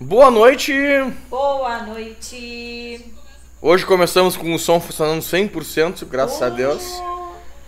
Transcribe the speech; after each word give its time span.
Boa 0.00 0.30
noite! 0.30 0.72
Boa 1.30 1.82
noite! 1.82 3.12
Hoje 3.62 3.86
começamos 3.86 4.36
com 4.36 4.52
o 4.52 4.58
som 4.58 4.80
funcionando 4.80 5.22
100%, 5.22 6.04
graças 6.06 6.42
a 6.42 6.48
Deus. 6.48 6.82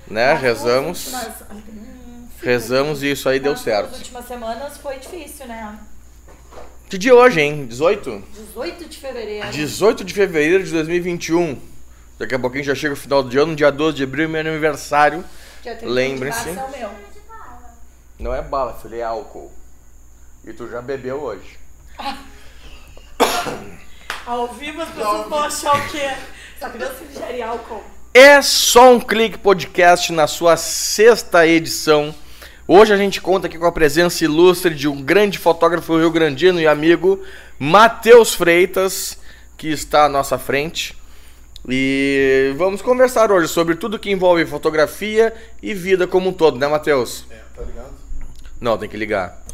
Né? 0.09 0.35
Rezamos. 0.35 1.09
Mas, 1.13 1.43
hum, 1.51 2.27
Rezamos 2.43 3.03
e 3.03 3.11
isso 3.13 3.29
aí 3.29 3.41
deu 3.41 3.57
certo. 3.57 3.95
últimas 3.95 4.27
semanas 4.27 4.77
foi 4.79 4.99
difícil, 4.99 5.47
né? 5.47 5.79
Que 6.89 6.99
dia 6.99 7.15
hoje, 7.15 7.41
hein? 7.41 7.67
18? 7.67 8.23
18 8.33 8.89
de 8.89 8.99
fevereiro. 8.99 9.51
18 9.51 10.05
de 10.05 10.15
fevereiro 10.15 10.65
de 10.65 10.73
2021. 10.73 11.59
Daqui 12.19 12.35
a 12.35 12.39
pouquinho 12.39 12.65
já 12.65 12.75
chega 12.75 12.95
o 12.95 12.97
final 12.97 13.23
do 13.23 13.41
ano, 13.41 13.57
dia 13.57 13.71
12 13.71 13.97
de 13.97 14.05
abril, 14.05 14.29
meu 14.29 14.41
aniversário. 14.41 15.25
Dia 15.63 15.77
31 15.77 15.89
de 15.89 15.95
lembre-se. 15.95 16.51
março 16.51 16.77
é. 16.77 16.91
Não 18.19 18.35
é 18.35 18.43
bala, 18.43 18.75
filho, 18.75 18.97
é 18.97 19.03
álcool. 19.03 19.53
E 20.45 20.53
tu 20.53 20.69
já 20.69 20.81
bebeu 20.81 21.21
hoje. 21.21 21.66
Ao 24.27 24.49
vivo 24.55 24.83
as 24.83 24.89
pessoas 24.91 25.29
vão 25.29 25.39
achar 25.39 25.77
o 25.77 25.89
quê? 25.89 26.11
Essa 26.57 26.71
criança 26.71 27.05
ingere 27.05 27.43
álcool. 27.43 27.83
É 28.13 28.41
só 28.41 28.93
um 28.93 29.01
clique 29.01 29.39
podcast 29.39 30.13
na 30.13 30.27
sua 30.27 30.57
sexta 30.57 31.47
edição. 31.47 32.15
Hoje 32.67 32.93
a 32.93 32.97
gente 32.97 33.21
conta 33.21 33.47
aqui 33.47 33.59
com 33.59 33.67
a 33.67 33.73
presença 33.73 34.25
ilustre 34.25 34.75
de 34.75 34.89
um 34.89 35.03
grande 35.03 35.39
fotógrafo 35.39 35.97
rio-grandino 35.97 36.61
e 36.61 36.67
amigo, 36.67 37.23
Matheus 37.59 38.35
Freitas, 38.35 39.19
que 39.57 39.69
está 39.69 40.07
à 40.07 40.09
nossa 40.09 40.39
frente. 40.39 40.97
E 41.69 42.55
vamos 42.57 42.81
conversar 42.81 43.31
hoje 43.31 43.49
sobre 43.49 43.75
tudo 43.75 43.99
que 43.99 44.11
envolve 44.11 44.47
fotografia 44.47 45.35
e 45.63 45.75
vida 45.75 46.07
como 46.07 46.31
um 46.31 46.33
todo, 46.33 46.59
né, 46.59 46.67
Matheus? 46.67 47.27
É, 47.31 47.37
tá 47.55 47.63
ligado? 47.63 47.95
Não, 48.61 48.79
tem 48.79 48.89
que 48.89 48.97
ligar. 48.97 49.46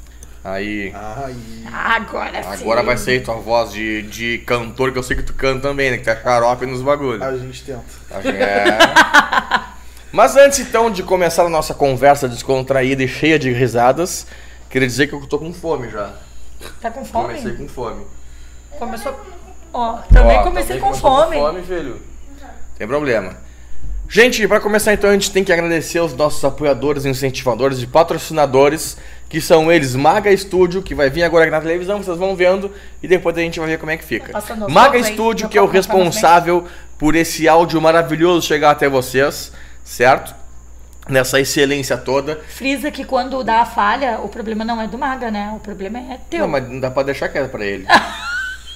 Aí. 0.45 0.93
Ai. 0.95 1.37
Agora 1.73 2.43
sim. 2.43 2.63
Agora 2.63 2.83
vai 2.83 2.97
sair 2.97 3.23
tua 3.23 3.37
voz 3.37 3.73
de, 3.73 4.03
de 4.03 4.39
cantor, 4.39 4.93
que 4.93 4.99
eu 4.99 5.03
sei 5.03 5.17
que 5.17 5.23
tu 5.23 5.33
canta 5.35 5.61
também, 5.69 5.91
né? 5.91 5.99
Que 5.99 6.05
tá 6.05 6.17
xarope 6.17 6.67
nos 6.67 6.83
bagulhos. 6.83 7.23
A 7.23 7.37
gente 7.37 7.63
tenta. 7.65 7.83
É. 8.29 9.73
Mas 10.11 10.37
antes 10.37 10.59
então 10.59 10.91
de 10.91 11.03
começar 11.03 11.45
a 11.45 11.49
nossa 11.49 11.73
conversa 11.73 12.29
descontraída 12.29 13.03
e 13.03 13.09
cheia 13.09 13.39
de 13.39 13.51
risadas, 13.53 14.27
queria 14.69 14.87
dizer 14.87 15.07
que 15.07 15.15
eu 15.15 15.27
tô 15.27 15.39
com 15.39 15.53
fome 15.55 15.89
já. 15.89 16.13
Tá 16.81 16.91
com 16.91 17.05
fome? 17.05 17.29
Comecei 17.29 17.53
com 17.53 17.69
fome. 17.69 18.07
Começou. 18.79 19.21
Ó, 19.73 19.99
também 20.13 20.39
Ó, 20.39 20.43
comecei 20.43 20.77
também 20.77 20.93
com 20.93 20.99
fome. 20.99 21.37
Com 21.37 21.47
fome, 21.47 21.63
filho. 21.63 22.03
Tem 22.77 22.87
problema. 22.87 23.37
Gente, 24.09 24.47
para 24.47 24.61
começar 24.61 24.93
então, 24.93 25.09
a 25.09 25.15
gente 25.15 25.31
tem 25.31 25.43
que 25.43 25.51
agradecer 25.51 25.99
os 25.99 26.15
nossos 26.15 26.45
apoiadores, 26.45 27.07
incentivadores 27.07 27.81
e 27.81 27.87
patrocinadores, 27.87 28.99
que 29.33 29.41
são 29.41 29.73
eles 29.73 29.97
Maga 29.97 30.37
Studio, 30.37 30.83
que 30.83 30.95
vai 30.95 31.09
vir 31.09 31.23
agora 31.23 31.45
aqui 31.45 31.51
na 31.51 31.61
televisão, 31.63 32.03
vocês 32.03 32.19
vão 32.19 32.37
vendo, 32.37 32.71
e 33.03 33.09
depois 33.09 33.35
a 33.35 33.41
gente 33.41 33.59
vai 33.59 33.67
ver 33.67 33.79
como 33.79 33.91
é 33.91 33.97
que 33.97 34.05
fica. 34.05 34.31
Maga 34.69 34.99
aí, 34.99 35.05
Studio, 35.05 35.49
que 35.49 35.57
é 35.57 35.63
o 35.63 35.67
tá 35.69 35.73
responsável 35.73 36.67
por 36.99 37.17
esse 37.17 37.49
áudio 37.49 37.81
maravilhoso 37.81 38.47
chegar 38.47 38.73
até 38.73 38.91
vocês, 38.91 39.51
certo? 39.83 40.35
Nessa 41.09 41.41
excelência 41.41 41.97
toda. 41.97 42.43
Frisa 42.47 42.91
que 42.91 43.07
quando 43.07 43.43
dá 43.43 43.63
a 43.63 43.65
falha, 43.65 44.21
o 44.23 44.29
problema 44.29 44.67
não 44.67 44.79
é 44.79 44.87
do 44.87 44.99
Maga, 44.99 45.31
né? 45.31 45.51
O 45.57 45.61
problema 45.61 45.99
é 45.99 46.19
teu. 46.29 46.41
Não, 46.41 46.49
mas 46.49 46.69
não 46.69 46.79
dá 46.79 46.91
pra 46.91 47.03
deixar 47.03 47.31
quieto 47.31 47.51
pra 47.51 47.65
ele. 47.65 47.87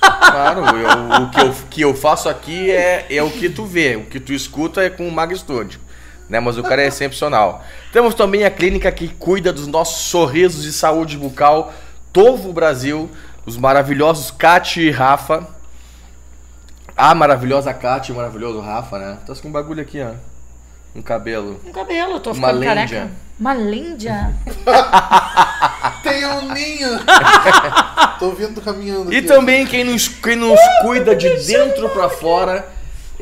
Claro, 0.01 0.61
eu- 0.77 1.23
o 1.25 1.31
que 1.31 1.41
eu, 1.41 1.55
que 1.71 1.81
eu 1.83 1.95
faço 1.95 2.29
aqui 2.29 2.71
é, 2.71 3.07
é 3.11 3.23
o 3.23 3.31
que 3.31 3.49
tu 3.51 3.65
vê, 3.67 3.97
o 3.97 4.05
que 4.05 4.21
tu 4.21 4.33
escuta 4.33 4.83
é 4.83 4.89
com 4.89 5.07
o 5.07 5.13
Mag 5.13 5.35
Studio. 5.37 5.81
Né? 6.29 6.41
Mas 6.41 6.59
o 6.59 6.63
cara 6.63 6.83
é 6.83 6.87
excepcional. 6.87 7.65
Temos 7.93 8.15
também 8.15 8.45
a 8.45 8.51
clínica 8.51 8.91
que 8.91 9.09
cuida 9.09 9.53
dos 9.53 9.67
nossos 9.67 10.07
sorrisos 10.09 10.65
e 10.65 10.73
saúde 10.73 11.17
bucal, 11.17 11.73
Tovo 12.13 12.53
Brasil, 12.53 13.09
os 13.45 13.57
maravilhosos 13.57 14.31
Kati 14.31 14.81
e 14.81 14.91
Rafa. 14.91 15.47
A 16.97 17.15
maravilhosa 17.15 17.73
Kati 17.75 18.11
e 18.11 18.13
o 18.13 18.17
maravilhoso 18.17 18.59
Rafa, 18.61 18.99
né? 18.99 19.19
Tá 19.27 19.35
com 19.35 19.49
um 19.49 19.53
bagulho 19.53 19.83
aqui, 19.83 20.01
ó. 20.01 20.13
Um 20.95 21.03
cabelo. 21.03 21.61
Um 21.67 21.73
cabelo, 21.73 22.13
eu 22.15 22.21
tô 22.21 22.31
Uma 22.33 22.49
ficando 22.49 22.59
lêndia. 22.61 22.75
careca. 22.87 23.11
Uma 23.39 23.53
lêndia? 23.53 24.35
Tem 26.03 26.25
um 26.27 26.53
ninho! 26.55 26.89
Tô 28.19 28.31
vindo 28.31 28.63
caminhando 28.63 29.13
E 29.13 29.19
aqui. 29.19 29.27
também 29.27 29.67
quem 29.67 29.85
nos, 29.85 30.09
quem 30.09 30.37
nos 30.37 30.59
cuida 30.81 31.15
de 31.15 31.29
dentro 31.47 31.91
pra 31.91 32.09
fora 32.09 32.67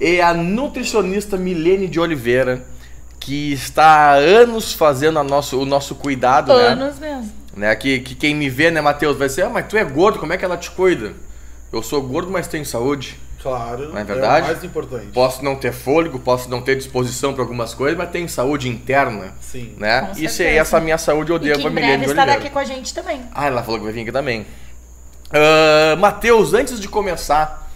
é 0.00 0.20
a 0.20 0.32
nutricionista 0.32 1.36
Milene 1.36 1.88
de 1.88 1.98
Oliveira, 1.98 2.64
que 3.24 3.52
está 3.54 3.86
há 3.86 4.12
anos 4.16 4.74
fazendo 4.74 5.18
a 5.18 5.24
nosso, 5.24 5.58
o 5.58 5.64
nosso 5.64 5.94
cuidado, 5.94 6.54
né? 6.54 6.68
Anos 6.68 6.98
mesmo. 6.98 7.32
né? 7.56 7.74
Que, 7.74 8.00
que 8.00 8.14
quem 8.14 8.34
me 8.34 8.50
vê, 8.50 8.70
né, 8.70 8.82
Matheus, 8.82 9.16
vai 9.16 9.30
ser, 9.30 9.42
ah, 9.44 9.48
mas 9.48 9.66
tu 9.66 9.78
é 9.78 9.84
gordo, 9.84 10.18
como 10.18 10.32
é 10.34 10.36
que 10.36 10.44
ela 10.44 10.58
te 10.58 10.70
cuida? 10.70 11.14
Eu 11.72 11.82
sou 11.82 12.02
gordo, 12.02 12.30
mas 12.30 12.46
tenho 12.46 12.66
saúde. 12.66 13.18
Claro, 13.42 13.90
Não 13.90 13.98
é 13.98 14.04
verdade? 14.04 14.44
o 14.46 14.52
mais 14.52 14.64
importante. 14.64 15.06
Posso 15.08 15.44
não 15.44 15.56
ter 15.56 15.72
fôlego, 15.72 16.18
posso 16.18 16.48
não 16.50 16.60
ter 16.62 16.76
disposição 16.76 17.32
para 17.34 17.42
algumas 17.42 17.72
coisas, 17.74 17.96
mas 17.96 18.10
tenho 18.10 18.28
saúde 18.28 18.68
interna, 18.68 19.34
Sim. 19.40 19.74
né? 19.78 20.00
Com 20.02 20.12
Isso 20.12 20.24
é 20.24 20.28
certeza. 20.28 20.60
essa 20.60 20.80
minha 20.80 20.96
saúde 20.98 21.30
eu 21.30 21.36
E 21.36 21.40
devo 21.40 21.60
que 21.60 21.66
a 21.66 21.70
Milene 21.70 22.04
estará 22.06 22.34
aqui 22.34 22.48
com 22.50 22.58
a 22.58 22.64
gente 22.64 22.92
também. 22.94 23.22
Ah, 23.34 23.46
ela 23.46 23.62
falou 23.62 23.78
que 23.80 23.84
vai 23.84 23.92
vir 23.92 24.02
aqui 24.02 24.12
também. 24.12 24.46
Ah, 25.30 25.96
Matheus, 25.96 26.54
antes 26.54 26.78
de 26.80 26.88
começar, 26.88 27.70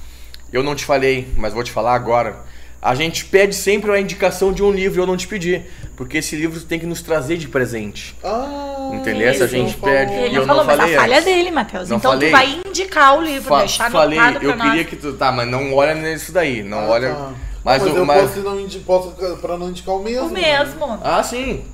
eu 0.53 0.63
não 0.63 0.75
te 0.75 0.85
falei, 0.85 1.29
mas 1.37 1.53
vou 1.53 1.63
te 1.63 1.73
falar 1.73 1.95
agora. 1.95 2.37
A 2.81 2.95
gente 2.95 3.25
pede 3.25 3.55
sempre 3.57 3.91
a 3.91 4.01
indicação 4.01 4.53
de 4.53 4.63
um 4.63 4.71
livro, 4.71 5.03
eu 5.03 5.07
não 5.07 5.17
te 5.17 5.27
pedi. 5.27 5.63
Porque 5.97 6.19
esse 6.19 6.37
livro 6.37 6.61
tem 6.61 6.79
que 6.79 6.87
nos 6.87 7.03
trazer 7.03 7.37
de 7.37 7.49
presente. 7.49 8.15
Ah, 8.23 8.91
Entendeu? 8.95 9.29
Essa 9.29 9.45
isso 9.47 9.49
gente 9.57 9.77
pede. 9.77 10.13
Ele 10.13 10.35
E 10.35 10.37
eu 10.37 10.47
falou, 10.47 10.65
não 10.65 10.71
falei 10.77 10.87
mas 10.87 10.97
a 10.97 11.01
falha 11.01 11.15
é 11.15 11.19
antes. 11.19 11.25
dele, 11.35 11.51
Matheus. 11.51 11.89
Não 11.89 11.97
Então 11.97 12.13
falei. 12.13 12.29
tu 12.29 12.33
vai 12.33 12.61
indicar 12.67 13.19
o 13.19 13.23
livro, 13.23 13.49
Fa- 13.49 13.59
deixar 13.59 13.91
falei, 13.91 14.17
anotado 14.19 14.41
pra 14.41 14.49
eu 14.53 14.57
nós. 14.57 14.69
queria 14.69 14.85
que 14.85 14.95
tu. 14.97 15.13
Tá, 15.15 15.33
mas 15.33 15.49
não 15.49 15.75
olha 15.75 15.95
nisso 15.95 16.31
daí. 16.33 16.63
Não 16.63 16.79
Ah, 16.79 16.89
olha. 16.89 17.15
tá. 17.15 17.31
Mas, 17.65 17.83
o. 17.83 17.89
eu 17.89 18.07
mas- 18.07 18.23
posso 18.31 18.41
não, 18.41 18.61
indi- 18.61 18.79
posso 18.79 19.11
pra 19.41 19.59
não 19.59 19.71
indicar 19.71 19.97
o 19.97 20.03
mesmo. 20.03 20.27
O 20.29 20.31
mesmo. 20.31 20.99
Ah, 21.03 21.23
sim. 21.23 21.65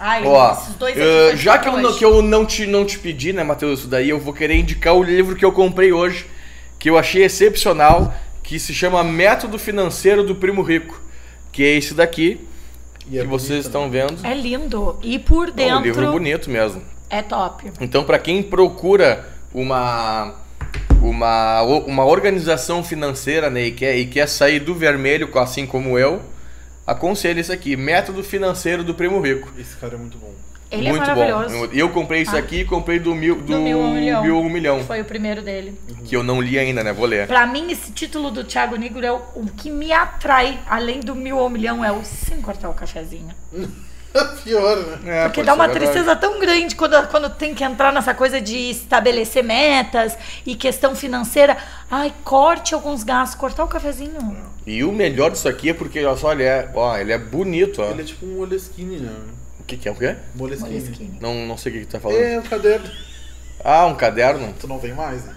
Ai, 0.00 0.22
Ó, 0.26 0.52
esses 0.52 0.74
dois 0.74 0.94
foi 0.94 1.36
já 1.36 1.58
que 1.58 1.68
eu, 1.68 1.76
não, 1.76 1.92
que 1.96 2.04
eu 2.04 2.20
não 2.22 2.44
te, 2.46 2.66
não 2.66 2.84
te 2.84 2.98
pedi, 2.98 3.32
né, 3.32 3.42
Matheus, 3.42 3.80
isso 3.80 3.88
daí, 3.88 4.08
eu 4.10 4.18
vou 4.20 4.32
querer 4.32 4.54
indicar 4.56 4.94
o 4.94 5.02
livro 5.02 5.34
que 5.34 5.44
eu 5.44 5.50
comprei 5.50 5.92
hoje, 5.92 6.24
que 6.78 6.88
eu 6.90 6.96
achei 6.98 7.24
excepcional, 7.24 8.14
que 8.48 8.58
se 8.58 8.72
chama 8.72 9.04
Método 9.04 9.58
Financeiro 9.58 10.24
do 10.24 10.34
Primo 10.34 10.62
Rico, 10.62 10.98
que 11.52 11.62
é 11.62 11.76
esse 11.76 11.92
daqui, 11.92 12.40
E 13.06 13.18
é 13.18 13.20
que 13.20 13.26
vocês 13.26 13.50
bonito, 13.50 13.66
estão 13.66 13.90
vendo. 13.90 14.26
É 14.26 14.32
lindo. 14.32 14.98
E 15.02 15.18
por 15.18 15.52
É 15.54 15.76
um 15.76 15.82
livro 15.82 16.00
dentro 16.00 16.12
bonito 16.12 16.50
mesmo. 16.50 16.82
é 17.10 17.20
top. 17.20 17.70
Então, 17.78 18.04
para 18.04 18.18
quem 18.18 18.42
procura 18.42 19.28
uma 19.52 20.34
uma, 21.02 21.62
uma 21.62 22.06
organização 22.06 22.82
financeira 22.82 23.50
né, 23.50 23.66
e, 23.66 23.70
quer, 23.70 23.98
e 23.98 24.06
quer 24.06 24.26
sair 24.26 24.60
do 24.60 24.74
vermelho, 24.74 25.28
assim 25.38 25.66
como 25.66 25.98
eu, 25.98 26.22
aconselho 26.86 27.40
esse 27.40 27.52
aqui, 27.52 27.76
Método 27.76 28.24
Financeiro 28.24 28.82
do 28.82 28.94
Primo 28.94 29.20
Rico. 29.20 29.52
Esse 29.58 29.76
cara 29.76 29.94
é 29.94 29.98
muito 29.98 30.16
bom. 30.16 30.32
Ele 30.70 30.90
Muito 30.90 31.02
é 31.02 31.14
maravilhoso. 31.14 31.66
bom. 31.66 31.72
Eu 31.72 31.88
comprei 31.88 32.22
isso 32.22 32.36
Ah. 32.36 32.38
aqui 32.38 32.60
e 32.60 32.64
comprei 32.64 32.98
do 32.98 33.14
mil, 33.14 33.36
do, 33.36 33.42
Do 33.54 33.58
Mil 33.58 33.80
a 33.80 33.84
Um 33.84 33.94
Milhão. 33.94 34.22
Mil 34.22 34.36
a 34.36 34.40
Um 34.40 34.50
Milhão, 34.50 34.84
Foi 34.84 35.00
o 35.00 35.04
primeiro 35.04 35.40
dele. 35.40 35.78
que 36.04 36.14
eu 36.14 36.22
não 36.22 36.40
li 36.42 36.58
ainda, 36.58 36.84
né? 36.84 36.92
Vou 36.92 37.06
ler. 37.06 37.26
Pra 37.26 37.46
mim, 37.46 37.70
esse 37.70 37.90
título 37.92 38.30
do 38.30 38.44
Thiago 38.44 38.76
Nigro 38.76 39.04
é 39.04 39.10
o, 39.12 39.16
o 39.34 39.46
que 39.56 39.70
me 39.70 39.92
atrai, 39.92 40.58
além 40.68 41.00
do 41.00 41.14
mil 41.14 41.38
ao 41.38 41.48
milhão, 41.48 41.82
é 41.84 41.90
o 41.90 42.04
sem 42.04 42.40
cortar 42.42 42.68
o 42.68 42.74
cafezinho. 42.74 43.30
Pior, 44.42 44.76
né? 45.04 45.24
É, 45.24 45.28
Porque 45.28 45.42
dá 45.42 45.54
uma 45.54 45.66
verdade. 45.68 45.90
tristeza 45.92 46.16
tão 46.16 46.40
grande 46.40 46.74
quando, 46.74 47.06
quando 47.08 47.28
tem 47.30 47.54
que 47.54 47.62
entrar 47.62 47.92
nessa 47.92 48.14
coisa 48.14 48.40
de 48.40 48.56
estabelecer 48.70 49.44
metas 49.44 50.16
e 50.46 50.54
questão 50.54 50.94
financeira. 50.96 51.56
Ai, 51.90 52.12
corte 52.24 52.74
alguns 52.74 53.04
gastos, 53.04 53.38
cortar 53.38 53.64
o 53.64 53.68
cafezinho. 53.68 54.36
E 54.66 54.82
o 54.82 54.90
melhor 54.92 55.30
disso 55.30 55.46
aqui 55.48 55.70
é 55.70 55.74
porque, 55.74 56.04
olha 56.04 56.16
só, 56.16 56.32
ele 56.32 56.42
é, 56.42 56.70
ó, 56.74 56.96
ele 56.96 57.12
é 57.12 57.18
bonito, 57.18 57.82
ó. 57.82 57.90
Ele 57.90 58.02
é 58.02 58.04
tipo 58.04 58.24
um 58.26 58.36
Moleskine, 58.38 58.96
né? 58.98 59.12
O 59.68 59.70
que, 59.70 59.76
que 59.76 59.86
é 59.86 59.92
o 59.92 59.94
quê? 59.94 60.16
Moleskine. 60.34 60.70
Moleskine. 60.70 61.18
Não, 61.20 61.34
não 61.46 61.58
sei 61.58 61.70
o 61.70 61.74
que, 61.74 61.80
que 61.82 61.86
tu 61.88 61.92
tá 61.92 62.00
falando. 62.00 62.22
É, 62.22 62.38
o 62.38 62.42
caderno. 62.42 62.90
Ah, 63.62 63.84
um 63.84 63.94
caderno? 63.94 64.54
Tu 64.58 64.66
não 64.66 64.78
vem 64.78 64.94
mais, 64.94 65.26
né? 65.26 65.34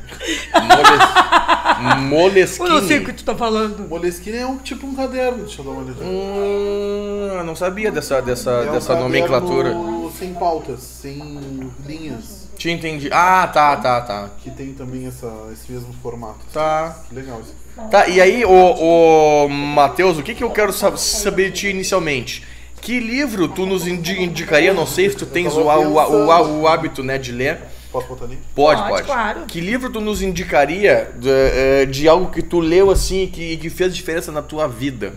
Moles... 2.00 2.58
Moleskine. 2.58 3.12
tu 3.12 3.26
tá 3.26 3.36
falando. 3.36 3.90
Moleskine 3.90 4.38
é 4.38 4.48
um, 4.48 4.58
tipo 4.58 4.88
um 4.88 4.96
caderno. 4.96 5.40
Deixa 5.44 5.60
eu 5.60 5.66
dar 5.66 5.72
uma 5.72 5.82
olhada. 5.82 6.02
Hum, 6.02 7.28
eu 7.40 7.44
não 7.44 7.58
sabia 7.58 7.92
dessa, 7.92 8.22
dessa, 8.22 8.52
É 8.52 8.70
um 8.70 8.72
dessa 8.72 8.94
caderno 8.94 9.10
nomenclatura. 9.10 9.76
Sem 10.18 10.34
pautas, 10.34 10.80
sem 10.80 11.70
linhas. 11.86 12.48
Te 12.58 12.70
entendi. 12.72 13.10
Ah, 13.12 13.50
tá, 13.52 13.76
tá, 13.76 14.00
tá. 14.00 14.30
Que 14.42 14.50
tem 14.50 14.72
também 14.74 15.08
essa, 15.08 15.30
esse 15.52 15.70
mesmo 15.70 15.94
formato. 16.02 16.40
Tá. 16.54 17.04
Que 17.10 17.16
legal 17.16 17.42
isso. 17.42 17.54
Tá, 17.90 18.08
e 18.08 18.22
aí, 18.22 18.46
ô, 18.46 19.46
ô 19.46 19.50
Matheus, 19.50 20.18
o 20.18 20.24
que, 20.24 20.34
que 20.36 20.44
eu 20.44 20.52
quero 20.52 20.72
sab- 20.72 20.98
saber 20.98 21.52
de 21.52 21.60
ti 21.60 21.68
inicialmente? 21.68 22.46
Que 22.82 23.00
livro 23.00 23.48
tu 23.48 23.66
nos 23.66 23.86
indi- 23.88 24.22
indicaria? 24.24 24.74
Não 24.74 24.88
sei 24.88 25.10
se 25.10 25.16
tu 25.16 25.26
tens 25.26 25.54
o, 25.54 25.62
o, 25.62 25.98
o, 25.98 26.62
o 26.62 26.68
hábito 26.68 27.04
né, 27.04 27.18
de 27.18 27.32
ler. 27.32 27.60
Posso 27.92 28.08
botar 28.08 28.26
ali? 28.26 28.40
Pode, 28.56 28.80
Pode, 28.82 28.92
pode. 28.94 29.04
claro. 29.04 29.42
Que 29.46 29.60
livro 29.60 29.92
tu 29.92 30.00
nos 30.02 30.22
indicaria 30.22 31.12
de, 31.18 31.30
eh, 31.30 31.86
de 31.86 32.08
algo 32.08 32.32
que 32.32 32.42
tu 32.42 32.60
leu 32.60 32.90
assim 32.90 33.24
e 33.24 33.28
que, 33.28 33.58
que 33.58 33.70
fez 33.70 33.94
diferença 33.96 34.32
na 34.32 34.42
tua 34.42 34.68
vida? 34.68 35.14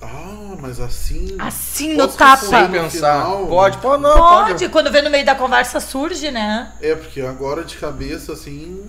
Ah, 0.00 0.54
mas 0.60 0.78
assim. 0.80 1.34
Assim 1.38 1.94
no 1.94 2.06
tapa. 2.08 2.44
Sem 2.46 2.68
pensar. 2.70 3.22
final- 3.24 3.46
Pode, 3.46 3.78
pode, 3.78 4.02
não, 4.02 4.16
Pode, 4.16 4.50
pode. 4.52 4.68
quando 4.68 4.90
vê 4.92 5.02
no 5.02 5.10
meio 5.10 5.24
da 5.24 5.34
conversa 5.34 5.80
surge, 5.80 6.30
né? 6.30 6.72
É, 6.80 6.94
porque 6.94 7.20
agora 7.22 7.64
de 7.64 7.76
cabeça, 7.76 8.32
assim. 8.32 8.82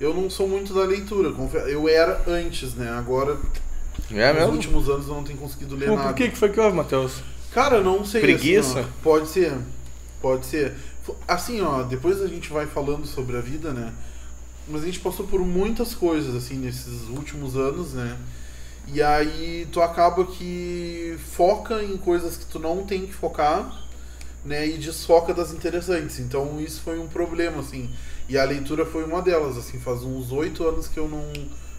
Eu 0.00 0.12
não 0.12 0.28
sou 0.28 0.46
muito 0.48 0.74
da 0.74 0.82
leitura. 0.84 1.32
Eu 1.68 1.88
era 1.88 2.20
antes, 2.26 2.74
né? 2.74 2.90
Agora, 2.98 3.38
É 4.10 4.32
nos 4.32 4.40
mesmo? 4.40 4.52
últimos 4.52 4.88
anos, 4.88 5.08
eu 5.08 5.14
não 5.14 5.24
tenho 5.24 5.38
conseguido 5.38 5.74
ler 5.74 5.88
Pô, 5.88 5.96
nada. 5.96 6.08
por 6.08 6.14
que, 6.14 6.30
que 6.30 6.36
foi 6.36 6.48
que 6.50 6.60
houve, 6.60 6.76
Matheus? 6.76 7.22
Cara, 7.52 7.76
eu 7.76 7.84
não 7.84 8.04
sei. 8.04 8.20
Preguiça? 8.20 8.80
assim, 8.80 8.88
ó. 8.88 9.02
pode 9.02 9.28
ser. 9.28 9.58
Pode 10.20 10.46
ser. 10.46 10.74
Assim, 11.26 11.60
ó, 11.60 11.82
depois 11.82 12.20
a 12.20 12.28
gente 12.28 12.50
vai 12.50 12.66
falando 12.66 13.06
sobre 13.06 13.36
a 13.36 13.40
vida, 13.40 13.72
né? 13.72 13.92
Mas 14.68 14.82
a 14.82 14.86
gente 14.86 15.00
passou 15.00 15.26
por 15.26 15.40
muitas 15.40 15.94
coisas, 15.94 16.34
assim, 16.34 16.56
nesses 16.56 17.08
últimos 17.08 17.56
anos, 17.56 17.94
né? 17.94 18.16
E 18.88 19.02
aí 19.02 19.66
tu 19.72 19.80
acaba 19.80 20.24
que 20.24 21.16
foca 21.32 21.82
em 21.82 21.96
coisas 21.96 22.36
que 22.36 22.44
tu 22.46 22.58
não 22.58 22.84
tem 22.84 23.06
que 23.06 23.12
focar, 23.12 23.84
né? 24.44 24.66
E 24.66 24.78
desfoca 24.78 25.34
das 25.34 25.52
interessantes. 25.52 26.20
Então 26.20 26.60
isso 26.60 26.80
foi 26.82 26.98
um 26.98 27.08
problema, 27.08 27.60
assim. 27.60 27.90
E 28.28 28.36
a 28.38 28.44
leitura 28.44 28.84
foi 28.84 29.04
uma 29.04 29.22
delas, 29.22 29.56
assim. 29.56 29.78
Faz 29.78 30.02
uns 30.02 30.30
oito 30.30 30.66
anos 30.66 30.86
que 30.88 30.98
eu 30.98 31.08
não 31.08 31.32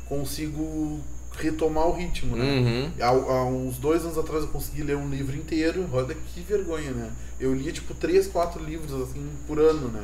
consigo 0.08 1.02
retomar 1.38 1.88
o 1.88 1.94
ritmo, 1.94 2.36
né? 2.36 2.44
Uhum. 2.44 2.92
Há, 3.00 3.08
há 3.08 3.46
uns 3.46 3.78
dois 3.78 4.04
anos 4.04 4.18
atrás 4.18 4.44
eu 4.44 4.50
consegui 4.50 4.84
ler 4.84 4.98
um 4.98 5.10
livro 5.10 5.36
inteiro. 5.36 5.88
Olha 5.92 6.16
que 6.34 6.42
vergonha, 6.42 6.92
né? 6.92 7.10
Eu 7.40 7.54
lia 7.54 7.72
tipo 7.72 7.94
três, 7.94 8.28
quatro 8.28 8.64
livros 8.64 8.94
assim 9.02 9.26
por 9.48 9.60
ano, 9.60 9.88
né? 9.90 10.04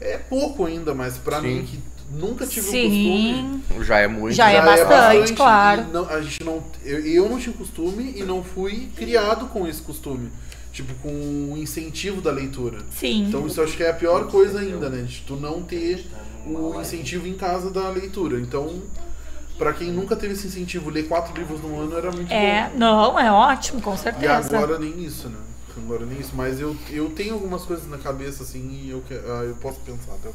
É 0.00 0.18
pouco 0.18 0.64
ainda, 0.66 0.94
mas 0.94 1.16
pra 1.16 1.40
Sim. 1.40 1.46
mim 1.46 1.62
que 1.64 1.78
nunca 2.12 2.46
tive 2.46 2.68
o 2.68 2.72
costume. 2.72 3.62
Sim. 3.70 3.84
Já 3.84 3.98
é 4.00 4.08
muito. 4.08 4.34
Já 4.34 4.50
é 4.50 4.60
bastante, 4.60 5.32
claro. 5.32 5.86
e 5.88 5.92
não- 5.92 6.08
a 6.08 6.20
gente 6.20 6.42
não, 6.44 6.62
eu, 6.84 6.98
eu 7.06 7.28
não 7.28 7.38
tinha 7.38 7.54
costume 7.54 8.12
e 8.16 8.22
não 8.24 8.42
fui 8.42 8.88
criado 8.96 9.46
com 9.46 9.66
esse 9.66 9.80
costume. 9.80 10.28
Tipo, 10.72 10.92
com 10.94 11.52
o 11.52 11.56
incentivo 11.56 12.20
da 12.20 12.32
leitura. 12.32 12.78
Sim. 12.90 13.26
Então 13.28 13.46
isso 13.46 13.60
eu 13.60 13.64
acho 13.64 13.76
que 13.76 13.84
é 13.84 13.90
a 13.90 13.94
pior 13.94 14.26
coisa 14.26 14.58
ainda, 14.58 14.90
né? 14.90 15.02
De 15.02 15.20
tu 15.24 15.36
não 15.36 15.62
ter 15.62 16.04
o 16.44 16.80
incentivo 16.80 17.28
em 17.28 17.34
casa 17.34 17.70
da 17.70 17.88
leitura. 17.90 18.40
Então, 18.40 18.82
pra 19.58 19.72
quem 19.72 19.92
nunca 19.92 20.16
teve 20.16 20.34
esse 20.34 20.46
incentivo, 20.46 20.90
ler 20.90 21.08
quatro 21.08 21.34
livros 21.34 21.60
no 21.60 21.78
ano 21.80 21.96
era 21.96 22.10
muito 22.12 22.34
É, 22.34 22.36
bom. 22.36 22.70
não, 22.76 23.18
é 23.18 23.30
ótimo, 23.30 23.80
com 23.80 23.96
E 23.96 24.26
certeza. 24.26 24.58
agora 24.58 24.78
nem 24.78 25.04
isso, 25.04 25.28
né? 25.28 25.38
Agora 25.76 26.06
nem 26.06 26.20
isso. 26.20 26.32
Mas 26.34 26.60
eu, 26.60 26.76
eu 26.90 27.10
tenho 27.10 27.34
algumas 27.34 27.62
coisas 27.64 27.88
na 27.88 27.98
cabeça, 27.98 28.42
assim, 28.42 28.82
e 28.84 28.90
eu, 28.90 29.00
que, 29.02 29.14
ah, 29.14 29.42
eu 29.44 29.56
posso 29.56 29.80
pensar 29.80 30.12
até 30.14 30.28
o 30.28 30.34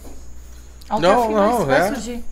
Não, 0.98 1.32
não, 1.32 1.66
vai 1.66 1.82
é. 1.82 1.90
surgir. 1.94 2.24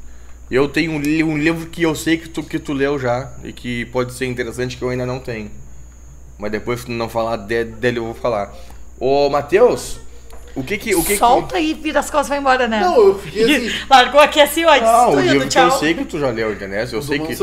Eu 0.49 0.69
tenho 0.69 0.91
um, 0.93 0.99
li- 0.99 1.23
um 1.23 1.37
livro 1.37 1.67
que 1.69 1.83
eu 1.83 1.95
sei 1.95 2.17
que 2.17 2.29
tu, 2.29 2.43
que 2.43 2.59
tu 2.59 2.73
leu 2.73 2.97
já 2.99 3.31
e 3.43 3.53
que 3.53 3.85
pode 3.87 4.13
ser 4.13 4.25
interessante 4.27 4.77
que 4.77 4.83
eu 4.83 4.89
ainda 4.89 5.05
não 5.05 5.19
tenho. 5.19 5.51
Mas 6.37 6.51
depois 6.51 6.85
tu 6.85 6.91
não 6.91 7.09
falar 7.09 7.37
de- 7.37 7.65
dele 7.65 7.99
eu 7.99 8.05
vou 8.05 8.13
falar. 8.15 8.53
Ô, 8.99 9.29
Matheus, 9.29 9.99
o 10.59 10.63
que 10.63 10.77
que... 10.77 10.95
O 10.95 11.03
que 11.03 11.17
Solta 11.17 11.59
e 11.59 11.73
vira 11.73 11.99
as 11.99 12.09
costas 12.09 12.27
e 12.27 12.29
vai 12.29 12.39
embora, 12.39 12.67
né? 12.67 12.81
Não, 12.81 12.97
eu 13.07 13.19
fiquei 13.19 13.43
assim. 13.67 13.75
Largou 13.89 14.19
aqui 14.19 14.41
assim, 14.41 14.65
ó. 14.65 14.73
que... 14.73 14.79
O 14.79 14.83
destruindo, 14.83 15.21
livro 15.21 15.41
que 15.47 15.47
tchau. 15.49 15.65
eu 15.65 15.71
sei 15.71 15.93
que 15.93 16.05
tu 16.05 16.19
já 16.19 16.29
leu, 16.29 16.53
entendeu? 16.53 16.79
Eu 16.79 16.85
do 16.99 17.01
sei 17.01 17.19
que... 17.19 17.35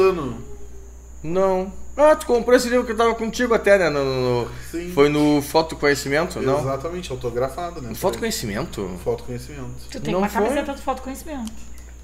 Não. 1.22 1.72
Ah, 1.96 2.16
tu 2.16 2.26
comprou 2.26 2.56
esse 2.56 2.68
livro 2.68 2.84
que 2.84 2.92
tava 2.92 3.14
contigo 3.14 3.54
até, 3.54 3.78
né? 3.78 3.88
No, 3.88 4.04
no- 4.04 4.42
no- 4.44 4.50
Sim. 4.70 4.90
Foi 4.92 5.08
no 5.08 5.40
Foto 5.40 5.76
Conhecimento, 5.76 6.40
não? 6.40 6.58
Exatamente, 6.60 7.10
autografado, 7.12 7.80
né? 7.80 7.90
No 7.90 7.94
Foto 7.94 8.18
Conhecimento? 8.18 8.90
Foto 9.04 9.22
conhecimento. 9.22 9.70
Tu 9.90 10.00
tem 10.00 10.12
Não 10.12 10.18
uma 10.20 10.28
foi? 10.28 10.42
camiseta 10.42 10.72
do 10.72 10.82
foto 10.82 11.02
conhecimento. 11.02 11.52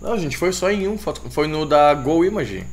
Não, 0.01 0.17
gente, 0.17 0.37
foi 0.37 0.53
só 0.53 0.71
em 0.71 0.87
um 0.87 0.97
foto. 0.97 1.21
Foi 1.31 1.49
no 1.49 1.67
da 1.67 1.93
Go 1.93 2.25
Image. 2.25 2.65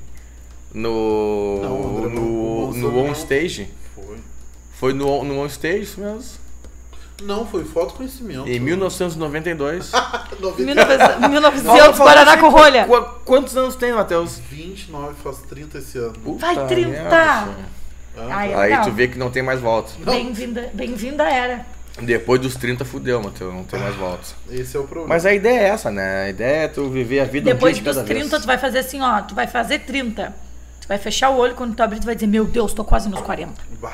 No. 0.73 1.59
Não, 1.61 1.97
André, 1.97 2.09
no, 2.13 2.71
não, 2.71 2.71
no 2.73 2.91
não. 2.91 3.05
On 3.07 3.11
Stage. 3.13 3.67
Foi. 3.95 4.17
Foi 4.73 4.93
no, 4.93 5.23
no 5.23 5.39
On 5.39 5.45
Stage 5.47 5.81
isso 5.81 5.99
mesmo. 5.99 6.21
Não, 7.23 7.45
foi 7.47 7.63
foto 7.65 7.95
conhecimento. 7.95 8.47
Em 8.47 8.59
1992. 8.59 9.91
90, 10.39 10.63
1900, 10.63 11.29
1900 11.29 11.63
Fala- 11.65 11.93
fala 11.93 12.09
Guaraná 12.11 12.31
assim, 12.33 12.41
com 12.41 12.49
rolha. 12.49 12.85
qu- 12.85 13.19
Quantos 13.25 13.57
anos 13.57 13.75
tem, 13.75 13.91
Matheus? 13.91 14.37
29, 14.49 15.15
faz 15.23 15.37
30 15.39 15.79
esse 15.79 15.97
ano. 15.97 16.13
Vai, 16.37 16.53
Puta 16.55 16.65
30. 16.67 16.89
merda, 16.89 17.09
cara. 17.09 17.55
Ah, 18.19 18.27
Ai, 18.31 18.51
é 18.51 18.55
Aí 18.55 18.69
legal. 18.69 18.83
tu 18.85 18.91
vê 18.91 19.07
que 19.07 19.17
não 19.17 19.29
tem 19.31 19.41
mais 19.43 19.59
volta. 19.59 19.91
Bem-vinda, 20.03 20.69
bem-vinda 20.73 21.23
era. 21.23 21.65
Depois 22.01 22.39
dos 22.39 22.55
30 22.55 22.85
fudeu, 22.85 23.21
Matheus. 23.21 23.51
Não 23.53 23.63
tem 23.63 23.79
mais 23.79 23.95
volta. 23.95 24.27
Esse 24.51 24.77
é 24.77 24.79
o 24.79 24.83
problema. 24.83 25.09
Mas 25.09 25.25
a 25.25 25.33
ideia 25.33 25.59
é 25.61 25.63
essa, 25.69 25.89
né? 25.91 26.25
A 26.25 26.29
ideia 26.29 26.63
é 26.65 26.67
tu 26.67 26.87
viver 26.89 27.19
a 27.21 27.25
vida 27.25 27.51
Depois 27.51 27.71
um 27.77 27.81
dia 27.81 27.83
de 27.83 27.89
dos 27.89 27.95
cada 27.97 28.07
30, 28.07 28.29
vez. 28.29 28.41
tu 28.43 28.45
vai 28.45 28.57
fazer 28.59 28.79
assim, 28.79 29.01
ó. 29.01 29.21
Tu 29.21 29.33
vai 29.33 29.47
fazer 29.47 29.79
30. 29.79 30.35
Tu 30.81 30.87
vai 30.87 30.99
fechar 30.99 31.29
o 31.31 31.37
olho, 31.37 31.55
quando 31.55 31.75
tu 31.75 31.81
abrir, 31.81 31.99
tu 31.99 32.05
vai 32.05 32.13
dizer, 32.15 32.27
meu 32.27 32.45
Deus, 32.45 32.73
tô 32.73 32.83
quase 32.83 33.09
nos 33.09 33.21
40. 33.21 33.53
Bah. 33.81 33.91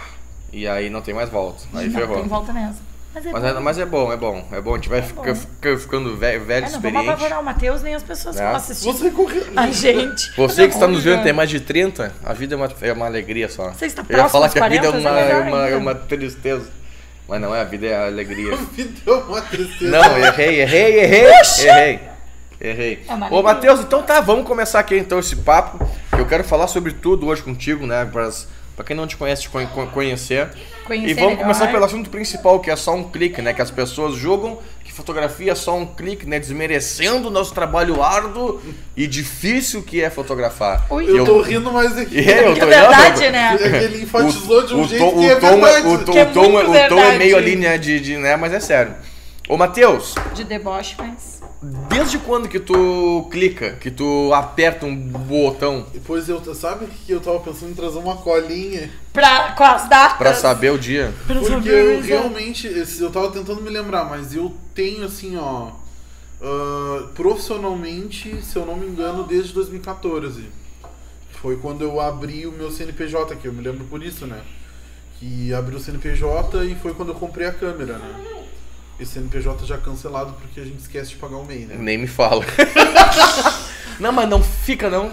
E 0.51 0.67
aí 0.67 0.89
não 0.89 1.01
tem 1.01 1.13
mais 1.13 1.29
volta. 1.29 1.63
Aí 1.73 1.87
não, 1.87 1.99
ferrou. 1.99 2.17
tem 2.17 2.27
volta 2.27 2.51
nessa. 2.53 2.79
Mas 3.13 3.25
é 3.27 3.31
Mas 3.31 3.41
bom. 3.43 3.47
é, 3.47 3.59
mas 3.59 3.77
é 3.77 3.85
bom, 3.85 4.11
é 4.13 4.17
bom. 4.17 4.47
É 4.51 4.59
bom. 4.61 4.71
A 4.73 4.75
gente 4.77 4.89
vai 4.89 5.01
ficar, 5.03 5.35
ficar- 5.35 5.77
ficando 5.77 6.17
velho, 6.17 6.43
velho 6.45 6.65
É, 6.65 6.69
não 6.69 6.79
vamos 6.81 6.85
experiente. 6.85 7.09
apavorar 7.09 7.39
o 7.39 7.43
Matheus 7.45 7.81
nem 7.83 7.93
as 7.93 8.01
pessoas 8.01 8.35
que 8.35 8.41
É. 8.41 8.45
estão 8.45 8.57
assistindo. 8.57 8.97
Você 8.97 9.11
correu. 9.11 9.43
A 9.55 9.67
gente. 9.69 10.31
Você 10.35 10.67
que 10.67 10.73
está 10.73 10.87
nos 10.87 11.03
vendo 11.03 11.21
tem 11.23 11.31
mais 11.33 11.49
de 11.49 11.59
30, 11.59 12.11
a 12.23 12.33
vida 12.33 12.55
é 12.55 12.57
uma, 12.57 12.69
é 12.81 12.93
uma 12.93 13.05
alegria 13.05 13.47
só. 13.49 13.69
Você 13.71 13.85
está 13.85 14.01
Eu 14.01 14.05
ia 14.05 14.17
próximo 14.17 14.29
falar 14.31 14.49
que 14.49 14.59
a 14.59 14.67
vida 14.67 14.87
é 14.87 14.91
40, 14.91 15.09
uma, 15.09 15.19
é 15.19 15.31
é 15.31 15.35
uma, 15.37 15.67
é 15.69 15.75
uma 15.75 15.95
tristeza. 15.95 16.69
Mas 17.27 17.39
não 17.39 17.55
é, 17.55 17.61
a 17.61 17.63
vida 17.63 17.85
é 17.87 17.95
a 17.95 18.05
alegria. 18.07 18.57
Me 18.77 18.83
deu 18.83 19.19
uma 19.19 19.41
tristeza. 19.41 19.91
Não, 19.91 20.17
errei, 20.17 20.61
errei, 20.61 20.99
errei, 20.99 21.25
errei. 21.61 21.99
Errei. 22.59 23.03
É 23.07 23.33
Ô. 23.33 23.43
Matheus, 23.43 23.79
então 23.81 24.01
tá, 24.03 24.21
vamos 24.21 24.47
começar 24.47 24.79
aqui 24.79 24.97
então 24.97 25.19
esse 25.19 25.35
papo. 25.35 25.85
Eu 26.17 26.25
quero 26.25 26.43
falar 26.43 26.67
sobre 26.67 26.93
tudo 26.93 27.27
hoje 27.27 27.41
contigo, 27.43 27.85
né? 27.85 28.05
Pras, 28.11 28.47
pra 28.75 28.83
quem 28.85 28.95
não 28.95 29.07
te 29.07 29.15
conhece, 29.17 29.43
te 29.43 29.49
con- 29.49 29.65
conhecer. 29.93 30.49
Conhecer 30.85 31.09
e 31.11 31.13
vamos 31.13 31.29
melhor. 31.31 31.41
começar 31.43 31.67
pelo 31.71 31.85
assunto 31.85 32.09
principal, 32.09 32.59
que 32.59 32.69
é 32.69 32.75
só 32.75 32.93
um 32.93 33.03
clique, 33.05 33.41
né? 33.41 33.53
Que 33.53 33.61
as 33.61 33.71
pessoas 33.71 34.15
julgam 34.15 34.59
que 34.83 34.91
fotografia 34.91 35.53
é 35.53 35.55
só 35.55 35.77
um 35.77 35.85
clique, 35.85 36.25
né? 36.25 36.39
Desmerecendo 36.39 37.29
o 37.29 37.31
nosso 37.31 37.53
trabalho 37.53 38.03
árduo 38.03 38.61
e 38.97 39.07
difícil 39.07 39.81
que 39.81 40.01
é 40.01 40.09
fotografar. 40.09 40.85
Ui. 40.91 41.05
Eu 41.09 41.23
tô 41.23 41.41
rindo 41.41 41.71
mais 41.71 41.97
aqui. 41.97 42.19
É, 42.29 42.47
eu 42.47 42.53
Que 42.53 42.59
tô- 42.59 42.67
verdade, 42.67 43.29
né? 43.29 43.55
É 43.59 43.69
que 43.69 43.85
ele 43.85 44.03
enfatizou 44.03 44.65
de 44.65 44.73
um 44.75 44.81
o 44.81 44.87
jeito 44.87 45.03
tom, 45.05 45.19
que 45.19 45.25
é 45.29 45.35
o 45.35 45.39
tom 45.39 45.47
é, 45.47 45.71
verdade. 45.73 45.87
o 45.87 45.97
tom, 46.05 46.11
Que 46.11 46.17
é 46.19 46.23
o 46.23 46.31
tom, 46.33 46.59
é- 46.59 46.85
o 46.85 46.89
tom 46.89 46.99
é 46.99 47.17
meio 47.17 47.37
ali, 47.37 47.55
né, 47.55 47.77
de, 47.77 47.99
de, 47.99 48.17
né, 48.17 48.35
mas 48.35 48.51
é 48.53 48.59
sério. 48.59 48.93
Ô, 49.47 49.55
Matheus, 49.57 50.15
De 50.33 50.43
deboche, 50.43 50.95
mas. 50.97 51.42
Desde 51.89 52.17
quando 52.19 52.49
que 52.49 52.59
tu 52.59 53.27
clica, 53.31 53.73
que 53.73 53.89
tu 53.89 54.33
aperta 54.33 54.85
um 54.85 54.95
botão 54.95 55.85
Depois 55.93 56.27
eu, 56.27 56.41
sabe 56.53 56.87
que 56.87 57.11
eu 57.11 57.21
tava 57.21 57.39
pensando 57.39 57.71
em 57.71 57.75
trazer 57.75 57.99
uma 57.99 58.17
colinha? 58.17 58.91
Pra, 59.13 59.53
com 59.53 59.63
as 59.63 59.87
datas. 59.87 60.17
pra 60.17 60.33
saber 60.33 60.71
o 60.71 60.77
dia? 60.77 61.13
Pra 61.25 61.35
Porque 61.35 61.53
saber 61.53 61.95
eu 61.95 62.01
realmente, 62.01 62.67
eu 62.99 63.11
tava 63.11 63.31
tentando 63.31 63.61
me 63.61 63.69
lembrar, 63.69 64.03
mas 64.05 64.35
eu 64.35 64.53
tenho 64.73 65.05
assim, 65.05 65.37
ó, 65.37 65.71
ah, 66.41 67.07
profissionalmente, 67.15 68.43
se 68.43 68.57
eu 68.57 68.65
não 68.65 68.75
me 68.75 68.85
engano, 68.85 69.23
desde 69.23 69.53
2014. 69.53 70.43
Foi 71.41 71.55
quando 71.57 71.83
eu 71.83 71.99
abri 72.01 72.45
o 72.45 72.51
meu 72.51 72.69
CNPJ, 72.69 73.35
que 73.37 73.47
eu 73.47 73.53
me 73.53 73.61
lembro 73.61 73.85
por 73.85 74.03
isso, 74.03 74.27
né? 74.27 74.41
Que 75.19 75.53
abri 75.53 75.75
o 75.75 75.79
CNPJ 75.79 76.65
e 76.65 76.75
foi 76.75 76.93
quando 76.93 77.09
eu 77.09 77.15
comprei 77.15 77.47
a 77.47 77.53
câmera, 77.53 77.97
né? 77.97 78.42
Esse 78.99 79.13
CNPJ 79.13 79.65
já 79.65 79.77
cancelado 79.77 80.33
porque 80.39 80.59
a 80.59 80.63
gente 80.63 80.79
esquece 80.79 81.09
de 81.11 81.15
pagar 81.15 81.37
o 81.37 81.45
MEI, 81.45 81.65
né? 81.65 81.75
Nem 81.77 81.97
me 81.97 82.07
fala. 82.07 82.45
não, 83.99 84.11
mas 84.11 84.29
não 84.29 84.41
fica 84.41 84.89
não. 84.89 85.11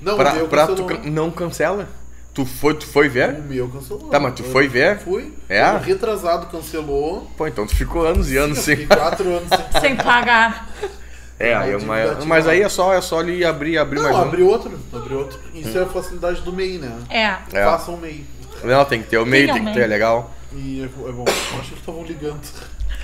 Não, 0.00 0.16
Pra, 0.16 0.32
o 0.32 0.36
meu 0.36 0.48
pra 0.48 0.66
tu 0.66 0.76
cancelou. 0.76 0.88
can- 1.02 1.10
não 1.10 1.30
cancela? 1.30 1.88
Tu 2.34 2.44
foi, 2.46 2.74
tu 2.74 2.86
foi 2.86 3.08
ver? 3.08 3.30
O 3.34 3.42
meu 3.42 3.68
cancelou. 3.68 4.08
Tá, 4.10 4.20
mas 4.20 4.34
tu 4.34 4.44
Eu 4.44 4.50
foi 4.52 4.68
ver? 4.68 4.98
Fui. 4.98 5.32
É? 5.48 5.76
Retrasado 5.78 6.46
cancelou. 6.46 7.28
Pô, 7.36 7.46
então 7.48 7.66
tu 7.66 7.74
ficou 7.74 8.06
anos 8.06 8.30
e 8.30 8.36
anos 8.36 8.58
sem. 8.60 8.76
fiquei 8.76 8.96
quatro 8.96 9.28
anos 9.28 9.48
sem 9.48 9.80
Sem 9.80 9.96
pagar. 9.96 10.68
É, 11.40 11.54
aí 11.54 11.72
é 11.72 11.76
uma- 11.76 12.00
dívida 12.00 12.24
mas 12.26 12.46
aí 12.46 12.62
é 12.62 12.68
só, 12.68 12.92
é 12.94 13.00
só 13.00 13.18
ali 13.20 13.44
abrir, 13.44 13.78
abrir 13.78 14.00
mais 14.00 14.14
Não, 14.14 14.22
um. 14.24 14.28
abri 14.28 14.42
outro. 14.42 14.78
Abri 14.92 15.14
outro. 15.14 15.38
Isso 15.54 15.76
é 15.78 15.82
a 15.82 15.86
facilidade 15.86 16.40
do 16.42 16.52
MEI, 16.52 16.78
né? 16.78 16.92
É. 17.10 17.58
É. 17.58 17.64
Faça 17.64 17.90
um 17.90 17.96
MEI. 17.96 18.24
Não, 18.62 18.84
tem 18.84 19.02
que 19.02 19.08
ter 19.08 19.18
o 19.18 19.26
meio, 19.26 19.46
Tem 19.46 19.54
tem 19.54 19.62
o 19.64 19.66
que 19.68 19.74
ter, 19.74 19.82
é 19.82 19.86
legal. 19.86 20.32
E 20.54 20.80
é, 20.80 20.84
é 20.84 21.12
bom. 21.12 21.24
Eu 21.26 21.60
acho 21.60 21.72
que 21.72 21.78
estavam 21.80 22.04
ligando. 22.04 22.40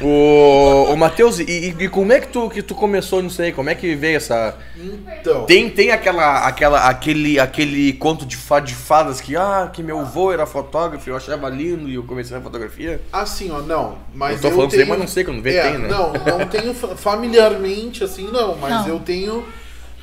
O, 0.01 0.93
o 0.93 0.97
Matheus, 0.97 1.39
e, 1.39 1.45
e- 1.79 1.89
como 1.89 2.13
é 2.13 2.21
que 2.21 2.27
tu, 2.29 2.51
que 2.51 2.63
tu 2.63 2.75
começou 2.75 3.23
nisso 3.23 3.41
aí? 3.41 3.53
Como 3.53 3.71
é 3.71 3.75
que 3.77 3.95
veio 3.95 4.17
essa. 4.17 4.57
Então. 4.77 5.45
Tem, 5.45 5.71
tem 5.71 5.93
aquela, 5.93 6.47
aquela, 6.49 6.89
aquele, 6.89 7.39
aquele 7.39 7.93
conto 7.93 8.27
de, 8.27 8.37
fa, 8.37 8.59
de 8.59 8.75
fadas 8.75 9.21
que, 9.21 9.37
ah, 9.37 9.71
que 9.73 9.83
meu 9.85 10.01
avô 10.01 10.33
era 10.33 10.47
fotógrafo, 10.47 11.09
eu 11.09 11.17
achava 11.17 11.49
lindo 11.49 11.89
e 11.89 11.95
eu 11.95 12.03
comecei 12.03 12.37
na 12.37 12.43
fotografia. 12.43 13.01
Assim, 13.13 13.51
ó, 13.53 13.61
não. 13.61 13.99
Mas 14.13 14.37
Eu 14.43 14.51
tô 14.51 14.57
falando 14.57 14.73
isso 14.73 14.81
aí, 14.81 14.89
mas 14.89 14.99
não 14.99 15.07
sei, 15.07 15.23
quando 15.23 15.41
vê, 15.41 15.55
é, 15.57 15.63
tem, 15.71 15.79
né? 15.79 15.89
Não, 15.89 16.13
não 16.13 16.47
tenho 16.49 16.75
fa- 16.75 16.97
familiarmente, 16.97 18.03
assim, 18.03 18.29
não. 18.33 18.57
Mas 18.57 18.71
Não. 18.87 18.89
eu 18.89 18.99
tenho 18.99 19.45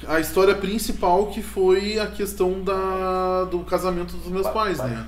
a 0.08 0.22
história 0.22 0.56
principal 0.56 1.26
que 1.28 1.42
foi 1.42 2.00
a 2.00 2.08
questão 2.08 2.62
da, 2.64 3.44
do 3.52 3.60
casamento 3.60 4.16
dos 4.16 4.32
meus 4.32 4.48
pais, 4.48 4.78
né? 4.78 5.06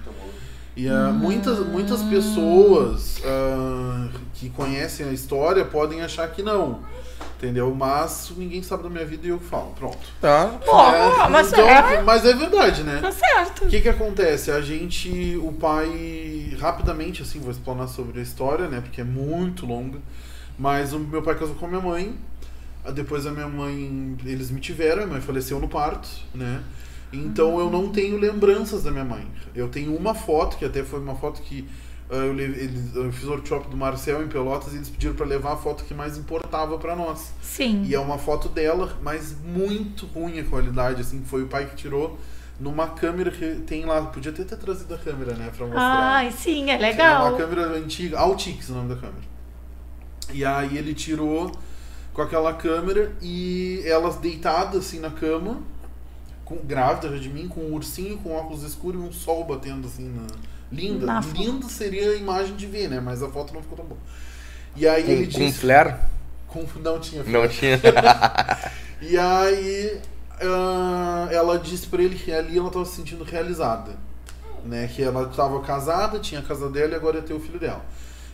E 0.76 0.88
ah, 0.90 1.12
muitas, 1.12 1.60
muitas 1.60 2.02
pessoas 2.04 3.22
ah, 3.26 4.10
que 4.34 4.50
conhecem 4.50 5.08
a 5.08 5.12
história 5.12 5.64
podem 5.66 6.02
achar 6.02 6.28
que 6.30 6.42
não. 6.42 6.80
Entendeu? 7.38 7.76
Mas 7.76 8.32
ninguém 8.38 8.64
sabe 8.64 8.84
da 8.84 8.90
minha 8.90 9.06
vida 9.06 9.28
e 9.28 9.30
eu 9.30 9.38
que 9.38 9.46
falo. 9.46 9.74
Pronto. 9.78 10.00
Tá. 10.22 10.48
Pô, 10.66 10.80
É, 10.80 11.30
mas 11.30 11.52
então, 11.52 11.68
é, 11.68 12.02
mas 12.02 12.26
é 12.26 12.34
verdade, 12.34 12.84
né? 12.84 13.00
tá 13.02 13.12
certo. 13.12 13.66
O 13.66 13.68
que 13.68 13.82
que 13.82 13.90
acontece? 13.90 14.50
A 14.50 14.62
gente, 14.62 15.38
o 15.44 15.52
pai, 15.52 16.56
rapidamente, 16.58 17.22
assim, 17.22 17.40
vou 17.40 17.52
explanar 17.52 17.90
sobre 17.90 18.22
a 18.22 18.24
história, 18.24 18.70
né? 18.70 18.80
Porque 18.80 19.02
é 19.02 19.04
muito 19.04 19.66
longa. 19.66 20.00
Mas 20.58 20.94
o 20.94 21.00
meu 21.00 21.22
pai 21.22 21.36
casou 21.36 21.56
com 21.56 21.66
a 21.66 21.70
minha 21.70 21.82
mãe. 21.82 22.16
Depois 22.94 23.26
a 23.26 23.32
minha 23.32 23.48
mãe, 23.48 24.18
eles 24.26 24.50
me 24.50 24.62
tiveram, 24.62 25.04
a 25.04 25.06
minha 25.06 25.18
mãe 25.18 25.22
faleceu 25.22 25.60
no 25.60 25.68
parto, 25.68 26.08
né? 26.34 26.62
Então 27.14 27.60
eu 27.60 27.70
não 27.70 27.90
tenho 27.90 28.18
lembranças 28.18 28.84
da 28.84 28.92
minha 28.92 29.06
mãe. 29.06 29.28
Eu 29.56 29.70
tenho 29.70 29.96
uma 29.96 30.14
foto, 30.16 30.58
que 30.58 30.66
até 30.66 30.84
foi 30.84 31.00
uma 31.00 31.16
foto 31.16 31.42
que 31.42 31.68
ah, 32.10 32.16
eu, 32.16 32.38
eles, 32.38 32.96
eu 32.96 33.12
fiz 33.12 33.24
o 33.24 33.32
workshop 33.32 33.70
do 33.70 33.78
Marcel 33.78 34.24
em 34.24 34.28
Pelotas 34.28 34.74
e 34.74 34.78
eles 34.78 34.90
pediram 34.90 35.16
para 35.16 35.26
levar 35.26 35.54
a 35.54 35.58
foto 35.58 35.84
que 35.84 35.94
mais 35.94 36.18
importava 36.18 36.78
para 36.78 36.96
nós. 36.96 37.34
Sim. 37.42 37.84
E 37.86 37.96
é 37.96 38.00
uma 38.00 38.18
foto 38.18 38.50
dela, 38.50 38.98
mas 39.02 39.36
muito 39.44 40.06
ruim 40.08 40.40
a 40.40 40.44
qualidade, 40.44 41.02
assim, 41.02 41.24
foi 41.26 41.44
o 41.44 41.48
pai 41.48 41.66
que 41.66 41.76
tirou 41.76 42.20
numa 42.60 42.88
câmera 42.88 43.32
que 43.32 43.56
tem 43.66 43.86
lá. 43.86 44.02
Podia 44.04 44.32
ter, 44.32 44.46
ter 44.46 44.58
trazido 44.58 44.94
a 44.94 44.98
câmera, 44.98 45.34
né, 45.34 45.52
pra 45.56 45.66
mostrar. 45.66 46.14
Ai, 46.14 46.32
sim, 46.32 46.70
é 46.70 46.76
É 46.76 46.78
legal. 46.78 47.30
uma 47.30 47.38
câmera 47.38 47.66
antiga, 47.78 48.20
Altix 48.20 48.70
o 48.70 48.74
nome 48.74 48.90
da 48.90 48.96
câmera. 48.96 49.24
E 50.32 50.46
aí 50.46 50.78
ele 50.78 50.94
tirou 50.94 51.52
com 52.14 52.22
aquela 52.22 52.54
câmera 52.54 53.12
e 53.22 53.82
elas 53.86 54.18
deitadas 54.18 54.86
assim 54.86 55.00
na 55.00 55.10
cama, 55.10 55.62
com, 56.46 56.58
grávida 56.58 57.18
de 57.20 57.30
mim, 57.30 57.48
com 57.48 57.62
um 57.62 57.74
ursinho 57.74 58.18
com 58.18 58.36
óculos 58.36 58.64
escuros 58.64 59.02
e 59.02 59.08
um 59.08 59.12
sol 59.12 59.44
batendo 59.44 59.88
assim 59.88 60.10
na. 60.10 60.28
Linda. 60.72 61.06
Na 61.06 61.22
foto. 61.22 61.42
Linda 61.42 61.70
seria 61.70 62.12
a 62.12 62.16
imagem 62.16 62.56
de 62.56 62.66
ver, 62.66 62.90
né? 62.90 63.00
Mas 63.00 63.22
a 63.22 63.30
foto 63.30 63.54
não 63.54 63.62
ficou 63.62 63.78
tão 63.78 63.86
boa. 63.86 64.00
E 64.76 64.88
aí 64.88 65.10
ele 65.10 65.28
Com, 65.28 65.34
com 65.34 65.40
disse. 65.40 65.60
flare? 65.60 65.96
Com, 66.48 66.66
não 66.80 67.00
tinha 67.00 67.24
Não 67.24 67.48
tinha. 67.48 67.80
e 69.02 69.18
aí 69.18 70.02
ah, 70.42 71.28
ela 71.32 71.60
disse 71.60 71.88
pra 71.88 72.02
ele 72.02 72.16
que 72.16 72.32
ali 72.32 72.58
ela 72.58 72.70
tava 72.70 72.86
se 72.86 72.96
sentindo 72.96 73.24
realizada. 73.24 73.92
Né? 74.66 74.88
Que 74.88 75.04
ela 75.04 75.30
estava 75.30 75.62
casada, 75.62 76.20
tinha 76.20 76.40
a 76.40 76.44
casa 76.44 76.70
dela 76.70 76.94
e 76.94 76.96
agora 76.96 77.18
ia 77.18 77.24
ter 77.24 77.34
o 77.34 77.40
filho 77.40 77.60
dela. 77.60 77.84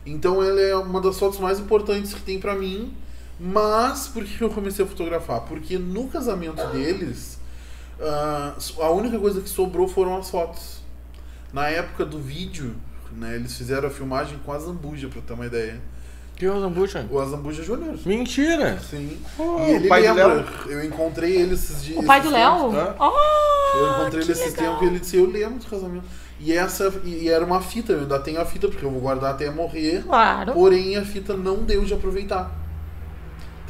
Então 0.05 0.43
ela 0.43 0.61
é 0.61 0.75
uma 0.75 1.01
das 1.01 1.19
fotos 1.19 1.39
mais 1.39 1.59
importantes 1.59 2.13
que 2.13 2.21
tem 2.21 2.39
pra 2.39 2.55
mim. 2.55 2.93
Mas 3.39 4.07
por 4.07 4.23
que 4.25 4.41
eu 4.41 4.49
comecei 4.49 4.83
a 4.83 4.87
fotografar? 4.87 5.41
Porque 5.41 5.77
no 5.77 6.07
casamento 6.09 6.65
deles, 6.67 7.38
ah, 8.01 8.53
a 8.79 8.89
única 8.91 9.17
coisa 9.19 9.41
que 9.41 9.49
sobrou 9.49 9.87
foram 9.87 10.17
as 10.17 10.29
fotos. 10.29 10.79
Na 11.51 11.67
época 11.69 12.05
do 12.05 12.19
vídeo, 12.19 12.75
né, 13.11 13.35
eles 13.35 13.57
fizeram 13.57 13.87
a 13.87 13.91
filmagem 13.91 14.37
com 14.45 14.51
a 14.51 14.59
Zambuja, 14.59 15.07
pra 15.07 15.21
ter 15.21 15.33
uma 15.33 15.45
ideia. 15.45 15.79
Que 16.35 16.47
o 16.47 16.57
Zambucha? 16.57 17.05
O 17.11 17.19
Azambuja 17.19 17.61
Júnior. 17.63 17.99
Mentira! 18.05 18.79
Sim. 18.79 19.17
Oh, 19.37 19.59
e 19.59 19.71
ele 19.71 19.87
o 19.87 19.89
pai 19.89 20.01
do 20.07 20.13
lembra. 20.13 20.35
Léo. 20.35 20.45
Eu 20.69 20.85
encontrei 20.85 21.35
ele 21.35 21.53
esses 21.53 21.83
dias. 21.83 21.99
O 21.99 22.03
pai 22.03 22.21
do 22.21 22.29
Léo? 22.29 22.71
Oh, 22.97 23.77
Eu 23.77 23.91
encontrei 23.91 24.23
ele 24.23 24.31
esses 24.31 24.53
tempos 24.53 24.81
e 24.81 24.85
ele 24.85 24.99
disse, 24.99 25.17
eu 25.17 25.29
lembro 25.29 25.59
do 25.59 25.65
casamento. 25.65 26.05
E 26.39 26.53
essa 26.53 26.93
e 27.03 27.23
e 27.23 27.29
era 27.29 27.43
uma 27.43 27.59
fita, 27.59 27.91
eu 27.91 27.99
ainda 27.99 28.17
tenho 28.19 28.39
a 28.39 28.45
fita, 28.45 28.69
porque 28.69 28.85
eu 28.85 28.89
vou 28.89 29.01
guardar 29.01 29.31
até 29.31 29.51
morrer. 29.51 30.01
Claro. 30.03 30.53
Porém, 30.53 30.95
a 30.95 31.03
fita 31.03 31.35
não 31.35 31.57
deu 31.63 31.83
de 31.83 31.93
aproveitar. 31.93 32.49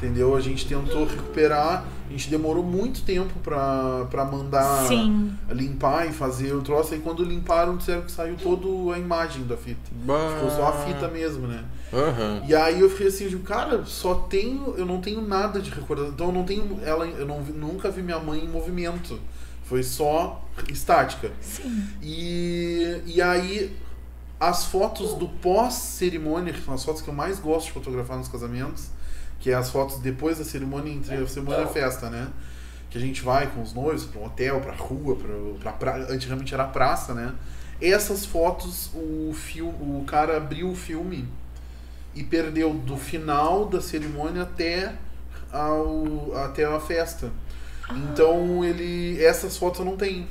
Entendeu? 0.00 0.34
A 0.34 0.40
gente 0.40 0.66
tentou 0.66 1.04
recuperar, 1.04 1.84
a 2.08 2.10
gente 2.10 2.30
demorou 2.30 2.64
muito 2.64 3.02
tempo 3.02 3.38
pra, 3.44 4.06
pra 4.10 4.24
mandar 4.24 4.86
Sim. 4.86 5.36
limpar 5.50 6.08
e 6.08 6.12
fazer 6.12 6.54
o 6.54 6.62
troço. 6.62 6.94
Aí 6.94 7.00
quando 7.00 7.22
limparam, 7.22 7.76
disseram 7.76 8.00
que 8.00 8.10
saiu 8.10 8.34
toda 8.36 8.94
a 8.94 8.98
imagem 8.98 9.44
da 9.44 9.58
fita. 9.58 9.90
Ficou 10.34 10.50
só 10.50 10.68
a 10.68 10.72
fita 10.72 11.06
mesmo, 11.08 11.46
né? 11.46 11.62
Aham. 11.92 12.42
E 12.48 12.54
aí 12.54 12.80
eu 12.80 12.88
fiquei 12.88 13.08
assim, 13.08 13.24
eu 13.24 13.30
digo, 13.30 13.42
cara, 13.42 13.84
só 13.84 14.14
tenho, 14.14 14.74
eu 14.78 14.86
não 14.86 15.02
tenho 15.02 15.20
nada 15.20 15.60
de 15.60 15.68
recordação. 15.68 16.12
Então 16.12 16.28
eu 16.28 16.32
não 16.32 16.44
tenho 16.44 16.80
ela, 16.82 17.06
eu 17.06 17.26
não 17.26 17.42
nunca 17.42 17.90
vi 17.90 18.02
minha 18.02 18.18
mãe 18.18 18.42
em 18.42 18.48
movimento. 18.48 19.20
Foi 19.64 19.82
só 19.82 20.42
estática. 20.70 21.30
Sim. 21.42 21.84
E, 22.02 23.02
e 23.04 23.20
aí 23.20 23.76
as 24.40 24.64
fotos 24.64 25.12
do 25.12 25.28
pós-cerimônia, 25.28 26.54
que 26.54 26.64
são 26.64 26.72
as 26.72 26.82
fotos 26.82 27.02
que 27.02 27.08
eu 27.08 27.14
mais 27.14 27.38
gosto 27.38 27.66
de 27.66 27.72
fotografar 27.72 28.16
nos 28.16 28.28
casamentos, 28.28 28.88
que 29.40 29.50
é 29.50 29.54
as 29.54 29.70
fotos 29.70 29.98
depois 29.98 30.38
da 30.38 30.44
cerimônia, 30.44 30.92
entre 30.92 31.14
a 31.14 31.26
cerimônia 31.26 31.62
e 31.62 31.64
a 31.64 31.66
festa, 31.66 32.10
né? 32.10 32.28
Que 32.90 32.98
a 32.98 33.00
gente 33.00 33.22
vai 33.22 33.46
com 33.46 33.62
os 33.62 33.72
noivos 33.72 34.04
para 34.04 34.20
um 34.20 34.26
hotel, 34.26 34.60
pra 34.60 34.74
rua, 34.74 35.16
pra, 35.16 35.72
pra, 35.72 35.94
pra 35.94 36.12
antigamente 36.12 36.52
era 36.52 36.64
praça, 36.64 37.14
né? 37.14 37.34
Essas 37.80 38.26
fotos, 38.26 38.90
o, 38.94 39.32
filme, 39.32 39.72
o 39.80 40.04
cara 40.04 40.36
abriu 40.36 40.70
o 40.70 40.76
filme 40.76 41.26
e 42.14 42.22
perdeu 42.22 42.74
do 42.74 42.96
final 42.96 43.66
da 43.66 43.80
cerimônia 43.80 44.42
até, 44.42 44.94
ao, 45.50 46.36
até 46.36 46.64
a 46.64 46.78
festa. 46.78 47.30
Então 47.90 48.64
ele. 48.64 49.22
Essas 49.24 49.56
fotos 49.56 49.80
eu 49.80 49.86
não 49.86 49.96
tenho. 49.96 50.26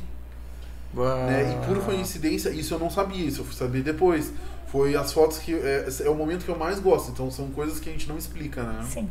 Né? 0.93 1.53
E 1.53 1.65
por 1.65 1.83
coincidência, 1.83 2.49
isso 2.49 2.73
eu 2.73 2.79
não 2.79 2.89
sabia, 2.89 3.25
isso 3.25 3.41
eu 3.41 3.45
fui 3.45 3.55
saber 3.55 3.81
depois. 3.81 4.31
Foi 4.71 4.95
as 4.95 5.11
fotos 5.11 5.39
que. 5.39 5.53
É, 5.53 5.87
é 6.05 6.09
o 6.09 6.15
momento 6.15 6.45
que 6.45 6.51
eu 6.51 6.57
mais 6.57 6.79
gosto, 6.79 7.11
então 7.11 7.29
são 7.31 7.49
coisas 7.49 7.79
que 7.79 7.89
a 7.89 7.91
gente 7.91 8.07
não 8.07 8.17
explica, 8.17 8.63
né? 8.63 8.85
Sim. 8.89 9.09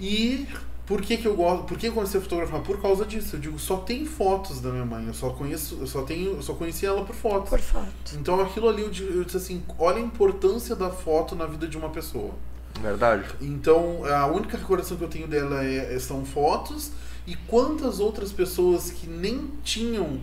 E 0.00 0.46
por 0.86 1.02
que, 1.02 1.18
que 1.18 1.28
eu 1.28 1.36
gosto. 1.36 1.64
Por 1.64 1.76
que 1.76 1.88
eu 1.88 1.92
comecei 1.92 2.18
a 2.18 2.22
fotografar? 2.22 2.60
Por 2.62 2.80
causa 2.80 3.04
disso. 3.04 3.36
Eu 3.36 3.40
digo, 3.40 3.58
só 3.58 3.76
tem 3.76 4.06
fotos 4.06 4.60
da 4.60 4.70
minha 4.70 4.86
mãe. 4.86 5.06
Eu 5.06 5.12
só 5.12 5.30
conheço. 5.30 5.76
Eu 5.80 5.86
só 5.86 6.02
tenho. 6.02 6.36
Eu 6.36 6.42
só 6.42 6.54
conheci 6.54 6.86
ela 6.86 7.04
por 7.04 7.14
fotos. 7.14 7.50
Por 7.50 7.60
foto. 7.60 7.86
Então 8.14 8.40
aquilo 8.40 8.68
ali 8.70 8.82
eu, 8.82 8.90
eu 9.10 9.24
disse 9.24 9.36
assim, 9.36 9.62
olha 9.78 9.98
a 9.98 10.00
importância 10.00 10.74
da 10.74 10.88
foto 10.88 11.34
na 11.34 11.44
vida 11.44 11.68
de 11.68 11.76
uma 11.76 11.90
pessoa. 11.90 12.32
Verdade. 12.80 13.24
Então, 13.40 14.04
a 14.04 14.26
única 14.26 14.56
recordação 14.56 14.96
que 14.96 15.04
eu 15.04 15.08
tenho 15.08 15.26
dela 15.26 15.64
é, 15.64 15.94
é- 15.94 15.98
são 15.98 16.24
fotos 16.24 16.92
e 17.26 17.34
quantas 17.34 17.98
outras 17.98 18.32
pessoas 18.32 18.90
que 18.90 19.06
nem 19.06 19.50
tinham 19.62 20.20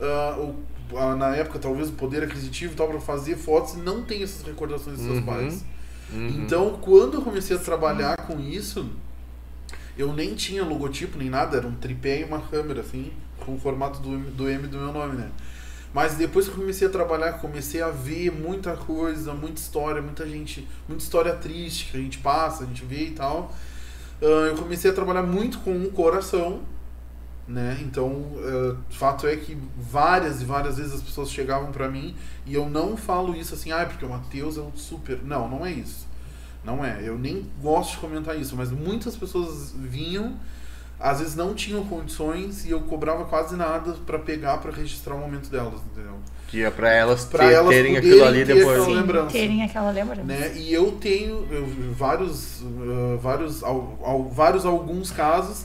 ah, 0.00 0.52
na 1.16 1.34
época 1.36 1.58
talvez 1.58 1.88
o 1.88 1.92
poder 1.92 2.22
aquisitivo 2.22 2.74
tal 2.74 2.88
para 2.88 3.00
fazer 3.00 3.36
fotos 3.36 3.74
e 3.74 3.78
não 3.78 4.02
tem 4.02 4.22
essas 4.22 4.42
recordações 4.46 4.96
dos 4.96 5.06
seus 5.06 5.18
Uhum. 5.18 5.24
pais. 5.24 5.64
Uhum. 6.12 6.28
Então, 6.44 6.78
quando 6.80 7.14
eu 7.14 7.22
comecei 7.22 7.54
a 7.56 7.58
trabalhar 7.58 8.16
com 8.26 8.40
isso, 8.40 8.86
eu 9.96 10.12
nem 10.12 10.34
tinha 10.34 10.64
logotipo 10.64 11.18
nem 11.18 11.28
nada, 11.28 11.56
era 11.56 11.66
um 11.66 11.74
tripé 11.74 12.20
e 12.20 12.24
uma 12.24 12.40
câmera 12.40 12.80
assim, 12.80 13.12
com 13.44 13.54
o 13.54 13.58
formato 13.58 14.00
do, 14.00 14.18
do 14.30 14.48
M 14.48 14.66
do 14.66 14.78
meu 14.78 14.92
nome, 14.92 15.16
né? 15.16 15.28
Mas 15.92 16.14
depois 16.16 16.46
que 16.46 16.52
eu 16.52 16.56
comecei 16.58 16.86
a 16.86 16.90
trabalhar, 16.90 17.34
comecei 17.40 17.80
a 17.80 17.88
ver 17.88 18.30
muita 18.30 18.76
coisa, 18.76 19.32
muita 19.34 19.60
história, 19.60 20.00
muita 20.02 20.26
gente, 20.28 20.66
muita 20.86 21.02
história 21.02 21.34
triste 21.34 21.90
que 21.90 21.96
a 21.96 22.00
gente 22.00 22.18
passa, 22.18 22.64
a 22.64 22.66
gente 22.66 22.84
vê 22.84 23.06
e 23.06 23.10
tal. 23.12 23.54
ah, 24.22 24.24
eu 24.48 24.56
comecei 24.56 24.90
a 24.90 24.94
trabalhar 24.94 25.22
muito 25.22 25.58
com 25.60 25.72
o 25.82 25.90
coração, 25.90 26.60
né? 27.48 27.78
Então, 27.82 28.08
o 28.08 28.76
fato 28.90 29.26
é 29.26 29.34
que 29.36 29.56
várias 29.76 30.42
e 30.42 30.44
várias 30.44 30.76
vezes 30.76 30.92
as 30.94 31.02
pessoas 31.02 31.30
chegavam 31.30 31.72
pra 31.72 31.88
mim 31.88 32.14
e 32.46 32.54
eu 32.54 32.68
não 32.68 32.96
falo 32.96 33.34
isso 33.34 33.54
assim, 33.54 33.72
ah, 33.72 33.86
porque 33.86 34.04
o 34.04 34.08
Matheus 34.10 34.58
é 34.58 34.60
um 34.60 34.72
super. 34.76 35.18
Não, 35.24 35.48
não 35.48 35.64
é 35.64 35.72
isso. 35.72 36.06
Não 36.64 36.84
é. 36.84 36.98
Eu 37.02 37.18
nem 37.18 37.46
gosto 37.62 37.92
de 37.92 37.96
comentar 37.98 38.38
isso, 38.38 38.54
mas 38.56 38.70
muitas 38.70 39.16
pessoas 39.16 39.72
vinham, 39.78 40.34
às 41.00 41.20
vezes 41.20 41.34
não 41.36 41.54
tinham 41.54 41.84
condições 41.84 42.66
e 42.66 42.70
eu 42.70 42.80
cobrava 42.80 43.24
quase 43.24 43.56
nada 43.56 43.92
pra 44.04 44.18
pegar 44.18 44.58
pra 44.58 44.70
registrar 44.72 45.14
o 45.14 45.18
momento 45.18 45.48
delas, 45.48 45.80
entendeu? 45.92 46.16
Que 46.48 46.64
é 46.64 46.70
pra 46.70 46.90
elas, 46.92 47.24
Pra 47.26 47.46
ter- 47.46 47.54
elas 47.54 47.68
terem 47.70 47.96
aquilo 47.96 48.24
ali 48.24 48.44
ter 48.44 48.54
depois. 48.56 48.68
aquela 48.80 48.84
Sim, 48.86 48.94
lembrança. 48.96 49.30
terem 49.32 49.62
aquela 49.62 49.90
lembrança. 49.90 50.22
Né? 50.24 50.52
E 50.56 50.72
eu 50.72 50.92
tenho 50.92 51.46
eu, 51.50 51.66
vários, 51.94 52.60
uh, 52.62 53.18
vários, 53.20 53.62
al, 53.62 53.98
al- 54.02 54.28
vários 54.30 54.64
alguns 54.66 55.10
casos 55.10 55.64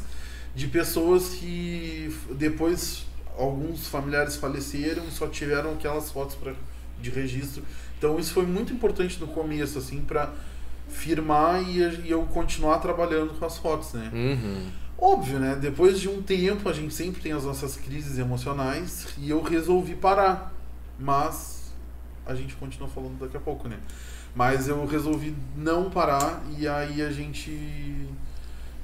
de 0.55 0.67
pessoas 0.67 1.29
que 1.29 2.15
depois 2.31 3.05
alguns 3.37 3.87
familiares 3.87 4.35
faleceram 4.35 5.03
e 5.07 5.11
só 5.11 5.27
tiveram 5.27 5.73
aquelas 5.73 6.11
fotos 6.11 6.35
pra, 6.35 6.53
de 7.01 7.09
registro. 7.09 7.63
Então 7.97 8.19
isso 8.19 8.33
foi 8.33 8.45
muito 8.45 8.73
importante 8.73 9.19
no 9.19 9.27
começo, 9.27 9.77
assim, 9.79 10.01
para 10.01 10.31
firmar 10.87 11.61
e, 11.67 11.79
e 12.05 12.11
eu 12.11 12.23
continuar 12.25 12.79
trabalhando 12.79 13.37
com 13.37 13.45
as 13.45 13.57
fotos, 13.57 13.93
né? 13.93 14.11
Uhum. 14.13 14.69
Óbvio, 14.97 15.39
né? 15.39 15.57
Depois 15.59 15.99
de 15.99 16.07
um 16.07 16.21
tempo, 16.21 16.69
a 16.69 16.73
gente 16.73 16.93
sempre 16.93 17.21
tem 17.21 17.31
as 17.31 17.43
nossas 17.43 17.75
crises 17.75 18.19
emocionais 18.19 19.07
e 19.17 19.29
eu 19.29 19.41
resolvi 19.41 19.95
parar. 19.95 20.53
Mas 20.99 21.73
a 22.25 22.35
gente 22.35 22.55
continua 22.55 22.87
falando 22.87 23.19
daqui 23.19 23.35
a 23.35 23.39
pouco, 23.39 23.67
né? 23.67 23.79
Mas 24.35 24.67
eu 24.67 24.85
resolvi 24.85 25.35
não 25.57 25.89
parar 25.89 26.41
e 26.57 26.67
aí 26.67 27.01
a 27.01 27.11
gente 27.11 28.07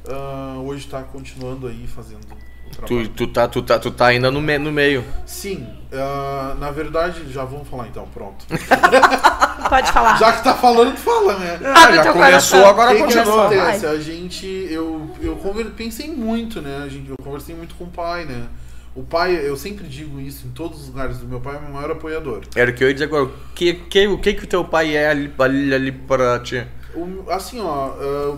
ah, 0.08 0.56
hoje 0.64 0.88
tá 0.88 1.02
continuando 1.04 1.68
aí 1.68 1.86
fazendo 1.88 2.22
o 2.24 2.70
trabalho. 2.72 3.08
Tu, 3.08 3.10
tu, 3.10 3.28
tá, 3.28 3.48
tu, 3.48 3.62
tá, 3.62 3.80
tu 3.80 3.92
tá 3.92 4.08
ainda 4.08 4.30
no, 4.32 4.40
me, 4.42 4.58
no 4.58 4.72
meio. 4.72 5.04
Sim, 5.26 5.68
ah, 5.94 6.56
na 6.60 6.72
verdade, 6.72 7.32
já 7.32 7.44
vamos 7.44 7.68
falar 7.68 7.88
então, 7.88 8.08
pronto. 8.14 8.46
Pode 9.70 9.92
falar. 9.92 10.18
Já 10.18 10.34
que 10.34 10.44
tá 10.44 10.56
falando, 10.56 10.96
fala, 10.98 11.38
né? 11.38 11.60
Abre 11.76 11.96
já 11.98 12.14
começou, 12.14 12.66
agora 12.66 12.92
O 12.92 12.96
que, 12.96 13.04
que 13.08 13.14
continua. 13.16 13.46
acontece? 13.48 13.86
A 13.86 14.00
gente, 14.00 14.48
eu, 14.48 15.12
eu 15.22 15.36
conver- 15.36 15.66
pensei 15.72 16.10
muito, 16.10 16.62
né? 16.62 16.82
A 16.84 16.88
gente, 16.88 17.10
eu 17.10 17.16
conversei 17.24 17.54
muito 17.56 17.76
com 17.76 17.84
o 17.84 17.88
pai, 17.90 18.26
né? 18.26 18.48
O 18.96 19.04
pai, 19.04 19.36
eu 19.48 19.56
sempre 19.56 19.88
digo 19.88 20.20
isso 20.20 20.48
em 20.48 20.50
todos 20.52 20.82
os 20.82 20.88
lugares 20.88 21.20
do 21.20 21.28
meu 21.28 21.40
pai, 21.40 21.56
é 21.56 21.60
o 21.60 21.62
meu 21.62 21.72
maior 21.74 21.92
apoiador. 21.92 22.42
Era 22.56 22.72
o 22.72 22.74
que 22.74 22.84
eu 22.84 22.88
ia 22.88 22.94
dizer 22.94 23.06
agora. 23.06 23.26
O 23.26 23.32
que, 23.54 23.74
que, 23.74 24.08
o 24.08 24.18
que, 24.18 24.34
que 24.34 24.44
o 24.46 24.48
teu 24.48 24.66
pai 24.66 24.96
é 24.96 25.10
ali, 25.10 25.32
ali, 25.38 25.74
ali 25.74 25.92
pra 25.92 26.40
ti? 26.40 26.66
O- 26.96 27.30
assim, 27.30 27.60
ó, 27.62 27.92
ah, 28.00 28.38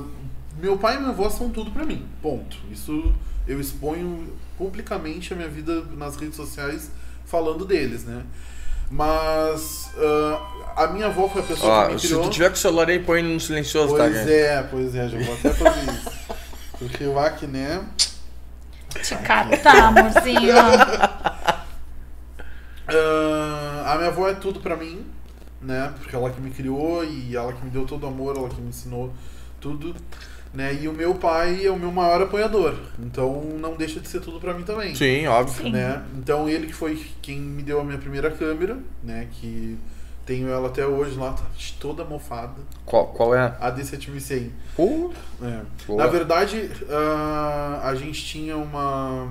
meu 0.61 0.77
pai 0.77 0.95
e 0.95 0.99
minha 0.99 1.09
avó 1.09 1.29
são 1.29 1.49
tudo 1.49 1.71
pra 1.71 1.85
mim. 1.85 2.05
Ponto. 2.21 2.57
Isso 2.71 3.13
eu 3.47 3.59
exponho 3.59 4.31
publicamente 4.57 5.33
a 5.33 5.35
minha 5.35 5.49
vida 5.49 5.81
nas 5.97 6.15
redes 6.15 6.35
sociais 6.35 6.91
falando 7.25 7.65
deles, 7.65 8.05
né? 8.05 8.23
Mas 8.89 9.89
ah, 9.97 10.83
a 10.83 10.87
minha 10.87 11.07
avó 11.07 11.27
foi 11.27 11.41
a 11.41 11.45
pessoa 11.45 11.85
que 11.85 11.91
Ó, 11.91 11.93
me 11.93 11.99
se 11.99 12.07
criou. 12.07 12.23
tu 12.23 12.29
tiver 12.29 12.49
com 12.49 12.55
o 12.55 12.59
celular 12.59 12.89
aí, 12.89 12.99
põe 12.99 13.23
no 13.23 13.39
silencioso, 13.39 13.95
tá? 13.95 14.03
Pois 14.03 14.27
é, 14.27 14.63
pois 14.63 14.95
é, 14.95 15.07
já 15.09 15.17
vou 15.17 15.33
até 15.33 15.49
fazer 15.49 15.91
isso. 15.91 16.11
Porque 16.77 17.05
o 17.05 17.17
Ac, 17.19 17.47
né? 17.47 17.83
Te 19.01 19.15
catar, 19.15 19.85
amorzinho. 19.85 20.53
Ah, 22.93 23.93
a 23.93 23.97
minha 23.97 24.09
avó 24.09 24.27
é 24.27 24.33
tudo 24.33 24.59
pra 24.59 24.75
mim, 24.75 25.05
né? 25.61 25.93
Porque 25.97 26.13
ela 26.13 26.29
que 26.29 26.41
me 26.41 26.51
criou 26.51 27.05
e 27.05 27.35
ela 27.35 27.53
que 27.53 27.63
me 27.63 27.69
deu 27.69 27.85
todo 27.85 28.03
o 28.03 28.07
amor, 28.07 28.35
ela 28.35 28.49
que 28.49 28.59
me 28.59 28.67
ensinou 28.67 29.13
tudo, 29.61 29.95
né? 30.53 30.73
E 30.73 30.87
o 30.87 30.93
meu 30.93 31.15
pai 31.15 31.65
é 31.65 31.71
o 31.71 31.77
meu 31.77 31.91
maior 31.91 32.21
apoiador, 32.21 32.75
então 32.99 33.41
não 33.59 33.75
deixa 33.75 33.99
de 33.99 34.07
ser 34.07 34.19
tudo 34.19 34.39
pra 34.39 34.53
mim 34.53 34.63
também. 34.63 34.93
Sim, 34.95 35.27
óbvio. 35.27 35.65
Sim. 35.65 35.71
Né? 35.71 36.03
Então 36.17 36.49
ele 36.49 36.67
que 36.67 36.73
foi 36.73 37.05
quem 37.21 37.39
me 37.39 37.63
deu 37.63 37.79
a 37.79 37.83
minha 37.83 37.97
primeira 37.97 38.29
câmera, 38.29 38.77
né? 39.03 39.27
Que 39.31 39.77
tenho 40.25 40.49
ela 40.49 40.67
até 40.67 40.85
hoje 40.85 41.17
lá, 41.17 41.33
tá 41.33 41.43
toda 41.79 42.05
mofada. 42.05 42.61
Qual, 42.85 43.07
qual 43.07 43.35
é? 43.35 43.55
A 43.59 43.71
D7100. 43.71 44.49
Pô, 44.75 45.11
É. 45.41 45.61
Na 45.95 46.07
verdade, 46.07 46.69
ah, 46.89 47.81
a 47.83 47.95
gente 47.95 48.23
tinha 48.23 48.55
uma. 48.57 49.27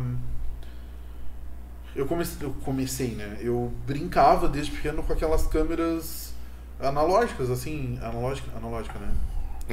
Eu 1.94 2.06
comecei, 2.06 2.46
eu 2.46 2.54
comecei, 2.64 3.08
né? 3.08 3.38
Eu 3.40 3.72
brincava 3.86 4.48
desde 4.48 4.72
pequeno 4.72 5.02
com 5.02 5.12
aquelas 5.12 5.46
câmeras 5.46 6.32
analógicas, 6.80 7.50
assim, 7.50 7.98
analógica, 8.02 8.48
analógica, 8.56 8.98
né? 8.98 9.12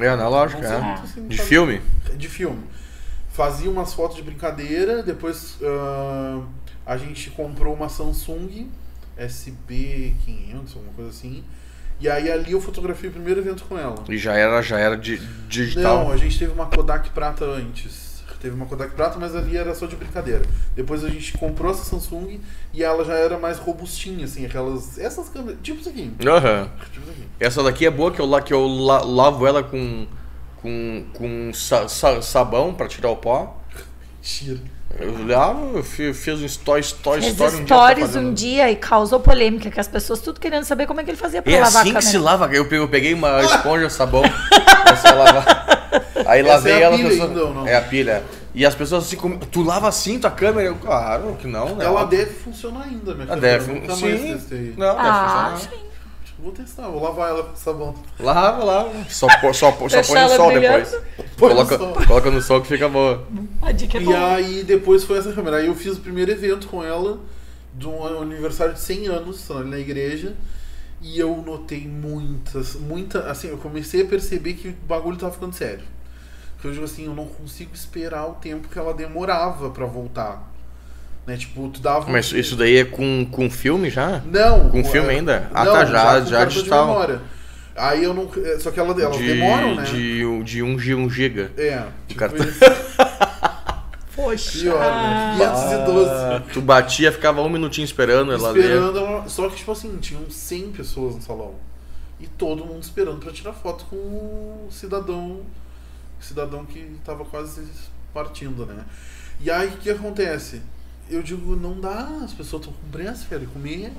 É 0.04 0.08
analógico, 0.08 0.62
é. 0.64 0.80
muito 0.80 1.02
assim, 1.02 1.28
De 1.28 1.38
filme? 1.38 1.80
De 2.16 2.28
filme. 2.28 2.62
Fazia 3.32 3.70
umas 3.70 3.94
fotos 3.94 4.16
de 4.16 4.22
brincadeira, 4.22 5.02
depois 5.02 5.58
ah, 5.62 6.42
a 6.86 6.96
gente 6.96 7.30
comprou 7.30 7.74
uma 7.74 7.88
Samsung 7.88 8.68
SB500, 9.18 10.74
alguma 10.74 10.92
coisa 10.94 11.10
assim. 11.10 11.44
E 12.00 12.08
aí 12.08 12.30
ali 12.30 12.52
eu 12.52 12.60
fotografei 12.60 13.10
o 13.10 13.12
primeiro 13.12 13.40
evento 13.40 13.64
com 13.64 13.76
ela. 13.76 14.04
E 14.08 14.16
já 14.16 14.34
era, 14.34 14.62
já 14.62 14.78
era 14.78 14.96
de, 14.96 15.18
digital. 15.48 16.04
Não, 16.04 16.12
a 16.12 16.16
gente 16.16 16.38
teve 16.38 16.52
uma 16.52 16.66
Kodak 16.66 17.10
prata 17.10 17.44
antes. 17.44 18.07
Teve 18.40 18.54
uma 18.54 18.66
Kodak 18.66 18.92
prata, 18.94 19.18
mas 19.18 19.34
ali 19.34 19.56
era 19.56 19.74
só 19.74 19.86
de 19.86 19.96
brincadeira. 19.96 20.42
Depois 20.76 21.04
a 21.04 21.08
gente 21.08 21.36
comprou 21.36 21.72
essa 21.72 21.82
Samsung 21.82 22.38
e 22.72 22.84
ela 22.84 23.04
já 23.04 23.14
era 23.14 23.36
mais 23.36 23.58
robustinha, 23.58 24.24
assim, 24.26 24.46
aquelas. 24.46 24.96
Essas 24.98 25.28
câmeras. 25.28 25.58
Tipo 25.62 25.80
isso 25.80 25.88
aqui. 25.88 26.12
Aham. 26.24 26.70
Tipo 26.92 27.00
isso 27.00 27.10
aqui. 27.10 27.22
Essa 27.40 27.62
daqui 27.64 27.84
é 27.84 27.90
boa 27.90 28.12
que 28.12 28.20
eu, 28.20 28.26
la- 28.26 28.40
que 28.40 28.54
eu 28.54 28.64
la- 28.66 29.02
lavo 29.02 29.44
ela 29.44 29.62
com, 29.64 30.06
com, 30.62 31.04
com 31.14 31.50
sa- 31.52 31.88
sa- 31.88 32.22
sabão 32.22 32.72
pra 32.72 32.86
tirar 32.86 33.10
o 33.10 33.16
pó. 33.16 33.56
Tira. 34.22 34.60
Eu 34.98 35.26
lavo, 35.26 35.78
eu 35.78 35.82
fi- 35.84 36.14
fiz 36.14 36.40
um 36.40 36.46
story, 36.46 36.80
story, 36.80 37.20
Fez 37.20 37.32
story 37.34 37.52
um 37.56 37.56
dia 37.58 37.66
stories 37.66 38.06
fazendo. 38.06 38.28
um 38.28 38.34
dia 38.34 38.70
e 38.70 38.76
causou 38.76 39.20
polêmica, 39.20 39.70
que 39.70 39.78
as 39.78 39.86
pessoas 39.88 40.20
tudo 40.20 40.40
querendo 40.40 40.64
saber 40.64 40.86
como 40.86 41.00
é 41.00 41.04
que 41.04 41.10
ele 41.10 41.16
fazia 41.18 41.42
pra 41.42 41.52
É 41.52 41.56
lavar 41.60 41.68
assim 41.68 41.78
a 41.78 41.82
que 41.82 41.88
câmera. 41.92 42.10
se 42.10 42.18
lava. 42.18 42.46
Eu 42.54 42.66
pe- 42.68 42.76
eu 42.78 42.88
peguei 42.88 43.14
uma 43.14 43.40
esponja, 43.44 43.90
sabão, 43.90 44.22
comecei 44.22 45.10
a 45.10 45.14
lavar. 45.14 45.77
Aí 46.26 46.42
lavei 46.42 46.72
é 46.72 46.76
a 46.76 46.80
ela. 46.80 46.96
pilha 46.96 47.08
pessoa- 47.08 47.28
ainda, 47.28 47.44
ou 47.44 47.54
não? 47.54 47.66
É 47.66 47.76
a 47.76 47.80
pilha. 47.82 48.22
E 48.54 48.64
as 48.66 48.74
pessoas 48.74 49.04
assim, 49.04 49.16
como, 49.16 49.38
tu 49.38 49.62
lava 49.62 49.88
assim 49.88 50.18
tua 50.18 50.30
câmera? 50.30 50.66
Eu, 50.68 50.74
claro 50.76 51.36
que 51.40 51.46
não, 51.46 51.76
né? 51.76 51.84
Ela 51.84 52.04
deve 52.04 52.32
funcionar 52.32 52.82
ainda, 52.84 53.14
minha 53.14 53.26
Ela 53.26 53.34
câmera. 53.36 53.58
deve, 53.58 53.72
Nunca 53.72 53.94
sim. 53.94 54.32
testei. 54.34 54.74
Não, 54.76 54.96
deve 54.96 55.08
Ah, 55.08 55.54
funcionar. 55.54 55.58
sim. 55.82 55.88
Vou 56.40 56.52
testar, 56.52 56.86
vou 56.86 57.02
lavar 57.02 57.30
ela 57.30 57.42
com 57.42 57.56
sabão. 57.56 57.94
Lava, 58.20 58.62
lava. 58.64 58.90
Só, 59.08 59.26
pô- 59.40 59.52
só, 59.52 59.72
pô- 59.72 59.88
só 59.88 60.00
põe 60.04 60.20
no 60.22 60.28
sol 60.28 60.52
brilhando. 60.52 60.78
depois. 60.84 61.02
Põe 61.36 61.48
no 61.48 61.54
Coloca, 61.56 61.78
sol. 61.78 61.92
coloca 62.06 62.30
no 62.30 62.40
sol 62.42 62.60
que 62.62 62.68
fica 62.68 62.88
boa. 62.88 63.26
A 63.60 63.72
dica 63.72 63.98
é 63.98 64.00
E 64.00 64.04
boa. 64.04 64.34
aí 64.34 64.62
depois 64.62 65.02
foi 65.02 65.18
essa 65.18 65.32
câmera. 65.32 65.56
Aí 65.56 65.66
eu 65.66 65.74
fiz 65.74 65.96
o 65.96 66.00
primeiro 66.00 66.30
evento 66.30 66.68
com 66.68 66.82
ela, 66.84 67.18
de 67.74 67.88
um 67.88 68.22
aniversário 68.22 68.72
de 68.74 68.78
100 68.80 69.06
anos, 69.08 69.48
na 69.66 69.78
igreja. 69.78 70.34
E 71.00 71.18
eu 71.18 71.42
notei 71.46 71.86
muitas, 71.86 72.74
muita, 72.74 73.30
assim, 73.30 73.48
eu 73.48 73.58
comecei 73.58 74.02
a 74.02 74.06
perceber 74.06 74.54
que 74.54 74.68
o 74.68 74.72
bagulho 74.86 75.16
tava 75.16 75.32
ficando 75.32 75.54
sério. 75.54 75.84
Que 76.60 76.66
eu 76.66 76.72
digo 76.72 76.84
assim, 76.84 77.06
eu 77.06 77.14
não 77.14 77.26
consigo 77.26 77.70
esperar 77.72 78.26
o 78.26 78.32
tempo 78.34 78.68
que 78.68 78.76
ela 78.78 78.92
demorava 78.92 79.70
pra 79.70 79.86
voltar. 79.86 80.42
Né, 81.24 81.36
tipo, 81.36 81.68
tu 81.68 81.80
dava 81.80 82.08
um- 82.08 82.12
Mas 82.12 82.32
isso 82.32 82.56
daí 82.56 82.78
é 82.78 82.84
com, 82.84 83.24
com 83.30 83.48
filme 83.50 83.90
já? 83.90 84.22
Não. 84.24 84.70
Com 84.70 84.80
é- 84.80 84.84
filme 84.84 85.10
ainda? 85.10 85.48
Ah, 85.54 85.64
tá, 85.66 85.84
já- 85.84 86.20
já 86.22 86.44
de 86.44 86.54
digital. 86.54 86.86
memória. 86.88 87.20
Aí 87.76 88.02
eu 88.02 88.12
não, 88.12 88.28
é, 88.44 88.58
só 88.58 88.72
que 88.72 88.80
ela, 88.80 88.90
elas 89.00 89.16
de, 89.18 89.24
demoram, 89.26 89.76
né? 89.76 89.84
de, 89.84 90.42
de 90.42 90.62
1 90.64 90.78
G, 90.80 90.94
1 90.96 91.08
giga. 91.10 91.52
É, 91.56 91.84
tipo 92.08 92.18
cartão. 92.18 92.44
Poxa. 94.18 94.58
Pior, 94.58 94.80
né? 94.80 95.36
512. 95.38 96.10
Ah, 96.10 96.42
tu 96.52 96.60
batia, 96.60 97.12
ficava 97.12 97.40
um 97.40 97.48
minutinho 97.48 97.84
esperando 97.84 98.32
ela 98.32 98.50
ler. 98.50 98.64
esperando 98.64 98.98
ela, 98.98 99.28
só 99.28 99.48
que 99.48 99.54
tipo 99.54 99.70
assim, 99.70 99.96
tinham 99.98 100.28
100 100.28 100.72
pessoas 100.72 101.14
no 101.14 101.22
salão. 101.22 101.54
E 102.18 102.26
todo 102.26 102.64
mundo 102.64 102.82
esperando 102.82 103.20
pra 103.20 103.30
tirar 103.30 103.52
foto 103.52 103.84
com 103.84 103.96
o 103.96 104.68
cidadão, 104.72 105.42
cidadão 106.20 106.66
que 106.66 106.98
tava 107.04 107.24
quase 107.24 107.64
partindo, 108.12 108.66
né? 108.66 108.84
E 109.38 109.52
aí 109.52 109.68
o 109.68 109.76
que 109.76 109.88
acontece? 109.88 110.62
Eu 111.08 111.22
digo, 111.22 111.54
não 111.54 111.80
dá, 111.80 112.08
as 112.24 112.32
pessoas 112.32 112.62
estão 112.62 112.74
com 112.74 112.88
pressa, 112.90 113.24
querem 113.28 113.46
comer. 113.46 113.92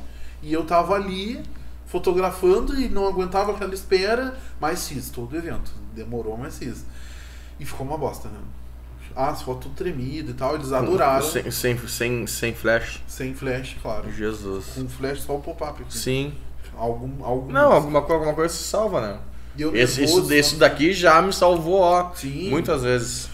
E 0.43 0.51
eu 0.51 0.65
tava 0.65 0.95
ali 0.95 1.41
fotografando 1.86 2.77
e 2.77 2.89
não 2.89 3.08
aguentava 3.08 3.53
aquela 3.53 3.73
espera, 3.73 4.38
mas 4.60 4.86
fiz 4.86 5.10
todo 5.10 5.32
o 5.32 5.38
evento. 5.38 5.71
Demorou, 5.95 6.36
mas 6.38 6.58
fiz. 6.58 6.84
E 7.58 7.63
ficou 7.63 7.88
uma 7.88 7.97
bosta, 7.97 8.27
né? 8.27 8.39
Ah, 9.15 9.30
as 9.30 9.41
fotos 9.41 9.63
tudo 9.63 9.76
tremidas 9.76 10.32
e 10.32 10.34
tal, 10.34 10.56
eles 10.56 10.72
adoraram. 10.72 11.26
Sem, 11.26 11.52
sem, 11.52 11.78
sem, 11.88 12.28
sem 12.28 12.54
flash. 12.54 13.02
Sem 13.08 13.34
flash, 13.34 13.76
claro. 13.82 14.12
Jesus. 14.12 14.65
Com 14.76 14.88
flash 14.88 15.22
só 15.22 15.36
o 15.36 15.41
pop-up. 15.41 15.84
Sim. 15.89 16.34
Algum, 16.78 17.24
algum. 17.26 17.52
Não, 17.52 17.72
alguma, 17.74 18.02
coisa- 18.02 18.13
alguma 18.15 18.34
coisa 18.34 18.54
se 18.54 18.63
salva, 18.63 19.02
né? 19.02 19.17
E 19.58 19.62
eu 19.62 19.76
Esse, 19.76 20.02
nervoso, 20.02 20.34
isso, 20.34 20.54
né? 20.54 20.60
daqui 20.60 20.93
já 20.93 21.22
me 21.22 21.34
salvou, 21.34 21.82
ó. 21.82 22.12
Sim. 22.13 22.50
Muitas 22.50 22.84
vezes. 22.84 23.30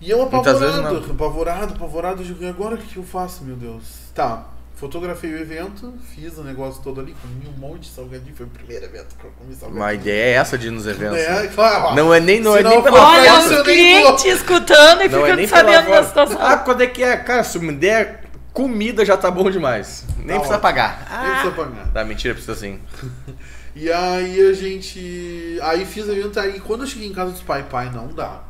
E 0.00 0.10
eu 0.10 0.22
apavorado, 0.22 1.10
apavorado, 1.12 1.74
apavorado. 1.74 2.24
Digo, 2.24 2.42
e 2.44 2.48
agora 2.48 2.74
o 2.74 2.78
que 2.78 2.96
eu 2.96 3.04
faço, 3.04 3.44
meu 3.44 3.56
Deus? 3.56 3.84
Tá, 4.14 4.48
fotografei 4.82 5.32
o 5.32 5.38
evento, 5.38 5.94
fiz 6.12 6.36
o 6.36 6.42
negócio 6.42 6.82
todo 6.82 7.00
ali, 7.00 7.14
comi 7.22 7.46
um 7.46 7.56
monte 7.56 7.82
de 7.82 7.90
salgadinho. 7.90 8.34
Foi 8.34 8.46
o 8.46 8.48
primeiro 8.48 8.84
evento 8.84 9.14
que 9.14 9.24
eu 9.24 9.30
comi 9.30 9.54
salgadinho. 9.54 9.80
Uma 9.80 9.94
ideia 9.94 10.24
é 10.24 10.32
essa 10.32 10.58
de 10.58 10.66
ir 10.66 10.70
nos 10.72 10.88
eventos. 10.88 11.18
É, 11.18 11.42
né? 11.42 11.50
claro. 11.54 11.94
Não 11.94 12.12
é 12.12 12.18
nem, 12.18 12.40
não 12.40 12.56
é 12.56 12.64
nem 12.64 12.74
não 12.74 12.82
pela 12.82 13.10
Olha 13.10 13.32
Nossa, 13.32 13.54
os 13.58 13.62
clientes 13.62 14.24
escutando 14.24 15.02
e 15.02 15.08
Não 15.08 15.24
é 15.24 15.36
ficando 15.36 15.36
pela 15.36 15.48
sabendo 15.48 15.88
da 15.88 16.02
situação. 16.02 16.38
Ah, 16.40 16.56
quando 16.56 16.82
é 16.82 16.88
que 16.88 17.00
é? 17.00 17.16
Cara, 17.16 17.44
se 17.44 17.60
me 17.60 17.72
der 17.72 18.24
comida 18.52 19.04
já 19.04 19.16
tá 19.16 19.30
bom 19.30 19.48
demais. 19.48 20.04
Nem 20.16 20.26
Tá 20.26 20.34
precisa 20.34 20.54
ótimo. 20.54 20.60
pagar. 20.62 21.22
Nem 21.22 21.30
precisa 21.30 21.52
pagar. 21.52 21.92
Tá, 21.92 22.04
mentira, 22.04 22.34
precisa 22.34 22.56
sim. 22.56 22.80
E 23.74 23.90
aí 23.90 24.50
a 24.50 24.52
gente. 24.52 25.58
Aí 25.62 25.86
fiz 25.86 26.06
o 26.06 26.12
evento, 26.12 26.38
aí 26.38 26.60
quando 26.60 26.82
eu 26.82 26.86
cheguei 26.86 27.08
em 27.08 27.12
casa 27.14 27.32
disse, 27.32 27.42
pai, 27.44 27.62
pai, 27.70 27.88
não 27.90 28.08
dá. 28.08 28.42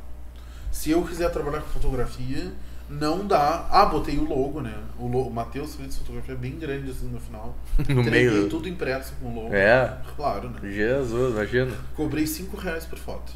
Se 0.72 0.90
eu 0.90 1.02
quiser 1.02 1.30
trabalhar 1.30 1.60
com 1.60 1.68
fotografia, 1.68 2.50
não 2.88 3.26
dá. 3.26 3.66
Ah, 3.70 3.86
botei 3.86 4.16
o 4.18 4.24
logo, 4.24 4.60
né? 4.60 4.74
O, 4.98 5.06
logo, 5.06 5.28
o 5.30 5.32
Matheus 5.32 5.74
fez 5.74 5.96
fotografia 5.98 6.34
bem 6.34 6.52
grande 6.58 6.90
assim 6.90 7.06
no 7.08 7.18
final. 7.20 7.56
No 7.88 8.02
meio. 8.04 8.48
tudo 8.48 8.68
impresso 8.68 9.14
com 9.20 9.28
o 9.28 9.34
logo. 9.34 9.54
É. 9.54 9.96
Claro, 10.16 10.50
né? 10.50 10.58
Jesus, 10.70 11.32
imagina. 11.34 11.72
Cobrei 11.96 12.26
5 12.26 12.56
reais 12.56 12.84
por 12.84 12.98
foto. 12.98 13.32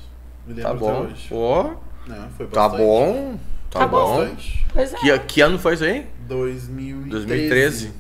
Me 0.47 0.55
lembro 0.55 0.73
Tá 0.73 0.79
bom. 0.79 0.91
até 1.03 1.13
hoje. 1.13 1.27
Pô, 1.29 1.63
Né? 2.07 2.29
Foi 2.37 2.47
tá 2.47 2.69
bastante. 2.69 2.83
bom. 2.87 3.39
Tá, 3.71 3.81
Tá 3.81 3.87
bom. 3.87 4.19
Bastante. 4.19 4.67
Pois 4.73 4.95
é. 4.95 4.97
Que, 4.99 5.19
que 5.21 5.41
ano 5.41 5.59
foi 5.59 5.75
isso 5.75 5.85
aí? 5.85 6.07
2013. 6.29 7.09
2013. 7.11 7.93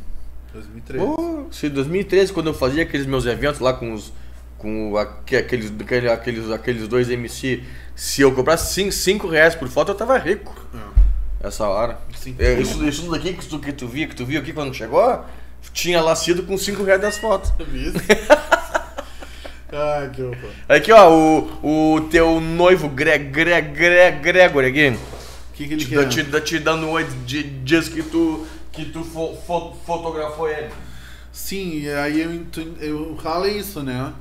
2013. 0.52 1.04
Pô, 1.04 1.46
se 1.50 1.68
2013, 1.68 2.32
quando 2.32 2.46
eu 2.48 2.54
fazia 2.54 2.82
aqueles 2.85 3.06
meus 3.06 3.26
eventos 3.26 3.61
lá 3.61 3.72
com 3.72 3.92
os. 3.92 4.12
Com 4.59 4.96
aque- 4.96 5.37
aqueles, 5.37 5.70
aquele- 5.78 6.09
aqueles, 6.11 6.50
aqueles 6.50 6.88
dois 6.88 7.11
MC, 7.11 7.62
se 7.94 8.22
eu 8.22 8.32
cobrasse 8.35 8.90
5 8.90 9.28
reais 9.28 9.54
por 9.54 9.68
foto, 9.68 9.90
eu 9.92 9.94
tava 9.94 10.16
rico. 10.16 10.54
É. 10.74 10.95
Essa 11.42 11.66
hora. 11.68 11.99
Sim. 12.16 12.35
É, 12.38 12.55
isso, 12.55 12.85
isso 12.87 13.11
daqui 13.11 13.33
que 13.35 13.46
tu, 13.46 13.59
que 13.59 13.72
tu 13.72 13.87
via, 13.87 14.07
que 14.07 14.14
tu 14.16 14.25
viu 14.25 14.40
aqui 14.40 14.53
quando 14.53 14.75
chegou, 14.75 15.25
tinha 15.72 16.01
lá 16.01 16.14
sido 16.16 16.42
com 16.44 16.57
5 16.57 16.83
reais 16.83 17.01
das 17.01 17.18
fotos. 17.18 17.53
Isso. 17.72 17.96
Ai, 19.72 20.11
que 20.11 20.22
horror. 20.22 20.51
Aqui, 20.68 20.92
ó, 20.92 21.11
o, 21.11 21.94
o 21.96 22.01
teu 22.03 22.40
noivo 22.40 22.88
Gre, 22.88 23.18
Gre, 23.18 23.61
Gre, 23.61 24.11
Gregory 24.22 24.66
aqui. 24.68 24.96
O 24.96 25.53
que, 25.55 25.66
que 25.68 25.75
ele 25.75 25.85
Te, 25.85 25.88
quer? 25.90 26.09
te, 26.09 26.25
te, 26.25 26.40
te 26.40 26.59
dando 26.59 26.88
oi, 26.88 27.05
di- 27.25 27.42
diz 27.64 27.88
que 27.88 28.03
tu, 28.03 28.46
que 28.72 28.85
tu 28.87 29.03
fo, 29.03 29.37
fo- 29.46 29.75
fotografou 29.85 30.49
ele. 30.49 30.70
Sim, 31.33 31.81
e 31.81 31.90
aí 31.90 32.20
eu, 32.20 32.44
tu, 32.51 32.61
eu 32.81 33.18
falo 33.22 33.46
isso, 33.46 33.83
né? 33.83 34.12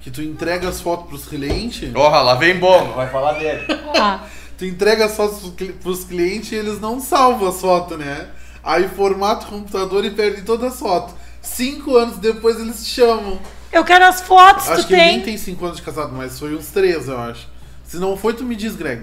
Que 0.00 0.10
tu 0.10 0.20
entrega 0.22 0.68
as 0.68 0.80
fotos 0.80 1.06
pros 1.08 1.24
clientes, 1.26 1.90
Porra, 1.92 2.20
lá 2.22 2.34
vem 2.34 2.56
bom, 2.58 2.92
vai 2.92 3.08
falar 3.08 3.32
dele. 3.34 3.66
Tu 4.58 4.64
entrega 4.64 5.04
as 5.06 5.16
fotos 5.16 5.38
pros 5.38 5.54
cli- 5.54 5.72
pros 5.72 6.04
clientes 6.04 6.50
e 6.52 6.56
eles 6.56 6.80
não 6.80 7.00
salvam 7.00 7.48
as 7.48 7.60
fotos, 7.60 7.96
né? 7.98 8.28
Aí 8.62 8.88
formata 8.88 9.46
o 9.46 9.48
computador 9.50 10.04
e 10.04 10.10
perde 10.10 10.42
todas 10.42 10.72
as 10.74 10.78
fotos. 10.80 11.14
Cinco 11.40 11.96
anos 11.96 12.18
depois 12.18 12.58
eles 12.60 12.84
te 12.84 12.90
chamam. 12.90 13.38
eu 13.72 13.84
quero 13.84 14.04
as 14.04 14.20
fotos, 14.20 14.68
Acho 14.68 14.82
tu 14.82 14.88
que 14.88 14.94
ele 14.94 15.02
nem 15.02 15.14
tem. 15.16 15.24
tem 15.24 15.36
cinco 15.38 15.64
anos 15.64 15.76
de 15.78 15.82
casado, 15.84 16.12
mas 16.12 16.38
foi 16.38 16.54
uns 16.56 16.66
três, 16.68 17.06
eu 17.08 17.18
acho. 17.18 17.46
Se 17.84 17.96
não 17.98 18.16
foi, 18.16 18.34
tu 18.34 18.44
me 18.44 18.56
diz, 18.56 18.74
Greg. 18.74 19.02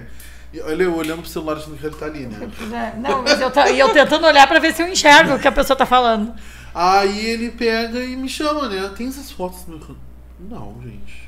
Olha, 0.64 0.84
eu 0.84 0.94
olhando 0.94 1.22
pro 1.22 1.30
celular 1.30 1.56
achando 1.56 1.76
que 1.76 1.84
ele 1.84 1.96
tá 1.96 2.06
ali, 2.06 2.20
né? 2.26 2.48
É, 2.94 2.98
Não, 2.98 3.22
mas 3.22 3.40
eu, 3.40 3.50
tô, 3.50 3.60
e 3.64 3.78
eu 3.78 3.88
tentando 3.92 4.26
olhar 4.26 4.46
pra 4.46 4.58
ver 4.58 4.72
se 4.74 4.82
eu 4.82 4.88
enxergo 4.88 5.34
o 5.34 5.38
que 5.38 5.48
a 5.48 5.52
pessoa 5.52 5.76
tá 5.76 5.84
falando. 5.84 6.32
Aí 6.74 7.26
ele 7.26 7.50
pega 7.50 7.98
e 8.04 8.14
me 8.16 8.28
chama, 8.28 8.68
né? 8.68 8.90
Tem 8.96 9.08
essas 9.08 9.30
fotos 9.30 9.66
no 9.66 9.78
meu. 9.78 9.96
Não, 10.38 10.76
gente. 10.82 11.25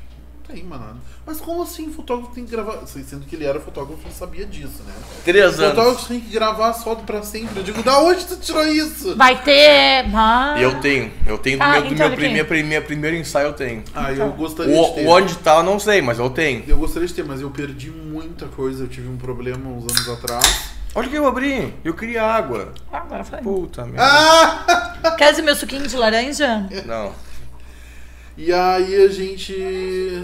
Não 0.49 0.55
tem 0.55 0.63
nada. 0.65 0.95
Mas 1.27 1.39
como 1.39 1.61
assim 1.61 1.91
fotógrafo 1.93 2.33
tem 2.33 2.43
que 2.43 2.49
gravar? 2.51 2.79
Sendo 2.87 3.25
que 3.27 3.35
ele 3.35 3.45
era 3.45 3.59
fotógrafo, 3.59 4.01
ele 4.03 4.13
sabia 4.13 4.45
disso, 4.47 4.81
né? 4.85 4.93
Três 5.23 5.59
anos. 5.59 5.75
Fotógrafo 5.75 6.07
tem 6.07 6.19
que 6.19 6.29
gravar 6.31 6.69
as 6.69 6.83
fotos 6.83 7.05
pra 7.05 7.21
sempre. 7.21 7.59
Eu 7.59 7.63
digo, 7.63 7.83
da 7.83 7.99
onde 7.99 8.25
tu 8.25 8.35
tirou 8.37 8.65
isso? 8.67 9.15
Vai 9.15 9.39
ter. 9.43 10.05
Ah, 10.15 10.55
Eu 10.59 10.79
tenho. 10.81 11.11
Eu 11.27 11.37
tenho 11.37 11.59
do 11.59 11.63
Ah, 11.63 11.71
meu, 11.73 11.81
do 11.81 11.93
então 11.93 12.07
meu 12.07 12.17
primeiro, 12.17 12.47
primeiro, 12.47 12.85
primeiro 12.85 13.15
ensaio, 13.17 13.47
eu 13.49 13.53
tenho. 13.53 13.83
Ah, 13.93 14.11
Então. 14.11 14.25
eu 14.27 14.33
gostaria 14.33 14.73
de 14.73 14.79
O, 14.79 14.89
ter. 14.93 15.05
o 15.05 15.09
onde 15.09 15.37
tá, 15.37 15.57
eu 15.57 15.63
não 15.63 15.77
sei, 15.79 16.01
mas 16.01 16.17
eu 16.17 16.29
tenho. 16.31 16.63
Eu 16.67 16.77
gostaria 16.77 17.07
de 17.07 17.13
ter, 17.13 17.23
mas 17.23 17.41
eu 17.41 17.51
perdi 17.51 17.91
muita 17.91 18.47
coisa. 18.47 18.85
Eu 18.85 18.87
tive 18.87 19.07
um 19.07 19.17
problema 19.17 19.69
uns 19.69 19.83
anos 19.83 20.09
atrás. 20.09 20.71
Olha 20.95 21.07
o 21.07 21.11
que 21.11 21.15
eu 21.17 21.27
abri. 21.27 21.71
Eu 21.85 21.93
queria 21.93 22.23
água. 22.23 22.73
agora 22.91 23.23
foi. 23.23 23.37
Puta 23.39 23.85
merda. 23.85 24.01
Ah! 24.03 25.13
Quer 25.15 25.29
dizer 25.29 25.43
meu 25.43 25.55
suquinho 25.55 25.87
de 25.87 25.95
laranja? 25.95 26.67
Não. 26.87 27.13
E 28.39 28.53
aí 28.53 28.95
a 29.03 29.09
gente. 29.09 29.53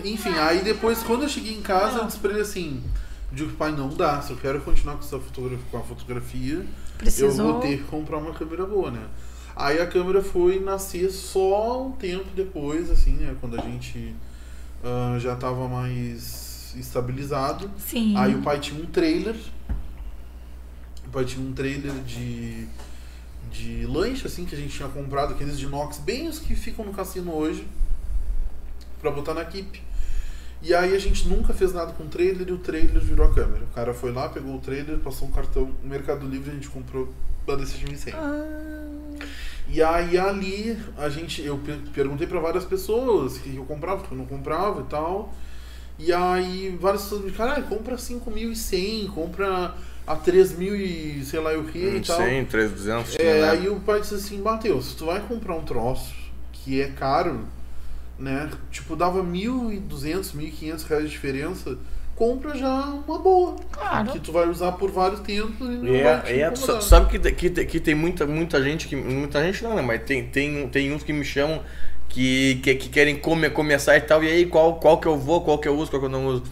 Enfim, 0.06 0.30
aí 0.40 0.62
depois, 0.64 1.04
quando 1.04 1.24
eu 1.24 1.30
cheguei 1.30 1.54
em 1.54 1.62
casa, 1.62 1.98
eu 1.98 2.06
disse 2.06 2.18
pra 2.18 2.32
ele 2.32 2.40
assim: 2.40 2.82
digo, 3.30 3.52
pai, 3.58 3.74
não 3.74 3.90
dá. 3.90 4.22
Se 4.22 4.32
eu 4.32 4.38
quero 4.38 4.62
continuar 4.62 4.96
com, 4.96 5.02
essa 5.02 5.20
fotografia, 5.20 5.66
com 5.70 5.78
a 5.78 5.82
fotografia, 5.82 6.54
eu 6.54 6.66
Precisou. 6.98 7.54
vou 7.54 7.60
ter 7.60 7.80
que 7.80 7.84
comprar 7.84 8.18
uma 8.18 8.32
câmera 8.34 8.66
boa, 8.66 8.90
né? 8.90 9.06
Aí 9.54 9.82
a 9.82 9.86
câmera 9.86 10.24
foi 10.24 10.62
nascer 10.62 11.12
só 11.12 11.88
um 11.88 11.92
tempo 11.92 12.28
depois, 12.34 12.90
assim, 12.90 13.18
né? 13.18 13.36
Quando 13.42 13.60
a 13.60 13.62
gente 13.62 14.16
ah, 14.82 15.18
já 15.20 15.36
tava 15.36 15.68
mais 15.68 16.74
estabilizado. 16.78 17.70
Sim. 17.78 18.16
Aí 18.16 18.34
o 18.34 18.42
pai 18.42 18.62
tinha 18.62 18.82
um 18.82 18.86
trailer. 18.86 19.36
O 21.06 21.10
pai 21.10 21.26
tinha 21.26 21.46
um 21.46 21.52
trailer 21.52 21.92
de, 22.06 22.66
de 23.52 23.86
lanche, 23.86 24.26
assim, 24.26 24.46
que 24.46 24.56
a 24.56 24.58
gente 24.58 24.74
tinha 24.74 24.88
comprado, 24.88 25.34
aqueles 25.34 25.60
de 25.60 25.66
inox, 25.66 25.98
bem 25.98 26.30
os 26.30 26.40
que 26.40 26.56
ficam 26.56 26.86
no 26.86 26.94
cassino 26.94 27.34
hoje, 27.34 27.68
pra 29.06 29.12
botar 29.12 29.34
na 29.36 29.42
equipe. 29.44 29.82
E 30.64 30.74
aí 30.74 30.96
a 30.96 31.00
gente 31.00 31.28
nunca 31.28 31.54
fez 31.54 31.74
nada 31.74 31.94
com 31.94 32.04
o 32.06 32.08
trailer 32.08 32.48
e 32.48 32.52
o 32.52 32.58
trailer 32.58 33.00
virou 33.00 33.28
a 33.28 33.34
câmera. 33.34 33.64
O 33.66 33.76
cara 33.76 33.94
foi 33.94 34.12
lá, 34.12 34.28
pegou 34.30 34.56
o 34.56 34.60
trailer, 34.60 34.98
passou 34.98 35.28
um 35.28 35.32
cartão 35.32 35.72
no 35.84 35.90
Mercado 35.90 36.26
Livre 36.28 36.50
e 36.50 36.52
a 36.52 36.56
gente 36.56 36.70
comprou 36.70 37.14
a 37.48 37.52
DC1100. 37.52 38.14
Ah, 38.16 39.26
E 39.68 39.84
aí 39.84 40.18
ali 40.18 40.76
a 40.98 41.08
gente, 41.10 41.44
eu 41.44 41.58
pe- 41.60 41.78
perguntei 41.94 42.26
pra 42.26 42.40
várias 42.40 42.66
pessoas 42.66 43.38
que 43.38 43.56
eu 43.56 43.64
comprava, 43.66 44.04
que 44.04 44.12
eu 44.12 44.18
não 44.18 44.26
comprava 44.26 44.82
e 44.82 44.86
tal. 44.86 45.34
E 46.00 46.12
aí 46.12 46.76
várias 46.82 47.04
pessoas 47.04 47.22
me 47.26 47.30
disseram, 47.32 47.52
ah, 47.52 47.62
compra 47.62 47.96
5.100, 47.96 49.08
compra 49.14 49.76
a 50.08 50.16
3.000 50.16 50.76
e 50.76 51.24
sei 51.26 51.40
lá 51.40 51.54
o 51.58 51.66
que 51.66 51.78
e 51.80 52.02
tal. 52.02 52.18
100, 52.18 52.46
300. 52.46 53.16
É, 53.20 53.42
né? 53.42 53.50
aí 53.52 53.70
o 53.70 53.80
pai 53.82 54.02
disse 54.02 54.16
assim, 54.16 54.42
Matheus, 54.42 54.86
se 54.90 54.96
tu 54.96 55.06
vai 55.06 55.20
comprar 55.22 55.56
um 55.56 55.64
troço 55.64 56.14
que 56.52 56.82
é 56.82 56.88
caro, 56.88 57.46
né? 58.18 58.50
Tipo, 58.72 58.96
dava 58.96 59.24
1.200, 59.24 60.36
1.500 60.36 60.88
reais 60.88 61.04
de 61.06 61.10
diferença, 61.10 61.78
compra 62.16 62.58
já 62.58 62.86
uma 62.86 63.20
boa. 63.20 63.56
Claro. 63.72 64.12
Que 64.12 64.20
tu 64.20 64.32
vai 64.32 64.48
usar 64.48 64.74
por 64.74 64.92
vários 64.92 65.20
tempos 65.22 65.68
e 65.68 65.72
não 65.72 65.96
E 65.96 66.04
vai 66.04 66.22
te 66.22 66.32
é, 66.32 66.40
é, 66.42 66.52
tu 66.52 66.82
sabe 66.82 67.20
que, 67.20 67.32
que, 67.32 67.66
que 67.66 67.80
tem 67.80 67.96
muita, 67.96 68.26
muita 68.26 68.64
gente 68.64 68.88
que. 68.88 68.96
Muita 68.96 69.44
gente 69.44 69.64
não, 69.64 69.76
né? 69.76 69.82
Mas 69.82 70.04
tem, 70.04 70.26
tem, 70.26 70.68
tem 70.70 70.94
uns 70.94 71.04
que 71.04 71.14
me 71.14 71.26
chamam 71.26 71.62
que, 72.10 72.56
que, 72.64 72.76
que 72.76 72.90
querem 72.90 73.18
come, 73.18 73.50
começar 73.50 73.98
e 73.98 74.02
tal. 74.02 74.24
E 74.24 74.28
aí, 74.28 74.46
qual, 74.46 74.76
qual 74.76 75.00
que 75.00 75.08
eu 75.08 75.18
vou, 75.18 75.42
qual 75.42 75.60
que 75.60 75.68
eu 75.68 75.78
uso, 75.78 75.92
qual 75.92 76.00
que 76.00 76.06
eu 76.06 76.12
não 76.12 76.26
uso. 76.28 76.44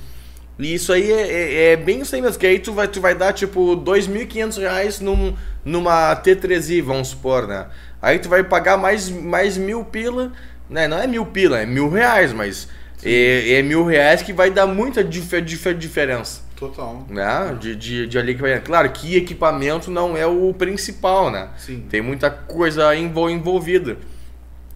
E 0.60 0.74
isso 0.74 0.94
aí 0.94 1.12
é, 1.12 1.32
é, 1.32 1.72
é 1.72 1.76
bem 1.76 2.02
isso 2.02 2.14
aí 2.14 2.22
mesmo, 2.22 2.38
que 2.38 2.46
aí 2.46 2.60
tu 2.60 2.74
vai, 2.74 2.88
tu 2.88 3.02
vai 3.02 3.16
dar 3.16 3.34
tipo 3.34 3.76
2.500 3.76 4.60
reais 4.60 5.00
num, 5.00 5.36
numa 5.66 6.16
T3i, 6.16 6.82
vamos 6.82 7.08
supor, 7.08 7.48
né? 7.48 7.68
Aí 8.00 8.20
tu 8.20 8.30
vai 8.30 8.44
pagar 8.44 8.78
mais, 8.78 9.10
mais 9.10 9.58
mil 9.58 9.84
pila, 9.84 10.32
né? 10.70 10.88
Não 10.88 10.98
é 11.00 11.08
mil 11.08 11.26
pila, 11.26 11.60
é 11.60 11.66
mil 11.66 11.90
reais, 11.90 12.34
mas 12.34 12.68
é, 13.04 13.54
é 13.54 13.62
mil 13.62 13.86
reais 13.86 14.22
que 14.22 14.32
vai 14.34 14.50
dar 14.52 14.66
muita 14.68 15.04
dif 15.04 15.42
dif 15.42 15.74
diferença 15.74 16.42
Total. 16.56 17.06
né? 17.10 17.58
De, 17.60 17.76
de, 17.76 18.08
de 18.08 18.18
ali 18.18 18.36
que 18.36 18.42
vai. 18.42 18.60
Claro 18.62 18.90
que 18.92 19.16
equipamento 19.16 19.92
não 19.92 20.16
é 20.16 20.26
o 20.26 20.54
principal, 20.54 21.30
né? 21.30 21.50
Sim. 21.58 21.86
Tem 21.90 22.02
muita 22.02 22.30
coisa 22.30 22.96
envol- 22.96 23.30
envolvida. 23.30 23.98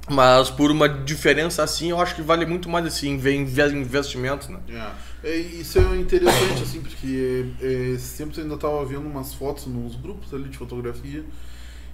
Mas 0.10 0.50
por 0.50 0.72
uma 0.72 0.88
diferença 0.88 1.64
assim, 1.64 1.90
eu 1.90 2.00
acho 2.00 2.16
que 2.16 2.22
vale 2.22 2.46
muito 2.46 2.70
mais 2.70 3.04
inve- 3.04 3.36
investimento, 3.36 4.50
né? 4.52 4.60
É. 4.70 5.08
É, 5.24 5.36
isso 5.36 5.80
é 5.80 5.98
interessante, 5.98 6.62
assim, 6.62 6.80
porque 6.80 7.46
é, 7.62 7.98
sempre 7.98 8.38
eu 8.38 8.44
ainda 8.44 8.56
tava 8.56 8.86
vendo 8.86 9.02
umas 9.06 9.34
fotos 9.34 9.66
nos 9.66 9.96
grupos 9.96 10.34
ali 10.34 10.48
de 10.48 10.58
fotografia. 10.58 11.24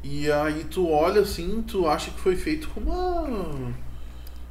E 0.04 0.30
aí 0.32 0.66
tu 0.70 0.90
olha 0.90 1.22
assim, 1.22 1.64
tu 1.66 1.88
acha 1.88 2.12
que 2.12 2.20
foi 2.20 2.36
feito 2.36 2.68
com 2.70 2.82
uma. 2.82 3.74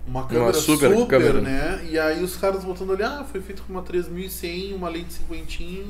Uma 0.05 0.27
câmera 0.27 0.53
super 0.55 0.91
super, 0.91 1.07
câmera. 1.07 1.41
né? 1.41 1.87
E 1.89 1.97
aí 1.99 2.25
os 2.25 2.35
caras 2.37 2.65
botando 2.65 2.93
ali, 2.93 3.05
ah, 3.05 3.25
foi 3.31 3.41
feito 3.41 3.63
com 3.63 3.73
uma 3.73 3.83
3100, 3.83 4.75
uma 4.75 4.89
lente 4.89 5.13
cinquentinha. 5.13 5.85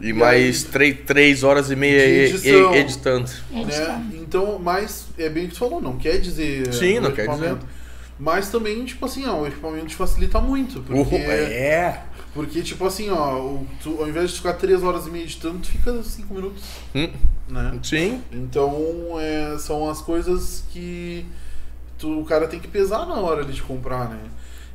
E, 0.00 0.08
E 0.08 0.12
mais 0.14 0.64
aí- 0.64 0.70
três, 0.72 0.96
três 1.06 1.42
horas 1.44 1.70
e 1.70 1.76
meia 1.76 1.98
De 2.00 2.08
e- 2.08 2.24
edição. 2.30 2.74
e- 2.74 2.78
editando. 2.78 3.30
né? 3.52 4.10
Então, 4.14 4.58
mas 4.58 5.08
é 5.18 5.28
bem 5.28 5.44
o 5.44 5.48
que 5.48 5.54
tu 5.54 5.58
falou, 5.58 5.78
não 5.82 5.98
quer 5.98 6.18
dizer 6.20 6.72
Sim, 6.72 7.00
não 7.00 7.10
quer 7.12 7.26
equipamento. 7.26 7.66
Mas 8.18 8.50
também, 8.50 8.82
tipo 8.86 9.04
assim, 9.04 9.26
ó, 9.26 9.40
o 9.42 9.46
equipamento 9.46 9.86
te 9.88 9.94
facilita 9.96 10.40
muito. 10.40 10.80
Porque, 10.80 11.16
é. 11.16 12.02
porque 12.32 12.62
tipo 12.62 12.86
assim, 12.86 13.10
ó, 13.10 13.36
o- 13.40 13.66
tu, 13.82 13.98
ao 14.00 14.08
invés 14.08 14.30
de 14.30 14.36
ficar 14.36 14.54
3 14.54 14.82
horas 14.82 15.06
e 15.06 15.10
meia 15.10 15.24
editando, 15.24 15.58
tu 15.58 15.68
fica 15.68 16.02
5 16.02 16.32
minutos, 16.32 16.62
Hum, 16.94 17.10
né? 17.50 17.78
sim. 17.82 18.22
Então, 18.32 19.14
é, 19.18 19.56
são 19.58 19.88
as 19.88 20.00
coisas 20.00 20.64
que 20.70 21.26
tu, 21.98 22.20
o 22.20 22.24
cara 22.24 22.48
tem 22.48 22.58
que 22.58 22.68
pesar 22.68 23.06
na 23.06 23.16
hora 23.16 23.44
de 23.44 23.62
comprar, 23.62 24.08
né? 24.08 24.20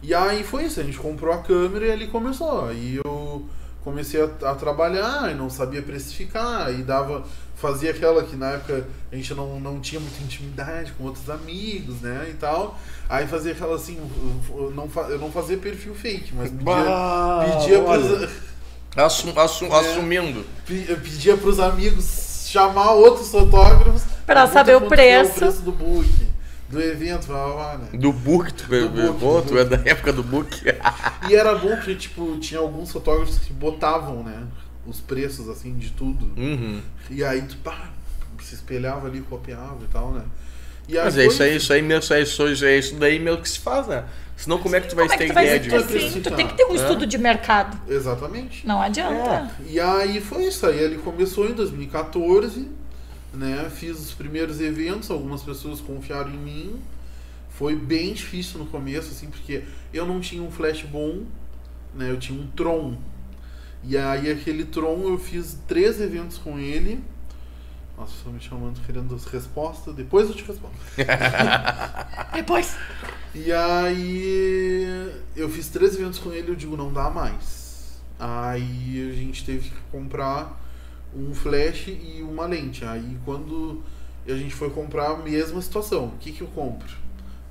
E 0.01 0.13
aí 0.13 0.43
foi 0.43 0.65
isso, 0.65 0.79
a 0.79 0.83
gente 0.83 0.97
comprou 0.99 1.33
a 1.33 1.39
câmera 1.39 1.87
e 1.87 1.91
ali 1.91 2.07
começou. 2.07 2.67
Aí 2.67 2.99
eu 3.03 3.45
comecei 3.83 4.21
a, 4.21 4.51
a 4.51 4.55
trabalhar 4.55 5.31
e 5.31 5.35
não 5.35 5.49
sabia 5.49 5.81
precificar, 5.81 6.71
e 6.71 6.83
dava, 6.83 7.23
fazia 7.55 7.91
aquela 7.91 8.23
que 8.23 8.35
na 8.35 8.51
época 8.51 8.87
a 9.11 9.15
gente 9.15 9.33
não, 9.33 9.59
não 9.59 9.79
tinha 9.79 9.99
muita 10.01 10.21
intimidade 10.23 10.91
com 10.93 11.05
outros 11.05 11.29
amigos, 11.29 12.01
né, 12.01 12.27
e 12.29 12.33
tal. 12.33 12.77
Aí 13.07 13.27
fazia 13.27 13.51
aquela 13.51 13.75
assim, 13.75 13.97
eu, 14.49 14.71
não, 14.71 14.89
eu 15.09 15.19
não 15.19 15.31
fazia 15.31 15.57
perfil 15.57 15.93
fake, 15.95 16.33
mas 16.35 16.49
pedia, 16.49 16.65
Bah, 16.65 17.45
pedia, 17.45 17.81
pros, 17.83 18.29
Assum, 18.95 19.33
assum, 19.39 19.65
É. 19.67 19.79
Assumindo. 19.79 20.43
pedia 20.65 21.37
pros 21.37 21.59
amigos 21.59 22.24
chamar 22.55 22.91
outros 22.91 23.29
fotógrafos 23.29 24.03
Pra 24.25 24.47
pergunta 24.47 24.53
saber 24.53 24.75
o 24.75 24.81
preço. 24.87 25.31
o 25.31 25.35
preço 25.35 25.61
do 25.61 25.71
book, 25.71 26.27
do 26.69 26.81
evento, 26.81 27.27
blá, 27.27 27.45
blá, 27.45 27.53
blá, 27.53 27.77
né? 27.77 27.89
Do 27.93 28.11
book, 28.11 28.53
tu, 28.53 28.67
Do 28.67 28.89
book, 28.89 29.19
pô, 29.19 29.41
do 29.41 29.59
é 29.59 29.65
da 29.65 29.81
época 29.89 30.11
do 30.13 30.23
book. 30.23 30.63
E 31.29 31.35
era 31.35 31.53
bom 31.55 31.77
que, 31.77 31.93
tipo, 31.95 32.37
tinha 32.39 32.59
alguns 32.59 32.91
fotógrafos 32.91 33.37
que 33.37 33.53
botavam, 33.53 34.23
né? 34.23 34.47
Os 34.85 34.99
preços, 34.99 35.47
assim, 35.49 35.77
de 35.77 35.91
tudo. 35.91 36.25
Uhum. 36.39 36.81
E 37.09 37.23
aí, 37.23 37.41
tu, 37.43 37.57
pá, 37.57 37.89
se 38.41 38.55
espelhava 38.55 39.07
ali, 39.07 39.21
copiava 39.21 39.77
e 39.83 39.87
tal, 39.91 40.11
né? 40.11 40.23
E 40.87 40.97
aí 40.97 41.05
Mas 41.05 41.17
é 41.17 41.25
isso 41.25 41.43
aí, 41.43 41.55
isso 41.55 41.73
aí 41.73 41.81
mesmo, 41.81 42.03
isso, 42.03 42.13
aí, 42.13 42.23
isso, 42.23 42.47
isso, 42.47 42.65
é 42.65 42.77
isso 42.77 42.95
daí 42.95 43.19
mesmo 43.19 43.41
que 43.41 43.49
se 43.49 43.59
faz, 43.59 43.87
né? 43.87 44.05
Senão 44.37 44.57
como 44.59 44.75
é 44.75 44.81
que 44.81 44.89
tu 44.89 44.95
vai 44.95 45.07
Como 45.07 45.21
é 45.21 45.27
ter 45.27 45.33
vai 45.33 45.45
ideia 45.45 45.59
de. 45.59 45.75
assim? 45.75 46.21
Tu 46.21 46.31
tem 46.31 46.45
que 46.47 46.55
ter 46.55 46.65
um 46.65 46.73
É. 46.73 46.75
estudo 46.75 47.05
de 47.07 47.17
mercado. 47.17 47.79
Exatamente. 47.89 48.67
Não 48.67 48.81
adianta. 48.81 49.49
E 49.67 49.79
aí 49.79 50.19
foi 50.19 50.45
isso. 50.45 50.65
Aí 50.65 50.77
ele 50.77 50.97
começou 50.97 51.49
em 51.49 51.53
2014, 51.53 52.67
né? 53.33 53.69
Fiz 53.73 53.97
os 53.99 54.13
primeiros 54.13 54.59
eventos, 54.59 55.09
algumas 55.09 55.41
pessoas 55.41 55.79
confiaram 55.79 56.31
em 56.31 56.37
mim. 56.37 56.79
Foi 57.49 57.75
bem 57.75 58.13
difícil 58.13 58.59
no 58.59 58.65
começo, 58.65 59.09
assim, 59.11 59.27
porque 59.27 59.63
eu 59.93 60.05
não 60.05 60.19
tinha 60.19 60.43
um 60.43 60.51
flash 60.51 60.81
bom, 60.83 61.23
né? 61.95 62.09
Eu 62.11 62.17
tinha 62.17 62.37
um 62.39 62.45
Tron. 62.47 62.97
E 63.83 63.95
aí 63.97 64.29
aquele 64.29 64.65
Tron 64.65 65.03
eu 65.07 65.17
fiz 65.17 65.57
três 65.65 66.01
eventos 66.01 66.37
com 66.37 66.59
ele. 66.59 67.01
Nossa, 67.97 68.13
estão 68.13 68.33
me 68.33 68.39
chamando 68.41 68.79
querendo 68.85 69.15
as 69.15 69.25
respostas. 69.25 69.95
Depois 69.95 70.27
eu 70.29 70.35
te 70.35 70.43
respondo. 70.43 70.73
Depois. 72.33 72.75
E 73.33 73.51
aí 73.51 75.11
eu 75.35 75.49
fiz 75.49 75.69
três 75.69 75.95
eventos 75.95 76.19
com 76.19 76.31
ele, 76.33 76.51
eu 76.51 76.55
digo, 76.55 76.75
não 76.77 76.91
dá 76.91 77.09
mais. 77.09 77.99
Aí 78.19 79.09
a 79.11 79.13
gente 79.15 79.45
teve 79.45 79.69
que 79.69 79.75
comprar 79.91 80.61
um 81.15 81.33
flash 81.33 81.87
e 81.87 82.21
uma 82.21 82.45
lente. 82.45 82.83
Aí 82.85 83.17
quando 83.25 83.81
a 84.27 84.33
gente 84.33 84.53
foi 84.55 84.69
comprar 84.69 85.11
a 85.11 85.17
mesma 85.17 85.61
situação, 85.61 86.05
o 86.07 86.17
que, 86.19 86.31
que 86.31 86.41
eu 86.41 86.47
compro? 86.47 86.89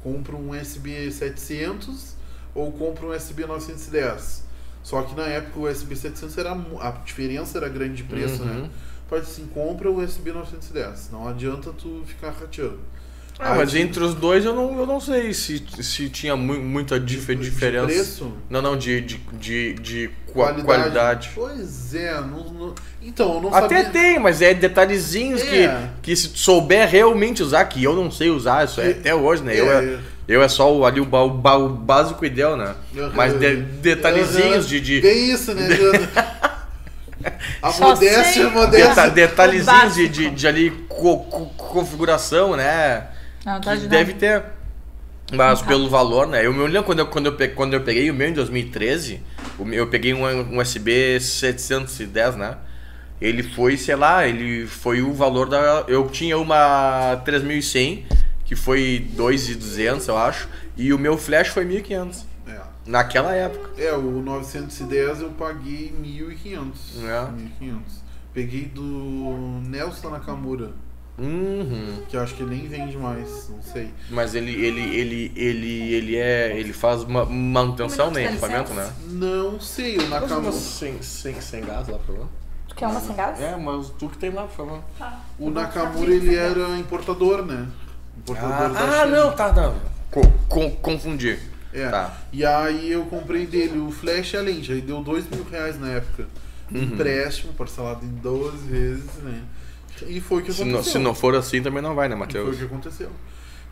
Compro 0.02 0.36
um 0.36 0.54
SB 0.54 1.10
700 1.10 2.14
ou 2.54 2.70
compro 2.72 3.08
um 3.08 3.12
SB 3.12 3.46
910? 3.46 4.44
Só 4.82 5.00
que 5.02 5.14
na 5.14 5.24
época 5.26 5.60
o 5.60 5.68
SB 5.68 5.96
700 5.96 6.36
era 6.36 6.52
a 6.52 6.90
diferença 6.90 7.56
era 7.56 7.68
grande 7.70 7.96
de 7.96 8.04
preço, 8.04 8.42
Uhum. 8.42 8.62
né? 8.62 8.70
Faz 9.08 9.22
assim, 9.24 9.46
compra 9.52 9.90
o 9.90 10.02
SB 10.02 10.32
910. 10.32 11.10
Não 11.12 11.28
adianta 11.28 11.70
tu 11.72 12.02
ficar 12.06 12.30
rateando. 12.30 12.80
Ah, 13.38 13.52
Aí 13.52 13.58
mas 13.58 13.74
entre 13.74 14.02
os 14.02 14.14
dois 14.14 14.44
eu 14.44 14.54
não, 14.54 14.78
eu 14.78 14.86
não 14.86 15.00
sei 15.00 15.34
se, 15.34 15.64
se 15.82 16.08
tinha 16.08 16.36
mu- 16.36 16.54
muita 16.60 17.00
dif- 17.00 17.34
de 17.34 17.42
diferença. 17.50 17.86
preço? 17.86 18.32
Não, 18.48 18.62
não, 18.62 18.76
de, 18.78 19.00
de, 19.00 19.18
de, 19.32 19.72
de 19.74 20.10
qua- 20.32 20.54
qualidade. 20.54 21.32
Pois 21.34 21.92
é, 21.96 22.14
não, 22.20 22.44
não- 22.52 22.74
então, 23.02 23.34
eu 23.34 23.40
não 23.42 23.54
Até 23.54 23.82
sabia. 23.84 23.90
tem, 23.90 24.18
mas 24.20 24.40
é 24.40 24.54
detalhezinhos 24.54 25.42
É. 25.42 25.90
que, 26.00 26.10
que 26.12 26.16
se 26.16 26.28
souber 26.32 26.88
realmente 26.88 27.42
usar, 27.42 27.64
que 27.64 27.82
eu 27.82 27.94
não 27.96 28.08
sei 28.08 28.30
usar, 28.30 28.64
isso 28.66 28.80
é, 28.80 28.86
É. 28.86 28.90
até 28.92 29.14
hoje, 29.14 29.42
né? 29.42 29.58
Eu, 29.58 29.68
É. 29.70 29.84
é, 29.84 29.98
eu 30.28 30.40
é 30.40 30.48
só 30.48 30.72
o, 30.72 30.86
ali 30.86 31.00
o, 31.00 31.04
ba- 31.04 31.24
o 31.24 31.30
ba- 31.30 31.56
o 31.58 31.68
básico 31.70 32.26
deu, 32.30 32.56
né? 32.56 32.72
Mas 33.16 33.36
de- 33.36 33.56
detalhezinhos 33.56 34.68
de. 34.68 34.80
de 34.80 35.00
Bem 35.00 35.32
isso, 35.32 35.52
né? 35.54 35.66
A 37.62 37.70
Só 37.72 37.88
modéstia, 37.88 38.24
sei. 38.24 38.42
a 38.44 38.50
modéstia. 38.50 38.88
deta- 38.94 39.08
detalhezinhos 39.10 39.94
de, 39.94 40.08
de, 40.08 40.30
de 40.30 40.46
ali 40.48 40.70
co- 40.88 41.18
co- 41.24 41.46
configuração, 41.56 42.56
né? 42.56 43.08
Não, 43.44 43.60
tá 43.60 43.74
que 43.74 43.82
de 43.82 43.88
deve 43.88 44.14
ter. 44.14 44.42
Mas 45.32 45.60
Tá. 45.60 45.66
pelo 45.66 45.88
valor, 45.88 46.26
né? 46.26 46.44
Eu 46.44 46.52
me 46.52 46.62
lembro 46.66 46.84
quando 46.84 46.98
eu, 47.00 47.06
quando, 47.06 47.26
eu, 47.26 47.32
pe- 47.36 47.48
quando 47.48 47.74
eu 47.74 47.80
peguei 47.80 48.10
o 48.10 48.14
meu 48.14 48.28
em 48.28 48.32
2013, 48.34 49.22
o 49.58 49.64
meu- 49.64 49.78
eu 49.80 49.86
peguei 49.86 50.12
um, 50.12 50.24
um 50.26 50.58
USB 50.60 51.18
710, 51.18 52.36
né? 52.36 52.56
Ele 53.20 53.42
foi, 53.42 53.76
sei 53.76 53.96
lá, 53.96 54.26
ele 54.28 54.66
foi 54.66 55.00
o 55.00 55.12
valor 55.14 55.48
da. 55.48 55.84
Eu 55.88 56.06
tinha 56.08 56.36
uma 56.36 57.16
3100, 57.24 58.06
que 58.44 58.54
foi 58.54 59.06
2,200, 59.12 60.06
eu 60.08 60.18
acho, 60.18 60.46
e 60.76 60.92
o 60.92 60.98
meu 60.98 61.16
flash 61.16 61.48
foi 61.48 61.64
1500. 61.64 62.26
Naquela 62.86 63.34
época. 63.34 63.70
É, 63.82 63.92
o 63.92 64.20
910 64.22 65.20
eu 65.22 65.30
paguei 65.30 65.94
1.500. 66.02 67.02
É. 67.04 67.62
1.500. 67.62 67.80
Peguei 68.32 68.64
do 68.66 69.60
Nelson 69.66 70.10
Nakamura, 70.10 70.72
Uhum. 71.16 72.02
que 72.08 72.16
eu 72.16 72.20
acho 72.22 72.34
que 72.34 72.42
nem 72.42 72.66
vende 72.66 72.96
mais, 72.98 73.48
não 73.48 73.62
sei. 73.62 73.88
Mas 74.10 74.34
ele, 74.34 74.50
ele, 74.52 74.80
ele, 74.96 75.32
ele, 75.36 75.94
ele 75.94 76.16
é. 76.16 76.58
Ele 76.58 76.72
faz 76.72 77.04
uma 77.04 77.24
manutenção 77.24 78.08
no 78.08 78.14
dá 78.14 78.22
equipamento, 78.22 78.74
né? 78.74 78.92
Não 79.10 79.60
sei, 79.60 79.96
o 79.96 80.08
Nakamura. 80.08 80.50
sem, 80.52 81.00
sem, 81.00 81.40
sem 81.40 81.64
gás 81.64 81.86
lá, 81.88 81.98
por 81.98 82.06
favor. 82.16 82.28
Tu 82.68 82.74
quer 82.74 82.88
uma 82.88 83.00
sem 83.00 83.14
gás? 83.14 83.40
É, 83.40 83.56
mas 83.56 83.90
tu 83.90 84.08
que 84.08 84.18
tem 84.18 84.30
lá, 84.30 84.42
por 84.42 84.56
favor. 84.56 84.80
Tá. 84.98 85.20
O 85.38 85.48
Nakamura 85.50 86.12
ele 86.12 86.34
era 86.34 86.76
importador, 86.76 87.44
né? 87.46 87.68
Importador 88.18 88.72
da 88.72 88.80
Ah, 88.80 89.02
ah, 89.02 89.06
não, 89.06 89.32
tá, 89.36 89.52
não. 89.52 89.74
Co- 90.10 90.28
con- 90.48 90.70
confundi. 90.82 91.38
É. 91.74 91.88
Tá. 91.88 92.16
E 92.32 92.44
aí 92.44 92.92
eu 92.92 93.04
comprei 93.06 93.46
dele 93.46 93.78
o 93.80 93.90
flash 93.90 94.32
e 94.32 94.36
a 94.36 94.40
lente. 94.40 94.70
Aí 94.72 94.80
deu 94.80 95.02
dois 95.02 95.28
mil 95.28 95.44
reais 95.50 95.78
na 95.78 95.90
época. 95.90 96.26
Uhum. 96.72 96.82
Empréstimo, 96.82 97.52
parcelado 97.52 98.04
em 98.06 98.08
12 98.10 98.56
vezes, 98.68 99.04
né? 99.22 99.42
E 100.06 100.20
foi 100.20 100.40
o 100.40 100.44
que 100.44 100.52
Se 100.52 100.62
aconteceu. 100.62 100.76
não, 100.76 100.82
se 100.92 100.98
não 100.98 101.14
for 101.14 101.34
assim, 101.34 101.62
também 101.62 101.82
não 101.82 101.94
vai, 101.94 102.08
né, 102.08 102.14
E 102.14 102.18
foi 102.18 102.24
o 102.24 102.26
Matheus? 102.26 102.56
que 102.56 102.64
aconteceu. 102.64 103.10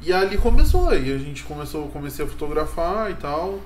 E 0.03 0.13
ali 0.13 0.37
começou, 0.37 0.89
aí 0.89 1.13
a 1.13 1.19
gente 1.19 1.43
começou, 1.45 1.89
comecei 1.89 2.25
a 2.25 2.29
fotografar 2.29 3.11
e 3.11 3.15
tal. 3.15 3.61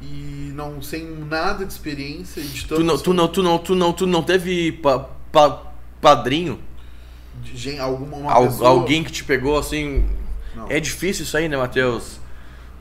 E 0.00 0.50
não 0.54 0.80
sem 0.82 1.04
nada 1.28 1.64
de 1.64 1.72
experiência, 1.72 2.40
editando. 2.40 2.80
Tu 2.80 2.84
não, 2.84 2.98
tu 2.98 3.12
não, 3.12 3.28
tu 3.28 3.42
não, 3.42 3.58
tu 3.58 3.74
não, 3.76 3.92
tu 3.92 4.06
não 4.06 4.22
teve 4.22 4.72
pa, 4.72 4.98
pa- 5.30 5.72
padrinho? 6.00 6.58
de 7.42 7.78
alguma 7.78 8.16
uma 8.16 8.32
Al- 8.32 8.44
pessoa- 8.44 8.68
alguém 8.68 9.02
que 9.02 9.10
te 9.12 9.24
pegou 9.24 9.58
assim. 9.58 10.04
Não. 10.54 10.70
É 10.70 10.78
difícil 10.80 11.24
isso 11.24 11.36
aí, 11.36 11.48
né, 11.48 11.56
Matheus? 11.56 12.20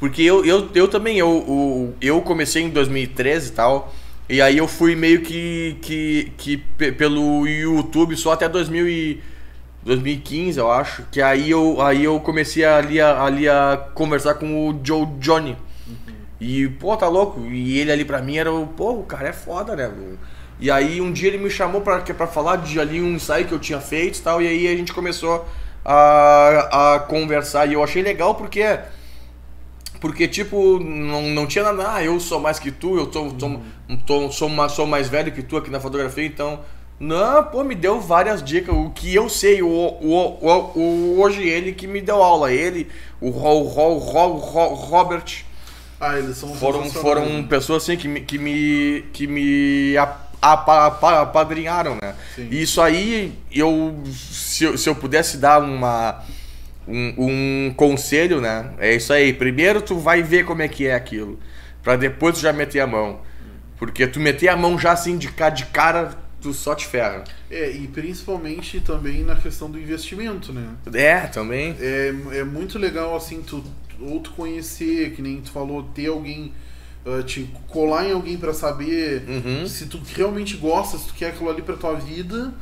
Porque 0.02 0.22
eu, 0.24 0.44
eu, 0.44 0.68
eu 0.76 0.88
também, 0.90 1.18
eu, 1.20 1.30
o- 1.30 1.94
eu 2.02 2.22
comecei 2.22 2.64
em 2.64 2.70
2013 2.70 3.50
e 3.50 3.52
tal. 3.54 3.94
E 4.28 4.42
aí 4.42 4.58
eu 4.58 4.68
fui 4.68 4.96
meio 4.96 5.22
que, 5.22 5.78
que, 5.82 6.34
que 6.38 6.58
pe- 6.58 6.92
pelo 6.92 7.48
YouTube 7.48 8.18
só 8.18 8.34
até 8.34 8.50
2000 8.50 8.88
e 8.90 9.22
2015, 9.84 10.60
eu 10.60 10.72
acho. 10.72 11.04
Que 11.12 11.22
aí 11.22 11.50
eu, 11.52 11.82
aí 11.82 12.04
eu 12.04 12.20
comecei 12.20 12.66
ali 12.66 13.00
a, 13.00 13.24
ali 13.24 13.48
a 13.48 13.78
conversar 13.94 14.34
com 14.36 14.70
o 14.70 14.80
Joe 14.84 15.06
Johnny. 15.20 15.56
E, 16.40 16.68
pô, 16.68 16.98
tá 16.98 17.08
louco? 17.08 17.42
E 17.46 17.78
ele 17.78 17.92
ali 17.92 18.04
pra 18.06 18.22
mim 18.22 18.38
era 18.38 18.52
o, 18.52 18.66
pô, 18.66 18.94
o 18.94 19.04
cara 19.04 19.30
é 19.30 19.34
foda, 19.34 19.76
né? 19.76 19.92
E 20.60 20.72
aí 20.72 21.00
um 21.02 21.12
dia 21.12 21.28
ele 21.28 21.38
me 21.38 21.50
chamou 21.50 21.82
pra, 21.82 22.02
que- 22.02 22.14
pra 22.14 22.26
falar 22.28 22.58
de 22.58 22.80
ali 22.80 23.02
um 23.02 23.14
ensaio 23.16 23.46
que 23.46 23.54
eu 23.54 23.60
tinha 23.60 23.80
feito 23.80 24.18
e 24.18 24.22
tal, 24.22 24.42
e 24.42 24.48
aí 24.48 24.68
a 24.68 24.76
gente 24.76 24.94
começou 24.94 25.48
a, 25.86 26.96
a 26.96 27.00
conversar. 27.02 27.68
E 27.68 27.74
eu 27.74 27.84
achei 27.84 28.02
legal 28.02 28.34
porque. 28.36 28.64
Porque, 30.02 30.28
tipo, 30.28 30.80
não, 30.80 31.22
não 31.30 31.46
tinha 31.46 31.64
nada, 31.64 31.94
ah, 31.94 32.04
eu 32.04 32.20
sou 32.20 32.40
mais 32.40 32.58
que 32.60 32.72
tu, 32.72 32.98
eu 32.98 33.06
tô, 33.06 33.30
tô, 33.32 33.60
tô- 34.06 34.32
sou, 34.32 34.50
mais, 34.50 34.72
sou 34.72 34.88
mais 34.88 35.08
velho 35.08 35.32
que 35.32 35.44
tu 35.44 35.56
aqui 35.56 35.70
na 35.70 35.80
fotografia, 35.80 36.26
então. 36.26 36.60
Não, 37.00 37.44
pô, 37.44 37.64
me 37.64 37.76
deu 37.76 38.00
várias 38.02 38.44
dicas. 38.44 38.76
O 38.76 38.90
que 38.90 39.14
eu 39.14 39.30
sei, 39.30 39.62
o, 39.62 39.68
o, 39.68 40.38
o, 40.42 40.80
o- 40.80 41.22
hoje 41.22 41.48
ele 41.48 41.72
que 41.72 41.86
me 41.88 42.02
deu 42.02 42.22
aula, 42.22 42.52
ele, 42.52 42.88
o, 43.22 43.30
Ro, 43.30 43.62
Ro, 43.64 43.98
Ro, 44.00 44.28
Ro- 44.38 44.74
Robert. 44.74 45.44
Ah, 46.00 46.18
eles 46.18 46.36
são 46.38 46.54
Foram, 46.56 46.90
foram 46.90 47.26
né? 47.26 47.46
pessoas 47.48 47.84
assim 47.84 47.96
que 47.96 48.08
me, 48.08 48.22
que 48.22 48.40
me, 48.40 49.04
que 49.14 49.28
me 49.28 49.94
apadrinharam, 50.42 51.98
né? 52.02 52.16
Sim. 52.36 52.48
E 52.50 52.62
isso 52.62 52.82
aí, 52.82 53.34
eu 53.52 53.96
se, 54.12 54.64
eu, 54.64 54.78
se 54.78 54.90
eu 54.90 54.96
pudesse 54.96 55.38
dar 55.38 55.62
uma, 55.62 56.24
um, 56.88 57.14
um 57.68 57.74
conselho, 57.76 58.42
né? 58.42 58.72
É 58.80 58.96
isso 58.96 59.12
aí. 59.14 59.34
Primeiro 59.34 59.82
tu 59.82 59.98
vai 59.98 60.22
ver 60.24 60.46
como 60.46 60.62
é 60.62 60.68
que 60.68 60.88
é 60.88 60.96
aquilo, 60.96 61.40
Pra 61.84 61.96
depois 61.96 62.36
tu 62.36 62.42
já 62.42 62.54
meter 62.54 62.80
a 62.80 62.88
mão. 62.88 63.22
Porque 63.78 64.06
tu 64.06 64.20
meter 64.20 64.48
a 64.50 64.56
mão 64.58 64.78
já 64.78 64.92
assim 64.92 65.18
de, 65.18 65.30
ca- 65.32 65.50
de 65.50 65.66
cara, 65.68 66.12
tu 66.40 66.54
só 66.54 66.76
te 66.76 66.86
ferra. 66.86 67.24
É, 67.50 67.72
e 67.72 67.88
principalmente 67.88 68.80
também 68.80 69.24
na 69.24 69.36
questão 69.36 69.70
do 69.72 69.80
investimento, 69.80 70.54
né? 70.54 70.68
É, 70.94 71.22
também. 71.22 71.76
É, 71.80 72.14
é 72.34 72.44
muito 72.44 72.78
legal, 72.78 73.16
assim, 73.16 73.42
tu, 73.42 73.64
ou 74.00 74.20
tu 74.20 74.32
conhecer, 74.32 75.12
que 75.14 75.22
nem 75.24 75.42
tu 75.42 75.50
falou, 75.52 75.82
ter 75.96 76.08
alguém, 76.08 76.54
ah, 77.04 77.24
te 77.24 77.50
colar 77.68 78.06
em 78.08 78.12
alguém 78.12 78.38
pra 78.38 78.54
saber 78.54 79.24
Uhum. 79.28 79.68
se 79.68 79.88
tu 79.88 80.00
realmente 80.16 80.58
gosta, 80.58 81.00
se 81.00 81.08
tu 81.08 81.14
quer 81.16 81.30
aquilo 81.30 81.50
ali 81.50 81.64
pra 81.64 81.76
tua 81.76 81.96
vida, 81.96 82.54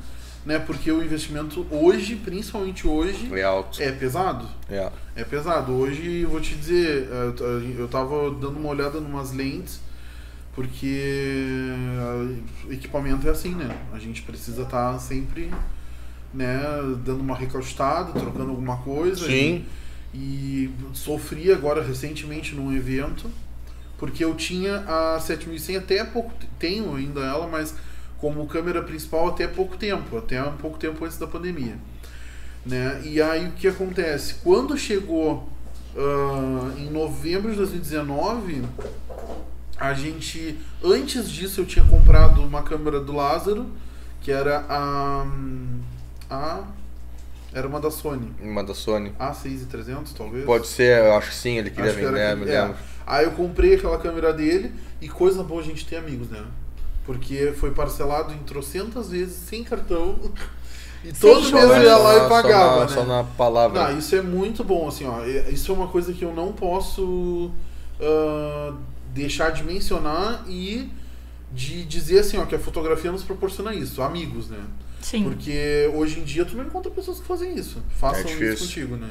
né? 0.45 0.57
Porque 0.59 0.91
o 0.91 1.03
investimento 1.03 1.65
hoje, 1.69 2.15
principalmente 2.15 2.87
hoje, 2.87 3.29
É 3.33 3.43
alto. 3.43 3.81
é 3.81 3.91
pesado. 3.91 4.47
É. 4.69 4.89
É 5.15 5.23
pesado. 5.23 5.71
Hoje, 5.73 6.25
vou 6.25 6.39
te 6.39 6.55
dizer, 6.55 7.07
eu 7.09 7.33
t- 7.33 7.43
eu 7.77 7.87
tava 7.87 8.31
dando 8.31 8.57
uma 8.57 8.69
olhada 8.69 8.99
numas 8.99 9.31
lentes, 9.31 9.79
porque 10.55 11.71
ah, 11.99 12.27
equipamento 12.73 13.27
é 13.27 13.31
assim, 13.31 13.53
né? 13.55 13.75
A 13.93 13.99
gente 13.99 14.21
precisa 14.21 14.63
estar 14.63 14.97
sempre, 14.99 15.51
né, 16.33 16.59
dando 17.03 17.21
uma 17.21 17.35
recaustada, 17.35 18.11
trocando 18.19 18.49
alguma 18.51 18.77
coisa. 18.77 19.25
Sim. 19.25 19.65
E, 20.13 20.17
e 20.17 20.73
sofri 20.93 21.51
agora 21.51 21.83
recentemente 21.83 22.55
num 22.55 22.75
evento, 22.75 23.29
porque 23.97 24.23
eu 24.25 24.33
tinha 24.35 24.77
a 24.87 25.19
7100 25.19 25.77
até 25.77 26.03
pouco, 26.03 26.31
te- 26.39 26.47
tenho 26.57 26.95
ainda 26.95 27.19
ela, 27.21 27.47
mas 27.47 27.75
como 28.19 28.45
câmera 28.47 28.81
principal 28.81 29.29
até 29.29 29.47
pouco 29.47 29.77
tempo, 29.77 30.17
até 30.17 30.43
um 30.43 30.57
pouco 30.57 30.77
tempo 30.77 31.03
antes 31.05 31.17
da 31.17 31.27
pandemia 31.27 31.75
né? 32.65 33.01
E 33.03 33.21
aí 33.21 33.47
o 33.47 33.51
que 33.51 33.67
acontece? 33.67 34.35
Quando 34.43 34.77
chegou 34.77 35.49
ah, 35.97 36.71
em 36.77 36.89
novembro 36.89 37.51
de 37.51 37.57
2019, 37.57 38.63
a 39.77 39.93
gente, 39.93 40.57
antes 40.83 41.29
disso 41.29 41.61
eu 41.61 41.65
tinha 41.65 41.85
comprado 41.85 42.41
uma 42.41 42.61
câmera 42.63 42.99
do 42.99 43.13
Lázaro, 43.13 43.67
que 44.21 44.31
era 44.31 44.65
a, 44.69 45.25
a 46.29 46.63
era 47.51 47.67
uma 47.67 47.79
da 47.79 47.89
Sony, 47.89 48.31
Uma 48.39 48.63
da 48.63 48.75
Sony. 48.75 49.11
A6300 49.19 50.09
talvez. 50.15 50.45
Pode 50.45 50.67
ser, 50.67 50.99
eu 51.03 51.15
acho 51.15 51.29
que 51.29 51.35
sim, 51.35 51.57
ele 51.57 51.71
queria 51.71 51.89
Acho 51.89 51.99
que 51.99 52.05
era 52.05 52.11
vender, 52.11 52.25
aquele- 52.27 52.45
me 52.45 52.51
é. 52.51 52.61
lembro. 52.61 52.77
Aí 53.07 53.25
eu 53.25 53.31
comprei 53.31 53.73
aquela 53.73 53.97
câmera 53.97 54.31
dele 54.31 54.71
e 55.01 55.09
coisa 55.09 55.41
boa 55.41 55.59
a 55.59 55.63
gente 55.65 55.83
ter 55.83 55.95
amigos, 55.95 56.29
né? 56.29 56.43
Porque 57.05 57.53
foi 57.57 57.71
parcelado 57.71 58.33
em 58.33 58.39
trocentas 58.39 59.09
vezes 59.09 59.35
sem 59.35 59.63
cartão. 59.63 60.17
E 61.01 61.13
todo 61.13 61.41
Sem 61.41 61.53
mês 61.53 61.63
eu 61.63 61.81
ia 61.81 61.95
lá 61.95 62.25
e 62.25 62.27
pagava, 62.27 62.85
só 62.89 62.95
na, 62.95 62.95
né? 62.95 62.95
Só 62.95 63.05
na 63.05 63.23
palavra. 63.23 63.83
Não, 63.87 63.97
isso 63.97 64.13
é 64.17 64.21
muito 64.21 64.65
bom, 64.65 64.85
assim, 64.85 65.05
ó. 65.05 65.23
Isso 65.49 65.71
é 65.71 65.73
uma 65.73 65.87
coisa 65.87 66.11
que 66.11 66.25
eu 66.25 66.33
não 66.33 66.51
posso 66.51 67.51
ah, 68.01 68.73
deixar 69.13 69.51
de 69.51 69.63
mencionar 69.63 70.43
e 70.47 70.89
de 71.51 71.83
dizer 71.85 72.19
assim, 72.19 72.37
ó, 72.37 72.45
que 72.45 72.55
a 72.55 72.59
fotografia 72.59 73.11
nos 73.11 73.23
proporciona 73.23 73.73
isso, 73.73 74.01
amigos, 74.01 74.49
né? 74.49 74.63
Sim. 75.01 75.23
Porque 75.23 75.89
hoje 75.95 76.19
em 76.19 76.23
dia 76.23 76.45
tu 76.45 76.55
não 76.55 76.65
encontra 76.65 76.91
pessoas 76.91 77.19
que 77.19 77.25
fazem 77.25 77.57
isso. 77.57 77.81
Façam 77.97 78.29
É 78.29 78.53
isso 78.53 78.65
contigo, 78.65 78.95
né? 78.95 79.09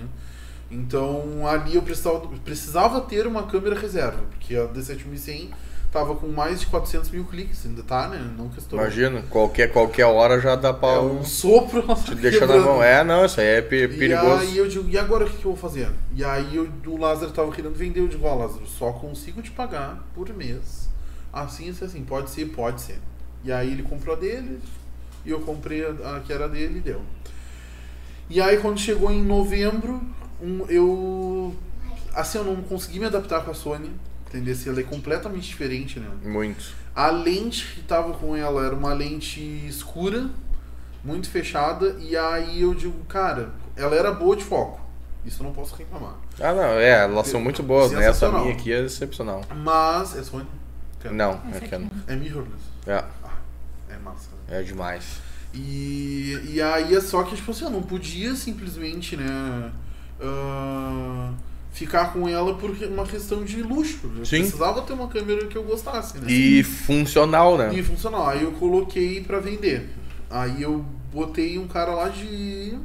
Então 0.70 1.46
ali 1.46 1.74
eu 1.74 1.82
precisava, 1.82 2.28
precisava 2.44 3.00
ter 3.00 3.26
uma 3.26 3.44
câmera 3.44 3.78
reserva, 3.78 4.22
porque 4.30 4.54
a 4.54 4.68
D7100 4.68 5.48
tava 5.90 6.14
com 6.14 6.28
mais 6.28 6.60
de 6.60 6.66
400 6.66 7.10
mil 7.10 7.24
cliques, 7.24 7.64
ainda 7.64 7.82
tá, 7.82 8.08
né? 8.08 8.18
Não 8.36 8.48
questão. 8.48 8.78
Imagina, 8.78 9.22
qualquer, 9.30 9.72
qualquer 9.72 10.04
hora 10.04 10.40
já 10.40 10.54
dá 10.54 10.72
pra 10.72 10.88
É 10.88 10.98
um 11.00 11.20
um 11.20 11.24
sopro. 11.24 11.82
te 12.04 12.14
deixar 12.14 12.46
na 12.46 12.58
mão. 12.58 12.82
É, 12.82 13.02
não, 13.02 13.24
isso 13.24 13.40
aí 13.40 13.46
é 13.46 13.62
pe- 13.62 13.84
E 13.84 13.88
perigoso. 13.88 14.40
aí 14.40 14.56
eu 14.58 14.68
digo, 14.68 14.88
e 14.88 14.98
agora 14.98 15.24
o 15.24 15.30
que, 15.30 15.36
que 15.38 15.44
eu 15.46 15.52
vou 15.52 15.56
fazer? 15.56 15.88
E 16.14 16.22
aí 16.24 16.54
eu, 16.56 16.68
o 16.86 16.96
Lázaro 16.98 17.30
tava 17.32 17.50
querendo 17.52 17.74
vender, 17.74 18.00
eu 18.00 18.08
digo, 18.08 18.26
ó 18.26 18.34
Lázaro, 18.34 18.66
só 18.66 18.92
consigo 18.92 19.40
te 19.42 19.50
pagar 19.50 20.04
por 20.14 20.28
mês. 20.34 20.88
Assim, 21.32 21.70
assim, 21.70 21.84
assim, 21.84 22.04
pode 22.04 22.30
ser, 22.30 22.46
pode 22.46 22.80
ser. 22.80 22.98
E 23.44 23.50
aí 23.52 23.70
ele 23.72 23.82
comprou 23.82 24.14
a 24.14 24.18
dele, 24.18 24.58
e 25.24 25.30
eu 25.30 25.40
comprei 25.40 25.84
a, 25.84 26.16
a 26.16 26.20
que 26.20 26.32
era 26.32 26.48
dele 26.48 26.78
e 26.78 26.80
deu. 26.80 27.00
E 28.30 28.40
aí 28.40 28.58
quando 28.58 28.78
chegou 28.78 29.10
em 29.10 29.22
novembro, 29.24 30.02
um, 30.42 30.66
eu. 30.68 31.54
Assim, 32.14 32.38
eu 32.38 32.44
não 32.44 32.56
consegui 32.56 32.98
me 32.98 33.06
adaptar 33.06 33.42
com 33.44 33.50
a 33.50 33.54
Sony. 33.54 33.90
Entendeu? 34.28 34.52
Assim, 34.54 34.68
ela 34.68 34.80
é 34.80 34.84
completamente 34.84 35.48
diferente, 35.48 35.98
né? 35.98 36.08
Muito. 36.24 36.72
A 36.94 37.10
lente 37.10 37.66
que 37.74 37.82
tava 37.82 38.12
com 38.12 38.36
ela 38.36 38.64
era 38.66 38.74
uma 38.74 38.92
lente 38.92 39.40
escura, 39.66 40.28
muito 41.02 41.30
fechada, 41.30 41.96
e 42.00 42.16
aí 42.16 42.60
eu 42.62 42.74
digo, 42.74 43.04
cara, 43.04 43.50
ela 43.76 43.94
era 43.96 44.12
boa 44.12 44.36
de 44.36 44.44
foco. 44.44 44.80
Isso 45.24 45.42
eu 45.42 45.46
não 45.46 45.52
posso 45.52 45.74
reclamar. 45.76 46.14
Ah, 46.40 46.52
não, 46.54 46.62
é, 46.78 47.04
elas 47.04 47.26
são 47.28 47.40
muito 47.40 47.62
boas, 47.62 47.92
né? 47.92 48.04
Essa 48.04 48.30
minha 48.30 48.52
aqui 48.52 48.72
é 48.72 48.84
excepcional. 48.84 49.42
Mas. 49.56 50.16
É 50.16 50.22
Sony? 50.22 50.46
Canon. 51.00 51.14
Não, 51.14 51.42
é 51.54 51.60
Canon. 51.60 51.88
É 52.06 52.16
mirrorless. 52.16 52.62
É, 52.86 53.04
Ah, 53.24 53.36
é 53.88 53.96
massa. 53.98 54.28
né? 54.48 54.60
é 54.60 54.62
demais. 54.62 55.04
E, 55.54 56.38
e 56.50 56.60
aí 56.62 56.94
é 56.94 57.00
só 57.00 57.22
que, 57.22 57.34
tipo 57.36 57.50
assim, 57.50 57.64
eu 57.64 57.70
não 57.70 57.82
podia 57.82 58.34
simplesmente, 58.34 59.16
né, 59.16 59.72
ah, 60.20 61.32
ficar 61.78 62.12
com 62.12 62.28
ela 62.28 62.54
por 62.54 62.70
uma 62.70 63.06
questão 63.06 63.44
de 63.44 63.62
luxo. 63.62 64.10
Eu 64.18 64.26
Sim. 64.26 64.40
precisava 64.40 64.82
ter 64.82 64.92
uma 64.92 65.06
câmera 65.06 65.46
que 65.46 65.56
eu 65.56 65.62
gostasse, 65.62 66.18
né? 66.18 66.30
E 66.30 66.64
funcional, 66.64 67.56
né? 67.56 67.72
E 67.72 67.82
funcional. 67.82 68.28
Aí 68.28 68.42
eu 68.42 68.50
coloquei 68.52 69.22
pra 69.22 69.38
vender. 69.38 69.88
Aí 70.28 70.60
eu 70.60 70.84
botei 71.12 71.56
um 71.56 71.68
cara 71.68 71.94
lá 71.94 72.08
de 72.08 72.76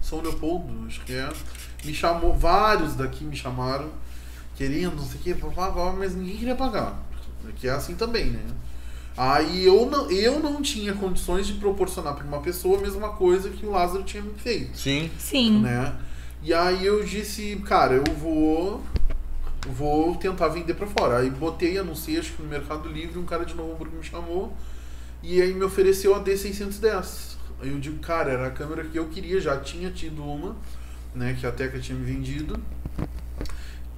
São 0.00 0.22
Leopoldo, 0.22 0.86
acho 0.86 1.02
que 1.02 1.12
é. 1.12 1.28
Me 1.84 1.92
chamou, 1.92 2.34
vários 2.34 2.94
daqui 2.94 3.22
me 3.22 3.36
chamaram, 3.36 3.90
querendo, 4.56 4.96
não 4.96 5.04
sei 5.04 5.32
o 5.32 5.36
que, 5.36 5.44
mas 5.98 6.16
ninguém 6.16 6.36
queria 6.38 6.56
pagar. 6.56 7.06
Que 7.56 7.68
é 7.68 7.70
assim 7.70 7.94
também, 7.94 8.26
né? 8.26 8.40
Aí 9.16 9.64
eu 9.66 9.86
não, 9.90 10.10
eu 10.10 10.40
não 10.40 10.62
tinha 10.62 10.94
condições 10.94 11.46
de 11.46 11.54
proporcionar 11.54 12.14
pra 12.14 12.24
uma 12.24 12.40
pessoa 12.40 12.78
a 12.78 12.80
mesma 12.80 13.10
coisa 13.10 13.50
que 13.50 13.66
o 13.66 13.70
Lázaro 13.70 14.04
tinha 14.04 14.22
me 14.22 14.32
feito, 14.34 14.78
Sim. 14.78 15.10
Sim. 15.18 15.60
né? 15.60 15.92
E 16.42 16.54
aí 16.54 16.86
eu 16.86 17.02
disse, 17.04 17.56
cara, 17.66 17.94
eu 17.94 18.04
vou 18.14 18.82
vou 19.66 20.16
tentar 20.16 20.48
vender 20.48 20.74
pra 20.74 20.86
fora. 20.86 21.18
Aí 21.18 21.30
botei, 21.30 21.78
anunciei, 21.78 22.18
acho 22.18 22.32
que 22.32 22.42
no 22.42 22.48
Mercado 22.48 22.88
Livre, 22.88 23.18
um 23.18 23.24
cara 23.24 23.44
de 23.44 23.54
Novo 23.54 23.84
me 23.84 24.02
chamou 24.02 24.56
e 25.22 25.42
aí 25.42 25.52
me 25.52 25.64
ofereceu 25.64 26.14
a 26.14 26.22
D610. 26.22 27.36
Aí 27.60 27.70
eu 27.70 27.78
digo, 27.78 27.98
cara, 27.98 28.30
era 28.30 28.46
a 28.46 28.50
câmera 28.50 28.84
que 28.84 28.98
eu 28.98 29.08
queria, 29.08 29.40
já 29.40 29.58
tinha 29.58 29.90
tido 29.90 30.22
uma, 30.22 30.56
né, 31.14 31.36
que 31.38 31.46
a 31.46 31.50
Teca 31.52 31.78
tinha 31.78 31.98
me 31.98 32.04
vendido. 32.04 32.58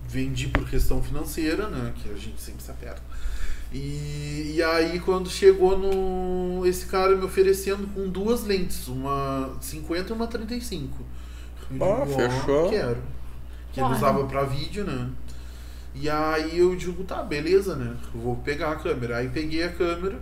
Vendi 0.08 0.48
por 0.48 0.68
questão 0.68 1.02
financeira, 1.02 1.68
né, 1.68 1.92
que 1.96 2.10
a 2.10 2.14
gente 2.14 2.40
sempre 2.40 2.62
se 2.62 2.70
aperta. 2.70 3.02
E, 3.72 4.54
e 4.56 4.62
aí 4.62 4.98
quando 4.98 5.30
chegou 5.30 5.78
no 5.78 6.66
esse 6.66 6.86
cara 6.86 7.14
me 7.14 7.24
oferecendo 7.24 7.86
com 7.94 8.08
duas 8.08 8.42
lentes, 8.42 8.88
uma 8.88 9.56
50 9.60 10.12
e 10.12 10.16
uma 10.16 10.26
35. 10.26 11.04
Eu 11.70 11.84
Ah, 11.94 12.04
digo, 12.04 12.16
fechou. 12.16 12.70
Quero. 12.70 12.98
Que 13.72 13.80
ele 13.80 13.92
usava 13.92 14.26
pra 14.26 14.44
vídeo, 14.44 14.84
né? 14.84 15.10
E 15.94 16.08
aí 16.08 16.58
eu 16.58 16.74
digo, 16.76 17.04
tá, 17.04 17.22
beleza, 17.22 17.74
né? 17.76 17.96
Vou 18.14 18.36
pegar 18.36 18.72
a 18.72 18.76
câmera. 18.76 19.18
Aí 19.18 19.28
peguei 19.28 19.62
a 19.64 19.72
câmera, 19.72 20.18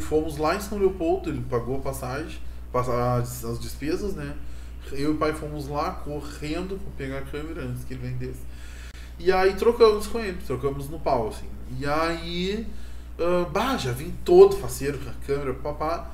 fomos 0.00 0.36
lá 0.38 0.54
em 0.56 0.60
São 0.60 0.78
Leopoldo, 0.78 1.30
ele 1.30 1.42
pagou 1.48 1.76
a 1.78 1.80
passagem, 1.80 2.38
passa- 2.72 3.16
as, 3.16 3.44
as 3.44 3.58
despesas, 3.58 4.14
né? 4.14 4.34
Eu 4.92 5.12
e 5.12 5.14
o 5.14 5.16
pai 5.16 5.32
fomos 5.32 5.68
lá 5.68 5.90
correndo 5.92 6.76
pra 6.78 6.90
pegar 6.96 7.18
a 7.18 7.22
câmera 7.22 7.62
antes 7.62 7.84
que 7.84 7.94
ele 7.94 8.08
vendesse. 8.08 8.40
E 9.18 9.30
aí 9.32 9.54
trocamos 9.54 10.06
com 10.06 10.18
ele, 10.18 10.38
trocamos 10.46 10.88
no 10.88 10.98
pau, 10.98 11.28
assim. 11.28 11.46
E 11.78 11.86
aí, 11.86 12.66
ah, 13.18 13.46
bah, 13.50 13.76
já 13.76 13.92
vim 13.92 14.12
todo 14.24 14.56
faceiro 14.56 14.98
com 14.98 15.08
a 15.10 15.14
câmera, 15.26 15.54
papá, 15.54 16.10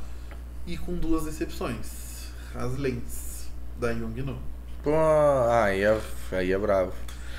e 0.67 0.77
com 0.77 0.95
duas 0.97 1.27
exceções. 1.27 2.29
As 2.55 2.77
lentes 2.77 3.49
da 3.81 3.91
Yongnuo. 3.91 4.37
Pô, 4.83 4.91
aí 5.51 5.83
é, 5.83 5.99
aí 6.33 6.53
é 6.53 6.59
bravo. 6.59 6.93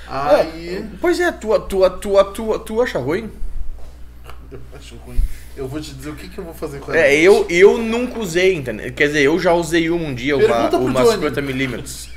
Aí, 0.06 0.76
É, 0.76 0.84
pois 1.00 1.20
é, 1.20 1.30
tu, 1.32 1.58
tu, 1.60 1.88
tu, 1.90 2.24
tu, 2.32 2.58
tu 2.60 2.82
acha 2.82 2.98
ruim? 2.98 3.30
eu 4.50 4.58
acho 4.76 4.96
ruim. 4.96 5.20
Eu 5.56 5.68
vou 5.68 5.80
te 5.80 5.92
dizer 5.94 6.10
o 6.10 6.14
que, 6.16 6.28
que 6.28 6.38
eu 6.38 6.44
vou 6.44 6.54
fazer 6.54 6.80
com 6.80 6.92
ela. 6.92 7.00
É, 7.00 7.14
eu, 7.14 7.46
eu 7.48 7.78
nunca 7.78 8.18
usei, 8.18 8.54
entendeu? 8.54 8.92
Quer 8.92 9.08
dizer, 9.08 9.22
eu 9.22 9.38
já 9.38 9.52
usei 9.52 9.88
uma 9.90 10.08
um 10.08 10.14
dia, 10.14 10.36
uma, 10.36 10.46
Pergunta 10.46 10.70
pro 10.78 10.86
uma 10.86 11.04
Johnny. 11.04 11.26
50mm. 11.30 12.08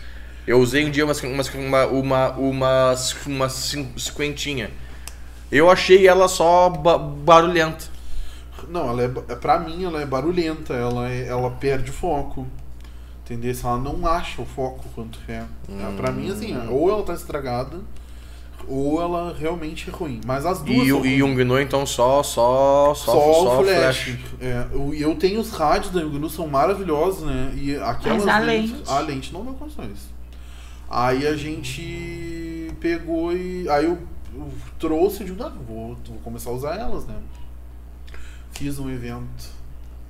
Eu 0.45 0.59
usei 0.59 0.85
um 0.85 0.89
dia 0.89 1.05
umas, 1.05 1.21
umas, 1.23 1.53
uma, 1.53 1.85
uma, 1.85 2.29
uma, 2.31 2.95
uma 3.27 3.49
cin- 3.49 3.91
cinquentinha. 3.97 4.71
Eu 5.51 5.69
achei 5.69 6.07
ela 6.07 6.27
só 6.27 6.69
ba- 6.69 6.97
barulhenta. 6.97 7.85
Não, 8.67 8.89
ela 8.89 9.03
é, 9.03 9.07
ba- 9.07 9.21
pra 9.35 9.59
mim 9.59 9.83
ela 9.83 10.01
é 10.01 10.05
barulhenta, 10.05 10.73
ela, 10.73 11.09
é- 11.09 11.27
ela 11.27 11.49
perde 11.51 11.91
o 11.91 11.93
foco. 13.23 13.33
Entendeu? 13.33 13.55
Ela 13.63 13.77
não 13.77 14.05
acha 14.07 14.41
o 14.41 14.45
foco 14.45 14.83
quanto 14.93 15.19
é. 15.27 15.43
Hum. 15.69 15.95
Pra 15.97 16.11
mim, 16.11 16.29
assim, 16.31 16.55
ou 16.69 16.89
ela 16.89 17.03
tá 17.03 17.13
estragada, 17.13 17.79
ou 18.67 19.01
ela 19.01 19.33
realmente 19.37 19.89
é 19.89 19.93
ruim. 19.93 20.19
Mas 20.25 20.45
as 20.45 20.61
duas. 20.61 20.85
E, 20.85 20.89
são 20.89 21.01
o- 21.01 21.05
e 21.05 21.21
ruins. 21.21 21.33
um 21.33 21.35
Gnu, 21.35 21.59
então, 21.59 21.85
só, 21.85 22.21
só, 22.23 22.93
só, 22.93 23.11
Só, 23.13 23.33
só 23.33 23.61
o 23.61 23.63
flash. 23.63 24.17
É, 24.41 24.67
eu, 24.71 24.93
eu 24.93 25.15
tenho 25.15 25.39
os 25.39 25.51
rádios 25.51 25.91
da 25.93 26.01
Yongnuo, 26.01 26.29
são 26.29 26.47
maravilhosos, 26.47 27.23
né? 27.23 27.53
E 27.55 27.75
aquelas 27.77 28.23
Mas 28.25 28.35
a 28.35 28.39
lentes- 28.39 28.71
lente? 28.71 28.89
A 28.91 28.99
lente 28.99 29.33
não 29.33 29.43
deu 29.43 29.53
condições. 29.53 30.11
Aí 30.89 31.25
a 31.27 31.35
gente 31.35 32.71
pegou 32.79 33.35
e. 33.35 33.67
Aí 33.69 33.85
eu, 33.85 33.97
eu 34.35 34.51
trouxe 34.77 35.23
e 35.23 35.25
digo, 35.25 35.41
ah, 35.43 35.49
vou, 35.67 35.97
vou 36.07 36.17
começar 36.23 36.49
a 36.49 36.53
usar 36.53 36.75
elas, 36.77 37.05
né? 37.05 37.15
Fiz 38.51 38.77
um 38.77 38.89
evento, 38.89 39.45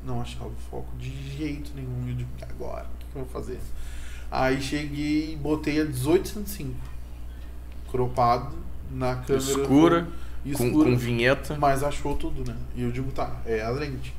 não 0.06 0.22
achava 0.22 0.48
o 0.48 0.56
foco 0.70 0.96
de 0.98 1.10
jeito 1.38 1.72
nenhum. 1.76 2.08
Eu 2.10 2.16
digo, 2.16 2.30
"E 2.40 2.44
agora, 2.44 2.86
o 2.86 2.98
que 3.00 3.06
que 3.12 3.18
eu 3.18 3.24
vou 3.24 3.32
fazer? 3.32 3.60
Aí 4.32 4.62
cheguei 4.62 5.34
e 5.34 5.36
botei 5.36 5.80
a 5.82 5.86
1805. 5.86 6.76
Cropado 7.92 8.56
na 8.92 9.16
câmera. 9.18 9.38
Escura, 9.38 10.08
Com, 10.44 10.50
escura 10.50 10.90
com 10.92 10.98
vinheta. 10.98 11.58
mas 11.60 11.84
achou 11.84 12.16
tudo, 12.16 12.44
né? 12.50 12.58
E 12.76 12.82
eu 12.82 12.92
digo, 12.92 13.12
tá, 13.12 13.38
é 13.46 13.62
a 13.62 13.70
lente. 13.70 14.14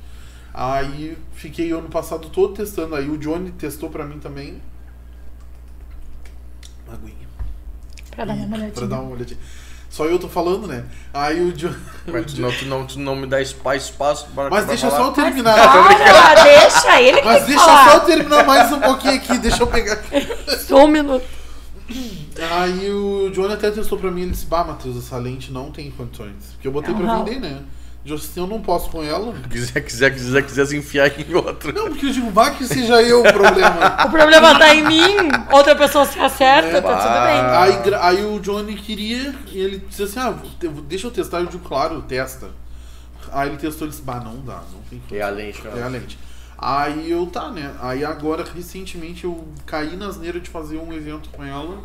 Aí 0.53 1.19
fiquei 1.33 1.73
o 1.75 1.79
ano 1.81 1.89
passado 1.89 2.29
todo 2.31 2.55
testando. 2.55 2.95
Aí 2.95 3.09
o 3.11 3.19
Johnny 3.19 3.51
testou 3.51 3.91
pra 3.91 4.07
mim 4.07 4.21
também. 4.21 4.61
Uma 6.87 6.95
aguinha. 6.95 7.29
Pra 8.15 8.25
dar 8.25 8.35
uma 8.35 8.45
olhadinha. 8.47 8.71
Pra 8.73 8.87
dar 8.87 9.01
uma 9.01 9.11
olhadinha. 9.11 9.41
Só 9.95 10.07
eu 10.07 10.19
tô 10.19 10.29
falando, 10.29 10.67
né? 10.67 10.83
Aí 11.13 11.41
o 11.41 11.53
Johnny. 11.53 11.77
Mas 12.11 12.27
tu 12.33 12.41
não, 12.41 12.51
tu, 12.51 12.65
não, 12.67 12.85
tu 12.85 12.99
não 12.99 13.15
me 13.15 13.29
dá 13.29 13.41
espa- 13.41 13.77
espaço 13.77 14.27
para 14.35 14.51
Mas 14.51 14.65
pra 14.65 14.75
deixa 14.75 14.91
falar. 14.91 15.03
só 15.05 15.09
eu 15.09 15.13
terminar. 15.13 15.55
Para, 15.55 16.43
deixa 16.43 17.01
ele 17.01 17.19
que 17.21 17.25
Mas 17.25 17.43
que 17.43 17.47
deixa 17.51 17.65
falar. 17.65 17.85
só 17.91 17.97
eu 17.99 18.01
terminar 18.01 18.45
mais 18.45 18.73
um 18.73 18.81
pouquinho 18.81 19.15
aqui, 19.15 19.39
deixa 19.39 19.63
eu 19.63 19.69
pegar. 19.69 20.03
Só 20.67 20.85
um 20.85 20.89
minuto. 20.89 21.25
Aí 22.51 22.91
o 22.91 23.31
Johnny 23.31 23.55
até 23.55 23.71
testou 23.71 23.97
pra 23.97 24.11
mim, 24.11 24.23
ele 24.23 24.31
disse, 24.33 24.47
bah, 24.47 24.65
Matheus, 24.65 24.97
essa 24.97 25.17
lente 25.17 25.53
não 25.53 25.71
tem 25.71 25.93
condições. 25.93 26.35
Porque 26.55 26.67
eu 26.67 26.73
botei 26.73 26.93
pra 26.93 27.05
Aham. 27.07 27.25
vender, 27.25 27.39
né? 27.41 27.61
Eu 28.07 28.17
disse, 28.17 28.39
eu 28.39 28.47
não 28.47 28.61
posso 28.61 28.91
com 28.91 29.03
ela. 29.03 29.33
Quiser, 29.51 29.81
quiser, 29.81 30.11
quiser, 30.13 30.43
quiser 30.43 30.67
se 30.67 30.77
enfiar 30.77 31.09
em 31.19 31.35
outro. 31.35 31.73
Não, 31.73 31.89
porque 31.89 32.05
eu 32.05 32.11
digo, 32.11 32.31
vá 32.31 32.51
que 32.51 32.67
seja 32.67 33.01
eu 33.01 33.21
o 33.21 33.33
problema. 33.33 33.97
O 34.05 34.11
problema 34.11 34.59
tá 34.59 34.75
em 34.75 34.85
mim, 34.87 35.17
outra 35.51 35.75
pessoa 35.75 36.05
se 36.05 36.19
acerta, 36.19 36.69
É, 36.77 36.81
tá 36.83 36.97
tudo 36.97 37.13
bem. 37.25 37.41
Ah. 37.41 37.63
Aí, 37.63 37.83
gra- 37.83 38.07
aí 38.07 38.25
o 38.25 38.39
Johnny 38.41 38.75
queria, 38.75 39.35
e 39.51 39.59
ele 39.59 39.79
disse 39.89 40.03
assim, 40.03 40.19
ah, 40.21 40.35
deixa 40.87 41.07
eu 41.07 41.11
testar. 41.11 41.41
Eu 41.41 41.47
digo, 41.47 41.67
claro, 41.67 42.03
testa. 42.03 42.51
Aí 43.33 43.49
ele 43.49 43.57
testou 43.57 43.87
e 43.87 43.91
disse, 43.91 44.03
bah, 44.03 44.21
não 44.21 44.37
dá, 44.45 44.63
não 44.73 44.81
tem 44.91 45.01
como. 45.09 45.19
É 45.19 45.23
a 45.23 45.31
lente, 45.31 45.63
É 45.67 45.83
a 45.83 45.89
lente. 45.89 46.19
Aí 46.59 47.11
eu, 47.11 47.27
tá, 47.27 47.51
né? 47.51 47.73
Aí 47.81 48.05
agora, 48.05 48.45
recentemente, 48.55 49.25
eu 49.25 49.49
caí 49.67 49.97
na 49.97 50.09
asneira 50.09 50.39
de 50.39 50.51
fazer 50.51 50.77
um 50.77 50.93
evento 50.93 51.31
com 51.31 51.43
ela, 51.43 51.79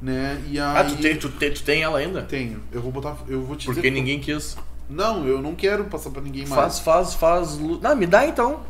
né? 0.00 0.42
E 0.50 0.58
aí... 0.58 0.78
Ah, 0.78 0.84
tu 0.84 0.96
tem, 0.96 1.16
tu, 1.16 1.28
tem, 1.28 1.52
tu 1.52 1.62
tem 1.62 1.82
ela 1.82 1.98
ainda? 1.98 2.22
Tenho. 2.22 2.62
Eu 2.72 2.80
vou 2.80 2.90
botar, 2.90 3.16
eu 3.28 3.42
vou 3.42 3.54
te 3.56 3.66
Porque 3.66 3.82
dizer... 3.82 3.90
ninguém 3.92 4.18
quis. 4.20 4.56
Não, 4.88 5.26
eu 5.26 5.40
não 5.40 5.54
quero 5.54 5.84
passar 5.84 6.10
pra 6.10 6.20
ninguém 6.22 6.46
mais. 6.46 6.78
Faz, 6.78 6.78
faz, 6.80 7.14
faz. 7.14 7.58
lu- 7.58 7.80
Não, 7.80 7.96
me 7.96 8.06
dá 8.06 8.26
então. 8.26 8.60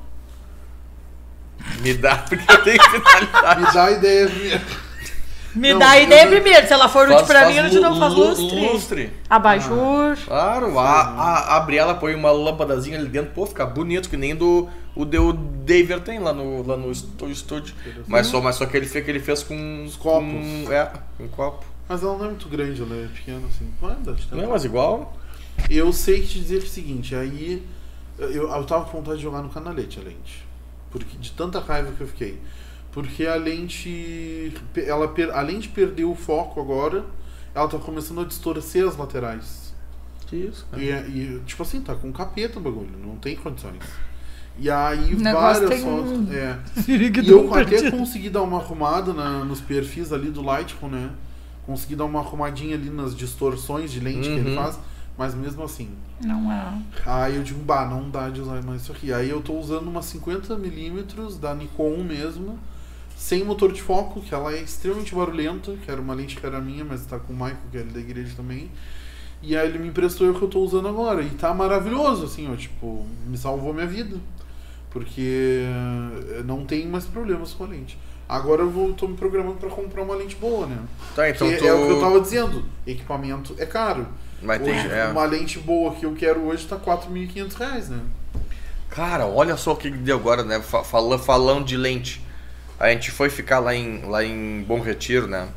Me 1.81 1.95
dá, 1.95 2.17
porque 2.19 2.45
eu 2.53 2.63
tenho 2.63 2.83
finalidade. 2.83 3.61
Me 3.67 3.73
dá 3.73 3.85
a 3.85 3.91
ideia 3.91 4.29
primeiro. 4.29 4.65
Me 5.55 5.73
Não, 5.73 5.79
dá 5.79 5.91
a 5.91 6.01
ideia 6.01 6.27
primeiro. 6.27 6.67
Se 6.67 6.73
ela 6.73 6.89
for 6.89 7.05
útil 7.07 7.19
Faz, 7.19 7.27
pra 7.29 7.47
mim, 7.49 7.55
eu 7.57 7.71
te 7.71 7.77
lu- 7.77 7.83
não 7.83 7.99
faz 7.99 8.13
lu- 8.13 8.25
lustre. 8.29 8.61
lustre. 8.73 9.13
Abajur. 9.31 10.17
Claro, 10.27 10.79
a, 10.79 10.85
a, 11.03 11.57
abre 11.57 11.77
ela, 11.77 11.95
põe 11.95 12.15
uma 12.15 12.33
lâmpadazinha 12.33 12.99
ali 12.99 13.09
dentro, 13.09 13.33
pô, 13.33 13.47
fica 13.47 13.65
bonito, 13.65 14.09
que 14.11 14.17
nem 14.17 14.35
do 14.35 14.69
o, 14.97 15.05
de, 15.05 15.17
o 15.19 15.33
David 15.33 16.01
tem 16.01 16.19
lá 16.19 16.33
no, 16.33 16.67
lá 16.67 16.77
no 16.77 16.91
estu- 16.91 17.29
estúdio. 17.31 17.75
Mas 18.09 18.27
só, 18.27 18.41
mas 18.41 18.57
só 18.57 18.67
que 18.67 18.77
ele 18.77 18.87
fez 18.87 19.05
que 19.05 19.11
ele 19.11 19.21
fez 19.21 19.43
com 19.45 19.85
Os 19.85 19.95
copos. 19.97 20.29
Com, 20.29 20.73
é, 20.73 20.91
com 21.19 21.29
copo. 21.29 21.65
Mas 21.89 22.03
ela 22.03 22.17
não 22.19 22.25
é 22.25 22.29
muito 22.29 22.49
grande, 22.49 22.83
ela 22.83 22.95
é 23.05 23.07
pequena 23.07 23.41
assim. 23.49 23.73
Manda, 23.81 24.13
deixa 24.13 24.27
eu 24.31 24.37
Não, 24.37 24.39
tentar. 24.41 24.53
mas 24.53 24.65
igual. 24.65 25.17
Eu 25.71 25.93
sei 25.93 26.23
te 26.23 26.39
dizer 26.41 26.59
o 26.59 26.67
seguinte, 26.67 27.15
aí 27.15 27.63
eu, 28.19 28.49
eu 28.51 28.65
tava 28.65 28.85
com 28.85 28.99
vontade 28.99 29.19
de 29.19 29.23
jogar 29.23 29.43
no 29.43 29.49
canalete 29.49 29.99
a 29.99 30.03
lente. 30.03 30.45
Porque 30.91 31.17
de 31.19 31.33
tanta 31.33 31.59
raiva 31.59 31.93
que 31.93 32.01
eu 32.01 32.07
fiquei. 32.07 32.39
Porque 32.93 33.27
a 33.27 33.35
lente. 33.35 34.53
Ela, 34.77 35.13
além 35.33 35.59
de 35.59 35.69
perder 35.69 36.05
o 36.05 36.15
foco 36.15 36.61
agora, 36.61 37.05
ela 37.55 37.67
tá 37.69 37.79
começando 37.79 38.21
a 38.21 38.25
distorcer 38.25 38.87
as 38.87 38.97
laterais. 38.97 39.75
Que 40.27 40.37
isso, 40.37 40.67
cara. 40.71 40.83
E, 40.83 40.89
e, 40.91 41.41
tipo 41.45 41.63
assim, 41.63 41.81
tá 41.81 41.95
com 41.95 42.13
capeta 42.13 42.59
o 42.59 42.63
bagulho, 42.63 42.91
não 43.05 43.17
tem 43.17 43.35
condições. 43.37 43.83
E 44.57 44.71
aí 44.71 45.15
várias 45.17 45.69
tem 45.69 45.83
fotos. 45.83 46.13
um- 46.13 46.33
É. 46.33 46.59
E 46.87 47.29
eu 47.29 47.53
até 47.53 47.91
consegui 47.91 48.31
dar 48.31 48.43
uma 48.43 48.59
arrumada 48.59 49.13
na- 49.13 49.45
nos 49.45 49.61
perfis 49.61 50.13
ali 50.13 50.31
do 50.31 50.41
Lightcon, 50.43 50.89
né? 50.89 51.11
Consegui 51.67 51.97
dar 51.97 52.05
uma 52.05 52.21
arrumadinha 52.21 52.77
ali 52.77 52.89
nas 52.91 53.17
distorções 53.17 53.91
de 53.91 53.99
lente 53.99 54.29
que 54.29 54.35
ele 54.35 54.51
Uhum. 54.51 54.55
faz, 54.63 54.79
mas 55.17 55.35
mesmo 55.35 55.63
assim. 55.63 55.91
Não 56.21 56.51
é. 56.51 56.83
Aí 57.07 57.37
eu 57.37 57.43
digo, 57.43 57.61
bah, 57.61 57.87
não 57.87 58.11
dá 58.11 58.29
de 58.29 58.41
usar 58.41 58.63
mais 58.63 58.83
isso 58.83 58.93
aqui. 58.93 59.13
Aí 59.13 59.31
eu 59.31 59.41
tô 59.41 59.55
usando 59.55 59.89
uma 59.89 60.01
50mm 60.01 61.39
da 61.39 61.55
Nikon 61.55 62.03
mesmo, 62.03 62.59
sem 63.17 63.45
motor 63.45 63.73
de 63.73 63.81
foco, 63.81 64.21
que 64.21 64.35
ela 64.35 64.53
é 64.53 64.61
extremamente 64.61 65.15
barulhenta, 65.15 65.77
que 65.77 65.91
era 65.91 66.01
uma 66.01 66.15
lente 66.15 66.37
que 66.37 66.45
era 66.45 66.61
minha, 66.61 66.85
mas 66.85 67.07
tá 67.07 67.19
com 67.19 67.33
o 67.33 67.37
Michael, 67.37 67.57
que 67.71 67.77
é 67.77 67.81
ele 67.81 67.91
da 67.93 68.01
igreja 68.01 68.35
também. 68.37 68.71
E 69.41 69.57
aí 69.57 69.69
ele 69.69 69.79
me 69.79 69.89
emprestou 69.89 70.29
o 70.31 70.35
que 70.35 70.43
eu 70.43 70.49
tô 70.49 70.61
usando 70.61 70.89
agora. 70.89 71.23
E 71.23 71.31
tá 71.31 71.53
maravilhoso, 71.53 72.25
assim, 72.25 72.51
ó, 72.51 72.57
tipo, 72.57 73.07
me 73.27 73.37
salvou 73.37 73.73
minha 73.75 73.87
vida. 73.87 74.17
Porque 74.91 75.65
eh, 76.39 76.43
não 76.45 76.65
tem 76.65 76.87
mais 76.87 77.05
problemas 77.05 77.53
com 77.53 77.65
a 77.65 77.67
lente. 77.67 77.99
Agora 78.29 78.63
eu 78.63 78.71
vou, 78.71 78.93
tô 78.95 79.07
me 79.07 79.17
programando 79.17 79.57
pra 79.57 79.69
comprar 79.69 80.03
uma 80.03 80.15
lente 80.15 80.37
boa, 80.37 80.67
né? 80.67 80.79
Tá, 81.15 81.29
então 81.29 81.47
tu. 81.47 81.67
É 81.67 81.75
o 81.75 81.87
que 81.87 81.93
eu 81.93 82.01
tava 82.01 82.21
dizendo. 82.21 82.65
Equipamento 82.87 83.55
é 83.59 83.67
caro. 83.67 84.07
Mas 84.45 84.63
tem. 84.63 84.75
Hoje, 84.75 84.89
é. 84.91 85.07
Uma 85.09 85.25
lente 85.25 85.59
boa 85.59 85.93
que 85.95 86.05
eu 86.07 86.15
quero 86.15 86.41
hoje 86.47 86.67
tá 86.67 86.77
4.500 86.77 87.55
reais, 87.55 87.89
né? 87.89 88.01
Cara, 88.91 89.27
olha 89.27 89.57
só 89.57 89.73
o 89.73 89.77
que 89.77 89.91
deu 89.91 90.17
agora, 90.17 90.45
né? 90.45 90.61
Fa- 90.61 90.85
fala- 90.85 91.19
falando 91.19 91.65
de 91.65 91.77
lente. 91.77 92.23
A 92.79 92.91
gente 92.91 93.11
foi 93.11 93.31
ficar 93.31 93.59
lá 93.59 93.75
em, 93.75 94.03
lá 94.05 94.25
em 94.25 94.63
Bom 94.67 94.81
Retiro, 94.81 95.27
né? 95.27 95.49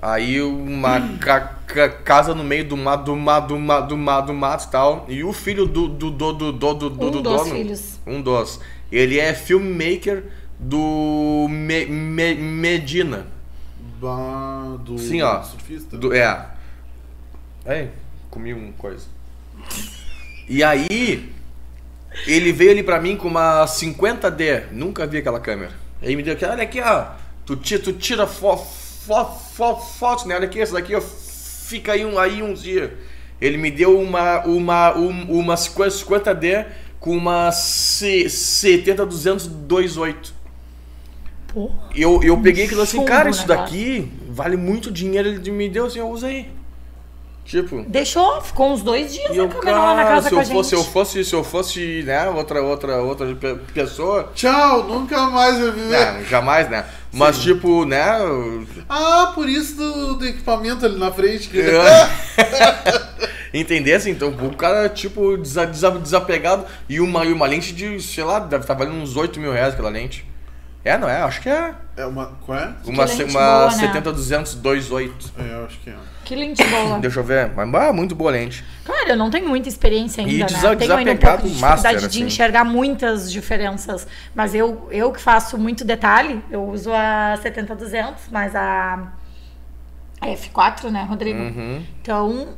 Aí 0.00 0.40
uma 0.40 1.00
ca- 1.18 1.56
ca- 1.66 1.88
casa 1.88 2.34
no 2.34 2.44
meio 2.44 2.64
do 2.64 2.76
mato, 2.76 3.04
do 3.04 3.16
mato, 3.16 3.48
do 3.48 3.58
mato, 3.58 3.88
do 3.88 3.96
mato, 3.96 4.26
do 4.26 4.34
mato 4.34 4.64
e 4.66 4.70
tal. 4.70 5.06
E 5.08 5.24
o 5.24 5.32
filho 5.32 5.66
do, 5.66 5.88
do, 5.88 6.10
do, 6.10 6.32
do, 6.32 6.52
do, 6.52 6.72
do, 6.72 6.90
do 6.90 7.06
Um 7.06 7.10
do 7.10 7.22
dos 7.22 7.32
dono. 7.42 7.50
filhos. 7.54 8.00
Um 8.06 8.20
dos. 8.22 8.60
Ele 8.92 9.18
é 9.18 9.34
filmmaker 9.34 10.24
do 10.58 11.46
Me- 11.50 11.86
Me- 11.86 12.34
Medina. 12.34 13.26
Ba- 14.00 14.76
do 14.80 14.98
Sim, 14.98 15.22
ó. 15.22 15.42
surfista. 15.42 15.96
Do, 15.96 16.12
é. 16.14 16.46
Aí, 17.66 17.90
comi 18.30 18.52
uma 18.52 18.72
coisa. 18.72 19.06
E 20.48 20.62
aí, 20.62 21.30
ele 22.26 22.52
veio 22.52 22.70
ali 22.70 22.82
pra 22.82 23.00
mim 23.00 23.16
com 23.16 23.28
uma 23.28 23.64
50D. 23.66 24.64
Nunca 24.72 25.06
vi 25.06 25.18
aquela 25.18 25.40
câmera. 25.40 25.72
Aí 26.02 26.14
me 26.16 26.22
deu 26.22 26.34
aqui, 26.34 26.44
olha 26.44 26.62
aqui, 26.62 26.80
ó. 26.80 27.06
Tu 27.44 27.56
tira, 27.56 27.82
tu 27.82 27.92
tira 27.92 28.26
fo, 28.26 28.56
fo, 28.56 29.24
fo, 29.24 29.76
fotos, 29.76 30.24
né? 30.26 30.34
Olha 30.34 30.46
aqui, 30.46 30.60
essa 30.60 30.72
daqui, 30.74 30.94
ó. 30.94 31.00
Fica 31.00 31.92
aí, 31.92 32.04
um, 32.04 32.18
aí 32.18 32.42
uns 32.42 32.62
dias. 32.62 32.90
Ele 33.40 33.56
me 33.56 33.70
deu 33.70 34.00
uma, 34.00 34.44
uma, 34.44 34.96
um, 34.96 35.38
uma 35.38 35.54
50D 35.54 36.66
com 36.98 37.16
uma 37.16 37.52
C- 37.52 38.24
70-200-28. 38.26 40.32
Pô. 41.48 41.70
Eu, 41.94 42.22
eu 42.22 42.36
peguei 42.40 42.66
aquilo 42.66 42.82
assim, 42.82 43.04
cara, 43.04 43.28
o 43.28 43.30
isso 43.30 43.46
daqui 43.46 44.10
vale 44.28 44.56
muito 44.56 44.90
dinheiro. 44.90 45.28
Ele 45.28 45.50
me 45.50 45.68
deu 45.68 45.86
assim, 45.86 45.98
eu 45.98 46.10
usei. 46.10 46.50
Tipo. 47.48 47.82
Deixou, 47.88 48.42
ficou 48.42 48.72
uns 48.74 48.82
dois 48.82 49.10
dias 49.14 49.30
E 49.34 49.38
eu, 49.38 49.48
na 49.48 49.54
câmera 49.54 49.78
lá 49.78 49.94
na 49.94 50.04
casa 50.04 50.28
se 50.28 50.34
com 50.34 50.40
a 50.40 50.42
eu 50.42 50.46
fosse, 50.48 50.68
se 50.68 50.74
eu 50.74 50.82
gente. 50.82 50.92
fosse, 50.92 51.24
se 51.24 51.34
eu 51.34 51.42
fosse, 51.42 52.02
né, 52.02 52.28
outra, 52.28 52.62
outra, 52.62 52.96
outra 52.98 53.34
pe- 53.34 53.54
pessoa, 53.72 54.30
Tchau, 54.34 54.84
nunca 54.84 55.30
mais 55.30 55.58
vai 55.58 55.70
viver. 55.70 55.88
né, 55.88 56.24
jamais, 56.28 56.68
né? 56.68 56.84
Mas 57.10 57.38
tipo, 57.38 57.86
né, 57.86 58.18
eu- 58.20 58.66
Ah, 58.86 59.32
por 59.34 59.48
isso 59.48 59.76
do, 59.76 60.16
do 60.16 60.26
equipamento 60.26 60.84
ali 60.84 60.98
na 60.98 61.10
frente. 61.10 61.48
Que... 61.48 61.62
entendesse, 63.58 64.10
então, 64.10 64.28
o 64.28 64.54
cara, 64.54 64.88
tipo, 64.88 65.36
desa- 65.38 65.64
desa- 65.66 65.90
desapegado 65.98 66.66
e 66.88 67.00
uma, 67.00 67.24
e 67.24 67.32
uma 67.32 67.46
lente 67.46 67.72
de, 67.72 67.98
sei 68.00 68.24
lá, 68.24 68.38
deve 68.38 68.64
estar 68.64 68.74
valendo 68.74 68.96
uns 68.96 69.16
8 69.16 69.40
mil 69.40 69.52
reais 69.52 69.72
aquela 69.72 69.88
lente. 69.90 70.24
É, 70.88 70.98
não 70.98 71.08
é? 71.08 71.22
Acho 71.22 71.40
que 71.40 71.48
é. 71.48 71.74
É 71.96 72.06
uma. 72.06 72.26
Qual 72.44 72.56
é? 72.58 72.72
Uma, 72.84 73.04
lente 73.04 73.22
uma 73.24 73.40
boa, 73.68 73.76
né? 73.76 73.92
70-200-28. 73.92 75.12
É, 75.38 75.54
eu 75.54 75.64
acho 75.66 75.78
que 75.80 75.90
é. 75.90 75.96
Que 76.24 76.34
lente 76.36 76.62
boa. 76.64 76.98
Deixa 77.00 77.20
eu 77.20 77.24
ver. 77.24 77.50
Mas, 77.54 77.74
ah, 77.74 77.92
muito 77.92 78.14
boa 78.14 78.30
lente. 78.30 78.64
Cara, 78.84 79.10
eu 79.10 79.16
não 79.16 79.30
tenho 79.30 79.48
muita 79.48 79.68
experiência 79.68 80.20
ainda, 80.22 80.32
E 80.32 80.38
né? 80.38 80.46
desa- 80.46 80.76
Tenho 80.76 80.94
ainda 80.94 81.12
um 81.12 81.14
desapegado 81.14 81.42
pouco 81.42 81.54
de 81.54 81.60
master, 81.60 81.76
dificuldade 81.92 82.00
de 82.12 82.18
assim. 82.18 82.26
enxergar 82.26 82.64
muitas 82.64 83.30
diferenças. 83.32 84.06
Mas 84.34 84.54
eu, 84.54 84.88
eu 84.90 85.12
que 85.12 85.20
faço 85.20 85.58
muito 85.58 85.84
detalhe, 85.84 86.42
eu 86.50 86.64
uso 86.68 86.92
a 86.92 87.38
70-200, 87.42 88.14
mas 88.30 88.54
a 88.56 89.12
a 90.20 90.26
F4, 90.26 90.90
né, 90.90 91.04
Rodrigo? 91.08 91.38
Uhum. 91.38 91.84
Então, 92.02 92.48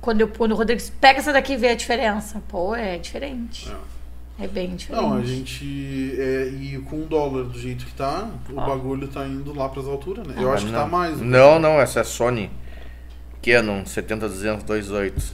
quando, 0.00 0.20
eu, 0.20 0.28
quando 0.28 0.52
o 0.52 0.54
Rodrigo 0.54 0.80
pega 1.00 1.18
essa 1.20 1.32
daqui 1.32 1.54
e 1.54 1.56
vê 1.56 1.68
a 1.70 1.74
diferença. 1.74 2.42
Pô, 2.48 2.74
é 2.76 2.98
diferente. 2.98 3.66
É, 3.70 3.74
bem 4.46 4.76
diferente. 4.76 5.02
Não, 5.04 5.14
a 5.16 5.22
gente. 5.24 6.14
É, 6.18 6.48
e 6.60 6.78
com 6.88 7.02
o 7.02 7.06
dólar 7.06 7.44
do 7.44 7.58
jeito 7.58 7.84
que 7.84 7.92
tá, 7.94 8.28
o 8.52 8.60
Ah. 8.60 8.66
bagulho 8.66 9.08
tá 9.08 9.26
indo 9.26 9.52
lá 9.52 9.68
pras 9.68 9.86
alturas, 9.88 10.26
né? 10.26 10.34
Eu 10.38 10.52
acho 10.52 10.66
que 10.66 10.72
não. 10.72 10.78
tá 10.82 10.86
mais. 10.86 11.20
Não, 11.20 11.58
não, 11.58 11.80
essa 11.80 12.00
é 12.00 12.04
Sony 12.04 12.48
Canon 13.42 13.82
70-200-28. 13.84 15.32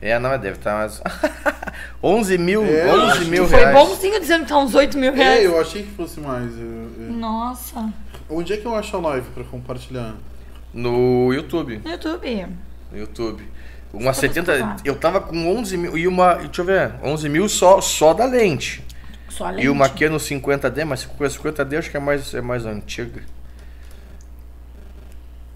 É, 0.00 0.18
não, 0.18 0.30
deve 0.38 0.58
estar 0.58 0.74
mais. 0.76 1.00
11 2.02 2.36
mil, 2.38 2.62
É, 2.64 2.86
11 2.94 3.24
mil 3.30 3.46
Foi 3.48 3.58
reais. 3.58 3.74
bonzinho 3.74 4.20
dizendo 4.20 4.42
que 4.42 4.48
tá 4.50 4.58
uns 4.58 4.74
8 4.74 4.98
mil 4.98 5.12
reais. 5.14 5.40
É, 5.40 5.46
eu 5.46 5.58
achei 5.60 5.82
que 5.82 5.90
fosse 5.92 6.20
mais. 6.20 6.52
eu- 6.58 6.90
eu- 6.98 7.12
Nossa. 7.12 7.92
Onde 8.28 8.52
é 8.52 8.56
que 8.58 8.66
eu 8.66 8.74
acho 8.74 8.94
a 8.96 9.00
live 9.00 9.26
pra 9.30 9.44
compartilhar? 9.44 10.14
No 10.74 11.32
YouTube. 11.32 11.80
No 11.82 11.90
YouTube. 11.90 12.46
No 12.92 12.98
YouTube. 12.98 13.42
Uma 13.96 14.12
Só 14.12 14.20
pra 14.20 14.28
70. 14.28 14.52
escutar. 14.54 14.76
Eu 14.84 14.96
tava 14.96 15.20
com 15.20 15.56
11 15.58 15.76
mil. 15.76 15.98
E 15.98 16.06
uma. 16.06 16.34
Deixa 16.34 16.60
eu 16.60 16.64
ver. 16.64 16.92
11 17.02 17.28
mil 17.28 17.48
só, 17.48 17.80
só 17.80 18.12
da 18.14 18.24
lente. 18.24 18.82
Só 19.28 19.46
a 19.46 19.60
E 19.60 19.68
uma 19.68 19.86
lente. 19.86 19.98
Canon 20.04 20.16
50D, 20.18 20.84
mas 20.84 21.04
com 21.04 21.24
a 21.24 21.28
50D 21.28 21.78
acho 21.78 21.90
que 21.90 21.96
é 21.96 22.00
mais, 22.00 22.34
é 22.34 22.40
mais 22.40 22.64
antiga. 22.66 23.22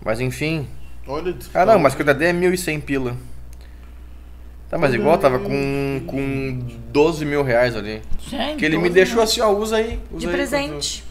Mas 0.04 0.20
enfim. 0.20 0.66
Olha, 1.06 1.34
Ah 1.54 1.66
não, 1.66 1.78
mas 1.78 1.94
50D 1.94 2.22
é 2.22 2.32
1.100 2.32 2.80
pila. 2.82 3.16
Tá, 4.68 4.78
mas 4.78 4.94
igual 4.94 5.18
tava 5.18 5.40
com, 5.40 6.02
com 6.06 6.58
12 6.92 7.24
mil 7.24 7.42
reais 7.42 7.74
ali. 7.74 8.00
Gente, 8.20 8.56
Que 8.58 8.64
ele 8.64 8.76
me 8.76 8.84
12 8.84 8.94
deixou 8.94 9.14
mil. 9.16 9.24
assim, 9.24 9.40
ó, 9.40 9.50
usa 9.50 9.76
aí. 9.76 9.98
Usa 10.12 10.20
De 10.20 10.26
aí, 10.28 10.32
presente. 10.32 11.04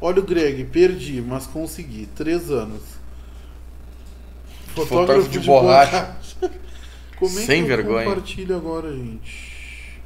Olha 0.00 0.20
o 0.20 0.22
Greg, 0.22 0.64
perdi, 0.64 1.20
mas 1.20 1.46
consegui. 1.46 2.06
Três 2.16 2.50
anos. 2.50 2.80
Fotógrafo 4.74 5.28
de 5.28 5.40
borracha. 5.40 6.16
Como 6.40 6.52
é 7.26 7.44
Sem 7.44 7.64
vergonha. 7.64 8.04
compartilho 8.04 8.56
agora, 8.56 8.92
gente? 8.92 9.52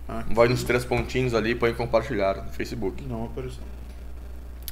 Aqui. 0.08 0.34
Vai 0.34 0.48
nos 0.48 0.62
três 0.62 0.84
pontinhos 0.84 1.34
ali 1.34 1.50
e 1.50 1.54
põe 1.54 1.74
compartilhar 1.74 2.36
no 2.36 2.52
Facebook. 2.52 3.02
Não 3.04 3.24
apareceu. 3.24 3.62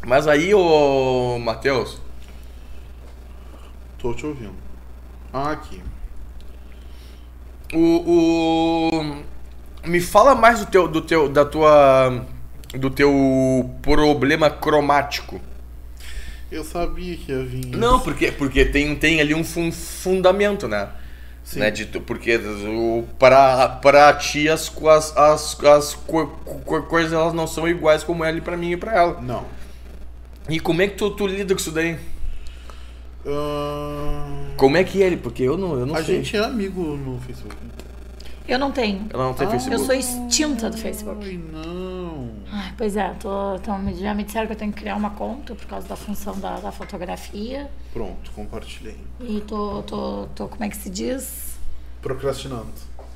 Mas 0.06 0.26
aí, 0.28 0.54
ô 0.54 1.38
Matheus, 1.38 2.00
Tô 3.98 4.12
te 4.12 4.26
ouvindo. 4.26 4.52
Ah, 5.32 5.52
aqui. 5.52 5.80
o, 7.72 8.90
o. 9.82 9.88
Me 9.88 10.00
fala 10.00 10.34
mais 10.34 10.60
do 10.60 10.66
teu. 10.66 10.86
do 10.88 11.00
teu. 11.00 11.28
da 11.28 11.44
tua. 11.44 12.24
do 12.74 12.90
teu 12.90 13.70
problema 13.82 14.50
cromático. 14.50 15.40
Eu 16.52 16.62
sabia 16.62 17.16
que 17.16 17.32
ia 17.32 17.42
vir. 17.42 17.66
Não, 17.66 17.98
porque, 17.98 18.30
porque 18.30 18.64
tem, 18.64 18.94
tem 18.94 19.20
ali 19.20 19.34
um 19.34 19.42
fun- 19.42 19.72
fundamento, 19.72 20.68
né? 20.68 20.88
Sim. 21.44 21.60
Né, 21.60 21.70
de, 21.70 21.84
porque 22.00 22.38
pra 23.82 24.14
ti 24.14 24.48
as, 24.48 24.72
as, 24.88 25.14
as, 25.16 25.60
as 25.64 25.94
co- 25.94 26.26
co- 26.64 26.82
coisas 26.84 27.12
elas 27.12 27.34
não 27.34 27.46
são 27.46 27.68
iguais 27.68 28.02
como 28.02 28.24
é 28.24 28.28
ali 28.28 28.40
pra 28.40 28.56
mim 28.56 28.72
e 28.72 28.76
pra 28.78 28.96
ela. 28.96 29.20
Não. 29.20 29.44
E 30.48 30.58
como 30.58 30.80
é 30.82 30.88
que 30.88 30.96
tu, 30.96 31.10
tu 31.10 31.26
lida 31.26 31.54
com 31.54 31.60
isso 31.60 31.70
daí? 31.70 31.98
Ah, 33.26 34.26
Como 34.56 34.76
é 34.76 34.84
que 34.84 35.02
é 35.02 35.06
ele? 35.06 35.16
Porque 35.16 35.42
eu 35.42 35.56
não, 35.56 35.78
eu 35.78 35.86
não 35.86 35.94
a 35.94 36.02
sei. 36.02 36.16
gente 36.16 36.36
é 36.36 36.40
amigo 36.44 36.80
no 36.96 37.18
Facebook. 37.20 37.56
Eu 38.46 38.58
não 38.58 38.70
tenho. 38.70 39.06
Ela 39.12 39.24
não 39.24 39.34
tem 39.34 39.46
Ah, 39.46 39.50
Facebook. 39.50 39.80
Eu 39.80 39.86
sou 39.86 39.94
extinta 39.94 40.68
do 40.68 40.76
Facebook. 40.76 41.24
Ai, 41.26 41.40
não. 41.52 42.03
Ai, 42.56 42.72
pois 42.78 42.96
é, 42.96 43.08
tô, 43.18 43.56
então, 43.56 43.76
me- 43.78 43.94
já 43.94 44.14
me 44.14 44.22
disseram 44.22 44.46
que 44.46 44.52
eu 44.52 44.56
tenho 44.56 44.72
que 44.72 44.80
criar 44.80 44.94
uma 44.94 45.10
conta 45.10 45.56
por 45.56 45.66
causa 45.66 45.88
da 45.88 45.96
função 45.96 46.38
da, 46.38 46.56
da 46.60 46.70
fotografia. 46.70 47.68
Pronto, 47.92 48.30
compartilhei. 48.30 48.96
E 49.20 49.40
tô, 49.40 49.82
tô, 49.82 50.28
tô, 50.36 50.46
como 50.46 50.62
é 50.62 50.68
que 50.68 50.76
se 50.76 50.88
diz? 50.88 51.56
Procrastinando. 52.00 52.68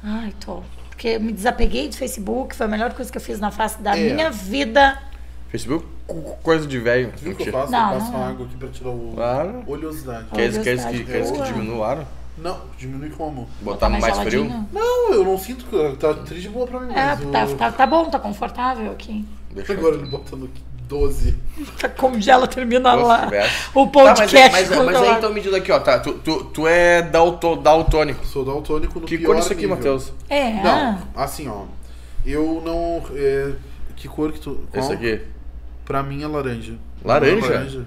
Ai, 0.02 0.34
tô. 0.44 0.62
Porque 0.88 1.08
eu 1.10 1.20
me 1.20 1.32
desapeguei 1.32 1.88
do 1.88 1.96
Facebook, 1.96 2.56
foi 2.56 2.66
a 2.66 2.68
melhor 2.68 2.92
coisa 2.94 3.12
que 3.12 3.16
eu 3.16 3.22
fiz 3.22 3.38
na 3.38 3.52
face 3.52 3.80
da 3.80 3.96
É. 3.96 4.12
minha 4.12 4.30
vida. 4.30 5.00
Facebook, 5.48 5.86
co- 6.06 6.36
coisa 6.42 6.66
de 6.66 6.78
velho. 6.80 7.12
Viu 7.16 7.36
que 7.36 7.48
eu 7.48 7.52
faço? 7.52 7.70
Não, 7.70 7.92
eu 7.94 7.98
passo 8.00 8.12
não. 8.12 8.24
água 8.24 8.44
aqui 8.46 8.56
pra 8.56 8.68
tirar 8.70 8.90
o 8.90 9.12
Claro. 9.14 9.62
oleosidade. 9.68 10.26
Queres, 10.34 10.58
queres, 10.58 10.84
Oleosidade 10.84 11.36
que, 11.52 11.52
diminua 11.52 11.76
o 11.76 11.84
ar? 11.84 12.06
Não, 12.42 12.58
diminui 12.78 13.10
como? 13.10 13.48
Botar 13.60 13.88
mais, 13.88 14.04
frio? 14.04 14.44
geladinho. 14.44 14.68
Não, 14.72 15.12
eu 15.12 15.24
não 15.24 15.36
sinto 15.38 15.64
que 15.64 15.96
tá 15.96 16.14
triste 16.14 16.42
de 16.42 16.48
boa 16.50 16.66
pra 16.66 16.80
mim. 16.80 16.92
É, 16.92 17.16
mas 17.16 17.20
tá, 17.30 17.44
o- 17.44 17.54
tá, 17.56 17.72
tá 17.72 17.86
bom, 17.86 18.04
tá 18.08 18.18
confortável 18.18 18.92
aqui. 18.92 19.24
Deixa 19.50 19.72
Agora 19.72 19.96
ele 19.96 20.06
botando 20.06 20.44
aqui 20.44 20.62
12. 20.86 21.36
Tá 21.80 21.88
Congela, 21.88 22.46
termina 22.46 22.94
Nossa, 22.96 23.06
lá. 23.06 23.28
O 23.74 23.86
Tá, 23.86 23.92
podcast. 23.92 24.32
mas, 24.32 24.52
mas, 24.52 24.68
mas 24.70 24.78
aí 24.78 24.84
congelado. 24.94 25.18
então 25.18 25.32
me 25.34 25.40
diz 25.40 25.52
aqui, 25.52 25.70
ó, 25.72 25.80
tá, 25.80 25.98
tu, 25.98 26.12
tu, 26.14 26.44
tu 26.44 26.66
é 26.66 27.02
dalto, 27.02 27.56
daltônico. 27.56 28.24
Sou 28.26 28.44
daltônico 28.44 29.00
no 29.00 29.06
Que 29.06 29.18
pior 29.18 29.26
cor 29.28 29.36
é 29.36 29.38
isso 29.40 29.52
aqui, 29.52 29.62
nível. 29.62 29.76
Matheus? 29.76 30.12
É. 30.28 30.62
Não, 30.62 30.98
assim, 31.16 31.48
ó. 31.48 31.64
Eu 32.24 32.62
não. 32.64 33.02
é, 33.16 33.52
que 33.96 34.06
cor 34.08 34.32
que 34.32 34.40
tu. 34.40 34.60
Esse 34.72 34.88
qual? 34.88 34.92
aqui. 34.92 35.20
Pra 35.84 36.02
mim 36.02 36.22
é 36.22 36.26
laranja. 36.26 36.74
Laranja? 37.04 37.86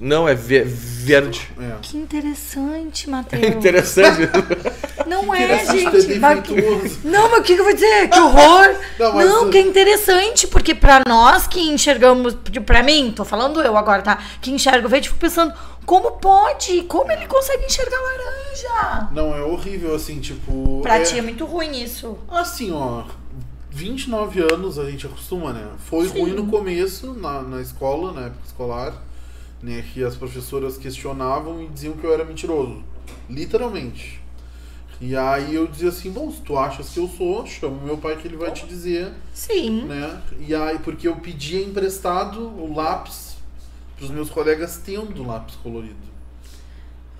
Não, 0.00 0.28
é 0.28 0.34
ve- 0.34 0.64
verde. 0.64 1.48
É. 1.58 1.76
Que 1.82 1.96
interessante, 1.96 3.08
Matheus. 3.08 3.42
Interessante. 3.56 4.28
Não 5.06 5.34
é, 5.34 5.44
Interessante, 5.44 5.90
tu 5.90 5.96
é 5.96 6.00
gente. 6.00 6.18
Mas 6.18 6.40
que- 6.46 6.54
defeituoso. 6.54 6.98
Não, 7.04 7.30
mas 7.30 7.40
o 7.40 7.42
que, 7.42 7.54
que 7.54 7.60
eu 7.60 7.64
vou 7.64 7.74
dizer? 7.74 8.08
Que 8.10 8.18
horror! 8.20 8.74
Não, 8.98 9.14
Não, 9.14 9.42
mas- 9.44 9.50
que 9.50 9.58
é 9.58 9.60
interessante, 9.62 10.46
porque 10.48 10.74
pra 10.74 11.00
nós 11.06 11.46
que 11.46 11.60
enxergamos, 11.60 12.36
pra 12.64 12.82
mim, 12.82 13.12
tô 13.14 13.24
falando 13.24 13.60
eu 13.62 13.76
agora, 13.76 14.02
tá? 14.02 14.18
Que 14.40 14.50
enxergo 14.50 14.88
verde, 14.88 15.08
fico 15.08 15.20
pensando, 15.20 15.54
como 15.84 16.12
pode? 16.12 16.82
Como 16.82 17.10
ele 17.12 17.26
consegue 17.26 17.64
enxergar 17.64 17.98
laranja? 18.00 19.08
Não, 19.12 19.34
é 19.34 19.40
horrível, 19.42 19.94
assim, 19.94 20.18
tipo. 20.20 20.80
Pra 20.82 20.98
é, 20.98 21.02
ti 21.02 21.18
é 21.18 21.22
muito 21.22 21.44
ruim 21.44 21.80
isso. 21.82 22.18
Assim, 22.28 22.72
ó. 22.72 23.04
29 23.70 24.40
anos 24.52 24.78
a 24.78 24.90
gente 24.90 25.06
acostuma, 25.06 25.52
né? 25.52 25.66
Foi 25.78 26.08
Sim. 26.08 26.20
ruim 26.20 26.32
no 26.32 26.46
começo, 26.46 27.12
na, 27.12 27.42
na 27.42 27.60
escola, 27.60 28.10
na 28.12 28.22
época 28.22 28.40
escolar, 28.46 28.94
né? 29.66 29.84
Que 29.92 30.04
as 30.04 30.14
professoras 30.14 30.78
questionavam 30.78 31.60
e 31.60 31.66
diziam 31.66 31.94
que 31.94 32.04
eu 32.04 32.12
era 32.12 32.24
mentiroso. 32.24 32.84
Literalmente. 33.28 34.20
E 35.00 35.14
aí 35.14 35.54
eu 35.54 35.66
dizia 35.66 35.90
assim, 35.90 36.10
bom, 36.10 36.30
se 36.30 36.40
tu 36.40 36.56
achas 36.56 36.88
que 36.88 36.98
eu 36.98 37.08
sou, 37.08 37.44
chama 37.44 37.76
o 37.76 37.84
meu 37.84 37.98
pai 37.98 38.16
que 38.16 38.26
ele 38.26 38.36
vai 38.36 38.50
te 38.52 38.64
dizer, 38.64 39.12
Sim. 39.34 39.82
né? 39.82 40.22
E 40.38 40.54
aí, 40.54 40.78
porque 40.78 41.06
eu 41.06 41.16
pedia 41.16 41.62
emprestado 41.62 42.40
o 42.40 42.74
lápis 42.74 43.36
pros 43.96 44.10
meus 44.10 44.30
colegas 44.30 44.80
tendo 44.82 45.26
lápis 45.26 45.56
colorido. 45.56 46.05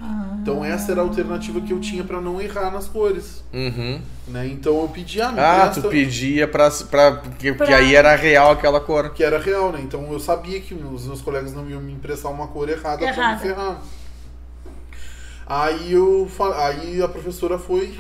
Ah. 0.01 0.37
Então 0.43 0.63
essa 0.65 0.93
era 0.93 1.01
a 1.01 1.05
alternativa 1.05 1.61
que 1.61 1.73
eu 1.73 1.81
tinha 1.81 2.05
pra 2.05 2.21
não 2.21 2.39
errar 2.41 2.71
nas 2.71 2.87
cores, 2.87 3.43
Uhum. 3.53 4.01
né? 4.29 4.47
Então 4.47 4.83
eu 4.83 4.89
pedia, 4.89 5.29
ah, 5.29 5.33
me 5.33 5.41
Ah, 5.41 5.71
tu 5.73 5.83
pedia 5.89 6.47
pra. 6.47 6.71
pra 6.71 7.13
porque, 7.13 7.53
Pra- 7.55 7.77
aí 7.77 7.95
era 7.95 8.15
real 8.15 8.51
aquela 8.53 8.79
cor. 8.81 9.11
que 9.11 9.25
era 9.25 9.39
real, 9.39 9.73
né? 9.73 9.81
Então 9.83 10.13
eu 10.13 10.21
sabia 10.21 10.61
que 10.61 10.75
os 10.75 11.07
meus 11.07 11.23
colegas 11.23 11.55
não 11.55 11.69
iam 11.69 11.81
me 11.81 11.93
emprestar 11.95 12.31
uma 12.31 12.47
cor 12.49 12.69
errada, 12.69 12.99
pra 12.99 13.09
Errada. 13.09 13.35
me 13.37 13.41
ferrar. 13.41 13.81
Aí 15.47 15.93
eu 15.93 16.29
aí 16.57 17.01
a 17.03 17.09
professora 17.09 17.59
foi, 17.59 17.95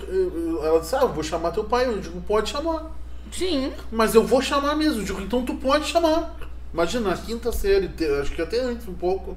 ela 0.62 0.80
disse: 0.80 0.96
"Ah, 0.96 1.02
eu 1.02 1.12
vou 1.12 1.22
chamar 1.22 1.52
teu 1.52 1.64
pai". 1.64 1.86
Eu 1.86 1.98
digo: 2.00 2.20
"Pode 2.22 2.50
chamar". 2.50 2.90
Sim. 3.30 3.72
Mas 3.90 4.14
eu 4.14 4.26
vou 4.26 4.42
chamar 4.42 4.74
mesmo. 4.76 5.00
Eu 5.00 5.04
digo: 5.04 5.20
"Então 5.20 5.44
tu 5.44 5.54
pode 5.54 5.86
chamar". 5.86 6.36
Imagina, 6.74 7.10
na 7.10 7.16
quinta 7.16 7.52
série, 7.52 7.88
acho 8.20 8.32
que 8.32 8.42
até 8.42 8.60
antes 8.60 8.86
um 8.88 8.92
pouco, 8.94 9.36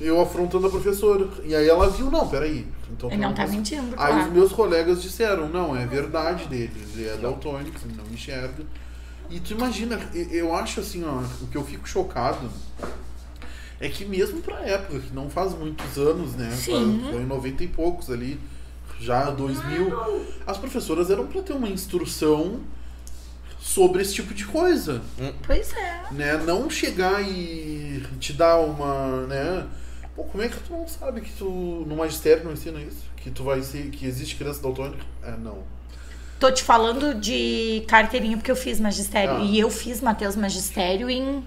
eu 0.00 0.20
afrontando 0.20 0.66
a 0.66 0.70
professora. 0.70 1.28
E 1.44 1.54
aí 1.54 1.68
ela 1.68 1.88
viu: 1.90 2.10
"Não, 2.10 2.28
peraí". 2.28 2.66
Então 2.90 3.10
Ele 3.10 3.20
não 3.22 3.32
tá 3.34 3.42
pode- 3.44 3.56
mentindo, 3.56 3.88
Aí 3.96 4.12
claro. 4.12 4.26
os 4.28 4.32
meus 4.32 4.52
colegas 4.52 5.00
disseram, 5.02 5.48
não, 5.48 5.76
é 5.76 5.86
verdade 5.86 6.46
dele, 6.46 6.72
ele 6.94 7.08
é 7.08 7.16
daltônico, 7.16 7.78
ele 7.84 7.94
não 7.96 8.04
enxerga. 8.12 8.64
E 9.30 9.38
tu 9.38 9.52
imagina, 9.52 9.98
eu 10.32 10.52
acho 10.54 10.80
assim, 10.80 11.04
ó, 11.04 11.22
o 11.42 11.46
que 11.46 11.56
eu 11.56 11.64
fico 11.64 11.88
chocado 11.88 12.50
é 13.78 13.88
que 13.88 14.04
mesmo 14.04 14.40
pra 14.42 14.56
época, 14.60 14.98
que 14.98 15.14
não 15.14 15.30
faz 15.30 15.54
muitos 15.54 15.96
anos, 15.96 16.34
né? 16.34 16.50
Sim. 16.50 17.00
Foi 17.10 17.22
em 17.22 17.26
90 17.26 17.62
e 17.64 17.68
poucos 17.68 18.10
ali, 18.10 18.40
já 18.98 19.30
2000, 19.30 19.94
as 20.46 20.58
professoras 20.58 21.10
eram 21.10 21.26
pra 21.28 21.40
ter 21.42 21.52
uma 21.52 21.68
instrução 21.68 22.58
sobre 23.60 24.02
esse 24.02 24.14
tipo 24.14 24.34
de 24.34 24.44
coisa, 24.46 25.00
Pois 25.46 25.72
é. 25.74 26.02
né? 26.10 26.36
Não 26.44 26.68
chegar 26.68 27.22
e 27.22 28.02
te 28.18 28.32
dar 28.32 28.58
uma, 28.58 29.26
né? 29.26 29.66
Pô, 30.20 30.24
como 30.24 30.44
é 30.44 30.48
que 30.48 30.60
tu 30.60 30.72
não 30.72 30.86
sabe 30.86 31.22
que 31.22 31.32
tu 31.32 31.46
no 31.86 31.96
magistério 31.96 32.44
não 32.44 32.52
ensina 32.52 32.78
isso? 32.78 33.04
Que 33.16 33.30
tu 33.30 33.42
vai 33.42 33.62
ser 33.62 33.90
que 33.90 34.04
existe 34.06 34.36
criança 34.36 34.62
daltônica? 34.62 35.02
É, 35.22 35.30
não. 35.30 35.58
Tô 36.38 36.50
te 36.52 36.62
falando 36.62 37.14
de 37.14 37.84
carteirinha 37.88 38.36
porque 38.36 38.50
eu 38.50 38.56
fiz 38.56 38.78
magistério. 38.78 39.36
Ah. 39.36 39.40
E 39.40 39.58
eu 39.58 39.70
fiz 39.70 40.02
Matheus 40.02 40.36
Magistério 40.36 41.08
em 41.08 41.42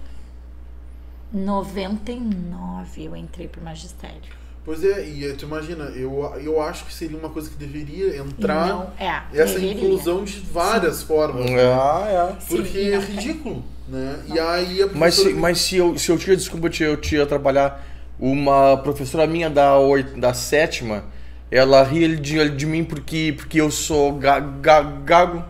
99 1.32 3.04
eu 3.04 3.16
entrei 3.16 3.46
pro 3.46 3.62
magistério. 3.62 4.22
Pois 4.64 4.82
é, 4.82 5.06
e 5.06 5.32
tu 5.34 5.44
imagina, 5.44 5.84
eu, 5.94 6.34
eu 6.42 6.60
acho 6.60 6.86
que 6.86 6.94
seria 6.94 7.18
uma 7.18 7.28
coisa 7.28 7.50
que 7.50 7.56
deveria 7.56 8.16
entrar 8.16 8.66
não, 8.68 8.92
é, 8.98 9.22
essa 9.34 9.58
deveria. 9.58 9.72
inclusão 9.74 10.24
de 10.24 10.40
várias 10.40 11.02
formas. 11.02 11.48
Ah, 11.50 12.34
é. 12.38 12.40
Sim, 12.40 12.56
Porque 12.56 12.78
e 12.78 12.90
é 12.90 12.96
não 12.96 13.04
tem. 13.04 13.14
ridículo, 13.14 13.64
né? 13.86 14.22
E 14.26 14.40
aí 14.40 14.82
a 14.82 14.86
Mas, 14.86 15.14
se, 15.16 15.34
mas 15.34 15.60
se, 15.60 15.76
eu, 15.76 15.98
se 15.98 16.10
eu 16.10 16.16
tinha, 16.16 16.34
desculpa, 16.34 16.70
eu 16.80 16.96
tinha 16.96 17.26
trabalhar, 17.26 17.93
uma 18.18 18.76
professora 18.78 19.26
minha 19.26 19.50
da, 19.50 19.78
oit, 19.78 20.18
da 20.18 20.32
sétima, 20.34 21.04
ela 21.50 21.82
ria 21.82 22.08
de, 22.16 22.48
de 22.50 22.66
mim 22.66 22.84
porque, 22.84 23.34
porque 23.36 23.60
eu 23.60 23.70
sou 23.70 24.12
ga, 24.14 24.40
ga- 24.40 24.82
gago. 24.82 25.44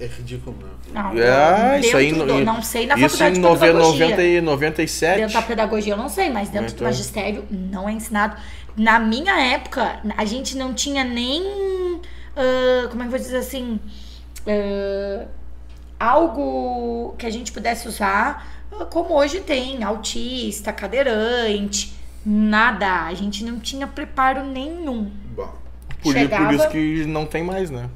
É 0.00 0.06
ridículo, 0.06 0.56
né? 0.60 0.68
Não, 0.92 1.18
É, 1.18 1.80
isso 1.80 1.96
aí. 1.96 2.12
do- 2.12 2.44
não 2.44 2.60
sei 2.62 2.86
na 2.86 2.96
Isso 2.96 3.16
faculdade 3.16 3.38
em 3.38 3.42
de 3.42 3.58
pedagogia. 3.58 4.06
90 4.08 4.22
e 4.24 4.40
97. 4.42 5.16
Dentro 5.20 5.34
da 5.34 5.42
pedagogia 5.42 5.92
eu 5.94 5.96
não 5.96 6.08
sei, 6.08 6.28
mas 6.30 6.50
dentro 6.50 6.68
do 6.68 6.74
Então. 6.74 6.86
magistério 6.86 7.44
não 7.50 7.88
é 7.88 7.92
ensinado. 7.92 8.36
Na 8.76 8.98
minha 8.98 9.38
época, 9.40 10.00
a 10.16 10.24
gente 10.26 10.56
não 10.56 10.74
tinha 10.74 11.02
nem. 11.04 12.00
ah, 12.36 12.88
como 12.90 13.02
é 13.02 13.06
que 13.06 13.08
eu 13.08 13.10
vou 13.10 13.18
dizer 13.18 13.38
assim? 13.38 13.80
ah, 14.46 15.24
algo 15.98 17.14
que 17.18 17.26
a 17.26 17.30
gente 17.30 17.52
pudesse 17.52 17.86
usar, 17.88 18.66
como 18.90 19.14
hoje 19.14 19.40
tem, 19.40 19.82
autista, 19.84 20.72
cadeirante, 20.72 21.94
nada. 22.24 23.04
A 23.06 23.14
gente 23.14 23.44
não 23.44 23.58
tinha 23.58 23.86
preparo 23.86 24.44
nenhum. 24.44 25.10
Bah. 25.36 25.50
Por, 26.02 26.12
chegava- 26.12 26.44
por 26.46 26.54
isso 26.54 26.68
que 26.70 27.04
não 27.06 27.24
tem 27.26 27.42
mais, 27.44 27.70
né? 27.70 27.88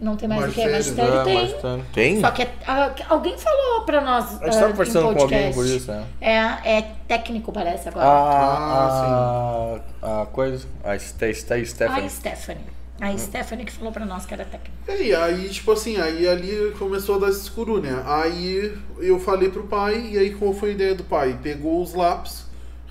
Não 0.00 0.16
tem 0.16 0.28
mais 0.28 0.50
o 0.50 0.52
que? 0.52 0.66
Magistério, 0.66 1.14
Magistério 1.14 1.14
É, 1.14 1.24
tem. 1.24 1.60
tá- 1.60 1.78
Tem? 1.92 2.20
Só 2.20 2.30
que 2.32 2.42
é- 2.42 2.52
ah, 2.66 2.92
alguém 3.08 3.38
falou 3.38 3.82
pra 3.82 4.00
nós. 4.00 4.42
A 4.42 4.46
gente 4.46 4.54
tava 4.54 4.66
ah, 4.66 4.68
em 4.68 4.72
conversando 4.72 5.14
com 5.14 5.22
alguém 5.22 5.52
por 5.52 5.64
isso, 5.64 5.92
né? 5.92 6.04
É, 6.20 6.78
é 6.78 6.82
técnico, 7.06 7.52
parece 7.52 7.88
agora. 7.88 8.04
A, 8.04 9.78
a, 10.02 10.22
a 10.22 10.26
coisa. 10.26 10.66
A 10.82 10.98
Ste, 10.98 11.32
Ste, 11.34 11.52
A 11.54 11.64
Stephanie. 11.64 12.10
Stephanie. 12.10 12.64
Hum. 13.00 13.04
A 13.04 13.16
Stephanie 13.18 13.64
que 13.64 13.72
falou 13.72 13.92
pra 13.92 14.04
nós 14.04 14.26
que 14.26 14.34
era 14.34 14.44
técnico. 14.44 14.74
E 14.88 15.14
aí, 15.14 15.48
tipo 15.48 15.70
assim, 15.70 15.96
aí 15.96 16.26
ali 16.28 16.72
começou 16.78 17.16
a 17.16 17.18
dar 17.20 17.28
esse 17.30 17.42
escuro, 17.42 17.80
né? 17.80 18.02
Aí 18.04 18.76
eu 18.98 19.20
falei 19.20 19.50
pro 19.50 19.64
pai, 19.64 20.10
e 20.12 20.18
aí 20.18 20.34
qual 20.34 20.52
foi 20.52 20.70
a 20.70 20.72
ideia 20.72 20.94
do 20.96 21.04
pai? 21.04 21.38
Pegou 21.40 21.80
os 21.80 21.94
lápis, 21.94 22.41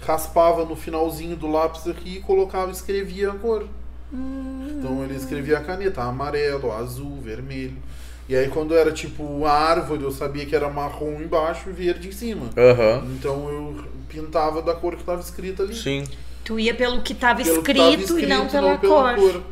raspava 0.06 0.66
no 0.66 0.76
finalzinho 0.76 1.36
do 1.36 1.48
lápis 1.48 1.88
aqui 1.88 2.18
e 2.18 2.22
colocava, 2.22 2.72
escrevia 2.72 3.32
a 3.32 3.36
cor. 3.36 3.68
Então 4.14 5.04
ele 5.04 5.16
escrevia 5.16 5.58
a 5.58 5.62
caneta, 5.62 6.02
amarelo, 6.04 6.72
azul, 6.72 7.20
vermelho. 7.22 7.78
E 8.28 8.36
aí 8.36 8.50
quando 8.50 8.76
era 8.76 8.92
tipo 8.92 9.46
a 9.46 9.52
árvore, 9.52 10.04
eu 10.04 10.12
sabia 10.12 10.46
que 10.46 10.56
era 10.56 10.70
marrom 10.70 11.22
embaixo 11.22 11.70
e 11.70 11.74
verde 11.74 12.10
em 12.10 12.12
cima. 12.12 12.50
Aham. 12.58 13.06
Então 13.14 13.50
eu 13.50 13.86
pintava 14.10 14.62
da 14.62 14.74
cor 14.74 14.96
que 14.96 15.02
estava 15.02 15.22
escrita 15.22 15.64
ali. 15.64 15.76
Sim. 15.76 16.04
Tu 16.44 16.60
ia 16.60 16.74
pelo 16.74 17.02
que 17.02 17.14
tava 17.14 17.44
Pelo 17.44 17.62
que 17.62 17.72
escrito, 17.72 18.08
tava 18.08 18.22
e 18.22 18.26
não 18.26 18.46
escrito, 18.46 18.80
pela 18.80 19.16
cor. 19.16 19.44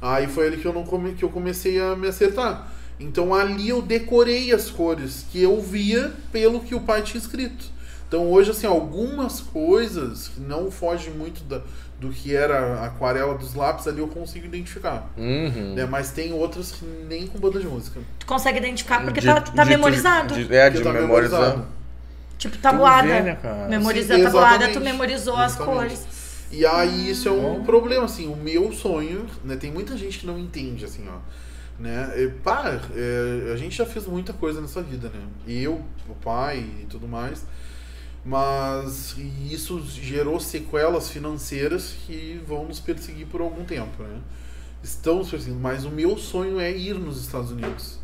Aí 0.00 0.26
foi 0.26 0.48
ali 0.48 0.56
que 0.58 0.66
eu, 0.66 0.72
não 0.72 0.84
come, 0.84 1.14
que 1.14 1.24
eu 1.24 1.28
comecei 1.28 1.80
a 1.80 1.94
me 1.94 2.08
acertar. 2.08 2.72
Então 2.98 3.34
ali 3.34 3.68
eu 3.68 3.82
decorei 3.82 4.52
as 4.52 4.70
cores 4.70 5.26
que 5.30 5.42
eu 5.42 5.60
via 5.60 6.12
pelo 6.30 6.60
que 6.60 6.74
o 6.74 6.80
pai 6.80 7.02
tinha 7.02 7.20
escrito. 7.20 7.73
Então 8.14 8.30
hoje, 8.30 8.52
assim, 8.52 8.64
algumas 8.64 9.40
coisas 9.40 10.28
que 10.28 10.40
não 10.40 10.70
fogem 10.70 11.12
muito 11.12 11.42
da, 11.42 11.60
do 11.98 12.10
que 12.10 12.32
era 12.32 12.74
a 12.76 12.86
aquarela 12.86 13.34
dos 13.36 13.54
lápis 13.56 13.88
ali 13.88 13.98
eu 13.98 14.06
consigo 14.06 14.46
identificar. 14.46 15.10
Uhum. 15.18 15.74
Né? 15.74 15.84
Mas 15.84 16.12
tem 16.12 16.32
outras 16.32 16.70
que 16.70 16.84
nem 17.08 17.26
com 17.26 17.40
banda 17.40 17.58
de 17.58 17.66
música. 17.66 17.98
Tu 18.20 18.24
consegue 18.24 18.58
identificar 18.58 19.02
porque 19.02 19.18
De- 19.20 19.26
tá, 19.26 19.40
tá 19.40 19.64
de- 19.64 19.70
memorizado. 19.70 20.32
de- 20.32 20.54
é, 20.54 20.70
de 20.70 20.80
tá 20.80 20.92
memorizar. 20.92 21.40
memorizado. 21.40 21.66
Tipo, 22.38 22.56
tabuada. 22.58 23.08
vê, 23.08 23.20
né, 23.20 23.34
cara? 23.42 23.66
Memoriza 23.66 24.14
Sim, 24.14 24.20
a 24.20 24.24
tabuada, 24.26 24.58
tu 24.58 24.64
exatamente. 24.70 24.92
memorizou 24.92 25.36
as 25.36 25.56
Exatamente. 25.56 25.76
cores. 25.96 26.06
E 26.52 26.64
aí 26.64 27.10
isso 27.10 27.28
é 27.28 27.32
um 27.32 27.58
Bom. 27.58 27.64
problema, 27.64 28.04
assim, 28.04 28.28
o 28.32 28.36
meu 28.36 28.72
sonho, 28.72 29.26
né? 29.44 29.56
Tem 29.56 29.72
muita 29.72 29.96
gente 29.96 30.20
que 30.20 30.26
não 30.26 30.38
entende, 30.38 30.84
assim, 30.84 31.04
ó. 31.08 31.18
Né? 31.82 32.12
E, 32.16 32.28
pá, 32.28 32.78
é, 32.94 33.50
a 33.52 33.56
gente 33.56 33.76
já 33.76 33.84
fez 33.84 34.06
muita 34.06 34.32
coisa 34.32 34.60
nessa 34.60 34.80
vida, 34.80 35.08
né? 35.08 35.20
Eu, 35.48 35.82
o 36.08 36.14
pai 36.22 36.64
e 36.80 36.86
tudo 36.86 37.08
mais. 37.08 37.44
Mas 38.24 39.14
isso 39.50 39.82
gerou 39.86 40.40
sequelas 40.40 41.10
financeiras 41.10 41.94
que 42.06 42.40
vão 42.46 42.64
nos 42.66 42.80
perseguir 42.80 43.26
por 43.26 43.40
algum 43.42 43.64
tempo, 43.64 44.02
né? 44.02 44.18
Estamos 44.82 45.30
perseguindo, 45.30 45.60
mas 45.60 45.84
o 45.84 45.90
meu 45.90 46.16
sonho 46.16 46.58
é 46.58 46.70
ir 46.74 46.94
nos 46.94 47.20
Estados 47.20 47.50
Unidos 47.50 47.98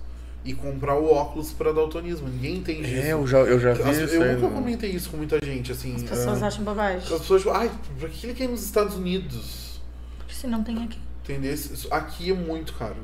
e 0.44 0.52
comprar 0.54 0.94
o 0.98 1.10
óculos 1.10 1.52
para 1.52 1.72
daltonismo. 1.72 2.28
Ninguém 2.28 2.56
entende 2.56 2.82
isso. 2.94 3.06
É, 3.06 3.12
eu 3.12 3.26
já, 3.26 3.38
eu 3.40 3.58
já 3.58 3.72
vi 3.72 3.82
As- 3.82 3.96
isso 3.98 4.14
eu 4.14 4.22
aí. 4.22 4.34
nunca 4.34 4.48
né? 4.48 4.54
comentei 4.54 4.90
isso 4.90 5.10
com 5.10 5.16
muita 5.16 5.38
gente, 5.44 5.72
assim. 5.72 5.94
As 5.96 6.02
pessoas 6.02 6.42
ah, 6.42 6.46
acham 6.46 6.64
bobagem. 6.64 6.98
as 7.14 7.20
pessoas 7.20 7.46
ai, 7.46 7.70
pra 7.98 8.08
que 8.08 8.26
ele 8.26 8.34
quer 8.34 8.44
ir 8.44 8.48
nos 8.48 8.62
Estados 8.64 8.96
Unidos? 8.96 9.80
Porque 10.18 10.34
se 10.34 10.46
não 10.46 10.62
tem 10.62 10.82
aqui. 10.84 10.98
Entendeu? 11.24 11.52
Isso- 11.52 11.88
Aqui 11.92 12.30
é 12.30 12.34
muito 12.34 12.74
caro. 12.74 12.96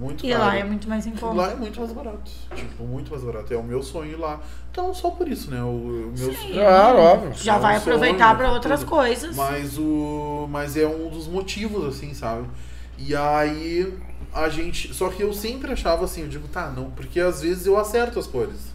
Muito 0.00 0.24
E 0.24 0.30
caro. 0.30 0.42
lá 0.44 0.56
é 0.56 0.64
muito 0.64 0.88
mais 0.88 1.06
em 1.06 1.10
conta. 1.10 1.34
Lá 1.42 1.50
é 1.50 1.54
muito 1.56 1.78
mais 1.78 1.92
barato. 1.92 2.30
Tipo, 2.56 2.84
muito 2.84 3.10
mais 3.10 3.22
barato. 3.22 3.52
É 3.52 3.56
o 3.58 3.62
meu 3.62 3.82
sonho 3.82 4.12
ir 4.12 4.16
lá. 4.16 4.40
Então, 4.70 4.94
só 4.94 5.10
por 5.10 5.28
isso, 5.28 5.50
né? 5.50 5.62
O, 5.62 5.66
o 5.66 6.14
meu 6.16 6.32
Sim. 6.34 6.52
Claro, 6.54 6.98
óbvio. 6.98 7.32
Já 7.34 7.54
É 7.54 7.58
um 7.58 7.60
vai 7.60 7.78
sonho, 7.78 7.96
aproveitar 7.96 8.36
pra 8.36 8.50
outras 8.50 8.80
tudo. 8.80 8.88
coisas. 8.88 9.36
Mas 9.36 9.76
o. 9.76 10.46
Mas 10.50 10.74
é 10.76 10.86
um 10.86 11.10
dos 11.10 11.28
motivos, 11.28 11.84
assim, 11.84 12.14
sabe? 12.14 12.48
E 12.96 13.14
aí, 13.14 13.92
a 14.32 14.48
gente. 14.48 14.94
Só 14.94 15.10
que 15.10 15.22
eu 15.22 15.34
sempre 15.34 15.70
achava 15.72 16.06
assim, 16.06 16.22
eu 16.22 16.28
digo, 16.28 16.48
tá, 16.48 16.70
não, 16.70 16.90
porque 16.92 17.20
às 17.20 17.42
vezes 17.42 17.66
eu 17.66 17.76
acerto 17.78 18.18
as 18.18 18.26
cores. 18.26 18.70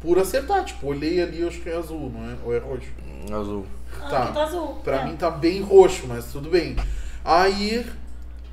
Por 0.00 0.18
acertar, 0.18 0.64
tipo, 0.64 0.88
olhei 0.88 1.22
ali, 1.22 1.40
eu 1.42 1.48
acho 1.48 1.60
que 1.60 1.68
é 1.68 1.76
azul, 1.76 2.12
não 2.12 2.28
é? 2.28 2.34
Ou 2.44 2.54
é 2.54 2.58
roxo? 2.58 2.88
Azul. 3.32 3.64
Ah, 4.02 4.08
Tá. 4.08 4.26
tá 4.32 4.42
azul. 4.42 4.78
Pra 4.84 5.02
É. 5.02 5.04
mim 5.06 5.16
tá 5.16 5.30
bem 5.30 5.62
roxo, 5.62 6.06
mas 6.08 6.26
tudo 6.32 6.50
bem. 6.50 6.76
Aí, 7.24 7.84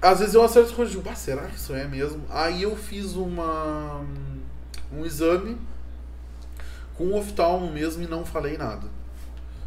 às 0.03 0.19
vezes 0.19 0.35
eu 0.35 0.43
acerto 0.43 0.69
as 0.69 0.75
coisas, 0.75 0.93
digo, 0.93 1.09
ah, 1.09 1.15
será 1.15 1.43
que 1.47 1.55
isso 1.55 1.73
é 1.73 1.87
mesmo? 1.87 2.23
Aí 2.29 2.63
eu 2.63 2.75
fiz 2.75 3.13
uma 3.15 4.01
um 4.91 5.05
exame 5.05 5.57
com 6.95 7.05
o 7.05 7.17
oftalmo 7.17 7.71
mesmo 7.71 8.03
e 8.03 8.07
não 8.07 8.25
falei 8.25 8.57
nada. 8.57 8.87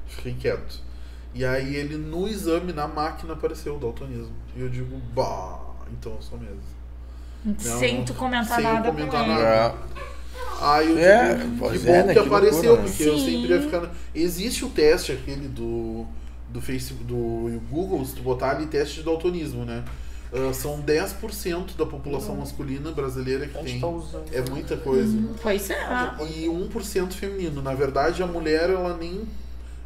Fiquei 0.06 0.34
quieto. 0.34 0.80
E 1.34 1.44
aí 1.44 1.74
ele 1.76 1.96
no 1.96 2.26
exame, 2.28 2.72
na 2.72 2.86
máquina, 2.88 3.32
apareceu 3.34 3.76
o 3.76 3.78
daltonismo. 3.78 4.32
E 4.54 4.60
eu 4.60 4.68
digo, 4.68 4.96
bah, 5.14 5.58
então 5.92 6.12
eu 6.14 6.22
sou 6.22 6.38
mesmo. 6.38 6.60
Não, 7.44 7.56
Sem 7.58 8.04
tu 8.04 8.14
comentar 8.14 8.56
sem 8.56 8.64
nada 8.64 8.90
comentar 8.90 9.24
com 9.24 9.30
nada. 9.30 9.42
É. 9.42 9.74
Aí 10.60 10.90
eu 10.90 10.98
É, 10.98 11.34
digo, 11.34 11.68
que 11.70 11.76
é, 11.76 11.78
bom 11.78 12.06
né? 12.06 12.14
que 12.14 12.20
Que 12.20 12.26
apareceu, 12.26 12.74
loucura, 12.74 12.82
né? 12.82 12.88
porque 12.88 13.02
eu 13.04 13.18
Sim. 13.18 13.24
sempre 13.24 13.48
ia 13.48 13.62
ficar. 13.62 13.90
Existe 14.14 14.64
o 14.64 14.70
teste 14.70 15.12
aquele 15.12 15.48
do, 15.48 16.06
do 16.48 16.60
Facebook, 16.60 17.04
do 17.04 17.60
Google, 17.70 18.04
se 18.04 18.14
tu 18.14 18.22
botar 18.22 18.50
ali 18.50 18.66
teste 18.66 18.96
de 18.96 19.02
daltonismo, 19.04 19.64
né? 19.64 19.84
Ah, 20.32 20.52
são 20.52 20.80
10% 20.82 21.76
da 21.76 21.86
população 21.86 22.36
masculina 22.36 22.90
brasileira 22.90 23.46
que 23.46 23.54
tem. 23.64 23.80
É 24.32 24.40
muita 24.50 24.76
coisa. 24.76 25.16
Pois 25.42 25.70
é. 25.70 25.76
E 26.36 26.46
1% 26.46 27.12
feminino. 27.12 27.62
Na 27.62 27.74
verdade, 27.74 28.22
a 28.22 28.26
mulher, 28.26 28.70
ela 28.70 28.96
nem. 28.96 29.22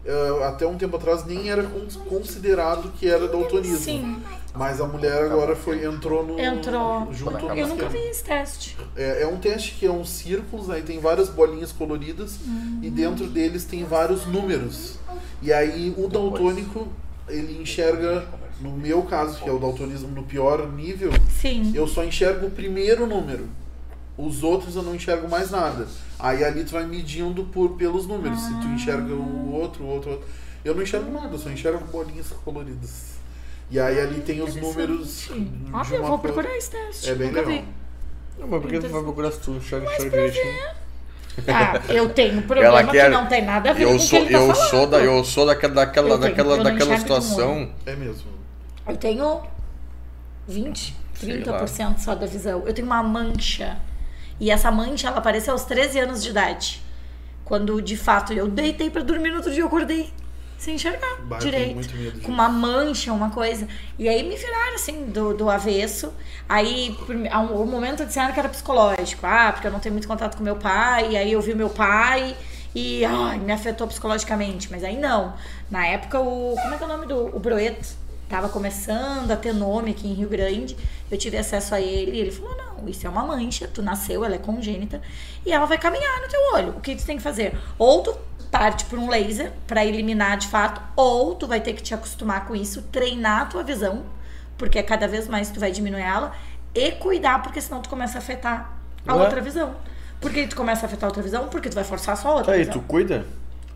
ah, 0.08 0.48
até 0.48 0.66
um 0.66 0.76
tempo 0.76 0.96
atrás 0.96 1.24
nem 1.26 1.50
era 1.50 1.62
con- 1.64 1.86
considerado 2.08 2.90
que 2.98 3.08
era 3.08 3.28
daltonismo. 3.28 3.76
Sim, 3.78 4.22
Mas 4.54 4.80
a 4.80 4.86
mulher 4.86 5.24
agora 5.24 5.54
foi, 5.54 5.84
entrou 5.84 6.26
no. 6.26 6.40
Entrou. 6.40 7.12
Junto 7.12 7.46
eu 7.54 7.68
nunca 7.68 7.88
vi 7.88 7.98
esse 7.98 8.24
teste. 8.24 8.76
É, 8.96 9.22
é 9.22 9.26
um 9.26 9.36
teste 9.36 9.74
que 9.78 9.86
é 9.86 9.90
uns 9.90 10.08
círculos, 10.08 10.70
aí 10.70 10.82
tem 10.82 10.98
várias 10.98 11.28
bolinhas 11.28 11.70
coloridas 11.70 12.38
e 12.82 12.88
dentro 12.90 13.26
deles 13.26 13.64
tem 13.64 13.84
vários 13.84 14.26
números. 14.26 14.98
E 15.42 15.52
aí 15.52 15.94
o 15.96 16.08
daltônico, 16.08 16.88
ele 17.28 17.60
enxerga, 17.62 18.24
no 18.60 18.70
meu 18.70 19.02
caso, 19.02 19.40
que 19.42 19.48
é 19.48 19.52
o 19.52 19.58
daltonismo 19.58 20.08
no 20.08 20.22
pior 20.22 20.68
nível, 20.70 21.10
Sim. 21.40 21.72
eu 21.74 21.86
só 21.86 22.04
enxergo 22.04 22.46
o 22.46 22.50
primeiro 22.50 23.06
número. 23.06 23.48
Os 24.18 24.42
outros 24.42 24.76
eu 24.76 24.82
não 24.82 24.94
enxergo 24.94 25.28
mais 25.28 25.50
nada. 25.50 25.86
Aí 26.18 26.44
ali 26.44 26.62
tu 26.64 26.72
vai 26.72 26.84
medindo 26.86 27.44
por, 27.44 27.70
pelos 27.76 28.06
números. 28.06 28.38
Se 28.40 28.52
tu 28.60 28.66
enxerga 28.68 29.14
o 29.14 29.52
outro, 29.54 29.82
o 29.82 29.86
outro, 29.86 30.10
o 30.10 30.14
outro. 30.14 30.28
Eu 30.62 30.74
não 30.74 30.82
enxergo 30.82 31.10
nada, 31.10 31.32
eu 31.34 31.38
só 31.38 31.48
enxergo 31.48 31.82
bolinhas 31.86 32.26
coloridas. 32.44 33.18
E 33.70 33.80
aí 33.80 33.98
ali 33.98 34.20
tem 34.20 34.42
os 34.42 34.54
números. 34.56 35.28
de 35.32 35.32
Ó, 35.72 35.76
uma 35.76 35.84
eu 35.90 36.00
vou 36.02 36.18
cor. 36.18 36.32
procurar 36.32 36.54
esse 36.56 36.70
teste. 36.70 37.08
É 37.08 37.14
bem 37.14 37.28
nunca 37.28 37.40
legal. 37.40 37.62
vi. 37.62 37.68
Não, 38.38 38.48
mas 38.48 38.60
por 38.60 38.70
que 38.70 38.78
tu 38.80 38.88
vai 38.88 39.02
procurar 39.02 39.30
se 39.32 39.40
tu 39.40 39.52
enxerga 39.52 39.86
enxerga 39.90 40.10
direitinho? 40.10 40.80
Ah, 41.48 41.80
eu 41.88 42.08
tenho 42.10 42.38
um 42.40 42.42
problema 42.42 42.84
que 42.84 42.90
quer- 42.90 43.10
não 43.10 43.26
tem 43.26 43.44
nada 43.44 43.70
a 43.70 43.72
ver 43.72 43.84
com 43.86 43.90
Eu 43.92 43.96
o 43.96 43.98
que 43.98 44.04
sou, 44.06 44.18
ele 44.18 44.30
tá 44.30 44.38
eu 44.38 44.46
falando. 44.54 44.68
sou 44.70 44.86
da, 44.86 44.98
eu 44.98 45.24
sou 45.24 45.46
daquela, 45.46 45.74
daquela, 45.74 46.08
Eu 46.10 46.18
daquela, 46.18 46.56
eu 46.56 46.64
daquela 46.64 46.98
situação. 46.98 47.70
É 47.86 47.94
mesmo. 47.94 48.28
Eu 48.86 48.96
tenho 48.96 49.42
20, 50.46 50.96
Sei 51.14 51.42
30% 51.42 51.98
só 51.98 52.14
da 52.14 52.26
visão. 52.26 52.62
Eu 52.66 52.74
tenho 52.74 52.86
uma 52.86 53.02
mancha. 53.02 53.78
E 54.38 54.50
essa 54.50 54.70
mancha, 54.70 55.08
ela 55.08 55.18
apareceu 55.18 55.52
aos 55.52 55.64
13 55.64 56.00
anos 56.00 56.22
de 56.22 56.30
idade. 56.30 56.82
Quando, 57.44 57.80
de 57.82 57.96
fato, 57.96 58.32
eu 58.32 58.48
deitei 58.48 58.90
pra 58.90 59.02
dormir 59.02 59.30
no 59.30 59.36
outro 59.36 59.52
dia, 59.52 59.62
eu 59.62 59.66
acordei 59.66 60.12
sem 60.60 60.74
enxergar 60.74 61.16
Bah, 61.22 61.38
direito. 61.38 62.22
Com 62.22 62.30
uma 62.30 62.48
mancha, 62.48 63.12
uma 63.12 63.30
coisa. 63.30 63.66
E 63.98 64.08
aí 64.08 64.22
me 64.22 64.36
viraram, 64.36 64.74
assim, 64.74 65.06
do, 65.06 65.34
do 65.34 65.48
avesso. 65.48 66.12
Aí, 66.48 66.96
há 67.30 67.40
um, 67.40 67.62
um 67.62 67.66
momento 67.66 68.04
disseram 68.04 68.32
que 68.32 68.38
era 68.38 68.48
psicológico. 68.48 69.26
Ah, 69.26 69.52
porque 69.52 69.66
eu 69.66 69.72
não 69.72 69.80
tenho 69.80 69.94
muito 69.94 70.06
contato 70.06 70.36
com 70.36 70.44
meu 70.44 70.56
pai. 70.56 71.12
E 71.12 71.16
aí 71.16 71.32
eu 71.32 71.40
vi 71.40 71.54
meu 71.54 71.70
pai 71.70 72.36
e 72.74 73.04
ai, 73.04 73.38
me 73.38 73.52
afetou 73.52 73.86
psicologicamente. 73.86 74.70
Mas 74.70 74.84
aí 74.84 74.98
não. 74.98 75.34
Na 75.70 75.86
época, 75.86 76.20
o. 76.20 76.54
Como 76.60 76.74
é 76.74 76.76
que 76.76 76.82
é 76.82 76.86
o 76.86 76.88
nome 76.88 77.06
do. 77.06 77.34
O 77.34 77.40
Broeto 77.40 77.88
tava 78.30 78.48
começando 78.48 79.30
a 79.30 79.36
ter 79.36 79.52
nome 79.52 79.90
aqui 79.90 80.06
em 80.08 80.14
Rio 80.14 80.28
Grande. 80.28 80.76
Eu 81.10 81.18
tive 81.18 81.36
acesso 81.36 81.74
a 81.74 81.80
ele 81.80 82.12
e 82.12 82.20
ele 82.20 82.30
falou: 82.30 82.56
não, 82.56 82.88
isso 82.88 83.06
é 83.06 83.10
uma 83.10 83.24
mancha, 83.24 83.68
tu 83.68 83.82
nasceu, 83.82 84.24
ela 84.24 84.36
é 84.36 84.38
congênita 84.38 85.02
e 85.44 85.52
ela 85.52 85.66
vai 85.66 85.76
caminhar 85.76 86.20
no 86.22 86.28
teu 86.28 86.40
olho. 86.54 86.68
O 86.78 86.80
que 86.80 86.94
tu 86.94 87.04
tem 87.04 87.16
que 87.16 87.22
fazer? 87.22 87.58
Ou 87.76 88.02
tu 88.02 88.16
parte 88.50 88.84
por 88.86 88.98
um 88.98 89.08
laser 89.08 89.52
pra 89.66 89.84
eliminar 89.84 90.36
de 90.38 90.48
fato, 90.48 90.80
ou 90.96 91.34
tu 91.34 91.46
vai 91.46 91.60
ter 91.60 91.72
que 91.72 91.82
te 91.82 91.92
acostumar 91.92 92.46
com 92.46 92.56
isso, 92.56 92.82
treinar 92.90 93.42
a 93.42 93.46
tua 93.46 93.62
visão, 93.62 94.04
porque 94.58 94.82
cada 94.82 95.06
vez 95.06 95.28
mais 95.28 95.50
tu 95.50 95.60
vai 95.60 95.70
diminuir 95.70 96.02
ela, 96.02 96.32
e 96.74 96.92
cuidar, 96.92 97.42
porque 97.42 97.60
senão 97.60 97.80
tu 97.80 97.88
começa 97.88 98.18
a 98.18 98.20
afetar 98.20 98.76
a 99.06 99.14
Ué? 99.14 99.22
outra 99.22 99.40
visão. 99.40 99.74
Por 100.20 100.32
que 100.32 100.46
tu 100.48 100.56
começa 100.56 100.84
a 100.84 100.86
afetar 100.86 101.04
a 101.04 101.10
outra 101.10 101.22
visão? 101.22 101.48
Porque 101.48 101.68
tu 101.68 101.74
vai 101.74 101.84
forçar 101.84 102.16
só 102.16 102.28
a 102.30 102.34
outra 102.34 102.54
aí, 102.54 102.60
visão. 102.60 102.74
tu 102.74 102.80
cuida? 102.80 103.24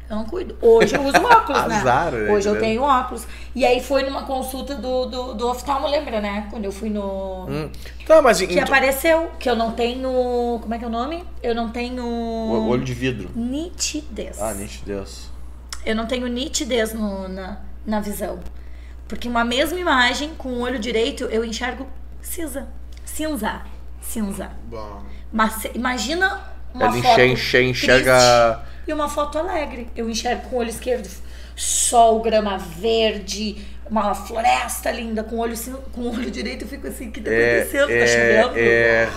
Eu 0.09 0.17
não 0.17 0.25
cuido. 0.27 0.57
Hoje 0.61 0.95
eu 0.95 1.03
uso 1.03 1.17
óculos, 1.25 1.67
né? 1.67 1.77
Azar, 1.77 2.13
né, 2.13 2.31
Hoje 2.33 2.49
eu 2.49 2.59
tenho 2.61 2.83
óculos. 2.83 3.27
E 3.55 3.65
aí 3.65 3.83
foi 3.83 4.03
numa 4.03 4.25
consulta 4.25 4.75
do, 4.75 5.07
do, 5.07 5.35
do 5.35 5.49
oftalmo, 5.49 5.87
lembra, 5.89 6.21
né? 6.21 6.47
Quando 6.51 6.65
eu 6.67 6.73
fui 6.73 6.91
no. 6.91 7.47
Hum. 7.49 7.71
Tá, 8.07 8.21
mas 8.21 8.39
Que 8.39 8.45
então, 8.53 8.65
apareceu 8.65 9.31
que 9.39 9.49
eu 9.49 9.57
não 9.57 9.73
tenho. 9.73 10.59
Como 10.61 10.75
é 10.75 10.79
que 10.79 10.85
é 10.85 10.89
o 10.89 10.91
nome? 10.91 11.25
Eu 11.43 11.55
não 11.55 11.71
tenho. 11.71 12.05
o- 12.05 12.69
olho 12.69 12.85
de 12.85 12.93
vidro. 12.93 13.31
Nitidez. 13.35 14.41
Ah, 14.43 14.53
nitidez. 14.53 15.31
Eu 15.87 15.95
não 15.97 16.07
tenho 16.07 16.27
nitidez 16.27 16.93
no, 16.93 17.27
na, 17.29 17.59
na 17.87 18.01
visão. 18.01 18.41
Porque 19.09 19.29
uma 19.29 19.45
mesma 19.45 19.79
imagem 19.79 20.31
com 20.37 20.49
o 20.51 20.61
olho 20.61 20.79
direito 20.79 21.25
eu 21.25 21.45
enxergo 21.45 21.87
cinza. 22.21 22.69
Cinza. 23.05 23.63
Cinza. 24.03 24.51
Bah. 24.71 25.01
Mas 25.33 25.65
imagina 25.75 26.41
uma 26.75 26.85
Ela 26.85 26.93
foto 26.93 27.21
enxerga- 27.21 28.61
triste 28.63 28.74
e 28.87 28.93
uma 28.93 29.09
foto 29.09 29.39
alegre. 29.39 29.89
Eu 29.97 30.09
enxergo 30.09 30.49
com 30.49 30.57
o 30.57 30.59
olho 30.61 30.71
esquerdo 30.71 31.09
sol, 31.57 32.21
grama 32.21 32.59
verde, 32.59 33.57
uma 33.89 34.15
floresta 34.15 34.91
linda. 34.91 35.23
Com 35.23 35.37
o 35.37 35.39
olho, 35.41 35.55
com 35.93 36.01
o 36.03 36.13
olho 36.13 36.31
direito 36.31 36.63
eu 36.63 36.69
fico 36.69 36.87
assim, 36.87 37.11
que 37.11 37.21
tá 37.21 37.31
É, 37.31 37.61
acontecendo? 37.63 37.89
tá 37.89 37.95
é, 37.95 38.07
chovendo? 38.07 38.59
é 38.59 39.09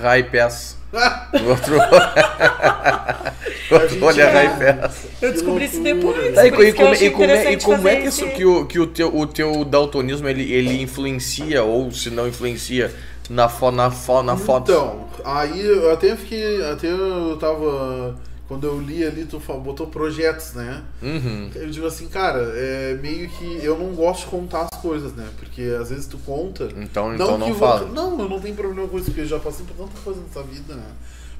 rai 0.00 0.22
pés. 0.24 0.76
O 0.96 1.48
outro, 1.50 1.76
o 3.70 3.74
outro 3.74 4.04
olho 4.04 4.20
é 4.22 4.48
pés. 4.56 5.06
Eu 5.20 5.32
descobri 5.32 5.64
isso 5.66 5.82
depois. 5.82 6.34
Tá, 6.34 6.46
e, 6.46 6.50
isso 6.50 6.62
e 6.62 6.72
como, 6.72 6.94
e 6.94 7.04
é, 7.30 7.52
e 7.52 7.60
como 7.60 7.88
é 7.88 7.96
que, 7.96 8.06
isso, 8.06 8.26
que, 8.30 8.44
o, 8.44 8.64
que 8.66 8.78
o, 8.78 8.86
teu, 8.86 9.14
o 9.14 9.26
teu 9.26 9.64
daltonismo 9.64 10.28
ele, 10.28 10.50
ele 10.50 10.80
influencia 10.80 11.62
ou 11.64 11.90
se 11.90 12.08
não 12.08 12.26
influencia 12.28 12.94
na, 13.28 13.48
fo, 13.48 13.70
na, 13.70 13.90
fo, 13.90 14.22
na 14.22 14.36
foto? 14.36 14.70
Então, 14.70 15.08
aí 15.24 15.60
eu 15.60 15.92
até 15.92 16.16
fiquei. 16.16 16.64
Até 16.64 16.86
eu 16.88 17.36
tava. 17.38 18.14
Quando 18.48 18.64
eu 18.66 18.80
li 18.80 19.04
ali, 19.04 19.24
tu 19.24 19.40
fa- 19.40 19.54
botou 19.54 19.88
projetos, 19.88 20.52
né? 20.54 20.82
Uhum. 21.02 21.50
Eu 21.54 21.68
digo 21.68 21.84
assim, 21.86 22.06
cara, 22.08 22.38
é 22.54 22.94
meio 23.02 23.28
que. 23.28 23.58
Eu 23.64 23.76
não 23.76 23.92
gosto 23.94 24.20
de 24.24 24.26
contar 24.30 24.68
as 24.72 24.80
coisas, 24.80 25.12
né? 25.14 25.28
Porque 25.36 25.62
às 25.80 25.90
vezes 25.90 26.06
tu 26.06 26.16
conta. 26.18 26.68
Então, 26.76 27.12
então 27.14 27.38
não 27.38 27.52
que 27.52 27.58
fala. 27.58 27.84
vou- 27.86 27.88
Não, 27.94 28.20
eu 28.20 28.28
não 28.28 28.40
tenho 28.40 28.54
problema 28.54 28.86
com 28.88 28.96
isso, 28.96 29.06
porque 29.06 29.22
eu 29.22 29.26
já 29.26 29.38
passei 29.40 29.66
por 29.66 29.74
tanta 29.76 30.00
coisa 30.02 30.20
nessa 30.20 30.42
vida, 30.44 30.74
né? 30.74 30.86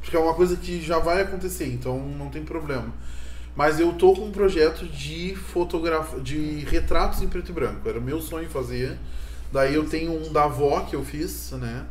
Porque 0.03 0.17
é 0.17 0.21
uma 0.21 0.35
coisa 0.35 0.57
que 0.57 0.81
já 0.83 0.99
vai 0.99 1.23
acontecer, 1.23 1.67
então 1.69 1.99
não 1.99 2.29
tem 2.29 2.43
problema. 2.45 2.93
Mas 3.55 3.79
eu 3.81 3.93
tô 3.93 4.13
com 4.13 4.27
um 4.27 4.31
projeto 4.33 4.85
de 4.85 5.35
fotografia, 5.35 6.21
de 6.21 6.37
retratos 6.69 7.23
em 7.23 7.29
preto 7.29 7.51
e 7.51 7.53
branco. 7.55 7.89
Era 7.89 8.01
meu 8.01 8.21
sonho 8.21 8.49
fazer. 8.51 8.99
Daí 9.53 9.75
eu 9.75 9.85
tenho 9.89 10.13
um 10.13 10.33
da 10.33 10.45
avó 10.45 10.81
que 10.81 10.95
eu 10.97 11.05
fiz, 11.05 11.53
né? 11.53 11.85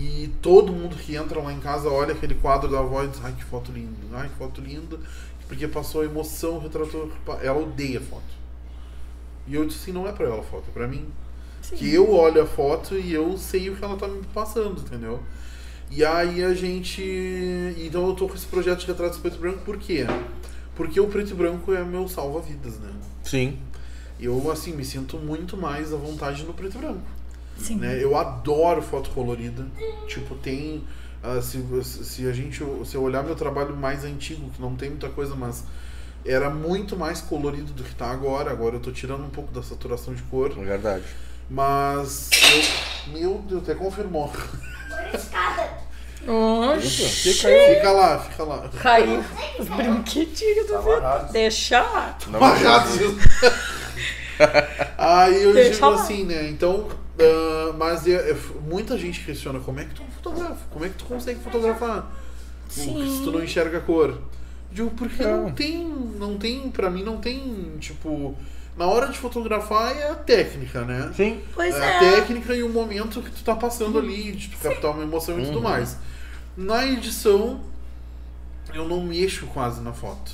E 0.00 0.32
todo 0.40 0.72
mundo 0.72 0.96
que 0.96 1.14
entra 1.14 1.38
lá 1.40 1.52
em 1.52 1.60
casa 1.60 1.90
olha 1.90 2.14
aquele 2.14 2.34
quadro 2.34 2.70
da 2.70 2.78
avó 2.78 3.04
e 3.04 3.08
diz, 3.08 3.20
ai 3.22 3.32
que 3.32 3.44
foto 3.44 3.70
linda, 3.70 3.98
ai 4.12 4.28
que 4.28 4.36
foto 4.36 4.60
linda, 4.60 4.98
porque 5.46 5.68
passou 5.68 6.00
a 6.00 6.04
emoção, 6.06 6.58
retratou. 6.58 7.12
Ela 7.42 7.58
odeia 7.58 8.00
foto. 8.00 8.22
E 9.46 9.54
eu 9.54 9.66
disse 9.66 9.82
assim, 9.82 9.92
não 9.92 10.08
é 10.08 10.12
pra 10.12 10.26
ela 10.26 10.40
a 10.40 10.42
foto, 10.42 10.64
é 10.68 10.72
pra 10.72 10.88
mim. 10.88 11.06
Que 11.76 11.92
eu 11.92 12.10
olho 12.10 12.42
a 12.42 12.46
foto 12.46 12.96
e 12.96 13.12
eu 13.12 13.36
sei 13.36 13.68
o 13.68 13.76
que 13.76 13.84
ela 13.84 13.96
tá 13.96 14.08
me 14.08 14.22
passando, 14.32 14.80
entendeu? 14.80 15.20
E 15.90 16.02
aí 16.02 16.42
a 16.42 16.54
gente. 16.54 17.02
Então 17.78 18.08
eu 18.08 18.14
tô 18.14 18.26
com 18.26 18.34
esse 18.34 18.46
projeto 18.46 18.80
de 18.80 18.86
retratos 18.86 19.18
preto 19.18 19.36
e 19.36 19.40
branco, 19.40 19.58
por 19.58 19.76
quê? 19.76 20.06
Porque 20.74 20.98
o 20.98 21.06
preto 21.06 21.32
e 21.32 21.34
branco 21.34 21.72
é 21.74 21.84
meu 21.84 22.08
salva-vidas, 22.08 22.78
né? 22.78 22.90
Sim. 23.22 23.58
Eu, 24.18 24.50
assim, 24.50 24.72
me 24.72 24.84
sinto 24.84 25.18
muito 25.18 25.56
mais 25.56 25.92
à 25.92 25.96
vontade 25.96 26.44
no 26.44 26.54
preto 26.54 26.78
e 26.78 26.80
branco. 26.80 27.02
Sim. 27.58 27.76
Né? 27.76 28.02
Eu 28.02 28.16
adoro 28.16 28.82
foto 28.82 29.10
colorida. 29.10 29.66
Tipo, 30.06 30.34
tem. 30.36 30.84
ah, 31.22 31.40
se, 31.40 31.62
se 31.84 32.28
a 32.28 32.32
gente. 32.32 32.62
Se 32.84 32.94
eu 32.94 33.02
olhar 33.02 33.22
meu 33.22 33.34
trabalho 33.34 33.76
mais 33.76 34.04
antigo, 34.04 34.50
que 34.50 34.60
não 34.60 34.74
tem 34.74 34.90
muita 34.90 35.08
coisa, 35.08 35.34
mas 35.34 35.64
era 36.24 36.50
muito 36.50 36.96
mais 36.96 37.20
colorido 37.20 37.72
do 37.72 37.84
que 37.84 37.94
tá 37.94 38.10
agora. 38.10 38.50
Agora 38.50 38.76
eu 38.76 38.80
tô 38.80 38.90
tirando 38.90 39.24
um 39.24 39.30
pouco 39.30 39.52
da 39.52 39.62
saturação 39.62 40.14
de 40.14 40.22
cor. 40.24 40.52
É 40.58 40.64
verdade. 40.64 41.04
Mas 41.50 42.30
eu. 43.06 43.12
Meu 43.12 43.38
Deus, 43.48 43.62
até 43.62 43.74
confirmou. 43.74 44.30
Oxi. 46.26 47.08
Fica 47.08 47.48
aí. 47.48 47.74
Fica 47.76 47.90
lá, 47.90 48.18
fica 48.20 48.44
lá. 48.44 48.70
Caiu 48.80 49.24
os 49.58 49.68
brinquedinhos 49.68 50.66
do 50.68 50.78
Vitor. 50.78 51.32
Deixa 51.32 51.82
lá. 51.82 52.16
Amarrados. 52.32 52.92
Aí 54.98 55.42
eu 55.42 55.52
Deixa 55.52 55.74
digo 55.74 55.86
lá. 55.90 56.02
assim, 56.02 56.24
né? 56.24 56.48
Então, 56.48 56.88
Ah, 57.18 57.72
mas 57.76 58.06
é- 58.06 58.30
é- 58.30 58.36
muita 58.66 58.96
gente 58.98 59.24
questiona 59.24 59.60
como 59.60 59.80
é 59.80 59.84
que 59.84 59.94
tu 59.94 60.02
fotografa, 60.14 60.56
como 60.70 60.84
é 60.84 60.88
que 60.88 60.94
tu 60.96 61.04
consegue 61.04 61.40
fotografar 61.40 62.10
o- 62.66 62.70
Sim. 62.70 63.16
se 63.18 63.22
tu 63.24 63.30
não 63.30 63.42
enxerga 63.42 63.78
a 63.78 63.80
cor. 63.80 64.18
Digo, 64.70 64.90
porque 64.92 65.22
não, 65.22 65.42
Não. 65.44 65.52
tem, 65.52 65.84
não 66.18 66.38
tem, 66.38 66.70
pra 66.70 66.88
mim 66.88 67.02
não 67.02 67.18
tem, 67.18 67.76
tipo, 67.78 68.34
na 68.76 68.86
hora 68.86 69.08
de 69.08 69.18
fotografar 69.18 69.94
é 69.94 70.10
a 70.10 70.14
técnica, 70.14 70.80
né? 70.82 71.12
Sim. 71.14 71.42
Pois 71.54 71.74
a 71.74 71.84
é. 71.84 71.98
técnica 71.98 72.54
e 72.54 72.62
o 72.62 72.70
momento 72.70 73.20
que 73.20 73.30
tu 73.30 73.44
tá 73.44 73.54
passando 73.54 73.98
ali, 73.98 74.32
de 74.32 74.48
tu 74.48 74.56
captar 74.56 74.92
uma 74.92 75.02
emoção 75.02 75.38
e 75.38 75.44
tudo 75.44 75.56
Uhum. 75.58 75.62
mais. 75.64 75.96
Na 76.56 76.86
edição, 76.86 77.60
eu 78.72 78.88
não 78.88 79.02
mexo 79.04 79.46
quase 79.48 79.82
na 79.82 79.92
foto. 79.92 80.32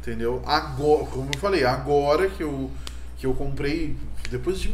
Entendeu? 0.00 0.42
Agora, 0.44 1.04
como 1.06 1.30
eu 1.32 1.38
falei, 1.40 1.64
agora 1.64 2.28
que 2.28 2.42
eu, 2.42 2.70
que 3.18 3.26
eu 3.26 3.34
comprei, 3.34 3.96
depois 4.30 4.60
de, 4.60 4.68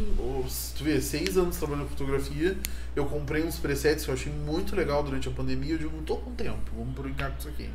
tu 0.77 0.83
vê, 0.83 1.01
seis 1.01 1.35
anos 1.37 1.57
trabalhando 1.57 1.85
com 1.85 1.97
fotografia, 1.97 2.55
eu 2.95 3.05
comprei 3.05 3.43
uns 3.43 3.57
presets 3.57 4.05
que 4.05 4.11
eu 4.11 4.13
achei 4.13 4.31
muito 4.31 4.75
legal 4.75 5.03
durante 5.03 5.27
a 5.27 5.31
pandemia. 5.31 5.73
Eu 5.73 5.77
digo, 5.79 5.91
não 5.95 6.03
tô 6.03 6.15
com 6.17 6.31
tempo, 6.31 6.59
vamos 6.77 6.93
brincar 6.93 7.31
com 7.31 7.39
isso 7.39 7.47
aqui. 7.49 7.67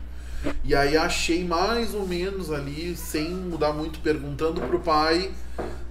E 0.65 0.75
aí 0.75 0.97
achei 0.97 1.45
mais 1.45 1.93
ou 1.95 2.07
menos 2.07 2.51
ali, 2.51 2.97
sem 2.97 3.29
mudar 3.31 3.73
muito, 3.73 3.99
perguntando 4.01 4.61
pro 4.63 4.79
pai, 4.81 5.31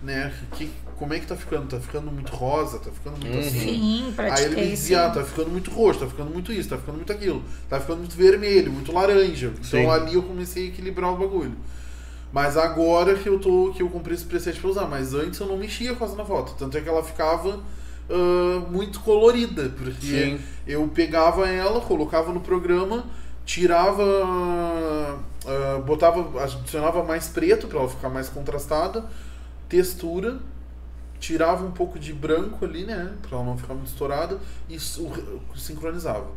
né, 0.01 0.33
que, 0.55 0.71
como 0.95 1.13
é 1.13 1.19
que 1.19 1.27
tá 1.27 1.35
ficando? 1.35 1.67
Tá 1.67 1.79
ficando 1.79 2.09
muito 2.09 2.31
rosa? 2.31 2.79
Tá 2.79 2.89
ficando 2.89 3.17
muito 3.19 3.33
Uhum. 3.33 3.39
assim? 3.39 3.59
Sim, 3.59 4.13
Aí 4.17 4.45
ele 4.45 4.55
me 4.55 4.63
sim. 4.63 4.69
dizia, 4.71 5.05
ah, 5.05 5.09
tá 5.11 5.23
ficando 5.23 5.49
muito 5.51 5.69
roxo, 5.69 5.99
tá 5.99 6.07
ficando 6.07 6.31
muito 6.31 6.51
isso, 6.53 6.69
tá 6.69 6.77
ficando 6.77 6.95
muito 6.95 7.11
aquilo, 7.11 7.43
tá 7.69 7.79
ficando 7.79 7.99
muito 7.99 8.15
vermelho, 8.15 8.71
muito 8.71 8.91
laranja. 8.91 9.51
Sim. 9.61 9.79
Então 9.81 9.91
ali 9.91 10.15
eu 10.15 10.23
comecei 10.23 10.63
a 10.65 10.67
equilibrar 10.69 11.11
o 11.13 11.17
bagulho. 11.17 11.55
Mas 12.31 12.55
agora 12.57 13.15
que 13.15 13.27
eu 13.27 13.39
tô, 13.39 13.73
que 13.75 13.81
eu 13.81 13.89
comprei 13.89 14.15
esse 14.15 14.25
preset 14.25 14.59
pra 14.59 14.69
usar, 14.69 14.87
mas 14.87 15.13
antes 15.13 15.39
eu 15.39 15.47
não 15.47 15.57
mexia 15.57 15.95
quase 15.95 16.15
na 16.15 16.23
foto. 16.23 16.53
Tanto 16.57 16.77
é 16.77 16.81
que 16.81 16.87
ela 16.87 17.03
ficava 17.03 17.59
ah, 18.09 18.65
muito 18.69 18.99
colorida, 19.01 19.69
porque 19.77 20.37
Sim. 20.37 20.39
eu 20.65 20.87
pegava 20.87 21.47
ela, 21.47 21.79
colocava 21.79 22.33
no 22.33 22.41
programa, 22.41 23.05
tirava, 23.45 24.03
ah, 25.45 25.81
botava, 25.85 26.43
adicionava 26.43 27.03
mais 27.03 27.29
preto 27.29 27.67
pra 27.67 27.79
ela 27.79 27.87
ficar 27.89 28.09
mais 28.09 28.27
contrastada, 28.27 29.05
textura, 29.67 30.39
tirava 31.19 31.63
um 31.63 31.71
pouco 31.71 31.99
de 31.99 32.11
branco 32.11 32.65
ali, 32.65 32.83
né, 32.83 33.13
pra 33.21 33.37
ela 33.37 33.45
não 33.45 33.57
ficar 33.57 33.75
muito 33.75 33.87
estourada 33.87 34.39
e 34.67 34.79
sincronizava. 35.55 36.27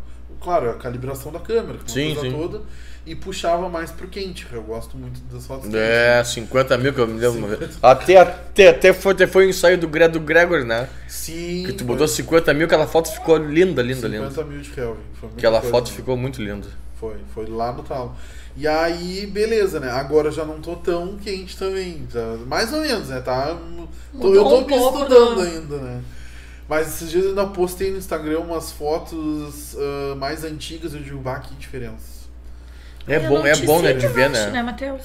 Claro, 0.41 0.71
a 0.71 0.75
calibração 0.75 1.31
da 1.33 1.39
câmera, 1.41 1.79
Sim, 1.87 2.15
coisa 2.15 2.21
sim. 2.31 2.37
toda, 2.37 2.61
e 3.07 3.15
puxava 3.15 3.69
mais 3.69 3.91
pro 3.91 4.07
quente. 4.09 4.47
Eu 4.53 4.63
gosto 4.63 4.97
muito 4.97 5.21
das 5.33 5.47
fotos 5.47 5.65
quentes. 5.65 5.81
É, 5.81 6.23
50 6.25 6.79
mil 6.79 6.93
que 6.93 7.01
eu 7.01 7.07
me 7.07 7.19
lembro 7.21 7.39
uma 7.39 7.49
vez. 7.57 7.79
Até, 7.83 8.17
até, 8.17 8.69
até, 8.69 8.93
foi, 8.93 9.13
até 9.13 9.27
foi 9.27 9.47
o 9.47 9.51
ensaio 9.51 9.79
do, 9.79 9.89
Gre- 9.89 10.09
do 10.09 10.21
Gregor, 10.21 10.65
né? 10.65 10.89
Sim. 11.09 11.65
Que 11.67 11.73
tu 11.73 11.85
botou 11.85 12.07
50 12.07 12.53
mil, 12.55 12.67
aquela 12.67 12.87
foto 12.87 13.11
ficou 13.13 13.37
linda, 13.37 13.83
linda, 13.83 14.09
50 14.09 14.29
linda. 14.29 14.45
mil 14.45 14.61
de 14.61 14.71
Kelvin. 14.71 15.01
Foi 15.21 15.29
Aquela 15.37 15.61
coisa, 15.61 15.71
foto 15.77 15.91
né? 15.91 15.97
ficou 15.97 16.17
muito 16.17 16.43
linda. 16.43 16.67
Foi, 16.99 17.17
foi 17.35 17.47
lá 17.47 17.73
no 17.73 17.83
talo. 17.83 18.15
E 18.57 18.69
aí, 18.69 19.27
beleza, 19.27 19.81
né? 19.81 19.91
Agora 19.91 20.31
já 20.31 20.45
não 20.45 20.61
tô 20.61 20.77
tão 20.77 21.17
quente 21.17 21.57
também. 21.57 22.07
mais 22.47 22.73
ou 22.73 22.81
menos, 22.83 23.09
né? 23.09 23.21
Tá, 23.21 23.57
tô- 24.21 24.35
eu 24.35 24.45
tô 24.45 24.57
um 24.59 24.61
me 24.61 24.67
pouco, 24.69 24.99
estudando 24.99 25.43
né? 25.43 25.51
ainda, 25.51 25.77
né? 25.79 26.03
Mas 26.73 26.89
esses 26.89 27.11
dias 27.11 27.25
eu 27.25 27.31
ainda 27.31 27.45
postei 27.49 27.91
no 27.91 27.99
Instagram 27.99 28.39
umas 28.41 28.73
fotos 28.73 29.77
ah, 29.79 30.15
mais 30.17 30.43
antigas 30.43 30.95
e 30.95 30.97
eu 30.97 31.03
digo, 31.03 31.19
bah, 31.19 31.39
que 31.39 31.55
diferença. 31.57 32.23
É 33.07 33.17
Eu 33.17 33.21
bom, 33.29 33.39
não 33.41 33.47
é 33.47 33.57
bom, 33.57 33.83
né, 33.83 33.93
de 33.93 34.09
ver, 34.09 34.31
mais, 34.31 34.51
né? 34.51 34.63
Matheus? 34.63 35.03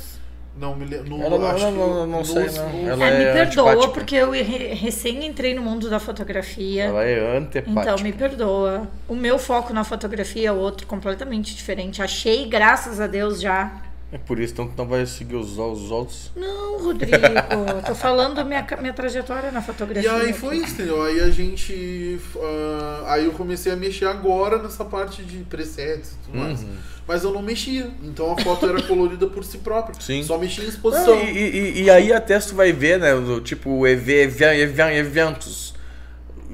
Não 0.57 0.73
me 0.77 0.85
lembro. 0.85 1.21
Ela 1.21 1.37
não- 1.37 1.49
ela 1.49 1.71
não- 1.71 2.07
não 2.07 2.23
sei, 2.23 2.45
não. 2.51 2.87
Ela 2.89 3.05
É, 3.05 3.17
me 3.17 3.23
é 3.25 3.33
perdoa, 3.33 3.71
antipática. 3.73 3.93
porque 3.93 4.15
eu 4.15 4.31
re- 4.31 4.73
recém 4.75 5.25
entrei 5.27 5.53
no 5.53 5.61
mundo 5.61 5.89
da 5.89 5.99
fotografia. 5.99 6.85
Ela 6.85 7.03
é 7.03 7.37
antepática. 7.37 7.81
Então, 7.81 7.97
me 8.01 8.13
perdoa. 8.13 8.87
O 9.05 9.13
meu 9.13 9.37
foco 9.37 9.73
na 9.73 9.83
fotografia 9.83 10.47
é 10.47 10.51
outro, 10.53 10.87
completamente 10.87 11.53
diferente. 11.53 12.01
Achei, 12.01 12.47
graças 12.47 13.01
a 13.01 13.07
Deus, 13.07 13.41
já. 13.41 13.73
É 14.09 14.17
por 14.17 14.39
isso, 14.39 14.53
então 14.53 14.67
tu 14.67 14.73
não 14.77 14.87
vai 14.87 15.05
seguir 15.05 15.35
os, 15.35 15.57
os 15.57 15.91
outros. 15.91 16.31
Não, 16.33 16.81
Rodrigo. 16.81 17.17
tô 17.85 17.93
falando 17.93 18.43
minha, 18.45 18.65
minha 18.79 18.93
trajetória 18.93 19.51
na 19.51 19.59
E 19.59 19.63
fotografia. 19.63 20.13
aí 20.13 20.31
foi 20.31 20.57
isso, 20.57 20.75
entendeu? 20.75 21.01
Aí 21.01 21.19
a 21.19 21.29
gente. 21.29 22.17
ah, 22.41 23.03
aí 23.07 23.25
eu 23.25 23.33
comecei 23.33 23.69
a 23.71 23.75
mexer 23.75 24.05
agora 24.05 24.59
nessa 24.63 24.85
parte 24.85 25.23
de 25.23 25.39
presets 25.43 26.11
e 26.13 26.25
tudo 26.25 26.37
mais. 26.37 26.61
Uhum. 26.63 26.75
Mas 27.05 27.23
eu 27.25 27.31
não 27.33 27.41
mexia. 27.41 27.89
Então 28.01 28.31
a 28.31 28.41
foto 28.41 28.65
era 28.69 28.81
colorida 28.81 29.27
por 29.27 29.43
si 29.43 29.57
própria. 29.57 29.99
Sim. 29.99 30.23
Só 30.23 30.37
mexia 30.37 30.63
em 30.63 30.67
exposição. 30.69 31.15
Não, 31.17 31.23
e, 31.25 31.37
e- 31.37 31.83
e 31.83 31.89
aí 31.89 32.13
até 32.13 32.39
tu 32.39 32.55
vai 32.55 32.71
ver, 32.71 32.99
né? 32.99 33.13
do 33.13 33.41
tipo, 33.41 33.85
EV, 33.85 34.23
EV, 34.23 34.41
EV, 34.61 34.79
eventos. 34.97 35.73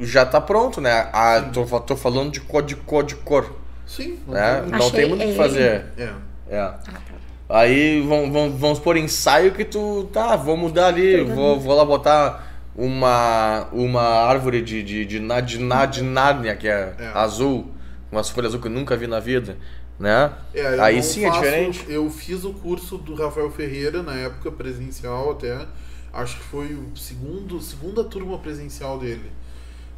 Já 0.02 0.26
tá 0.26 0.42
pronto, 0.42 0.82
né? 0.82 1.08
Ah, 1.14 1.50
tô, 1.54 1.64
tô 1.82 1.96
falando 1.96 2.32
de 2.32 2.42
cor, 2.42 2.64
de 2.64 2.76
cor, 2.76 3.04
de 3.04 3.16
cor. 3.16 3.56
Sim. 3.86 4.18
não 4.26 4.34
Né? 4.34 4.62
tem- 4.62 4.70
Não 4.72 4.78
Achei 4.80 4.92
tem 4.92 5.10
muito 5.10 5.24
o 5.24 5.28
que 5.28 5.36
fazer. 5.36 5.86
É. 5.98 6.10
É. 6.50 6.58
Ah, 6.58 6.80
tá. 6.84 7.14
Aí 7.50 8.02
vão, 8.02 8.32
vão, 8.32 8.52
vamos 8.58 8.80
por 8.80 8.98
ensaio 8.98 9.52
que 9.52 9.66
tu. 9.66 10.10
Tá, 10.12 10.36
vou 10.36 10.56
mudar 10.58 10.88
ali. 10.88 11.24
Vou, 11.24 11.60
vou 11.60 11.76
lá 11.76 11.86
botar 11.86 12.52
uma, 12.76 13.68
uma 13.72 14.02
árvore 14.02 14.62
de, 14.62 14.82
de, 14.82 15.06
de, 15.06 15.20
de, 15.20 15.88
de 15.88 16.04
Nárnia, 16.04 16.56
que 16.56 16.68
é, 16.68 16.96
É. 16.98 17.12
azul. 17.14 17.72
Umas 18.12 18.30
folhas 18.30 18.52
azul 18.52 18.62
que 18.62 18.68
eu 18.68 18.72
nunca 18.72 18.96
vi 18.96 19.08
na 19.08 19.20
vida. 19.20 19.58
Né? 20.00 20.32
É, 20.54 20.80
Aí 20.80 21.04
sim 21.04 21.24
é 21.26 21.28
faço- 21.28 21.42
diferente. 21.42 21.86
Eu 21.88 22.10
fiz 22.10 22.44
o 22.44 22.54
curso 22.54 22.98
do 22.98 23.14
Rafael 23.16 23.50
Ferreira 23.52 24.02
na 24.02 24.16
época 24.16 24.52
presencial 24.52 25.32
até. 25.32 25.66
Acho 26.12 26.38
que 26.38 26.44
foi 26.44 26.74
o 26.76 26.96
segundo, 26.96 27.60
segunda 27.62 28.04
turma 28.04 28.38
presencial 28.38 28.98
dele. 29.00 29.32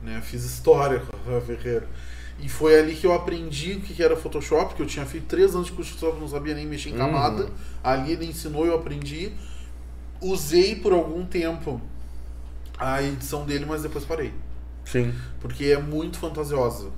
Né? 0.04 0.22
Fiz 0.24 0.44
história 0.44 1.00
com 1.00 1.16
o 1.16 1.20
Rafael 1.36 1.42
Ferreira. 1.58 1.88
E 2.40 2.50
foi 2.50 2.78
ali 2.78 2.94
que 2.96 3.08
eu 3.08 3.14
aprendi 3.14 3.74
o 3.74 3.82
que 3.82 3.94
que 3.94 4.04
era 4.04 4.16
Photoshop, 4.18 4.76
que 4.76 4.82
eu 4.82 4.86
tinha 4.86 5.06
feito 5.06 5.26
três 5.26 5.56
anos 5.56 5.68
de 5.68 5.74
curso 5.74 5.92
de 5.94 5.98
Photoshop, 6.00 6.22
não 6.22 6.28
sabia 6.28 6.54
nem 6.54 6.66
mexer 6.66 6.90
em 6.90 6.94
Uhum. 6.94 6.98
camada. 7.00 7.50
Ali 7.84 8.12
ele 8.12 8.26
ensinou, 8.26 8.66
eu 8.66 8.76
aprendi. 8.76 9.32
Usei 10.22 10.76
por 10.76 10.92
algum 10.94 11.26
tempo 11.26 11.82
a 12.78 13.02
edição 13.02 13.46
dele, 13.46 13.66
mas 13.66 13.82
depois 13.84 14.04
parei. 14.06 14.34
Sim. 14.84 15.14
Porque 15.40 15.66
é 15.66 15.78
muito 15.78 16.18
fantasiosa. 16.18 16.90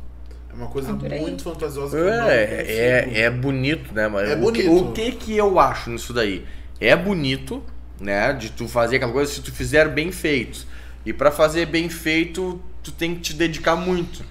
É 0.50 0.54
uma 0.56 0.68
coisa 0.68 0.90
Adorei. 0.92 1.20
muito 1.20 1.44
fantasiosa. 1.44 1.96
que 1.98 2.04
eu 2.04 2.06
não 2.10 2.30
É, 2.30 2.44
é, 2.44 3.20
é 3.22 3.30
bonito, 3.30 3.94
né? 3.94 4.08
Mas 4.08 4.30
É 4.30 4.36
o, 4.36 4.52
que, 4.52 4.64
bonito. 4.64 4.90
o 4.90 4.92
que 4.94 5.12
que 5.12 5.38
eu 5.38 5.60
acho 5.60 5.90
nisso 5.90 6.14
daí? 6.14 6.46
É 6.80 6.96
bonito, 6.96 7.64
né? 8.00 8.34
De 8.34 8.50
tu 8.52 8.68
fazer 8.68 8.98
aquela 8.98 9.12
coisa 9.14 9.32
se 9.32 9.42
tu 9.42 9.52
fizer 9.52 9.88
bem 9.90 10.12
feito. 10.12 10.66
E 11.06 11.14
pra 11.14 11.32
fazer 11.32 11.66
bem 11.68 11.90
feito, 11.90 12.60
tu 12.84 12.92
tem 12.92 13.16
que 13.16 13.22
te 13.22 13.34
dedicar 13.34 13.76
muito. 13.76 14.24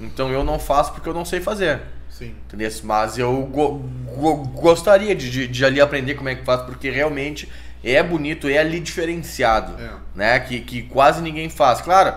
Então 0.00 0.30
eu 0.30 0.42
não 0.44 0.58
faço 0.58 0.92
porque 0.92 1.08
eu 1.08 1.14
não 1.14 1.24
sei 1.24 1.40
fazer. 1.40 1.80
Sim. 2.10 2.32
Entendeu? 2.46 2.70
Mas 2.84 3.18
eu 3.18 3.42
go- 3.46 3.78
go- 4.16 4.36
gostaria 4.48 5.14
de, 5.14 5.30
de, 5.30 5.48
de 5.48 5.64
ali 5.64 5.80
aprender 5.80 6.14
como 6.14 6.28
é 6.28 6.34
que 6.34 6.44
faz, 6.44 6.62
porque 6.62 6.88
realmente 6.90 7.48
é 7.82 8.02
bonito, 8.02 8.48
é 8.48 8.58
ali 8.58 8.78
diferenciado. 8.80 9.74
É. 9.82 9.90
Né? 10.14 10.40
Que, 10.40 10.60
que 10.60 10.82
quase 10.82 11.20
ninguém 11.20 11.48
faz. 11.48 11.80
Claro, 11.80 12.14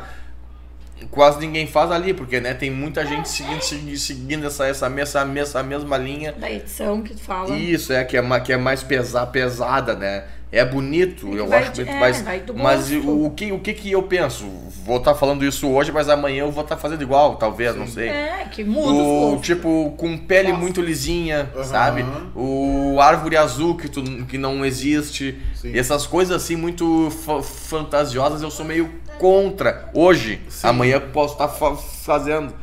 quase 1.12 1.40
ninguém 1.40 1.68
faz 1.68 1.92
ali, 1.92 2.14
porque 2.14 2.40
né, 2.40 2.54
tem 2.54 2.70
muita 2.72 3.06
gente 3.06 3.28
seguindo, 3.30 3.62
segui- 3.62 3.98
seguindo 3.98 4.46
essa, 4.48 4.68
essa, 4.68 4.88
essa, 5.00 5.32
essa 5.36 5.64
mesma 5.64 5.98
linha. 5.98 6.32
Da 6.34 6.50
edição 6.52 7.02
que 7.02 7.14
tu 7.14 7.22
fala. 7.22 7.56
Isso, 7.56 7.92
é, 7.94 8.04
que 8.04 8.18
é, 8.18 8.40
que 8.40 8.54
é 8.54 8.58
mais 8.58 8.84
pesa, 8.84 9.26
pesada, 9.26 9.96
né? 9.96 10.26
É 10.50 10.64
bonito, 10.64 11.28
eu 11.36 11.46
vai 11.48 11.60
acho 11.64 11.72
bonito, 11.74 11.90
é, 11.92 12.00
mas, 12.00 12.24
mas 12.56 12.92
o, 12.92 13.26
o 13.26 13.32
que, 13.32 13.52
o 13.52 13.60
que 13.60 13.74
que 13.74 13.92
eu 13.92 14.02
penso? 14.04 14.46
Vou 14.86 14.96
estar 14.98 15.14
falando 15.14 15.44
isso 15.44 15.68
hoje, 15.68 15.92
mas 15.92 16.08
amanhã 16.08 16.44
eu 16.44 16.52
vou 16.52 16.64
estar 16.64 16.78
fazendo 16.78 17.02
igual, 17.02 17.36
talvez, 17.36 17.76
não 17.76 17.86
sei. 17.86 18.08
É, 18.08 18.48
que 18.50 18.64
muda 18.64 18.88
O, 18.94 19.36
o 19.36 19.42
tipo, 19.42 19.94
com 19.98 20.18
pele 20.18 20.48
Nossa. 20.50 20.62
muito 20.62 20.82
lisinha, 20.82 21.50
Aham. 21.54 21.64
sabe? 21.66 22.06
O 22.34 22.98
árvore 23.02 23.36
azul 23.36 23.76
que, 23.76 23.90
tu, 23.90 24.02
que 24.26 24.38
não 24.38 24.64
existe. 24.66 25.38
Sim. 25.54 25.78
Essas 25.78 26.08
coisas 26.08 26.34
assim 26.38 26.56
muito 26.56 27.10
fa- 27.26 27.44
fantasiosas 27.44 28.42
eu 28.42 28.50
sou 28.50 28.66
meio 28.66 28.90
contra. 29.20 29.90
Hoje, 29.94 30.40
Sim. 30.48 30.68
amanhã 30.68 31.02
posso 31.02 31.34
estar 31.34 31.50
fa- 31.50 31.76
fazendo. 31.76 32.54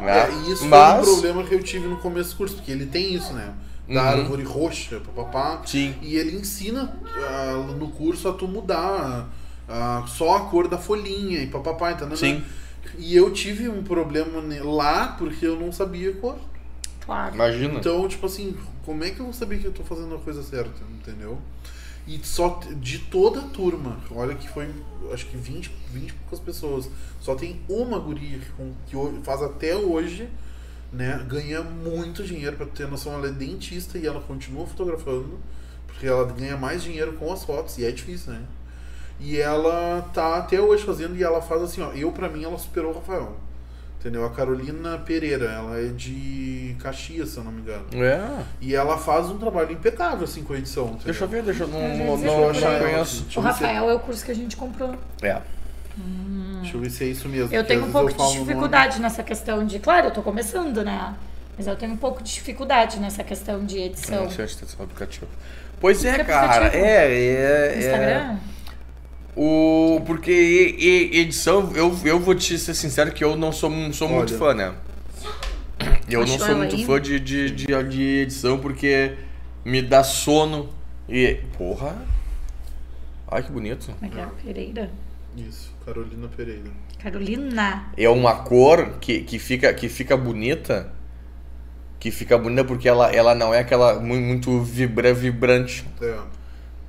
né? 0.00 0.28
É, 0.28 0.30
e 0.32 0.52
isso 0.52 0.64
Mas, 0.64 1.04
foi 1.04 1.12
um 1.12 1.20
problema 1.20 1.44
que 1.44 1.54
eu 1.54 1.62
tive 1.62 1.88
no 1.88 1.98
começo 1.98 2.30
do 2.30 2.36
curso, 2.36 2.54
porque 2.56 2.72
ele 2.72 2.86
tem 2.86 3.12
isso, 3.12 3.34
né? 3.34 3.50
Da 3.88 4.02
Uhum. 4.02 4.08
árvore 4.08 4.42
roxa, 4.42 5.00
papapá. 5.00 5.62
Sim. 5.64 5.94
E 6.02 6.16
ele 6.16 6.36
ensina 6.36 6.94
ah, 7.26 7.64
no 7.78 7.88
curso 7.90 8.28
a 8.28 8.32
tu 8.32 8.46
mudar 8.46 9.28
ah, 9.68 10.04
só 10.06 10.36
a 10.36 10.40
cor 10.50 10.68
da 10.68 10.76
folhinha 10.78 11.38
e 11.42 11.46
papapá, 11.46 11.92
entendeu? 11.92 12.16
Sim. 12.16 12.42
E 12.98 13.16
eu 13.16 13.32
tive 13.32 13.68
um 13.68 13.82
problema 13.82 14.42
lá 14.62 15.08
porque 15.18 15.46
eu 15.46 15.58
não 15.58 15.72
sabia 15.72 16.10
a 16.10 16.14
cor. 16.14 16.36
Claro. 17.04 17.34
Imagina. 17.34 17.74
Então, 17.78 18.06
tipo 18.06 18.26
assim, 18.26 18.54
como 18.84 19.02
é 19.04 19.10
que 19.10 19.20
eu 19.20 19.24
vou 19.24 19.32
saber 19.34 19.58
que 19.58 19.66
eu 19.66 19.72
tô 19.72 19.82
fazendo 19.82 20.14
a 20.14 20.18
coisa 20.18 20.42
certa, 20.42 20.82
entendeu? 20.98 21.38
E 22.06 22.18
só 22.22 22.60
de 22.80 22.98
toda 23.00 23.40
a 23.40 23.44
turma, 23.44 23.98
olha 24.10 24.34
que 24.34 24.48
foi, 24.48 24.68
acho 25.12 25.26
que 25.26 25.36
20, 25.36 25.70
20 25.92 26.08
e 26.08 26.12
poucas 26.14 26.40
pessoas, 26.40 26.88
só 27.20 27.34
tem 27.34 27.60
uma 27.68 27.98
guria 27.98 28.38
que, 28.38 28.50
com- 28.52 28.72
que 28.86 29.22
faz 29.22 29.42
até 29.42 29.74
hoje, 29.76 30.26
né, 30.92 31.24
ganha 31.28 31.62
muito 31.62 32.22
dinheiro, 32.24 32.56
pra 32.56 32.66
tu 32.66 32.72
ter 32.72 32.88
noção, 32.88 33.14
ela 33.14 33.28
é 33.28 33.30
dentista 33.32 33.98
e 33.98 34.06
ela 34.06 34.20
continua 34.20 34.66
fotografando, 34.66 35.38
porque 35.86 36.06
ela 36.06 36.24
ganha 36.32 36.56
mais 36.56 36.82
dinheiro 36.82 37.12
com 37.14 37.32
as 37.32 37.44
fotos, 37.44 37.76
e 37.78 37.84
é 37.84 37.90
difícil, 37.90 38.32
né? 38.32 38.40
E 39.20 39.36
ela 39.38 40.08
tá 40.14 40.36
até 40.36 40.60
hoje 40.60 40.84
fazendo 40.84 41.16
e 41.16 41.22
ela 41.24 41.40
faz 41.42 41.60
assim, 41.62 41.82
ó. 41.82 41.90
Eu, 41.92 42.12
pra 42.12 42.28
mim, 42.28 42.44
ela 42.44 42.56
superou 42.56 42.92
o 42.92 42.94
Rafael. 42.94 43.36
Entendeu? 43.98 44.24
A 44.24 44.30
Carolina 44.30 44.96
Pereira, 44.98 45.46
ela 45.46 45.76
é 45.80 45.88
de 45.88 46.76
Caxias, 46.78 47.30
se 47.30 47.36
eu 47.38 47.42
não 47.42 47.50
me 47.50 47.60
engano. 47.62 47.84
É. 47.94 48.44
E 48.60 48.72
ela 48.76 48.96
faz 48.96 49.26
um 49.28 49.36
trabalho 49.38 49.72
impecável, 49.72 50.22
assim, 50.22 50.44
com 50.44 50.52
a 50.52 50.56
edição. 50.58 50.84
Entendeu? 50.90 51.04
Deixa 51.06 51.24
eu 51.24 51.28
ver, 51.28 51.42
deixa 51.42 51.64
eu. 51.64 51.68
Não, 51.68 51.80
Eu 51.80 51.96
já 51.98 52.04
não, 52.04 52.16
não, 52.16 52.46
não 52.46 52.54
já- 52.54 52.78
conheço. 52.78 53.26
O 53.36 53.40
Rafael 53.40 53.90
é 53.90 53.94
o 53.94 53.98
curso 53.98 54.24
que 54.24 54.30
a 54.30 54.34
gente 54.36 54.56
comprou. 54.56 54.94
É. 55.20 55.42
Deixa 56.60 56.76
eu 56.76 56.80
ver 56.80 56.90
se 56.90 57.04
é 57.04 57.06
isso 57.08 57.28
mesmo. 57.28 57.54
Eu 57.54 57.64
tenho 57.64 57.84
um 57.84 57.92
pouco 57.92 58.12
de 58.12 58.38
dificuldade 58.38 59.00
nessa 59.00 59.22
questão 59.22 59.64
de. 59.66 59.78
Claro, 59.78 60.08
eu 60.08 60.10
tô 60.10 60.22
começando, 60.22 60.84
né? 60.84 61.14
Mas 61.56 61.66
eu 61.66 61.74
tenho 61.76 61.92
um 61.92 61.96
pouco 61.96 62.22
de 62.22 62.32
dificuldade 62.32 63.00
nessa 63.00 63.24
questão 63.24 63.64
de 63.64 63.78
edição. 63.78 64.24
Não 64.24 64.30
tem 64.30 64.44
esse 64.44 64.62
aplicativo. 64.78 65.26
Pois 65.80 66.04
é, 66.04 66.22
cara. 66.24 66.68
É, 66.68 67.12
é. 67.12 67.72
é. 67.74 67.78
Instagram? 67.78 68.36
O, 69.36 70.00
porque 70.04 70.32
e- 70.32 71.14
e- 71.14 71.20
edição, 71.20 71.70
eu, 71.74 71.96
eu 72.04 72.18
vou 72.18 72.34
te 72.34 72.58
ser 72.58 72.74
sincero 72.74 73.12
que 73.12 73.22
eu 73.22 73.36
não 73.36 73.52
sou, 73.52 73.70
não 73.70 73.92
sou 73.92 74.08
muito 74.08 74.36
fã, 74.36 74.52
né? 74.52 74.74
Eu 76.08 76.20
não 76.20 76.24
Achou 76.24 76.38
sou 76.38 76.46
ela 76.48 76.56
muito 76.58 76.74
aí? 76.74 76.84
fã 76.84 77.00
de, 77.00 77.20
de, 77.20 77.50
de, 77.50 77.66
de 77.84 78.02
edição 78.20 78.58
porque 78.58 79.14
me 79.64 79.80
dá 79.80 80.02
sono 80.02 80.70
e. 81.08 81.34
Porra! 81.56 81.96
Ai 83.30 83.42
que 83.42 83.52
bonito. 83.52 83.94
É 84.02 84.06
é? 84.06 84.26
Pereira? 84.42 84.90
Isso, 85.36 85.67
Carolina 85.92 86.28
Pereira. 86.36 86.70
Carolina. 87.02 87.86
É 87.96 88.08
uma 88.08 88.34
cor 88.36 88.98
que, 89.00 89.20
que, 89.20 89.38
fica, 89.38 89.72
que 89.72 89.88
fica 89.88 90.16
bonita. 90.16 90.90
Que 91.98 92.10
fica 92.10 92.36
bonita 92.38 92.64
porque 92.64 92.88
ela, 92.88 93.10
ela 93.12 93.34
não 93.34 93.52
é 93.52 93.60
aquela 93.60 93.98
mu- 93.98 94.20
muito 94.20 94.60
vibra, 94.62 95.12
vibrante. 95.14 95.84
É. 96.00 96.16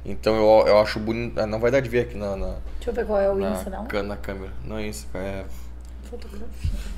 Então 0.06 0.36
eu, 0.36 0.68
eu 0.68 0.80
acho 0.80 1.00
bonito. 1.00 1.40
ah, 1.40 1.48
Não 1.48 1.60
vai 1.60 1.72
dar 1.72 1.80
de 1.80 1.90
ver 1.90 2.02
aqui 2.02 2.18
na, 2.18 2.36
na, 2.36 2.56
Deixa 2.76 2.90
eu 2.90 2.94
ver 2.94 3.06
qual 3.06 3.20
é 3.20 3.30
o 3.30 3.36
na, 3.36 3.52
Insta, 3.52 3.70
não? 3.70 4.04
na 4.04 4.18
câmera. 4.18 4.52
Não 4.66 4.78
é 4.78 4.88
isso, 4.88 5.08
é. 5.14 5.44
Fotografia. 6.10 6.48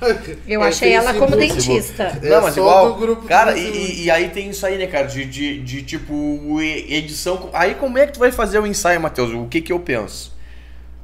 Eu 0.48 0.64
É 0.64 0.68
achei 0.68 0.94
ela 0.94 1.14
como 1.14 1.36
dentista. 1.36 2.04
É 2.24 2.30
não, 2.30 2.42
mas 2.42 2.56
igual. 2.58 2.98
cara, 3.28 3.58
e, 3.58 4.04
e- 4.06 4.12
aí 4.12 4.30
tem 4.30 4.50
isso 4.50 4.66
aí, 4.66 4.78
né, 4.78 4.88
cara? 4.88 5.06
De, 5.06 5.26
de, 5.26 5.62
de, 5.62 5.84
tipo, 5.84 6.60
edição. 6.62 7.50
Aí 7.54 7.76
como 7.76 7.98
é 7.98 8.08
que 8.08 8.14
tu 8.14 8.20
vai 8.20 8.32
fazer 8.32 8.60
o 8.60 8.66
ensaio, 8.66 9.00
Matheus? 9.02 9.32
O 9.34 9.48
que 9.48 9.62
que 9.62 9.72
eu 9.74 9.80
penso? 9.80 10.34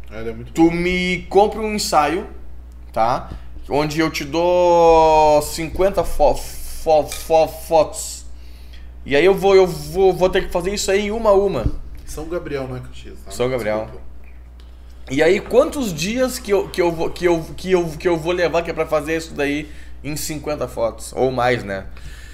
Ela 0.10 0.30
é 0.30 0.34
muito 0.34 0.54
Tu 0.54 0.72
me 0.72 1.26
compra 1.30 1.60
um 1.60 1.74
ensaio, 1.74 2.28
tá? 2.94 3.30
Onde 3.70 4.00
eu 4.00 4.10
te 4.10 4.24
dou 4.24 5.42
50 5.42 6.04
fo 6.04 6.34
fo 6.36 7.04
fo 7.04 7.48
fotos. 7.48 8.26
E 9.06 9.16
aí 9.16 9.24
eu 9.24 9.34
vou, 9.34 9.56
eu 9.56 9.68
vou, 9.68 10.14
vou 10.14 10.30
ter 10.30 10.46
que 10.46 10.52
fazer 10.52 10.74
isso 10.74 10.90
aí 10.90 11.12
uma 11.12 11.32
a 11.32 11.34
uma. 11.34 11.66
São 12.06 12.28
Gabriel, 12.28 12.68
não 12.68 12.78
é 12.78 12.80
Caxias. 12.80 13.20
tá? 13.20 13.32
São 13.32 13.50
Gabriel. 13.50 13.82
Desculpa. 13.82 14.08
E 15.10 15.24
aí 15.24 15.40
quantos 15.40 15.94
dias 15.94 16.40
que 16.40 16.52
eu, 16.52 16.68
que 16.68 16.82
eu, 16.82 16.92
vou, 16.92 17.10
que 17.10 17.26
eu, 17.26 17.46
que 17.56 17.72
eu, 17.72 17.86
que 17.90 18.08
eu 18.08 18.18
vou 18.18 18.34
levar 18.34 18.62
que 18.62 18.70
é 18.70 18.74
pra 18.74 18.86
fazer 18.86 19.18
isso 19.18 19.34
daí 19.34 19.70
em 20.04 20.16
50 20.16 20.68
fotos? 20.68 21.14
Ou 21.14 21.32
mais, 21.32 21.64
né? 21.64 21.86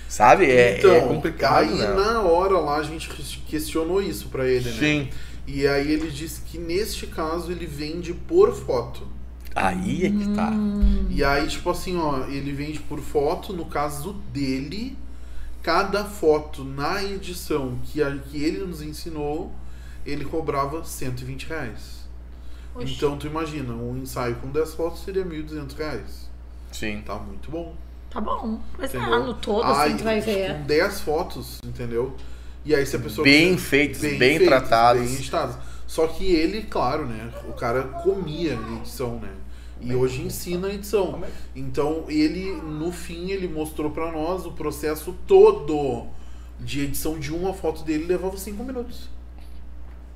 Sabe? 0.08 0.50
É, 0.52 0.78
então, 0.78 0.94
é 0.94 1.02
complicado, 1.02 1.64
aí 1.64 1.76
né? 1.76 1.88
na 1.88 2.22
hora 2.22 2.60
lá 2.60 2.78
a 2.78 2.84
gente 2.84 3.10
questionou 3.48 4.02
isso 4.02 4.28
pra 4.30 4.48
ele, 4.48 4.70
né? 4.70 4.76
Sim. 4.78 5.10
E 5.46 5.68
aí 5.68 5.92
ele 5.92 6.10
disse 6.10 6.42
que 6.42 6.58
neste 6.58 7.08
caso 7.08 7.52
ele 7.52 7.66
vende 7.66 8.14
por 8.14 8.54
foto. 8.54 9.08
Aí 9.56 10.06
é 10.06 10.10
que 10.10 10.34
tá. 10.34 10.52
E 11.10 11.24
aí, 11.24 11.48
tipo 11.48 11.70
assim, 11.70 11.98
ó, 11.98 12.26
ele 12.28 12.52
vende 12.52 12.80
por 12.80 13.00
foto, 13.00 13.54
no 13.54 13.66
caso 13.66 14.14
dele, 14.34 14.98
cada 15.62 16.06
foto 16.06 16.64
na 16.64 17.04
edição 17.04 17.78
que, 17.84 18.02
a- 18.02 18.18
que 18.18 18.42
ele 18.44 18.66
nos 18.66 18.82
ensinou, 18.82 19.52
ele 20.06 20.26
cobrava 20.26 20.84
120 20.84 21.46
reais. 21.48 22.04
Oxi. 22.74 22.94
Então 22.96 23.16
tu 23.18 23.28
imagina, 23.28 23.74
um 23.74 23.98
ensaio 23.98 24.36
com 24.38 24.50
10 24.50 24.74
fotos 24.74 25.04
seria 25.04 25.24
1.200 25.24 25.76
reais. 25.78 26.30
Sim. 26.72 27.04
Tá 27.06 27.16
muito 27.16 27.52
bom. 27.52 27.76
Tá 28.10 28.20
bom. 28.20 28.60
Mas 28.78 28.94
Entendeu? 28.94 29.14
ah, 29.14 29.20
no 29.20 29.34
todo, 29.36 29.64
assim, 29.66 29.82
Aí, 29.92 29.98
tu 29.98 30.04
vai 30.04 30.20
ver. 30.20 30.54
Com 30.58 30.64
10 30.64 31.02
fotos, 31.02 31.60
entendeu? 31.64 32.16
E 32.66 32.74
aí 32.74 32.86
se 32.86 32.96
a 32.96 33.00
pessoa. 33.00 33.24
Bem 33.26 33.58
feitos, 33.58 34.00
bem 34.02 34.40
tratados. 34.44 35.02
Bem 35.04 35.14
editados. 35.16 35.56
Só 35.88 36.08
que 36.08 36.26
ele, 36.34 36.64
claro, 36.64 37.06
né? 37.06 37.30
O 37.48 37.54
cara 37.54 37.84
comia 37.84 38.58
a 38.58 38.78
edição, 38.78 39.20
né? 39.20 39.30
E 39.82 39.94
hoje 39.94 40.22
ensina 40.22 40.68
a 40.68 40.74
edição. 40.74 41.22
Então 41.56 42.06
ele, 42.08 42.52
no 42.54 42.92
fim, 42.92 43.32
ele 43.32 43.48
mostrou 43.48 43.92
pra 43.92 44.12
nós 44.12 44.46
o 44.46 44.52
processo 44.54 45.14
todo 45.28 46.08
de 46.60 46.82
edição 46.82 47.20
de 47.20 47.34
uma 47.34 47.54
foto 47.54 47.84
dele 47.84 48.06
levava 48.06 48.38
5 48.38 48.64
minutos. 48.64 49.10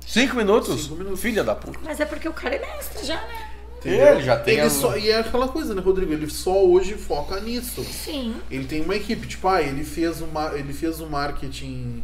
Cinco 0.06 0.36
minutos? 0.36 0.84
Cinco 0.84 0.96
minutos. 0.96 1.20
Filha 1.20 1.44
da 1.44 1.54
puta. 1.54 1.78
Mas 1.84 2.00
é 2.00 2.06
porque 2.06 2.26
o 2.28 2.32
cara 2.32 2.54
é 2.56 2.60
mestre 2.76 3.04
já, 3.04 3.16
né? 3.16 3.50
Entendeu? 3.78 4.06
Ele 4.14 4.22
já 4.22 4.36
tem 4.38 4.54
Ele 4.54 4.62
a- 4.62 4.70
só, 4.70 4.96
e 4.96 5.10
é 5.10 5.18
aquela 5.20 5.48
coisa, 5.48 5.74
né, 5.74 5.82
Rodrigo? 5.82 6.12
Ele 6.12 6.28
só 6.30 6.64
hoje 6.64 6.94
foca 6.94 7.38
nisso. 7.40 7.84
Sim. 7.84 8.34
Ele 8.50 8.64
tem 8.64 8.80
uma 8.80 8.96
equipe, 8.96 9.26
tipo, 9.26 9.46
ah, 9.46 9.60
ele 9.62 9.84
fez 9.84 10.20
uma, 10.22 10.52
ele 10.58 10.72
fez 10.72 10.98
o 11.00 11.06
marketing 11.06 12.02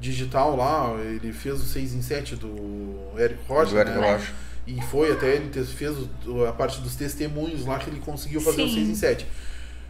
digital 0.00 0.56
lá, 0.56 0.94
ele 1.00 1.32
fez 1.32 1.60
o 1.60 1.64
6 1.64 1.94
em 1.94 2.02
7 2.02 2.36
do 2.36 2.96
Eric 3.18 3.40
Rocha, 3.48 3.70
Do 3.72 3.78
Eric 3.78 3.98
né? 3.98 4.12
Rocha. 4.12 4.32
E 4.66 4.80
foi 4.82 5.12
até 5.12 5.36
ele 5.36 5.48
te- 5.48 5.62
fez 5.64 5.96
o- 6.26 6.44
a 6.44 6.52
parte 6.52 6.80
dos 6.80 6.96
testemunhos 6.96 7.64
lá 7.64 7.78
que 7.78 7.88
ele 7.88 8.00
conseguiu 8.00 8.40
fazer 8.40 8.62
o 8.62 8.68
Sim. 8.68 8.74
6 8.74 8.88
em 8.88 8.94
7. 8.94 9.26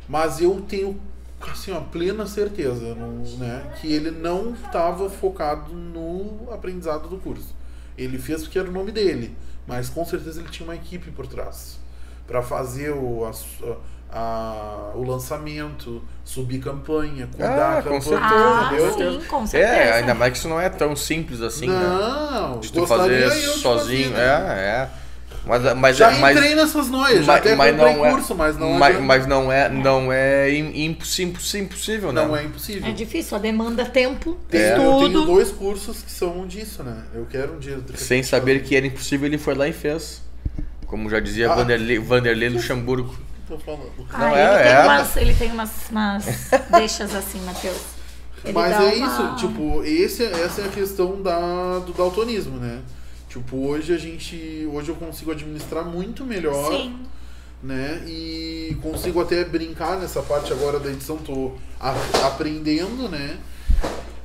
Mas 0.08 0.40
eu 0.40 0.60
tenho 0.68 1.00
assim, 1.40 1.72
ó, 1.72 1.80
plena 1.80 2.26
certeza, 2.26 2.94
no- 2.94 3.36
né, 3.38 3.72
que 3.80 3.92
ele 3.92 4.10
não 4.10 4.52
estava 4.54 5.08
focado 5.10 5.72
no 5.74 6.48
aprendizado 6.52 7.08
do 7.08 7.18
curso. 7.18 7.54
Ele 7.96 8.18
fez 8.18 8.42
porque 8.42 8.58
era 8.58 8.68
o 8.68 8.72
nome 8.72 8.92
dele, 8.92 9.34
mas 9.66 9.88
com 9.88 10.04
certeza 10.04 10.40
ele 10.40 10.48
tinha 10.50 10.66
uma 10.66 10.74
equipe 10.76 11.10
por 11.10 11.26
trás 11.26 11.78
para 12.26 12.42
fazer 12.42 12.90
o, 12.92 13.24
a 13.24 13.32
su- 13.32 13.76
a- 14.12 14.92
o 14.94 15.02
lançamento, 15.04 16.02
subir 16.24 16.58
campanha, 16.60 17.26
cuidar 17.28 17.48
Ah, 17.50 17.78
a 17.78 17.82
com 17.82 17.98
campanha, 18.00 18.20
Ah, 18.22 18.70
entendeu? 18.72 19.20
sim, 19.20 19.26
com 19.26 19.46
certeza. 19.46 19.72
É, 19.72 19.92
ainda 19.94 20.14
mais 20.14 20.32
que 20.32 20.38
isso 20.38 20.48
não 20.48 20.60
é 20.60 20.68
tão 20.68 20.94
simples 20.96 21.40
assim, 21.40 21.66
né? 21.68 21.74
Não, 21.78 22.60
De 22.60 22.72
tu 22.72 22.86
fazer 22.86 23.30
sozinho. 23.30 23.62
fazer, 23.62 24.08
né? 24.10 24.20
É, 24.24 24.60
é. 24.82 24.88
Mas, 25.44 25.62
mas, 25.76 25.96
Já 25.96 26.10
mas, 26.10 26.36
entrei 26.36 26.56
nessas 26.56 26.88
noias, 26.88 27.24
já 27.24 27.32
mas, 27.34 27.40
até 27.40 27.54
mas 27.54 27.78
é, 27.78 28.10
curso, 28.10 28.34
mas 28.34 28.58
não 28.58 28.70
mas, 28.72 28.82
adianta. 28.96 29.04
mas 29.06 29.26
não 29.28 29.52
é, 29.52 29.68
não 29.68 30.12
é 30.12 30.52
im- 30.52 30.86
impossi- 30.86 31.22
impossi- 31.22 31.58
impossível, 31.60 32.12
né? 32.12 32.24
não 32.24 32.36
é 32.36 32.42
impossível. 32.44 32.88
É 32.88 32.92
difícil, 32.92 33.36
a 33.36 33.40
demanda 33.40 33.84
tempo, 33.84 34.36
Tem- 34.48 34.60
É. 34.60 34.76
Eu 34.76 34.96
tenho 34.98 35.24
dois 35.24 35.52
cursos 35.52 36.02
que 36.02 36.10
são 36.10 36.44
disso, 36.48 36.82
né? 36.82 36.96
Eu 37.14 37.26
quero 37.30 37.54
um 37.54 37.58
dia. 37.60 37.78
Sem 37.94 38.24
saber 38.24 38.64
que 38.64 38.74
era 38.74 38.86
impossível, 38.88 39.28
ele 39.28 39.38
foi 39.38 39.54
lá 39.54 39.68
e 39.68 39.72
fez. 39.72 40.20
Como 40.84 41.08
já 41.08 41.20
dizia 41.20 41.48
Ah. 41.52 41.54
Vanderlei, 41.54 41.98
Vanderlei 42.00 42.48
Luxemburgo. 42.48 43.16
Tô 43.48 43.56
falando. 43.58 43.90
Ah, 44.12 44.18
Não, 44.18 44.28
ele, 44.32 44.40
é- 44.40 44.62
tem 44.62 44.72
é. 44.72 44.82
umas, 44.84 45.16
ele 45.16 45.34
tem 45.34 45.52
umas, 45.52 45.70
umas 45.90 46.24
deixas 46.70 47.14
assim, 47.14 47.40
Matheus. 47.44 47.80
Ele 48.44 48.52
Mas 48.52 48.72
é 48.72 48.78
uma- 48.78 49.06
isso, 49.06 49.36
tipo, 49.36 49.82
esse, 49.84 50.24
essa 50.24 50.62
é 50.62 50.64
a 50.66 50.68
questão 50.68 51.20
da, 51.22 51.78
do 51.80 51.92
daltonismo, 51.92 52.58
né? 52.58 52.80
Tipo, 53.28 53.56
hoje 53.68 53.92
a 53.94 53.98
gente. 53.98 54.68
Hoje 54.72 54.88
eu 54.90 54.94
consigo 54.96 55.30
administrar 55.32 55.84
muito 55.84 56.24
melhor. 56.24 56.70
Sim. 56.72 56.96
né? 57.62 58.02
E 58.06 58.76
consigo 58.82 59.20
até 59.20 59.42
brincar 59.44 59.98
nessa 59.98 60.22
parte 60.22 60.52
agora 60.52 60.78
da 60.78 60.90
edição, 60.90 61.16
tô 61.16 61.52
a- 61.80 61.94
aprendendo, 62.26 63.08
né? 63.08 63.38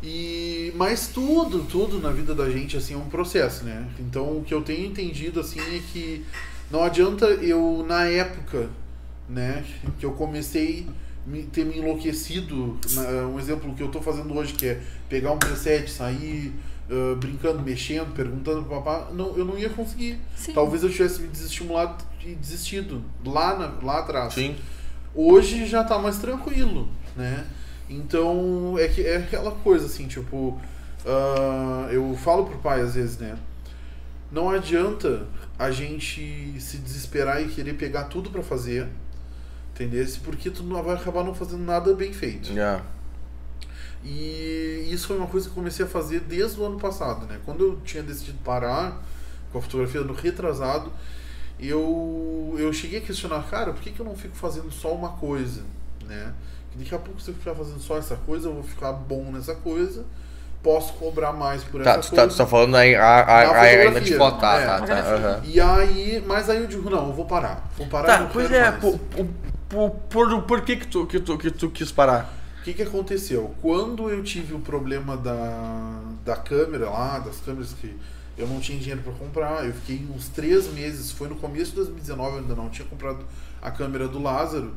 E 0.03 0.71
mas 0.75 1.07
tudo, 1.07 1.63
tudo 1.63 1.99
na 1.99 2.09
vida 2.09 2.33
da 2.33 2.49
gente 2.49 2.75
assim 2.77 2.93
é 2.93 2.97
um 2.97 3.07
processo, 3.09 3.63
né? 3.63 3.85
Então 3.99 4.37
o 4.37 4.43
que 4.43 4.53
eu 4.53 4.61
tenho 4.61 4.85
entendido 4.85 5.39
assim 5.39 5.59
é 5.59 5.79
que 5.91 6.25
não 6.71 6.83
adianta 6.83 7.25
eu 7.25 7.85
na 7.87 8.05
época, 8.05 8.69
né, 9.31 9.63
que 9.99 10.05
eu 10.05 10.11
comecei 10.11 10.87
me, 11.25 11.43
ter 11.43 11.65
me 11.65 11.77
enlouquecido, 11.77 12.77
na- 12.93 13.27
um 13.27 13.39
exemplo 13.39 13.73
que 13.73 13.81
eu 13.83 13.89
tô 13.89 14.01
fazendo 14.01 14.33
hoje 14.35 14.53
que 14.53 14.67
é 14.67 14.81
pegar 15.07 15.31
um 15.31 15.37
preset, 15.37 15.89
sair 15.89 16.53
ah, 16.89 17.15
brincando, 17.17 17.61
mexendo, 17.61 18.13
perguntando 18.13 18.63
pro 18.63 18.81
papá, 18.81 19.09
não, 19.13 19.35
eu 19.37 19.45
não 19.45 19.57
ia 19.57 19.69
conseguir. 19.69 20.19
Sim. 20.35 20.51
Talvez 20.53 20.83
eu 20.83 20.89
tivesse 20.89 21.21
me 21.21 21.27
desestimulado 21.29 22.03
e 22.25 22.35
desistido 22.35 23.01
lá, 23.25 23.57
na- 23.57 23.73
lá 23.85 23.99
atrás. 23.99 24.33
Sim. 24.33 24.55
Hoje 25.15 25.65
já 25.65 25.83
tá 25.83 25.97
mais 25.99 26.17
tranquilo, 26.17 26.89
né? 27.15 27.45
Então 27.89 28.75
é 28.77 28.87
que 28.87 29.01
é 29.05 29.17
aquela 29.17 29.51
coisa 29.51 29.85
assim, 29.85 30.07
tipo, 30.07 30.59
ah, 31.05 31.87
eu 31.91 32.15
falo 32.17 32.45
pro 32.45 32.57
pai 32.59 32.81
às 32.81 32.95
vezes, 32.95 33.17
né? 33.17 33.37
Não 34.31 34.49
adianta 34.49 35.27
a 35.59 35.69
gente 35.71 36.55
se 36.59 36.77
desesperar 36.77 37.41
e 37.41 37.47
querer 37.49 37.73
pegar 37.73 38.05
tudo 38.05 38.29
pra 38.29 38.41
fazer, 38.41 38.87
entendeu? 39.73 40.05
Porque 40.23 40.49
tu 40.49 40.63
não 40.63 40.81
vai 40.83 40.95
acabar 40.95 41.23
não 41.23 41.33
fazendo 41.33 41.63
nada 41.63 41.93
bem 41.93 42.13
feito. 42.13 42.53
Já. 42.53 42.81
E 44.03 44.87
isso 44.91 45.07
foi 45.07 45.17
uma 45.17 45.27
coisa 45.27 45.45
que 45.47 45.51
eu 45.51 45.55
comecei 45.55 45.85
a 45.85 45.87
fazer 45.87 46.21
desde 46.21 46.59
o 46.59 46.65
ano 46.65 46.79
passado, 46.79 47.25
né? 47.27 47.39
Quando 47.45 47.63
eu 47.63 47.77
tinha 47.85 48.01
decidido 48.01 48.37
parar 48.43 48.99
com 49.51 49.59
a 49.59 49.61
fotografia 49.61 50.01
no 50.01 50.13
retrasado, 50.13 50.91
eu, 51.59 52.55
eu 52.57 52.73
cheguei 52.73 52.97
a 52.99 53.01
questionar, 53.01 53.43
cara, 53.49 53.71
por 53.73 53.81
que, 53.81 53.91
que 53.91 53.99
eu 53.99 54.05
não 54.05 54.15
fico 54.15 54.35
fazendo 54.35 54.71
só 54.71 54.93
uma 54.93 55.09
coisa, 55.09 55.61
né? 56.07 56.33
Que 56.71 56.79
daqui 56.79 56.95
a 56.95 56.99
pouco 56.99 57.21
se 57.21 57.29
eu 57.29 57.35
ficar 57.35 57.53
fazendo 57.53 57.79
só 57.79 57.97
essa 57.97 58.15
coisa, 58.15 58.47
eu 58.47 58.53
vou 58.53 58.63
ficar 58.63 58.91
bom 58.93 59.25
nessa 59.31 59.53
coisa, 59.53 60.03
posso 60.63 60.93
cobrar 60.93 61.33
mais 61.33 61.63
por 61.63 61.83
Tá, 61.83 61.91
essa 61.91 62.01
tu 62.01 62.15
tá, 62.15 62.21
coisa. 62.23 62.35
tu 62.35 62.37
tá 62.37 62.47
falando 62.47 62.77
aí 62.77 62.95
a, 62.95 63.03
a, 63.19 63.61
ainda 63.61 64.01
de 64.01 64.17
foto, 64.17 64.39
tá, 64.39 64.55
é. 64.59 64.65
tá, 64.65 64.71
tá, 64.73 64.79
Fotografia. 64.79 65.15
aham. 65.15 65.41
E 65.45 65.59
aí, 65.61 66.23
mas 66.25 66.49
aí 66.49 66.57
eu 66.59 66.67
digo, 66.67 66.89
não, 66.89 67.07
eu 67.09 67.13
vou 67.13 67.25
parar. 67.25 67.69
Vou 67.77 67.85
parar 67.87 68.07
Tá, 68.07 68.19
não 68.21 68.29
pois 68.29 68.51
é, 68.51 68.71
mais. 68.71 68.95
Por, 69.71 69.89
por, 69.91 70.29
por, 70.29 70.41
por 70.43 70.61
que 70.61 70.75
que 70.75 70.87
tu, 70.87 71.05
que, 71.07 71.19
tu, 71.19 71.37
que 71.37 71.49
tu 71.51 71.69
quis 71.69 71.91
parar? 71.91 72.33
O 72.59 72.63
que, 72.63 72.73
que 72.73 72.83
aconteceu? 72.83 73.55
Quando 73.61 74.09
eu 74.09 74.21
tive 74.23 74.53
o 74.53 74.59
problema 74.59 75.17
da, 75.17 75.99
da 76.23 76.35
câmera 76.35 76.89
lá, 76.89 77.17
das 77.19 77.37
câmeras 77.37 77.73
que 77.73 77.95
eu 78.37 78.47
não 78.47 78.59
tinha 78.59 78.77
dinheiro 78.77 79.01
para 79.01 79.13
comprar, 79.13 79.65
eu 79.65 79.73
fiquei 79.73 80.05
uns 80.15 80.27
três 80.27 80.67
meses, 80.71 81.11
foi 81.11 81.27
no 81.27 81.35
começo 81.35 81.71
de 81.71 81.77
2019, 81.77 82.31
eu 82.33 82.37
ainda 82.41 82.55
não 82.55 82.69
tinha 82.69 82.87
comprado 82.87 83.25
a 83.61 83.71
câmera 83.71 84.07
do 84.07 84.21
Lázaro. 84.21 84.73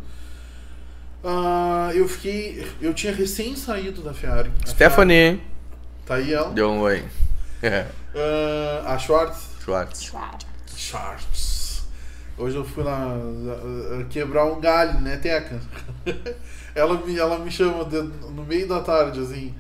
Ah, 1.23 1.91
eu 1.95 2.07
fiquei. 2.09 2.67
Eu 2.81 2.93
tinha 2.93 3.13
recém 3.15 3.57
saído 3.57 4.03
da 4.03 4.13
Ferrari. 4.13 4.51
A 4.63 4.67
Stephanie, 4.67 5.41
Ferrari- 5.41 5.55
Tá 6.07 6.15
aí 6.17 6.33
ela. 6.35 6.51
deu 6.51 6.71
um 6.71 6.81
oi. 6.81 7.05
É, 7.63 7.87
Ah, 8.85 8.93
a 8.95 8.99
Schwartz. 8.99 9.39
Schwartz. 9.65 10.11
Claro. 10.11 10.37
Schwartz. 10.77 11.54
Hoje 12.37 12.57
eu 12.57 12.65
fui 12.65 12.83
lá 12.83 13.15
ah, 13.15 14.01
ah, 14.01 14.05
quebrar 14.11 14.45
um 14.47 14.61
galho, 14.61 15.01
né, 15.01 15.17
Teca? 15.17 15.61
ela, 16.75 16.95
me, 17.07 17.17
ela 17.19 17.39
me 17.39 17.51
chama 17.51 17.85
de- 17.85 18.03
no 18.03 18.45
meio 18.45 18.67
da 18.67 18.81
tarde, 18.81 19.21
assim. 19.21 19.55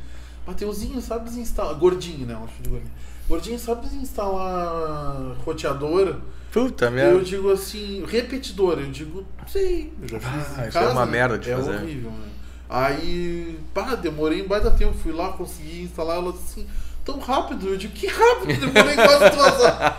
Mateuzinho, 0.47 1.01
sabe 1.01 1.25
desinstalar. 1.27 1.75
Gordinho, 1.77 2.27
né? 2.27 2.35
Gordinho. 2.35 2.91
Gordinho, 3.29 3.59
sabe 3.59 3.87
desinstalar 3.87 5.37
roteador? 5.45 6.16
Puta 6.53 6.87
Eu 6.87 6.91
merda. 6.91 7.20
digo 7.22 7.51
assim, 7.51 8.05
repetidor. 8.07 8.79
Eu 8.79 8.91
digo, 8.91 9.25
sei, 9.47 9.93
eu 10.03 10.09
já 10.09 10.20
fiz. 10.20 10.59
Ah, 10.59 10.68
isso 10.68 10.79
é 10.79 10.81
casa, 10.83 10.93
uma 10.93 11.07
merda 11.07 11.39
de 11.39 11.51
é 11.51 11.57
fazer. 11.57 11.77
horrível, 11.77 12.11
né? 12.11 12.29
Aí, 12.68 13.59
pá, 13.72 13.95
demorei 13.95 14.43
um 14.43 14.49
baita 14.49 14.70
tempo. 14.70 14.93
Fui 14.95 15.12
lá, 15.12 15.33
consegui 15.33 15.83
instalar 15.83 16.16
ela 16.16 16.31
assim, 16.31 16.66
tão 17.05 17.18
rápido. 17.18 17.68
Eu 17.68 17.76
digo, 17.76 17.92
que 17.94 18.07
rápido, 18.07 18.70
demorei 18.70 18.94
quase 18.96 19.30
duas 19.36 19.61
horas. 19.61 19.92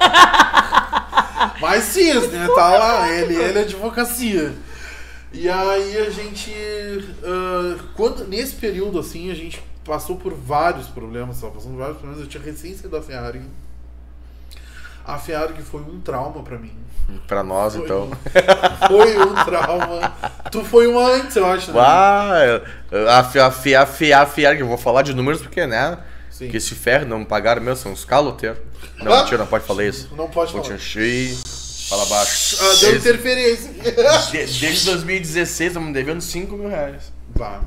Mas 1.61 1.83
sim, 1.85 2.13
né? 2.27 2.47
Tá 2.55 2.69
lá, 2.77 3.09
ele, 3.11 3.35
ele 3.35 3.59
é 3.59 3.61
advocacia. 3.61 4.53
E 5.31 5.49
aí 5.49 5.97
a 5.97 6.09
gente. 6.09 6.53
ah, 7.23 7.77
quando, 7.95 8.27
nesse 8.27 8.55
período, 8.55 8.99
assim, 8.99 9.31
a 9.31 9.35
gente 9.35 9.61
passou 9.83 10.15
por 10.17 10.33
vários 10.33 10.87
problemas, 10.87 11.39
tava 11.39 11.53
passando 11.53 11.71
por 11.73 11.79
vários 11.79 11.97
problemas. 11.97 12.23
Eu 12.23 12.29
tinha 12.29 12.41
recém 12.43 12.73
saído 12.73 12.89
da 12.89 13.01
Ferrari. 13.01 13.41
A 15.05 15.17
Ferrari 15.19 15.53
que 15.53 15.61
foi 15.61 15.81
um 15.81 15.99
trauma 16.01 16.41
pra 16.41 16.57
mim. 16.57 16.73
Pra 17.27 17.43
nós, 17.43 17.75
Foi 17.75 17.85
então. 17.85 18.05
um- 18.09 18.87
Foi 18.87 19.17
um 19.19 19.33
trauma. 19.45 20.13
Tu 20.51 20.63
foi 20.65 20.87
uma 20.87 21.03
antes, 21.11 21.35
eu 21.35 21.45
acho, 21.45 21.71
né? 21.71 21.79
Ah, 21.79 22.31
a, 22.91 23.19
a, 23.19 23.19
a, 23.19 23.47
a 23.47 24.25
Fiar, 24.25 24.55
que 24.57 24.63
eu 24.63 24.67
vou 24.67 24.77
falar 24.77 25.03
de 25.03 25.13
números 25.13 25.39
porque, 25.41 25.67
né? 25.67 25.99
Sim. 26.37 26.49
Que 26.49 26.57
esse 26.57 26.75
ferro 26.75 27.05
não 27.05 27.19
me 27.19 27.25
pagaram 27.25 27.61
mesmo, 27.61 27.77
são 27.77 27.93
os 27.93 28.03
caloteiros. 28.03 28.59
Não, 28.97 29.15
mentira, 29.17 29.37
não 29.37 29.47
pode 29.47 29.63
falar 29.65 29.85
isso. 29.85 30.09
Não 30.17 30.27
pode 30.27 30.51
falar. 30.51 30.75
encher, 30.75 31.33
fala 31.89 32.05
baixo. 32.07 32.57
Ah, 32.59 32.63
deu 32.63 32.91
Desde, 32.91 32.97
interferência. 33.09 33.71
de- 33.71 34.59
desde 34.59 34.85
2016 34.85 35.67
estamos 35.69 35.93
devendo 35.93 36.19
5 36.21 36.57
mil 36.57 36.67
reais. 36.69 37.03
Bah, 37.37 37.61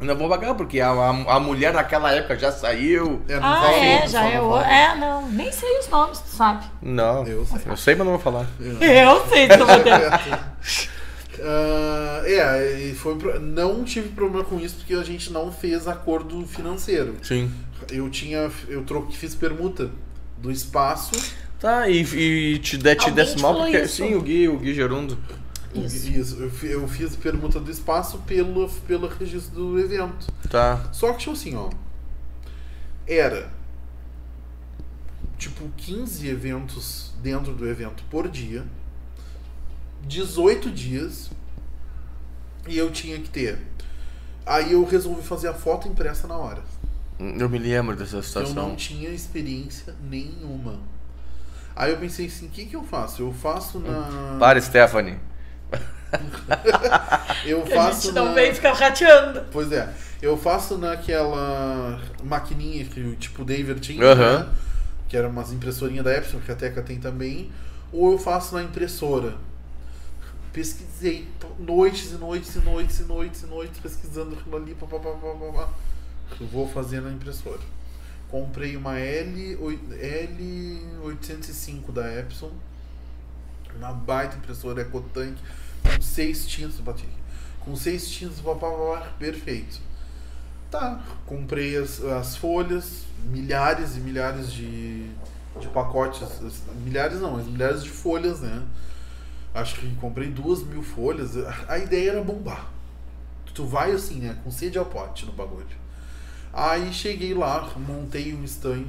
Não 0.00 0.16
vou 0.16 0.28
pagar, 0.28 0.54
porque 0.54 0.80
a, 0.80 0.90
a, 0.90 1.08
a 1.36 1.40
mulher 1.40 1.72
daquela 1.72 2.12
época 2.12 2.36
já 2.38 2.50
saiu. 2.50 3.22
é, 3.28 3.34
não 3.38 3.44
Ah, 3.48 3.60
fala 3.62 3.72
é, 3.76 4.00
não 4.00 4.08
já 4.08 4.28
é. 4.30 4.40
o-. 4.40 4.60
É, 4.60 4.94
não. 4.96 5.28
Nem 5.30 5.50
sei 5.52 5.78
os 5.78 5.88
nomes, 5.88 6.18
tu 6.18 6.28
sabe. 6.36 6.64
Não, 6.82 7.24
Eu 7.26 7.44
sei. 7.46 7.60
eu 7.66 7.76
sei, 7.76 7.94
mas 7.94 8.04
não 8.06 8.14
vou 8.14 8.22
falar. 8.22 8.46
Eu 8.60 9.28
sei, 9.28 9.46
tu 9.48 9.58
Ah, 11.42 12.22
é, 12.24 12.88
e 12.90 12.94
foi 12.94 13.16
pro- 13.16 13.38
não 13.40 13.84
tive 13.84 14.08
problema 14.10 14.44
com 14.44 14.58
isso 14.60 14.76
porque 14.76 14.94
a 14.94 15.02
gente 15.02 15.32
não 15.32 15.50
fez 15.52 15.86
acordo 15.88 16.46
financeiro. 16.46 17.16
Sim. 17.22 17.50
Eu 17.90 18.08
tinha, 18.10 18.50
eu 18.68 18.82
troquei, 18.84 19.16
fiz 19.16 19.34
permuta 19.34 19.90
do 20.36 20.50
espaço. 20.50 21.12
Tá, 21.60 21.88
e, 21.88 22.02
e 22.02 22.58
te, 22.58 22.76
de, 22.76 22.94
te 22.96 23.10
desse 23.10 23.38
mal 23.40 23.54
porque. 23.54 23.78
isso? 23.78 23.96
Sim, 23.96 24.14
o 24.14 24.20
Gui, 24.22 24.48
o 24.48 24.58
Gui 24.58 24.74
Gerundo. 24.74 25.18
Isso. 25.74 26.40
eu, 26.42 26.50
fi- 26.50 26.68
eu 26.68 26.88
fiz 26.88 27.14
permuta 27.16 27.60
do 27.60 27.70
espaço 27.70 28.18
pelo, 28.26 28.68
pelo 28.86 29.06
registro 29.06 29.54
do 29.54 29.78
evento. 29.78 30.26
Tá. 30.50 30.88
Só 30.92 31.12
que, 31.12 31.18
tipo 31.20 31.32
assim, 31.32 31.54
ó. 31.56 31.68
Era. 33.06 33.50
Tipo, 35.36 35.68
15 35.76 36.26
eventos 36.28 37.12
dentro 37.22 37.52
do 37.52 37.68
evento 37.68 38.02
por 38.10 38.28
dia. 38.28 38.64
18 40.08 40.70
dias. 40.70 41.30
E 42.66 42.76
eu 42.76 42.90
tinha 42.90 43.18
que 43.18 43.28
ter. 43.30 43.58
Aí 44.44 44.72
eu 44.72 44.84
resolvi 44.84 45.22
fazer 45.22 45.48
a 45.48 45.54
foto 45.54 45.86
impressa 45.88 46.26
na 46.26 46.36
hora. 46.36 46.62
Eu 47.18 47.48
me 47.48 47.58
lembro 47.58 47.94
dessa 47.96 48.16
Eu 48.16 48.22
situação. 48.22 48.54
não 48.54 48.76
tinha 48.76 49.10
experiência 49.10 49.94
nenhuma. 50.08 50.78
Aí 51.74 51.90
eu 51.92 51.96
pensei 51.98 52.26
assim, 52.26 52.46
o 52.46 52.50
que, 52.50 52.64
que 52.66 52.74
eu 52.76 52.82
faço? 52.82 53.22
Eu 53.22 53.32
faço 53.32 53.78
na. 53.78 54.36
Para, 54.38 54.60
Stephanie. 54.60 55.18
Eu 57.44 57.62
Que 57.62 57.72
a 57.74 57.76
faço 57.84 58.02
gente 58.06 58.14
não 58.14 58.26
na... 58.26 58.32
vem 58.32 58.54
ficar 58.54 58.72
rateando. 58.72 59.44
Pois 59.52 59.70
é. 59.72 59.92
Eu 60.20 60.36
faço 60.36 60.78
naquela 60.78 62.00
maquininha 62.24 62.84
que 62.86 63.00
o 63.00 63.14
tipo 63.16 63.44
David 63.44 63.80
tinha, 63.80 64.04
Aham. 64.04 64.38
né? 64.40 64.48
que 65.08 65.16
era 65.16 65.28
umas 65.28 65.52
impressorinhas 65.52 66.04
da 66.04 66.14
Epson, 66.16 66.38
que 66.40 66.50
a 66.52 66.54
Teca 66.54 66.82
tem 66.82 66.98
também, 66.98 67.50
ou 67.92 68.12
eu 68.12 68.18
faço 68.18 68.54
na 68.54 68.62
impressora. 68.62 69.34
Pesquisei 70.58 71.28
noites 71.56 72.10
e 72.10 72.14
noites 72.16 72.56
e 72.56 72.58
noites 72.58 72.98
e 72.98 73.02
noites 73.04 73.42
e 73.44 73.46
noites 73.46 73.78
pesquisando 73.78 74.34
aquilo 74.34 74.56
ali, 74.56 74.74
pá, 74.74 74.88
pá, 74.88 74.98
pá, 74.98 75.10
pá, 75.12 75.34
pá, 75.34 75.52
pá. 75.52 75.68
Eu 76.40 76.48
vou 76.48 76.68
fazer 76.68 77.00
na 77.00 77.12
impressora. 77.12 77.60
Comprei 78.28 78.74
uma 78.76 78.98
L, 78.98 79.54
oi- 79.60 79.78
L805 81.00 81.92
da 81.92 82.12
Epson, 82.12 82.50
uma 83.76 83.92
baita 83.92 84.36
impressora 84.36 84.82
EcoTank, 84.82 85.36
com 85.84 86.02
seis 86.02 86.44
tintas, 86.44 86.80
bati 86.80 87.04
aqui, 87.04 87.16
com 87.60 87.76
seis 87.76 88.10
tintas, 88.10 88.40
pá, 88.40 88.56
pá, 88.56 88.68
pá, 88.68 88.76
pá, 89.00 89.06
perfeito. 89.16 89.78
Tá, 90.72 91.04
comprei 91.24 91.76
as, 91.76 92.00
as 92.02 92.36
folhas, 92.36 93.04
milhares 93.30 93.96
e 93.96 94.00
milhares 94.00 94.52
de, 94.52 95.08
de 95.60 95.68
pacotes, 95.72 96.20
milhares 96.84 97.20
não, 97.20 97.36
mas 97.36 97.46
milhares 97.46 97.84
de 97.84 97.90
folhas, 97.90 98.40
né? 98.40 98.66
Acho 99.54 99.76
que 99.76 99.94
comprei 99.96 100.28
duas 100.28 100.62
mil 100.62 100.82
folhas. 100.82 101.32
A 101.68 101.78
ideia 101.78 102.10
era 102.12 102.22
bombar. 102.22 102.66
Tu 103.54 103.64
vai 103.66 103.90
assim, 103.90 104.20
né? 104.20 104.36
Com 104.44 104.50
sede 104.50 104.78
ao 104.78 104.84
pote 104.84 105.26
no 105.26 105.32
bagulho. 105.32 105.66
Aí 106.52 106.92
cheguei 106.92 107.34
lá, 107.34 107.68
montei 107.76 108.32
um 108.34 108.44
stand. 108.44 108.86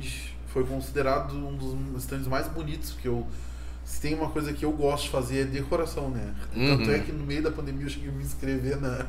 Foi 0.48 0.64
considerado 0.64 1.34
um 1.36 1.56
dos 1.56 2.04
stands 2.04 2.28
mais 2.28 2.48
bonitos, 2.48 2.92
porque 2.92 3.08
eu. 3.08 3.26
Se 3.84 4.00
tem 4.00 4.14
uma 4.14 4.30
coisa 4.30 4.54
que 4.54 4.64
eu 4.64 4.72
gosto 4.72 5.06
de 5.06 5.10
fazer 5.10 5.42
é 5.42 5.44
decoração, 5.46 6.10
né? 6.10 6.34
Tanto 6.54 6.84
Uhum. 6.90 6.94
é 6.94 7.00
que 7.00 7.12
no 7.12 7.26
meio 7.26 7.42
da 7.42 7.50
pandemia 7.50 7.86
eu 7.86 7.90
cheguei 7.90 8.10
a 8.10 8.12
me 8.12 8.24
inscrever 8.24 8.80
na, 8.80 9.08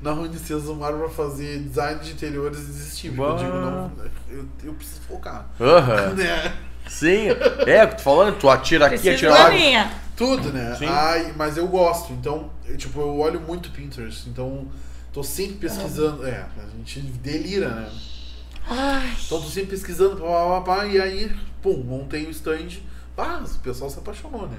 na 0.00 0.12
Unicesumar 0.12 0.92
pra 0.92 1.08
fazer 1.08 1.58
design 1.58 2.00
de 2.00 2.12
interiores 2.12 2.60
e 2.60 2.66
desistir. 2.66 3.08
Porque 3.10 3.22
eu 3.32 3.36
digo, 3.38 3.56
não, 3.58 3.90
eu, 4.30 4.44
eu 4.62 4.74
preciso 4.74 5.00
focar. 5.02 5.46
Aham. 5.60 6.10
Né? 6.14 6.54
Sim. 6.88 7.26
É, 7.66 7.86
tu 7.86 8.02
falando, 8.02 8.38
tu 8.38 8.48
atira 8.48 8.86
aqui, 8.86 8.98
Preciso 8.98 9.26
atira 9.26 9.44
lá. 9.44 9.50
minha. 9.50 9.90
Tudo, 10.16 10.52
né? 10.52 10.74
Sim. 10.78 10.86
Ai, 10.86 11.32
mas 11.36 11.56
eu 11.56 11.66
gosto, 11.66 12.12
então, 12.12 12.50
eu, 12.66 12.76
tipo, 12.76 13.00
eu 13.00 13.18
olho 13.18 13.40
muito 13.40 13.70
Pinterest, 13.70 14.28
então 14.28 14.66
tô 15.12 15.22
sempre 15.22 15.54
pesquisando. 15.56 16.26
É, 16.26 16.46
a 16.56 16.76
gente 16.78 17.00
delira, 17.00 17.68
né? 17.70 17.90
Ai, 18.68 19.12
Então 19.26 19.40
tô 19.40 19.48
sempre 19.48 19.70
pesquisando, 19.70 20.16
pá, 20.16 20.26
pá, 20.26 20.60
pá, 20.60 20.76
pá, 20.76 20.86
e 20.86 21.00
aí, 21.00 21.30
pum, 21.60 21.76
montei 21.84 22.26
o 22.26 22.30
stand. 22.30 22.68
Ah, 23.18 23.42
o 23.44 23.58
pessoal 23.58 23.90
se 23.90 23.98
apaixonou, 23.98 24.48
né? 24.48 24.56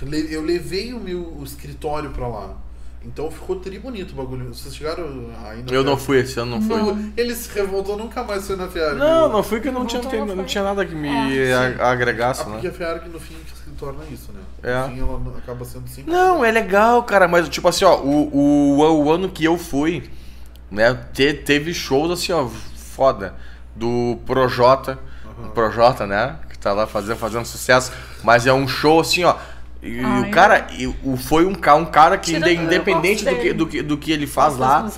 Eu 0.00 0.08
le- 0.08 0.32
Eu 0.34 0.42
levei 0.42 0.92
o 0.92 1.00
meu 1.00 1.40
escritório 1.44 2.10
pra 2.10 2.26
lá. 2.28 2.56
Então 3.04 3.30
ficou 3.30 3.56
tri 3.60 3.78
bonito 3.78 4.12
o 4.12 4.14
bagulho. 4.14 4.52
Vocês 4.52 4.74
chegaram 4.74 5.04
aí 5.44 5.62
na 5.62 5.72
Eu 5.72 5.84
não 5.84 5.96
fui 5.96 6.18
esse 6.18 6.38
ano, 6.40 6.58
não 6.58 6.62
fui. 6.62 7.12
Ele 7.16 7.34
se 7.34 7.48
revoltou, 7.52 7.96
nunca 7.96 8.22
mais 8.24 8.46
foi 8.46 8.56
na 8.56 8.68
Fiat. 8.68 8.96
Não, 8.96 9.28
não 9.30 9.42
fui 9.42 9.60
que 9.60 9.68
eu 9.68 9.72
não 9.72 9.80
Não 9.80 9.86
tinha, 9.86 10.24
não, 10.24 10.44
tinha 10.44 10.64
nada 10.64 10.84
que 10.84 10.94
me 10.94 11.08
É, 11.08 11.54
a- 11.78 11.90
agregasse, 11.90 12.42
Ah, 12.42 12.44
porque 12.46 12.66
né? 12.68 12.72
a 12.72 12.76
Fiat 12.76 13.08
no 13.08 13.20
fim 13.20 13.36
torna 13.78 14.04
isso, 14.10 14.30
né? 14.32 14.40
É. 14.62 14.88
Fim 14.88 15.00
ela 15.00 15.18
não- 15.18 15.36
acaba 15.36 15.64
sendo 15.64 15.88
sempre. 15.88 16.12
Não, 16.12 16.44
é 16.44 16.50
legal, 16.50 17.02
cara, 17.04 17.26
mas 17.28 17.48
tipo 17.48 17.66
assim, 17.68 17.84
ó, 17.84 17.96
o, 17.98 18.34
o, 18.34 19.04
o 19.04 19.10
ano 19.12 19.28
que 19.28 19.44
eu 19.44 19.56
fui, 19.58 20.10
né, 20.70 20.98
te- 21.12 21.34
teve 21.34 21.72
shows 21.74 22.10
assim, 22.10 22.32
ó, 22.32 22.46
foda. 22.48 23.34
Do 23.74 24.18
Projota, 24.24 24.98
o 25.38 25.48
Projota, 25.50 26.06
né, 26.06 26.36
que 26.48 26.56
tá 26.58 26.72
lá 26.72 26.86
fazendo, 26.86 27.16
fazendo 27.18 27.44
sucesso, 27.44 27.92
mas 28.24 28.46
é 28.46 28.52
um 28.52 28.66
show 28.66 29.00
assim, 29.00 29.22
ó. 29.24 29.36
E 29.82 30.00
Ah, 30.00 30.20
o 30.26 30.30
cara, 30.30 30.66
e 30.72 30.86
o, 30.86 31.16
foi 31.18 31.44
um, 31.44 31.50
um 31.50 31.84
cara 31.84 32.16
que, 32.16 32.32
independente 32.34 33.24
do 33.24 33.36
que, 33.36 33.52
do, 33.52 33.66
que, 33.66 33.82
do 33.82 33.98
que 33.98 34.10
ele 34.10 34.26
faz 34.26 34.56
lá, 34.56 34.90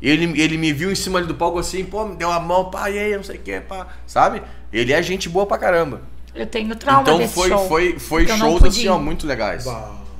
ele, 0.00 0.40
ele 0.40 0.56
me 0.56 0.72
viu 0.72 0.90
em 0.90 0.94
cima 0.94 1.18
ali 1.18 1.28
do 1.28 1.34
palco 1.34 1.58
assim, 1.58 1.84
pô, 1.84 2.06
me 2.06 2.16
deu 2.16 2.32
a 2.32 2.40
mão, 2.40 2.70
pá, 2.70 2.90
e 2.90 2.98
aí, 2.98 3.14
não 3.14 3.22
sei 3.22 3.36
o 3.36 3.40
que, 3.42 3.60
pá, 3.60 3.86
sabe? 4.06 4.42
Ele 4.72 4.92
é 4.92 5.02
gente 5.02 5.28
boa 5.28 5.44
pra 5.46 5.58
caramba. 5.58 6.00
Eu 6.34 6.46
tenho 6.46 6.74
trauma 6.74 7.02
então 7.02 7.18
desse 7.18 7.34
foi, 7.34 7.48
show. 7.48 7.68
foi, 7.68 7.98
foi 7.98 8.26
não 8.26 8.36
shows 8.38 8.60
pude 8.62 8.78
assim, 8.80 8.88
ó, 8.88 8.98
muito 8.98 9.26
legais. 9.26 9.64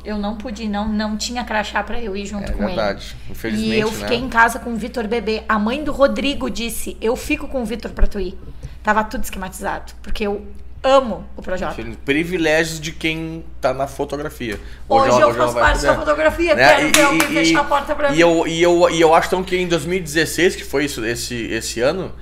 Eu 0.05 0.19
não 0.19 0.37
pude, 0.37 0.69
não, 0.69 0.87
não 0.87 1.17
tinha 1.17 1.43
crachá 1.45 1.83
pra 1.83 1.99
eu 2.01 2.15
ir 2.15 2.27
junto 2.27 2.51
É 2.51 2.53
com 2.55 2.67
verdade. 2.67 3.17
ele. 3.25 3.33
Infelizmente, 3.33 3.77
E 3.77 3.81
eu 3.81 3.91
fiquei 3.91 4.21
né? 4.21 4.27
em 4.27 4.29
casa 4.29 4.59
com 4.59 4.73
o 4.75 4.77
Vitor 4.77 5.09
bebê. 5.09 5.43
A 5.49 5.59
mãe 5.59 5.83
do 5.83 5.93
Rodrigo 5.93 6.51
disse: 6.51 6.97
Eu 7.01 7.17
fico 7.17 7.49
com 7.49 7.63
o 7.63 7.65
Vitor 7.65 7.91
pra 7.91 8.07
tu 8.07 8.21
ir. 8.21 8.39
Tava 8.83 9.03
tudo 9.05 9.25
esquematizado. 9.25 9.93
Porque 10.03 10.25
eu 10.27 10.47
amo 10.83 11.25
o 11.35 11.41
Projota. 11.41 11.75
Privilégios 12.05 12.79
de 12.79 12.93
quem 12.93 13.43
tá 13.63 13.73
na 13.73 13.87
fotografia. 13.87 14.61
Hoje, 14.87 15.09
ela- 15.09 15.21
eu 15.23 15.35
faço 15.35 15.55
parte 15.55 15.83
da 15.83 15.95
fotografia. 15.95 16.55
Né? 16.55 16.69
Quero 16.77 16.93
ver 16.93 17.03
alguém 17.05 17.21
fechar 17.45 17.61
a 17.61 17.65
porta 17.65 17.95
pra 17.95 18.09
e 18.11 18.13
mim. 18.13 18.19
Eu, 18.19 18.47
e, 18.47 18.63
eu, 18.63 18.91
e 18.91 19.01
eu 19.01 19.15
acho 19.15 19.29
então 19.29 19.43
que 19.43 19.57
em 19.57 19.67
2016, 19.67 20.55
que 20.55 20.65
foi 20.65 20.85
isso, 20.85 21.03
esse, 21.05 21.35
esse 21.47 21.81
ano, 21.81 22.13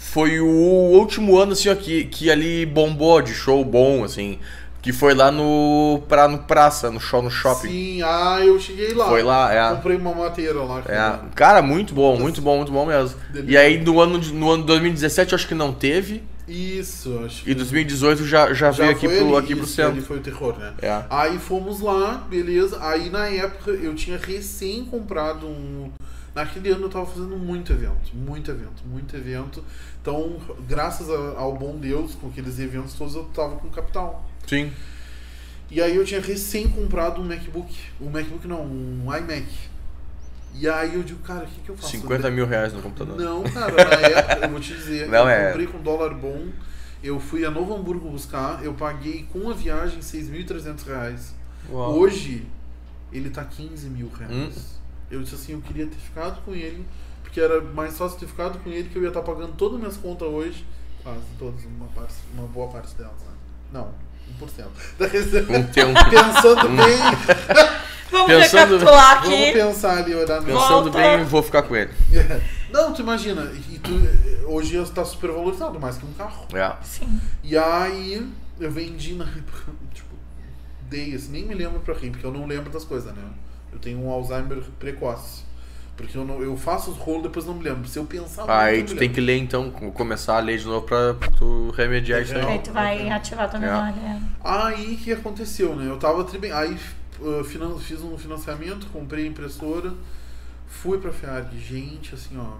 foi 0.00 0.40
o 0.40 0.46
último 0.46 1.38
ano 1.38 1.52
assim, 1.52 1.68
ó, 1.68 1.74
que, 1.74 2.04
que 2.04 2.30
ali 2.30 2.64
bombou 2.64 3.20
de 3.20 3.34
show 3.34 3.62
bom, 3.62 4.02
assim. 4.02 4.38
Que 4.80 4.94
foi 4.94 5.12
lá 5.14 5.30
no, 5.30 6.02
pra, 6.08 6.26
no 6.26 6.38
Praça, 6.38 6.90
no 6.90 6.98
show 6.98 7.20
no 7.22 7.30
shopping. 7.30 7.68
Sim, 7.68 8.02
ah, 8.02 8.38
eu 8.42 8.58
cheguei 8.58 8.94
lá. 8.94 9.06
Foi 9.06 9.22
lá, 9.22 9.52
é. 9.54 9.74
Comprei 9.74 9.98
uma 9.98 10.14
mateira 10.14 10.62
lá. 10.62 10.82
É, 10.88 11.28
cara, 11.34 11.60
muito 11.60 11.92
bom, 11.92 12.18
muito 12.18 12.40
bom, 12.40 12.56
muito 12.56 12.72
bom 12.72 12.86
mesmo. 12.86 13.14
Delícia. 13.30 13.52
E 13.52 13.56
aí 13.58 13.78
no 13.78 14.00
ano, 14.00 14.18
de- 14.18 14.32
no 14.32 14.50
ano 14.50 14.64
2017 14.64 15.32
eu 15.32 15.36
acho 15.36 15.46
que 15.46 15.54
não 15.54 15.70
teve. 15.70 16.22
Isso, 16.48 17.20
acho 17.24 17.44
que 17.44 17.50
E 17.50 17.54
2018 17.54 18.26
já, 18.26 18.52
já, 18.54 18.70
veio 18.70 18.90
aqui 18.90 19.06
pro, 19.06 19.36
ali, 19.36 19.44
aqui 19.44 19.54
pro 19.54 19.66
centro. 19.66 19.92
Ali 19.92 20.00
foi 20.00 20.16
o 20.16 20.20
terror, 20.20 20.58
né? 20.58 20.72
É. 20.80 21.02
Aí 21.10 21.38
fomos 21.38 21.80
lá, 21.80 22.26
beleza. 22.28 22.78
Aí 22.80 23.10
na 23.10 23.28
época 23.28 23.70
eu 23.72 23.94
tinha 23.94 24.16
recém 24.18 24.82
comprado 24.86 25.46
um. 25.46 25.92
Naquele 26.40 26.70
ano 26.70 26.84
eu 26.84 26.88
tava 26.88 27.04
fazendo 27.06 27.36
muito 27.36 27.70
evento, 27.72 28.14
muito 28.14 28.50
evento, 28.50 28.82
muito 28.86 29.14
evento. 29.14 29.62
Então, 30.00 30.38
graças 30.66 31.10
a- 31.10 31.38
ao 31.38 31.54
bom 31.56 31.76
Deus, 31.76 32.14
com 32.14 32.28
aqueles 32.28 32.58
eventos 32.58 32.94
todos, 32.94 33.14
eu 33.14 33.24
tava 33.24 33.56
com 33.56 33.68
capital. 33.68 34.24
Sim. 34.46 34.72
E 35.70 35.80
aí 35.82 35.94
eu 35.94 36.04
tinha 36.04 36.20
recém 36.20 36.66
comprado 36.68 37.20
um 37.20 37.24
MacBook. 37.24 37.76
Um 38.00 38.08
MacBook 38.10 38.48
não, 38.48 38.64
um 38.64 39.04
iMac. 39.16 39.46
E 40.54 40.68
aí 40.68 40.94
eu 40.94 41.02
digo, 41.02 41.20
cara, 41.22 41.44
o 41.44 41.46
que, 41.46 41.60
que 41.60 41.68
eu 41.68 41.76
faço? 41.76 41.90
50 41.92 42.30
mil 42.30 42.46
reais 42.46 42.72
no 42.72 42.80
computador. 42.82 43.16
Não, 43.16 43.42
cara, 43.44 43.72
na 43.72 44.00
época, 44.08 44.46
eu 44.46 44.50
vou 44.50 44.60
te 44.60 44.74
dizer, 44.74 45.08
Não, 45.08 45.18
eu 45.24 45.28
é- 45.28 45.46
comprei 45.48 45.66
com 45.66 45.78
dólar 45.80 46.14
bom, 46.14 46.48
eu 47.04 47.20
fui 47.20 47.44
a 47.44 47.50
Novo 47.50 47.74
Hamburgo 47.76 48.08
buscar, 48.10 48.64
eu 48.64 48.72
paguei 48.74 49.26
com 49.32 49.48
a 49.50 49.52
viagem 49.52 50.00
6.300 50.00 50.82
reais. 50.84 51.34
Uau. 51.70 51.98
Hoje, 51.98 52.46
ele 53.12 53.28
tá 53.30 53.44
15 53.44 53.88
mil 53.90 54.08
reais. 54.10 54.32
Hum. 54.34 54.79
Eu 55.10 55.22
disse 55.22 55.34
assim, 55.34 55.52
eu 55.52 55.60
queria 55.60 55.86
ter 55.86 55.96
ficado 55.96 56.40
com 56.44 56.52
ele, 56.52 56.84
porque 57.22 57.40
era 57.40 57.60
mais 57.60 57.96
fácil 57.98 58.18
ter 58.18 58.26
ficado 58.26 58.58
com 58.60 58.70
ele, 58.70 58.88
que 58.88 58.96
eu 58.96 59.02
ia 59.02 59.08
estar 59.08 59.22
pagando 59.22 59.52
todas 59.52 59.74
as 59.74 59.80
minhas 59.80 59.96
contas 59.96 60.28
hoje, 60.28 60.64
quase 61.02 61.20
todas, 61.38 61.64
uma, 61.64 61.86
parte, 61.88 62.14
uma 62.34 62.46
boa 62.46 62.68
parte 62.68 62.94
delas, 62.94 63.12
né? 63.22 63.32
Não, 63.72 63.92
1%. 64.40 64.64
Da 64.98 65.06
receita. 65.06 65.52
Um 65.52 65.62
tempo. 65.70 65.98
Pensando 66.10 66.68
bem, 66.68 66.98
Vamos 68.10 68.26
Pensando- 68.26 68.72
recapitular 68.78 69.22
vamos 69.22 69.38
aqui. 69.38 69.52
pensar 69.52 69.98
ali, 69.98 70.14
olhar 70.16 70.40
no... 70.40 70.46
Pensando 70.46 70.68
Volta. 70.90 70.98
bem, 70.98 71.24
vou 71.24 71.42
ficar 71.44 71.62
com 71.62 71.76
ele. 71.76 71.92
Não, 72.72 72.92
tu 72.92 73.02
imagina, 73.02 73.42
e 73.70 73.78
tu, 73.78 73.92
hoje 74.48 74.76
está 74.78 75.04
super 75.04 75.30
valorizado, 75.30 75.78
mais 75.78 75.96
que 75.96 76.04
um 76.04 76.12
carro. 76.14 76.44
É. 76.52 76.74
Sim. 76.84 77.20
E 77.44 77.56
aí 77.56 78.28
eu 78.58 78.70
vendi 78.70 79.14
na 79.14 79.24
época, 79.24 79.72
tipo, 79.94 80.08
dei 80.88 81.14
assim, 81.14 81.30
nem 81.30 81.44
me 81.44 81.54
lembro 81.54 81.78
pra 81.80 81.94
quem, 81.94 82.10
porque 82.10 82.26
eu 82.26 82.32
não 82.32 82.46
lembro 82.46 82.68
das 82.70 82.84
coisas, 82.84 83.14
né? 83.14 83.22
Eu 83.72 83.78
tenho 83.78 84.00
um 84.04 84.10
Alzheimer 84.10 84.62
precoce. 84.78 85.42
Porque 85.96 86.16
eu, 86.16 86.24
não, 86.24 86.40
eu 86.42 86.56
faço 86.56 86.90
os 86.92 86.96
rolos 86.96 87.24
depois 87.24 87.44
não 87.44 87.52
me 87.54 87.62
lembro. 87.62 87.86
Se 87.86 87.98
eu 87.98 88.06
pensar 88.06 88.42
muito, 88.42 88.50
Aí 88.52 88.82
tu 88.82 88.96
tem 88.96 89.12
que 89.12 89.20
ler 89.20 89.36
então, 89.36 89.70
co- 89.70 89.92
começar 89.92 90.36
a 90.38 90.40
ler 90.40 90.56
de 90.58 90.64
novo 90.64 90.86
pra 90.86 91.12
tu 91.36 91.70
remediar 91.76 92.22
isso 92.22 92.34
aí. 92.34 92.40
Não. 92.40 92.48
Aí 92.48 92.58
tu 92.58 92.72
vai 92.72 93.10
ativar 93.10 93.50
tua 93.50 93.58
É. 93.58 93.66
memória. 93.66 94.22
Aí 94.42 94.94
o 94.94 94.96
que 94.96 95.12
aconteceu, 95.12 95.76
né? 95.76 95.86
Eu 95.90 95.98
tava 95.98 96.24
tri. 96.24 96.50
Aí 96.50 96.74
uh, 97.20 97.44
finan- 97.44 97.76
fiz 97.78 98.00
um 98.02 98.16
financiamento, 98.16 98.86
comprei 98.90 99.26
a 99.26 99.28
impressora, 99.28 99.92
fui 100.66 100.96
pra 100.98 101.12
FEARG. 101.12 101.58
Gente, 101.58 102.14
assim, 102.14 102.38
ó. 102.38 102.54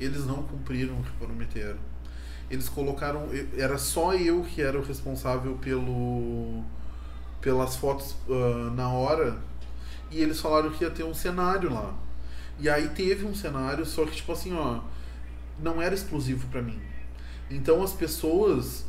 Eles 0.00 0.26
não 0.26 0.42
cumpriram 0.42 0.94
o 0.94 1.02
que 1.04 1.10
prometeram. 1.24 1.76
Eles 2.50 2.68
colocaram. 2.68 3.28
Era 3.56 3.78
só 3.78 4.14
eu 4.14 4.42
que 4.42 4.60
era 4.60 4.76
o 4.76 4.82
responsável 4.82 5.54
pelo 5.60 6.64
pelas 7.40 7.76
fotos 7.76 8.16
uh, 8.28 8.70
na 8.74 8.88
hora. 8.88 9.36
E 10.10 10.20
eles 10.20 10.40
falaram 10.40 10.70
que 10.70 10.84
ia 10.84 10.90
ter 10.90 11.04
um 11.04 11.14
cenário 11.14 11.72
lá. 11.72 11.94
E 12.58 12.68
aí 12.68 12.88
teve 12.88 13.24
um 13.24 13.34
cenário, 13.34 13.84
só 13.86 14.04
que 14.04 14.16
tipo 14.16 14.32
assim, 14.32 14.54
ó, 14.54 14.80
não 15.60 15.80
era 15.80 15.94
exclusivo 15.94 16.46
pra 16.48 16.60
mim. 16.62 16.80
Então 17.50 17.82
as 17.82 17.92
pessoas 17.92 18.84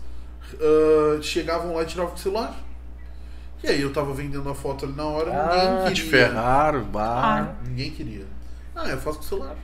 ah, 0.59 1.19
chegavam 1.21 1.75
lá 1.75 1.83
e 1.83 1.85
tiravam 1.85 2.11
com 2.11 2.17
o 2.17 2.19
celular. 2.19 2.55
E 3.63 3.67
aí 3.67 3.81
eu 3.81 3.91
tava 3.91 4.13
vendendo 4.13 4.49
a 4.49 4.55
foto 4.55 4.85
ali 4.85 4.93
na 4.93 5.03
hora, 5.05 5.31
Ah, 5.31 5.79
ninguém 5.79 5.93
te 5.93 6.03
queria. 6.03 6.27
ferraram, 6.27 6.83
bah. 6.85 7.55
Ninguém 7.67 7.91
queria. 7.91 8.25
Ah, 8.73 8.87
eu 8.87 8.97
faço 8.97 9.17
com 9.19 9.25
o 9.25 9.27
celular. 9.27 9.55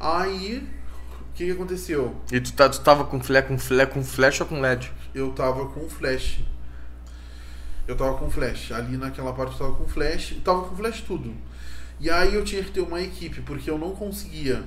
Aí, 0.00 0.58
o 1.30 1.32
que, 1.34 1.46
que 1.46 1.50
aconteceu? 1.52 2.16
E 2.32 2.40
tu, 2.40 2.52
tá, 2.52 2.68
tu 2.68 2.80
tava 2.80 3.04
com 3.04 3.20
flash, 3.20 3.46
com 3.46 3.56
flash, 3.58 3.88
com 3.92 4.02
flash 4.04 4.40
ou 4.40 4.46
com 4.46 4.60
LED? 4.60 4.92
Eu 5.14 5.30
tava 5.32 5.66
com 5.66 5.88
flash. 5.88 6.40
Eu 7.86 7.96
tava 7.96 8.16
com 8.16 8.30
flash. 8.30 8.72
Ali 8.72 8.96
naquela 8.96 9.32
parte 9.32 9.52
eu 9.52 9.58
tava 9.58 9.72
com 9.74 9.86
flash. 9.86 10.36
Tava 10.44 10.62
com 10.62 10.76
flash 10.76 11.02
tudo. 11.02 11.32
E 12.00 12.10
aí 12.10 12.34
eu 12.34 12.44
tinha 12.44 12.62
que 12.62 12.70
ter 12.70 12.80
uma 12.80 13.00
equipe, 13.00 13.40
porque 13.40 13.70
eu 13.70 13.78
não 13.78 13.94
conseguia 13.94 14.62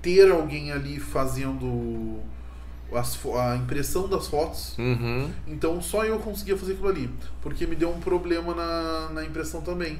ter 0.00 0.30
alguém 0.30 0.72
ali 0.72 0.98
fazendo 0.98 2.20
as 2.92 3.18
a 3.36 3.56
impressão 3.56 4.08
das 4.08 4.26
fotos. 4.26 4.76
Uhum. 4.78 5.30
Então 5.46 5.80
só 5.80 6.04
eu 6.04 6.18
conseguia 6.18 6.56
fazer 6.56 6.72
aquilo 6.72 6.88
ali. 6.88 7.10
Porque 7.40 7.66
me 7.66 7.76
deu 7.76 7.90
um 7.90 8.00
problema 8.00 8.54
na, 8.54 9.10
na 9.10 9.24
impressão 9.24 9.60
também. 9.60 9.98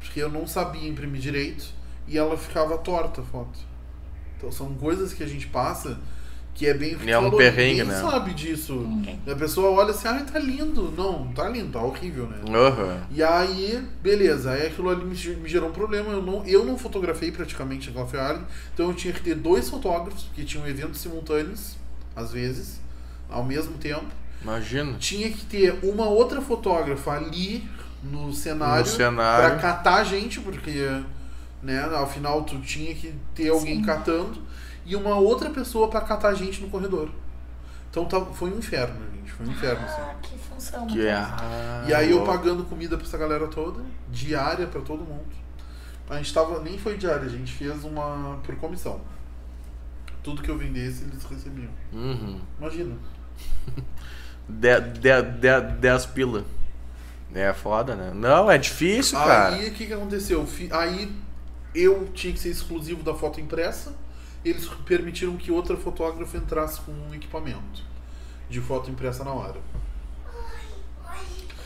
Porque 0.00 0.20
eu 0.20 0.30
não 0.30 0.46
sabia 0.46 0.88
imprimir 0.88 1.20
direito 1.20 1.66
e 2.06 2.16
ela 2.16 2.36
ficava 2.36 2.78
torta 2.78 3.20
a 3.20 3.24
foto. 3.24 3.58
Então 4.36 4.50
são 4.52 4.74
coisas 4.74 5.12
que 5.12 5.22
a 5.22 5.26
gente 5.26 5.46
passa 5.48 5.98
que 6.58 6.66
é 6.66 6.74
bem. 6.74 6.96
E 7.04 7.10
é 7.10 7.18
um 7.18 7.30
perrengue, 7.30 7.82
ninguém 7.82 7.86
né? 7.86 8.00
sabe 8.00 8.34
disso. 8.34 8.72
Ninguém. 8.74 9.20
A 9.30 9.34
pessoa 9.36 9.70
olha 9.70 9.92
assim, 9.92 10.08
ah, 10.08 10.24
tá 10.30 10.38
lindo. 10.40 10.92
Não, 10.96 11.24
não 11.26 11.32
tá 11.32 11.48
lindo, 11.48 11.70
tá 11.70 11.80
horrível, 11.80 12.26
né? 12.26 12.38
Aham. 12.52 13.00
E 13.12 13.22
aí, 13.22 13.80
beleza, 14.02 14.50
aí 14.50 14.66
aquilo 14.66 14.90
ali 14.90 15.04
me 15.04 15.14
ge- 15.14 15.36
me 15.36 15.48
gerou 15.48 15.68
um 15.68 15.72
problema. 15.72 16.10
Eu 16.10 16.20
não, 16.22 16.44
eu 16.44 16.64
não 16.64 16.76
fotografei 16.76 17.30
praticamente 17.30 17.90
aquela 17.90 18.06
Ferrari, 18.06 18.40
então 18.74 18.88
eu 18.88 18.94
tinha 18.94 19.14
que 19.14 19.20
ter 19.20 19.36
dois 19.36 19.70
fotógrafos, 19.70 20.24
porque 20.24 20.42
tinham 20.44 20.66
eventos 20.66 21.00
simultâneos, 21.00 21.76
às 22.16 22.32
vezes, 22.32 22.80
ao 23.30 23.44
mesmo 23.44 23.78
tempo. 23.78 24.06
Imagina. 24.42 24.94
Tinha 24.98 25.30
que 25.30 25.44
ter 25.44 25.78
uma 25.82 26.06
outra 26.08 26.40
fotógrafa 26.40 27.12
ali 27.12 27.68
no 28.02 28.32
cenário, 28.32 28.80
No 28.84 28.86
cenário. 28.90 29.48
pra 29.50 29.58
catar 29.60 29.96
a 29.96 30.04
gente, 30.04 30.40
porque 30.40 31.02
né, 31.62 31.84
ao 31.92 32.08
final 32.08 32.42
tu 32.42 32.58
tinha 32.60 32.94
que 32.94 33.12
ter 33.34 33.48
alguém 33.48 33.76
Sim. 33.76 33.82
catando, 33.84 34.47
e 34.88 34.96
uma 34.96 35.16
outra 35.16 35.50
pessoa 35.50 35.88
pra 35.88 36.00
catar 36.00 36.28
a 36.30 36.34
gente 36.34 36.60
no 36.62 36.68
corredor. 36.70 37.10
Então 37.90 38.06
tá, 38.06 38.20
foi 38.24 38.50
um 38.50 38.58
inferno, 38.58 38.96
gente. 39.14 39.30
Foi 39.32 39.46
um 39.46 39.50
inferno, 39.50 39.84
assim. 39.84 40.00
Ah, 40.00 40.14
que 40.20 40.38
função. 40.38 40.86
Que 40.86 41.06
é. 41.06 41.20
Matheus. 41.20 41.40
Ah, 41.42 41.84
E 41.88 41.94
aí 41.94 42.10
eu 42.10 42.16
louco. 42.18 42.32
pagando 42.32 42.64
comida 42.64 42.96
pra 42.96 43.06
essa 43.06 43.18
galera 43.18 43.46
toda, 43.48 43.82
diária 44.10 44.66
pra 44.66 44.80
todo 44.80 45.04
mundo. 45.04 45.26
A 46.08 46.16
gente 46.16 46.32
tava, 46.32 46.60
nem 46.60 46.78
foi 46.78 46.96
diária, 46.96 47.26
a 47.26 47.28
gente 47.28 47.52
fez 47.52 47.84
uma 47.84 48.38
por 48.42 48.56
comissão. 48.56 49.00
Tudo 50.22 50.42
que 50.42 50.50
eu 50.50 50.56
vendesse, 50.58 51.04
eles 51.04 51.22
recebiam. 51.24 51.70
Uhum. 51.92 52.40
Imagina. 52.58 52.96
De, 54.48 54.80
de, 54.80 55.22
de, 55.22 55.60
10 55.78 56.06
pila. 56.06 56.42
É 57.34 57.52
foda, 57.52 57.94
né? 57.94 58.12
Não, 58.14 58.50
é 58.50 58.56
difícil, 58.56 59.18
cara. 59.18 59.54
Aí 59.54 59.68
o 59.68 59.72
que, 59.74 59.86
que 59.86 59.92
aconteceu? 59.92 60.46
Aí 60.72 61.12
eu 61.74 62.08
tinha 62.14 62.32
que 62.32 62.40
ser 62.40 62.48
exclusivo 62.48 63.02
da 63.02 63.14
foto 63.14 63.38
impressa. 63.40 63.94
Eles 64.44 64.66
permitiram 64.86 65.36
que 65.36 65.50
outra 65.50 65.76
fotógrafa 65.76 66.36
entrasse 66.36 66.80
com 66.80 66.92
um 66.92 67.14
equipamento 67.14 67.82
de 68.48 68.60
foto 68.60 68.90
impressa 68.90 69.24
na 69.24 69.32
hora. 69.32 69.56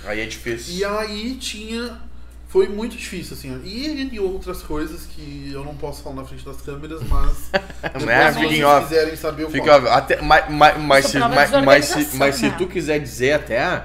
Aí 0.05 0.21
é 0.21 0.27
difícil. 0.27 0.75
E 0.75 0.85
aí 0.85 1.35
tinha. 1.37 2.01
Foi 2.49 2.69
muito 2.69 2.97
difícil, 2.97 3.35
assim. 3.35 3.63
E, 3.65 4.11
e 4.13 4.21
outras 4.21 4.61
coisas 4.61 5.07
que 5.07 5.51
eu 5.53 5.65
não 5.65 5.75
posso 5.75 6.03
falar 6.03 6.17
na 6.17 6.25
frente 6.25 6.45
das 6.45 6.61
câmeras, 6.61 7.03
mas. 7.09 7.51
Né, 8.05 8.33
se 8.33 8.39
vocês 8.39 8.65
off. 8.65 8.89
quiserem 8.89 9.17
saber, 9.17 9.43
eu 9.43 9.51
Fica, 9.51 9.77
até, 9.93 10.21
mas, 10.23 10.49
mas, 10.49 10.79
mas, 10.79 11.07
se, 11.07 11.19
mas, 11.19 11.51
mas, 11.51 11.85
se, 11.85 12.17
mas 12.17 12.35
se 12.37 12.49
né? 12.49 12.55
tu 12.57 12.67
quiser 12.69 13.01
dizer 13.01 13.33
até, 13.33 13.85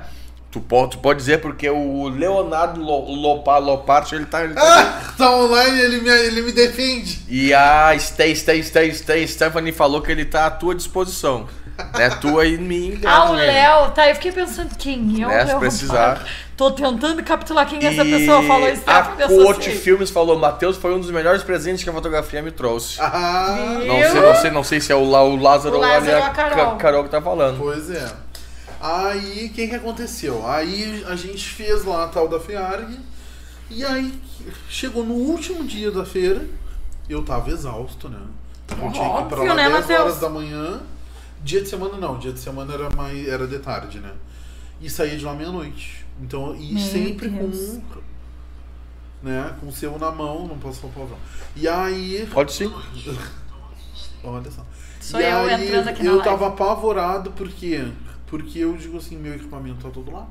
tu 0.52 0.60
pode, 0.60 0.92
tu 0.92 0.98
pode 1.00 1.20
dizer 1.20 1.40
porque 1.40 1.70
o 1.70 2.08
Leonardo 2.10 2.82
Lo- 2.82 3.12
Lopa, 3.14 3.58
Loparte, 3.58 4.16
ele 4.16 4.26
tá... 4.26 4.44
Ele 4.44 4.54
tá 4.54 4.62
Ah, 4.64 5.14
tá 5.18 5.32
online, 5.36 5.80
ele 5.80 6.02
me, 6.02 6.10
ele 6.10 6.42
me 6.42 6.52
defende. 6.52 7.22
E 7.28 7.54
a 7.54 7.94
Stay, 8.00 8.36
Stay, 8.36 8.64
Stay, 8.64 8.94
Stay, 8.94 9.28
Stephanie 9.28 9.72
falou 9.72 10.02
que 10.02 10.12
ele 10.12 10.26
tá 10.26 10.46
à 10.48 10.52
tua 10.52 10.74
disposição. 10.76 11.48
Né? 11.96 12.10
Tua 12.20 12.44
e 12.48 12.58
minha. 12.58 12.98
Ah, 13.06 13.30
o? 13.30 13.34
Léo, 13.34 13.92
tá. 13.92 14.10
Eu 14.10 14.16
fiquei 14.16 14.32
pensando 14.32 14.76
quem 14.80 15.22
é 15.22 15.28
o 15.28 15.30
Né, 15.30 15.42
se 15.42 15.52
Léo. 15.52 15.60
precisar. 15.60 16.26
Tô 16.56 16.72
tentando 16.72 17.22
capturar 17.24 17.68
quem 17.70 17.78
essa 17.86 18.04
pessoa 18.04 18.42
falou. 18.42 18.68
a 18.68 18.76
Stephanie 18.76 19.28
Coach 19.28 19.52
Associates. 19.60 19.84
Filmes 19.84 20.10
falou, 20.10 20.40
Matheus 20.40 20.76
foi 20.76 20.96
um 20.96 21.00
dos 21.00 21.12
melhores 21.12 21.44
presentes 21.44 21.84
que 21.84 21.90
a 21.92 21.94
fotografia 21.94 22.42
me 22.42 22.50
trouxe. 22.50 23.00
Ah? 23.00 23.78
Não 23.86 24.02
sei, 24.02 24.20
não 24.22 24.36
sei, 24.36 24.50
não 24.50 24.64
sei 24.64 24.82
se 24.82 24.92
é 24.92 24.96
o, 24.96 25.02
o 25.02 25.36
Lázaro 25.36 25.76
O 25.76 25.78
ou 25.78 25.86
Lázaro 25.86 26.16
a 26.18 26.20
ou 26.20 26.26
a 26.26 26.30
Carol. 26.32 26.56
Ca- 26.72 26.76
Carol 26.78 27.04
que 27.04 27.10
tá 27.12 27.22
falando. 27.22 27.60
pois 27.60 27.92
é. 27.92 28.08
Aí, 28.80 29.48
o 29.48 29.54
que 29.54 29.68
que 29.68 29.76
aconteceu? 29.76 30.46
Aí 30.48 31.04
a 31.08 31.16
gente 31.16 31.44
fez 31.50 31.84
lá 31.84 32.06
a 32.06 32.08
tal 32.08 32.28
da 32.28 32.40
FEARG. 32.40 33.00
E 33.70 33.84
aí, 33.84 34.14
chegou 34.70 35.04
no 35.04 35.14
último 35.14 35.64
dia 35.66 35.92
da 35.92 36.06
feira, 36.06 36.46
eu 37.10 37.24
tava 37.24 37.50
exausto, 37.50 38.08
né? 38.08 38.20
Eu 38.70 38.92
tinha 38.92 39.14
que 39.16 39.22
ir 39.22 39.26
pra 39.28 39.44
lá 39.44 39.56
né, 39.56 39.64
10 39.70 39.72
Matheus? 39.74 40.00
horas 40.00 40.20
da 40.20 40.30
manhã. 40.30 40.82
Dia 41.44 41.62
de 41.62 41.70
semana 41.70 41.98
não, 41.98 42.18
dia 42.18 42.32
de 42.34 42.40
semana 42.40 42.74
era 42.74 42.90
mais 42.90 43.28
era 43.28 43.48
de 43.48 43.60
tarde, 43.60 44.00
né? 44.00 44.12
E 44.82 44.90
saía 44.90 45.18
de 45.18 45.24
lá 45.26 45.34
meia-noite. 45.34 46.06
Então, 46.22 46.56
e 46.56 46.74
Meu 46.74 46.84
sempre 46.84 47.30
Deus. 47.30 47.80
com 47.92 48.02
né, 49.22 49.56
com 49.60 49.68
o 49.68 49.72
selo 49.72 49.98
na 49.98 50.12
mão, 50.12 50.48
não 50.48 50.58
posso 50.58 50.82
falar 50.82 50.94
palavrão. 50.94 51.18
E 51.56 51.68
aí, 51.68 52.28
Pode 52.32 52.54
sim. 52.54 52.72
olha 54.24 54.52
só. 54.52 54.66
Sou 55.00 55.20
e 55.20 55.24
eu 55.24 55.38
aí, 55.40 55.66
entrando 55.66 55.88
aqui 55.90 56.04
na 56.04 56.10
eu 56.10 56.16
live. 56.18 56.30
tava 56.30 56.48
apavorado 56.48 57.32
porque 57.32 57.88
porque 58.28 58.60
eu 58.60 58.76
digo 58.78 58.98
assim, 58.98 59.18
meu 59.18 59.36
equipamento 59.36 59.82
tá 59.86 59.90
todo 59.90 60.12
lá. 60.12 60.28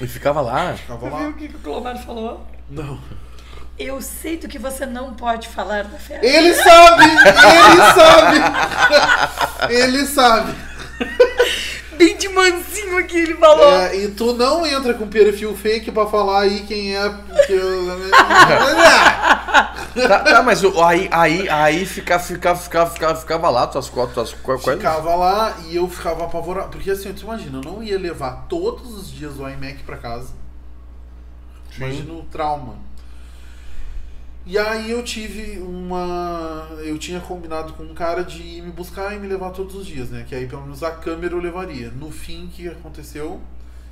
E 0.00 0.06
ficava 0.06 0.40
lá. 0.40 0.74
Ficava 0.74 1.08
Tu 1.08 1.16
viu 1.16 1.24
lá. 1.24 1.28
o 1.28 1.32
que, 1.34 1.48
que 1.48 1.56
o 1.56 1.58
Clomar 1.60 1.96
falou? 2.04 2.46
Não. 2.68 3.00
Eu 3.78 4.00
sei 4.00 4.36
do 4.38 4.48
que 4.48 4.58
você 4.58 4.86
não 4.86 5.14
pode 5.14 5.48
falar 5.48 5.84
da 5.84 5.98
fé. 5.98 6.18
Ele 6.22 6.54
sabe! 6.54 7.04
Ele 7.04 7.82
sabe! 7.94 8.36
Ele 9.74 10.06
sabe! 10.06 10.54
Bem 11.96 12.16
de 12.16 12.28
mansinho 12.28 12.98
aqui 12.98 13.16
ele 13.18 13.34
falou. 13.34 13.72
É, 13.80 13.96
e 13.96 14.08
tu 14.10 14.32
não 14.34 14.66
entra 14.66 14.94
com 14.94 15.08
perfil 15.08 15.56
fake 15.56 15.90
pra 15.90 16.06
falar 16.06 16.42
aí 16.42 16.60
quem 16.66 16.96
é. 16.96 17.14
Que 17.46 17.52
eu... 17.52 17.96
Tá, 19.96 20.18
tá, 20.18 20.42
mas 20.42 20.62
aí, 20.62 21.08
aí, 21.10 21.48
aí 21.48 21.86
fica, 21.86 22.18
fica, 22.18 22.54
fica, 22.54 22.84
fica, 22.84 23.14
ficava 23.14 23.48
lá 23.48 23.66
tuas 23.66 23.88
cotas, 23.88 24.14
tuas 24.14 24.32
co- 24.34 24.58
coisas. 24.58 24.74
Ficava 24.74 25.14
lá 25.14 25.56
e 25.68 25.76
eu 25.76 25.88
ficava 25.88 26.26
apavorado. 26.26 26.68
Porque 26.68 26.90
assim, 26.90 27.14
tu 27.14 27.22
imagina, 27.22 27.58
eu 27.58 27.62
não 27.62 27.82
ia 27.82 27.98
levar 27.98 28.44
todos 28.46 28.94
os 28.94 29.10
dias 29.10 29.38
o 29.38 29.48
iMac 29.48 29.82
pra 29.84 29.96
casa. 29.96 30.34
Imagina 31.78 32.12
o 32.12 32.22
trauma. 32.24 32.74
E 34.48 34.56
aí 34.56 34.92
eu 34.92 35.02
tive 35.02 35.58
uma. 35.58 36.68
Eu 36.84 36.96
tinha 36.98 37.18
combinado 37.18 37.72
com 37.72 37.82
um 37.82 37.92
cara 37.94 38.22
de 38.22 38.40
ir 38.40 38.62
me 38.62 38.70
buscar 38.70 39.12
e 39.14 39.18
me 39.18 39.26
levar 39.26 39.50
todos 39.50 39.74
os 39.74 39.84
dias, 39.84 40.08
né? 40.10 40.24
Que 40.26 40.36
aí 40.36 40.46
pelo 40.46 40.62
menos 40.62 40.84
a 40.84 40.92
câmera 40.92 41.34
eu 41.34 41.40
levaria. 41.40 41.90
No 41.90 42.12
fim, 42.12 42.44
o 42.46 42.48
que 42.48 42.68
aconteceu? 42.68 43.40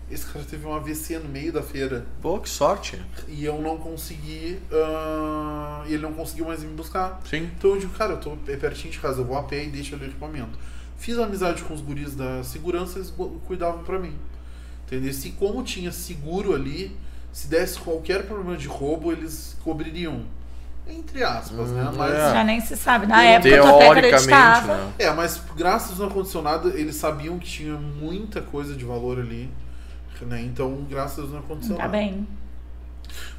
Esse 0.08 0.26
cara 0.26 0.44
teve 0.44 0.64
um 0.64 0.72
AVC 0.72 1.18
no 1.18 1.28
meio 1.28 1.50
da 1.52 1.62
feira 1.62 2.06
Pô, 2.20 2.38
que 2.38 2.48
sorte. 2.48 3.00
e 3.26 3.44
eu 3.44 3.60
não 3.60 3.78
consegui. 3.78 4.58
ah, 4.70 5.82
ele 5.86 5.98
não 6.02 6.12
conseguiu 6.12 6.46
mais 6.46 6.62
me 6.62 6.72
buscar. 6.74 7.20
Sim. 7.28 7.50
Então 7.58 7.70
eu 7.70 7.78
digo, 7.80 7.92
cara, 7.94 8.12
eu 8.12 8.20
tô 8.20 8.36
é 8.46 8.56
pertinho 8.56 8.92
de 8.92 9.00
casa, 9.00 9.22
eu 9.22 9.24
vou 9.24 9.36
a 9.36 9.42
pé 9.42 9.64
e 9.64 9.68
deixo 9.68 9.94
ali 9.96 10.04
o 10.04 10.08
equipamento. 10.08 10.56
Fiz 10.98 11.18
amizade 11.18 11.62
com 11.64 11.74
os 11.74 11.80
guris 11.80 12.14
da 12.14 12.44
segurança, 12.44 12.98
eles 12.98 13.12
cuidavam 13.46 13.82
pra 13.82 13.98
mim. 13.98 14.14
Entendeu? 14.86 15.12
Se 15.12 15.30
como 15.30 15.64
tinha 15.64 15.90
seguro 15.90 16.54
ali, 16.54 16.94
se 17.32 17.48
desse 17.48 17.78
qualquer 17.80 18.24
problema 18.26 18.56
de 18.56 18.68
roubo, 18.68 19.10
eles 19.10 19.56
cobririam. 19.64 20.22
Entre 20.86 21.22
aspas, 21.24 21.70
né? 21.70 21.82
Hum, 21.88 21.94
Mas, 21.96 22.12
é. 22.14 22.32
Já 22.32 22.44
nem 22.44 22.60
se 22.60 22.76
sabe. 22.76 23.06
Na 23.06 23.22
época 23.24 23.48
até 23.48 23.78
Teoricamente, 23.78 24.16
acreditava. 24.16 24.76
né? 24.76 24.92
é, 24.98 25.10
mas 25.12 25.40
graças 25.56 25.98
ao 26.00 26.06
ar-condicionado, 26.08 26.68
eles 26.76 26.96
sabiam 26.96 27.38
que 27.38 27.46
tinha 27.46 27.74
muita 27.76 28.42
coisa 28.42 28.74
de 28.74 28.84
valor 28.84 29.18
ali. 29.18 29.50
Né? 30.20 30.42
Então, 30.42 30.86
graças 30.88 31.30
ao 31.30 31.38
ar-condicionado. 31.38 31.82
Tá 31.82 31.88
bem. 31.88 32.26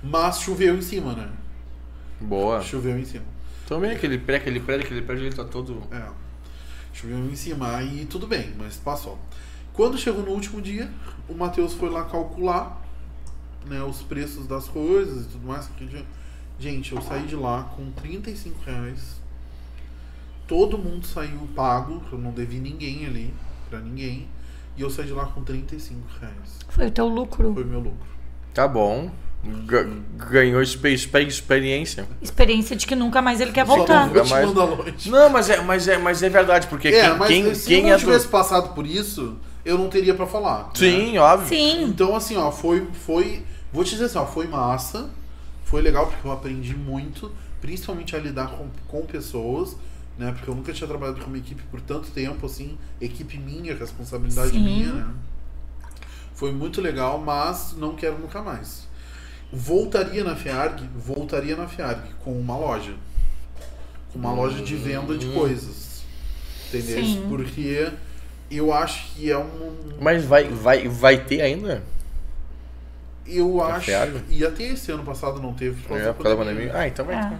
Mas 0.03 0.39
choveu 0.39 0.75
em 0.75 0.81
cima, 0.81 1.13
né? 1.13 1.29
Boa. 2.19 2.61
Choveu 2.61 2.97
em 2.97 3.05
cima. 3.05 3.25
Também 3.67 3.91
aquele 3.91 4.17
prédio, 4.17 4.41
aquele 4.43 4.59
prédio, 4.59 4.85
aquele 4.85 5.01
prédio, 5.01 5.25
ele 5.25 5.35
tá 5.35 5.43
todo. 5.43 5.83
É. 5.91 6.01
Choveu 6.93 7.17
em 7.17 7.35
cima, 7.35 7.75
aí 7.75 8.05
tudo 8.09 8.25
bem, 8.27 8.53
mas 8.57 8.77
passou. 8.77 9.17
Quando 9.73 9.97
chegou 9.97 10.23
no 10.23 10.31
último 10.31 10.61
dia, 10.61 10.89
o 11.27 11.33
Matheus 11.33 11.73
foi 11.73 11.89
lá 11.89 12.05
calcular 12.05 12.81
né, 13.65 13.81
os 13.83 14.01
preços 14.01 14.47
das 14.47 14.67
coisas 14.67 15.25
e 15.25 15.29
tudo 15.29 15.47
mais. 15.47 15.67
que 15.77 15.85
tinha- 15.87 16.05
Gente, 16.59 16.93
eu 16.93 17.01
saí 17.01 17.23
de 17.23 17.35
lá 17.35 17.63
com 17.75 17.91
35 17.91 18.57
reais. 18.65 19.21
Todo 20.47 20.77
mundo 20.77 21.05
saiu 21.05 21.39
pago, 21.55 22.01
eu 22.11 22.17
não 22.17 22.31
devi 22.31 22.57
ninguém 22.59 23.05
ali, 23.05 23.33
pra 23.69 23.79
ninguém. 23.79 24.27
E 24.77 24.81
eu 24.81 24.89
saí 24.89 25.05
de 25.07 25.13
lá 25.13 25.25
com 25.25 25.41
35 25.43 25.99
reais. 26.19 26.59
Foi 26.69 26.87
o 26.87 26.91
teu 26.91 27.07
lucro. 27.07 27.53
Foi 27.53 27.63
o 27.63 27.67
meu 27.67 27.79
lucro. 27.79 28.07
Tá 28.53 28.67
bom. 28.67 29.09
Ga- 29.65 29.85
ganhou 30.29 30.61
expe- 30.61 30.93
expe- 30.93 31.27
experiência. 31.27 32.07
Experiência 32.21 32.75
de 32.75 32.85
que 32.87 32.95
nunca 32.95 33.21
mais 33.21 33.39
ele 33.39 33.51
quer 33.51 33.65
Só 33.65 33.75
voltar. 33.75 34.07
não 34.07 34.25
Mas- 34.25 34.45
mandar 34.47 34.63
longe. 34.65 35.09
Não, 35.09 35.29
mas 35.29 35.49
é, 35.49 35.61
mas 35.61 35.87
é, 35.87 35.97
mas 35.97 36.23
é 36.23 36.29
verdade, 36.29 36.67
porque 36.67 36.87
É, 36.87 37.01
quem, 37.09 37.17
mas 37.17 37.27
quem, 37.27 37.55
se 37.55 37.67
quem 37.67 37.77
eu 37.81 37.83
não 37.83 37.89
é 37.91 37.95
do... 37.95 37.99
tivesse 37.99 38.27
passado 38.27 38.73
por 38.73 38.85
isso, 38.87 39.37
eu 39.63 39.77
não 39.77 39.87
teria 39.89 40.13
pra 40.15 40.25
falar. 40.25 40.63
né? 40.63 40.69
Sim, 40.75 41.17
óbvio. 41.17 41.47
Sim. 41.47 41.83
Então, 41.83 42.15
assim, 42.15 42.35
ó, 42.37 42.51
foi, 42.51 42.87
foi. 43.05 43.43
Vou 43.71 43.83
te 43.83 43.91
dizer 43.91 44.05
assim, 44.05 44.17
ó, 44.17 44.25
foi 44.25 44.47
massa. 44.47 45.09
Foi 45.65 45.81
legal 45.81 46.07
porque 46.07 46.25
eu 46.25 46.31
aprendi 46.31 46.75
muito, 46.75 47.31
principalmente 47.59 48.15
a 48.15 48.19
lidar 48.19 48.49
com, 48.51 48.69
com 48.87 49.05
pessoas, 49.05 49.75
né? 50.17 50.31
Porque 50.31 50.49
eu 50.49 50.55
nunca 50.55 50.71
tinha 50.71 50.87
trabalhado 50.87 51.19
com 51.19 51.27
uma 51.27 51.37
equipe 51.37 51.61
por 51.63 51.81
tanto 51.81 52.09
tempo, 52.11 52.45
assim, 52.45 52.77
equipe 53.01 53.37
minha, 53.37 53.75
responsabilidade 53.75 54.51
Sim. 54.51 54.63
minha, 54.63 54.93
né? 54.93 55.13
Foi 56.35 56.51
muito 56.51 56.81
legal, 56.81 57.19
mas 57.19 57.73
não 57.77 57.95
quero 57.95 58.17
nunca 58.19 58.41
mais. 58.41 58.87
Voltaria 59.51 60.23
na 60.23 60.35
FEARG? 60.35 60.87
Voltaria 60.95 61.55
na 61.55 61.67
FEARG 61.67 62.01
com 62.23 62.39
uma 62.39 62.57
loja. 62.57 62.93
Com 64.13 64.19
uma 64.19 64.33
loja 64.33 64.61
de 64.61 64.75
venda 64.75 65.17
de 65.17 65.27
coisas. 65.31 66.03
Entendeu? 66.67 67.03
Sim. 67.03 67.25
Porque 67.27 67.91
eu 68.51 68.71
acho 68.71 69.13
que 69.13 69.31
é 69.31 69.37
um, 69.37 69.97
Mas 69.99 70.25
vai, 70.25 70.43
vai, 70.47 70.87
vai 70.87 71.23
ter 71.23 71.41
ainda? 71.41 71.81
Eu 73.27 73.55
Na 73.57 73.75
acho. 73.75 73.89
Ia 74.29 74.51
ter 74.51 74.73
esse 74.73 74.91
ano 74.91 75.03
passado, 75.03 75.41
não 75.41 75.53
teve. 75.53 75.81
por 75.81 75.89
causa 75.89 76.03
É, 76.03 76.13
por 76.13 76.23
causa 76.23 76.37
da 76.37 76.43
pandemia. 76.45 76.71
Ah, 76.75 76.87
então 76.87 77.05
vai 77.05 77.15
É. 77.15 77.31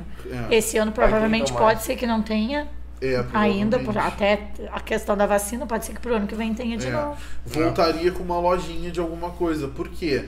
É, 0.51 0.55
Esse 0.55 0.77
ano 0.77 0.91
provavelmente 0.91 1.47
tomar. 1.53 1.59
pode 1.59 1.83
ser 1.83 1.95
que 1.95 2.07
não 2.07 2.21
tenha 2.23 2.67
é, 3.01 3.23
ainda, 3.33 3.77
por, 3.77 3.93
provavelmente. 3.93 4.13
até 4.61 4.69
a 4.71 4.79
questão 4.79 5.15
da 5.15 5.27
vacina, 5.27 5.65
pode 5.67 5.85
ser 5.85 5.93
que 5.93 5.99
pro 5.99 6.15
ano 6.15 6.25
que 6.25 6.33
vem 6.35 6.53
tenha 6.55 6.75
de 6.77 6.87
É. 6.87 6.91
novo. 6.91 7.17
Voltaria 7.45 8.11
com 8.11 8.23
uma 8.23 8.39
lojinha 8.39 8.89
de 8.91 8.99
alguma 8.99 9.29
coisa. 9.31 9.67
Por 9.67 9.89
quê? 9.89 10.25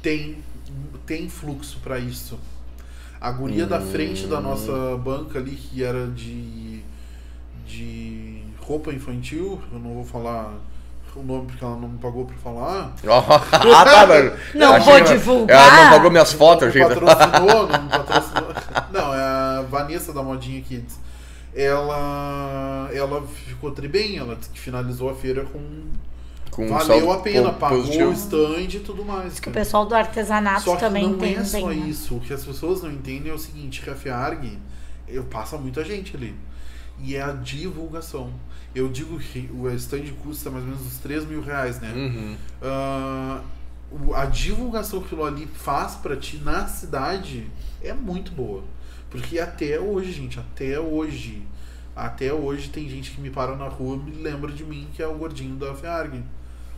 Tem, 0.00 0.38
tem 1.04 1.28
fluxo 1.28 1.78
pra 1.82 1.98
isso. 1.98 2.38
A 3.20 3.30
guria 3.30 3.66
da 3.66 3.80
frente 3.80 4.26
da 4.26 4.40
nossa 4.40 4.96
banca 5.02 5.38
ali, 5.38 5.52
que 5.52 5.82
era 5.84 6.06
de, 6.08 6.82
de 7.66 8.42
roupa 8.60 8.92
infantil, 8.92 9.60
eu 9.72 9.78
não 9.78 9.94
vou 9.94 10.04
falar 10.04 10.54
o 11.20 11.22
nome 11.22 11.46
porque 11.46 11.64
ela 11.64 11.76
não 11.76 11.88
me 11.88 11.98
pagou 11.98 12.24
pra 12.26 12.36
falar. 12.36 12.92
ah, 13.08 13.84
tá, 13.84 14.04
velho. 14.06 14.32
Não 14.54 14.72
Achei 14.74 14.84
vou 14.92 14.94
que 14.94 15.08
ela- 15.10 15.18
divulgar. 15.18 15.68
Ela 15.74 15.84
não 15.84 15.90
pagou 15.90 16.10
minhas 16.10 16.32
fotos, 16.32 16.68
achei 16.68 16.82
que- 16.84 16.88
patrocinou, 17.00 17.66
não 17.68 17.88
patrocinou. 17.88 18.48
Não, 18.92 19.14
é 19.14 19.20
a 19.58 19.64
Vanessa 19.68 20.12
da 20.12 20.22
Modinha 20.22 20.60
Kids. 20.60 20.98
Ela, 21.54 22.88
ela 22.92 23.22
ficou 23.46 23.70
tri 23.70 23.88
bem, 23.88 24.16
ela 24.18 24.34
disse 24.36 24.50
que 24.50 24.58
finalizou 24.60 25.10
a 25.10 25.14
feira 25.14 25.44
com. 25.44 25.60
Com 26.50 26.68
valeu 26.68 26.86
saldo 26.86 27.10
a 27.12 27.18
pena, 27.18 27.52
po- 27.52 27.58
pagou 27.58 27.78
positivo. 27.80 28.10
o 28.10 28.12
stand 28.12 28.60
e 28.76 28.80
tudo 28.80 29.04
mais. 29.04 29.34
Que 29.34 29.48
o 29.48 29.52
cara. 29.52 29.54
pessoal 29.64 29.86
do 29.86 29.94
artesanato 29.94 30.62
Só 30.62 30.74
que 30.76 30.80
também 30.80 31.08
não 31.10 31.18
tem 31.18 31.34
é 31.36 31.44
só 31.44 31.66
né? 31.68 31.74
isso. 31.74 32.14
O 32.16 32.20
que 32.20 32.32
as 32.32 32.44
pessoas 32.44 32.80
não 32.80 32.92
entendem 32.92 33.32
é 33.32 33.34
o 33.34 33.38
seguinte, 33.38 33.82
que 33.82 33.90
a 33.90 33.94
FEARG, 33.96 34.56
eu 35.08 35.24
passa 35.24 35.56
muita 35.58 35.84
gente 35.84 36.16
ali. 36.16 36.32
E 37.00 37.16
é 37.16 37.22
a 37.22 37.32
divulgação. 37.32 38.32
Eu 38.74 38.88
digo 38.88 39.18
que 39.18 39.48
o 39.52 39.68
stand 39.70 40.04
custa 40.22 40.50
mais 40.50 40.64
ou 40.64 40.70
menos 40.70 40.86
uns 40.86 40.98
3 40.98 41.24
mil 41.26 41.40
reais, 41.42 41.80
né? 41.80 41.92
Uhum. 41.92 42.36
O- 43.90 44.14
a 44.14 44.24
divulgação 44.26 44.98
que 45.00 45.06
aquilo 45.06 45.24
ali 45.24 45.46
faz 45.46 45.94
pra 45.94 46.16
ti 46.16 46.38
na 46.38 46.66
cidade 46.66 47.46
é 47.82 47.92
muito 47.92 48.32
boa. 48.32 48.64
Porque 49.10 49.38
até 49.38 49.78
hoje, 49.78 50.12
gente, 50.12 50.40
até 50.40 50.80
hoje, 50.80 51.42
até 51.94 52.32
hoje 52.32 52.70
tem 52.70 52.88
gente 52.88 53.12
que 53.12 53.20
me 53.20 53.30
para 53.30 53.54
na 53.54 53.68
rua 53.68 53.96
e 53.96 54.10
me 54.10 54.22
lembra 54.22 54.50
de 54.50 54.64
mim, 54.64 54.88
que 54.92 55.00
é 55.02 55.06
o 55.06 55.14
gordinho 55.14 55.54
da 55.56 55.72
FEARG. 55.74 56.22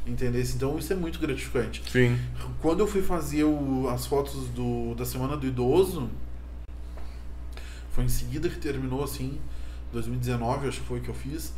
Entendeu? 0.07 0.43
Então 0.43 0.79
isso 0.79 0.93
é 0.93 0.97
muito 0.97 1.19
gratificante. 1.19 1.83
Sim. 1.91 2.19
Quando 2.61 2.81
eu 2.81 2.87
fui 2.87 3.03
fazer 3.03 3.45
o- 3.45 3.89
as 3.89 4.05
fotos 4.07 4.49
do, 4.51 4.95
da 4.95 5.05
Semana 5.07 5.37
do 5.37 5.47
Idoso, 5.47 6.11
foi 7.93 8.05
em 8.05 8.09
seguida 8.09 8.49
que 8.49 8.59
terminou, 8.59 9.03
assim, 9.03 9.39
2019, 9.93 10.69
acho 10.69 10.81
que 10.81 10.87
foi 10.87 11.01
que 11.01 11.09
eu 11.09 11.15
fiz. 11.15 11.53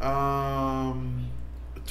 ah, 0.00 0.94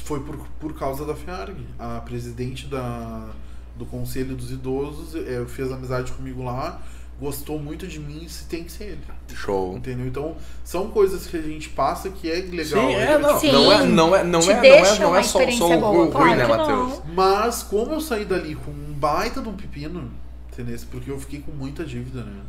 foi 0.03 0.19
por, 0.21 0.37
por 0.59 0.73
causa 0.73 1.05
da 1.05 1.15
FEARG. 1.15 1.55
A 1.79 2.01
presidente 2.01 2.67
da, 2.67 3.29
do 3.75 3.85
Conselho 3.85 4.35
dos 4.35 4.51
Idosos 4.51 5.15
eh, 5.15 5.45
fez 5.47 5.71
amizade 5.71 6.11
comigo 6.11 6.43
lá, 6.43 6.81
gostou 7.19 7.59
muito 7.59 7.87
de 7.87 7.99
mim 7.99 8.23
e 8.23 8.29
se 8.29 8.45
tem 8.45 8.63
que 8.63 8.71
ser 8.71 8.83
ele. 8.83 9.01
Show. 9.33 9.77
Entendeu? 9.77 10.05
Então, 10.07 10.35
são 10.63 10.89
coisas 10.89 11.27
que 11.27 11.37
a 11.37 11.41
gente 11.41 11.69
passa 11.69 12.09
que 12.09 12.29
é 12.29 12.35
legal. 12.35 12.87
Sim, 12.87 12.95
é, 12.95 13.17
não. 13.17 13.39
Sim. 13.39 13.51
Não 13.51 13.71
é, 13.71 13.85
não 13.85 14.15
é, 14.15 14.23
não 14.23 14.39
Te 14.39 14.51
é, 14.51 14.55
não 14.55 14.63
é, 14.65 14.99
não 14.99 15.15
é 15.15 15.23
só, 15.23 15.51
só 15.51 15.77
o 15.77 15.79
boa, 15.79 15.91
ruim, 15.91 16.11
claro 16.11 16.35
né, 16.35 16.47
Matheus? 16.47 17.01
Mas 17.13 17.63
como 17.63 17.93
eu 17.93 18.01
saí 18.01 18.25
dali 18.25 18.55
com 18.55 18.71
um 18.71 18.93
baita 18.93 19.41
de 19.41 19.47
um 19.47 19.53
pepino, 19.53 20.11
entendeu? 20.51 20.77
Porque 20.91 21.09
eu 21.09 21.19
fiquei 21.19 21.39
com 21.41 21.51
muita 21.51 21.85
dívida, 21.85 22.23
né? 22.23 22.41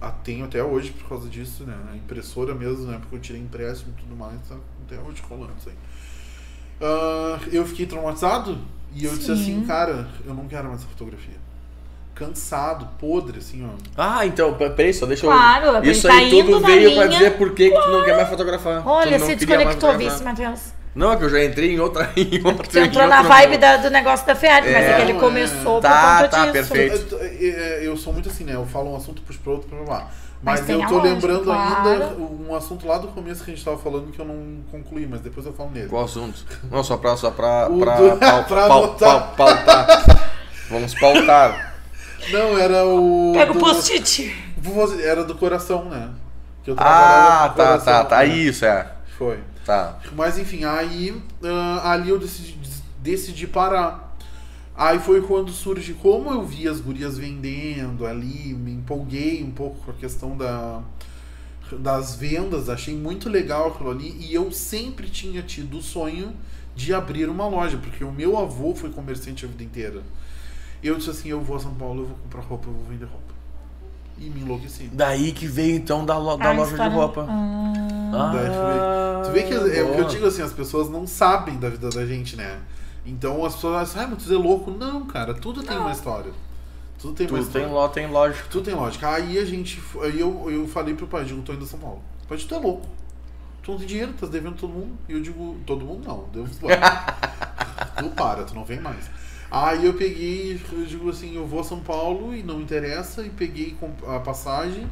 Ah, 0.00 0.10
Tenho 0.22 0.44
até 0.44 0.62
hoje 0.62 0.90
por 0.92 1.08
causa 1.08 1.28
disso, 1.28 1.64
né? 1.64 1.74
A 1.92 1.96
impressora 1.96 2.54
mesmo, 2.54 2.86
né? 2.86 2.98
Porque 3.00 3.16
eu 3.16 3.20
tirei 3.20 3.40
empréstimo 3.42 3.92
e 3.96 4.00
tudo 4.00 4.14
mais, 4.16 4.34
tá 4.48 4.54
até 4.86 5.00
hoje 5.00 5.20
rolando 5.28 5.52
isso 5.58 5.68
aí. 5.70 5.74
Ah, 6.80 7.38
eu 7.52 7.66
fiquei 7.66 7.86
traumatizado 7.86 8.58
e 8.94 9.04
eu 9.04 9.10
disse 9.16 9.26
Sim. 9.26 9.32
assim, 9.32 9.66
cara, 9.66 10.08
eu 10.24 10.34
não 10.34 10.46
quero 10.46 10.68
mais 10.68 10.80
essa 10.80 10.88
fotografia. 10.88 11.34
Cansado, 12.14 12.88
podre, 12.98 13.38
assim, 13.38 13.64
ó. 13.64 13.70
Ah, 13.96 14.26
então, 14.26 14.54
pe- 14.54 14.70
peraí, 14.70 14.92
só 14.92 15.06
deixa 15.06 15.26
Claro, 15.26 15.66
eu. 15.66 15.76
ele 15.76 15.90
Isso 15.92 16.08
tá 16.08 16.14
aí 16.14 16.30
tudo 16.30 16.60
veio 16.60 16.94
pra 16.94 17.04
linha. 17.04 17.08
dizer 17.18 17.36
por 17.38 17.52
que, 17.54 17.70
que 17.70 17.80
tu 17.80 17.88
não 17.90 18.04
quer 18.04 18.16
mais 18.16 18.28
fotografar. 18.28 18.86
Olha, 18.86 19.18
se 19.20 19.36
desconectou, 19.36 19.96
vice, 19.96 20.22
Matheus. 20.24 20.72
Não, 20.94 21.12
é 21.12 21.16
que 21.16 21.24
eu 21.24 21.30
já 21.30 21.44
entrei 21.44 21.74
em 21.74 21.78
outra. 21.80 22.10
Em 22.16 22.44
outra 22.44 22.68
Você 22.68 22.80
entrou 22.80 23.04
em 23.04 23.08
na 23.08 23.22
vibe 23.22 23.58
da- 23.58 23.76
do 23.76 23.90
negócio 23.90 24.26
da 24.26 24.34
Ferrari, 24.34 24.66
mas 24.72 24.84
É. 24.84 24.90
é 24.90 24.94
que 24.96 25.02
ele 25.02 25.12
é. 25.12 25.20
começou 25.20 25.80
Tá, 25.80 25.90
por 25.90 26.22
conta 26.24 26.28
tá, 26.28 26.50
disso. 26.50 26.52
perfeito. 26.72 27.14
Eu, 27.14 27.50
eu- 27.52 27.82
eu 27.84 27.96
sou 27.96 28.12
muito 28.12 28.28
assim, 28.28 28.44
né? 28.44 28.54
Eu 28.54 28.66
falo 28.66 28.92
um 28.92 28.96
assunto, 28.96 29.22
puxo 29.22 29.38
pro 29.40 29.52
outro, 29.52 29.68
pra 29.68 29.78
lá. 29.94 30.08
Mas 30.42 30.60
Mas, 30.60 30.70
eu 30.70 30.86
tô 30.86 31.00
lembrando 31.00 31.44
claro. 31.44 31.88
ainda 31.90 32.06
um 32.16 32.54
assunto 32.54 32.86
lá 32.86 32.96
do 32.98 33.08
começo 33.08 33.42
que 33.44 33.50
a 33.50 33.54
gente 33.54 33.64
tava 33.64 33.76
falando 33.76 34.12
que 34.12 34.20
eu 34.20 34.24
não 34.24 34.58
concluí, 34.70 35.04
mas 35.04 35.20
depois 35.20 35.44
eu 35.44 35.52
falo 35.52 35.70
nele. 35.72 35.88
Qual 35.88 36.04
assunto? 36.04 36.44
Não, 36.70 36.82
só 36.84 36.96
pra. 36.96 37.16
Só 37.16 37.30
pra, 37.32 37.66
pra, 37.68 37.96
do- 37.96 38.16
pau- 38.18 38.44
pra 38.44 38.66
pau- 38.68 38.88
pau- 38.96 39.34
pautar. 39.36 40.30
Vamos 40.70 40.94
pautar. 40.94 41.74
Não, 42.30 42.56
era 42.58 42.84
o. 42.86 43.32
Pega 43.34 43.50
o 43.50 43.54
do- 43.54 43.60
post-it. 43.60 44.32
Era 45.02 45.24
do 45.24 45.34
coração, 45.34 45.86
né? 45.86 46.08
Que 46.62 46.70
eu 46.70 46.76
Ah, 46.78 47.48
com 47.50 47.56
tá, 47.56 47.64
coração, 47.68 47.92
tá, 47.92 48.04
tá. 48.04 48.18
né? 48.18 48.26
Isso, 48.28 48.64
é. 48.64 48.86
Foi. 49.18 49.38
Tá. 49.68 50.00
Mas 50.14 50.38
enfim, 50.38 50.64
aí 50.64 51.14
ah, 51.44 51.92
ali 51.92 52.08
eu 52.08 52.18
decidi, 52.18 52.58
decidi 53.02 53.46
parar. 53.46 54.16
Aí 54.74 54.98
foi 54.98 55.20
quando 55.20 55.52
surge, 55.52 55.92
como 55.92 56.30
eu 56.30 56.42
vi 56.42 56.66
as 56.66 56.80
gurias 56.80 57.18
vendendo 57.18 58.06
ali, 58.06 58.54
me 58.54 58.72
empolguei 58.72 59.44
um 59.44 59.50
pouco 59.50 59.84
com 59.84 59.90
a 59.90 59.94
questão 59.94 60.38
da, 60.38 60.80
das 61.70 62.16
vendas, 62.16 62.70
achei 62.70 62.96
muito 62.96 63.28
legal 63.28 63.68
aquilo 63.68 63.90
ali. 63.90 64.16
E 64.18 64.32
eu 64.32 64.50
sempre 64.50 65.06
tinha 65.10 65.42
tido 65.42 65.76
o 65.76 65.82
sonho 65.82 66.34
de 66.74 66.94
abrir 66.94 67.28
uma 67.28 67.46
loja, 67.46 67.76
porque 67.76 68.02
o 68.02 68.10
meu 68.10 68.38
avô 68.38 68.74
foi 68.74 68.88
comerciante 68.88 69.44
a 69.44 69.48
vida 69.48 69.64
inteira. 69.64 70.02
Eu 70.82 70.96
disse 70.96 71.10
assim, 71.10 71.28
eu 71.28 71.42
vou 71.42 71.56
a 71.56 71.60
São 71.60 71.74
Paulo, 71.74 72.04
eu 72.04 72.06
vou 72.06 72.16
comprar 72.16 72.40
roupa, 72.40 72.68
eu 72.68 72.72
vou 72.72 72.84
vender 72.84 73.04
roupa. 73.04 73.27
E 74.20 74.30
me 74.30 74.40
enlouqueci. 74.40 74.90
Daí 74.92 75.32
que 75.32 75.46
veio 75.46 75.76
então 75.76 76.04
da, 76.04 76.18
lo- 76.18 76.36
da 76.36 76.50
A 76.50 76.52
loja 76.52 76.76
de 76.76 76.88
roupa. 76.94 77.26
Ah, 77.28 78.32
Daí 78.34 79.24
tu 79.24 79.30
vê- 79.32 79.42
que 79.44 79.54
é, 79.54 79.82
o 79.82 79.94
que 79.94 80.00
eu 80.00 80.04
digo 80.06 80.26
assim, 80.26 80.42
as 80.42 80.52
pessoas 80.52 80.88
não 80.88 81.06
sabem 81.06 81.56
da 81.58 81.68
vida 81.68 81.88
da 81.90 82.04
gente, 82.06 82.34
né? 82.36 82.58
Então 83.06 83.44
as 83.44 83.54
pessoas 83.54 83.90
acham, 83.90 84.02
ah, 84.02 84.08
mas 84.12 84.24
tu 84.24 84.32
é 84.32 84.36
louco. 84.36 84.70
Não, 84.70 85.06
cara, 85.06 85.34
tudo 85.34 85.62
tem 85.62 85.76
uma 85.78 85.92
história. 85.92 86.32
Tudo 86.98 87.14
tem 87.14 87.26
uma 87.28 87.38
Tudo 87.38 87.52
tem, 87.52 87.62
história. 87.62 87.68
lo- 87.82 87.88
tem 87.90 88.06
lógico. 88.10 88.48
Tudo 88.50 88.64
tem 88.64 88.74
lógica. 88.74 89.08
Aí 89.08 89.38
a 89.38 89.44
gente. 89.44 89.80
Aí 90.02 90.18
eu, 90.18 90.50
eu 90.50 90.66
falei 90.66 90.94
pro 90.94 91.06
pai, 91.06 91.24
digo, 91.24 91.40
tô 91.42 91.52
indo 91.52 91.64
a 91.64 91.68
São 91.68 91.78
Paulo. 91.78 92.02
Pai, 92.28 92.36
tu 92.38 92.54
é 92.54 92.58
louco. 92.58 92.86
Tu 93.62 93.70
não 93.70 93.78
tem 93.78 93.86
dinheiro, 93.86 94.12
tá 94.18 94.26
devendo 94.26 94.56
todo 94.56 94.70
mundo. 94.72 94.96
E 95.08 95.12
eu 95.12 95.20
digo, 95.22 95.56
todo 95.64 95.84
mundo 95.84 96.06
não, 96.08 96.24
Deus 96.32 96.50
Tu 97.98 98.08
para, 98.10 98.42
tu 98.44 98.54
não 98.54 98.64
vem 98.64 98.80
mais. 98.80 99.08
Aí 99.50 99.86
eu 99.86 99.94
peguei, 99.94 100.60
eu 100.72 100.84
digo 100.84 101.08
assim, 101.08 101.34
eu 101.36 101.46
vou 101.46 101.60
a 101.60 101.64
São 101.64 101.80
Paulo 101.80 102.34
e 102.34 102.42
não 102.42 102.60
interessa, 102.60 103.22
e 103.22 103.30
peguei 103.30 103.74
a 104.06 104.18
passagem 104.20 104.86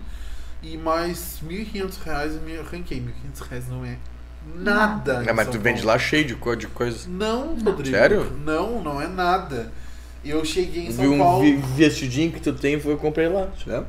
e 0.62 0.76
mais 0.78 1.40
1.500 1.46 2.02
reais 2.04 2.34
e 2.34 2.38
me 2.38 2.56
arranquei. 2.58 2.98
1.500 3.00 3.48
reais 3.48 3.68
não 3.68 3.84
é 3.84 3.96
nada. 4.54 5.22
É, 5.26 5.32
mas 5.32 5.44
São 5.46 5.52
tu 5.54 5.60
vende 5.60 5.82
lá 5.82 5.98
cheio 5.98 6.24
de, 6.24 6.34
co- 6.34 6.54
de 6.56 6.66
coisas. 6.68 7.06
Não, 7.06 7.54
Rodrigo. 7.58 7.94
Sério? 7.96 8.32
Não, 8.44 8.82
não 8.82 9.00
é 9.00 9.06
nada. 9.06 9.70
Eu 10.24 10.44
cheguei 10.44 10.86
em 10.86 10.90
São 10.92 11.04
Vi 11.04 11.10
um 11.10 11.18
Paulo. 11.18 11.42
vi- 11.42 11.56
vestidinho 11.56 12.32
que 12.32 12.40
tu 12.40 12.52
tem 12.54 12.80
foi 12.80 12.92
eu 12.94 12.98
comprei 12.98 13.28
lá, 13.28 13.48
lembra? 13.66 13.86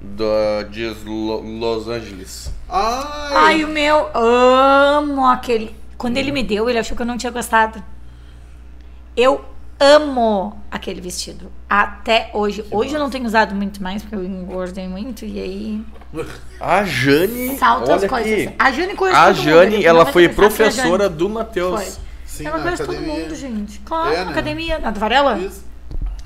Do, 0.00 0.62
de 0.70 0.88
Lo- 1.04 1.40
Los 1.40 1.88
Angeles. 1.88 2.50
Ai, 2.68 3.32
Ai, 3.34 3.64
o 3.64 3.68
meu, 3.68 4.10
amo 4.14 5.24
aquele. 5.26 5.74
Quando 5.96 6.16
ele 6.16 6.32
me 6.32 6.42
deu, 6.42 6.68
ele 6.68 6.78
achou 6.78 6.96
que 6.96 7.02
eu 7.02 7.06
não 7.06 7.16
tinha 7.16 7.32
gostado. 7.32 7.82
Eu 9.16 9.44
amo 9.78 10.56
aquele 10.70 11.00
vestido. 11.00 11.50
Até 11.68 12.30
hoje. 12.32 12.64
hoje 12.70 12.94
eu 12.94 13.00
não 13.00 13.10
tenho 13.10 13.24
usado 13.26 13.54
muito 13.54 13.82
mais, 13.82 14.02
porque 14.02 14.14
eu 14.16 14.24
engordei 14.24 14.88
muito. 14.88 15.24
E 15.24 15.40
aí. 15.40 15.84
A 16.60 16.84
Jane. 16.84 17.56
Salta 17.58 17.94
as 17.94 18.00
olha 18.00 18.08
coisas. 18.08 18.32
aqui. 18.46 18.54
A 18.58 18.72
Jane 18.72 18.94
conhece 18.94 19.18
A 19.18 19.26
todo 19.26 19.36
mundo, 19.36 19.44
Jane, 19.44 19.74
ele 19.76 19.86
ela 19.86 20.06
foi 20.06 20.26
a 20.26 20.30
professora 20.30 21.04
Jane. 21.04 21.16
do 21.16 21.28
Matheus. 21.28 21.82
Foi. 21.82 21.92
Sim, 22.26 22.46
ela 22.46 22.60
conhece 22.60 22.84
todo 22.84 23.00
mundo, 23.00 23.34
gente. 23.34 23.78
Claro, 23.80 24.12
É, 24.12 24.18
na 24.18 24.24
né? 24.26 24.30
academia. 24.32 24.78
Na 24.78 24.90
do 24.90 25.00
Varela? 25.00 25.38
Isso. 25.38 25.64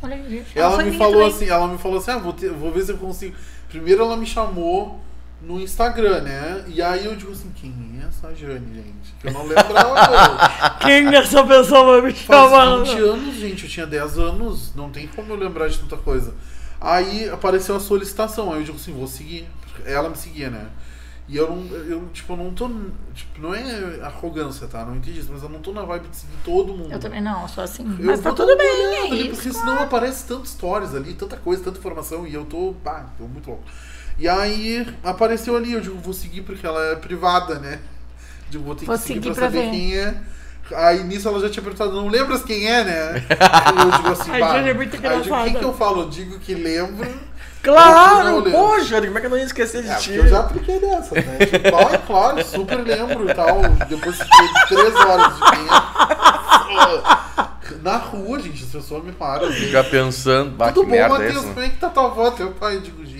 Olha 0.02 0.14
aí. 0.16 0.44
Ela, 0.54 0.74
foi 0.76 0.84
me 0.84 0.96
falou 0.96 1.12
também. 1.14 1.28
assim, 1.28 1.48
ela 1.48 1.68
me 1.68 1.78
falou 1.78 1.98
assim, 1.98 2.10
ah, 2.10 2.18
vou, 2.18 2.32
ter- 2.32 2.50
vou 2.52 2.72
ver 2.72 2.82
se 2.84 2.92
eu 2.92 2.98
consigo. 2.98 3.36
Primeiro 3.68 4.02
ela 4.02 4.16
me 4.16 4.26
chamou 4.26 4.98
no 5.42 5.60
Instagram, 5.60 6.20
né? 6.22 6.64
E 6.68 6.82
aí 6.82 7.04
eu 7.04 7.16
digo 7.16 7.32
assim, 7.32 7.50
quem 7.54 7.72
é 8.02 8.06
essa 8.06 8.34
Jane, 8.34 8.74
gente? 8.74 9.14
Que 9.20 9.28
eu 9.28 9.32
não 9.32 9.46
lembrava. 9.46 10.78
Quem 10.80 11.14
essa 11.14 11.44
pessoa 11.44 12.00
vai 12.00 12.10
me 12.10 12.12
Faz 12.12 12.88
20 12.88 12.98
anos, 13.00 13.34
gente, 13.36 13.64
eu 13.64 13.70
tinha 13.70 13.86
10 13.86 14.18
anos, 14.18 14.74
não 14.74 14.90
tem 14.90 15.06
como 15.08 15.32
eu 15.32 15.36
lembrar 15.36 15.68
de 15.68 15.78
tanta 15.78 15.96
coisa. 15.96 16.34
Aí 16.80 17.28
apareceu 17.28 17.76
a 17.76 17.80
solicitação, 17.80 18.52
aí 18.52 18.60
eu 18.60 18.64
digo 18.64 18.76
assim, 18.76 18.92
vou 18.92 19.06
seguir. 19.06 19.46
Ela 19.84 20.08
me 20.08 20.16
seguia, 20.16 20.50
né? 20.50 20.68
E 21.30 21.36
eu 21.36 21.48
não, 21.48 21.76
eu, 21.76 22.08
tipo, 22.12 22.34
não 22.34 22.52
tô. 22.52 22.68
Tipo, 23.14 23.40
não 23.40 23.54
é 23.54 24.00
arrogância, 24.02 24.66
tá? 24.66 24.84
Não 24.84 24.96
entendi 24.96 25.20
isso, 25.20 25.30
mas 25.32 25.42
eu 25.42 25.48
não 25.48 25.60
tô 25.60 25.72
na 25.72 25.82
vibe 25.82 26.08
de 26.08 26.16
seguir 26.16 26.36
todo 26.44 26.74
mundo. 26.74 26.90
Eu 26.90 26.98
também 26.98 27.20
não, 27.20 27.46
sou 27.46 27.62
assim. 27.62 27.84
Eu 28.00 28.06
Mas 28.06 28.20
tá 28.20 28.32
tudo 28.32 28.56
bem, 28.56 28.66
é 28.66 29.02
ali, 29.06 29.28
isso. 29.28 29.36
Porque 29.36 29.52
senão 29.52 29.78
aparece 29.80 30.26
tantos 30.26 30.50
stories 30.50 30.92
ali, 30.92 31.14
tanta 31.14 31.36
coisa, 31.36 31.62
tanta 31.62 31.78
informação, 31.78 32.26
e 32.26 32.34
eu 32.34 32.44
tô. 32.44 32.74
Pá, 32.82 33.06
tô 33.16 33.24
muito 33.28 33.48
louco. 33.48 33.62
E 34.20 34.28
aí 34.28 34.86
apareceu 35.02 35.56
ali, 35.56 35.72
eu 35.72 35.80
digo, 35.80 35.96
vou 35.98 36.12
seguir 36.12 36.42
porque 36.42 36.66
ela 36.66 36.92
é 36.92 36.94
privada, 36.96 37.58
né? 37.58 37.78
Digo, 38.50 38.62
vou 38.64 38.74
ter 38.74 38.84
Vou 38.84 38.94
que 38.96 39.00
seguir 39.02 39.14
seguir 39.22 39.34
pra, 39.34 39.48
pra 39.48 39.50
saber 39.50 39.62
ver. 39.64 39.70
quem 39.70 39.96
é. 39.98 40.14
Aí 40.76 41.02
nisso 41.02 41.26
ela 41.26 41.40
já 41.40 41.48
tinha 41.48 41.62
perguntado, 41.62 41.92
não 41.92 42.06
lembras 42.06 42.44
quem 42.44 42.70
é, 42.70 42.84
né? 42.84 43.24
Eu 43.82 43.90
digo 43.90 44.08
assim, 44.10 44.30
Ai, 44.30 44.40
pá. 44.40 44.52
Jane, 44.52 44.68
é 44.68 44.74
muito 44.74 44.96
aí 44.96 45.04
eu 45.14 45.20
digo, 45.22 45.34
o 45.34 45.44
que, 45.58 45.64
eu 45.64 45.74
falo? 45.74 46.02
Eu 46.02 46.08
digo 46.10 46.38
que 46.38 46.54
lembro. 46.54 47.08
Claro! 47.62 48.42
Jane, 48.84 49.08
como 49.08 49.18
é 49.18 49.20
que 49.20 49.26
eu 49.26 49.30
não 49.30 49.36
ia 49.36 49.44
esquecer 49.44 49.82
de 49.82 49.90
É, 49.90 49.94
ti? 49.96 50.14
eu 50.14 50.26
já 50.26 50.40
apliquei 50.40 50.78
dessa, 50.80 51.14
né? 51.14 51.38
Tipo, 51.44 51.76
ah, 51.76 51.98
claro, 52.06 52.42
super 52.42 52.78
lembro 52.78 53.28
e 53.30 53.34
tal. 53.34 53.60
Depois 53.86 54.16
de 54.16 54.24
três 54.68 54.94
horas 54.94 55.34
de 55.34 55.40
quem 55.50 55.66
Na 57.82 57.98
rua, 57.98 58.40
gente, 58.40 58.64
as 58.64 58.70
pessoas 58.70 59.04
me 59.04 59.12
param. 59.12 59.52
Fica 59.52 59.84
pensando, 59.84 60.52
bah, 60.52 60.72
Tudo 60.72 60.88
bom, 60.88 60.94
é 60.94 61.06
Matheus? 61.06 61.36
essa? 61.36 61.48
Como 61.48 61.60
é 61.60 61.68
que 61.68 61.76
tá 61.76 61.90
tua 61.90 62.06
avó, 62.06 62.30
teu 62.30 62.50
pai? 62.52 62.76
Eu 62.76 62.80
digo, 62.80 63.04
gente. 63.04 63.19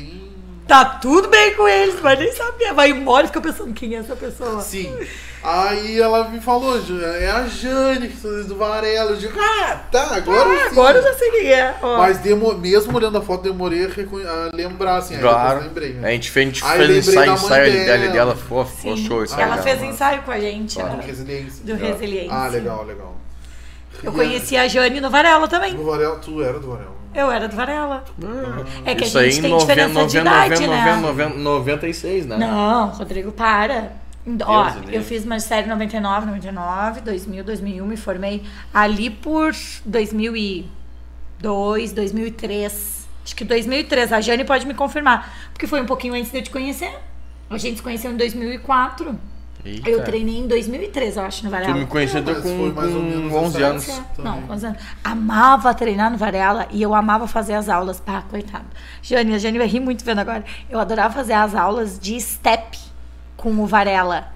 Tá 0.70 0.84
tudo 0.84 1.26
bem 1.26 1.56
com 1.56 1.66
eles, 1.66 2.00
mas 2.00 2.16
nem 2.16 2.30
sabia. 2.32 2.72
Vai 2.72 2.90
embora 2.90 3.24
e 3.24 3.26
fica 3.26 3.40
pensando 3.40 3.74
quem 3.74 3.96
é 3.96 3.98
essa 3.98 4.14
pessoa. 4.14 4.60
Sim. 4.60 4.96
Aí 5.42 6.00
ela 6.00 6.28
me 6.28 6.40
falou, 6.40 6.80
"Ju, 6.80 7.04
é 7.04 7.28
a 7.28 7.44
Jane, 7.48 8.06
do 8.46 8.54
Varela. 8.56 9.10
Eu 9.10 9.16
digo, 9.16 9.36
ah, 9.36 9.80
tá, 9.90 10.14
agora 10.14 10.48
Ah, 10.48 10.58
sim. 10.60 10.66
agora 10.70 10.98
eu 10.98 11.02
já 11.02 11.12
sei 11.14 11.30
quem 11.32 11.52
é. 11.52 11.74
Ó. 11.82 11.98
Mas 11.98 12.18
demo- 12.18 12.54
mesmo 12.54 12.96
olhando 12.96 13.18
a 13.18 13.20
foto, 13.20 13.42
demorei 13.42 13.84
a, 13.84 14.54
lembrar, 14.54 14.98
assim. 14.98 15.16
Aí 15.16 15.20
Claro. 15.20 15.62
lembrei. 15.62 15.94
né? 15.94 16.08
A 16.08 16.12
gente 16.12 16.30
fez, 16.30 16.46
a 16.62 16.76
gente 16.76 16.86
fez 16.92 17.08
ensaio, 17.08 17.32
ensaio 17.32 17.72
dela. 17.72 17.98
dela, 17.98 18.12
dela 18.12 18.36
ficou, 18.36 18.64
ficou 18.64 18.96
Sim, 18.96 19.06
show. 19.08 19.24
isso 19.24 19.40
ela 19.40 19.58
fez 19.58 19.82
ensaio 19.82 20.22
com 20.22 20.30
a 20.30 20.38
gente. 20.38 20.80
Ah, 20.80 20.84
né? 20.84 20.96
do 20.96 21.02
Resiliência. 21.02 21.64
Do 21.64 21.74
Resiliência. 21.74 22.32
Ah, 22.32 22.46
legal, 22.46 22.84
legal. 22.84 23.16
Eu 24.02 24.12
E 24.12 24.14
conheci 24.14 24.56
a 24.56 24.68
Jane 24.68 25.00
no 25.00 25.10
Varela 25.10 25.48
também. 25.48 25.74
Do 25.74 25.84
Varela, 25.84 26.16
tu 26.16 26.42
era 26.42 26.58
do 26.58 26.68
Varela. 26.68 27.00
Eu 27.14 27.30
era 27.30 27.48
do 27.48 27.56
Varela. 27.56 28.04
É 28.84 28.94
que 28.94 29.04
Isso 29.04 29.18
a 29.18 29.24
gente 29.24 29.38
em 29.38 29.42
tem 29.42 29.50
90, 29.50 29.66
diferença 29.66 30.06
de 30.06 30.18
90, 30.18 30.20
idade, 30.20 30.66
90, 30.66 30.84
né? 30.84 30.96
90, 30.96 31.38
96, 31.38 32.26
né? 32.26 32.36
Não, 32.36 32.88
Rodrigo, 32.88 33.32
para. 33.32 33.92
Ó, 34.44 34.70
Deus 34.70 34.84
eu 34.92 35.02
fiz 35.02 35.24
magistério 35.24 35.66
em 35.66 35.70
99, 35.70 36.26
99, 36.26 37.00
2000, 37.00 37.42
2001, 37.42 37.86
me 37.86 37.96
formei 37.96 38.44
ali 38.72 39.10
por 39.10 39.52
2002, 39.84 41.92
2003. 41.92 43.08
Acho 43.24 43.36
que 43.36 43.44
2003, 43.44 44.12
a 44.12 44.20
Jane 44.20 44.44
pode 44.44 44.66
me 44.66 44.74
confirmar, 44.74 45.50
porque 45.52 45.66
foi 45.66 45.80
um 45.80 45.86
pouquinho 45.86 46.14
antes 46.14 46.30
de 46.30 46.38
eu 46.38 46.42
te 46.42 46.50
conhecer. 46.50 46.92
A 47.48 47.58
gente 47.58 47.78
se 47.78 47.82
conheceu 47.82 48.12
em 48.12 48.16
2004. 48.16 49.18
Eita. 49.64 49.90
Eu 49.90 50.02
treinei 50.04 50.38
em 50.38 50.46
2003, 50.48 51.16
eu 51.16 51.22
acho, 51.22 51.44
no 51.44 51.50
Varela. 51.50 51.72
Tu 51.74 51.78
me 51.78 51.86
conheceu 51.86 52.22
Mas 52.24 52.38
com, 52.38 52.72
mais 52.72 52.94
ou 52.94 53.02
menos 53.02 53.32
11 53.32 53.56
essa 53.56 53.66
anos. 53.66 53.88
época. 53.88 54.22
Não, 54.22 54.32
Também. 54.32 54.46
com 54.46 54.52
11 54.54 54.66
anos. 54.66 54.78
Amava 55.04 55.74
treinar 55.74 56.10
no 56.10 56.16
Varela 56.16 56.66
e 56.70 56.80
eu 56.82 56.94
amava 56.94 57.26
fazer 57.26 57.54
as 57.54 57.68
aulas. 57.68 58.00
Pá, 58.00 58.22
coitado. 58.22 58.64
Jane, 59.02 59.34
a 59.34 59.38
Jane 59.38 59.58
vai 59.58 59.66
rir 59.66 59.80
muito 59.80 60.04
vendo 60.04 60.20
agora. 60.20 60.44
Eu 60.68 60.78
adorava 60.80 61.12
fazer 61.12 61.34
as 61.34 61.54
aulas 61.54 61.98
de 61.98 62.18
step 62.20 62.78
com 63.36 63.50
o 63.52 63.66
Varela. 63.66 64.28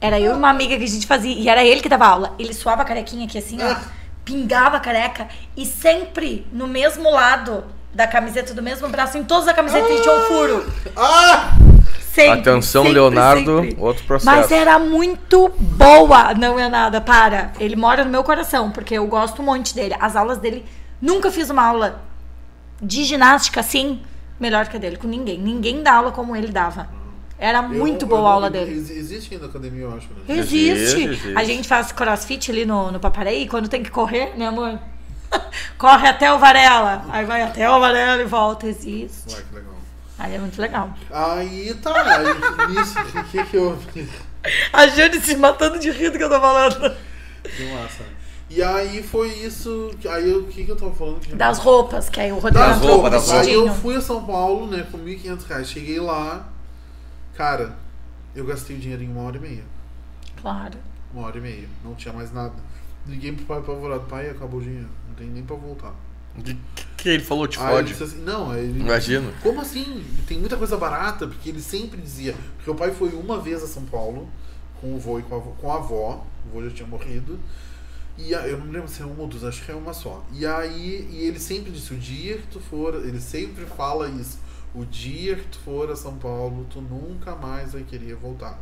Era 0.00 0.18
eu 0.20 0.32
e 0.32 0.36
uma 0.36 0.48
amiga 0.50 0.76
que 0.76 0.84
a 0.84 0.88
gente 0.88 1.06
fazia. 1.06 1.34
E 1.34 1.48
era 1.48 1.64
ele 1.64 1.80
que 1.80 1.88
dava 1.88 2.06
aula. 2.06 2.34
Ele 2.38 2.52
suava 2.52 2.82
a 2.82 2.84
carequinha 2.84 3.26
aqui 3.26 3.38
assim, 3.38 3.58
ó. 3.62 3.76
Pingava 4.24 4.76
a 4.76 4.80
careca. 4.80 5.28
E 5.56 5.64
sempre 5.64 6.46
no 6.52 6.66
mesmo 6.66 7.10
lado 7.10 7.64
da 7.94 8.06
camiseta, 8.06 8.52
do 8.54 8.62
mesmo 8.62 8.88
braço, 8.88 9.16
em 9.18 9.24
todas 9.24 9.48
as 9.48 9.54
camisetas 9.56 10.00
tinha 10.00 10.14
um 10.14 10.20
furo. 10.22 10.72
Ah! 10.96 11.52
Sempre, 12.20 12.40
Atenção, 12.50 12.82
sempre, 12.84 12.94
Leonardo, 12.98 13.60
sempre. 13.60 13.76
outro 13.78 14.04
processo. 14.04 14.26
Mas 14.36 14.50
era 14.50 14.78
muito 14.78 15.48
boa. 15.58 16.34
Não 16.34 16.58
é 16.58 16.68
nada, 16.68 17.00
para. 17.00 17.52
Ele 17.60 17.76
mora 17.76 18.04
no 18.04 18.10
meu 18.10 18.24
coração, 18.24 18.70
porque 18.70 18.94
eu 18.94 19.06
gosto 19.06 19.40
um 19.40 19.44
monte 19.44 19.74
dele. 19.74 19.94
As 20.00 20.16
aulas 20.16 20.38
dele, 20.38 20.64
nunca 21.00 21.30
fiz 21.30 21.48
uma 21.50 21.62
aula 21.62 22.02
de 22.82 23.04
ginástica 23.04 23.60
assim, 23.60 24.02
melhor 24.38 24.66
que 24.68 24.76
a 24.76 24.80
dele, 24.80 24.96
com 24.96 25.06
ninguém. 25.08 25.38
Ninguém 25.38 25.82
dá 25.82 25.94
aula 25.94 26.10
como 26.12 26.34
ele 26.34 26.48
dava. 26.48 26.88
Era 27.38 27.58
Eu 27.58 27.68
muito 27.68 28.04
boa 28.04 28.20
eu 28.22 28.26
a 28.26 28.32
aula 28.32 28.50
dele. 28.50 28.72
ex- 28.72 28.90
Existe 28.90 29.34
ainda 29.34 29.46
academia, 29.46 29.82
eu 29.84 29.94
acho, 29.94 30.08
né? 30.08 30.22
Existe. 30.36 30.70
Existe, 30.70 31.04
existe. 31.04 31.32
A 31.36 31.44
gente 31.44 31.68
faz 31.68 31.92
crossfit 31.92 32.50
ali 32.50 32.66
no, 32.66 32.90
no 32.90 32.98
Paparei 32.98 33.42
e 33.42 33.48
quando 33.48 33.68
tem 33.68 33.80
que 33.82 33.90
correr, 33.92 34.36
né, 34.36 34.46
amor? 34.48 34.76
Corre 35.78 36.08
até 36.08 36.32
o 36.32 36.38
Varela. 36.38 37.04
Aí 37.10 37.24
vai 37.24 37.42
até 37.42 37.70
o 37.70 37.78
Varela 37.78 38.20
e 38.20 38.24
volta. 38.24 38.66
Existe. 38.66 39.32
Ué, 39.34 39.42
que 39.48 39.54
legal. 39.54 39.74
Aí 40.18 40.34
é 40.34 40.38
muito 40.38 40.60
legal. 40.60 40.92
Aí 41.10 41.72
tá, 41.74 41.92
aí 41.92 42.68
nisso, 42.70 42.98
o 42.98 43.24
que, 43.24 43.44
que 43.44 43.56
eu. 43.56 43.78
A 44.72 44.86
Jane 44.88 45.20
se 45.20 45.36
matando 45.36 45.78
de 45.78 45.90
rir 45.90 46.10
do 46.10 46.18
que 46.18 46.24
eu 46.24 46.28
tô 46.28 46.40
falando. 46.40 46.96
Que 47.42 47.72
massa. 47.72 48.04
E 48.50 48.62
aí 48.62 49.02
foi 49.02 49.28
isso. 49.28 49.90
Aí 50.08 50.32
o 50.32 50.46
que, 50.46 50.64
que 50.64 50.70
eu 50.70 50.76
tava 50.76 50.92
falando? 50.92 51.20
Das 51.36 51.58
roupas, 51.58 52.08
que 52.08 52.20
aí 52.20 52.32
o 52.32 52.38
Rodrigo 52.38 52.58
Das 52.58 52.78
roupas, 52.78 53.12
das 53.12 53.30
Aí 53.30 53.52
eu 53.52 53.72
fui 53.74 53.94
a 53.94 54.00
São 54.00 54.24
Paulo, 54.24 54.66
né, 54.66 54.86
com 54.90 54.98
1.500 54.98 55.46
reais. 55.46 55.68
Cheguei 55.70 56.00
lá, 56.00 56.48
cara, 57.36 57.76
eu 58.34 58.44
gastei 58.44 58.76
o 58.76 58.78
dinheiro 58.78 59.02
em 59.02 59.10
uma 59.10 59.22
hora 59.22 59.36
e 59.36 59.40
meia. 59.40 59.64
Claro. 60.40 60.78
Uma 61.12 61.26
hora 61.26 61.38
e 61.38 61.40
meia. 61.40 61.68
Não 61.84 61.94
tinha 61.94 62.12
mais 62.12 62.32
nada. 62.32 62.54
Liguei 63.06 63.32
pro 63.32 63.44
pai 63.44 63.58
apavorado. 63.58 64.04
Pai, 64.08 64.30
acabou 64.30 64.60
o 64.60 64.62
dinheiro. 64.62 64.88
Não 65.08 65.14
tem 65.14 65.26
nem 65.26 65.42
pra 65.42 65.56
voltar. 65.56 65.94
O 66.38 66.42
que, 66.42 66.56
que 66.96 67.08
ele 67.08 67.22
falou? 67.22 67.46
Te 67.46 67.58
ele 67.58 67.68
fode. 67.68 67.88
disse 67.88 68.02
assim, 68.04 68.22
não, 68.22 68.54
ele... 68.56 68.80
Imagino. 68.80 69.32
Como 69.42 69.60
assim? 69.60 70.04
Tem 70.26 70.38
muita 70.38 70.56
coisa 70.56 70.76
barata, 70.76 71.26
porque 71.26 71.48
ele 71.50 71.60
sempre 71.60 72.00
dizia. 72.00 72.34
Porque 72.56 72.70
o 72.70 72.74
pai 72.74 72.90
foi 72.92 73.10
uma 73.10 73.40
vez 73.40 73.62
a 73.62 73.66
São 73.66 73.84
Paulo, 73.84 74.28
com 74.80 74.94
o 74.94 74.98
vô 74.98 75.18
e 75.18 75.22
com 75.22 75.34
a 75.34 75.38
avó. 75.38 75.50
Com 75.60 75.72
a 75.72 75.76
avó. 75.76 76.26
O 76.46 76.50
vô 76.54 76.64
já 76.64 76.70
tinha 76.70 76.88
morrido. 76.88 77.38
E 78.16 78.34
a- 78.34 78.46
eu 78.48 78.58
não 78.58 78.66
me 78.66 78.72
lembro 78.72 78.88
se 78.88 79.00
é 79.00 79.04
uma 79.04 79.20
ou 79.22 79.28
duas, 79.28 79.44
acho 79.44 79.64
que 79.64 79.70
é 79.70 79.74
uma 79.74 79.92
só. 79.92 80.24
E 80.32 80.44
aí, 80.44 81.08
e 81.10 81.22
ele 81.26 81.38
sempre 81.38 81.70
disse, 81.70 81.94
o 81.94 81.96
dia 81.96 82.38
que 82.38 82.46
tu 82.48 82.58
for, 82.60 82.94
ele 82.96 83.20
sempre 83.20 83.64
fala 83.64 84.08
isso. 84.08 84.38
O 84.74 84.84
dia 84.84 85.36
que 85.36 85.46
tu 85.46 85.58
for 85.60 85.88
a 85.90 85.94
São 85.96 86.16
Paulo, 86.18 86.66
tu 86.68 86.80
nunca 86.80 87.34
mais 87.36 87.72
vai 87.72 87.84
querer 87.84 88.16
voltar. 88.16 88.58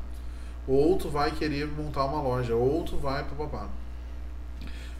Ou 0.68 0.96
tu 0.98 1.08
vai 1.08 1.30
querer 1.30 1.66
montar 1.68 2.04
uma 2.04 2.20
loja, 2.20 2.54
ou 2.54 2.84
tu 2.84 2.96
vai 2.98 3.24
papapá. 3.24 3.68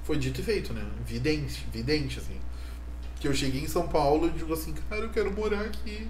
Foi 0.04 0.16
dito 0.16 0.40
e 0.40 0.44
feito, 0.44 0.72
né? 0.72 0.84
Vidente, 1.04 1.66
vidente, 1.72 2.18
assim. 2.18 2.36
Que 3.26 3.32
eu 3.32 3.34
cheguei 3.34 3.62
em 3.62 3.66
São 3.66 3.88
Paulo 3.88 4.28
e 4.28 4.30
digo 4.38 4.52
assim, 4.54 4.72
cara, 4.88 5.02
eu 5.02 5.08
quero 5.10 5.32
morar 5.32 5.62
aqui. 5.62 6.06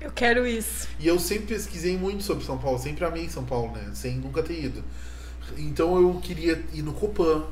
Eu 0.00 0.10
quero 0.10 0.44
isso. 0.44 0.88
E 0.98 1.06
eu 1.06 1.16
sempre 1.20 1.54
pesquisei 1.54 1.96
muito 1.96 2.24
sobre 2.24 2.44
São 2.44 2.58
Paulo, 2.58 2.78
sempre 2.80 3.04
amei 3.04 3.28
São 3.28 3.44
Paulo, 3.44 3.70
né? 3.72 3.90
Sem 3.94 4.16
nunca 4.16 4.42
ter 4.42 4.64
ido. 4.64 4.82
Então 5.56 5.96
eu 5.96 6.14
queria 6.20 6.60
ir 6.74 6.82
no 6.82 6.92
Copan, 6.92 7.44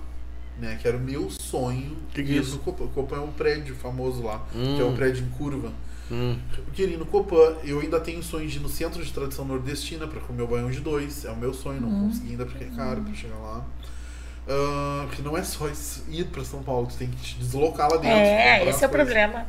né? 0.61 0.77
Que 0.83 0.89
era 0.89 0.97
o 0.97 1.01
meu 1.01 1.31
sonho. 1.31 1.97
Que 2.13 2.25
que 2.25 2.33
é 2.33 2.35
ir 2.35 2.41
isso? 2.43 2.57
no 2.57 2.59
Copan. 2.59 2.85
O 2.85 2.89
Copan 2.89 3.17
é 3.17 3.21
um 3.21 3.31
prédio 3.31 3.77
famoso 3.77 4.23
lá, 4.25 4.45
Hum. 4.53 4.75
que 4.77 4.83
é 4.83 4.85
um 4.85 4.97
prédio 4.97 5.25
em 5.25 5.31
curva. 5.31 5.73
Hum. 6.11 6.37
Eu 6.59 6.65
queria 6.73 6.95
ir 6.95 6.99
no 6.99 7.07
Copan. 7.07 7.57
Eu 7.63 7.79
ainda 7.81 8.01
tenho 8.01 8.21
sonho 8.25 8.49
de 8.49 8.57
ir 8.57 8.61
no 8.61 8.69
centro 8.69 9.05
de 9.05 9.13
tradição 9.13 9.45
nordestina 9.45 10.09
para 10.09 10.21
comer 10.21 10.43
o 10.43 10.47
banhão 10.49 10.69
de 10.71 10.81
dois. 10.81 11.25
É 11.25 11.31
o 11.31 11.37
meu 11.37 11.55
sonho, 11.55 11.81
não 11.81 11.89
Hum. 11.89 12.09
consegui 12.09 12.31
ainda 12.31 12.45
porque 12.45 12.65
é 12.65 12.69
caro 12.75 13.03
para 13.03 13.15
chegar 13.15 13.37
lá. 13.39 13.65
Ah, 14.49 15.05
porque 15.07 15.23
não 15.23 15.37
é 15.37 15.43
só 15.43 15.69
ir 16.09 16.25
para 16.27 16.45
São 16.45 16.63
Paulo, 16.63 16.87
tu 16.87 16.97
tem 16.97 17.09
que 17.09 17.17
te 17.17 17.39
deslocar 17.39 17.91
lá 17.91 17.97
dentro. 17.97 18.17
É, 18.17 18.69
esse 18.69 18.85
é 18.85 18.87
o 18.87 18.91
problema. 18.91 19.47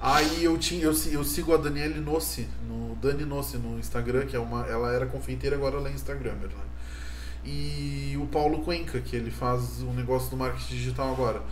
Aí 0.00 0.42
eu 0.44 0.58
tinha, 0.58 0.84
eu, 0.84 0.94
eu 1.12 1.22
sigo 1.22 1.54
a 1.54 1.56
Daniele 1.56 2.00
Nossi, 2.00 2.48
no 2.66 2.96
Dani 2.96 3.24
Nossi 3.24 3.56
no 3.56 3.78
Instagram, 3.78 4.26
que 4.26 4.34
é 4.34 4.38
uma, 4.38 4.66
ela 4.66 4.92
era 4.92 5.06
confeiteira, 5.06 5.54
agora 5.54 5.76
ela 5.76 5.88
é 5.88 5.92
Instagramer, 5.92 6.48
né? 6.48 6.64
E 7.44 8.16
o 8.20 8.26
Paulo 8.26 8.60
Cuenca, 8.60 9.00
que 9.00 9.14
ele 9.14 9.30
faz 9.30 9.80
o 9.82 9.92
negócio 9.92 10.30
do 10.30 10.36
marketing 10.36 10.74
digital 10.74 11.12
agora. 11.12 11.42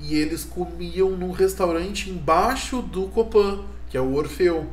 E 0.00 0.14
eles 0.14 0.44
comiam 0.44 1.10
num 1.10 1.30
restaurante 1.30 2.08
embaixo 2.08 2.80
do 2.80 3.08
Copan, 3.08 3.64
que 3.88 3.96
é 3.96 4.00
o 4.00 4.14
Orfeu. 4.14 4.68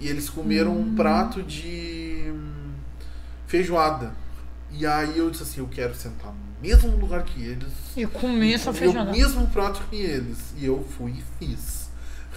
E 0.00 0.08
eles 0.08 0.28
comeram 0.28 0.76
um 0.76 0.94
prato 0.94 1.42
de 1.42 2.24
hum, 2.28 2.72
feijoada. 3.46 4.14
E 4.70 4.84
aí 4.84 5.18
eu 5.18 5.30
disse 5.30 5.44
assim, 5.44 5.60
eu 5.60 5.68
quero 5.68 5.94
sentar 5.94 6.34
mesmo 6.64 6.96
lugar 6.96 7.22
que 7.24 7.42
eles. 7.42 7.72
E 7.96 8.06
comer 8.06 8.54
essa 8.54 8.72
comer 8.72 8.88
o 8.88 9.04
mesmo 9.12 9.46
prato 9.48 9.82
que 9.90 9.96
eles. 9.96 10.38
E 10.56 10.64
eu 10.66 10.84
fui 10.96 11.12
e 11.12 11.24
fiz. 11.46 11.88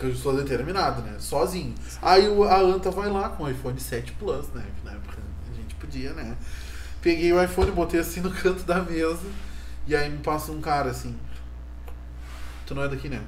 Eu 0.02 0.16
sou 0.16 0.36
determinado, 0.36 1.02
né? 1.02 1.16
Sozinho. 1.20 1.74
Aí 2.02 2.28
o- 2.28 2.44
a 2.44 2.60
Anta 2.60 2.92
vai 2.92 3.10
lá 3.10 3.30
com 3.30 3.44
o 3.46 3.50
iPhone 3.50 3.80
7 3.80 4.12
Plus, 4.14 4.48
né? 4.50 4.64
Que 4.80 4.86
na 4.86 4.92
época 4.92 5.18
a 5.52 5.56
gente 5.56 5.74
podia, 5.76 6.14
né? 6.14 6.36
Peguei 7.02 7.34
o 7.34 7.44
iPhone, 7.44 7.72
botei 7.72 8.00
assim 8.00 8.20
no 8.22 8.30
canto 8.32 8.64
da 8.64 8.82
mesa. 8.82 9.26
E 9.88 9.96
aí 9.96 10.10
me 10.10 10.20
passa 10.20 10.52
um 10.52 10.62
cara 10.62 10.92
assim. 10.92 11.16
Tu 12.66 12.76
não 12.76 12.84
é 12.84 12.88
daqui, 12.90 13.10
né? 13.10 13.22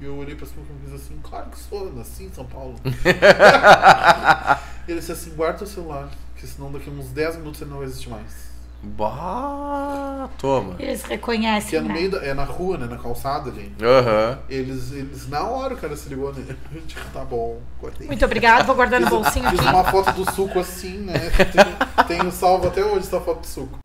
E 0.00 0.04
eu 0.06 0.16
olhei 0.16 0.34
pra 0.34 0.46
cima 0.46 0.62
e 0.62 0.84
fiz 0.90 0.94
assim, 0.94 1.18
claro 1.22 1.50
que 1.50 1.58
sou, 1.58 1.92
nasci 1.92 2.24
em 2.24 2.32
São 2.32 2.46
Paulo. 2.46 2.76
ele 4.88 4.98
disse 4.98 5.12
assim, 5.12 5.34
guarda 5.34 5.64
o 5.64 5.66
celular, 5.66 6.08
porque 6.32 6.46
senão 6.46 6.72
daqui 6.72 6.88
a 6.88 6.92
uns 6.92 7.10
10 7.10 7.36
minutos 7.36 7.60
ele 7.60 7.70
não 7.70 7.78
vai 7.78 7.86
existir 7.86 8.08
mais. 8.08 8.49
Bah, 8.82 10.28
toma. 10.38 10.74
Eles 10.78 11.02
Que 11.02 11.12
é 11.12 11.16
reconhecem, 11.16 11.80
no 11.80 11.88
né? 11.88 11.94
meio 11.94 12.10
da, 12.10 12.18
é 12.24 12.32
na 12.32 12.44
rua, 12.44 12.78
né? 12.78 12.86
Na 12.86 12.96
calçada, 12.96 13.50
gente. 13.50 13.74
Aham. 13.84 14.38
Eles, 14.48 14.90
eles, 14.92 15.28
na 15.28 15.42
hora 15.44 15.74
o 15.74 15.76
cara 15.76 15.96
se 15.96 16.08
ligou, 16.08 16.32
né? 16.32 16.44
Tipo, 16.86 17.00
tá 17.12 17.24
bom, 17.24 17.60
guardei. 17.80 18.06
Muito 18.06 18.24
obrigada, 18.24 18.64
vou 18.64 18.74
guardar 18.74 19.00
no 19.00 19.06
Fiz- 19.08 19.18
bolsinho 19.18 19.50
Fiz 19.50 19.60
aqui. 19.60 19.68
uma 19.68 19.84
foto 19.84 20.12
do 20.12 20.30
suco 20.32 20.58
assim, 20.60 20.98
né? 20.98 21.14
Tenho, 21.52 22.06
tenho 22.08 22.32
salvo 22.32 22.68
até 22.68 22.82
hoje 22.84 23.06
essa 23.06 23.20
foto 23.20 23.40
do 23.40 23.46
suco. 23.46 23.78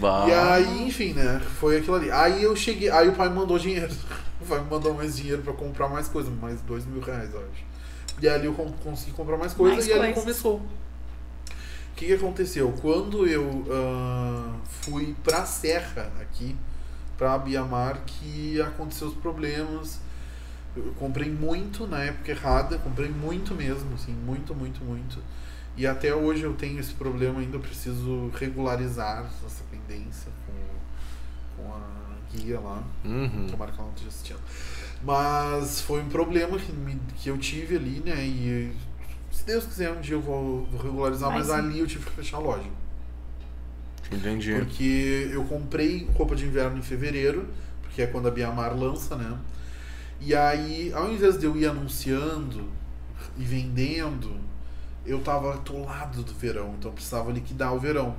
Bah. 0.00 0.24
E 0.28 0.32
aí, 0.32 0.82
enfim, 0.88 1.12
né? 1.12 1.40
Foi 1.60 1.76
aquilo 1.78 1.96
ali. 1.96 2.10
Aí 2.10 2.42
eu 2.42 2.56
cheguei, 2.56 2.90
aí 2.90 3.08
o 3.08 3.12
pai 3.12 3.28
me 3.28 3.36
mandou 3.36 3.58
dinheiro. 3.58 3.92
O 4.42 4.44
pai 4.44 4.58
me 4.58 4.68
mandou 4.68 4.92
mais 4.92 5.16
dinheiro 5.16 5.40
pra 5.40 5.52
comprar 5.52 5.88
mais 5.88 6.08
coisa, 6.08 6.28
mais 6.28 6.60
dois 6.62 6.84
mil 6.84 7.00
reais, 7.00 7.32
eu 7.32 7.38
acho. 7.38 7.62
E 8.20 8.28
ali 8.28 8.46
eu 8.46 8.52
consegui 8.82 9.12
comprar 9.12 9.36
mais 9.36 9.52
coisa 9.54 9.76
Mais 9.76 9.86
e 9.86 9.92
ali 9.92 10.00
coisas. 10.12 10.18
começou. 10.20 10.60
O 11.92 11.94
que, 11.94 12.06
que 12.06 12.12
aconteceu? 12.14 12.72
Quando 12.80 13.26
eu 13.26 13.64
ah, 13.70 14.56
fui 14.64 15.14
pra 15.22 15.44
Serra 15.44 16.10
aqui, 16.20 16.56
pra 17.18 17.38
Biamar, 17.38 18.02
que 18.06 18.60
aconteceu 18.60 19.08
os 19.08 19.14
problemas. 19.14 20.00
Eu 20.74 20.94
comprei 20.98 21.30
muito 21.30 21.86
na 21.86 21.98
época 22.02 22.30
errada, 22.30 22.78
comprei 22.78 23.10
muito 23.10 23.54
mesmo, 23.54 23.92
assim, 23.94 24.12
muito, 24.12 24.54
muito, 24.54 24.82
muito. 24.82 25.18
E 25.76 25.86
até 25.86 26.14
hoje 26.14 26.42
eu 26.44 26.54
tenho 26.54 26.80
esse 26.80 26.94
problema 26.94 27.40
ainda, 27.40 27.56
eu 27.56 27.60
preciso 27.60 28.30
regularizar 28.38 29.30
essa 29.44 29.62
pendência 29.70 30.32
com, 30.46 31.62
com 31.62 31.74
a 31.74 32.16
guia 32.34 32.58
lá. 32.58 32.82
Uhum. 33.04 33.46
Tomara 33.50 33.70
que 33.70 33.78
ela 33.78 33.86
não 33.86 33.94
esteja 33.94 34.08
assistindo. 34.08 34.40
Mas 35.04 35.80
foi 35.82 36.00
um 36.00 36.08
problema 36.08 36.58
que, 36.58 36.72
me- 36.72 36.98
que 37.16 37.28
eu 37.28 37.36
tive 37.36 37.76
ali, 37.76 38.02
né? 38.04 38.24
E 38.24 38.72
se 39.32 39.44
Deus 39.44 39.64
quiser, 39.64 39.90
um 39.90 40.00
dia 40.00 40.14
eu 40.14 40.20
vou, 40.20 40.64
vou 40.66 40.80
regularizar, 40.80 41.30
Vai 41.30 41.38
mas 41.38 41.48
sim. 41.48 41.54
ali 41.54 41.80
eu 41.80 41.86
tive 41.86 42.04
que 42.04 42.12
fechar 42.12 42.36
a 42.36 42.40
loja. 42.40 42.68
Entendi. 44.12 44.54
Porque 44.54 45.30
eu 45.32 45.42
comprei 45.44 46.06
roupa 46.14 46.36
de 46.36 46.44
inverno 46.44 46.78
em 46.78 46.82
fevereiro, 46.82 47.48
porque 47.80 48.02
é 48.02 48.06
quando 48.06 48.28
a 48.28 48.30
Biamar 48.30 48.76
lança, 48.76 49.16
né? 49.16 49.38
E 50.20 50.34
aí, 50.34 50.92
ao 50.94 51.10
invés 51.10 51.38
de 51.38 51.46
eu 51.46 51.56
ir 51.56 51.66
anunciando 51.66 52.68
e 53.36 53.42
vendendo, 53.42 54.36
eu 55.04 55.20
tava 55.20 55.54
atolado 55.54 56.22
do 56.22 56.32
verão, 56.32 56.74
então 56.78 56.90
eu 56.90 56.94
precisava 56.94 57.32
liquidar 57.32 57.74
o 57.74 57.80
verão. 57.80 58.14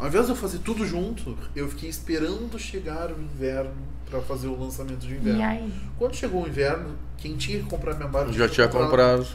Ao 0.00 0.06
invés 0.08 0.24
de 0.26 0.32
eu 0.32 0.36
fazer 0.36 0.58
tudo 0.58 0.86
junto, 0.86 1.36
eu 1.54 1.68
fiquei 1.68 1.88
esperando 1.90 2.58
chegar 2.58 3.10
o 3.10 3.20
inverno 3.22 3.70
para 4.10 4.20
fazer 4.20 4.48
o 4.48 4.58
lançamento 4.58 5.00
de 5.06 5.14
inverno. 5.14 5.38
E 5.38 5.42
aí? 5.42 5.72
Quando 5.98 6.16
chegou 6.16 6.42
o 6.44 6.48
inverno, 6.48 6.96
quem 7.18 7.36
tinha 7.36 7.58
que 7.58 7.66
comprar 7.66 7.94
minha 7.94 8.08
barra 8.08 8.32
Já 8.32 8.48
tinha 8.48 8.66
comprado. 8.66 9.26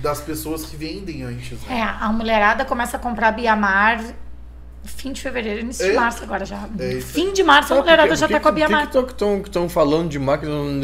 Das 0.00 0.20
pessoas 0.20 0.64
que 0.64 0.76
vendem 0.76 1.22
antes. 1.22 1.60
né? 1.62 1.78
É, 1.78 1.82
a 1.82 2.08
mulherada 2.12 2.64
começa 2.64 2.96
a 2.96 3.00
comprar 3.00 3.32
Biamar 3.32 4.02
fim 4.86 5.12
de 5.12 5.20
fevereiro, 5.22 5.60
início 5.60 5.82
de 5.86 5.92
É. 5.92 5.94
março 5.94 6.22
agora 6.24 6.44
já. 6.44 6.68
É 6.78 7.00
fim 7.00 7.32
de 7.32 7.42
março 7.42 7.72
a 7.72 7.76
mulherada 7.78 8.14
já 8.16 8.26
que- 8.26 8.34
tá 8.34 8.40
com 8.40 8.48
a 8.48 8.52
por 8.52 8.60
que 8.60 8.66
Biamar. 8.66 8.88
estão 9.44 9.66
falando 9.68 10.10
de 10.10 10.18
e 10.18 10.20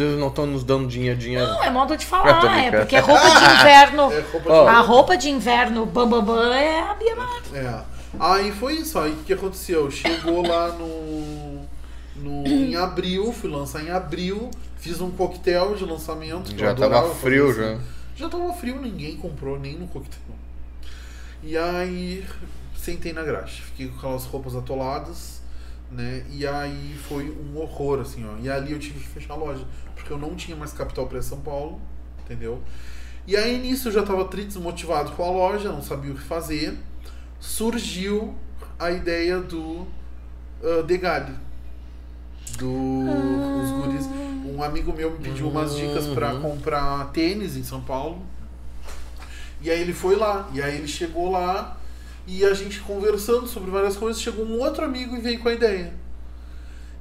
eles 0.02 0.18
não 0.18 0.28
estão 0.28 0.46
nos 0.46 0.64
dando 0.64 0.86
dinheiro? 0.88 1.18
dinheiro? 1.18 1.46
Não, 1.46 1.62
é 1.64 1.68
modo 1.70 1.94
de 1.96 2.06
falar, 2.06 2.30
é 2.46 2.70
brincando. 2.70 2.76
porque 2.78 2.98
roupa 2.98 3.28
de 3.28 3.44
inverno. 3.60 4.02
É 4.12 4.20
roupa 4.32 4.50
de. 4.50 4.68
A 4.68 4.80
roupa 4.80 5.16
de 5.18 5.28
inverno 5.28 5.84
bambambam 5.84 6.34
bam, 6.36 6.48
bam, 6.48 6.54
é 6.54 6.80
a 6.80 6.94
Biamar. 6.94 7.40
É. 7.52 7.99
Aí 8.18 8.50
foi 8.52 8.74
isso, 8.74 8.98
aí 8.98 9.12
o 9.12 9.24
que 9.24 9.32
aconteceu? 9.32 9.90
Chegou 9.90 10.46
lá 10.46 10.72
no, 10.72 11.66
no. 12.16 12.46
Em 12.46 12.74
abril, 12.74 13.32
fui 13.32 13.48
lançar 13.50 13.84
em 13.84 13.90
abril, 13.90 14.50
fiz 14.76 15.00
um 15.00 15.10
coquetel 15.10 15.74
de 15.76 15.84
lançamento. 15.84 16.56
Já 16.58 16.74
tava 16.74 17.14
frio 17.14 17.50
isso. 17.50 17.60
já. 17.60 17.78
Já 18.16 18.28
tava 18.28 18.52
frio, 18.52 18.80
ninguém 18.80 19.16
comprou 19.16 19.58
nem 19.58 19.78
no 19.78 19.86
coquetel. 19.86 20.34
E 21.42 21.56
aí 21.56 22.24
sentei 22.76 23.12
na 23.12 23.22
graxa, 23.22 23.62
fiquei 23.62 23.88
com 23.88 23.96
aquelas 23.96 24.24
roupas 24.24 24.54
atoladas, 24.54 25.40
né? 25.90 26.24
E 26.30 26.46
aí 26.46 26.94
foi 27.08 27.30
um 27.30 27.58
horror, 27.58 28.00
assim, 28.00 28.26
ó. 28.26 28.38
E 28.42 28.50
ali 28.50 28.72
eu 28.72 28.78
tive 28.78 29.00
que 29.00 29.06
fechar 29.06 29.34
a 29.34 29.36
loja, 29.36 29.64
porque 29.94 30.12
eu 30.12 30.18
não 30.18 30.34
tinha 30.34 30.56
mais 30.56 30.72
capital 30.72 31.06
para 31.06 31.22
São 31.22 31.40
Paulo, 31.40 31.80
entendeu? 32.24 32.62
E 33.26 33.36
aí 33.36 33.58
nisso 33.58 33.88
eu 33.88 33.92
já 33.92 34.02
tava 34.02 34.24
tri 34.24 34.44
desmotivado 34.44 35.12
com 35.12 35.22
a 35.22 35.30
loja, 35.30 35.70
não 35.70 35.82
sabia 35.82 36.12
o 36.12 36.14
que 36.14 36.22
fazer. 36.22 36.76
Surgiu 37.40 38.34
a 38.78 38.90
ideia 38.90 39.40
do 39.40 39.86
uh, 40.62 40.82
Degali. 40.86 41.34
Do 42.58 42.70
os 42.70 43.70
guris. 43.70 44.06
Um 44.44 44.62
amigo 44.62 44.92
meu 44.92 45.12
me 45.12 45.18
pediu 45.18 45.48
umas 45.48 45.74
dicas 45.74 46.06
para 46.08 46.34
comprar 46.36 47.10
tênis 47.12 47.56
em 47.56 47.64
São 47.64 47.80
Paulo. 47.80 48.22
E 49.62 49.70
aí 49.70 49.80
ele 49.80 49.92
foi 49.92 50.16
lá. 50.16 50.48
E 50.52 50.60
aí 50.60 50.76
ele 50.76 50.88
chegou 50.88 51.30
lá 51.30 51.78
e 52.26 52.44
a 52.44 52.54
gente 52.54 52.80
conversando 52.80 53.46
sobre 53.46 53.70
várias 53.70 53.96
coisas, 53.96 54.20
chegou 54.20 54.44
um 54.44 54.60
outro 54.60 54.84
amigo 54.84 55.16
e 55.16 55.20
veio 55.20 55.40
com 55.40 55.48
a 55.48 55.52
ideia. 55.52 55.92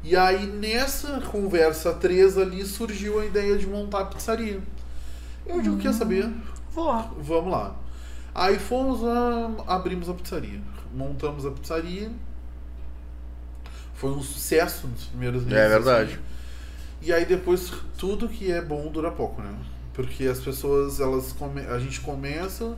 E 0.03 0.15
aí 0.15 0.45
nessa 0.45 1.19
conversa 1.21 1.93
três 1.93 2.37
ali 2.37 2.65
surgiu 2.65 3.19
a 3.19 3.25
ideia 3.25 3.57
de 3.57 3.67
montar 3.67 3.99
a 3.99 4.05
pizzaria. 4.05 4.61
Eu 5.45 5.61
digo, 5.61 5.77
quer 5.77 5.93
saber? 5.93 6.29
Vou. 6.71 6.93
Vamos 7.19 7.51
lá. 7.51 7.75
Aí 8.39 8.57
fomos 8.57 9.01
lá, 9.01 9.51
abrimos 9.67 10.07
a 10.07 10.13
pizzaria. 10.13 10.61
Montamos 10.93 11.45
a 11.45 11.51
pizzaria. 11.51 12.09
Foi 13.93 14.11
um 14.11 14.23
sucesso 14.23 14.87
nos 14.87 15.07
primeiros 15.07 15.43
meses. 15.43 15.59
É 15.59 15.67
verdade. 15.67 16.13
assim. 16.13 16.21
E 17.01 17.11
aí 17.11 17.25
depois 17.25 17.73
tudo 17.97 18.29
que 18.29 18.49
é 18.49 18.61
bom 18.61 18.89
dura 18.89 19.11
pouco, 19.11 19.41
né? 19.41 19.53
Porque 19.93 20.23
as 20.23 20.39
pessoas, 20.39 21.01
elas 21.01 21.33
come... 21.33 21.59
a 21.59 21.77
gente 21.79 21.99
começa, 21.99 22.77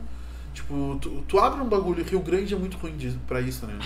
tipo, 0.52 0.98
tu, 1.00 1.22
tu 1.28 1.38
abre 1.38 1.60
um 1.60 1.68
bagulho, 1.68 2.02
Rio 2.02 2.18
Grande 2.18 2.52
é 2.52 2.58
muito 2.58 2.76
ruim 2.76 2.96
de, 2.96 3.12
pra 3.28 3.40
isso, 3.40 3.64
né? 3.64 3.78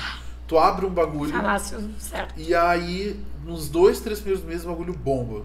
Tu 0.49 0.57
abre 0.59 0.87
um 0.87 0.91
bagulho 0.91 1.33
Falasse 1.33 1.77
certo. 1.99 2.41
e 2.41 2.55
aí 2.55 3.23
nos 3.45 3.69
dois, 3.69 4.01
três 4.01 4.21
primeiros 4.21 4.47
meses 4.49 4.65
o 4.65 4.71
bagulho 4.71 4.95
bomba. 4.95 5.43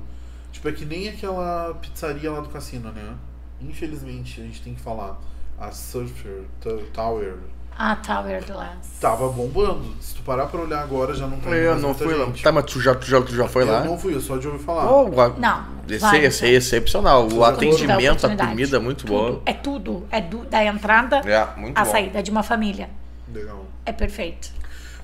Tipo, 0.53 0.69
é 0.69 0.71
que 0.71 0.85
nem 0.85 1.09
aquela 1.09 1.73
pizzaria 1.73 2.31
lá 2.31 2.39
do 2.39 2.47
cassino, 2.47 2.89
né? 2.93 3.17
Infelizmente, 3.59 4.39
a 4.39 4.45
gente 4.45 4.61
tem 4.61 4.73
que 4.73 4.81
falar. 4.81 5.19
A 5.61 5.71
Surfer 5.71 6.41
Tower 6.91 7.35
Ah, 7.77 7.95
Tower 7.95 8.43
Glass. 8.45 8.97
tava 8.99 9.29
bombando. 9.29 9.95
Se 10.01 10.15
tu 10.15 10.23
parar 10.23 10.47
pra 10.47 10.59
olhar 10.61 10.81
agora, 10.81 11.13
já 11.13 11.25
não 11.27 11.39
tem 11.39 11.53
Eu 11.53 11.71
mais 11.71 11.81
não 11.83 11.93
fui 11.93 12.13
lá. 12.15 12.27
Tá, 12.43 12.51
mas 12.51 12.65
tu 12.65 12.81
já, 12.81 12.93
tu 12.95 13.05
já, 13.05 13.21
tu 13.21 13.33
já 13.35 13.47
foi 13.47 13.63
eu 13.63 13.67
lá? 13.71 13.83
não 13.83 13.97
fui, 13.97 14.13
eu 14.15 14.19
só 14.21 14.37
de 14.37 14.47
ouvir 14.47 14.63
falar. 14.63 14.91
Oh, 14.91 15.21
a- 15.21 15.29
Não, 15.37 15.65
Esse, 15.87 15.99
vai, 15.99 16.25
esse 16.25 16.45
é 16.45 16.49
excepcional. 16.49 17.31
O 17.31 17.43
atendimento, 17.45 18.25
a 18.27 18.35
comida 18.35 18.77
é 18.77 18.79
muito 18.79 19.05
Tudo. 19.05 19.09
boa. 19.09 19.41
É 19.45 19.53
tudo. 19.53 20.07
É 20.11 20.19
do- 20.19 20.45
da 20.45 20.63
entrada 20.65 21.17
É, 21.17 21.45
muito 21.57 21.77
à 21.77 21.85
bom. 21.85 21.91
saída 21.91 22.21
de 22.23 22.29
uma 22.31 22.43
família. 22.43 22.89
Legal. 23.33 23.65
É 23.85 23.91
perfeito. 23.93 24.49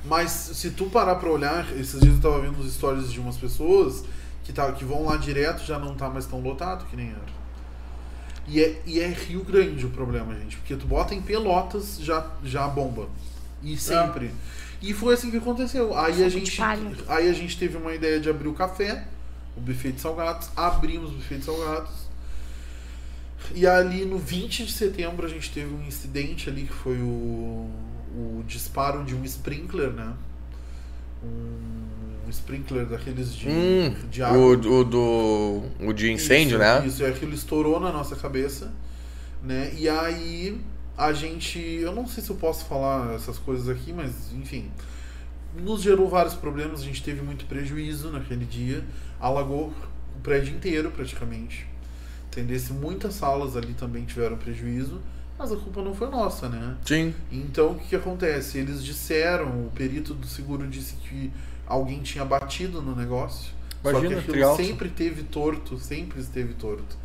Mas 0.04 0.32
se 0.32 0.72
tu 0.72 0.86
parar 0.86 1.16
pra 1.16 1.30
olhar, 1.30 1.66
esses 1.78 2.00
dias 2.02 2.16
eu 2.16 2.22
tava 2.22 2.40
vendo 2.42 2.60
os 2.60 2.74
stories 2.74 3.12
de 3.12 3.20
umas 3.20 3.38
pessoas 3.38 4.04
que, 4.44 4.52
tá, 4.54 4.72
que 4.72 4.84
vão 4.86 5.06
lá 5.06 5.18
direto 5.18 5.64
já 5.66 5.78
não 5.80 5.94
tá 5.96 6.10
mais 6.10 6.26
tão 6.26 6.40
lotado 6.42 6.86
que 6.86 6.96
nem 6.96 7.10
era. 7.10 7.37
E 8.48 8.62
é, 8.62 8.82
e 8.86 9.00
é 9.00 9.08
Rio 9.08 9.44
Grande 9.44 9.86
o 9.86 9.90
problema, 9.90 10.34
gente. 10.36 10.56
Porque 10.58 10.76
tu 10.76 10.88
bota 10.88 11.14
em 11.14 11.22
Pelotas, 11.22 12.00
já, 12.00 12.32
já 12.44 12.68
bomba. 12.68 13.10
E 13.62 13.76
sempre. 13.76 14.32
E 14.82 14.94
foi 14.94 15.16
assim 15.16 15.30
que 15.30 15.38
aconteceu. 15.38 15.98
Aí 15.98 16.24
a, 16.24 16.30
gente, 16.30 16.62
aí 16.62 17.30
a 17.30 17.34
gente 17.34 17.58
teve 17.58 17.78
uma 17.78 17.94
ideia 17.94 18.20
de 18.20 18.30
abrir 18.30 18.48
o 18.48 18.54
café, 18.54 19.06
o 19.56 19.60
buffet 19.60 19.92
de 19.92 20.02
salgados. 20.02 20.50
Abrimos 20.56 21.12
o 21.12 21.16
buffet 21.16 21.40
de 21.40 21.46
salgados. 21.46 22.08
E 23.54 23.68
ali 23.68 24.06
no 24.06 24.18
20 24.18 24.66
de 24.66 24.72
setembro 24.72 25.26
a 25.26 25.30
gente 25.30 25.52
teve 25.52 25.74
um 25.74 25.86
incidente 25.86 26.50
ali 26.50 26.64
que 26.64 26.74
foi 26.74 26.98
o, 26.98 27.70
o 28.16 28.44
disparo 28.48 29.04
de 29.04 29.16
um 29.16 29.24
sprinkler, 29.26 29.92
né? 29.92 30.14
Um 31.24 31.87
sprinkler 32.32 32.86
daqueles 32.86 33.34
de, 33.34 33.48
Hum, 33.50 33.96
de 34.10 34.22
água. 34.24 34.38
o, 34.38 34.52
o 34.52 34.84
do. 34.84 35.64
O 35.82 35.94
de 35.94 36.12
incêndio, 36.12 36.58
isso, 36.58 36.58
né? 36.58 36.86
Isso, 36.88 37.04
é 37.04 37.10
aquilo 37.10 37.34
estourou 37.34 37.80
na 37.80 37.92
nossa 37.92 38.16
cabeça, 38.16 38.72
né? 39.44 39.72
E 39.78 39.88
aí 39.90 40.60
a 40.98 41.14
gente, 41.14 41.60
eu 41.60 41.94
não 41.94 42.08
sei 42.08 42.24
se 42.24 42.30
eu 42.30 42.36
posso 42.36 42.66
falar 42.66 43.14
essas 43.14 43.38
coisas 43.38 43.70
aqui, 43.70 43.94
mas 43.94 44.12
enfim, 44.34 44.72
nos 45.56 45.82
gerou 45.82 46.10
vários 46.10 46.34
problemas, 46.34 46.82
a 46.82 46.84
gente 46.84 47.04
teve 47.04 47.22
muito 47.22 47.46
prejuízo 47.46 48.10
naquele 48.12 48.46
dia, 48.46 48.84
alagou 49.20 49.68
o 50.16 50.20
prédio 50.22 50.56
inteiro 50.56 50.92
praticamente. 50.92 51.68
Entendesse? 52.32 52.74
Muitas 52.74 53.14
salas 53.16 53.56
ali 53.58 53.74
também 53.74 54.06
tiveram 54.06 54.38
prejuízo, 54.38 55.00
mas 55.40 55.52
a 55.52 55.56
culpa 55.56 55.82
não 55.84 55.94
foi 55.96 56.10
nossa, 56.10 56.50
né? 56.50 56.76
Sim. 56.86 57.14
Então 57.32 57.72
o 57.72 57.76
que, 57.76 57.90
que 57.90 57.96
acontece? 57.96 58.58
Eles 58.60 58.84
disseram, 58.84 59.66
o 59.68 59.72
perito 59.74 60.14
do 60.14 60.26
seguro 60.28 60.68
disse 60.68 60.96
que 60.96 61.32
alguém 61.68 62.02
tinha 62.02 62.26
batido 62.26 62.82
no 62.82 62.96
negócio. 62.96 63.52
só 63.84 63.90
Imagina, 63.90 64.22
que 64.22 64.32
aquilo 64.32 64.56
sempre 64.56 64.90
teve 64.90 65.24
torto, 65.24 65.78
sempre 65.78 66.20
esteve 66.20 66.54
torto. 66.54 66.98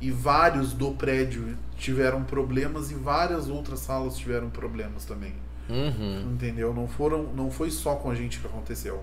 E 0.00 0.10
vários 0.10 0.72
do 0.72 0.92
prédio 0.92 1.56
tiveram 1.76 2.22
problemas 2.22 2.90
e 2.90 2.94
várias 2.94 3.48
outras 3.48 3.80
salas 3.80 4.16
tiveram 4.16 4.50
problemas 4.50 5.04
também. 5.04 5.34
Uhum. 5.68 6.32
Entendeu? 6.32 6.72
Não 6.72 6.86
foram, 6.86 7.24
não 7.34 7.50
foi 7.50 7.70
só 7.70 7.96
com 7.96 8.10
a 8.10 8.14
gente 8.14 8.38
que 8.38 8.46
aconteceu. 8.46 9.02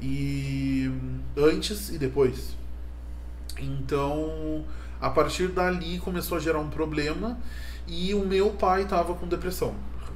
E 0.00 0.90
antes 1.36 1.90
e 1.90 1.98
depois. 1.98 2.56
Então, 3.58 4.64
a 5.00 5.10
partir 5.10 5.48
dali 5.48 5.98
começou 5.98 6.38
a 6.38 6.40
gerar 6.40 6.58
um 6.60 6.68
problema 6.68 7.38
e 7.86 8.14
o 8.14 8.24
meu 8.24 8.50
pai 8.50 8.82
estava 8.82 9.14
com 9.14 9.26
depressão. 9.26 9.74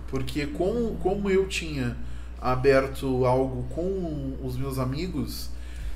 Porque 0.08 0.46
com, 0.46 0.96
como 0.96 1.30
eu 1.30 1.48
tinha 1.48 1.96
aberto 2.42 3.24
algo 3.24 3.64
com 3.74 4.36
os 4.42 4.56
meus 4.56 4.78
amigos 4.78 5.50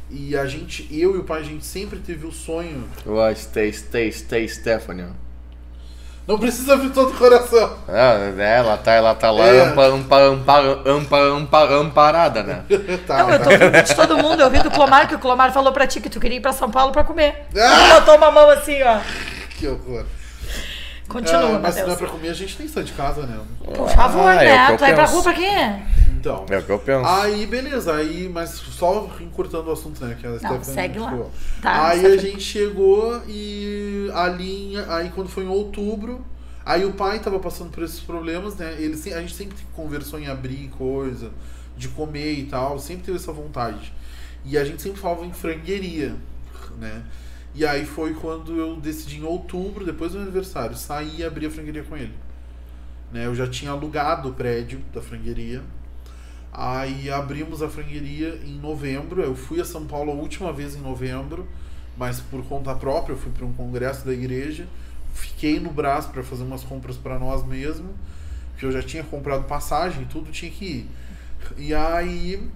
e 0.08 0.36
a 0.36 0.46
gente, 0.46 0.86
eu 0.90 1.16
e 1.16 1.18
o 1.18 1.24
pai, 1.24 1.40
a 1.40 1.44
gente 1.44 1.66
sempre 1.66 1.98
teve 1.98 2.26
o 2.26 2.32
sonho. 2.32 2.88
Vai, 3.04 3.34
stay, 3.34 3.72
stay, 3.72 4.12
stay, 4.12 4.48
Stephanie. 4.48 5.06
Não 6.26 6.38
precisa 6.38 6.74
abrir 6.74 6.90
todo 6.90 7.10
o 7.10 7.16
coração. 7.16 7.76
Ah, 7.88 8.14
é, 8.36 8.58
ela 8.58 8.76
tá, 8.76 8.92
ela 8.92 9.14
tá 9.14 9.30
lá 9.30 9.46
É. 9.46 9.60
ampa, 9.60 9.86
ampa, 9.86 10.16
ampa, 10.18 10.60
ampa, 10.84 11.18
ampa, 11.20 11.64
amparada, 11.74 12.42
né? 12.42 12.64
tá, 13.06 13.18
Não, 13.18 13.30
eu 13.30 13.42
tô 13.42 13.50
ouvindo 13.50 13.82
de 13.82 13.94
todo 13.94 14.18
mundo. 14.18 14.40
Eu 14.40 14.46
ouvi 14.46 14.60
do 14.60 14.70
Clomar 14.70 15.08
que 15.08 15.14
o 15.14 15.20
Clomar 15.20 15.52
falou 15.52 15.72
pra 15.72 15.86
ti 15.86 16.00
que 16.00 16.10
tu 16.10 16.18
queria 16.18 16.38
ir 16.38 16.40
pra 16.40 16.52
São 16.52 16.68
Paulo 16.68 16.92
pra 16.92 17.04
comer. 17.04 17.46
Ah! 17.56 17.80
Ele 17.80 17.94
botou 18.00 18.16
uma 18.16 18.30
mão 18.32 18.50
assim, 18.50 18.82
ó. 18.82 18.98
que 19.56 19.68
horror. 19.68 20.04
Continua, 21.08 21.56
Ah, 21.56 21.58
mas 21.60 21.74
se 21.74 21.82
não 21.82 21.92
é 21.92 21.96
pra 21.96 22.08
comer, 22.08 22.28
a 22.30 22.34
gente 22.34 22.56
tem 22.56 22.66
que 22.66 22.72
sair 22.72 22.84
de 22.84 22.92
casa, 22.92 23.22
né? 23.26 23.38
Por 23.64 23.88
favor, 23.90 24.26
Ah, 24.28 24.42
é 24.42 24.44
né? 24.56 24.72
eu 24.72 24.76
Tu 24.76 24.80
vai 24.80 24.94
pra 24.94 25.04
rua 25.06 25.22
pra 25.22 25.32
quê? 25.34 25.48
Então. 26.18 26.44
É 26.50 26.58
o 26.58 26.62
que 26.62 26.70
eu 26.70 26.78
penso. 26.80 27.06
Aí, 27.08 27.46
beleza, 27.46 27.94
aí, 27.94 28.28
mas 28.32 28.50
só 28.50 29.08
encurtando 29.20 29.70
o 29.70 29.72
assunto, 29.72 30.04
né? 30.04 30.16
Que 30.20 30.26
a 30.26 30.30
Não, 30.30 30.38
Stephanie 30.38 30.64
segue 30.64 30.98
lá. 30.98 31.16
Tá, 31.62 31.88
aí 31.90 32.04
a 32.06 32.16
gente 32.16 32.40
chegou 32.40 33.20
e 33.28 34.10
ali, 34.14 34.74
em- 34.74 34.78
aí 34.88 35.10
quando 35.14 35.28
foi 35.28 35.44
em 35.44 35.48
outubro, 35.48 36.24
aí 36.64 36.84
o 36.84 36.92
pai 36.92 37.20
tava 37.20 37.38
passando 37.38 37.70
por 37.70 37.84
esses 37.84 38.00
problemas, 38.00 38.56
né? 38.56 38.74
Ele, 38.78 38.94
a 39.14 39.20
gente 39.20 39.34
sempre 39.36 39.56
conversou 39.74 40.18
em 40.18 40.26
abrir 40.26 40.68
coisa, 40.76 41.30
de 41.76 41.86
comer 41.88 42.32
e 42.32 42.44
tal, 42.46 42.78
sempre 42.80 43.04
teve 43.04 43.18
essa 43.18 43.30
vontade. 43.32 43.92
E 44.44 44.58
a 44.58 44.64
gente 44.64 44.82
sempre 44.82 45.00
falava 45.00 45.24
em 45.24 45.32
frangueria, 45.32 46.16
né? 46.80 47.02
E 47.56 47.64
aí 47.64 47.86
foi 47.86 48.12
quando 48.12 48.54
eu 48.54 48.76
decidi 48.76 49.16
em 49.16 49.24
outubro, 49.24 49.82
depois 49.82 50.12
do 50.12 50.18
aniversário, 50.18 50.76
sair 50.76 51.20
e 51.20 51.24
abrir 51.24 51.46
a 51.46 51.50
frangueria 51.50 51.82
com 51.82 51.96
ele. 51.96 52.12
Né? 53.10 53.24
Eu 53.24 53.34
já 53.34 53.46
tinha 53.46 53.70
alugado 53.70 54.28
o 54.28 54.34
prédio 54.34 54.78
da 54.92 55.00
frangueria. 55.00 55.62
Aí 56.52 57.10
abrimos 57.10 57.62
a 57.62 57.68
frangueria 57.70 58.38
em 58.44 58.58
novembro. 58.58 59.22
Eu 59.22 59.34
fui 59.34 59.58
a 59.58 59.64
São 59.64 59.86
Paulo 59.86 60.12
a 60.12 60.14
última 60.14 60.52
vez 60.52 60.76
em 60.76 60.80
novembro, 60.80 61.48
mas 61.96 62.20
por 62.20 62.44
conta 62.44 62.74
própria, 62.74 63.14
eu 63.14 63.18
fui 63.18 63.32
para 63.32 63.46
um 63.46 63.54
congresso 63.54 64.04
da 64.04 64.12
igreja. 64.12 64.66
Fiquei 65.14 65.58
no 65.58 65.70
Brás 65.70 66.04
para 66.04 66.22
fazer 66.22 66.42
umas 66.42 66.62
compras 66.62 66.98
para 66.98 67.18
nós 67.18 67.42
mesmos, 67.42 67.90
porque 68.50 68.66
eu 68.66 68.72
já 68.72 68.82
tinha 68.82 69.02
comprado 69.02 69.44
passagem 69.44 70.04
tudo, 70.04 70.30
tinha 70.30 70.50
que 70.50 70.64
ir. 70.64 70.90
E 71.56 71.72
aí 71.72 72.50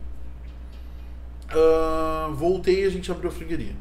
ah, 1.49 2.31
voltei 2.35 2.85
e 2.85 2.87
a 2.87 2.91
gente 2.91 3.11
abriu 3.11 3.31
a 3.31 3.33
frangueria. 3.33 3.75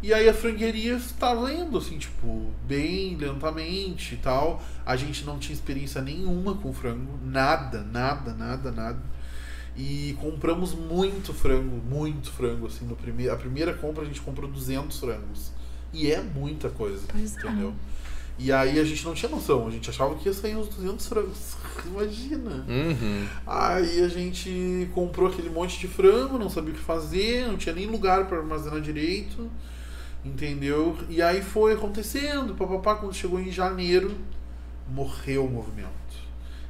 E 0.00 0.14
aí 0.14 0.28
a 0.28 0.34
frangueria 0.34 0.94
estava 0.94 1.52
indo, 1.52 1.76
assim, 1.76 1.98
tipo, 1.98 2.52
bem 2.66 3.16
lentamente 3.16 4.14
e 4.14 4.18
tal. 4.18 4.62
A 4.86 4.94
gente 4.94 5.24
não 5.24 5.38
tinha 5.38 5.54
experiência 5.54 6.00
nenhuma 6.00 6.54
com 6.54 6.72
frango. 6.72 7.18
Nada, 7.24 7.82
nada, 7.82 8.32
nada, 8.32 8.70
nada. 8.70 9.02
E 9.76 10.16
compramos 10.20 10.74
muito 10.74 11.32
frango, 11.34 11.76
muito 11.88 12.30
frango, 12.30 12.66
assim, 12.66 12.84
no 12.84 12.96
primeiro... 12.96 13.32
A 13.32 13.36
primeira 13.36 13.72
compra 13.74 14.02
a 14.02 14.06
gente 14.06 14.20
comprou 14.20 14.48
200 14.50 14.98
frangos. 14.98 15.52
E 15.92 16.10
é 16.10 16.20
muita 16.20 16.68
coisa, 16.68 17.02
Pois 17.10 17.36
é. 17.36 17.40
entendeu? 17.40 17.74
E 18.38 18.52
aí 18.52 18.78
a 18.78 18.84
gente 18.84 19.04
não 19.04 19.14
tinha 19.14 19.28
noção, 19.28 19.66
a 19.66 19.70
gente 19.70 19.90
achava 19.90 20.14
que 20.14 20.28
ia 20.28 20.32
sair 20.32 20.54
uns 20.54 20.68
200 20.68 21.08
frangos. 21.08 21.56
Imagina! 21.86 22.64
Uhum. 22.68 23.26
Aí 23.44 24.00
a 24.00 24.08
gente 24.08 24.88
comprou 24.94 25.28
aquele 25.28 25.50
monte 25.50 25.78
de 25.78 25.88
frango, 25.88 26.38
não 26.38 26.48
sabia 26.48 26.72
o 26.72 26.76
que 26.76 26.80
fazer, 26.82 27.48
não 27.48 27.56
tinha 27.56 27.74
nem 27.74 27.86
lugar 27.86 28.26
para 28.26 28.38
armazenar 28.38 28.80
direito, 28.80 29.50
entendeu? 30.28 30.96
E 31.08 31.20
aí 31.22 31.42
foi 31.42 31.74
acontecendo, 31.74 32.54
papapá, 32.54 32.96
quando 32.96 33.14
chegou 33.14 33.40
em 33.40 33.50
janeiro, 33.50 34.16
morreu 34.88 35.46
o 35.46 35.50
movimento. 35.50 35.88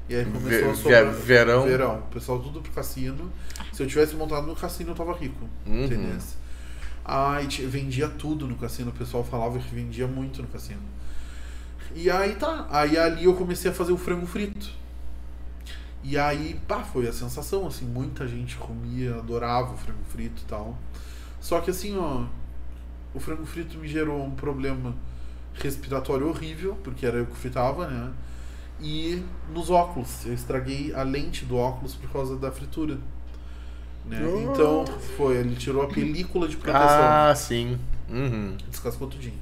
E 0.09 0.15
aí 0.15 0.25
começou 0.25 0.71
a 0.71 0.75
sobrar... 0.75 1.05
ve- 1.07 1.21
verão. 1.23 1.65
Verão. 1.65 1.99
O 1.99 2.13
pessoal 2.15 2.39
tudo 2.39 2.61
pro 2.63 2.73
cassino. 2.73 3.31
Se 3.73 3.83
eu 3.83 3.87
tivesse 3.87 4.15
montado 4.17 4.47
no 4.47 4.57
cassino, 4.57 4.91
eu 4.91 4.95
tava 4.95 5.13
rico. 5.13 5.47
Uhum. 5.67 5.85
Entendeu? 5.85 6.17
Aí 7.05 7.47
vendia 7.47 8.09
tudo 8.09 8.47
no 8.47 8.57
cassino, 8.57 8.91
o 8.91 8.95
pessoal 8.95 9.25
falava 9.25 9.59
que 9.59 9.75
vendia 9.75 10.07
muito 10.07 10.43
no 10.43 10.49
cassino. 10.49 10.81
E 11.95 12.11
aí 12.11 12.35
tá. 12.35 12.67
Aí 12.71 12.99
ali 12.99 13.25
eu 13.25 13.35
comecei 13.35 13.71
a 13.71 13.75
fazer 13.75 13.93
o 13.93 13.99
frango 13.99 14.27
frito. 14.27 14.71
E 16.03 16.17
aí, 16.17 16.59
pá, 16.67 16.83
foi 16.83 17.09
a 17.09 17.13
sensação, 17.13 17.67
assim, 17.67 17.85
muita 17.85 18.27
gente 18.27 18.57
comia, 18.57 19.17
adorava 19.17 19.75
o 19.75 19.77
frango 19.77 20.05
frito 20.09 20.43
e 20.43 20.47
tal. 20.47 20.79
Só 21.41 21.61
que 21.61 21.71
assim, 21.71 21.97
ó, 21.99 22.25
o 23.19 23.21
frango 23.21 23.45
frito 23.45 23.77
me 23.79 23.89
gerou 23.89 24.25
um 24.25 24.31
problema 24.31 24.95
respiratório 25.55 26.29
horrível, 26.29 26.79
porque 26.85 27.05
era 27.05 27.19
eu 27.19 27.27
que 27.27 27.37
fritava, 27.37 27.89
né? 27.89 28.13
E 28.81 29.25
nos 29.53 29.71
óculos. 29.71 30.25
Eu 30.25 30.33
estraguei 30.35 30.95
a 30.95 31.03
lente 31.03 31.45
do 31.45 31.57
óculos 31.57 31.97
por 31.97 32.09
causa 32.11 32.37
da 32.37 32.53
fritura. 32.53 32.97
Né? 34.07 34.21
Oh. 34.25 34.53
Então, 34.53 34.85
foi, 35.17 35.37
ele 35.39 35.57
tirou 35.57 35.83
a 35.83 35.89
película 35.89 36.47
de 36.47 36.57
proteção. 36.57 36.87
Ah, 36.89 37.35
sim. 37.35 37.77
Uhum. 38.09 38.57
Descascou 38.71 39.09
tudinho. 39.09 39.39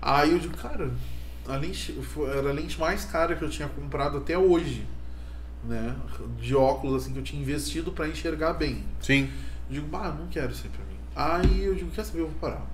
Aí 0.00 0.30
eu 0.30 0.38
digo, 0.38 0.56
cara, 0.56 0.90
a 1.48 1.56
lente 1.56 1.92
foi- 1.92 2.30
era 2.30 2.48
a 2.50 2.52
lente 2.52 2.78
mais 2.78 3.04
cara 3.04 3.34
que 3.34 3.42
eu 3.42 3.50
tinha 3.50 3.68
comprado 3.68 4.18
até 4.18 4.38
hoje. 4.38 4.86
Né? 5.64 5.96
De 6.40 6.54
óculos 6.54 7.02
assim 7.02 7.12
que 7.12 7.18
eu 7.18 7.24
tinha 7.24 7.42
investido 7.42 7.90
pra 7.90 8.08
enxergar 8.08 8.52
bem. 8.52 8.84
Sim. 9.00 9.28
Eu 9.68 9.74
digo, 9.74 9.88
bah, 9.88 10.14
não 10.16 10.28
quero 10.28 10.52
isso 10.52 10.62
aí 10.64 10.70
pra 10.70 10.84
mim. 10.84 11.50
Aí 11.52 11.64
eu 11.64 11.74
digo, 11.74 11.90
quer 11.90 12.04
saber, 12.04 12.20
eu 12.20 12.28
vou 12.28 12.38
parar. 12.40 12.64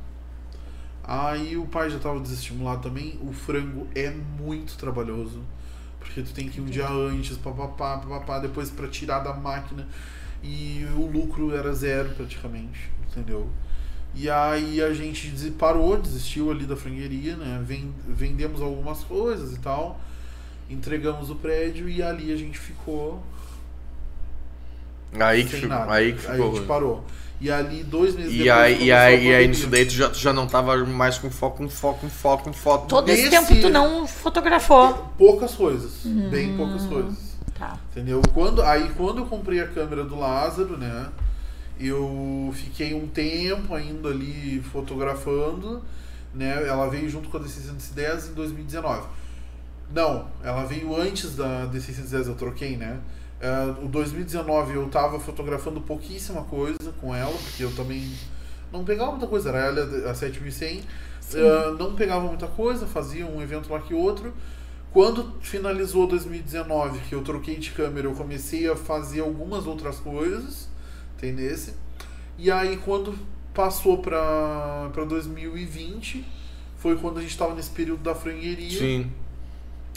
Aí 1.06 1.56
o 1.56 1.66
pai 1.66 1.88
já 1.90 1.98
tava 1.98 2.20
desestimulado 2.20 2.82
também. 2.82 3.18
O 3.22 3.32
frango 3.32 3.86
é 3.94 4.10
muito 4.10 4.76
trabalhoso. 4.76 5.40
Porque 6.00 6.22
tu 6.22 6.32
tem 6.32 6.48
que 6.48 6.58
ir 6.58 6.62
um 6.62 6.66
dia 6.66 6.88
antes, 6.88 7.36
papapá, 7.36 7.98
papapá, 7.98 8.38
depois 8.38 8.70
pra 8.70 8.88
tirar 8.88 9.20
da 9.20 9.34
máquina. 9.34 9.86
E 10.42 10.86
o 10.96 11.06
lucro 11.06 11.54
era 11.54 11.72
zero 11.74 12.10
praticamente, 12.10 12.90
entendeu? 13.10 13.48
E 14.14 14.30
aí 14.30 14.80
a 14.80 14.92
gente 14.94 15.28
parou, 15.58 15.96
desistiu 16.00 16.50
ali 16.50 16.64
da 16.64 16.76
frangueria, 16.76 17.36
né? 17.36 17.62
Ven- 17.64 17.92
vendemos 18.08 18.60
algumas 18.62 19.02
coisas 19.04 19.54
e 19.54 19.58
tal. 19.60 20.00
Entregamos 20.70 21.30
o 21.30 21.36
prédio 21.36 21.88
e 21.88 22.02
ali 22.02 22.32
a 22.32 22.36
gente 22.36 22.58
ficou 22.58 23.22
Aí 25.18 25.44
que, 25.44 25.56
ficou, 25.56 25.76
aí 25.90 26.12
que 26.12 26.26
a 26.26 26.32
ficou. 26.32 26.56
gente 26.56 26.66
parou. 26.66 27.04
E 27.38 27.50
ali, 27.50 27.84
dois 27.84 28.14
meses 28.14 28.32
E 28.32 28.38
depois, 28.38 28.50
aí, 28.58 28.84
e 28.84 28.92
a 28.92 29.02
aí, 29.02 29.26
e 29.26 29.34
aí 29.34 29.46
nisso 29.48 29.66
daí 29.66 29.84
tu 29.84 29.92
já, 29.92 30.08
tu 30.08 30.18
já 30.18 30.32
não 30.32 30.46
tava 30.46 30.76
mais 30.86 31.18
com 31.18 31.30
foco, 31.30 31.58
com 31.58 31.68
foco, 31.68 32.00
com 32.00 32.08
foco, 32.08 32.44
com 32.44 32.52
foco. 32.52 32.86
Todo 32.88 33.08
esse 33.10 33.28
tempo 33.28 33.54
tu 33.60 33.68
não 33.68 34.06
fotografou. 34.06 35.12
Poucas 35.18 35.52
coisas. 35.54 36.00
Bem 36.30 36.52
Hum. 36.52 36.56
poucas 36.56 36.86
coisas. 36.86 37.36
Tá. 37.58 37.78
Entendeu? 37.90 38.22
Quando, 38.34 38.62
aí 38.62 38.90
quando 38.96 39.18
eu 39.18 39.26
comprei 39.26 39.60
a 39.60 39.66
câmera 39.66 40.02
do 40.04 40.18
Lázaro, 40.18 40.76
né? 40.78 41.08
Eu 41.78 42.50
fiquei 42.54 42.94
um 42.94 43.06
tempo 43.06 43.74
ainda 43.74 44.08
ali 44.08 44.62
fotografando, 44.72 45.82
né? 46.34 46.66
Ela 46.66 46.88
veio 46.88 47.08
junto 47.08 47.28
com 47.28 47.36
a 47.36 47.40
D610 47.40 48.30
em 48.30 48.34
2019. 48.34 49.06
Não, 49.94 50.26
ela 50.42 50.64
veio 50.64 50.96
antes 50.98 51.36
da 51.36 51.66
D610, 51.66 52.26
eu 52.28 52.34
troquei, 52.34 52.76
né? 52.78 52.98
Eh, 53.40 53.74
o 53.82 53.88
2019 53.88 54.74
eu 54.74 54.88
tava 54.88 55.20
fotografando 55.20 55.80
pouquíssima 55.80 56.42
coisa 56.44 56.92
com 57.00 57.14
ela, 57.14 57.32
porque 57.32 57.64
eu 57.64 57.74
também 57.74 58.10
não 58.72 58.84
pegava 58.84 59.10
muita 59.10 59.26
coisa, 59.26 59.50
era 59.50 59.58
ela 59.58 60.10
a 60.10 60.14
7100. 60.14 60.82
Eh, 61.34 61.76
não 61.78 61.94
pegava 61.94 62.26
muita 62.26 62.46
coisa, 62.46 62.86
fazia 62.86 63.26
um 63.26 63.42
evento 63.42 63.72
lá 63.72 63.80
que 63.80 63.94
outro. 63.94 64.32
Quando 64.92 65.34
finalizou 65.40 66.06
2019, 66.06 67.00
que 67.00 67.14
eu 67.14 67.22
troquei 67.22 67.56
de 67.56 67.70
câmera, 67.72 68.06
eu 68.06 68.14
comecei 68.14 68.68
a 68.70 68.74
fazer 68.74 69.20
algumas 69.20 69.66
outras 69.66 69.98
coisas, 69.98 70.68
tem 71.18 71.32
nesse. 71.32 71.74
E 72.38 72.50
aí 72.50 72.78
quando 72.78 73.14
passou 73.52 73.98
pra, 73.98 74.90
pra 74.92 75.04
2020, 75.04 76.24
foi 76.78 76.96
quando 76.96 77.18
a 77.18 77.22
gente 77.22 77.36
tava 77.36 77.54
nesse 77.54 77.70
período 77.70 78.02
da 78.02 78.14
frangueria. 78.14 78.78
Sim. 78.78 79.10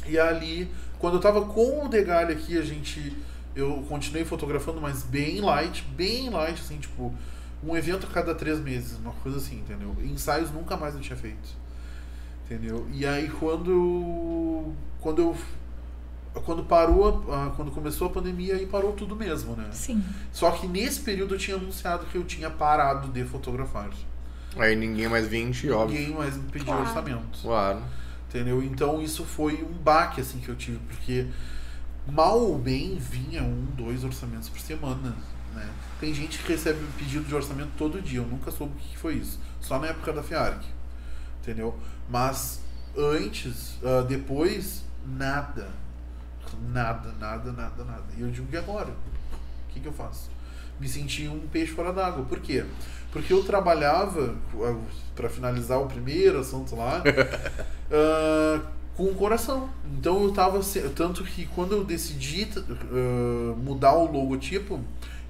E 0.08 0.18
ali, 0.18 0.70
quando 0.98 1.16
eu 1.16 1.20
tava 1.20 1.42
com 1.46 1.86
o 1.86 1.90
Degalho 1.90 2.32
aqui, 2.32 2.58
a 2.58 2.62
gente. 2.62 3.16
Eu 3.56 3.84
continuei 3.90 4.24
fotografando, 4.26 4.80
mas 4.80 5.04
bem 5.04 5.42
light, 5.42 5.84
bem 5.96 6.30
light, 6.30 6.62
assim, 6.62 6.78
tipo, 6.78 7.14
um 7.64 7.76
evento 7.76 8.08
a 8.08 8.10
cada 8.14 8.34
três 8.36 8.60
meses, 8.60 8.98
uma 9.00 9.12
coisa 9.14 9.38
assim, 9.38 9.58
entendeu? 9.60 9.96
Ensaios 10.04 10.52
nunca 10.52 10.78
mais 10.78 10.94
eu 10.96 11.02
tinha 11.02 11.18
feito. 11.18 11.58
Entendeu? 12.46 12.88
E 12.92 13.06
aí 13.06 13.28
quando 13.30 13.70
eu. 13.72 14.76
Quando 15.02 15.22
eu. 15.22 15.38
Quando 16.46 16.64
parou, 16.64 17.32
a- 17.34 17.52
quando 17.56 17.72
começou 17.72 18.08
a 18.08 18.12
pandemia, 18.12 18.56
aí 18.56 18.66
parou 18.66 18.94
tudo 18.94 19.16
mesmo, 19.16 19.56
né? 19.56 19.68
Sim. 19.72 20.04
Só 20.32 20.52
que 20.52 20.68
nesse 20.68 21.02
período 21.02 21.36
eu 21.36 21.40
tinha 21.40 21.58
anunciado 21.58 22.06
que 22.06 22.16
eu 22.18 22.24
tinha 22.24 22.50
parado 22.50 23.10
de 23.10 23.24
fotografar. 23.26 23.90
Aí 24.58 24.76
ninguém 24.76 25.08
mais 25.08 25.28
vinte, 25.28 25.70
óbvio. 25.70 26.00
Ninguém 26.00 26.16
mais 26.16 26.38
me 26.38 26.44
pediu 26.50 26.68
Claro. 26.68 26.82
orçamento. 26.82 27.40
Claro. 27.42 27.82
Entendeu? 28.30 28.64
Então 28.64 29.02
isso 29.02 29.26
foi 29.26 29.64
um 29.64 29.74
baque 29.74 30.22
assim 30.22 30.40
que 30.40 30.50
eu 30.50 30.56
tive, 30.56 30.78
porque 30.88 31.26
mal 32.12 32.40
ou 32.40 32.58
bem 32.58 32.96
vinha 32.98 33.44
um, 33.44 33.66
dois 33.76 34.04
orçamentos 34.04 34.50
por 34.50 34.60
semana. 34.60 35.16
Né? 35.54 35.70
Tem 36.00 36.14
gente 36.14 36.40
que 36.40 36.52
recebe 36.52 36.80
pedido 36.98 37.26
de 37.26 37.36
orçamento 37.36 37.72
todo 37.78 38.02
dia, 38.02 38.20
eu 38.20 38.26
nunca 38.26 38.52
soube 38.52 38.74
o 38.74 38.78
que 38.78 38.98
foi 38.98 39.16
isso. 39.16 39.40
Só 39.60 39.80
na 39.80 39.88
época 39.88 40.14
da 40.14 40.24
FIARC. 40.24 40.64
Entendeu? 41.42 41.78
Mas 42.10 42.62
antes, 42.98 43.78
ah, 43.84 44.04
depois, 44.08 44.84
nada. 45.06 45.70
Nada, 46.72 47.14
nada, 47.20 47.52
nada, 47.52 47.84
nada. 47.84 48.04
E 48.18 48.22
eu 48.22 48.30
digo, 48.30 48.48
e 48.52 48.58
agora? 48.58 48.90
O 48.90 49.74
que, 49.74 49.80
que 49.80 49.88
eu 49.88 49.94
faço? 49.94 50.30
Me 50.80 50.88
senti 50.88 51.28
um 51.28 51.48
peixe 51.48 51.74
fora 51.74 51.92
d'água. 51.94 52.26
Por 52.26 52.40
quê? 52.40 52.66
Porque 53.12 53.34
eu 53.34 53.44
trabalhava, 53.44 54.36
para 55.16 55.30
finalizar 55.30 55.80
o 55.80 55.88
primeiro 55.88 56.40
assunto 56.40 56.76
lá, 56.76 57.04
ah, 57.92 58.62
com 59.00 59.06
o 59.06 59.16
coração. 59.16 59.70
Então 59.98 60.22
eu 60.26 60.34
tava. 60.34 60.60
Tanto 60.94 61.24
que 61.24 61.46
quando 61.46 61.72
eu 61.72 61.86
decidi 61.86 62.50
ah, 62.58 63.56
mudar 63.56 63.94
o 63.94 64.12
logotipo, 64.12 64.82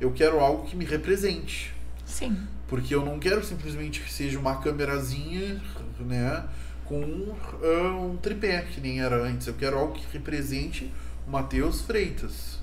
eu 0.02 0.12
quero 0.12 0.40
algo 0.40 0.66
que 0.66 0.76
me 0.76 0.86
represente. 0.86 1.72
Sim. 2.04 2.36
Porque 2.68 2.96
eu 2.96 3.06
não 3.06 3.20
quero 3.20 3.46
simplesmente 3.46 4.02
que 4.02 4.12
seja 4.12 4.40
uma 4.40 4.56
câmerazinha, 4.56 5.62
né? 6.00 6.46
Com 6.84 7.00
um 7.00 8.18
tripé, 8.18 8.64
que 8.64 8.82
nem 8.82 9.02
era 9.02 9.24
antes. 9.24 9.46
Eu 9.46 9.54
quero 9.54 9.78
algo 9.78 9.94
que 9.94 10.06
represente 10.12 10.92
o 11.28 11.32
Matheus 11.32 11.82
Freitas. 11.82 12.58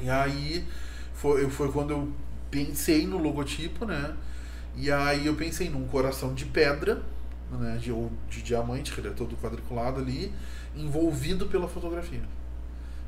E 0.00 0.08
aí 0.08 0.64
foi, 1.14 1.50
foi 1.50 1.72
quando 1.72 1.90
eu 1.90 2.12
pensei 2.52 3.04
no 3.04 3.18
logotipo, 3.18 3.84
né? 3.84 4.14
E 4.76 4.92
aí 4.92 5.26
eu 5.26 5.34
pensei 5.34 5.68
num 5.68 5.88
coração 5.88 6.34
de 6.34 6.44
pedra, 6.44 7.02
né? 7.52 7.78
De, 7.80 7.92
ou 7.92 8.10
de 8.28 8.42
diamante, 8.42 8.92
que 8.92 9.00
ele 9.00 9.08
é 9.08 9.12
todo 9.12 9.36
quadriculado 9.36 10.00
ali, 10.00 10.32
envolvido 10.76 11.46
pela 11.46 11.68
fotografia. 11.68 12.22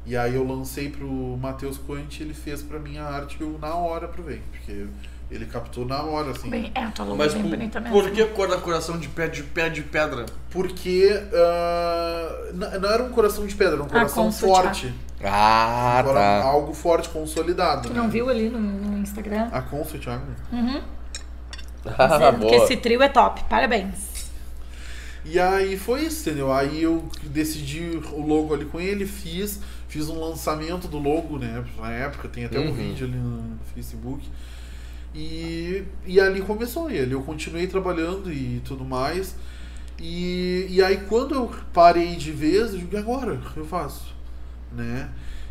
E 0.07 0.17
aí 0.17 0.35
eu 0.35 0.47
lancei 0.47 0.89
pro 0.89 1.07
Matheus 1.37 1.77
Coente, 1.77 2.23
ele 2.23 2.33
fez 2.33 2.63
pra 2.63 2.79
mim 2.79 2.97
a 2.99 3.05
arte 3.05 3.37
e 3.39 3.43
eu 3.43 3.59
na 3.61 3.75
hora 3.75 4.07
aprovei, 4.07 4.41
porque 4.51 4.87
ele 5.31 5.45
captou 5.45 5.85
na 5.85 6.03
hora, 6.03 6.31
assim. 6.31 6.49
Bem, 6.49 6.73
é, 6.75 6.87
tua 6.87 7.05
logo 7.05 7.19
Mas 7.19 7.35
bem 7.35 7.43
por, 7.43 7.51
bonita 7.51 7.79
mesmo. 7.81 8.01
por 8.01 8.11
que 8.11 8.25
cor 8.27 8.49
da 8.49 8.57
coração 8.57 8.99
de 8.99 9.09
pé 9.09 9.29
de 9.29 9.43
pé 9.43 9.69
de 9.69 9.83
pedra? 9.83 10.25
Porque 10.49 11.11
ah, 11.35 12.49
n- 12.55 12.79
não 12.79 12.89
era 12.91 13.03
um 13.03 13.11
coração 13.11 13.47
de 13.47 13.55
pedra, 13.55 13.75
era 13.75 13.83
um 13.83 13.89
coração 13.89 14.23
como 14.25 14.33
se 14.33 14.41
forte. 14.41 14.95
Ah, 15.23 15.99
Agora, 15.99 16.19
tá. 16.21 16.43
Algo 16.45 16.73
forte, 16.73 17.09
consolidado. 17.11 17.89
Tu 17.89 17.93
né? 17.93 18.01
não 18.01 18.09
viu 18.09 18.31
ali 18.31 18.49
no, 18.49 18.59
no 18.59 18.99
Instagram? 18.99 19.49
A 19.53 19.61
Consul, 19.61 19.99
Thiago. 20.01 20.25
Uhum. 20.53 20.81
Ah, 21.99 22.33
que 22.33 22.39
boa. 22.39 22.57
esse 22.57 22.77
trio 22.77 23.03
é 23.03 23.09
top. 23.09 23.43
Parabéns. 23.49 24.18
E 25.31 25.39
aí 25.39 25.77
foi 25.77 26.05
isso, 26.07 26.29
entendeu? 26.29 26.51
Aí 26.53 26.83
eu 26.83 27.07
decidi 27.23 28.01
o 28.13 28.27
logo 28.27 28.55
ali 28.55 28.65
com 28.65 28.81
ele, 28.81 29.05
fiz, 29.07 29.61
fiz 29.89 30.09
um 30.09 30.19
lançamento 30.19 30.89
do 30.89 30.99
logo, 30.99 31.39
né? 31.39 31.65
Na 31.77 31.91
época, 31.93 32.29
tem 32.29 32.47
até 32.47 32.59
um 32.59 32.69
Uhum. 32.69 32.73
vídeo 32.73 33.07
ali 33.07 33.17
no, 33.17 33.59
Facebook. 33.75 34.27
E, 35.15 35.85
e 36.07 36.21
ali 36.21 36.41
começou, 36.43 36.91
e 36.91 36.99
ali 36.99 37.13
eu 37.13 37.23
continuei 37.23 37.67
trabalhando 37.67 38.33
e 38.33 38.61
tudo 38.65 38.85
mais. 38.85 39.35
E, 39.99 40.67
e 40.71 40.83
aí 40.83 40.99
quando 41.09 41.35
eu 41.35 41.51
parei 41.73 42.15
de 42.17 42.31
vez, 42.31 42.73
eu 42.73 42.79
digo, 42.79 42.95
e 42.95 42.99
agora? 42.99 43.41
Eu 43.57 43.65
faço? 43.67 44.15
Né? 44.73 45.09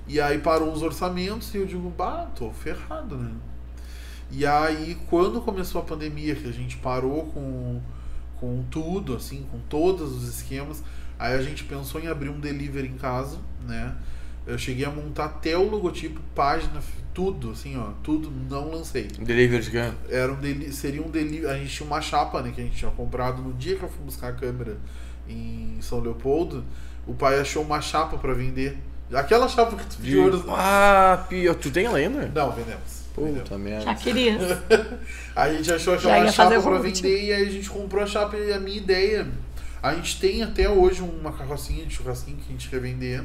E 0.07 0.21
aí 0.21 0.37
parou 0.39 0.71
os 0.71 0.81
orçamentos 0.81 1.53
e 1.53 1.57
eu 1.57 1.65
digo, 1.65 1.89
bah, 1.89 2.27
tô 2.35 2.49
ferrado, 2.51 3.17
né? 3.17 3.31
E 4.31 4.45
aí 4.45 4.97
quando 5.09 5.41
começou 5.41 5.81
a 5.81 5.83
pandemia, 5.83 6.35
que 6.35 6.47
a 6.47 6.51
gente 6.51 6.77
parou 6.77 7.25
com, 7.27 7.81
com 8.39 8.63
tudo, 8.69 9.15
assim, 9.15 9.45
com 9.51 9.59
todos 9.69 10.15
os 10.15 10.27
esquemas, 10.27 10.83
aí 11.17 11.33
a 11.33 11.41
gente 11.41 11.63
pensou 11.63 12.01
em 12.01 12.07
abrir 12.07 12.29
um 12.29 12.39
delivery 12.39 12.87
em 12.87 12.97
casa, 12.97 13.37
né? 13.65 13.95
Eu 14.45 14.57
cheguei 14.57 14.85
a 14.85 14.89
montar 14.89 15.25
até 15.25 15.57
o 15.57 15.69
logotipo, 15.69 16.21
página, 16.33 16.81
tudo, 17.13 17.51
assim, 17.51 17.77
ó, 17.77 17.91
tudo, 18.01 18.31
não 18.49 18.71
lancei. 18.71 19.07
Delivery 19.19 19.61
de 19.61 19.71
quê? 19.71 19.91
Era 20.09 20.31
um 20.31 20.37
deli 20.37 20.71
seria 20.71 21.01
um 21.01 21.09
delivery. 21.09 21.47
A 21.47 21.57
gente 21.57 21.73
tinha 21.73 21.85
uma 21.85 21.99
chapa, 21.99 22.41
né, 22.41 22.51
que 22.55 22.61
a 22.61 22.63
gente 22.63 22.77
tinha 22.77 22.91
comprado 22.91 23.41
no 23.41 23.51
dia 23.53 23.75
que 23.75 23.83
eu 23.83 23.89
fui 23.89 24.05
buscar 24.05 24.29
a 24.29 24.33
câmera 24.33 24.77
em 25.27 25.77
São 25.81 25.99
Leopoldo. 25.99 26.63
O 27.05 27.13
pai 27.13 27.39
achou 27.39 27.61
uma 27.63 27.81
chapa 27.81 28.17
pra 28.17 28.33
vender. 28.33 28.77
Aquela 29.13 29.47
chapa 29.47 29.75
que 29.75 29.85
tu 29.85 29.97
De... 29.97 29.97
pediu 29.97 30.25
hoje. 30.25 30.43
Ah, 30.49 31.25
pio. 31.27 31.55
Tu 31.55 31.69
tem 31.69 31.85
ela 31.85 31.97
ainda? 31.97 32.31
Não, 32.33 32.51
vendemos. 32.51 32.96
Puta 33.17 33.57
merda. 33.57 33.85
Já 33.85 33.95
queria. 33.95 34.37
Aí 35.35 35.55
a 35.55 35.57
gente 35.57 35.73
achou 35.73 35.95
aquela 35.95 36.19
ia 36.19 36.31
chapa 36.31 36.61
pra 36.61 36.77
vender 36.77 37.25
e 37.25 37.33
aí 37.33 37.47
a 37.47 37.51
gente 37.51 37.67
comprou 37.67 38.03
a 38.03 38.05
chapa 38.05 38.37
e 38.37 38.53
a 38.53 38.59
minha 38.59 38.77
ideia. 38.77 39.27
A 39.81 39.95
gente 39.95 40.19
tem 40.19 40.43
até 40.43 40.69
hoje 40.69 41.01
uma 41.01 41.31
carrocinha 41.31 41.83
de 41.83 41.95
churrasquinho 41.95 42.37
que 42.37 42.49
a 42.49 42.51
gente 42.51 42.69
quer 42.69 42.79
vender. 42.79 43.23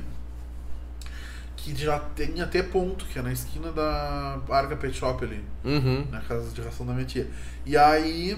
Que 1.56 1.76
já 1.76 1.98
tem 1.98 2.40
até 2.40 2.62
ponto, 2.62 3.04
que 3.04 3.18
é 3.18 3.22
na 3.22 3.32
esquina 3.32 3.70
da 3.70 4.40
Arga 4.48 4.76
Pet 4.76 4.96
Shop 4.96 5.22
ali. 5.22 5.44
Uhum. 5.62 6.06
na 6.10 6.20
casa 6.20 6.50
de 6.50 6.60
ração 6.62 6.86
da 6.86 6.94
minha 6.94 7.04
tia. 7.06 7.28
E 7.66 7.76
aí 7.76 8.36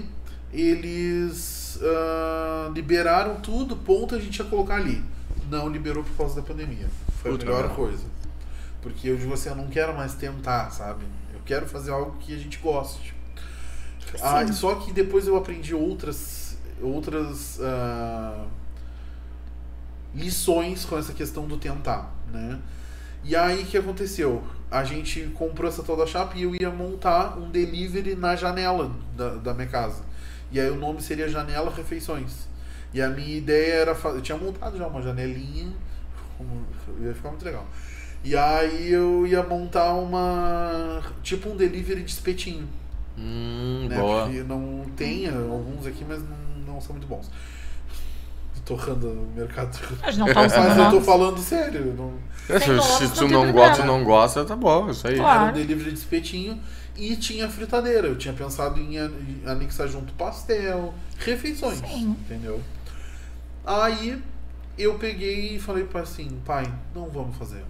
eles 0.51 1.79
ah, 1.81 2.69
liberaram 2.73 3.35
tudo, 3.35 3.77
ponto 3.77 4.13
a 4.13 4.19
gente 4.19 4.37
ia 4.37 4.45
colocar 4.45 4.75
ali. 4.75 5.01
Não 5.49 5.69
liberou 5.69 6.03
por 6.03 6.17
causa 6.17 6.35
da 6.35 6.41
pandemia. 6.41 6.87
Foi 7.21 7.31
Puta 7.31 7.45
a 7.45 7.47
melhor 7.47 7.61
merda. 7.61 7.75
coisa. 7.75 8.03
Porque 8.81 9.07
eu 9.07 9.17
digo 9.17 9.33
assim, 9.33 9.49
eu 9.49 9.55
não 9.55 9.67
quero 9.67 9.95
mais 9.95 10.13
tentar, 10.13 10.69
sabe? 10.69 11.05
Quero 11.45 11.65
fazer 11.67 11.91
algo 11.91 12.17
que 12.19 12.33
a 12.33 12.37
gente 12.37 12.57
goste. 12.57 13.13
Ah, 14.21 14.45
Sim. 14.45 14.53
só 14.53 14.75
que 14.75 14.91
depois 14.91 15.27
eu 15.27 15.35
aprendi 15.35 15.73
outras 15.73 16.57
outras 16.81 17.59
ah, 17.61 18.45
lições 20.13 20.85
com 20.85 20.97
essa 20.97 21.13
questão 21.13 21.47
do 21.47 21.57
tentar, 21.57 22.13
né? 22.31 22.59
E 23.23 23.35
aí 23.35 23.63
o 23.63 23.65
que 23.65 23.77
aconteceu? 23.77 24.43
A 24.69 24.83
gente 24.83 25.21
comprou 25.35 25.69
essa 25.69 25.81
tal 25.83 25.97
da 25.97 26.05
chapa 26.05 26.37
e 26.37 26.43
eu 26.43 26.55
ia 26.55 26.69
montar 26.69 27.37
um 27.37 27.49
delivery 27.49 28.15
na 28.15 28.35
janela 28.35 28.91
da, 29.15 29.35
da 29.35 29.53
minha 29.53 29.67
casa. 29.67 30.03
E 30.51 30.59
aí 30.59 30.69
o 30.69 30.75
nome 30.75 31.01
seria 31.01 31.27
Janela 31.27 31.71
Refeições. 31.71 32.47
E 32.93 33.01
a 33.01 33.09
minha 33.09 33.35
ideia 33.35 33.73
era 33.73 33.95
fazer. 33.95 34.19
Eu 34.19 34.21
tinha 34.21 34.37
montado 34.37 34.77
já 34.77 34.87
uma 34.87 35.01
janelinha. 35.01 35.73
Ia 37.01 37.13
ficar 37.13 37.29
muito 37.29 37.43
legal. 37.43 37.65
E 38.25 38.35
aí 38.35 38.91
eu 38.91 39.25
ia 39.27 39.43
montar 39.43 39.93
uma. 39.93 41.01
Tipo 41.21 41.49
um 41.49 41.55
delivery 41.55 42.01
de 42.01 42.11
espetinho 42.11 42.67
Hum, 43.17 43.87
né? 43.89 43.97
boa. 43.97 44.25
Porque 44.25 44.43
não 44.43 44.85
tem 44.95 45.27
alguns 45.27 45.85
aqui, 45.87 46.03
mas 46.07 46.21
não, 46.21 46.73
não 46.73 46.81
são 46.81 46.93
muito 46.93 47.07
bons. 47.07 47.29
Torrando 48.65 49.07
o 49.07 49.31
mercado. 49.35 49.77
Nós 50.01 50.17
não 50.17 50.27
estamos 50.27 50.53
Mas 50.53 50.77
eu 50.77 50.89
tô 50.89 51.01
falando. 51.01 51.37
sério. 51.37 51.93
Não... 51.93 52.13
É, 52.49 52.59
se, 52.59 53.07
se 53.07 53.13
tu 53.13 53.27
não 53.27 53.51
gosta, 53.51 53.83
tu 53.83 53.85
não 53.87 54.03
gosta, 54.03 54.43
tá 54.43 54.55
bom, 54.55 54.89
isso 54.89 55.07
aí. 55.07 55.17
Claro. 55.17 55.41
Era 55.43 55.51
um 55.51 55.53
delivery 55.53 55.91
de 55.91 55.99
espetinho 55.99 56.59
e 56.97 57.15
tinha 57.15 57.47
fritadeira. 57.47 58.07
Eu 58.07 58.17
tinha 58.17 58.33
pensado 58.33 58.79
em 58.79 58.97
anexar 59.45 59.87
junto 59.87 60.11
pastel, 60.13 60.95
refeições. 61.19 61.77
Sim. 61.77 62.17
Entendeu? 62.21 62.59
Aí 63.63 64.19
eu 64.79 64.95
peguei 64.95 65.55
e 65.55 65.59
falei 65.59 65.83
para 65.83 66.01
assim, 66.01 66.41
pai, 66.43 66.65
não 66.93 67.07
vamos 67.07 67.37
fazer. 67.37 67.63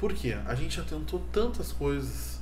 Por 0.00 0.14
quê? 0.14 0.34
A 0.46 0.54
gente 0.54 0.78
já 0.78 0.82
tentou 0.82 1.20
tantas 1.30 1.72
coisas, 1.72 2.40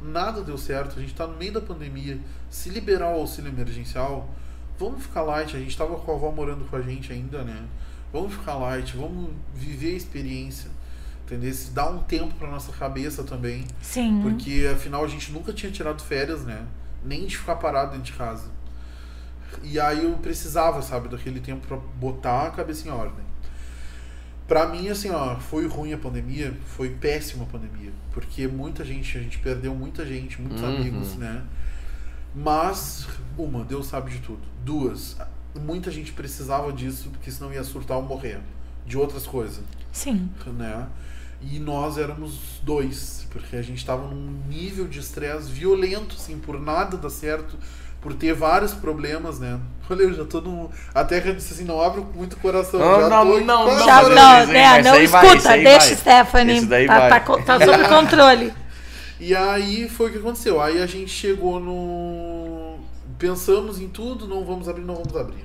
nada 0.00 0.42
deu 0.42 0.56
certo, 0.56 0.96
a 0.96 1.02
gente 1.02 1.12
tá 1.12 1.26
no 1.26 1.36
meio 1.36 1.52
da 1.52 1.60
pandemia. 1.60 2.20
Se 2.48 2.70
liberar 2.70 3.08
o 3.08 3.18
auxílio 3.18 3.50
emergencial, 3.50 4.30
vamos 4.78 5.02
ficar 5.02 5.22
light. 5.22 5.56
A 5.56 5.58
gente 5.58 5.76
tava 5.76 5.96
com 5.96 6.12
a 6.12 6.14
avó 6.14 6.30
morando 6.30 6.64
com 6.70 6.76
a 6.76 6.80
gente 6.80 7.12
ainda, 7.12 7.42
né? 7.42 7.66
Vamos 8.12 8.32
ficar 8.32 8.54
light, 8.54 8.96
vamos 8.96 9.30
viver 9.52 9.94
a 9.94 9.96
experiência. 9.96 10.70
Entendeu? 11.26 11.52
Se 11.52 11.72
dá 11.72 11.90
um 11.90 11.98
tempo 11.98 12.32
pra 12.34 12.48
nossa 12.48 12.70
cabeça 12.70 13.24
também. 13.24 13.66
Sim. 13.82 14.20
Porque 14.22 14.70
afinal 14.72 15.04
a 15.04 15.08
gente 15.08 15.32
nunca 15.32 15.52
tinha 15.52 15.72
tirado 15.72 16.00
férias, 16.02 16.44
né? 16.44 16.64
Nem 17.04 17.26
de 17.26 17.36
ficar 17.36 17.56
parado 17.56 17.90
dentro 17.90 18.04
de 18.04 18.12
casa. 18.12 18.48
E 19.64 19.80
aí 19.80 20.04
eu 20.04 20.12
precisava, 20.18 20.80
sabe, 20.80 21.08
daquele 21.08 21.40
tempo 21.40 21.66
pra 21.66 21.76
botar 21.76 22.46
a 22.46 22.50
cabeça 22.50 22.86
em 22.86 22.90
ordem. 22.92 23.29
Pra 24.50 24.66
mim, 24.66 24.88
assim, 24.88 25.10
ó, 25.10 25.36
foi 25.36 25.64
ruim 25.68 25.92
a 25.92 25.96
pandemia, 25.96 26.52
foi 26.66 26.90
péssima 26.90 27.44
a 27.44 27.46
pandemia. 27.46 27.92
Porque 28.10 28.48
muita 28.48 28.84
gente, 28.84 29.16
a 29.16 29.20
gente 29.20 29.38
perdeu 29.38 29.72
muita 29.72 30.04
gente, 30.04 30.40
muitos 30.42 30.60
Uhum. 30.60 30.68
amigos, 30.76 31.14
né? 31.14 31.44
Mas, 32.34 33.06
uma, 33.38 33.62
Deus 33.64 33.86
sabe 33.86 34.10
de 34.10 34.18
tudo. 34.18 34.40
Duas, 34.64 35.16
muita 35.54 35.88
gente 35.88 36.12
precisava 36.12 36.72
disso, 36.72 37.10
porque 37.10 37.30
senão 37.30 37.52
ia 37.52 37.62
surtar 37.62 37.96
ou 37.96 38.02
morrer. 38.02 38.40
De 38.84 38.98
outras 38.98 39.24
coisas 39.24 39.62
Sim. 39.92 40.28
né? 40.46 40.88
E 41.40 41.60
nós 41.60 41.96
éramos 41.96 42.60
dois, 42.64 43.28
porque 43.30 43.54
a 43.54 43.62
gente 43.62 43.86
tava 43.86 44.08
num 44.08 44.42
nível 44.48 44.88
de 44.88 44.98
estresse 44.98 45.48
violento, 45.48 46.16
assim, 46.16 46.40
por 46.40 46.58
nada 46.60 46.96
dar 46.96 47.08
certo, 47.08 47.56
por 48.00 48.14
ter 48.14 48.32
vários 48.34 48.72
problemas, 48.72 49.38
né? 49.38 49.60
Olha, 49.90 50.02
eu 50.02 50.14
já 50.14 50.24
tô 50.24 50.40
no. 50.40 50.70
A 50.94 51.04
Terra 51.04 51.32
disse 51.32 51.52
assim: 51.54 51.64
não 51.64 51.80
abre 51.80 52.02
muito 52.14 52.34
o 52.34 52.36
coração. 52.36 52.80
Não, 52.80 53.00
já 53.00 53.08
não, 53.08 53.26
tô 53.26 53.40
não, 53.40 53.66
não, 53.66 53.84
Já, 53.84 54.02
mas 54.02 54.08
não, 54.14 54.30
aí- 54.30 54.46
né, 54.46 54.82
não 54.82 54.92
aí 54.92 55.06
vai, 55.06 55.26
escuta, 55.26 55.50
aí 55.50 55.64
deixa, 55.64 55.86
vai. 55.86 55.96
Stephanie. 55.96 56.66
Tá, 56.66 56.98
vai. 56.98 57.10
tá 57.10 57.20
tá 57.20 57.60
sob 57.64 57.88
controle. 57.88 58.52
E 59.18 59.36
aí 59.36 59.88
foi 59.88 60.08
o 60.08 60.12
que 60.12 60.18
aconteceu. 60.18 60.60
Aí 60.60 60.80
a 60.80 60.86
gente 60.86 61.10
chegou 61.10 61.60
no. 61.60 62.78
Pensamos 63.18 63.80
em 63.80 63.88
tudo, 63.88 64.26
não 64.26 64.44
vamos 64.44 64.68
abrir, 64.68 64.82
não 64.82 64.94
vamos 64.94 65.14
abrir. 65.14 65.44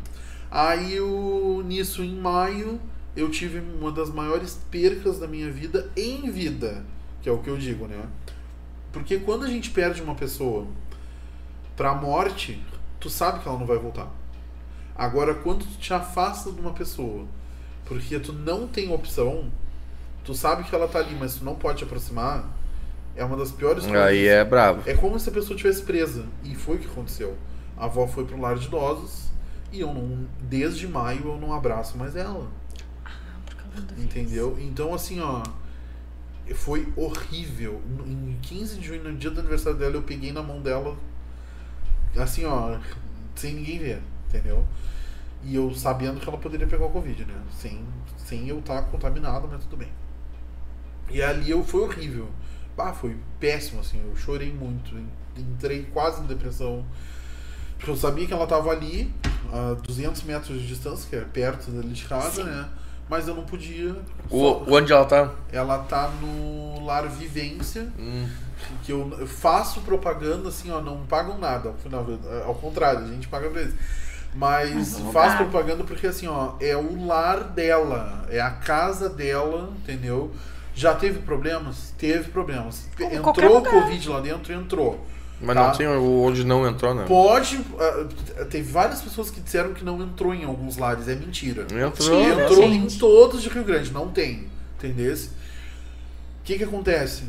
Aí 0.50 1.02
o... 1.02 1.62
nisso, 1.66 2.02
em 2.02 2.16
maio, 2.16 2.80
eu 3.18 3.30
tive 3.30 3.62
uma 3.82 3.92
das 3.92 4.10
maiores 4.10 4.58
percas 4.72 5.20
da 5.20 5.28
minha 5.28 5.52
vida 5.52 5.92
em 5.98 6.32
vida. 6.32 6.86
Que 7.22 7.28
é 7.28 7.32
o 7.32 7.40
que 7.40 7.50
eu 7.50 7.58
digo, 7.58 7.86
né? 7.88 7.98
Porque 8.94 9.18
quando 9.18 9.44
a 9.44 9.48
gente 9.48 9.72
perde 9.72 10.02
uma 10.02 10.16
pessoa 10.16 10.68
pra 11.76 11.94
morte, 11.94 12.62
tu 13.00 13.10
sabe 13.10 13.40
que 13.40 13.48
ela 13.48 13.58
não 13.58 13.66
vai 13.66 13.78
voltar. 13.78 14.08
Agora, 14.96 15.34
quando 15.36 15.66
tu 15.66 15.78
te 15.78 15.94
afasta 15.94 16.52
de 16.52 16.60
uma 16.60 16.74
pessoa 16.74 17.26
porque 17.86 18.20
tu 18.20 18.34
não 18.34 18.68
tem 18.68 18.92
opção, 18.92 19.52
tu 20.24 20.34
sabe 20.34 20.64
que 20.64 20.74
ela 20.74 20.88
tá 20.88 21.00
ali, 21.00 21.16
mas 21.16 21.36
tu 21.36 21.46
não 21.46 21.56
pode 21.56 21.80
te 21.80 21.84
aproximar, 21.84 22.52
é 23.16 23.24
uma 23.24 23.38
das 23.38 23.52
piores 23.52 23.86
coisas. 23.86 24.02
Aí 24.02 24.26
é 24.26 24.44
brabo. 24.44 24.82
É 24.86 24.94
como 24.94 25.20
se 25.20 25.30
a 25.30 25.32
pessoa 25.32 25.56
tivesse 25.56 25.84
presa. 25.84 26.26
E 26.44 26.56
foi 26.56 26.76
o 26.76 26.80
que 26.80 26.88
aconteceu. 26.88 27.38
A 27.78 27.86
avó 27.86 28.08
foi 28.08 28.26
pro 28.26 28.40
lar 28.40 28.58
de 28.58 28.68
idosos 28.68 29.30
e 29.72 29.80
eu 29.80 29.94
não. 29.94 30.28
Desde 30.42 30.88
maio 30.88 31.28
eu 31.28 31.38
não 31.38 31.54
abraço 31.54 31.98
mais 31.98 32.16
ela. 32.16 32.48
Entendeu? 33.98 34.58
Então 34.60 34.94
assim, 34.94 35.22
ó. 35.22 35.44
Foi 36.54 36.88
horrível. 36.96 37.82
Em 38.06 38.38
15 38.42 38.78
de 38.78 38.88
junho, 38.88 39.04
no 39.04 39.18
dia 39.18 39.32
do 39.32 39.40
aniversário 39.40 39.80
dela, 39.80 39.96
eu 39.96 40.04
peguei 40.04 40.32
na 40.32 40.44
mão 40.44 40.62
dela. 40.62 40.96
Assim, 42.18 42.46
ó. 42.46 42.78
Sem 43.36 43.54
ninguém 43.56 43.80
ver. 43.80 44.02
Entendeu? 44.30 44.66
E 45.44 45.56
eu 45.56 45.74
sabendo 45.76 46.20
que 46.20 46.28
ela 46.28 46.38
poderia 46.38 46.66
pegar 46.68 46.86
o 46.86 46.90
Covid, 46.90 47.26
né? 47.26 47.36
Sem, 47.60 47.84
sem 48.18 48.48
eu 48.48 48.60
estar 48.60 48.82
contaminado, 48.84 49.48
mas 49.52 49.62
tudo 49.64 49.78
bem. 49.78 49.90
E 51.10 51.22
ali 51.22 51.52
eu 51.52 51.64
foi 51.64 51.82
horrível. 51.82 52.28
Ah, 52.78 52.92
foi 52.94 53.16
péssimo, 53.40 53.80
assim. 53.82 54.02
Eu 54.04 54.16
chorei 54.16 54.52
muito. 54.52 54.98
Entrei 55.38 55.84
quase 55.94 56.22
em 56.22 56.26
depressão. 56.26 56.84
Porque 57.78 57.92
eu 57.92 57.96
sabia 57.96 58.26
que 58.26 58.34
ela 58.34 58.48
tava 58.48 58.72
ali, 58.72 59.14
a 59.52 59.74
200 59.76 60.24
metros 60.24 60.60
de 60.62 60.68
distância, 60.68 61.08
que 61.10 61.16
é 61.16 61.22
perto 61.22 61.70
dali 61.72 61.90
de 61.94 62.06
casa, 62.06 62.32
Sim. 62.44 62.44
né? 62.44 62.68
Mas 63.08 63.28
eu 63.28 63.36
não 63.36 63.44
podia. 63.46 63.96
O, 64.32 64.40
só- 64.42 64.66
onde 64.68 64.92
ela 64.92 65.06
tá? 65.06 65.32
Ela 65.52 65.78
tá 65.80 66.10
no 66.22 66.84
Lar 66.86 67.08
Vivência, 67.08 67.88
Hum, 68.00 68.28
que 68.84 68.92
eu 68.92 69.16
eu 69.20 69.28
faço 69.28 69.82
propaganda 69.82 70.50
assim, 70.50 70.72
ó, 70.72 70.82
não 70.82 71.06
pagam 71.06 71.38
nada. 71.38 71.70
Ao, 71.70 71.76
final, 71.76 72.06
ao 72.46 72.56
contrário, 72.56 73.06
a 73.06 73.08
gente 73.08 73.28
paga 73.28 73.50
pra 73.50 73.62
eles. 73.62 73.74
Mas 74.34 75.00
faço 75.14 75.38
lugar. 75.38 75.38
propaganda 75.38 75.84
porque 75.86 76.08
assim, 76.08 76.28
ó, 76.28 76.54
é 76.60 76.76
o 76.76 77.06
lar 77.06 77.44
dela, 77.44 78.26
é 78.30 78.42
a 78.42 78.52
casa 78.52 79.08
dela, 79.08 79.72
entendeu? 79.78 80.32
Já 80.76 80.94
teve 80.94 81.20
problemas? 81.20 81.94
Teve 81.98 82.30
problemas. 82.30 82.86
Como 82.98 83.14
Entrou 83.14 83.60
o. 83.60 83.64
Covid 83.64 84.10
lá 84.10 84.20
dentro? 84.20 84.54
Entrou. 84.54 85.06
mas 85.42 85.56
Tá. 85.56 85.68
não 85.68 85.72
tem 85.72 85.88
onde 85.88 86.44
não 86.44 86.68
entrou, 86.68 86.94
né? 86.94 87.06
Pode. 87.08 87.62
ah, 87.80 88.46
teve 88.50 88.70
várias 88.70 89.02
pessoas 89.02 89.32
que 89.32 89.40
disseram 89.40 89.74
que 89.74 89.86
não 89.86 90.02
entrou 90.02 90.34
em 90.34 90.44
alguns 90.44 90.76
lares. 90.76 91.08
É 91.08 91.16
mentira. 91.16 91.64
Entrou. 91.64 91.92
Sim, 91.96 92.30
Entrou 92.30 92.64
em 92.64 92.88
todos 92.88 93.42
de 93.42 93.48
Rio 93.48 93.64
Grande, 93.64 93.94
não 93.94 94.10
tem. 94.10 94.50
Entendeu? 94.78 95.16
O 95.16 95.30
que 96.44 96.58
que 96.58 96.64
acontece? 96.66 97.24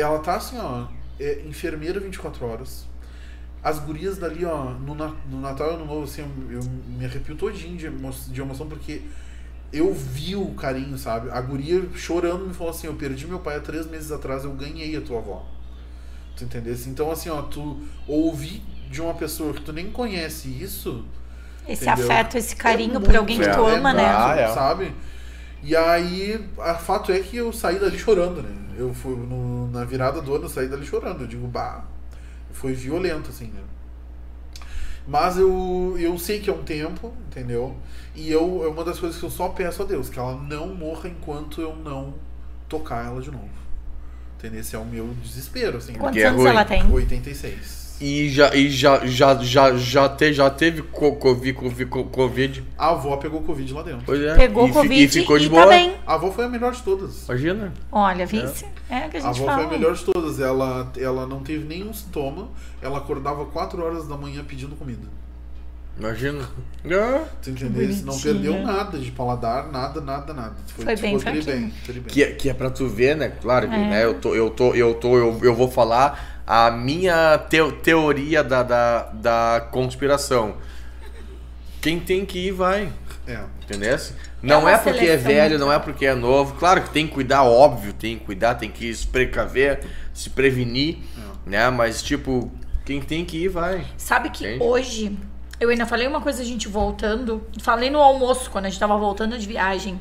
Ela 0.00 0.18
tá 0.20 0.36
assim, 0.36 0.58
ó, 0.58 0.86
é 1.18 1.42
enfermeira 1.46 2.00
24 2.00 2.46
horas. 2.46 2.86
As 3.62 3.78
gurias 3.78 4.18
dali, 4.18 4.44
ó, 4.44 4.72
no, 4.72 4.94
na- 4.94 5.14
no 5.30 5.40
Natal 5.40 5.72
e 5.72 5.74
Ano 5.74 5.86
Novo, 5.86 6.04
assim, 6.04 6.22
eu, 6.22 6.60
eu 6.60 6.64
me 6.64 7.04
arrepio 7.04 7.36
todinho 7.36 7.76
de, 7.76 7.86
emo 7.86 8.10
de 8.28 8.40
emoção, 8.40 8.68
porque 8.68 9.02
eu 9.72 9.94
vi 9.94 10.36
o 10.36 10.54
carinho, 10.54 10.98
sabe? 10.98 11.30
A 11.30 11.40
guria 11.40 11.82
chorando 11.94 12.46
me 12.46 12.54
falou 12.54 12.72
assim, 12.72 12.88
eu 12.88 12.94
perdi 12.94 13.26
meu 13.26 13.40
pai 13.40 13.56
há 13.56 13.60
três 13.60 13.86
meses 13.86 14.12
atrás, 14.12 14.44
eu 14.44 14.52
ganhei 14.52 14.96
a 14.96 15.00
tua 15.02 15.18
avó. 15.18 15.46
Tu 16.36 16.44
entendesse? 16.44 16.88
Então, 16.88 17.10
assim, 17.10 17.28
ó, 17.30 17.42
tu 17.42 17.80
ouvir 18.06 18.62
de 18.90 19.00
uma 19.00 19.14
pessoa 19.14 19.52
que 19.52 19.62
tu 19.62 19.72
nem 19.72 19.90
conhece 19.90 20.48
isso, 20.48 21.04
Esse 21.66 21.84
Entendeu? 21.84 22.08
afeto, 22.08 22.36
esse 22.36 22.54
carinho 22.56 22.96
é 22.96 23.00
por 23.00 23.16
alguém 23.16 23.40
que 23.40 23.48
tu 23.48 23.64
ama, 23.66 23.92
né? 23.94 24.04
Ah, 24.08 24.34
é. 24.38 24.46
Sabe? 24.48 24.92
E 25.62 25.76
aí, 25.76 26.44
a 26.58 26.74
fato 26.74 27.12
é 27.12 27.20
que 27.20 27.36
eu 27.36 27.52
saí 27.52 27.78
dali 27.78 27.98
chorando, 27.98 28.42
né? 28.42 28.50
Eu 28.80 28.94
fui 28.94 29.14
no- 29.14 29.68
na 29.70 29.84
virada 29.84 30.22
do 30.22 30.34
ano, 30.34 30.44
eu 30.46 30.48
saí 30.48 30.66
dali 30.68 30.86
chorando. 30.86 31.20
Eu 31.22 31.26
digo, 31.26 31.46
bah, 31.46 31.84
foi 32.50 32.72
violento, 32.72 33.28
assim, 33.30 33.46
né? 33.48 33.60
Mas 35.06 35.36
eu, 35.36 35.96
eu 35.98 36.16
sei 36.18 36.40
que 36.40 36.48
é 36.48 36.52
um 36.52 36.62
tempo, 36.62 37.12
entendeu? 37.28 37.76
E 38.14 38.30
eu, 38.30 38.62
é 38.64 38.68
uma 38.68 38.84
das 38.84 38.98
coisas 38.98 39.18
que 39.18 39.24
eu 39.24 39.30
só 39.30 39.48
peço 39.48 39.82
a 39.82 39.84
Deus, 39.84 40.08
que 40.08 40.18
ela 40.18 40.34
não 40.36 40.68
morra 40.74 41.08
enquanto 41.08 41.60
eu 41.60 41.74
não 41.76 42.14
tocar 42.68 43.04
ela 43.06 43.20
de 43.20 43.30
novo. 43.30 43.48
Entendeu? 44.38 44.60
Esse 44.60 44.76
é 44.76 44.78
o 44.78 44.84
meu 44.84 45.08
desespero, 45.22 45.78
assim. 45.78 45.92
Quantos 45.94 46.22
é 46.22 46.26
anos 46.26 46.44
ela 46.44 46.64
tem? 46.64 46.90
86. 46.90 47.79
E 48.00 48.30
já, 48.30 48.54
e 48.54 48.70
já, 48.70 49.04
já, 49.06 49.34
já, 49.42 49.76
já, 49.76 50.08
te, 50.08 50.32
já 50.32 50.48
teve 50.48 50.80
co- 50.82 51.16
Covid, 51.16 51.52
Covid, 51.52 51.84
co- 51.86 52.04
Covid. 52.04 52.64
A 52.78 52.90
avó 52.92 53.16
pegou 53.18 53.42
Covid 53.42 53.74
lá 53.74 53.82
dentro. 53.82 54.02
Pois 54.06 54.20
é. 54.22 54.34
Pegou 54.36 54.66
e, 54.68 54.72
Covid 54.72 55.02
e 55.04 55.08
ficou 55.08 55.38
de 55.38 55.44
e 55.46 55.48
boa. 55.50 55.64
tá 55.64 55.68
bem. 55.68 55.92
A 56.06 56.14
avó 56.14 56.30
foi 56.32 56.46
a 56.46 56.48
melhor 56.48 56.72
de 56.72 56.82
todas. 56.82 57.24
Imagina. 57.28 57.72
Olha, 57.92 58.24
vice. 58.24 58.64
É, 58.88 59.06
o 59.06 59.10
que 59.10 59.16
a 59.18 59.20
A 59.20 59.22
gente 59.32 59.42
avó 59.42 59.44
fala. 59.44 59.58
foi 59.58 59.66
a 59.66 59.78
melhor 59.78 59.94
de 59.94 60.04
todas. 60.04 60.40
Ela, 60.40 60.90
ela 60.98 61.26
não 61.26 61.40
teve 61.42 61.66
nenhum 61.66 61.92
sintoma. 61.92 62.48
Ela 62.80 62.96
acordava 62.98 63.44
4 63.44 63.82
horas 63.84 64.08
da 64.08 64.16
manhã 64.16 64.42
pedindo 64.44 64.74
comida. 64.76 65.06
Imagina. 65.98 66.48
É. 66.86 67.20
Tu 67.42 67.50
entendeu? 67.50 67.86
Não 68.06 68.18
perdeu 68.18 68.62
nada 68.62 68.98
de 68.98 69.10
paladar, 69.10 69.70
nada, 69.70 70.00
nada, 70.00 70.32
nada. 70.32 70.54
Foi 70.68 70.96
bem 70.96 71.18
tri 71.18 71.20
fraquinho. 71.20 71.44
bem, 71.44 71.72
tri 71.84 71.92
bem. 72.00 72.02
Que, 72.04 72.22
é- 72.22 72.32
que 72.32 72.48
é 72.48 72.54
pra 72.54 72.70
tu 72.70 72.88
ver, 72.88 73.14
né? 73.16 73.28
Claro 73.42 73.68
que 73.68 73.74
É. 73.74 73.78
né, 73.78 74.04
eu, 74.04 74.14
tô, 74.14 74.34
eu, 74.34 74.48
tô, 74.48 74.72
eu, 74.74 74.94
tô, 74.94 75.18
eu, 75.18 75.38
eu 75.42 75.54
vou 75.54 75.68
falar 75.70 76.29
a 76.52 76.68
minha 76.68 77.38
teo- 77.38 77.70
teoria 77.70 78.42
da, 78.42 78.64
da, 78.64 79.02
da 79.12 79.68
conspiração. 79.70 80.56
Quem 81.80 82.00
tem 82.00 82.26
que 82.26 82.48
ir, 82.48 82.50
vai. 82.50 82.92
É. 83.24 83.38
Entendeu? 83.62 83.96
Não 84.42 84.62
uma 84.62 84.72
é, 84.72 84.78
porque 84.78 85.04
é 85.06 85.16
velho, 85.16 85.60
não 85.60 85.72
é 85.72 85.78
porque 85.78 86.04
é 86.06 86.14
novo. 86.14 86.56
Claro 86.56 86.82
que 86.82 86.90
tem 86.90 87.06
que 87.06 87.14
cuidar, 87.14 87.44
óbvio, 87.44 87.92
tem 87.92 88.18
que 88.18 88.24
cuidar, 88.24 88.56
tem 88.56 88.68
que 88.68 88.92
se 88.92 89.06
precaver, 89.06 89.80
se 90.12 90.28
prevenir, 90.28 90.98
né? 91.46 91.70
Mas, 91.70 92.02
tipo, 92.02 92.50
quem 92.84 93.00
tem 93.00 93.24
que 93.24 93.44
ir, 93.44 93.48
vai. 93.48 93.86
Sabe 93.96 94.30
que 94.30 94.44
Entende? 94.44 94.64
hoje, 94.64 95.16
eu 95.60 95.68
ainda 95.68 95.86
falei 95.86 96.08
uma 96.08 96.20
coisa, 96.20 96.42
a 96.42 96.44
gente 96.44 96.66
voltando. 96.66 97.46
Falei 97.60 97.90
no 97.90 98.00
almoço, 98.00 98.50
quando 98.50 98.64
a 98.64 98.68
gente 98.70 98.80
tava 98.80 98.96
voltando 98.98 99.38
de 99.38 99.46
viagem. 99.46 100.00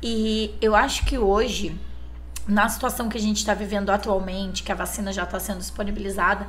E 0.00 0.54
eu 0.62 0.76
acho 0.76 1.04
que 1.04 1.18
hoje, 1.18 1.74
na 2.48 2.68
situação 2.68 3.08
que 3.08 3.18
a 3.18 3.20
gente 3.20 3.44
tá 3.44 3.52
vivendo 3.52 3.90
atualmente, 3.90 4.62
que 4.62 4.72
a 4.72 4.74
vacina 4.74 5.12
já 5.12 5.26
tá 5.26 5.38
sendo 5.38 5.58
disponibilizada, 5.58 6.46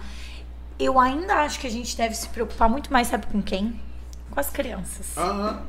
eu 0.80 0.98
ainda 0.98 1.36
acho 1.42 1.60
que 1.60 1.68
a 1.68 1.72
gente 1.72 1.96
deve 1.98 2.16
se 2.16 2.30
preocupar 2.30 2.70
muito 2.70 2.92
mais, 2.92 3.08
sabe 3.08 3.28
com 3.28 3.42
quem? 3.42 3.80
Com 4.32 4.40
as 4.40 4.50
crianças. 4.50 5.18
Aham. 5.18 5.62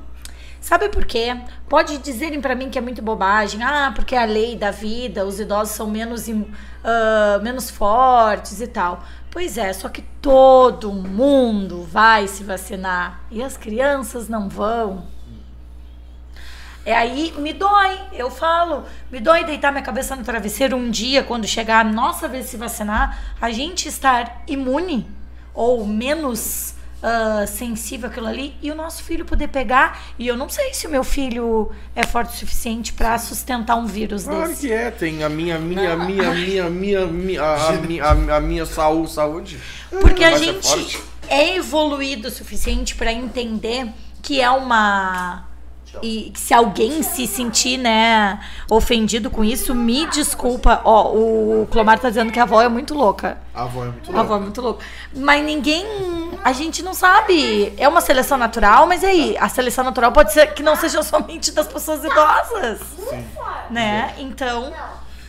Sabe 0.60 0.90
por 0.90 1.06
quê? 1.06 1.40
Pode 1.68 1.96
dizerem 1.98 2.40
pra 2.40 2.54
mim 2.54 2.68
que 2.68 2.78
é 2.78 2.82
muito 2.82 3.00
bobagem. 3.00 3.62
Ah, 3.62 3.92
porque 3.94 4.14
é 4.14 4.22
a 4.22 4.26
lei 4.26 4.56
da 4.56 4.70
vida, 4.70 5.24
os 5.24 5.40
idosos 5.40 5.74
são 5.74 5.88
menos, 5.88 6.26
ah, 6.84 7.40
menos 7.42 7.70
fortes 7.70 8.60
e 8.60 8.66
tal. 8.66 9.02
Pois 9.30 9.56
é, 9.56 9.72
só 9.72 9.88
que 9.88 10.02
todo 10.20 10.92
mundo 10.92 11.82
vai 11.84 12.28
se 12.28 12.44
vacinar 12.44 13.22
e 13.30 13.42
as 13.42 13.56
crianças 13.56 14.28
não 14.28 14.48
vão. 14.48 15.06
É 16.84 16.94
aí, 16.94 17.32
me 17.36 17.52
dói, 17.52 17.98
eu 18.12 18.30
falo, 18.30 18.84
me 19.10 19.20
dói 19.20 19.44
deitar 19.44 19.70
minha 19.70 19.84
cabeça 19.84 20.16
no 20.16 20.24
travesseiro 20.24 20.76
um 20.76 20.90
dia, 20.90 21.22
quando 21.22 21.46
chegar 21.46 21.84
a 21.84 21.88
nossa 21.88 22.26
vez 22.26 22.46
de 22.46 22.50
se 22.52 22.56
vacinar, 22.56 23.34
a 23.40 23.50
gente 23.50 23.86
estar 23.86 24.42
imune 24.48 25.06
ou 25.52 25.84
menos 25.86 26.74
ah, 27.02 27.44
sensível 27.46 28.08
àquilo 28.08 28.26
ali 28.26 28.54
e 28.62 28.70
o 28.70 28.74
nosso 28.74 29.02
filho 29.02 29.24
poder 29.24 29.48
pegar. 29.48 30.00
E 30.18 30.26
eu 30.26 30.36
não 30.36 30.48
sei 30.48 30.72
se 30.72 30.86
o 30.86 30.90
meu 30.90 31.04
filho 31.04 31.70
é 31.94 32.04
forte 32.06 32.34
o 32.34 32.38
suficiente 32.38 32.92
para 32.94 33.18
sustentar 33.18 33.76
um 33.76 33.86
vírus 33.86 34.24
Claro 34.24 34.48
desse. 34.48 34.66
que 34.68 34.72
é, 34.72 34.90
tem 34.90 35.22
a 35.22 35.28
minha, 35.28 35.58
minha, 35.58 35.96
minha, 35.96 36.30
minha, 36.34 36.70
minha, 36.70 37.06
minha, 37.06 37.42
a, 37.42 37.68
a, 37.68 37.72
minha- 37.72 38.04
a, 38.04 38.36
a 38.36 38.40
minha 38.40 38.64
saúde, 38.66 39.10
saúde. 39.12 39.60
Porque 40.00 40.24
a 40.24 40.30
Vai 40.30 40.38
ser 40.38 40.44
gente 40.62 40.98
é 41.28 41.56
evoluído 41.56 42.28
o 42.28 42.30
suficiente 42.30 42.94
para 42.94 43.12
entender 43.12 43.86
que 44.22 44.40
é 44.40 44.50
uma. 44.50 45.46
E 46.02 46.32
se 46.34 46.54
alguém 46.54 47.02
se 47.02 47.26
sentir, 47.26 47.76
né, 47.76 48.38
ofendido 48.70 49.28
com 49.30 49.44
isso, 49.44 49.74
me 49.74 50.06
desculpa. 50.06 50.80
Ó, 50.84 51.12
o 51.12 51.66
Clomar 51.70 51.98
tá 51.98 52.08
dizendo 52.08 52.32
que 52.32 52.38
a 52.38 52.44
avó 52.44 52.62
é 52.62 52.68
muito 52.68 52.94
louca. 52.94 53.38
A 53.54 53.62
avó 53.64 53.82
é 53.84 53.88
muito 53.88 54.16
A 54.16 54.20
avó 54.20 54.20
é 54.20 54.28
louca. 54.28 54.44
muito 54.44 54.60
louca. 54.62 54.84
Mas 55.14 55.44
ninguém. 55.44 55.84
A 56.44 56.52
gente 56.52 56.82
não 56.82 56.94
sabe. 56.94 57.72
É 57.76 57.86
uma 57.88 58.00
seleção 58.00 58.38
natural, 58.38 58.86
mas 58.86 59.02
e 59.02 59.06
aí? 59.06 59.36
A 59.38 59.48
seleção 59.48 59.84
natural 59.84 60.12
pode 60.12 60.32
ser 60.32 60.54
que 60.54 60.62
não 60.62 60.76
seja 60.76 61.02
somente 61.04 61.52
das 61.52 61.66
pessoas 61.66 62.02
idosas. 62.04 62.80
Né? 63.68 64.14
Então. 64.18 64.72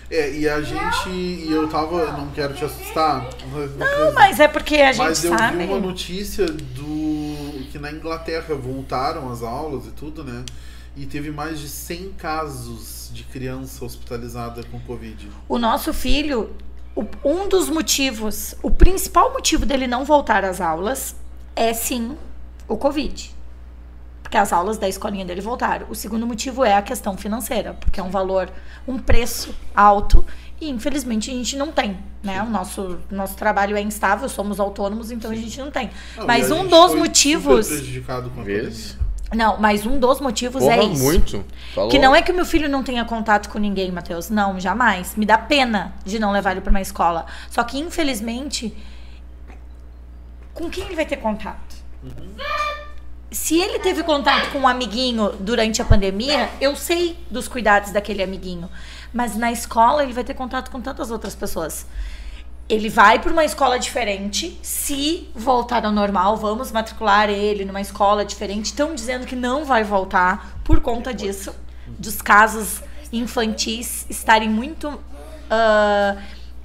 É, 0.09 0.29
e 0.31 0.47
a 0.47 0.61
gente. 0.61 1.09
E 1.09 1.47
eu 1.51 1.67
tava. 1.69 2.11
Não 2.11 2.27
quero 2.31 2.53
te 2.53 2.65
assustar. 2.65 3.25
Mas, 3.51 3.75
Não, 3.77 4.13
mas 4.13 4.39
é 4.39 4.47
porque 4.47 4.75
a 4.75 4.91
gente 4.91 5.05
mas 5.05 5.23
eu 5.23 5.37
sabe. 5.37 5.57
vi 5.57 5.63
uma 5.65 5.79
notícia 5.79 6.45
do. 6.45 7.30
Que 7.71 7.79
na 7.79 7.91
Inglaterra 7.91 8.53
voltaram 8.53 9.31
as 9.31 9.41
aulas 9.41 9.85
e 9.87 9.91
tudo, 9.91 10.23
né? 10.23 10.43
E 10.95 11.05
teve 11.05 11.31
mais 11.31 11.59
de 11.59 11.69
100 11.69 12.11
casos 12.13 13.09
de 13.13 13.23
criança 13.23 13.85
hospitalizada 13.85 14.61
com 14.65 14.79
Covid. 14.81 15.29
O 15.47 15.57
nosso 15.57 15.93
filho, 15.93 16.53
um 17.23 17.47
dos 17.47 17.69
motivos, 17.69 18.55
o 18.61 18.69
principal 18.69 19.31
motivo 19.31 19.65
dele 19.65 19.87
não 19.87 20.03
voltar 20.03 20.43
às 20.43 20.59
aulas 20.59 21.15
é 21.55 21.73
sim 21.73 22.17
o 22.67 22.75
Covid. 22.75 23.33
Porque 24.21 24.37
as 24.37 24.51
aulas 24.51 24.77
da 24.77 24.89
escolinha 24.89 25.25
dele 25.25 25.41
voltaram. 25.41 25.87
O 25.89 25.95
segundo 25.95 26.27
motivo 26.27 26.65
é 26.65 26.73
a 26.73 26.81
questão 26.81 27.17
financeira, 27.17 27.73
porque 27.73 27.99
é 27.99 28.03
um 28.03 28.09
valor, 28.09 28.51
um 28.85 28.99
preço 28.99 29.55
alto 29.73 30.25
e 30.61 30.69
infelizmente 30.69 31.31
a 31.31 31.33
gente 31.33 31.57
não 31.57 31.71
tem, 31.71 31.97
né? 32.21 32.41
O 32.43 32.49
nosso, 32.49 32.99
nosso 33.09 33.35
trabalho 33.35 33.75
é 33.75 33.81
instável, 33.81 34.29
somos 34.29 34.59
autônomos, 34.59 35.09
então 35.09 35.31
a 35.31 35.35
gente 35.35 35.59
não 35.59 35.71
tem. 35.71 35.89
Não, 36.15 36.27
mas 36.27 36.51
um 36.51 36.67
dos 36.67 36.93
motivos, 36.93 37.67
prejudicado 37.67 38.29
com 38.29 38.41
a 38.41 38.43
pandemia. 38.43 38.71
não, 39.33 39.57
mas 39.59 39.87
um 39.87 39.99
dos 39.99 40.21
motivos 40.21 40.61
Porra, 40.61 40.75
é 40.75 40.83
isso. 40.83 41.03
muito. 41.03 41.43
Falou. 41.73 41.89
Que 41.89 41.97
não 41.97 42.15
é 42.15 42.21
que 42.21 42.31
o 42.31 42.35
meu 42.35 42.45
filho 42.45 42.69
não 42.69 42.83
tenha 42.83 43.03
contato 43.03 43.49
com 43.49 43.57
ninguém, 43.57 43.91
Matheus. 43.91 44.29
Não, 44.29 44.59
jamais. 44.59 45.15
Me 45.15 45.25
dá 45.25 45.37
pena 45.37 45.95
de 46.05 46.19
não 46.19 46.31
levar 46.31 46.51
ele 46.51 46.61
para 46.61 46.69
uma 46.69 46.81
escola. 46.81 47.25
Só 47.49 47.63
que, 47.63 47.79
infelizmente, 47.79 48.71
com 50.53 50.69
quem 50.69 50.85
ele 50.85 50.95
vai 50.95 51.07
ter 51.07 51.17
contato? 51.17 51.81
Se 53.31 53.57
ele 53.57 53.79
teve 53.79 54.03
contato 54.03 54.51
com 54.51 54.59
um 54.59 54.67
amiguinho 54.67 55.31
durante 55.39 55.81
a 55.81 55.85
pandemia, 55.85 56.49
eu 56.59 56.75
sei 56.75 57.17
dos 57.31 57.47
cuidados 57.47 57.91
daquele 57.91 58.21
amiguinho. 58.21 58.69
Mas 59.13 59.35
na 59.35 59.51
escola 59.51 60.03
ele 60.03 60.13
vai 60.13 60.23
ter 60.23 60.33
contato 60.33 60.71
com 60.71 60.79
tantas 60.79 61.11
outras 61.11 61.35
pessoas. 61.35 61.85
Ele 62.69 62.89
vai 62.89 63.19
para 63.19 63.31
uma 63.31 63.43
escola 63.43 63.77
diferente. 63.77 64.57
Se 64.63 65.29
voltar 65.35 65.85
ao 65.85 65.91
normal, 65.91 66.37
vamos 66.37 66.71
matricular 66.71 67.29
ele 67.29 67.65
numa 67.65 67.81
escola 67.81 68.23
diferente. 68.23 68.67
Estão 68.67 68.95
dizendo 68.95 69.25
que 69.25 69.35
não 69.35 69.65
vai 69.65 69.83
voltar 69.83 70.59
por 70.63 70.79
conta 70.79 71.13
disso, 71.13 71.53
dos 71.87 72.21
casos 72.21 72.81
infantis 73.11 74.05
estarem 74.09 74.49
muito. 74.49 74.87
ah, 75.49 76.15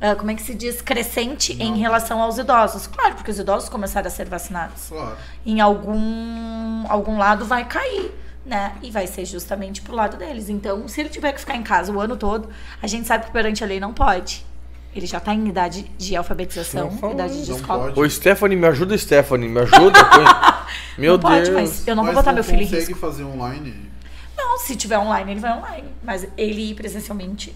ah, 0.00 0.14
como 0.14 0.30
é 0.30 0.34
que 0.34 0.42
se 0.42 0.54
diz? 0.54 0.82
Crescente 0.82 1.54
em 1.54 1.78
relação 1.78 2.20
aos 2.20 2.38
idosos. 2.38 2.86
Claro, 2.86 3.14
porque 3.14 3.30
os 3.30 3.38
idosos 3.38 3.68
começaram 3.68 4.06
a 4.06 4.10
ser 4.10 4.28
vacinados. 4.28 4.88
Claro. 4.88 5.16
Em 5.44 5.60
algum, 5.60 6.84
algum 6.88 7.16
lado 7.16 7.44
vai 7.44 7.64
cair. 7.64 8.12
Né? 8.46 8.72
E 8.80 8.90
vai 8.92 9.06
ser 9.08 9.24
justamente 9.24 9.82
pro 9.82 9.92
lado 9.94 10.16
deles. 10.16 10.48
Então, 10.48 10.86
se 10.86 11.00
ele 11.00 11.08
tiver 11.08 11.32
que 11.32 11.40
ficar 11.40 11.56
em 11.56 11.64
casa 11.64 11.90
o 11.92 12.00
ano 12.00 12.16
todo, 12.16 12.48
a 12.80 12.86
gente 12.86 13.06
sabe 13.06 13.26
que 13.26 13.32
perante 13.32 13.64
a 13.64 13.66
lei 13.66 13.80
não 13.80 13.92
pode. 13.92 14.46
Ele 14.94 15.04
já 15.04 15.18
tá 15.20 15.34
em 15.34 15.48
idade 15.48 15.82
de 15.98 16.14
alfabetização, 16.16 16.96
Não 17.02 17.12
idade 17.12 17.42
de 17.44 17.50
não 17.50 17.56
escola. 17.58 17.92
pode. 17.92 18.00
Ô, 18.00 18.08
Stephanie, 18.08 18.56
me 18.56 18.66
ajuda, 18.68 18.96
Stephanie, 18.96 19.48
me 19.48 19.60
ajuda. 19.60 19.98
Meu 20.96 21.14
não 21.14 21.20
pode, 21.20 21.42
Deus. 21.50 21.54
mas 21.54 21.86
eu 21.88 21.94
não 21.96 22.04
Mas 22.04 22.14
vou 22.14 22.22
botar 22.22 22.32
meu 22.32 22.42
filho 22.44 22.62
em 22.62 22.64
consegue 22.64 22.86
risco. 22.86 22.98
fazer 22.98 23.24
online? 23.24 23.90
Não, 24.36 24.58
se 24.58 24.74
tiver 24.76 24.98
online, 24.98 25.32
ele 25.32 25.40
vai 25.40 25.52
online. 25.58 25.88
Mas 26.02 26.26
ele 26.38 26.70
ir 26.70 26.74
presencialmente. 26.74 27.54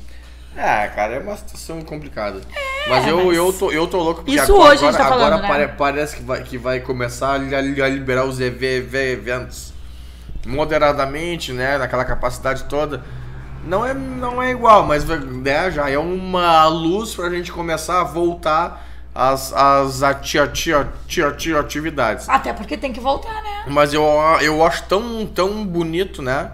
Ah, 0.57 0.89
cara, 0.95 1.15
é 1.15 1.19
uma 1.21 1.37
situação 1.37 1.81
complicada. 1.83 2.41
mas, 2.89 3.07
eu, 3.07 3.21
É, 3.21 3.25
mas- 3.25 3.37
eu, 3.37 3.53
tô, 3.53 3.71
eu 3.71 3.87
tô 3.87 3.99
louco 4.03 4.23
porque 4.23 4.33
Isso 4.39 4.53
agora, 4.53 4.73
hoje 4.75 4.85
a 4.85 4.91
gente 4.91 4.99
tá 4.99 5.07
agora, 5.07 5.21
falando, 5.21 5.45
agora 5.45 5.59
né? 5.59 5.67
pare- 5.69 5.77
parece 5.79 6.17
que 6.17 6.23
vai, 6.23 6.43
que 6.43 6.59
vai 6.59 6.81
começar 6.81 7.35
a, 7.35 7.39
li- 7.39 7.81
a 7.83 7.89
liberar 7.89 8.25
os 8.27 8.39
EV, 8.41 8.63
EV 8.79 9.13
eventos 9.13 9.73
moderadamente, 10.47 11.53
né? 11.53 11.79
Naquela 11.79 12.05
capacidade 12.05 12.65
toda. 12.65 13.03
Não 13.65 13.85
é, 13.85 13.93
não 13.93 14.43
é 14.43 14.51
igual, 14.53 14.87
mas 14.87 15.05
né, 15.05 15.71
já 15.71 15.91
é 15.91 15.99
uma 15.99 16.67
luz 16.67 17.15
pra 17.15 17.29
gente 17.29 17.53
começar 17.53 18.01
a 18.01 18.05
voltar 18.05 18.87
às, 19.15 19.53
às 19.53 20.03
ati- 20.03 20.39
ati- 20.39 20.73
ati- 20.73 21.23
ati- 21.23 21.55
atividades. 21.55 22.27
Até 22.29 22.53
porque 22.55 22.77
tem 22.77 22.91
que 22.93 23.01
voltar, 23.01 23.35
né? 23.43 23.65
Mas 23.69 23.93
eu, 23.93 24.03
eu 24.41 24.65
acho 24.65 24.85
tão, 24.85 25.27
tão 25.27 25.65
bonito, 25.67 26.23
né? 26.23 26.53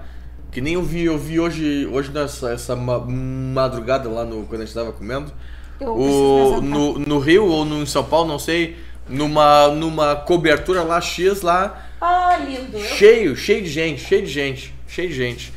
Que 0.50 0.60
nem 0.60 0.74
eu 0.74 0.82
vi, 0.82 1.04
eu 1.04 1.16
vi 1.16 1.38
hoje, 1.38 1.86
hoje 1.92 2.10
nessa 2.10 2.50
essa 2.52 2.74
ma- 2.74 2.98
madrugada 2.98 4.08
lá 4.08 4.24
no, 4.24 4.44
quando 4.44 4.62
a 4.62 4.64
gente 4.64 4.74
tava 4.74 4.90
comendo. 4.90 5.30
O, 5.78 6.60
no, 6.62 6.98
no 6.98 7.18
Rio 7.18 7.44
ou 7.46 7.64
no, 7.64 7.82
em 7.82 7.86
São 7.86 8.02
Paulo, 8.02 8.26
não 8.26 8.38
sei. 8.38 8.76
Numa, 9.08 9.68
numa 9.68 10.16
cobertura 10.16 10.82
lá, 10.82 11.00
X 11.00 11.42
lá, 11.42 11.85
Ah, 12.00 12.36
lindo. 12.38 12.78
Cheio, 12.80 13.34
cheio 13.36 13.62
de 13.62 13.70
gente, 13.70 14.00
cheio 14.04 14.22
de 14.22 14.30
gente, 14.32 14.74
cheio 14.86 15.08
de 15.08 15.14
gente. 15.14 15.52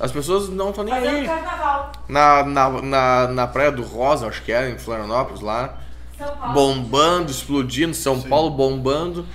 As 0.00 0.10
pessoas 0.10 0.48
não 0.48 0.70
estão 0.70 0.84
nem 0.84 0.94
fazendo 0.94 1.16
aí. 1.16 1.26
carnaval. 1.26 1.92
Na, 2.08 2.42
na, 2.44 2.70
na, 2.82 3.28
na 3.28 3.46
Praia 3.46 3.70
do 3.70 3.82
Rosa, 3.82 4.26
acho 4.26 4.42
que 4.42 4.50
era, 4.50 4.68
em 4.70 4.78
Florianópolis 4.78 5.40
lá. 5.40 5.78
São 6.18 6.28
Paulo. 6.36 6.54
bombando, 6.54 7.30
explodindo, 7.30 7.94
São 7.94 8.20
Paulo 8.20 8.50
bombando. 8.50 9.26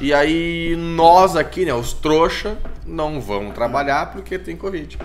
E 0.00 0.12
aí 0.14 0.74
nós 0.76 1.36
aqui, 1.36 1.64
né, 1.64 1.74
os 1.74 1.92
trouxa, 1.92 2.56
não 2.86 3.20
vamos 3.20 3.54
trabalhar 3.54 4.10
porque 4.12 4.38
tem 4.38 4.56
Covid. 4.56 4.98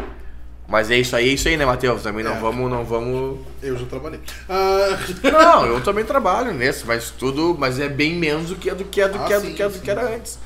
Mas 0.67 0.89
é 0.91 0.97
isso 0.97 1.15
aí, 1.15 1.29
é 1.29 1.33
isso 1.33 1.47
aí, 1.47 1.55
né, 1.57 1.65
Matheus? 1.65 2.03
Também 2.03 2.23
não 2.23 2.35
É. 2.35 2.39
vamos, 2.39 2.69
não 2.69 2.83
vamos. 2.83 3.39
Eu 3.61 3.77
já 3.77 3.85
trabalhei. 3.85 4.19
Ah, 4.49 4.97
Não, 5.23 5.65
eu 5.65 5.81
também 5.81 6.03
trabalho 6.05 6.53
nesse, 6.53 6.85
mas 6.85 7.09
tudo, 7.09 7.55
mas 7.57 7.79
é 7.79 7.87
bem 7.87 8.15
menos 8.15 8.49
do 8.49 8.55
que 8.55 8.69
do 8.71 8.83
que 8.83 9.05
do 9.07 9.17
Ah, 9.17 9.25
que 9.25 9.33
do 9.35 9.41
sim, 9.41 9.53
que, 9.53 9.63
do 9.63 9.73
sim. 9.73 9.79
que 9.79 9.91
era 9.91 10.13
antes. 10.15 10.39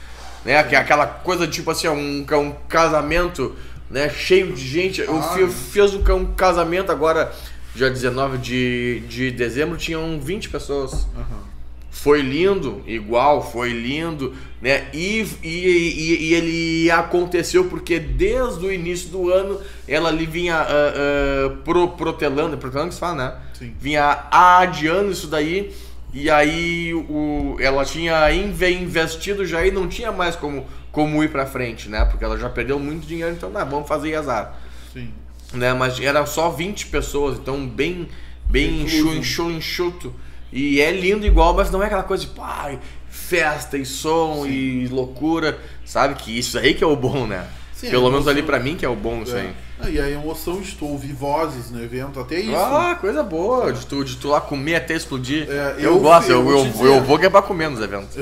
Né? 0.45 0.63
Que 0.63 0.75
é 0.75 0.79
aquela 0.79 1.05
coisa 1.05 1.47
tipo 1.47 1.69
assim, 1.71 1.87
um, 1.87 2.25
um 2.37 2.51
casamento, 2.67 3.55
né, 3.89 4.09
cheio 4.09 4.51
de 4.53 4.67
gente. 4.67 5.01
Eu 5.01 5.17
Ah, 5.19 5.21
fi- 5.33 5.43
é. 5.43 5.47
fiz 5.47 5.93
um, 5.93 6.01
ca- 6.01 6.15
um 6.15 6.25
casamento 6.33 6.91
agora, 6.91 7.31
dia 7.75 7.89
19 7.89 8.37
de, 8.37 9.01
de 9.07 9.31
dezembro, 9.31 9.77
tinham 9.77 10.19
20 10.19 10.49
pessoas. 10.49 11.05
aham. 11.15 11.51
Foi 11.93 12.21
lindo, 12.21 12.81
igual, 12.87 13.51
foi 13.51 13.69
lindo, 13.73 14.33
né? 14.61 14.87
E, 14.93 15.27
e, 15.43 15.49
e, 15.49 16.29
e 16.29 16.33
ele 16.33 16.89
aconteceu 16.89 17.65
porque 17.65 17.99
desde 17.99 18.65
o 18.65 18.71
início 18.71 19.09
do 19.09 19.29
ano 19.29 19.59
ela 19.87 20.07
ali 20.09 20.25
vinha 20.25 20.55
ah, 20.55 20.65
ah, 20.67 21.49
pro, 21.65 21.89
protelando, 21.89 22.55
é 22.55 22.57
protelando 22.57 22.87
que 22.89 22.93
se 22.95 22.99
fala, 22.99 23.15
né? 23.15 23.35
Sim. 23.53 23.75
Vinha 23.79 24.23
adiando 24.31 25.11
isso 25.11 25.27
daí 25.27 25.73
e 26.13 26.29
aí 26.29 26.93
o, 26.93 27.55
ela 27.59 27.85
tinha 27.85 28.31
inve- 28.33 28.73
investido 28.73 29.45
já 29.45 29.65
e 29.65 29.71
não 29.71 29.87
tinha 29.87 30.11
mais 30.11 30.35
como, 30.35 30.65
como 30.91 31.23
ir 31.23 31.29
pra 31.29 31.45
frente, 31.45 31.87
né? 31.89 32.03
Porque 32.05 32.23
ela 32.23 32.37
já 32.37 32.49
perdeu 32.49 32.77
muito 32.79 33.07
dinheiro, 33.07 33.31
então, 33.33 33.49
não, 33.49 33.65
vamos 33.69 33.87
fazer 33.87 34.15
azar 34.15 34.59
Sim. 34.93 35.09
né? 35.53 35.73
Mas 35.73 35.99
eram 35.99 36.25
só 36.25 36.49
20 36.49 36.87
pessoas, 36.87 37.37
então 37.37 37.65
bem, 37.67 38.07
bem 38.49 38.81
enxu, 38.83 38.97
Incluso. 38.97 39.17
enxu, 39.17 39.51
enxuto. 39.51 40.13
E 40.51 40.81
é 40.81 40.91
lindo 40.91 41.25
igual, 41.25 41.53
mas 41.53 41.71
não 41.71 41.81
é 41.81 41.85
aquela 41.85 42.03
coisa 42.03 42.25
de 42.25 42.31
pai, 42.31 42.77
festa 43.09 43.77
e 43.77 43.85
som 43.85 44.45
e 44.45 44.85
loucura, 44.89 45.57
sabe? 45.85 46.15
Que 46.15 46.37
isso 46.37 46.57
aí 46.59 46.73
que 46.73 46.83
é 46.83 46.87
o 46.87 46.95
bom, 46.95 47.25
né? 47.25 47.47
Sim, 47.81 47.89
Pelo 47.89 48.11
menos 48.11 48.27
ali 48.27 48.43
pra 48.43 48.59
mim 48.59 48.77
que 48.77 48.85
é 48.85 48.89
o 48.89 48.95
bom 48.95 49.23
isso 49.23 49.35
aí. 49.35 49.47
É. 49.47 49.53
Ah, 49.79 49.89
e 49.89 49.99
a 49.99 50.07
emoção 50.07 50.61
de 50.61 50.75
tu 50.75 50.85
ouvir 50.85 51.13
vozes 51.13 51.71
no 51.71 51.83
evento, 51.83 52.19
até 52.19 52.39
isso. 52.39 52.55
Ah, 52.55 52.95
coisa 53.01 53.23
boa, 53.23 53.73
de 53.73 53.83
tu, 53.87 54.05
de 54.05 54.17
tu 54.17 54.27
lá 54.27 54.39
comer 54.39 54.75
até 54.75 54.93
explodir. 54.93 55.49
É, 55.49 55.77
eu, 55.79 55.93
eu- 55.95 55.99
gosto, 55.99 56.29
eu 56.29 56.37
eu, 56.47 56.65
vou 56.71 56.85
eu, 56.85 56.93
eu, 56.97 57.03
vou 57.03 57.17
que 57.17 57.25
é 57.25 57.29
pra 57.31 57.41
comer 57.41 57.71
nos 57.71 57.81
eventos. 57.81 58.15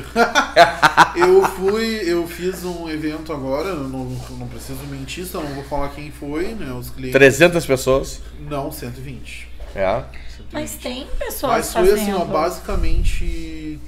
Eu 1.16 1.44
fui, 1.44 2.02
eu 2.06 2.26
fiz 2.28 2.64
um 2.64 2.88
evento 2.88 3.34
agora, 3.34 3.74
não, 3.74 4.06
não 4.38 4.48
preciso 4.48 4.80
mentir, 4.90 5.26
só 5.26 5.42
não 5.42 5.54
vou 5.56 5.64
falar 5.64 5.90
quem 5.90 6.12
foi, 6.12 6.54
né? 6.54 6.72
Os 6.72 6.92
clientes. 6.92 7.14
300 7.14 7.66
pessoas. 7.66 8.22
Não, 8.48 8.72
120. 8.72 9.50
É. 9.76 10.04
120. 10.38 10.54
Mas 10.54 10.76
tem 10.76 11.08
pessoas 11.18 11.52
Mas 11.52 11.74
foi 11.74 11.88
fazendo. 11.88 12.02
assim, 12.02 12.14
ó, 12.14 12.24
basicamente 12.26 13.80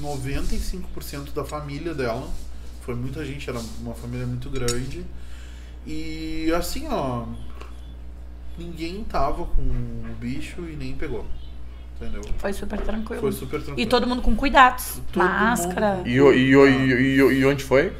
95% 0.00 1.32
da 1.34 1.44
família 1.44 1.94
dela. 1.94 2.26
Foi 2.84 2.94
muita 2.94 3.24
gente, 3.24 3.48
era 3.48 3.58
uma 3.80 3.94
família 3.94 4.26
muito 4.26 4.50
grande. 4.50 5.04
E 5.86 6.52
assim, 6.54 6.86
ó, 6.90 7.24
ninguém 8.58 9.02
tava 9.04 9.44
com 9.44 9.62
o 9.62 10.14
bicho 10.20 10.60
e 10.68 10.76
nem 10.76 10.94
pegou. 10.94 11.24
Entendeu? 11.96 12.22
Foi 12.38 12.52
super 12.52 12.80
tranquilo. 12.80 13.20
Foi 13.22 13.32
super 13.32 13.62
tranquilo. 13.62 13.80
E 13.80 13.86
todo 13.86 14.06
mundo 14.06 14.20
com 14.20 14.34
cuidados. 14.36 15.00
Todo 15.12 15.24
Máscara. 15.24 15.96
mundo- 15.96 16.08
E, 16.08 16.18
e, 16.18 16.54
e, 16.54 17.20
e, 17.20 17.38
e 17.40 17.46
onde 17.46 17.62
foi? 17.64 17.92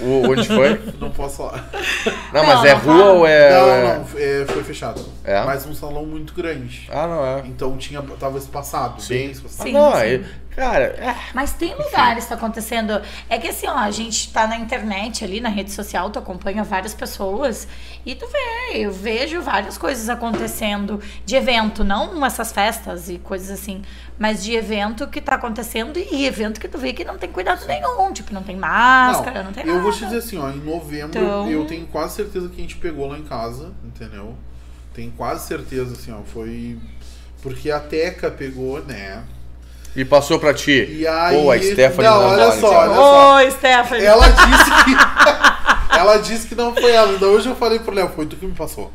O, 0.00 0.30
onde 0.30 0.46
foi? 0.46 0.80
Não 1.00 1.10
posso 1.10 1.36
falar. 1.38 1.68
Não, 2.32 2.42
Não, 2.42 2.46
mas 2.46 2.64
é 2.64 2.74
não 2.74 2.80
rua 2.80 2.98
fala. 2.98 3.12
ou 3.12 3.26
é. 3.26 3.50
não, 3.52 3.70
é- 3.70 3.82
não, 3.98 4.04
é, 4.16 4.46
foi 4.46 4.64
fechado. 4.64 5.04
É? 5.24 5.42
Mas 5.44 5.64
um 5.66 5.74
salão 5.74 6.04
muito 6.04 6.34
grande. 6.34 6.88
Ah, 6.92 7.06
não 7.06 7.24
é. 7.24 7.40
Então 7.46 7.76
tinha, 7.76 8.02
tava 8.18 8.36
espaçado, 8.38 9.00
Sim. 9.00 9.14
bem 9.14 9.30
espaçado. 9.30 9.68
Sim, 9.68 9.72
não, 9.72 9.92
sim. 9.92 9.98
é- 9.98 10.24
cara, 10.54 10.84
é. 10.84 11.14
Mas 11.32 11.52
tem 11.52 11.74
lugares 11.76 12.24
que 12.24 12.30
tá 12.30 12.34
acontecendo. 12.36 13.00
É 13.28 13.38
que 13.38 13.48
assim, 13.48 13.66
ó, 13.68 13.76
a 13.76 13.90
gente 13.90 14.32
tá 14.32 14.46
na 14.46 14.56
internet 14.56 15.24
ali, 15.24 15.40
na 15.40 15.48
rede 15.48 15.70
social, 15.70 16.10
tu 16.10 16.18
acompanha 16.18 16.62
várias 16.64 16.92
pessoas 16.94 17.66
e 18.04 18.14
tu 18.14 18.26
vê, 18.26 18.78
eu 18.84 18.92
vejo 18.92 19.40
várias 19.42 19.78
coisas 19.78 20.08
acontecendo 20.08 21.00
de 21.24 21.36
evento, 21.36 21.82
não 21.84 22.24
essas 22.26 22.52
festas 22.52 23.08
e 23.08 23.18
coisas 23.18 23.50
assim, 23.50 23.82
mas 24.18 24.44
de 24.44 24.54
evento 24.54 25.06
que 25.08 25.20
tá 25.20 25.34
acontecendo 25.34 25.98
e 25.98 26.24
evento 26.24 26.60
que 26.60 26.68
tu 26.68 26.78
vê 26.78 26.92
que 26.92 27.04
não 27.04 27.18
tem 27.18 27.30
cuidado 27.30 27.66
nenhum, 27.66 28.12
tipo, 28.12 28.32
não 28.32 28.42
tem 28.42 28.56
máscara, 28.56 29.42
não, 29.42 29.52
tem 29.52 29.64
eu 29.64 29.72
nada. 29.72 29.82
vou 29.82 29.92
te 29.92 30.04
dizer 30.04 30.18
assim, 30.18 30.38
ó, 30.38 30.50
em 30.50 30.58
novembro 30.60 31.18
Então- 31.20 31.50
eu 31.50 31.64
tenho 31.66 31.86
quase 31.86 32.14
certeza 32.14 32.48
que 32.48 32.56
a 32.56 32.60
gente 32.60 32.76
pegou 32.76 33.08
lá 33.08 33.18
em 33.18 33.24
casa, 33.24 33.72
entendeu? 33.84 34.34
Tenho 34.94 35.10
quase 35.12 35.46
certeza, 35.46 35.94
assim, 35.94 36.12
ó, 36.12 36.22
foi. 36.22 36.78
Porque 37.42 37.70
a 37.70 37.80
Teca 37.80 38.30
pegou, 38.30 38.80
né? 38.84 39.24
E 39.96 40.04
passou 40.04 40.38
pra 40.38 40.54
ti. 40.54 40.86
E 40.90 41.06
aí. 41.06 41.36
Pô, 41.36 41.50
a 41.50 41.58
Stephanie 41.58 42.10
não, 42.10 42.20
não 42.20 42.28
olha 42.30 42.50
só, 42.52 42.56
então. 42.56 42.70
olha 42.72 42.94
só. 42.94 43.34
Oi, 43.36 43.50
Stephanie. 43.50 44.04
Ela 44.04 44.28
disse 44.28 44.70
que. 44.84 45.94
ela 45.98 46.16
disse 46.18 46.46
que 46.48 46.54
não 46.54 46.74
foi 46.74 46.90
ela. 46.90 47.12
Ainda 47.12 47.26
hoje 47.26 47.48
eu 47.48 47.54
falei 47.56 47.78
pro 47.78 47.94
Léo, 47.94 48.08
foi 48.08 48.26
tu 48.26 48.36
que 48.36 48.46
me 48.46 48.54
passou. 48.54 48.92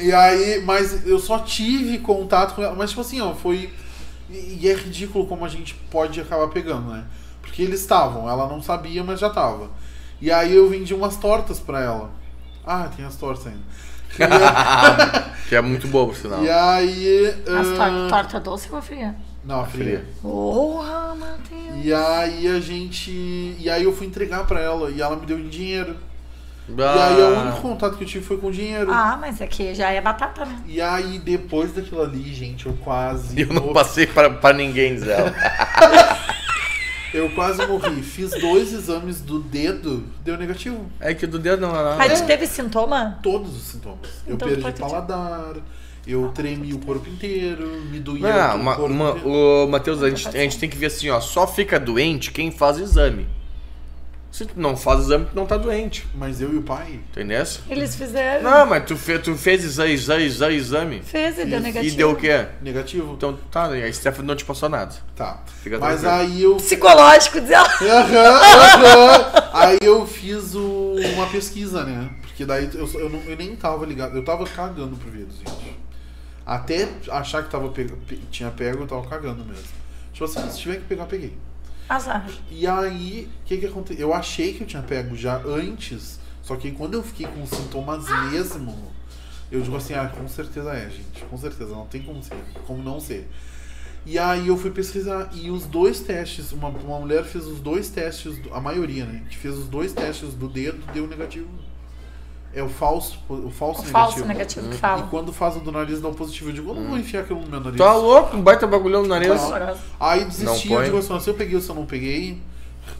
E 0.00 0.12
aí, 0.12 0.62
mas 0.64 1.06
eu 1.06 1.18
só 1.18 1.38
tive 1.40 1.98
contato 1.98 2.54
com 2.54 2.62
ela. 2.62 2.74
Mas, 2.74 2.90
tipo 2.90 3.02
assim, 3.02 3.20
ó, 3.20 3.34
foi. 3.34 3.70
E 4.32 4.58
e 4.62 4.68
é 4.68 4.74
ridículo 4.74 5.26
como 5.26 5.44
a 5.44 5.48
gente 5.48 5.74
pode 5.90 6.20
acabar 6.20 6.48
pegando, 6.48 6.90
né? 6.90 7.04
Porque 7.40 7.62
eles 7.62 7.80
estavam, 7.80 8.28
ela 8.28 8.46
não 8.48 8.62
sabia, 8.62 9.04
mas 9.04 9.20
já 9.20 9.28
tava. 9.30 9.70
E 10.20 10.30
aí 10.30 10.54
eu 10.54 10.68
vendi 10.68 10.94
umas 10.94 11.16
tortas 11.16 11.58
pra 11.60 11.80
ela. 11.80 12.10
Ah, 12.66 12.88
tem 12.96 13.04
as 13.04 13.16
tortas 13.16 13.46
ainda. 13.48 13.60
E 14.18 14.22
aí- 14.22 15.32
que 15.48 15.56
é 15.56 15.60
muito 15.60 15.88
boa, 15.88 16.06
por 16.06 16.16
sinal. 16.16 16.42
E 16.44 16.48
aí. 16.50 17.34
As 17.46 17.68
tor 17.68 18.08
torta 18.08 18.40
doce 18.40 18.68
ou 18.72 18.80
fria? 18.82 19.14
Não, 19.44 19.64
fria. 19.66 19.84
Fria. 19.84 20.04
Porra, 20.20 21.14
Matheus. 21.14 21.84
E 21.84 21.92
aí 21.92 22.46
a 22.48 22.60
gente. 22.60 23.10
E 23.58 23.68
aí 23.70 23.82
eu 23.84 23.92
fui 23.92 24.06
entregar 24.06 24.46
pra 24.46 24.60
ela 24.60 24.90
e 24.90 25.00
ela 25.00 25.16
me 25.16 25.26
deu 25.26 25.38
em 25.38 25.48
dinheiro. 26.68 26.82
E 26.82 26.82
Ah, 26.98 27.06
aí 27.08 27.22
o 27.22 27.40
único 27.42 27.60
contato 27.60 27.96
que 27.96 28.04
eu 28.04 28.08
tive 28.08 28.24
foi 28.24 28.36
com 28.38 28.50
dinheiro. 28.50 28.90
Ah, 28.92 29.18
mas 29.20 29.40
aqui 29.42 29.74
já 29.74 29.90
é 29.90 30.00
batata, 30.00 30.44
né? 30.44 30.62
E 30.66 30.80
aí 30.80 31.18
depois 31.18 31.72
daquilo 31.72 32.02
ali, 32.02 32.32
gente, 32.34 32.66
eu 32.66 32.72
quase. 32.84 33.40
Eu 33.40 33.48
não 33.48 33.72
passei 33.72 34.06
pra, 34.06 34.30
pra 34.30 34.52
ninguém, 34.52 34.96
ela. 35.02 35.32
Eu 37.12 37.28
quase 37.34 37.66
morri. 37.66 38.00
Fiz 38.02 38.30
dois 38.30 38.72
exames 38.72 39.20
do 39.20 39.38
dedo, 39.40 40.02
deu 40.24 40.38
negativo. 40.38 40.86
É 40.98 41.12
que 41.12 41.26
do 41.26 41.38
dedo 41.38 41.60
não 41.60 41.68
é 41.70 41.82
nada. 41.84 41.96
Mas 41.96 42.22
teve 42.22 42.46
sintoma? 42.46 43.18
Todos 43.22 43.54
os 43.54 43.62
sintomas. 43.64 43.98
Eu 44.26 44.34
Então, 44.36 44.48
perdi 44.48 44.62
pode 44.62 44.76
te- 44.76 44.80
paladar, 44.80 45.56
eu 46.06 46.28
tremi 46.34 46.72
o 46.72 46.78
corpo 46.78 47.06
inteiro, 47.10 47.66
me 47.90 48.00
doía 48.00 48.56
Não, 48.56 48.62
o 48.62 48.64
corpo 48.64 48.86
uma, 48.86 49.10
inteiro. 49.10 49.28
o 49.28 49.68
Matheus, 49.68 50.02
a 50.02 50.08
gente, 50.08 50.26
a 50.26 50.30
gente 50.40 50.58
tem 50.58 50.70
que 50.70 50.76
ver 50.78 50.86
assim, 50.86 51.10
ó. 51.10 51.20
Só 51.20 51.46
fica 51.46 51.78
doente 51.78 52.30
quem 52.30 52.50
faz 52.50 52.78
exame. 52.78 53.28
Se 54.32 54.46
tu 54.46 54.58
não 54.58 54.74
faz 54.74 55.00
exame, 55.02 55.26
tu 55.26 55.36
não 55.36 55.44
tá 55.44 55.58
doente. 55.58 56.06
Mas 56.14 56.40
eu 56.40 56.50
e 56.54 56.56
o 56.56 56.62
pai. 56.62 57.00
Entendeu? 57.10 57.44
Eles 57.68 57.94
fizeram. 57.94 58.42
Não, 58.50 58.64
mas 58.64 58.82
tu, 58.86 58.96
fe, 58.96 59.18
tu 59.18 59.34
fez 59.36 59.62
exame, 59.62 59.92
exame, 59.92 60.24
exame, 60.24 60.54
exame. 60.56 61.02
Fez 61.02 61.38
e 61.38 61.44
deu 61.44 61.60
negativo. 61.60 61.94
E 61.94 61.96
deu 61.98 62.10
o 62.12 62.16
quê? 62.16 62.46
Negativo? 62.62 63.12
Então 63.12 63.38
tá, 63.50 63.66
a 63.66 63.92
Stephanie 63.92 64.26
não 64.26 64.34
te 64.34 64.46
passou 64.46 64.70
nada. 64.70 64.94
Tá. 65.14 65.42
Fica 65.62 65.78
Mas 65.78 66.00
tranquilo. 66.00 66.22
aí 66.32 66.42
eu. 66.44 66.56
Psicológico, 66.56 67.40
diz 67.42 67.50
ela. 67.50 67.68
Aham, 67.68 68.40
aham. 68.40 69.50
Aí 69.52 69.78
eu 69.82 70.06
fiz 70.06 70.54
o- 70.54 70.94
uma 71.14 71.26
pesquisa, 71.26 71.84
né? 71.84 72.08
Porque 72.22 72.46
daí 72.46 72.70
eu, 72.72 72.88
eu, 72.94 73.10
não- 73.10 73.20
eu 73.26 73.36
nem 73.36 73.54
tava 73.54 73.84
ligado. 73.84 74.16
Eu 74.16 74.24
tava 74.24 74.46
cagando 74.46 74.96
pro 74.96 75.10
vírus, 75.10 75.36
gente. 75.36 75.76
Até 76.46 76.88
achar 77.10 77.42
que 77.44 77.50
tava 77.50 77.68
pego, 77.68 77.96
pe- 78.08 78.16
tinha 78.30 78.50
pego, 78.50 78.84
eu 78.84 78.86
tava 78.86 79.06
cagando 79.06 79.44
mesmo. 79.44 79.62
Tipo 80.12 80.24
assim, 80.24 80.50
se 80.50 80.58
tiver 80.58 80.76
que 80.76 80.84
pegar, 80.84 81.04
peguei. 81.04 81.36
Azar. 81.92 82.26
E 82.50 82.66
aí, 82.66 83.28
o 83.42 83.46
que 83.46 83.58
que 83.58 83.66
aconteceu? 83.66 84.08
Eu 84.08 84.14
achei 84.14 84.54
que 84.54 84.62
eu 84.62 84.66
tinha 84.66 84.82
pego 84.82 85.14
já 85.14 85.36
antes, 85.44 86.18
só 86.42 86.56
que 86.56 86.70
quando 86.72 86.94
eu 86.94 87.02
fiquei 87.02 87.26
com 87.26 87.46
sintomas 87.46 88.04
mesmo, 88.30 88.92
eu 89.50 89.60
digo 89.60 89.76
assim, 89.76 89.94
ah, 89.94 90.08
com 90.08 90.26
certeza 90.26 90.72
é, 90.72 90.88
gente. 90.88 91.24
Com 91.28 91.36
certeza, 91.36 91.70
não 91.70 91.86
tem 91.86 92.02
como 92.02 92.22
ser, 92.22 92.36
como 92.66 92.82
não 92.82 92.98
ser. 92.98 93.28
E 94.04 94.18
aí 94.18 94.48
eu 94.48 94.56
fui 94.56 94.70
pesquisar 94.70 95.30
e 95.32 95.50
os 95.50 95.64
dois 95.64 96.00
testes, 96.00 96.50
uma, 96.50 96.68
uma 96.68 96.98
mulher 96.98 97.24
fez 97.24 97.46
os 97.46 97.60
dois 97.60 97.88
testes, 97.88 98.40
a 98.50 98.60
maioria, 98.60 99.04
né? 99.04 99.22
Que 99.28 99.36
fez 99.36 99.56
os 99.56 99.68
dois 99.68 99.92
testes 99.92 100.34
do 100.34 100.48
dedo, 100.48 100.82
deu 100.92 101.06
negativo. 101.06 101.48
É 102.54 102.62
o 102.62 102.68
falso, 102.68 103.18
o 103.30 103.50
falso 103.50 103.80
O 103.80 103.84
negativo. 103.86 103.92
falso 103.92 104.24
negativo 104.26 104.68
que 104.68 104.74
E 104.74 104.78
fala. 104.78 105.06
quando 105.10 105.32
faz 105.32 105.56
o 105.56 105.60
do 105.60 105.72
nariz 105.72 106.00
dá 106.02 106.08
o 106.08 106.14
positivo, 106.14 106.50
eu 106.50 106.54
digo, 106.54 106.70
eu 106.70 106.74
não 106.74 106.88
vou 106.88 106.98
enfiar 106.98 107.20
aquilo 107.22 107.40
no 107.40 107.46
meu 107.48 107.60
nariz. 107.60 107.78
Tá 107.78 107.94
louco? 107.94 108.36
Um 108.36 108.42
baita 108.42 108.66
bagulhão 108.66 109.02
no 109.02 109.08
nariz. 109.08 109.28
Não. 109.40 109.74
Aí 109.98 110.24
desisti, 110.26 110.68
Não 110.68 110.78
eu 110.78 110.84
digo 110.84 110.98
assim, 110.98 111.18
se 111.20 111.30
eu 111.30 111.34
peguei 111.34 111.54
ou 111.56 111.62
se 111.62 111.70
eu 111.70 111.74
não 111.74 111.86
peguei, 111.86 112.38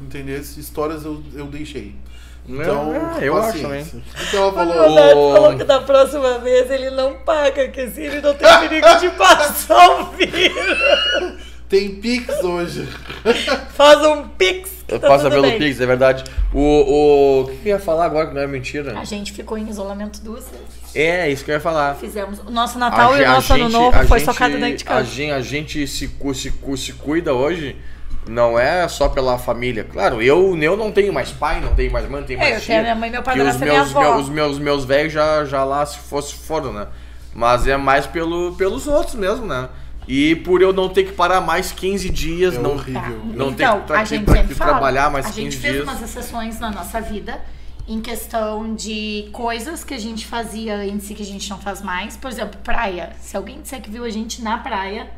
entendeu? 0.01 0.37
Essas 0.37 0.57
histórias 0.57 1.05
eu, 1.05 1.23
eu 1.35 1.47
deixei. 1.47 1.95
Não, 2.49 2.61
Então, 2.63 2.95
é, 3.21 3.29
eu 3.29 3.37
acho 3.37 3.47
paciência. 3.61 4.01
também. 4.01 4.05
Então 4.29 4.41
ela 4.43 4.49
O 4.51 4.55
falou, 4.55 4.75
Leonardo 4.75 5.21
Ô. 5.21 5.33
falou 5.35 5.57
que 5.59 5.65
da 5.65 5.81
próxima 5.83 6.39
vez 6.39 6.71
ele 6.71 6.91
não 6.91 7.15
paga, 7.19 7.69
que 7.69 7.81
assim 7.83 8.03
ele 8.03 8.21
não 8.23 8.35
tem 8.35 8.59
perigo 8.61 8.87
de 9.01 9.11
passar 9.11 10.01
o 10.01 10.07
vírus. 10.13 11.43
tem 11.69 11.95
Pix 11.97 12.43
hoje. 12.43 12.89
Faz 13.75 14.05
um 14.07 14.27
pix. 14.29 14.82
Que 14.95 14.99
tá 15.01 15.09
Passa 15.09 15.31
pelo 15.31 15.43
bem. 15.43 15.59
Pix, 15.59 15.81
é 15.81 15.87
verdade. 15.87 16.25
O, 16.53 16.61
o, 16.61 17.41
o 17.43 17.45
que 17.49 17.69
eu 17.69 17.77
ia 17.77 17.79
falar 17.79 18.05
agora 18.07 18.29
que 18.29 18.35
não 18.35 18.43
é 18.43 18.47
mentira? 18.47 18.99
A 18.99 19.05
gente 19.05 19.33
ficou 19.33 19.57
em 19.59 19.69
isolamento 19.69 20.21
duas 20.23 20.45
vezes. 20.49 20.95
É, 20.95 21.31
isso 21.31 21.45
que 21.45 21.51
eu 21.51 21.55
ia 21.55 21.61
falar. 21.61 21.95
Fizemos. 21.97 22.39
O 22.41 22.51
nosso 22.51 22.79
Natal 22.79 23.13
A 23.13 23.19
e 23.19 23.23
o 23.23 23.27
a 23.27 23.33
nosso 23.35 23.53
ano 23.55 23.63
gente- 23.65 23.73
novo 23.73 23.97
a 23.99 24.05
foi 24.05 24.19
gente- 24.19 24.27
socado 24.33 24.55
dentro 24.59 24.77
de 24.77 24.85
A 24.85 24.87
casa. 24.87 25.05
gente, 25.07 25.33
a 25.33 25.41
gente 25.41 25.87
se, 25.87 26.09
se, 26.35 26.53
se 26.77 26.93
cuida 26.95 27.33
hoje 27.35 27.77
Não 28.29 28.57
é 28.57 28.87
só 28.87 29.09
pela 29.09 29.37
família. 29.37 29.83
Claro, 29.83 30.23
eu, 30.23 30.57
eu 30.57 30.77
não 30.77 30.93
tenho 30.93 31.13
mais 31.13 31.31
pai, 31.33 31.61
não 31.61 31.75
tenho 31.75 31.91
mais 31.93 32.09
mãe, 32.09 32.21
não 32.21 32.27
tenho 32.29 32.39
É, 32.39 32.43
mais 32.43 32.55
eu 32.55 32.61
tia. 32.61 32.67
tenho 32.69 32.83
minha 32.83 32.95
mãe, 32.95 33.11
meu 33.11 33.21
que 33.21 33.25
padrasto 33.29 33.61
e 33.63 33.65
minha 33.65 33.75
meus, 33.81 33.91
avó. 33.91 34.01
meus, 34.01 34.23
os 34.23 34.29
meus, 34.29 34.59
meus 34.61 34.85
velhos 34.85 35.13
já, 35.13 35.45
já 35.45 35.65
lá 35.65 35.85
se 35.85 35.99
fosse 35.99 36.35
foram, 36.37 36.73
né? 36.73 36.87
Mas 37.35 37.67
é 37.67 37.77
mais 37.77 38.07
pelo, 38.07 38.55
pelos 38.55 38.87
outros 38.87 39.17
mesmo, 39.17 39.45
né? 39.45 39.69
E 40.09 40.35
por 40.37 40.61
eu 40.63 40.73
não 40.73 40.89
ter 40.89 41.05
que 41.05 41.13
parar 41.13 41.41
mais 41.41 41.71
15 41.73 42.11
dias, 42.11 42.55
É 42.55 42.59
não, 42.59 42.73
horrível. 42.73 43.21
não 43.25 43.53
ter 43.53 43.65
então, 43.65 43.83
que, 43.83 43.93
a 43.93 44.05
gente 44.05 44.31
sempre 44.31 44.55
fala, 44.55 44.71
trabalhar 44.73 45.11
mais 45.11 45.27
a 45.27 45.29
15 45.31 45.41
gente 45.43 45.57
fez 45.59 45.75
dias. 45.75 45.85
umas 45.89 46.03
exceções 46.03 46.59
na 46.59 46.71
nossa 46.71 47.01
vida 47.01 47.41
em 47.87 48.01
questão 48.01 48.75
de 48.75 49.29
coisas 49.33 49.83
que 49.85 49.93
a 49.95 49.99
gente 49.99 50.27
fazia 50.27 50.77
antes 50.77 51.11
e 51.11 51.15
que 51.15 51.23
a 51.23 51.27
gente 51.27 51.49
não 51.51 51.59
faz 51.59 51.83
mais. 51.83 52.17
Por 52.17 52.31
exemplo, 52.31 52.59
praia. 52.63 53.11
Se 53.21 53.37
alguém 53.37 53.61
disser 53.61 53.81
que 53.81 53.91
viu 53.91 54.05
a 54.05 54.11
gente 54.11 54.43
na 54.43 54.59
praia, 54.59 55.11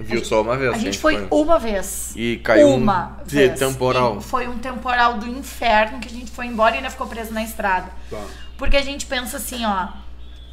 Viu 0.00 0.24
só 0.24 0.40
uma 0.42 0.56
vez. 0.56 0.70
a 0.70 0.74
que 0.74 0.80
gente 0.80 0.98
foi 0.98 1.28
uma 1.30 1.58
vez. 1.58 2.12
E 2.16 2.38
caiu 2.38 2.68
uma 2.74 3.18
um 3.22 3.24
vez. 3.26 3.58
temporal. 3.58 4.18
E 4.18 4.22
foi 4.22 4.48
um 4.48 4.58
temporal 4.58 5.18
do 5.18 5.28
inferno 5.28 6.00
que 6.00 6.08
a 6.08 6.10
gente 6.10 6.30
foi 6.30 6.46
embora 6.46 6.74
e 6.74 6.78
ainda 6.78 6.90
ficou 6.90 7.06
preso 7.06 7.32
na 7.32 7.42
estrada. 7.42 7.90
Tá. 8.10 8.20
Porque 8.56 8.76
a 8.76 8.82
gente 8.82 9.04
pensa 9.06 9.36
assim, 9.36 9.64
ó. 9.66 9.88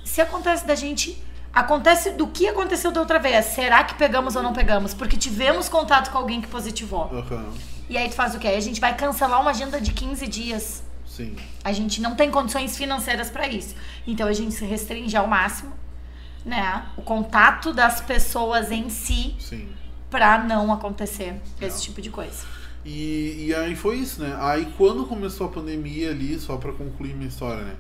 Se 0.04 0.20
acontece 0.22 0.66
da 0.68 0.76
gente. 0.76 1.18
Acontece 1.54 2.12
do 2.12 2.28
que 2.28 2.48
aconteceu 2.48 2.92
da 2.92 3.00
outra 3.00 3.20
vez. 3.20 3.46
Será 3.46 3.84
que 3.84 3.96
pegamos 3.96 4.36
ou 4.36 4.44
não 4.44 4.54
pegamos? 4.54 4.94
Porque 4.94 5.18
tivemos 5.18 5.68
contato 5.68 6.12
com 6.12 6.18
alguém 6.18 6.42
que 6.42 6.48
positivou. 6.48 7.10
Aham. 7.12 7.54
E 7.90 7.98
aí 7.98 8.08
tu 8.08 8.16
faz 8.16 8.36
o 8.36 8.40
quê? 8.40 8.50
A 8.50 8.60
gente 8.60 8.80
vai 8.80 8.96
cancelar 8.96 9.42
uma 9.42 9.50
agenda 9.50 9.82
de 9.82 9.92
15 9.92 10.28
dias. 10.28 10.84
Sim. 11.06 11.36
A 11.64 11.72
gente 11.72 12.00
não 12.02 12.16
tem 12.16 12.30
condições 12.30 12.78
financeiras 12.78 13.32
para 13.32 13.48
isso. 13.48 13.76
Então 14.06 14.28
a 14.28 14.34
gente 14.34 14.54
se 14.54 14.64
restringe 14.64 15.18
ao 15.18 15.28
máximo, 15.28 15.74
né? 16.46 16.86
O 16.96 17.02
contato 17.02 17.74
das 17.74 18.00
pessoas 18.00 18.72
em 18.72 18.90
si 18.90 19.36
pra 20.10 20.38
não 20.38 20.72
acontecer 20.72 21.42
esse 21.60 21.82
tipo 21.82 22.00
de 22.00 22.12
coisa. 22.12 22.46
E, 22.86 23.48
e 23.48 23.56
aí 23.56 23.76
foi 23.76 23.98
isso, 23.98 24.22
né? 24.22 24.38
Aí 24.40 24.72
quando 24.78 25.06
começou 25.06 25.48
a 25.48 25.50
pandemia 25.50 26.12
ali, 26.12 26.40
só 26.40 26.58
pra 26.58 26.72
concluir 26.72 27.16
minha 27.16 27.28
história, 27.28 27.64
né? 27.64 27.76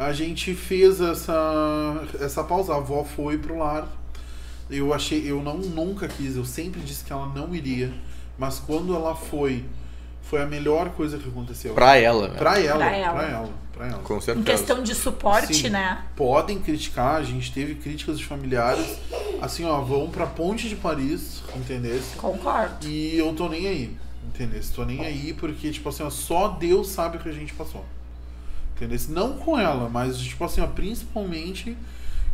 A 0.00 0.14
gente 0.14 0.54
fez 0.54 0.98
essa, 0.98 2.02
essa 2.18 2.42
pausa. 2.42 2.72
A 2.72 2.76
avó 2.78 3.04
foi 3.04 3.36
pro 3.36 3.58
lar. 3.58 3.86
Eu 4.70 4.94
achei, 4.94 5.30
eu 5.30 5.42
não 5.42 5.58
nunca 5.58 6.08
quis, 6.08 6.36
eu 6.36 6.44
sempre 6.44 6.80
disse 6.80 7.04
que 7.04 7.12
ela 7.12 7.26
não 7.34 7.54
iria. 7.54 7.92
Mas 8.38 8.58
quando 8.58 8.94
ela 8.94 9.14
foi, 9.14 9.64
foi 10.22 10.40
a 10.40 10.46
melhor 10.46 10.88
coisa 10.90 11.18
que 11.18 11.28
aconteceu. 11.28 11.74
Pra 11.74 11.96
ela, 11.96 12.28
né? 12.28 12.38
Pra 12.38 12.58
ela, 12.58 12.78
Pra 12.78 12.96
ela. 12.96 13.12
pra 13.12 13.28
ela, 13.28 13.48
pra 13.72 13.86
ela. 13.88 13.98
Com 13.98 14.16
Em 14.16 14.20
certeza. 14.22 14.46
questão 14.46 14.82
de 14.82 14.94
suporte, 14.94 15.52
Sim. 15.54 15.68
né? 15.68 16.02
Podem 16.16 16.60
criticar, 16.60 17.16
a 17.16 17.22
gente 17.22 17.52
teve 17.52 17.74
críticas 17.74 18.18
de 18.18 18.24
familiares. 18.24 18.96
Assim, 19.42 19.64
ó, 19.66 19.80
vão 19.82 20.08
pra 20.08 20.24
Ponte 20.26 20.66
de 20.68 20.76
Paris, 20.76 21.42
entendesse? 21.54 22.16
Concordo. 22.16 22.86
E 22.86 23.18
eu 23.18 23.34
tô 23.34 23.48
nem 23.50 23.66
aí, 23.66 23.96
entendeu? 24.26 24.62
Tô 24.74 24.84
nem 24.84 25.04
aí 25.04 25.34
porque, 25.34 25.70
tipo 25.70 25.88
assim, 25.90 26.02
ó, 26.04 26.08
só 26.10 26.48
Deus 26.48 26.88
sabe 26.88 27.18
o 27.18 27.20
que 27.20 27.28
a 27.28 27.32
gente 27.32 27.52
passou. 27.52 27.84
Entendeu? 28.80 28.98
Não 29.10 29.34
com 29.34 29.58
ela, 29.58 29.90
mas, 29.90 30.18
tipo 30.18 30.42
assim, 30.42 30.62
ó, 30.62 30.66
principalmente 30.66 31.76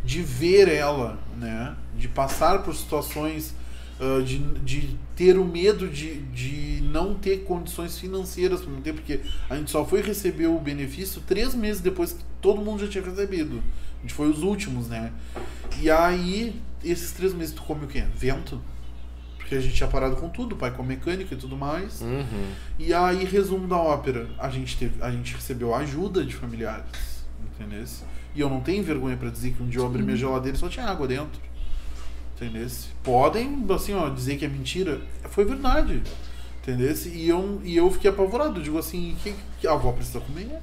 de 0.03 0.21
ver 0.21 0.69
ela, 0.69 1.19
né? 1.37 1.75
De 1.97 2.07
passar 2.07 2.63
por 2.63 2.73
situações, 2.73 3.53
ah, 3.99 4.21
de, 4.23 4.37
de 4.37 4.97
ter 5.13 5.37
o 5.37 5.43
medo 5.43 5.89
de, 5.89 6.21
de 6.21 6.81
não 6.83 7.15
ter 7.15 7.43
condições 7.43 7.99
financeiras 7.99 8.61
para 8.61 8.71
manter, 8.71 8.93
porque 8.93 9.19
a 9.49 9.57
gente 9.57 9.69
só 9.69 9.83
foi 9.83 10.01
receber 10.01 10.47
o 10.47 10.57
benefício 10.57 11.21
três 11.27 11.53
meses 11.53 11.81
depois 11.81 12.13
que 12.13 12.23
todo 12.41 12.61
mundo 12.61 12.79
já 12.79 12.87
tinha 12.87 13.03
recebido. 13.03 13.61
A 13.99 14.01
gente 14.03 14.13
foi 14.13 14.29
os 14.29 14.41
últimos, 14.41 14.87
né? 14.87 15.11
E 15.81 15.91
aí, 15.91 16.55
esses 16.81 17.11
três 17.11 17.33
meses 17.33 17.53
tu 17.53 17.61
come 17.63 17.83
o 17.83 17.87
quê? 17.87 18.05
Vento? 18.15 18.61
Porque 19.47 19.55
a 19.55 19.61
gente 19.61 19.75
tinha 19.75 19.87
parado 19.87 20.17
com 20.17 20.27
tudo, 20.27 20.57
pai 20.57 20.71
com 20.71 20.83
mecânica 20.83 21.33
e 21.33 21.37
tudo 21.37 21.55
mais. 21.55 22.01
Uhum. 22.01 22.51
E 22.77 22.93
aí, 22.93 23.23
resumo 23.23 23.65
da 23.65 23.77
ópera, 23.77 24.27
a 24.37 24.49
gente, 24.49 24.75
teve, 24.75 25.01
a 25.01 25.09
gente 25.09 25.33
recebeu 25.33 25.73
ajuda 25.73 26.25
de 26.25 26.35
familiares, 26.35 27.23
entendeu? 27.55 27.85
E 28.35 28.41
eu 28.41 28.49
não 28.49 28.59
tenho 28.59 28.83
vergonha 28.83 29.15
pra 29.15 29.29
dizer 29.29 29.53
que 29.53 29.63
um 29.63 29.69
dia 29.69 29.79
eu 29.79 29.85
abri 29.85 30.03
minha 30.03 30.17
geladeira 30.17 30.57
e 30.57 30.59
só 30.59 30.67
tinha 30.67 30.85
água 30.85 31.07
dentro. 31.07 31.39
Entendeu? 32.35 32.67
Podem, 33.01 33.65
assim, 33.73 33.93
ó, 33.93 34.09
dizer 34.09 34.35
que 34.35 34.43
é 34.43 34.49
mentira. 34.49 34.99
Foi 35.29 35.45
verdade. 35.45 36.03
Entendeu? 36.61 36.93
E 37.05 37.29
eu, 37.29 37.61
e 37.63 37.77
eu 37.77 37.89
fiquei 37.89 38.09
apavorado. 38.09 38.59
Eu 38.59 38.63
digo 38.63 38.77
assim, 38.77 39.15
que, 39.23 39.33
que 39.61 39.65
a 39.65 39.71
avó 39.71 39.93
precisa 39.93 40.19
comer? 40.19 40.59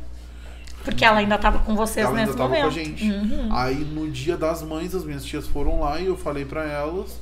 Porque 0.84 1.06
ela 1.06 1.20
ainda 1.20 1.38
tava 1.38 1.60
com 1.60 1.74
vocês 1.74 2.04
Ela 2.04 2.18
ainda 2.18 2.26
nesse 2.26 2.36
tava 2.36 2.50
momento. 2.50 2.62
com 2.64 2.68
a 2.68 2.84
gente. 2.84 3.10
Uhum. 3.10 3.48
Aí 3.50 3.76
no 3.76 4.10
dia 4.10 4.36
das 4.36 4.62
mães, 4.62 4.94
as 4.94 5.04
minhas 5.04 5.24
tias 5.24 5.46
foram 5.46 5.80
lá 5.80 5.98
e 5.98 6.04
eu 6.04 6.18
falei 6.18 6.44
pra 6.44 6.64
elas, 6.64 7.18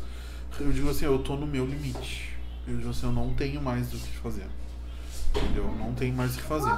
eu 0.61 0.73
digo 0.73 0.91
assim, 0.91 1.05
eu 1.05 1.19
tô 1.19 1.37
no 1.37 1.47
meu 1.47 1.67
limite. 1.67 2.37
Eu 2.67 2.77
digo 2.77 2.91
assim, 2.91 3.07
eu 3.07 3.13
não 3.13 3.35
tenho 3.35 3.61
mais 3.61 3.93
o 3.93 3.97
que 3.97 4.17
fazer. 4.19 4.47
Entendeu? 5.35 5.65
Eu 5.65 5.75
não 5.77 5.95
tenho 5.95 6.15
mais 6.15 6.35
o 6.35 6.39
que 6.39 6.45
fazer. 6.45 6.77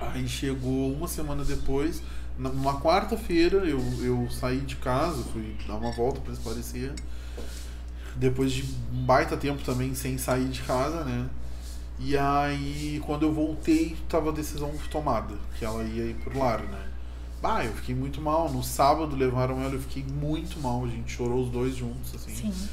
Aí 0.00 0.28
chegou 0.28 0.92
uma 0.92 1.08
semana 1.08 1.44
depois, 1.44 2.02
numa 2.36 2.80
quarta-feira, 2.80 3.58
eu, 3.58 3.80
eu 4.02 4.28
saí 4.30 4.60
de 4.60 4.76
casa, 4.76 5.22
fui 5.32 5.56
dar 5.66 5.76
uma 5.76 5.92
volta 5.92 6.20
pra 6.20 6.32
esclarecer. 6.32 6.92
Depois 8.16 8.52
de 8.52 8.62
um 8.62 9.04
baita 9.04 9.36
tempo 9.36 9.62
também 9.62 9.94
sem 9.94 10.18
sair 10.18 10.48
de 10.48 10.62
casa, 10.62 11.04
né? 11.04 11.28
E 11.98 12.16
aí, 12.16 13.00
quando 13.06 13.22
eu 13.22 13.32
voltei, 13.32 13.96
tava 14.08 14.30
a 14.30 14.32
decisão 14.32 14.72
tomada, 14.90 15.36
que 15.58 15.64
ela 15.64 15.82
ia 15.84 16.04
ir 16.06 16.14
pro 16.14 16.38
lar, 16.38 16.60
né? 16.62 16.88
Bah, 17.44 17.62
eu 17.62 17.74
fiquei 17.74 17.94
muito 17.94 18.22
mal. 18.22 18.50
No 18.50 18.62
sábado 18.62 19.14
levaram 19.14 19.60
ela, 19.60 19.74
eu 19.74 19.80
fiquei 19.80 20.02
muito 20.02 20.58
mal. 20.60 20.82
A 20.82 20.88
gente 20.88 21.12
chorou 21.12 21.42
os 21.42 21.50
dois 21.50 21.76
juntos, 21.76 22.14
assim. 22.14 22.34
Sim. 22.34 22.68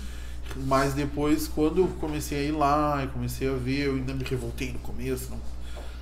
Mas 0.65 0.93
depois, 0.93 1.45
quando 1.45 1.81
eu 1.81 1.87
comecei 1.99 2.39
a 2.39 2.43
ir 2.43 2.51
lá, 2.53 3.03
eu 3.03 3.09
comecei 3.09 3.49
a 3.49 3.53
ver, 3.53 3.87
eu 3.87 3.95
ainda 3.95 4.13
me 4.13 4.23
revoltei 4.23 4.71
no 4.71 4.79
começo, 4.79 5.29
não, 5.31 5.39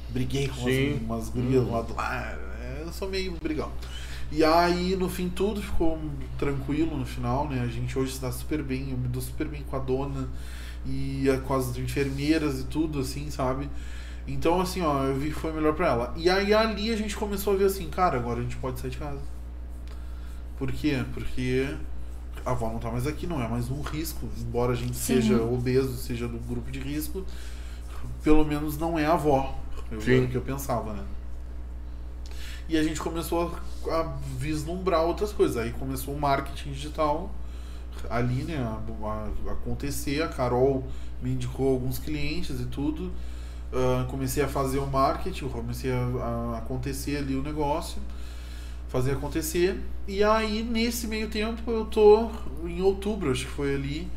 briguei 0.09 0.47
com 0.47 0.65
Sim. 0.65 0.99
umas, 1.03 1.29
umas 1.29 1.29
gurias 1.29 1.67
lá 1.67 1.81
do 1.81 1.99
é, 1.99 2.83
Eu 2.85 2.93
sou 2.93 3.09
meio 3.09 3.35
brigão. 3.41 3.71
E 4.31 4.43
aí, 4.43 4.95
no 4.95 5.09
fim, 5.09 5.29
tudo 5.29 5.63
ficou 5.63 5.99
tranquilo 6.37 6.95
no 6.95 7.07
final, 7.07 7.49
né? 7.49 7.61
A 7.61 7.67
gente 7.67 7.97
hoje 7.97 8.13
se 8.13 8.21
dá 8.21 8.31
super 8.31 8.61
bem, 8.61 8.91
eu 8.91 8.97
me 8.97 9.07
dou 9.07 9.21
super 9.21 9.47
bem 9.47 9.63
com 9.63 9.75
a 9.75 9.79
dona 9.79 10.29
e 10.85 11.27
eh, 11.27 11.37
com 11.37 11.55
as 11.55 11.75
enfermeiras 11.75 12.59
e 12.59 12.65
tudo, 12.65 12.99
assim, 12.99 13.31
sabe? 13.31 13.67
Então, 14.33 14.61
assim, 14.61 14.81
ó, 14.81 15.03
eu 15.05 15.15
vi 15.15 15.29
que 15.29 15.35
foi 15.35 15.51
melhor 15.51 15.73
pra 15.73 15.87
ela. 15.87 16.13
E 16.15 16.29
aí, 16.29 16.53
ali 16.53 16.91
a 16.91 16.95
gente 16.95 17.15
começou 17.15 17.53
a 17.53 17.57
ver 17.57 17.65
assim, 17.65 17.89
cara, 17.89 18.17
agora 18.17 18.39
a 18.39 18.43
gente 18.43 18.57
pode 18.57 18.79
sair 18.79 18.91
de 18.91 18.97
casa. 18.97 19.21
Por 20.57 20.71
quê? 20.71 21.03
Porque 21.13 21.67
a 22.45 22.51
avó 22.51 22.69
não 22.69 22.79
tá 22.79 22.91
mais 22.91 23.07
aqui, 23.07 23.25
não 23.25 23.41
é 23.41 23.47
mais 23.47 23.71
um 23.71 23.81
risco. 23.81 24.27
Embora 24.37 24.73
a 24.73 24.75
gente 24.75 24.95
Sim. 24.95 25.15
seja 25.15 25.41
obeso, 25.41 25.95
seja 25.97 26.27
do 26.27 26.37
grupo 26.37 26.69
de 26.69 26.79
risco, 26.79 27.25
pelo 28.23 28.45
menos 28.45 28.77
não 28.77 28.99
é 28.99 29.05
a 29.05 29.13
avó. 29.13 29.57
Eu, 29.91 29.99
Sim. 29.99 30.25
o 30.25 30.27
que 30.27 30.35
eu 30.35 30.41
pensava, 30.41 30.93
né? 30.93 31.03
E 32.67 32.77
a 32.77 32.83
gente 32.83 32.99
começou 32.99 33.59
a, 33.87 33.95
a 33.95 34.03
vislumbrar 34.37 35.03
outras 35.03 35.31
coisas. 35.31 35.57
Aí 35.57 35.71
começou 35.71 36.13
o 36.13 36.19
marketing 36.19 36.71
digital 36.71 37.31
ali, 38.09 38.43
né, 38.43 38.57
a, 38.57 39.49
a 39.49 39.53
acontecer. 39.53 40.21
A 40.21 40.27
Carol 40.27 40.85
me 41.21 41.31
indicou 41.31 41.71
alguns 41.71 41.97
clientes 41.97 42.59
e 42.59 42.65
tudo. 42.65 43.11
Ah, 43.71 44.05
comecei 44.09 44.43
a 44.43 44.47
fazer 44.47 44.79
o 44.79 44.87
marketing, 44.87 45.47
comecei 45.49 45.91
a, 45.91 46.55
a 46.55 46.57
acontecer 46.57 47.17
ali 47.17 47.35
o 47.35 47.41
negócio, 47.43 48.01
fazer 48.87 49.11
acontecer. 49.11 49.79
E 50.07 50.23
aí, 50.23 50.63
nesse 50.63 51.07
meio 51.07 51.29
tempo, 51.29 51.69
eu 51.69 51.85
tô 51.85 52.31
em 52.65 52.81
outubro, 52.81 53.31
acho 53.31 53.45
que 53.45 53.51
foi 53.51 53.75
ali, 53.75 54.07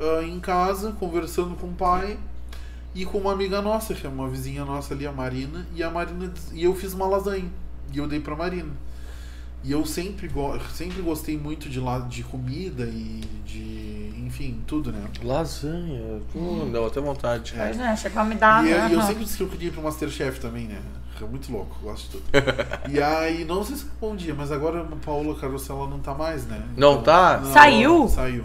ah, 0.00 0.22
em 0.22 0.40
casa, 0.40 0.92
conversando 0.92 1.54
com 1.56 1.68
o 1.68 1.74
pai 1.74 2.18
e 2.94 3.04
com 3.04 3.18
uma 3.18 3.32
amiga 3.32 3.62
nossa, 3.62 3.94
que 3.94 4.06
é 4.06 4.10
uma 4.10 4.28
vizinha 4.28 4.64
nossa 4.64 4.94
ali, 4.94 5.06
a 5.06 5.12
Marina. 5.12 5.66
E 5.74 5.82
a 5.82 5.90
Marina 5.90 6.32
e 6.52 6.64
eu 6.64 6.74
fiz 6.74 6.92
uma 6.92 7.06
lasanha 7.06 7.50
e 7.92 7.98
eu 7.98 8.08
dei 8.08 8.20
pra 8.20 8.34
Marina. 8.34 8.72
E 9.68 9.72
eu 9.72 9.84
sempre, 9.84 10.28
go 10.28 10.58
sempre 10.72 11.02
gostei 11.02 11.36
muito 11.36 11.68
de, 11.68 11.78
la 11.78 11.98
de 11.98 12.22
comida 12.22 12.84
e 12.84 13.20
de, 13.44 14.14
enfim, 14.16 14.62
tudo, 14.66 14.90
né? 14.90 15.04
Lasanha. 15.22 16.22
Hum, 16.34 16.70
deu 16.72 16.86
até 16.86 17.02
vontade. 17.02 17.52
É. 17.54 17.58
Mas, 17.58 17.76
né, 17.76 17.94
chegou 17.94 18.22
a 18.22 18.24
me 18.24 18.34
dar. 18.34 18.66
E, 18.66 18.70
né? 18.70 18.88
e 18.90 18.94
eu 18.94 19.02
sempre 19.02 19.24
disse 19.24 19.36
que 19.36 19.42
eu 19.42 19.48
queria 19.48 19.68
ir 19.68 19.70
pro 19.70 19.82
Masterchef 19.82 20.40
também, 20.40 20.64
né? 20.68 20.80
É 21.20 21.24
muito 21.26 21.52
louco, 21.52 21.76
gosto 21.82 22.04
de 22.04 22.10
tudo. 22.12 22.24
e 22.88 23.02
aí, 23.02 23.44
não 23.44 23.62
sei 23.62 23.76
se 23.76 23.84
respondia, 23.84 24.34
mas 24.34 24.50
agora 24.50 24.80
a 24.80 24.96
Paula 25.04 25.34
Carosella 25.38 25.86
não 25.86 25.98
tá 25.98 26.14
mais, 26.14 26.46
né? 26.46 26.62
Não 26.74 27.02
tá? 27.02 27.42
Saiu? 27.52 28.08
Saiu. 28.08 28.44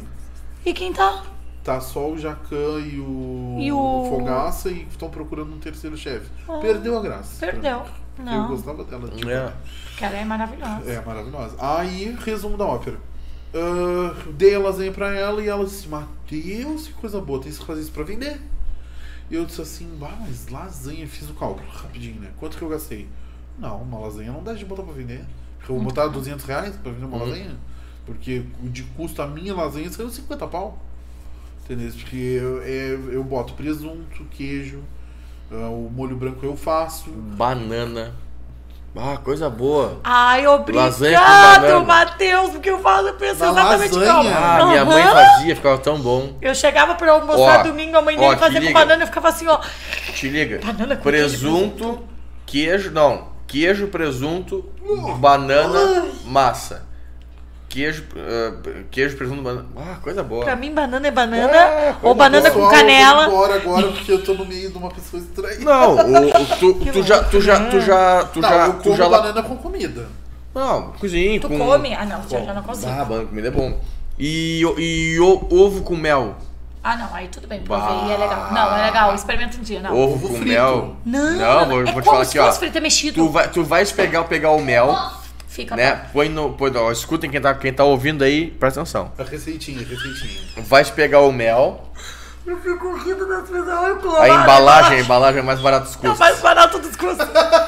E 0.65 0.73
quem 0.73 0.91
tá? 0.91 1.23
Tá 1.63 1.79
só 1.79 2.09
o 2.11 2.17
Jacan 2.17 2.81
e 2.81 2.99
o, 2.99 3.57
E 3.61 3.71
o- 3.71 4.07
Fogaça 4.09 4.69
e 4.69 4.85
estão 4.91 5.09
procurando 5.09 5.53
um 5.55 5.59
terceiro 5.59 5.95
chefe. 5.95 6.29
Ah, 6.49 6.57
Perdeu 6.57 6.97
a 6.97 7.01
graça. 7.01 7.37
Perdeu. 7.39 7.83
Eu 8.17 8.25
Não. 8.25 8.47
gostava 8.47 8.83
dela. 8.83 9.07
Tipo, 9.09 9.29
É. 9.29 9.53
Porque 9.89 10.05
ela 10.05 10.17
é 10.17 10.25
maravilhosa. 10.25 10.89
É, 10.91 11.03
maravilhosa. 11.05 11.55
Aí, 11.59 12.15
resumo 12.23 12.57
da 12.57 12.65
ópera. 12.65 12.97
Ah, 13.53 14.15
dei 14.35 14.55
a 14.55 14.59
lasanha 14.59 14.91
pra 14.91 15.11
ela 15.13 15.41
e 15.41 15.47
ela 15.47 15.63
disse, 15.65 15.87
Matheus, 15.87 16.87
que 16.87 16.93
coisa 16.93 17.19
boa, 17.21 17.41
tem 17.41 17.51
que 17.51 17.65
fazer 17.65 17.81
isso 17.81 17.91
pra 17.91 18.03
vender. 18.03 18.39
E 19.29 19.35
eu 19.35 19.45
disse 19.45 19.61
assim, 19.61 19.87
bah, 19.99 20.15
mas 20.21 20.47
lasanha, 20.49 21.07
fiz 21.07 21.29
o 21.29 21.33
cálculo 21.33 21.67
rapidinho, 21.69 22.19
né? 22.19 22.29
Quanto 22.39 22.57
que 22.57 22.63
eu 22.63 22.69
gastei? 22.69 23.07
Não, 23.57 23.81
uma 23.81 23.99
lasanha 23.99 24.31
não 24.31 24.43
dá 24.43 24.53
de 24.53 24.65
botar 24.65 24.83
pra 24.83 24.93
vender. 24.93 25.23
Porque 25.57 25.71
eu 25.71 25.75
vou 25.75 25.85
botar 25.85 26.07
200 26.07 26.43
reais 26.45 26.75
pra 26.75 26.91
vender 26.91 27.05
uma 27.05 27.17
Uhum. 27.17 27.25
lasanha. 27.29 27.55
Porque 28.05 28.43
o 28.63 28.69
de 28.69 28.83
custo 28.83 29.21
a 29.21 29.27
minha 29.27 29.55
lasanha 29.55 29.89
saiu 29.89 30.09
50 30.09 30.45
pau. 30.47 30.77
Entendeu? 31.63 31.91
Porque 31.93 32.15
eu, 32.17 32.61
é, 32.61 32.91
eu 33.15 33.23
boto 33.23 33.53
presunto, 33.53 34.25
queijo, 34.31 34.81
o 35.57 35.91
molho 35.93 36.15
branco 36.15 36.45
eu 36.45 36.55
faço. 36.55 37.09
Banana. 37.09 38.13
Ah, 38.95 39.17
coisa 39.17 39.49
boa. 39.49 39.99
Ai, 40.03 40.45
obrigado. 40.45 41.83
Matheus, 41.85 42.51
porque 42.51 42.69
eu 42.69 42.79
falo, 42.79 43.11
penso 43.13 43.39
Da 43.39 43.49
exatamente 43.49 43.95
igual. 43.95 44.23
Ah, 44.27 44.65
minha 44.67 44.85
mãe 44.85 45.03
fazia, 45.03 45.55
ficava 45.55 45.77
tão 45.79 45.99
bom. 45.99 46.37
Eu 46.39 46.53
chegava 46.53 46.93
pra 46.93 47.11
almoçar 47.11 47.61
Ó, 47.61 47.63
domingo, 47.63 47.97
a 47.97 48.01
mãe 48.01 48.15
dele 48.15 48.37
fazia 48.37 48.61
com 48.61 48.73
banana, 48.73 49.03
eu 49.03 49.07
ficava 49.07 49.29
assim, 49.29 49.47
ó. 49.47 49.59
Te 50.13 50.29
liga. 50.29 50.59
Banana 50.63 50.95
com 50.95 51.01
presunto, 51.01 52.03
queijo, 52.45 52.91
não. 52.91 53.33
Queijo, 53.47 53.87
presunto, 53.87 54.63
banana, 55.17 56.05
massa. 56.25 56.85
Queijo, 57.73 58.03
ah, 58.15 58.53
queijo, 58.91 59.17
presunto, 59.17 59.41
banana. 59.41 59.65
Ah, 59.75 59.95
coisa 59.99 60.21
boa. 60.21 60.45
Pra 60.45 60.55
mim, 60.55 60.71
banana 60.71 61.07
é 61.07 61.09
banana, 61.09 61.51
É, 61.57 61.95
ou 62.03 62.13
banana 62.13 62.51
com 62.51 62.59
eu 62.59 62.63
vou 62.65 62.71
canela. 62.71 63.25
embora 63.25 63.55
agora 63.55 63.87
porque 63.87 64.11
eu 64.11 64.23
tô 64.23 64.35
no 64.35 64.45
meio 64.45 64.69
de 64.69 64.77
uma 64.77 64.89
pessoa 64.91 65.19
estranha. 65.19 65.57
Não, 65.59 65.95
o, 65.95 66.27
o- 66.27 66.45
tu, 66.59 66.73
tu 66.75 67.01
já, 67.03 67.23
tu 67.23 67.41
já, 67.41 67.69
tu 67.71 67.81
já, 67.81 68.23
tu 68.25 68.41
Não, 68.41 68.47
já, 68.49 68.65
eu 68.67 68.73
tu 68.73 68.83
como 68.83 68.95
já 68.95 69.09
banana 69.09 69.41
com 69.41 69.57
comida. 69.57 70.05
Não, 70.53 70.91
cozinha 70.99 71.39
Tu 71.41 71.49
com... 71.49 71.57
come? 71.57 71.95
Ah, 71.95 72.05
não, 72.05 72.21
já, 72.29 72.37
com- 72.39 72.45
já 72.45 72.53
não 72.53 72.61
consigo. 72.61 72.91
Ah, 72.91 73.03
banana 73.05 73.21
com 73.23 73.29
comida 73.29 73.47
é 73.47 73.51
bom. 73.51 73.81
E, 74.19 74.63
o- 74.67 74.79
e 74.79 75.19
o- 75.19 75.47
ovo 75.49 75.81
com 75.81 75.95
mel. 75.95 76.35
Ah, 76.83 76.95
não, 76.95 77.15
aí 77.15 77.27
tudo 77.29 77.47
bem, 77.47 77.59
Bah. 77.65 77.79
provei, 77.87 78.13
é 78.13 78.17
legal. 78.19 78.53
Não, 78.53 78.77
é 78.77 78.85
legal, 78.85 79.15
experimenta 79.15 79.57
um 79.57 79.61
dia, 79.61 79.79
não. 79.81 79.97
Ovo, 79.97 80.13
Ovo 80.13 80.27
com 80.27 80.33
frito. 80.35 80.47
mel. 80.47 80.95
Não, 81.03 81.31
não 81.37 81.65
vou, 81.69 81.81
é 81.81 81.91
vou 81.91 82.01
te 82.03 82.05
falar 82.05 82.25
se 82.25 82.37
aqui, 82.37 82.47
ó. 82.47 82.51
frito, 82.53 82.77
é 82.77 82.81
mexido. 82.81 83.15
Tu, 83.25 83.29
vai, 83.31 83.47
tu 83.49 83.63
vais 83.63 83.91
pegar, 83.91 84.25
pegar 84.25 84.51
o 84.51 84.61
mel, 84.61 84.95
Fica 85.53 85.75
né? 85.75 85.93
bom. 85.93 86.09
Põe 86.13 86.29
no. 86.29 86.53
Põe, 86.53 86.75
ó, 86.75 86.91
escutem 86.91 87.29
quem 87.29 87.39
tá, 87.39 87.53
quem 87.53 87.71
tá 87.71 87.83
ouvindo 87.83 88.23
aí, 88.23 88.49
presta 88.49 88.81
atenção. 88.81 89.11
A 89.19 89.23
receitinha, 89.23 89.81
a 89.81 89.87
receitinha. 89.87 90.41
Vais 90.57 90.89
pegar 90.89 91.19
o 91.19 91.31
mel, 91.31 91.91
Eu 92.43 92.57
fico 92.59 92.97
rindo 92.97 93.27
das 93.27 93.47
o 93.51 94.15
a 94.17 94.29
embalagem, 94.29 94.97
a 94.97 95.01
embalagem 95.01 95.39
é 95.41 95.43
mais 95.43 95.59
barata 95.59 95.85
dos 95.85 95.93
É 95.93 95.97
custos. 95.99 96.17
mais 96.19 96.39
barato 96.39 96.79
dos 96.79 96.95
custos. 96.95 97.27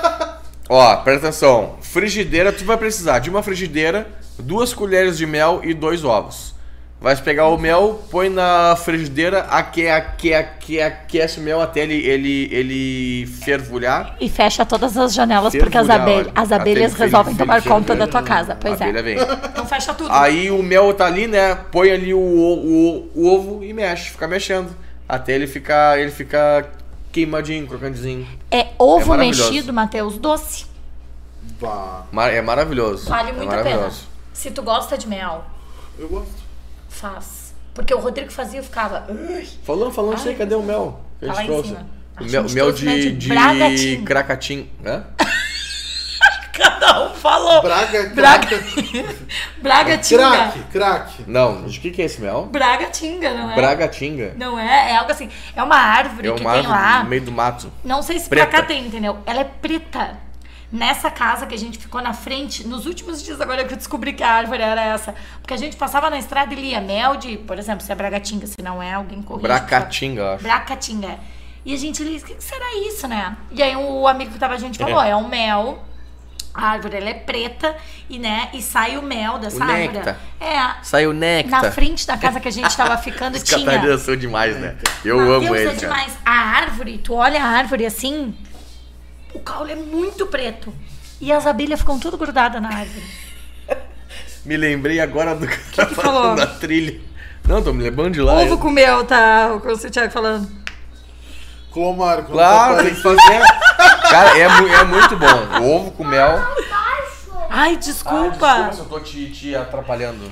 Ó, 0.68 0.96
presta 0.98 1.28
atenção. 1.28 1.78
Frigideira, 1.80 2.52
tu 2.52 2.66
vai 2.66 2.76
precisar 2.76 3.20
de 3.20 3.30
uma 3.30 3.44
frigideira, 3.44 4.08
duas 4.40 4.74
colheres 4.74 5.16
de 5.16 5.28
mel 5.28 5.62
e 5.64 5.72
dois 5.72 6.04
ovos. 6.04 6.55
Vais 7.00 7.20
pegar 7.20 7.50
o 7.50 7.58
mel, 7.58 8.04
põe 8.10 8.30
na 8.30 8.76
frigideira, 8.78 9.42
aque, 9.50 9.88
aque, 9.88 10.34
aque, 10.34 10.82
aquece 10.82 11.40
o 11.40 11.44
mel 11.44 11.62
até 11.62 11.82
ele, 11.82 11.96
ele, 11.96 12.50
ele 12.52 13.28
fervulhar. 13.28 14.16
E 14.20 14.28
fecha 14.30 14.66
todas 14.66 14.98
as 14.98 15.14
janelas, 15.14 15.54
porque 15.56 15.78
as, 15.78 15.88
olha. 15.88 16.32
as 16.34 16.52
abelhas 16.52 16.94
resolvem 16.94 17.36
tomar 17.36 17.62
conta 17.62 17.96
da 17.96 18.08
tua 18.08 18.24
casa. 18.24 18.56
Pois 18.60 18.82
abelha 18.82 19.00
é. 19.00 19.02
vem. 19.04 19.18
Então 19.20 19.66
fecha 19.68 19.94
tudo. 19.94 20.10
Aí 20.12 20.50
o 20.50 20.64
mel 20.64 20.94
tá 20.94 21.06
ali, 21.06 21.28
né? 21.28 21.54
Põe 21.72 21.92
ali 21.92 22.14
o, 22.14 22.18
o, 22.20 23.12
o 23.14 23.28
ovo 23.28 23.64
e 23.64 23.72
mexe, 23.74 24.10
fica 24.10 24.28
mexendo. 24.28 24.76
Até 25.08 25.34
ele 25.34 25.46
ficar, 25.46 26.00
ele 26.00 26.10
ficar 26.12 26.72
queimadinho, 27.12 27.68
crocantezinho. 27.68 28.26
É 28.50 28.68
ovo 28.80 29.04
É 29.04 29.18
maravilhoso. 29.18 29.52
mexido, 29.52 29.74
Matheus, 29.74 30.18
doce. 30.18 30.66
Bah, 31.62 32.06
Mar- 32.12 32.34
É 32.34 32.42
maravilhoso. 32.42 33.08
Vale 33.10 33.30
é 33.30 33.34
muito 33.34 33.48
a 33.50 33.58
pena. 33.58 33.64
maravilhoso. 33.64 34.08
Se 34.34 34.50
tu 34.50 34.64
gosta 34.64 34.98
de 34.98 35.08
mel, 35.08 35.44
eu 36.00 36.08
gosto. 36.10 36.45
Faz. 37.10 37.54
Porque 37.74 37.94
o 37.94 38.00
Rodrigo 38.00 38.32
fazia 38.32 38.60
e 38.62 38.64
ficava. 38.64 39.06
Falando, 39.64 39.92
falando 39.92 40.22
Ai, 40.26 40.34
cadê 40.34 40.56
o 40.56 40.64
mel? 40.64 41.02
Que 41.20 41.26
a 41.26 41.34
Tá 41.34 41.40
gente 41.42 41.48
trouxe? 41.48 41.76
O 42.20 42.24
mel, 42.24 42.50
mel 42.50 42.72
de, 42.72 43.12
de 43.18 43.30
de 43.76 43.98
cracatim. 44.04 44.70
Hã? 44.86 45.04
Cada 46.54 47.10
um 47.10 47.14
falou. 47.16 47.62
Braga, 47.62 48.10
Braga. 48.16 48.48
craque, 48.48 49.06
Braga 49.62 49.98
Tinga. 50.00 50.30
craque, 50.32 50.60
craque. 50.72 51.24
Não, 51.28 51.66
de 51.66 51.80
que 51.82 51.92
que 51.92 52.02
é 52.02 52.06
esse 52.06 52.22
mel? 52.22 52.46
Braga 52.46 52.86
Tinga, 52.86 53.34
não 53.34 53.52
é? 53.52 53.56
Bragatinga. 53.56 54.34
Não 54.38 54.58
é, 54.58 54.92
é 54.92 54.96
algo 54.96 55.12
assim. 55.12 55.30
É 55.54 55.62
uma 55.62 55.76
árvore 55.76 56.30
É 56.30 56.32
que 56.34 56.40
uma 56.42 56.52
tem 56.54 56.60
árvore 56.62 56.80
lá. 56.80 57.04
no 57.04 57.10
meio 57.10 57.22
do 57.24 57.32
mato. 57.34 57.70
Não 57.84 58.02
sei 58.02 58.20
se 58.20 58.30
Preta. 58.30 58.48
pra 58.48 58.62
cá 58.62 58.66
tem, 58.66 58.88
entendeu? 58.88 59.18
Ela 59.26 59.42
é 59.42 59.44
preta. 59.44 60.18
Nessa 60.72 61.12
casa 61.12 61.46
que 61.46 61.54
a 61.54 61.58
gente 61.58 61.78
ficou 61.78 62.02
na 62.02 62.14
frente, 62.14 62.68
nos 62.68 62.86
últimos 62.86 63.24
dias 63.24 63.40
agora 63.40 63.64
que 63.64 63.74
eu 63.74 63.78
descobri 63.78 64.14
que 64.14 64.24
a 64.24 64.30
árvore 64.32 64.62
era 64.62 64.84
essa. 64.84 65.14
Porque 65.42 65.54
a 65.54 65.58
gente 65.58 65.76
passava 65.76 66.10
na 66.10 66.18
estrada 66.18 66.54
e 66.54 66.58
lia 66.58 66.82
mel 66.82 67.16
de, 67.18 67.38
por 67.38 67.58
exemplo, 67.58 67.86
se 67.86 67.92
é 67.92 67.96
bragatinga, 67.96 68.48
se 68.48 68.62
não 68.62 68.82
é, 68.82 68.94
alguém 68.94 69.22
corrige. 69.22 69.44
Bracatinga, 69.48 70.22
eu 70.22 70.30
acho. 70.34 70.44
Bracatinga. 70.44 71.20
E 71.64 71.74
a 71.74 71.78
gente 71.78 72.04
lia, 72.04 72.18
o 72.20 72.22
que 72.22 72.36
será 72.44 72.66
isso, 72.88 73.08
né? 73.08 73.38
E 73.52 73.62
aí 73.64 73.76
o 73.76 74.08
amigo 74.08 74.32
que 74.32 74.40
tava 74.40 74.54
a 74.56 74.58
gente 74.58 74.78
falou, 74.78 75.02
é 75.02 75.16
um 75.16 75.28
mel. 75.28 75.84
A 76.54 76.68
árvore 76.70 76.96
ela 76.96 77.10
é 77.10 77.14
preta 77.14 77.76
e 78.10 78.18
né, 78.18 78.48
e 78.54 78.62
sai 78.62 78.98
o 78.98 79.02
mel 79.02 79.38
dessa 79.38 79.58
O 79.58 79.64
árvore. 79.64 79.90
néctar. 79.90 80.18
É. 80.40 80.84
Saiu 80.84 81.12
néctar. 81.12 81.64
Na 81.64 81.72
frente 81.72 82.08
da 82.08 82.18
casa 82.18 82.40
que 82.40 82.48
a 82.48 82.52
gente 82.52 82.76
tava 82.78 82.98
ficando 82.98 83.36
Os 83.38 83.44
tinha. 83.44 83.66
catarinhos 83.66 84.02
são 84.04 84.16
demais, 84.16 84.56
né? 84.58 84.78
Eu 85.04 85.18
Mateus, 85.18 85.36
amo 85.36 85.56
é 85.56 85.62
eles, 85.64 85.82
cara. 85.82 85.94
demais. 85.96 86.18
A 86.26 86.32
árvore, 86.32 86.98
tu 87.00 87.14
olha 87.14 87.44
a 87.44 87.46
árvore 87.48 87.86
assim, 87.86 88.34
o 89.36 89.40
caule 89.40 89.74
é 89.74 89.76
muito 89.76 90.26
preto. 90.28 90.74
E 91.22 91.32
as 91.32 91.46
abelhas 91.46 91.80
ficam 91.80 92.00
tudo 92.00 92.18
grudadas 92.18 92.62
na 92.62 92.70
árvore. 92.70 93.04
Me 94.46 94.58
lembrei 94.58 95.00
agora 95.00 95.34
do 95.36 95.48
que 95.48 95.58
tá 95.76 95.86
que 95.86 95.96
falando 95.96 96.14
falou? 96.14 96.36
da 96.36 96.48
trilha. 96.48 97.00
Não, 97.48 97.62
tô 97.64 97.72
me 97.74 97.84
lembrando 97.84 98.14
de 98.14 98.22
lá. 98.22 98.34
Ovo 98.42 98.58
com 98.58 98.70
mel, 98.72 99.06
tá? 99.06 99.54
O 99.56 99.62
que 99.62 99.68
o 99.68 99.78
Thiago 99.78 100.12
falando. 100.12 100.48
Clomar, 101.72 102.24
Claro, 102.24 102.84
tem 102.84 102.96
que 102.96 103.02
fazer. 103.02 103.42
Cara, 104.10 104.38
é, 104.38 104.42
é 104.42 104.84
muito 104.84 105.16
bom. 105.18 105.60
O 105.62 105.76
ovo 105.76 105.92
com 105.92 106.04
mel. 106.04 106.40
Ai, 107.50 107.74
Ah, 107.74 107.78
desculpa. 107.78 108.72
se 108.74 108.80
eu 108.80 108.86
tô 108.86 109.00
te, 109.00 109.30
te 109.32 109.56
atrapalhando. 109.56 110.32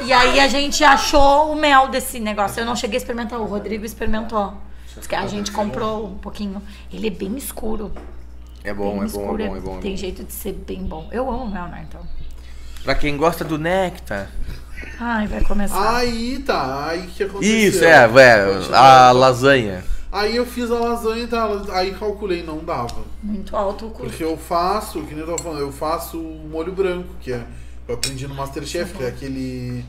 E 0.00 0.12
aí 0.12 0.40
a 0.40 0.48
gente 0.48 0.82
achou 0.84 1.52
o 1.52 1.56
mel 1.56 1.88
desse 1.88 2.18
negócio. 2.20 2.60
Eu 2.60 2.66
não 2.66 2.76
cheguei 2.76 2.96
a 2.96 3.00
experimentar, 3.00 3.38
o 3.40 3.44
Rodrigo 3.44 3.84
experimentou. 3.84 4.54
Diz 4.96 5.06
que 5.06 5.14
a 5.14 5.26
gente 5.26 5.50
comprou 5.52 6.06
um 6.06 6.18
pouquinho. 6.18 6.62
Ele 6.92 7.06
é 7.06 7.10
bem 7.10 7.36
escuro. 7.36 7.92
É 8.64 8.72
bom, 8.72 8.98
bem 8.98 9.08
é 9.08 9.10
bom, 9.10 9.38
é 9.38 9.48
bom, 9.48 9.56
é 9.56 9.60
bom. 9.60 9.78
é 9.78 9.80
Tem 9.80 9.92
bom. 9.92 9.96
jeito 9.96 10.24
de 10.24 10.32
ser 10.32 10.52
bem 10.52 10.84
bom. 10.84 11.08
Eu 11.10 11.30
amo 11.30 11.50
mel, 11.50 11.66
né? 11.68 11.86
Então. 11.88 12.00
Pra 12.84 12.94
quem 12.94 13.16
gosta 13.16 13.44
do 13.44 13.58
néctar. 13.58 14.30
Ai, 14.98 15.26
vai 15.26 15.42
começar. 15.44 15.96
Aí 15.96 16.38
tá, 16.40 16.88
aí 16.88 17.06
que 17.06 17.24
aconteceu. 17.24 17.68
Isso, 17.68 17.84
é, 17.84 18.06
velho. 18.06 18.54
Continua. 18.56 18.78
A 18.78 19.12
lasanha. 19.12 19.84
Aí 20.10 20.36
eu 20.36 20.44
fiz 20.44 20.70
a 20.70 20.78
lasanha, 20.78 21.26
tá, 21.26 21.48
aí 21.72 21.94
calculei, 21.94 22.42
não 22.42 22.58
dava. 22.58 23.02
Muito 23.22 23.56
alto 23.56 23.86
o 23.86 23.90
custo. 23.90 24.08
Porque 24.08 24.22
eu 24.22 24.36
faço, 24.36 25.00
que 25.04 25.14
nem 25.14 25.20
eu 25.20 25.26
tava 25.26 25.38
falando, 25.38 25.60
eu 25.60 25.72
faço 25.72 26.18
o 26.20 26.48
molho 26.50 26.72
branco, 26.72 27.08
que 27.20 27.32
é. 27.32 27.42
Eu 27.88 27.94
aprendi 27.94 28.28
no 28.28 28.34
Masterchef, 28.34 28.94
que 28.94 29.02
é 29.04 29.08
aquele. 29.08 29.84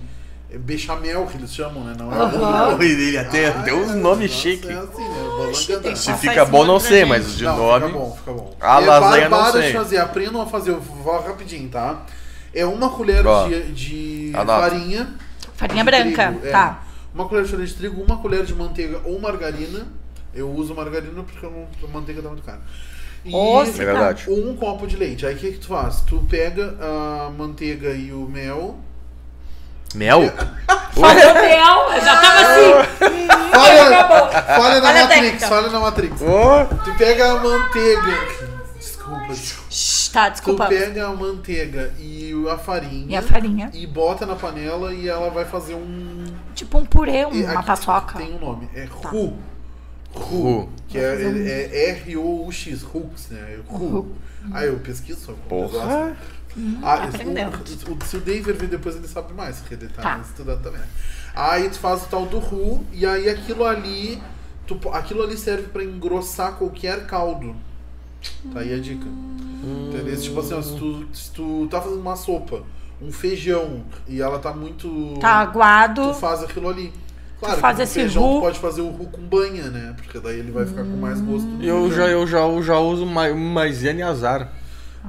É 0.53 0.57
bechamel 0.57 1.25
que 1.25 1.37
eles 1.37 1.51
chamam, 1.51 1.83
né? 1.83 1.95
Não 1.97 2.13
é 2.13 2.15
Aham. 2.15 2.81
Ele 2.83 3.17
até 3.17 3.49
tem 3.49 3.73
uns 3.73 3.95
nomes 3.95 4.29
Nossa, 4.29 4.41
chiques. 4.41 4.69
É 4.69 4.73
assim, 4.73 5.09
né? 5.09 5.53
Chique. 5.53 5.97
Se 5.97 6.11
Passa 6.11 6.17
fica 6.17 6.45
bom, 6.45 6.63
não 6.63 6.79
sei, 6.79 7.03
mas 7.05 7.35
de 7.35 7.43
não, 7.43 7.57
nome. 7.57 7.87
Fica 7.87 7.97
bom, 7.97 8.15
fica 8.15 8.33
bom. 8.33 8.55
A 8.61 8.81
é 8.81 8.85
lasanha 8.85 9.29
não 9.29 9.51
sei. 9.51 9.61
de 9.63 9.73
fazer, 9.73 9.97
aprendam 9.97 10.41
a 10.41 10.45
fazer, 10.45 10.69
eu 10.69 10.79
vou 10.79 11.19
rapidinho, 11.21 11.67
tá? 11.69 12.05
É 12.53 12.63
uma 12.67 12.89
colher 12.91 13.25
Ó, 13.25 13.47
de, 13.47 13.71
de 13.71 14.31
farinha. 14.31 15.15
Farinha 15.55 15.83
de 15.83 15.89
branca, 15.89 16.27
trigo, 16.27 16.47
é. 16.47 16.51
tá. 16.51 16.83
Uma 17.15 17.27
colher 17.27 17.45
de 17.45 17.49
farinha 17.49 17.67
de 17.67 17.73
trigo, 17.73 18.03
uma 18.03 18.17
colher 18.17 18.45
de 18.45 18.53
manteiga 18.53 19.01
ou 19.05 19.19
margarina. 19.19 19.87
Eu 20.35 20.51
uso 20.51 20.75
margarina 20.75 21.23
porque 21.23 21.43
eu 21.43 21.49
não, 21.51 21.67
a 21.83 21.91
manteiga 21.91 22.21
tá 22.21 22.29
muito 22.29 22.43
cara. 22.43 22.61
E 23.25 23.33
Ô, 23.33 23.63
É 23.63 23.65
verdade. 23.65 24.29
um 24.29 24.55
copo 24.55 24.85
de 24.85 24.97
leite. 24.97 25.25
Aí 25.25 25.33
o 25.33 25.37
que, 25.37 25.53
que 25.53 25.59
tu 25.59 25.67
faz? 25.67 26.01
Tu 26.01 26.23
pega 26.29 26.75
a 26.79 27.31
manteiga 27.31 27.89
e 27.91 28.11
o 28.11 28.27
mel. 28.27 28.77
Mel? 29.95 30.21
Falha 30.93 31.33
mel, 31.33 31.91
eu 31.95 32.01
já 32.01 32.21
tava 32.21 32.39
assim. 32.41 33.33
Falha, 33.51 34.07
falha 34.55 34.81
na 34.81 34.93
Matrix, 34.93 35.07
técnica. 35.07 35.47
falha 35.47 35.69
na 35.69 35.79
Matrix. 35.79 36.21
Ô, 36.21 36.65
Tu 36.83 36.93
pega 36.97 37.31
a 37.31 37.39
manteiga. 37.39 38.17
Desculpa, 38.79 39.27
desculpa. 39.33 39.71
Shhh, 39.71 40.09
Tá, 40.13 40.29
Tu 40.29 40.33
desculpa. 40.33 40.65
pega 40.67 41.07
a 41.07 41.15
manteiga 41.15 41.91
e 41.99 42.31
a 42.47 42.57
farinha. 42.59 43.05
E 43.09 43.15
a 43.15 43.21
farinha. 43.23 43.71
E 43.73 43.87
bota 43.87 44.27
na 44.27 44.35
panela 44.35 44.93
e 44.93 45.09
ela 45.09 45.31
vai 45.31 45.45
fazer 45.45 45.73
um. 45.73 46.25
Tipo 46.53 46.77
um 46.77 46.85
purê, 46.85 47.25
uma 47.25 47.53
aqui 47.53 47.65
paçoca. 47.65 48.19
Tem 48.19 48.35
um 48.35 48.39
nome. 48.39 48.69
É 48.75 48.85
Tá. 48.85 49.09
Ru. 49.09 49.33
Ru. 50.13 50.69
Que 50.87 50.99
é, 50.99 51.01
é, 51.01 51.69
é 51.73 51.89
R-O-U-X. 51.89 52.83
Rux, 52.83 53.29
né? 53.31 53.39
É 53.57 53.59
Ru. 53.67 54.11
Aí 54.53 54.67
eu 54.67 54.77
pesquiso 54.77 55.33
Porra. 55.49 56.15
Negócio. 56.55 56.79
Ah, 56.83 57.89
o, 57.89 57.93
o, 57.93 58.05
se 58.05 58.17
o 58.17 58.19
David 58.19 58.53
vir 58.53 58.67
depois 58.69 58.95
ele 58.95 59.07
sabe 59.07 59.33
mais, 59.33 59.57
porque 59.59 59.73
ele 59.75 59.87
tá, 59.87 60.01
Tá. 60.01 60.19
estudando 60.23 60.61
também. 60.61 60.79
né? 60.79 60.87
Aí 61.35 61.69
tu 61.69 61.79
faz 61.79 62.03
o 62.03 62.07
tal 62.07 62.25
do 62.25 62.39
Ru, 62.39 62.85
e 62.91 63.05
aí 63.05 63.29
aquilo 63.29 63.65
ali. 63.65 64.21
Tu, 64.67 64.79
aquilo 64.93 65.23
ali 65.23 65.37
serve 65.37 65.63
pra 65.63 65.83
engrossar 65.83 66.53
qualquer 66.53 67.05
caldo. 67.05 67.55
Tá 68.53 68.59
aí 68.61 68.73
a 68.73 68.79
dica. 68.79 69.05
Entendeu? 69.63 70.17
Tipo 70.19 70.39
assim, 70.39 70.53
ó, 70.53 70.61
se 70.61 70.75
tu, 70.77 71.05
se 71.13 71.31
tu 71.31 71.67
tá 71.69 71.81
fazendo 71.81 71.99
uma 72.01 72.15
sopa, 72.15 72.61
um 73.01 73.11
feijão, 73.11 73.83
e 74.07 74.21
ela 74.21 74.39
tá 74.39 74.53
muito. 74.53 75.17
Tá 75.19 75.35
aguado. 75.41 76.09
Tu 76.09 76.13
faz 76.13 76.43
aquilo 76.43 76.69
ali. 76.69 76.93
Claro, 77.39 77.59
faz 77.59 77.77
esse 77.81 77.93
feijão 77.95 78.21
roux. 78.23 78.35
tu 78.37 78.41
pode 78.41 78.59
fazer 78.59 78.81
o 78.81 78.89
ru 78.89 79.05
com 79.07 79.21
banha, 79.21 79.63
né? 79.69 79.93
Porque 79.97 80.17
daí 80.19 80.39
ele 80.39 80.51
vai 80.51 80.65
ficar 80.65 80.83
com 80.83 80.95
mais 80.95 81.19
gosto. 81.19 81.45
do 81.45 81.61
Eu 81.63 81.91
já, 81.91 82.07
eu 82.07 82.25
já, 82.25 82.39
eu 82.39 82.63
já 82.63 82.77
uso 82.79 83.05
ma- 83.05 83.33
maisena 83.33 83.99
e 83.99 84.03
azar. 84.03 84.49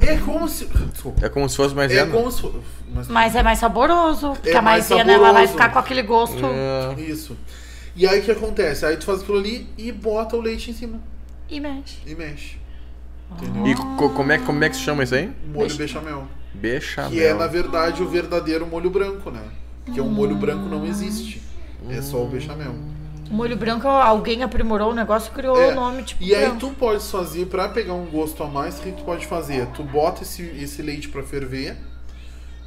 É 0.01 0.17
como 0.17 0.49
se. 0.49 0.67
Desculpa. 0.67 1.25
É 1.25 1.29
como 1.29 1.49
se 1.49 1.57
fosse 1.57 1.73
É 1.73 1.77
maisena. 1.77 2.11
como 2.13 2.31
se. 2.31 2.51
Mas, 2.93 3.09
Mas 3.09 3.37
é 3.37 3.43
mais 3.43 3.59
saboroso. 3.59 4.31
Porque 4.33 4.51
É 4.51 4.57
a 4.57 4.63
mais 4.63 4.89
maisena 4.91 5.13
ela 5.13 5.33
vai 5.33 5.47
ficar 5.47 5.71
com 5.73 5.79
aquele 5.79 6.03
gosto. 6.03 6.45
É. 6.45 7.01
Isso. 7.01 7.37
E 7.97 8.07
aí 8.07 8.21
o 8.21 8.23
que 8.25 8.31
acontece? 8.31 8.85
Aí 8.85 8.97
tu 8.97 9.05
faz 9.05 9.21
aquilo 9.23 9.39
ali 9.39 9.69
e 9.79 9.93
bota 9.93 10.37
o 10.37 10.41
leite 10.41 10.71
em 10.71 10.75
cima 10.75 10.99
E 11.49 11.61
mexe. 11.61 11.99
e 12.07 12.15
mexe. 12.15 12.57
Entendeu? 13.31 13.67
E 13.69 13.75
co- 13.75 14.11
como, 14.11 14.33
é, 14.33 14.39
como 14.39 14.63
é 14.65 14.69
que 14.69 14.77
se 14.77 14.83
chama 14.83 15.05
isso 15.05 15.15
aí? 15.15 15.31
Molho 15.53 15.75
bechamel. 15.77 16.27
Bechamel. 16.53 17.11
Que 17.11 17.23
é, 17.25 17.33
na 17.35 17.47
verdade, 17.47 18.03
o 18.03 18.09
verdadeiro 18.09 18.67
molho 18.67 18.91
branco, 18.91 19.31
né? 19.31 19.43
Porque 19.85 20.01
o 20.01 20.07
molho 20.07 20.35
branco 20.37 20.69
não 20.69 20.85
existe. 20.87 21.41
É 21.89 22.01
só 22.03 22.23
o 22.23 22.29
bechamel. 22.29 22.75
O 23.31 23.35
molho 23.35 23.57
branco, 23.57 23.89
alguém 23.89 24.43
aprimorou 24.43 24.91
o 24.91 24.95
negócio 24.95 25.31
e 25.31 25.35
criou 25.35 25.61
É. 25.61 25.73
o 25.73 25.75
nome, 25.75 26.03
tipo. 26.03 26.23
E 26.23 26.35
aí 26.35 26.43
branco. 26.47 26.61
tu 26.61 26.71
pode 26.71 27.03
fazer, 27.05 27.47
pra 27.47 27.69
pegar 27.69 27.95
um 27.95 28.07
gosto 28.07 28.43
a 28.43 28.47
mais, 28.47 28.79
o 28.79 28.83
que 28.83 28.93
tu 28.93 29.03
pode 29.05 29.27
fazer? 29.27 29.67
Tu 29.69 29.83
bota 29.83 30.23
esse, 30.23 30.43
esse 30.43 30.83
leite 30.83 31.09
pra 31.09 31.23
ferver, 31.23 31.77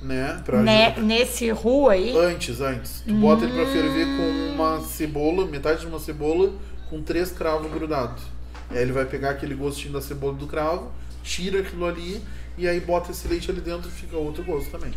né? 0.01 0.41
Pra 0.45 0.61
Ne- 0.61 0.95
nesse 0.99 1.49
ru 1.51 1.89
aí. 1.89 2.15
Antes, 2.17 2.59
antes. 2.61 3.01
Tu 3.07 3.13
bota 3.13 3.43
ele 3.45 3.53
pra 3.53 3.65
ferver 3.71 4.05
com 4.05 4.53
uma 4.55 4.81
cebola, 4.81 5.45
metade 5.45 5.81
de 5.81 5.87
uma 5.87 5.99
cebola, 5.99 6.51
com 6.89 7.01
três 7.01 7.31
cravos 7.31 7.71
grudados. 7.71 8.23
Aí 8.69 8.79
ele 8.79 8.91
vai 8.91 9.05
pegar 9.05 9.31
aquele 9.31 9.55
gostinho 9.55 9.93
da 9.93 10.01
cebola 10.01 10.33
do 10.33 10.47
cravo, 10.47 10.91
tira 11.23 11.59
aquilo 11.59 11.85
ali 11.85 12.21
e 12.57 12.67
aí 12.67 12.79
bota 12.79 13.11
esse 13.11 13.27
leite 13.27 13.49
ali 13.51 13.61
dentro 13.61 13.87
e 13.89 13.91
fica 13.91 14.17
outro 14.17 14.43
gosto 14.43 14.69
também. 14.71 14.91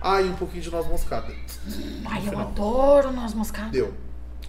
Ah, 0.00 0.20
e 0.20 0.28
um 0.28 0.34
pouquinho 0.34 0.62
de 0.62 0.70
noz 0.70 0.86
moscada. 0.86 1.32
Ai, 2.04 2.22
eu 2.30 2.38
adoro 2.38 3.12
noz 3.12 3.32
moscada. 3.34 3.70
Deu. 3.70 3.92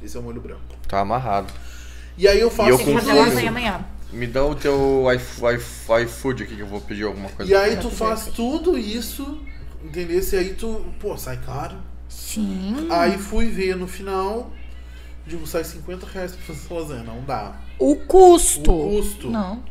Esse 0.01 0.17
é 0.17 0.19
o 0.19 0.23
molho 0.23 0.41
branco. 0.41 0.61
Tá 0.87 0.99
amarrado. 1.01 1.51
E 2.17 2.27
aí 2.27 2.39
eu 2.39 2.49
faço 2.49 2.69
E 2.69 2.71
eu 2.71 2.77
Tem 2.77 2.85
que 2.87 2.93
com 2.93 2.99
fazer 2.99 3.13
lasanha 3.13 3.49
amanhã. 3.49 3.85
Me 4.11 4.25
dá 4.25 4.43
o 4.45 4.55
teu 4.55 5.05
iF- 5.13 5.41
iF- 5.55 5.91
iFood 6.03 6.43
aqui 6.43 6.55
que 6.55 6.61
eu 6.61 6.67
vou 6.67 6.79
pedir 6.81 7.03
alguma 7.03 7.29
coisa. 7.29 7.51
E 7.51 7.55
aí 7.55 7.75
tu 7.77 7.89
faz 7.89 8.27
tudo 8.27 8.77
isso, 8.77 9.41
entendeu? 9.83 10.21
E 10.31 10.35
aí 10.35 10.53
tu, 10.53 10.85
pô, 10.99 11.17
sai 11.17 11.37
caro. 11.37 11.75
Sim. 12.07 12.87
Aí 12.89 13.17
fui 13.17 13.47
ver 13.47 13.75
no 13.75 13.85
final, 13.87 14.51
digo, 15.25 15.45
sai 15.45 15.63
50 15.65 16.05
reais 16.07 16.31
pra 16.33 16.55
fazer 16.55 16.73
lasanha. 16.73 17.03
Não 17.03 17.21
dá. 17.23 17.55
O 17.77 17.97
custo. 17.97 18.71
O 18.71 18.89
custo. 18.89 19.29
Não. 19.29 19.61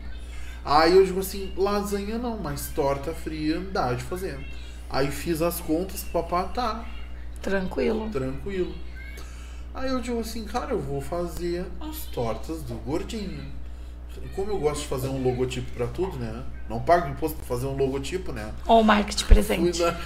Aí 0.64 0.94
eu 0.96 1.04
digo 1.04 1.20
assim, 1.20 1.52
lasanha 1.56 2.18
não, 2.18 2.36
mas 2.38 2.66
torta 2.74 3.12
fria 3.12 3.58
dá 3.72 3.92
de 3.94 4.02
fazer. 4.02 4.38
Aí 4.90 5.10
fiz 5.10 5.40
as 5.40 5.60
contas, 5.60 6.04
papá 6.04 6.44
tá, 6.44 6.84
Tranquilo. 7.40 8.08
tranquilo. 8.10 8.74
Aí 9.76 9.90
eu 9.90 10.00
digo 10.00 10.18
assim, 10.20 10.44
cara, 10.44 10.70
eu 10.72 10.80
vou 10.80 11.02
fazer 11.02 11.66
as 11.78 11.98
tortas 12.06 12.62
do 12.62 12.74
gordinho. 12.76 13.44
Como 14.34 14.50
eu 14.50 14.58
gosto 14.58 14.80
de 14.80 14.88
fazer 14.88 15.08
um 15.08 15.22
logotipo 15.22 15.70
pra 15.72 15.86
tudo, 15.86 16.16
né? 16.16 16.42
Não 16.66 16.80
pago 16.80 17.10
imposto 17.10 17.36
pra 17.36 17.46
fazer 17.46 17.66
um 17.66 17.76
logotipo, 17.76 18.32
né? 18.32 18.50
Ou 18.66 18.82
marketing 18.82 19.24
Fui 19.24 19.34
presente. 19.34 19.82
lá, 19.82 20.00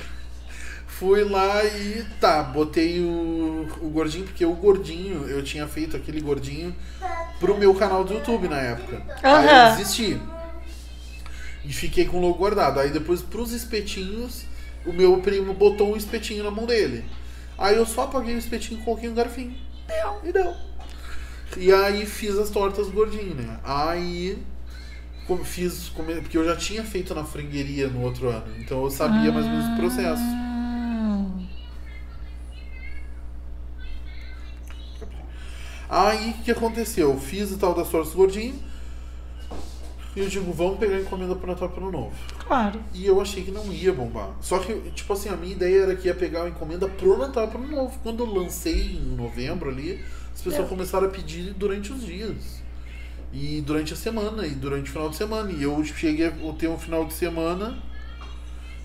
fui 0.89 1.23
lá 1.23 1.65
e 1.65 2.05
tá, 2.21 2.43
botei 2.43 3.01
o, 3.01 3.69
o 3.81 3.89
gordinho, 3.91 4.25
porque 4.25 4.45
o 4.45 4.53
gordinho, 4.55 5.29
eu 5.29 5.41
tinha 5.45 5.69
feito 5.69 5.97
aquele 5.97 6.21
gordinho 6.21 6.75
pro 7.39 7.57
meu 7.57 7.73
canal 7.73 8.03
do 8.03 8.13
YouTube 8.13 8.49
na 8.49 8.59
época. 8.59 9.01
Aí 9.23 9.47
eu 9.47 9.77
desisti. 9.77 10.21
E 11.65 11.73
fiquei 11.73 12.07
com 12.07 12.17
o 12.19 12.21
logo 12.21 12.35
guardado. 12.35 12.81
Aí 12.81 12.91
depois 12.91 13.23
pros 13.23 13.53
espetinhos, 13.53 14.43
o 14.85 14.93
meu 14.93 15.17
primo 15.19 15.55
botou 15.55 15.93
um 15.93 15.97
espetinho 15.97 16.43
na 16.43 16.51
mão 16.51 16.67
dele. 16.67 17.05
Aí 17.61 17.77
eu 17.77 17.85
só 17.85 18.05
apaguei 18.05 18.35
o 18.35 18.39
espetinho 18.39 18.81
e 18.81 18.83
coloquei 18.83 19.07
um 19.11 19.15
garfinho. 19.15 19.55
E 20.25 20.33
deu. 20.33 20.55
E 21.59 21.71
aí 21.71 22.07
fiz 22.07 22.39
as 22.39 22.49
tortas 22.49 22.89
gordinho, 22.89 23.35
né? 23.35 23.61
Aí 23.63 24.43
fiz, 25.45 25.91
porque 25.91 26.39
eu 26.39 26.45
já 26.45 26.57
tinha 26.57 26.83
feito 26.83 27.15
na 27.15 27.23
frangueria 27.23 27.87
no 27.89 28.01
outro 28.01 28.31
ano. 28.31 28.47
Então 28.59 28.83
eu 28.83 28.91
sabia 28.91 29.31
mais 29.31 29.45
ou 29.45 29.53
menos 29.53 29.67
o 29.67 29.77
processo. 29.77 30.23
Hum. 30.23 31.47
Aí 35.89 36.31
o 36.31 36.43
que 36.43 36.51
aconteceu? 36.51 37.11
Eu 37.11 37.21
fiz 37.21 37.53
o 37.53 37.59
tal 37.59 37.75
das 37.75 37.91
tortas 37.91 38.15
gordinho. 38.15 38.59
E 40.17 40.21
eu 40.21 40.29
digo, 40.29 40.53
vamos 40.53 40.79
pegar 40.79 40.97
a 40.97 41.01
encomenda 41.01 41.37
pro 41.37 41.47
Natal 41.47 41.69
pro 41.69 41.91
Novo. 41.91 42.13
Claro. 42.47 42.81
E 42.93 43.07
eu 43.07 43.21
achei 43.21 43.45
que 43.45 43.51
não 43.53 43.73
ia 43.73 43.93
bombar. 43.93 44.31
Só 44.41 44.59
que, 44.59 44.75
tipo 44.91 45.13
assim, 45.13 45.29
a 45.29 45.37
minha 45.37 45.53
ideia 45.53 45.83
era 45.83 45.95
que 45.97 46.09
ia 46.09 46.15
pegar 46.15 46.45
a 46.45 46.49
encomenda 46.49 46.89
pro 46.89 47.17
Natal 47.17 47.47
pro 47.47 47.61
Novo. 47.65 47.97
Quando 48.03 48.25
eu 48.25 48.27
lancei 48.33 48.97
em 48.97 49.15
novembro 49.17 49.71
ali, 49.71 50.05
as 50.35 50.43
pessoas 50.43 50.65
É. 50.65 50.69
começaram 50.69 51.07
a 51.07 51.11
pedir 51.11 51.53
durante 51.55 51.93
os 51.93 52.05
dias. 52.05 52.61
E 53.33 53.61
durante 53.61 53.93
a 53.93 53.97
semana, 53.97 54.45
e 54.45 54.51
durante 54.51 54.89
o 54.91 54.93
final 54.93 55.09
de 55.09 55.15
semana. 55.17 55.53
E 55.53 55.63
eu 55.63 55.85
cheguei 55.85 56.27
a 56.27 56.33
ter 56.59 56.67
um 56.69 56.79
final 56.79 57.05
de 57.05 57.13
semana. 57.13 57.79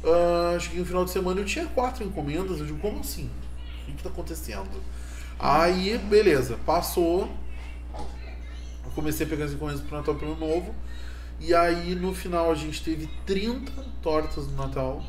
ah, 0.03 0.55
cheguei 0.59 0.79
no 0.81 0.85
final 0.85 1.03
de 1.05 1.09
semana 1.09 1.39
e 1.39 1.43
eu 1.43 1.47
tinha 1.47 1.65
quatro 1.65 2.03
encomendas. 2.03 2.59
Eu 2.59 2.67
digo, 2.67 2.77
como 2.77 2.99
assim? 2.99 3.27
O 3.81 3.85
que, 3.87 3.93
que 3.93 4.03
tá 4.03 4.09
acontecendo? 4.09 4.69
Aí, 5.39 5.97
beleza, 5.97 6.57
passou. 6.63 7.27
Eu 8.85 8.91
comecei 8.93 9.25
a 9.25 9.29
pegar 9.29 9.45
as 9.45 9.53
encomendas 9.53 9.81
pro 9.81 9.97
Natal 9.97 10.13
pro 10.13 10.35
Novo. 10.35 10.73
E 11.39 11.53
aí, 11.53 11.95
no 11.95 12.13
final, 12.13 12.51
a 12.51 12.55
gente 12.55 12.83
teve 12.83 13.07
30 13.25 13.71
tortas 14.01 14.47
no 14.47 14.55
Natal 14.55 15.03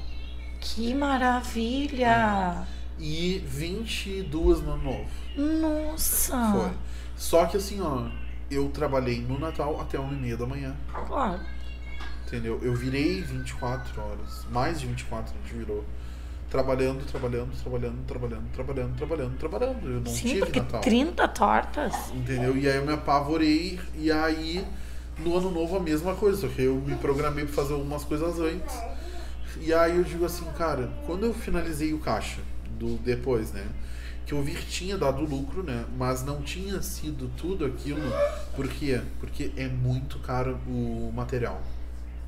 Que 0.60 0.92
maravilha. 0.92 2.66
e 2.98 3.38
22 3.46 4.60
no 4.62 4.72
Ano 4.72 4.82
Novo. 4.82 5.10
Nossa. 5.36 6.52
Foi. 6.52 6.70
Só 7.16 7.46
que 7.46 7.56
assim, 7.56 7.80
ó, 7.80 8.08
eu 8.50 8.68
trabalhei 8.70 9.20
no 9.20 9.38
Natal 9.38 9.80
até 9.80 9.98
1h30 9.98 10.36
da 10.36 10.46
manhã. 10.46 10.76
Claro. 11.06 11.40
Entendeu? 12.26 12.58
Eu 12.62 12.74
virei 12.74 13.22
24 13.22 14.02
horas. 14.02 14.46
Mais 14.50 14.80
de 14.80 14.86
24 14.86 15.32
a 15.32 15.42
gente 15.42 15.56
virou. 15.56 15.84
Trabalhando, 16.50 17.04
trabalhando, 17.06 17.50
trabalhando, 17.60 18.04
trabalhando, 18.06 18.50
trabalhando, 18.52 18.96
trabalhando, 18.96 19.36
trabalhando. 19.38 19.84
Eu 19.88 20.00
não 20.00 20.06
Sim, 20.12 20.28
tive 20.28 20.40
porque 20.40 20.60
Natal. 20.60 20.80
30 20.80 21.28
tortas. 21.28 21.94
Entendeu? 22.14 22.56
E 22.56 22.68
aí 22.68 22.76
eu 22.76 22.86
me 22.86 22.92
apavorei. 22.92 23.78
E 23.94 24.10
aí, 24.10 24.64
no 25.18 25.36
ano 25.36 25.50
novo, 25.50 25.76
a 25.76 25.80
mesma 25.80 26.14
coisa. 26.14 26.42
Só 26.42 26.48
que 26.48 26.62
eu 26.62 26.76
me 26.76 26.94
programei 26.96 27.44
pra 27.44 27.54
fazer 27.54 27.74
algumas 27.74 28.04
coisas 28.04 28.38
antes. 28.38 28.74
E 29.60 29.72
aí 29.72 29.96
eu 29.96 30.04
digo 30.04 30.24
assim, 30.24 30.44
cara, 30.56 30.90
quando 31.06 31.24
eu 31.24 31.32
finalizei 31.32 31.92
o 31.94 31.98
caixa, 31.98 32.40
do 32.78 32.96
depois, 32.98 33.52
né? 33.52 33.66
Que 34.26 34.32
eu 34.32 34.42
vi 34.42 34.52
que 34.52 34.66
tinha 34.66 34.98
dado 34.98 35.22
lucro, 35.22 35.62
né? 35.62 35.84
Mas 35.96 36.24
não 36.24 36.42
tinha 36.42 36.82
sido 36.82 37.30
tudo 37.36 37.64
aquilo. 37.64 38.00
Por 38.54 38.68
quê? 38.68 39.00
Porque 39.20 39.52
é 39.56 39.68
muito 39.68 40.18
caro 40.18 40.58
o 40.66 41.12
material. 41.14 41.62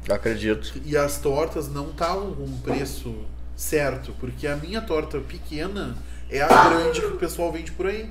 Acredito. 0.09 0.81
E 0.85 0.97
as 0.97 1.19
tortas 1.19 1.69
não 1.69 1.91
estavam 1.91 2.35
com 2.35 2.45
um 2.45 2.59
preço 2.59 3.15
certo, 3.57 4.15
porque 4.21 4.47
a 4.47 4.57
minha 4.57 4.81
torta 4.81 5.19
pequena 5.19 5.97
é 6.31 6.41
a 6.41 6.47
grande 6.47 7.01
que 7.01 7.07
o 7.09 7.17
pessoal 7.17 7.51
vende 7.53 7.73
por 7.73 7.87
aí. 7.87 8.09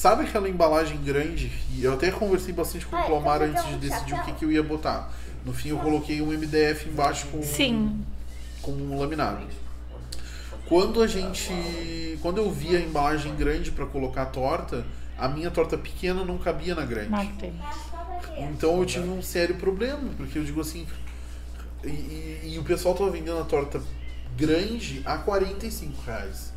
Sabe 0.00 0.24
aquela 0.24 0.48
embalagem 0.48 0.96
grande? 1.04 1.52
E 1.76 1.84
eu 1.84 1.92
até 1.92 2.10
conversei 2.10 2.54
bastante 2.54 2.86
com 2.86 2.96
o 2.96 3.04
Clomar 3.04 3.42
antes 3.42 3.62
de 3.66 3.76
decidir 3.76 4.14
o 4.14 4.22
que, 4.24 4.32
que 4.32 4.44
eu 4.46 4.50
ia 4.50 4.62
botar. 4.62 5.12
No 5.44 5.52
fim 5.52 5.68
eu 5.68 5.76
coloquei 5.78 6.22
um 6.22 6.28
MDF 6.28 6.88
embaixo 6.88 7.26
com, 7.26 7.42
Sim. 7.42 8.02
com 8.62 8.72
um 8.72 8.98
laminado. 8.98 9.44
Quando 10.66 11.02
a 11.02 11.06
gente. 11.06 12.18
Quando 12.22 12.38
eu 12.38 12.50
vi 12.50 12.74
a 12.74 12.80
embalagem 12.80 13.34
grande 13.36 13.70
para 13.72 13.84
colocar 13.84 14.22
a 14.22 14.26
torta, 14.26 14.86
a 15.18 15.28
minha 15.28 15.50
torta 15.50 15.76
pequena 15.76 16.24
não 16.24 16.38
cabia 16.38 16.74
na 16.74 16.86
grande. 16.86 17.10
Matei. 17.10 17.52
Então 18.38 18.78
eu 18.78 18.86
tive 18.86 19.06
um 19.06 19.20
sério 19.20 19.56
problema, 19.56 20.00
porque 20.16 20.38
eu 20.38 20.44
digo 20.44 20.62
assim. 20.62 20.86
E, 21.84 21.88
e- 21.88 22.40
e 22.54 22.58
o 22.58 22.62
pessoal 22.64 22.94
tava 22.94 23.10
vendendo 23.10 23.38
a 23.38 23.44
torta 23.44 23.82
grande 24.34 25.02
a 25.04 25.18
45 25.18 25.92
reais. 26.06 26.54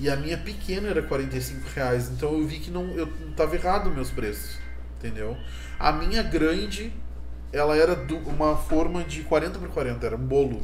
E 0.00 0.10
a 0.10 0.16
minha 0.16 0.36
pequena 0.36 0.88
era 0.88 1.02
45 1.02 1.68
reais. 1.74 2.10
Então 2.10 2.32
eu 2.32 2.46
vi 2.46 2.58
que 2.58 2.70
não. 2.70 2.86
Eu 2.92 3.08
tava 3.36 3.54
errado 3.54 3.90
meus 3.90 4.10
preços. 4.10 4.58
Entendeu? 4.98 5.36
A 5.78 5.92
minha 5.92 6.22
grande, 6.22 6.92
ela 7.52 7.76
era 7.76 7.94
do- 7.94 8.16
uma 8.28 8.56
forma 8.56 9.04
de 9.04 9.22
40 9.22 9.58
por 9.58 9.68
40, 9.68 10.04
era 10.06 10.16
um 10.16 10.26
bolo. 10.26 10.62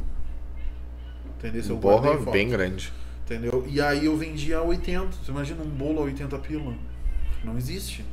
Entendeu? 1.37 1.63
Eu 1.69 1.77
Borra 1.77 2.17
bem 2.31 2.49
grande. 2.49 2.91
Entendeu? 3.25 3.65
E 3.67 3.79
aí 3.81 4.05
eu 4.05 4.17
vendia 4.17 4.57
a 4.57 4.61
80. 4.63 5.07
Você 5.23 5.31
imagina 5.31 5.61
um 5.63 5.69
bolo 5.69 5.99
a 5.99 6.03
80 6.03 6.37
pila? 6.39 6.73
Não 7.43 7.57
existe. 7.57 8.05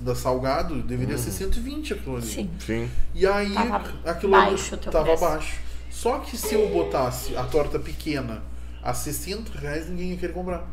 Da 0.00 0.14
salgado 0.14 0.82
deveria 0.82 1.16
Uhum. 1.16 1.22
ser 1.22 1.30
120 1.30 1.92
aquilo 1.94 2.16
ali. 2.16 2.26
Sim. 2.26 2.50
Sim. 2.58 2.90
E 3.14 3.26
aí 3.26 3.52
Tava 3.52 3.94
aquilo 4.04 4.32
baixo 4.32 4.76
tava 4.76 5.04
preço. 5.04 5.20
baixo. 5.24 5.60
Só 5.90 6.18
que 6.18 6.36
se 6.36 6.54
eu 6.54 6.68
botasse 6.68 7.36
a 7.36 7.44
torta 7.44 7.78
pequena 7.78 8.42
a 8.88 8.94
60 8.94 9.58
reais, 9.58 9.86
ninguém 9.86 10.12
ia 10.12 10.16
querer 10.16 10.32
comprar. 10.32 10.66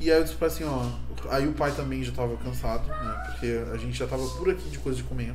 E 0.00 0.10
aí 0.10 0.18
eu 0.18 0.24
disse 0.24 0.36
pra 0.36 0.48
assim, 0.48 0.64
ó. 0.64 0.90
Aí 1.30 1.46
o 1.46 1.52
pai 1.52 1.70
também 1.72 2.02
já 2.02 2.12
tava 2.12 2.34
cansado, 2.38 2.86
né? 2.88 3.22
Porque 3.26 3.62
a 3.72 3.76
gente 3.76 3.98
já 3.98 4.06
tava 4.06 4.26
por 4.26 4.48
aqui 4.48 4.70
de 4.70 4.78
coisa 4.78 4.96
de 4.96 5.04
comer. 5.04 5.34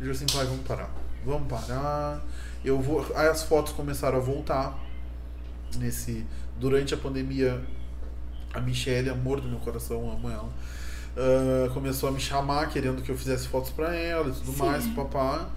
Eu 0.00 0.10
disse 0.10 0.24
assim, 0.24 0.34
pai, 0.34 0.46
vamos 0.46 0.66
parar. 0.66 0.90
Vamos 1.24 1.48
parar. 1.48 2.22
Eu 2.64 2.80
vou. 2.80 3.06
Aí 3.14 3.28
as 3.28 3.42
fotos 3.42 3.74
começaram 3.74 4.16
a 4.16 4.20
voltar. 4.20 4.78
Nesse. 5.76 6.24
Durante 6.58 6.94
a 6.94 6.96
pandemia, 6.96 7.62
a 8.54 8.60
Michelle, 8.60 9.10
amor 9.10 9.40
do 9.40 9.48
meu 9.48 9.58
coração, 9.58 10.10
amo 10.10 10.30
ela. 10.30 10.48
ah, 11.16 11.70
começou 11.74 12.08
a 12.08 12.12
me 12.12 12.20
chamar 12.20 12.70
querendo 12.70 13.02
que 13.02 13.10
eu 13.10 13.16
fizesse 13.18 13.48
fotos 13.48 13.70
pra 13.70 13.94
ela 13.94 14.28
e 14.28 14.32
tudo 14.32 14.52
Sim. 14.52 14.58
mais, 14.58 14.86
papá. 14.88 15.50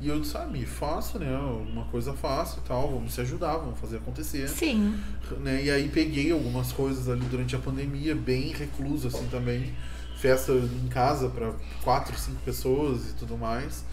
E 0.00 0.08
eu 0.08 0.18
disse, 0.18 0.36
ah, 0.38 0.46
me 0.46 0.64
faço, 0.64 1.18
né? 1.18 1.30
Uma 1.36 1.84
coisa 1.84 2.14
fácil 2.14 2.62
e 2.64 2.68
tal, 2.68 2.90
vamos 2.90 3.12
se 3.12 3.20
ajudar, 3.20 3.58
vamos 3.58 3.78
fazer 3.78 3.98
acontecer. 3.98 4.48
Sim. 4.48 4.98
Né? 5.40 5.64
E 5.64 5.70
aí 5.70 5.90
peguei 5.90 6.32
algumas 6.32 6.72
coisas 6.72 7.06
ali 7.08 7.24
durante 7.26 7.54
a 7.54 7.58
pandemia, 7.58 8.14
bem 8.14 8.52
recluso 8.52 9.08
assim 9.08 9.26
também. 9.26 9.74
Festa 10.16 10.52
em 10.52 10.88
casa 10.88 11.28
para 11.28 11.52
quatro, 11.82 12.18
cinco 12.18 12.40
pessoas 12.42 13.10
e 13.10 13.14
tudo 13.14 13.36
mais. 13.36 13.84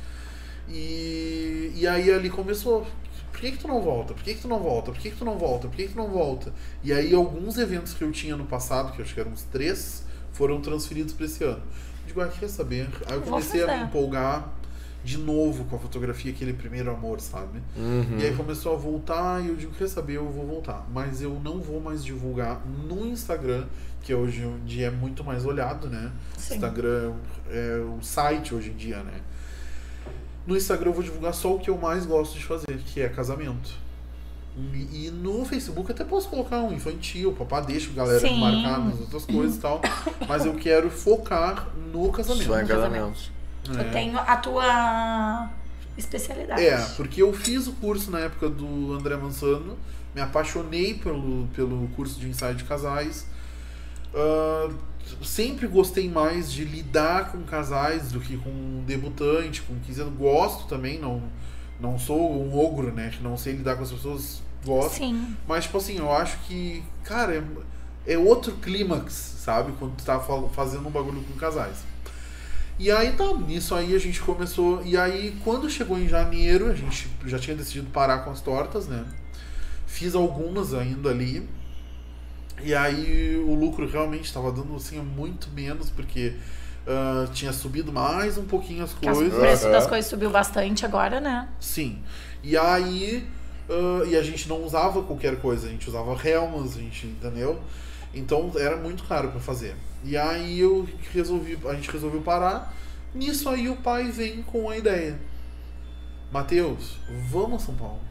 E, 0.69 1.73
e 1.75 1.85
aí 1.85 2.09
ali 2.11 2.29
começou. 2.29 2.87
Por 3.31 3.41
que, 3.41 3.51
que 3.51 3.57
tu 3.57 3.67
não 3.67 3.81
volta? 3.81 4.13
Por 4.13 4.23
que, 4.23 4.33
que 4.33 4.41
tu 4.41 4.47
não 4.47 4.59
volta? 4.59 4.91
Por 4.91 4.99
que, 4.99 5.11
que 5.11 5.17
tu 5.17 5.25
não 5.25 5.37
volta? 5.37 5.67
Por 5.67 5.75
que, 5.75 5.87
que 5.87 5.93
tu 5.93 5.97
não 5.97 6.07
volta? 6.07 6.53
E 6.83 6.91
aí 6.91 7.13
alguns 7.13 7.57
eventos 7.57 7.93
que 7.93 8.03
eu 8.03 8.11
tinha 8.11 8.35
no 8.35 8.45
passado, 8.45 8.93
que 8.93 8.99
eu 8.99 9.05
acho 9.05 9.13
que 9.13 9.19
eram 9.19 9.31
uns 9.31 9.43
três, 9.43 10.03
foram 10.31 10.59
transferidos 10.61 11.13
para 11.13 11.25
esse 11.25 11.43
ano. 11.43 11.61
Eu 12.01 12.07
digo, 12.07 12.21
ah, 12.21 12.27
quer 12.27 12.47
saber? 12.47 12.89
Aí 13.05 13.15
eu 13.15 13.21
comecei 13.21 13.61
a 13.63 13.77
me 13.77 13.83
empolgar 13.83 14.53
de 15.03 15.17
novo 15.17 15.65
com 15.65 15.75
a 15.75 15.79
fotografia, 15.79 16.31
aquele 16.31 16.53
primeiro 16.53 16.91
amor, 16.91 17.21
sabe? 17.21 17.61
Uhum. 17.77 18.17
E 18.19 18.25
aí 18.25 18.35
começou 18.35 18.73
a 18.73 18.77
voltar 18.77 19.43
e 19.43 19.47
eu 19.47 19.55
digo, 19.55 19.71
quer 19.73 19.87
saber, 19.87 20.15
eu 20.15 20.29
vou 20.29 20.45
voltar. 20.45 20.85
Mas 20.93 21.21
eu 21.21 21.39
não 21.43 21.59
vou 21.59 21.79
mais 21.79 22.03
divulgar 22.03 22.61
no 22.65 23.05
Instagram, 23.05 23.65
que 24.01 24.13
hoje 24.13 24.43
em 24.43 24.65
dia 24.65 24.87
é 24.87 24.91
muito 24.91 25.23
mais 25.23 25.45
olhado, 25.45 25.89
né? 25.89 26.11
Sim. 26.37 26.55
Instagram 26.55 27.13
é 27.49 27.77
o 27.77 28.01
site 28.01 28.53
hoje 28.53 28.69
em 28.71 28.75
dia, 28.75 28.97
né? 29.03 29.21
No 30.45 30.55
Instagram 30.55 30.89
eu 30.89 30.93
vou 30.93 31.03
divulgar 31.03 31.33
só 31.33 31.55
o 31.55 31.59
que 31.59 31.69
eu 31.69 31.77
mais 31.77 32.05
gosto 32.05 32.37
de 32.37 32.43
fazer, 32.43 32.77
que 32.77 33.01
é 33.01 33.09
casamento. 33.09 33.87
E 34.73 35.11
no 35.11 35.45
Facebook 35.45 35.91
até 35.91 36.03
posso 36.03 36.27
colocar 36.29 36.61
um 36.63 36.73
infantil, 36.73 37.31
papá 37.33 37.61
deixa 37.61 37.91
a 37.91 37.93
galera 37.93 38.19
Sim. 38.19 38.39
marcar 38.39 38.79
nas 38.79 38.99
outras 38.99 39.23
coisas 39.23 39.57
e 39.57 39.59
tal. 39.59 39.79
Mas 40.27 40.45
eu 40.45 40.55
quero 40.55 40.89
focar 40.89 41.69
no 41.93 42.11
casamento. 42.11 42.47
Só 42.47 42.59
em 42.59 42.63
no 42.63 42.67
casamento. 42.67 43.36
É. 43.75 43.81
Eu 43.81 43.91
tenho 43.91 44.17
a 44.17 44.35
tua 44.37 45.49
especialidade. 45.97 46.63
É, 46.63 46.77
porque 46.95 47.21
eu 47.21 47.33
fiz 47.33 47.67
o 47.67 47.73
curso 47.73 48.11
na 48.11 48.19
época 48.19 48.49
do 48.49 48.93
André 48.93 49.15
Mansano, 49.15 49.77
me 50.13 50.21
apaixonei 50.21 50.93
pelo, 50.93 51.47
pelo 51.55 51.87
curso 51.89 52.19
de 52.19 52.29
ensaio 52.29 52.55
de 52.55 52.63
casais. 52.63 53.27
Ah, 54.13 54.69
sempre 55.23 55.67
gostei 55.67 56.09
mais 56.09 56.51
de 56.51 56.63
lidar 56.65 57.31
com 57.31 57.41
casais 57.43 58.11
do 58.11 58.19
que 58.19 58.37
com 58.37 58.49
um 58.49 58.83
debutante, 58.85 59.61
com 59.61 59.75
15 59.79 60.01
anos. 60.01 60.17
Gosto 60.17 60.67
também, 60.67 60.99
não, 60.99 61.21
não 61.79 61.97
sou 61.97 62.43
um 62.43 62.57
ogro, 62.57 62.91
né? 62.91 63.09
Que 63.09 63.23
não 63.23 63.37
sei 63.37 63.53
lidar 63.53 63.75
com 63.75 63.83
as 63.83 63.91
pessoas, 63.91 64.41
gosto. 64.65 64.97
Sim. 64.97 65.35
Mas, 65.47 65.65
tipo 65.65 65.77
assim, 65.77 65.97
eu 65.97 66.11
acho 66.11 66.37
que, 66.39 66.83
cara, 67.03 67.35
é, 68.05 68.13
é 68.13 68.17
outro 68.17 68.53
clímax, 68.53 69.13
sabe? 69.13 69.71
Quando 69.79 69.95
tu 69.95 70.03
tá 70.03 70.19
fazendo 70.53 70.87
um 70.87 70.91
bagulho 70.91 71.21
com 71.23 71.33
casais. 71.37 71.77
E 72.79 72.91
aí 72.91 73.11
tá, 73.13 73.33
nisso 73.33 73.73
aí 73.73 73.95
a 73.95 73.99
gente 73.99 74.21
começou. 74.21 74.83
E 74.85 74.95
aí, 74.95 75.35
quando 75.43 75.69
chegou 75.69 75.97
em 75.97 76.07
janeiro, 76.07 76.67
a 76.69 76.75
gente 76.75 77.09
já 77.25 77.39
tinha 77.39 77.55
decidido 77.55 77.89
parar 77.89 78.19
com 78.19 78.29
as 78.31 78.39
tortas, 78.41 78.87
né? 78.87 79.03
Fiz 79.87 80.13
algumas 80.13 80.73
ainda 80.73 81.09
ali. 81.09 81.47
E 82.61 82.73
aí 82.75 83.35
o 83.47 83.53
lucro 83.55 83.87
realmente 83.87 84.25
estava 84.25 84.51
dando 84.51 84.75
assim 84.75 84.99
muito 84.99 85.49
menos, 85.51 85.89
porque 85.89 86.33
ah, 86.87 87.27
tinha 87.33 87.51
subido 87.53 87.91
mais 87.91 88.37
um 88.37 88.45
pouquinho 88.45 88.83
as 88.83 88.93
Que 88.93 89.07
as- 89.07 89.15
o 89.17 89.19
coisas. 89.21 89.39
preço 89.39 89.69
das 89.71 89.87
coisas 89.87 90.09
subiu 90.09 90.29
bastante 90.29 90.85
agora, 90.85 91.19
né? 91.19 91.49
Sim. 91.59 91.99
E 92.43 92.55
aí. 92.57 93.27
ah, 93.69 94.03
e 94.07 94.15
a 94.15 94.21
gente 94.21 94.47
não 94.47 94.63
usava 94.63 95.01
qualquer 95.03 95.39
coisa, 95.41 95.67
a 95.67 95.69
gente 95.69 95.87
usava 95.89 96.15
Helmas, 96.27 96.75
a 96.77 96.79
gente, 96.79 97.07
entendeu? 97.07 97.59
Então 98.13 98.51
era 98.55 98.77
muito 98.77 99.03
caro 99.03 99.29
pra 99.31 99.39
fazer. 99.39 99.75
E 100.03 100.15
aí 100.15 100.59
eu 100.59 100.87
resolvi, 101.13 101.57
a 101.67 101.73
gente 101.73 101.91
resolveu 101.91 102.21
parar. 102.21 102.73
Nisso 103.13 103.49
aí 103.49 103.69
o 103.69 103.77
pai 103.77 104.11
vem 104.11 104.43
com 104.43 104.69
a 104.69 104.77
ideia. 104.77 105.19
Mateus, 106.31 106.97
vamos 107.29 107.63
a 107.63 107.65
São 107.65 107.75
Paulo. 107.75 108.01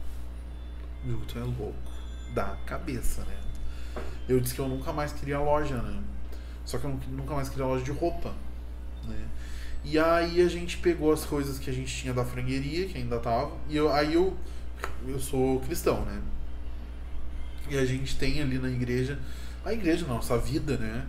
Que 1.03 1.33
tu 1.33 1.39
é 1.39 1.43
louco. 1.43 1.75
Da 2.33 2.57
cabeça, 2.65 3.21
né? 3.21 3.37
Eu 4.27 4.39
disse 4.39 4.53
que 4.53 4.59
eu 4.59 4.67
nunca 4.67 4.91
mais 4.91 5.13
queria 5.13 5.39
loja, 5.39 5.81
né? 5.81 6.03
Só 6.65 6.77
que 6.77 6.85
eu 6.85 6.99
nunca 7.09 7.33
mais 7.33 7.47
queria 7.47 7.65
loja 7.65 7.83
de 7.83 7.91
roupa, 7.91 8.33
né? 9.05 9.27
E 9.83 9.97
aí 9.97 10.41
a 10.41 10.49
gente 10.49 10.77
pegou 10.77 11.13
as 11.13 11.23
coisas 11.23 11.57
que 11.57 11.69
a 11.69 11.73
gente 11.73 11.95
tinha 11.95 12.13
da 12.13 12.25
frangueria, 12.25 12.87
que 12.87 12.97
ainda 12.97 13.19
tava, 13.19 13.55
e 13.69 13.77
eu, 13.77 13.91
aí 13.91 14.13
eu 14.13 14.35
eu 15.07 15.19
sou 15.19 15.59
cristão, 15.61 16.03
né? 16.05 16.21
E 17.69 17.77
a 17.77 17.85
gente 17.85 18.17
tem 18.17 18.41
ali 18.41 18.57
na 18.57 18.69
igreja, 18.69 19.19
a 19.65 19.73
igreja 19.73 20.05
nossa 20.05 20.37
vida, 20.37 20.77
né? 20.77 21.05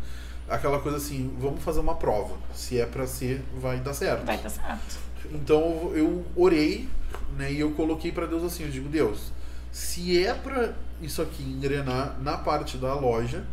Aquela 0.48 0.80
coisa 0.80 0.96
assim, 0.96 1.34
vamos 1.38 1.62
fazer 1.62 1.80
uma 1.80 1.94
prova. 1.94 2.36
Se 2.54 2.80
é 2.80 2.86
pra 2.86 3.06
ser, 3.06 3.42
vai 3.60 3.78
dar 3.80 3.92
certo. 3.92 4.24
Vai 4.24 4.38
dar 4.38 4.48
certo. 4.48 4.98
Então 5.30 5.92
eu 5.94 6.24
orei, 6.34 6.88
né, 7.36 7.52
e 7.52 7.60
eu 7.60 7.72
coloquei 7.72 8.10
pra 8.10 8.26
Deus 8.26 8.42
assim, 8.42 8.64
eu 8.64 8.70
digo, 8.70 8.88
Deus, 8.88 9.32
se 9.70 10.24
é 10.24 10.32
pra 10.32 10.72
isso 11.02 11.20
aqui 11.20 11.42
engrenar 11.42 12.18
na 12.22 12.38
parte 12.38 12.78
da 12.78 12.94
loja, 12.94 13.44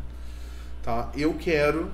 tá? 0.81 1.11
Eu 1.15 1.33
quero 1.33 1.91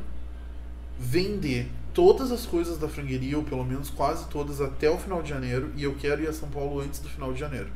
vender 0.99 1.69
todas 1.94 2.32
as 2.32 2.45
coisas 2.45 2.78
da 2.78 2.88
frangueria, 2.88 3.38
ou 3.38 3.44
pelo 3.44 3.65
menos 3.65 3.90
quase 3.90 4.28
todas 4.28 4.61
até 4.61 4.90
o 4.90 4.98
final 4.98 5.22
de 5.23 5.30
janeiro, 5.30 5.72
e 5.76 5.84
eu 5.84 5.95
quero 5.95 6.22
ir 6.22 6.28
a 6.28 6.34
São 6.34 6.49
Paulo 6.49 6.80
antes 6.80 6.99
do 6.99 7.10
final 7.10 7.34
de 7.34 7.40
janeiro. 7.40 7.69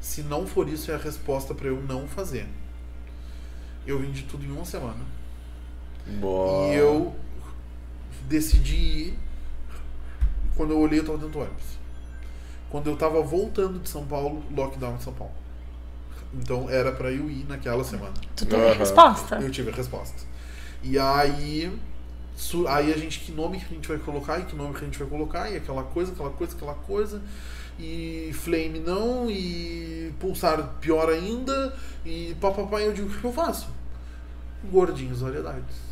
Se 0.00 0.22
não 0.22 0.46
for 0.46 0.68
isso, 0.68 0.90
é 0.90 0.94
a 0.94 0.98
resposta 0.98 1.54
pra 1.54 1.68
eu 1.68 1.82
não 1.82 2.06
fazer. 2.06 2.46
Eu 3.86 3.98
vendi 3.98 4.22
tudo 4.24 4.44
em 4.44 4.50
uma 4.50 4.64
semana. 4.64 5.17
Boa. 6.20 6.68
E 6.68 6.76
eu 6.76 7.14
decidi 8.28 8.74
ir. 8.74 9.18
Quando 10.56 10.72
eu 10.72 10.78
olhei, 10.78 10.98
eu 11.00 11.04
tava 11.04 11.18
dentro 11.18 11.32
do 11.32 11.38
ônibus. 11.40 11.78
Quando 12.70 12.90
eu 12.90 12.96
tava 12.96 13.22
voltando 13.22 13.78
de 13.78 13.88
São 13.88 14.06
Paulo, 14.06 14.42
lockdown 14.54 14.96
em 14.96 15.00
São 15.00 15.12
Paulo. 15.12 15.32
Então 16.34 16.68
era 16.68 16.92
pra 16.92 17.10
eu 17.10 17.30
ir 17.30 17.46
naquela 17.48 17.82
semana. 17.84 18.14
Tu 18.36 18.44
teve 18.44 18.62
a 18.62 18.66
Aham. 18.70 18.78
resposta? 18.78 19.36
Eu 19.36 19.50
tive 19.50 19.70
a 19.70 19.74
resposta. 19.74 20.22
E 20.82 20.98
aí. 20.98 21.72
Aí 22.68 22.92
a 22.92 22.96
gente, 22.96 23.20
que 23.20 23.32
nome 23.32 23.58
que 23.58 23.64
a 23.64 23.68
gente 23.68 23.88
vai 23.88 23.98
colocar, 23.98 24.38
e 24.38 24.44
que 24.44 24.54
nome 24.54 24.72
que 24.72 24.82
a 24.82 24.84
gente 24.84 24.98
vai 24.98 25.08
colocar, 25.08 25.50
e 25.50 25.56
aquela 25.56 25.82
coisa, 25.82 26.12
aquela 26.12 26.30
coisa, 26.30 26.54
aquela 26.54 26.74
coisa. 26.74 27.22
E 27.78 28.30
Flame 28.32 28.78
não, 28.78 29.28
e 29.30 30.12
Pulsar 30.20 30.76
pior 30.80 31.08
ainda, 31.08 31.76
e 32.04 32.36
papapá, 32.40 32.80
eu 32.80 32.92
digo, 32.92 33.08
o 33.08 33.10
que 33.10 33.24
eu 33.24 33.32
faço? 33.32 33.68
Gordinhos 34.70 35.20
variedades. 35.20 35.87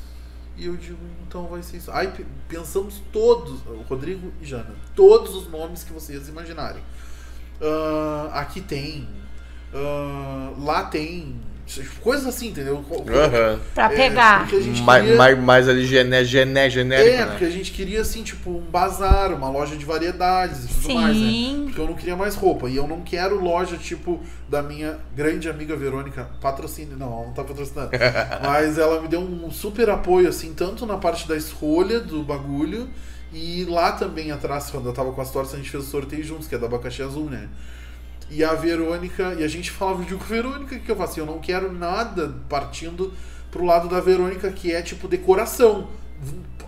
E 0.56 0.66
eu 0.66 0.76
digo, 0.76 0.98
então 1.26 1.46
vai 1.48 1.62
ser 1.62 1.76
isso. 1.76 1.90
Aí 1.92 2.08
pe- 2.08 2.24
pensamos 2.48 3.02
todos, 3.12 3.60
o 3.66 3.82
Rodrigo 3.88 4.32
e 4.40 4.46
Jana, 4.46 4.74
todos 4.94 5.34
os 5.34 5.48
nomes 5.50 5.84
que 5.84 5.92
vocês 5.92 6.28
imaginarem. 6.28 6.82
Ah, 7.60 8.30
aqui 8.40 8.60
tem, 8.60 9.06
ah, 9.74 10.52
lá 10.58 10.84
tem, 10.84 11.38
coisas 12.02 12.26
assim, 12.26 12.48
entendeu? 12.48 12.84
Aham. 12.90 13.60
Pra 13.74 13.84
É, 13.86 13.88
pegar. 13.96 14.48
gente 14.48 14.82
Mais, 14.82 15.02
queria- 15.02 15.16
mais, 15.18 15.38
mais 15.38 15.68
ali 15.68 15.84
gené, 15.84 16.24
gené, 16.24 16.70
genérico, 16.70 17.08
é, 17.16 17.24
né? 17.24 17.26
porque 17.26 17.44
a 17.44 17.50
gente 17.50 17.72
queria, 17.72 18.00
assim, 18.00 18.22
tipo, 18.22 18.50
um 18.50 18.60
bazar, 18.60 19.32
uma 19.32 19.48
loja 19.50 19.76
de 19.76 19.84
variedades 19.84 20.64
e 20.64 20.68
tudo 20.68 20.86
Sim. 20.86 20.94
mais, 20.94 21.16
né? 21.16 21.64
Porque 21.64 21.80
eu 21.80 21.86
não 21.86 21.94
queria 21.94 22.16
mais 22.16 22.34
roupa. 22.34 22.68
E 22.68 22.76
eu 22.76 22.86
não 22.86 23.00
quero 23.02 23.42
loja, 23.42 23.76
tipo, 23.76 24.20
da 24.48 24.62
minha 24.62 24.98
grande 25.14 25.48
amiga 25.48 25.74
Verônica. 25.76 26.28
Patrocínio, 26.40 26.96
não, 26.96 27.12
ela 27.12 27.26
não 27.26 27.32
tá 27.32 27.42
patrocinando. 27.44 27.90
Mas 28.42 28.78
ela 28.78 29.00
me 29.02 29.08
deu 29.08 29.20
um 29.20 29.50
super 29.50 29.90
apoio, 29.90 30.28
assim, 30.28 30.54
tanto 30.54 30.86
na 30.86 30.96
parte 30.96 31.26
da 31.28 31.36
escolha 31.36 32.00
do 32.00 32.22
bagulho. 32.22 32.88
E 33.32 33.64
lá 33.68 33.92
também 33.92 34.30
atrás, 34.30 34.70
quando 34.70 34.86
eu 34.86 34.92
tava 34.92 35.12
com 35.12 35.20
as 35.20 35.30
tortas, 35.30 35.52
a 35.54 35.56
gente 35.56 35.68
fez 35.70 35.82
o 35.84 35.86
sorteio 35.90 36.22
juntos, 36.22 36.46
que 36.46 36.54
é 36.54 36.58
da 36.58 36.66
abacaxi 36.66 37.02
azul, 37.02 37.28
né? 37.28 37.48
E 38.28 38.42
a 38.42 38.54
Verônica, 38.54 39.34
e 39.38 39.44
a 39.44 39.48
gente 39.48 39.70
falava, 39.70 40.02
digo, 40.04 40.22
Verônica, 40.24 40.78
que 40.78 40.90
eu 40.90 40.96
faço? 40.96 41.20
Eu 41.20 41.26
não 41.26 41.38
quero 41.38 41.72
nada 41.72 42.34
partindo 42.48 43.12
pro 43.50 43.64
lado 43.64 43.88
da 43.88 44.00
Verônica, 44.00 44.50
que 44.50 44.72
é 44.72 44.82
tipo 44.82 45.06
decoração. 45.06 45.88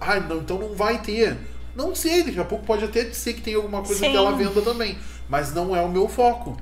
Ai, 0.00 0.20
não, 0.20 0.38
então 0.38 0.58
não 0.58 0.74
vai 0.74 1.02
ter. 1.02 1.36
Não 1.74 1.94
sei, 1.94 2.22
daqui 2.22 2.38
a 2.38 2.44
pouco 2.44 2.64
pode 2.64 2.84
até 2.84 3.04
ser 3.12 3.34
que 3.34 3.40
tem 3.40 3.54
alguma 3.54 3.82
coisa 3.82 4.00
Sim. 4.00 4.10
que 4.10 4.16
ela 4.16 4.32
venda 4.32 4.62
também. 4.62 4.98
Mas 5.28 5.52
não 5.52 5.74
é 5.74 5.82
o 5.82 5.88
meu 5.88 6.08
foco. 6.08 6.56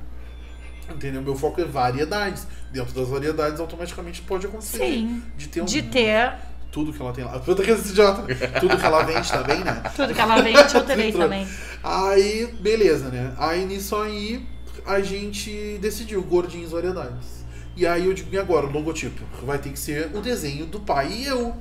Entendeu? 0.91 1.21
Meu 1.21 1.37
foco 1.37 1.61
é 1.61 1.65
variedades. 1.65 2.47
Dentro 2.73 2.95
das 2.95 3.09
variedades, 3.09 3.61
automaticamente 3.61 4.23
pode 4.23 4.47
acontecer. 4.47 4.79
Sim. 4.79 5.23
De 5.37 5.49
ter 5.49 5.61
um, 5.61 5.65
De 5.65 5.83
ter 5.83 6.35
tudo 6.71 6.93
que 6.93 7.01
ela 7.01 7.13
tem 7.13 7.25
lá. 7.25 7.39
Puta 7.39 7.63
que 7.63 7.71
idiota. 7.71 8.23
Tudo 8.61 8.77
que 8.77 8.85
ela 8.85 9.03
vende 9.03 9.31
também, 9.31 9.61
né? 9.65 9.83
tudo 9.95 10.15
que 10.15 10.21
ela 10.21 10.43
vende, 10.43 10.75
eu 10.75 10.85
terei 10.85 11.09
Entrou. 11.09 11.25
também. 11.25 11.49
Aí, 11.83 12.55
beleza, 12.61 13.09
né? 13.09 13.33
Aí 13.39 13.65
nisso 13.65 13.97
aí 13.97 14.47
a 14.85 15.01
gente 15.01 15.79
decidiu 15.81 16.23
gordinhos 16.23 16.73
variedades. 16.73 17.45
E 17.77 17.87
aí 17.87 18.07
eu 18.07 18.15
digo, 18.15 18.35
e 18.35 18.39
agora, 18.39 18.67
o 18.67 18.73
logotipo? 18.73 19.23
Vai 19.45 19.59
ter 19.59 19.71
que 19.71 19.79
ser 19.79 20.11
o 20.15 20.21
desenho 20.21 20.67
do 20.67 20.81
pai 20.81 21.13
e 21.13 21.27
eu. 21.27 21.55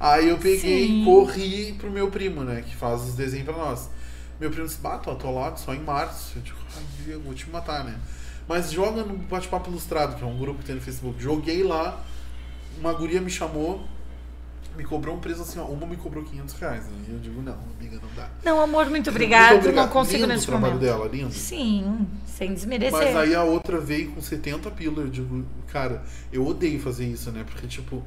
Aí 0.00 0.28
eu 0.28 0.36
peguei 0.36 0.88
Sim. 0.88 1.02
e 1.02 1.04
corri 1.04 1.72
pro 1.78 1.90
meu 1.90 2.10
primo, 2.10 2.42
né? 2.42 2.62
Que 2.62 2.74
faz 2.74 3.02
os 3.02 3.14
desenhos 3.14 3.46
pra 3.46 3.56
nós. 3.56 3.88
Meu 4.40 4.50
primo 4.50 4.66
disse, 4.66 4.80
bah, 4.80 4.98
tô 4.98 5.12
atolado 5.12 5.60
só 5.60 5.72
em 5.72 5.80
março. 5.80 6.32
Eu 6.36 6.42
digo, 6.42 6.56
ai, 6.76 6.82
Diego, 7.04 7.22
vou 7.22 7.34
te 7.34 7.48
matar, 7.48 7.84
né? 7.84 7.96
Mas 8.48 8.72
joga 8.72 9.04
no 9.04 9.16
Bate-Papo 9.16 9.70
Ilustrado, 9.70 10.16
que 10.16 10.24
é 10.24 10.26
um 10.26 10.36
grupo 10.36 10.58
que 10.58 10.64
tem 10.64 10.74
no 10.74 10.80
Facebook. 10.80 11.22
Joguei 11.22 11.62
lá, 11.62 12.04
uma 12.80 12.92
guria 12.92 13.20
me 13.20 13.30
chamou 13.30 13.86
me 14.76 14.84
cobrou 14.84 15.16
um 15.16 15.20
preço 15.20 15.42
assim, 15.42 15.58
ó. 15.58 15.64
Uma 15.64 15.86
me 15.86 15.96
cobrou 15.96 16.24
500 16.24 16.54
reais. 16.54 16.84
Né? 16.84 16.92
E 17.08 17.12
eu 17.12 17.18
digo, 17.18 17.42
não, 17.42 17.58
amiga, 17.78 17.98
não 18.02 18.08
dá. 18.16 18.28
Não, 18.44 18.60
amor, 18.60 18.88
muito 18.88 19.10
obrigado. 19.10 19.62
Muito 19.62 19.72
Não 19.72 19.88
consigo 19.88 20.18
lindo 20.22 20.28
nesse 20.28 20.44
o 20.44 20.48
trabalho 20.48 20.74
momento. 20.74 20.88
dela, 20.88 21.08
lindo. 21.08 21.32
Sim, 21.32 22.06
sem 22.26 22.52
desmerecer. 22.54 22.92
Mas 22.92 23.16
aí 23.16 23.34
a 23.34 23.44
outra 23.44 23.80
veio 23.80 24.12
com 24.12 24.20
70 24.20 24.70
pila. 24.70 25.02
Eu 25.02 25.08
digo, 25.08 25.44
cara, 25.68 26.02
eu 26.32 26.46
odeio 26.46 26.80
fazer 26.80 27.06
isso, 27.06 27.30
né? 27.30 27.44
Porque, 27.44 27.66
tipo. 27.66 28.02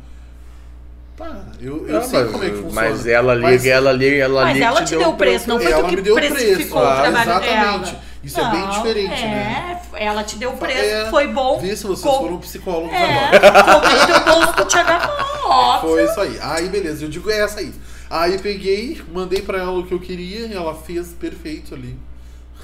Tá, 1.17 1.45
eu, 1.61 1.87
eu 1.87 1.97
Ah, 1.97 2.01
sei 2.01 2.23
mas, 2.23 2.31
como 2.31 2.43
é 2.43 2.49
que 2.49 2.55
funciona. 2.57 2.73
mas 2.89 3.07
ela 3.07 3.33
liga, 3.35 3.47
Mas 3.47 3.65
ela 3.65 3.91
liga, 3.93 4.15
ela 4.17 4.43
Mas 4.43 4.53
liga. 4.53 4.65
ela 4.65 4.83
te 4.83 4.95
deu 4.97 5.09
o 5.09 5.15
preço, 5.15 5.47
não 5.47 5.59
foi 5.59 5.71
ela 5.71 5.83
tu 5.83 5.89
que 5.89 5.95
me 5.95 6.01
deu 6.01 6.13
o 6.13 6.17
preço. 6.17 6.33
precificou 6.35 6.81
o 6.81 6.85
Ah, 6.85 6.95
trabalho 7.01 7.29
exatamente. 7.31 7.91
dela. 7.91 8.01
Isso 8.21 8.39
é 8.41 8.51
bem 8.51 8.59
Não, 8.59 8.69
diferente, 8.71 9.23
é, 9.23 9.27
né? 9.27 9.81
Ela 9.93 10.23
te 10.23 10.35
deu 10.37 10.49
o 10.51 10.57
preço, 10.57 10.79
É, 10.79 11.09
foi 11.09 11.27
bom. 11.27 11.59
Vê 11.59 11.75
se 11.75 11.83
vocês 11.85 12.01
com- 12.01 12.21
foram 12.23 12.37
psicólogos 12.39 12.91
É, 12.91 13.27
agora. 13.29 13.77
o 13.77 14.05
teu 14.07 14.33
bolso 14.33 14.53
do 14.57 14.65
Thiago 14.65 15.13
óbvio. 15.45 15.89
Foi 15.89 16.03
isso 16.03 16.19
aí. 16.21 16.39
Aí, 16.41 16.67
beleza, 16.69 17.05
eu 17.05 17.09
digo 17.09 17.29
é 17.29 17.39
essa 17.39 17.59
aí. 17.59 17.71
Aí 18.09 18.37
peguei, 18.39 19.01
mandei 19.13 19.41
pra 19.41 19.59
ela 19.59 19.71
o 19.79 19.85
que 19.85 19.93
eu 19.93 19.99
queria, 19.99 20.53
ela 20.53 20.73
fez 20.75 21.09
perfeito 21.13 21.73
ali. 21.75 21.97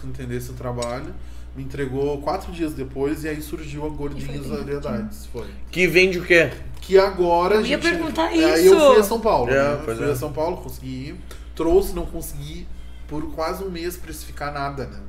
Entender 0.04 0.36
esse 0.38 0.52
trabalho. 0.54 1.14
Me 1.56 1.64
entregou 1.64 2.22
quatro 2.22 2.52
dias 2.52 2.74
depois 2.74 3.24
e 3.26 3.28
aí 3.30 3.42
surgiu 3.42 3.86
a 3.86 3.90
Gordinhas 3.90 4.46
Variedades. 4.46 5.26
Foi. 5.26 5.48
Que 5.70 5.86
vende 5.86 6.18
o 6.20 6.24
quê? 6.24 6.50
Que 6.80 6.98
agora. 6.98 7.56
Eu 7.56 7.60
a 7.60 7.64
ia 7.64 7.68
gente- 7.68 7.82
perguntar 7.90 8.28
Aí 8.28 8.40
isso. 8.40 8.74
eu 8.74 8.92
fui 8.94 9.00
a 9.00 9.04
São 9.04 9.20
Paulo. 9.20 9.52
É, 9.52 9.76
né? 9.78 9.82
Fui 9.84 10.08
é. 10.08 10.12
a 10.12 10.16
São 10.16 10.32
Paulo, 10.32 10.58
consegui 10.58 10.88
ir. 11.10 11.16
Trouxe, 11.54 11.94
não 11.94 12.06
consegui 12.06 12.66
por 13.08 13.34
quase 13.34 13.64
um 13.64 13.70
mês 13.70 13.98
precificar 13.98 14.54
nada, 14.54 14.86
né? 14.88 15.00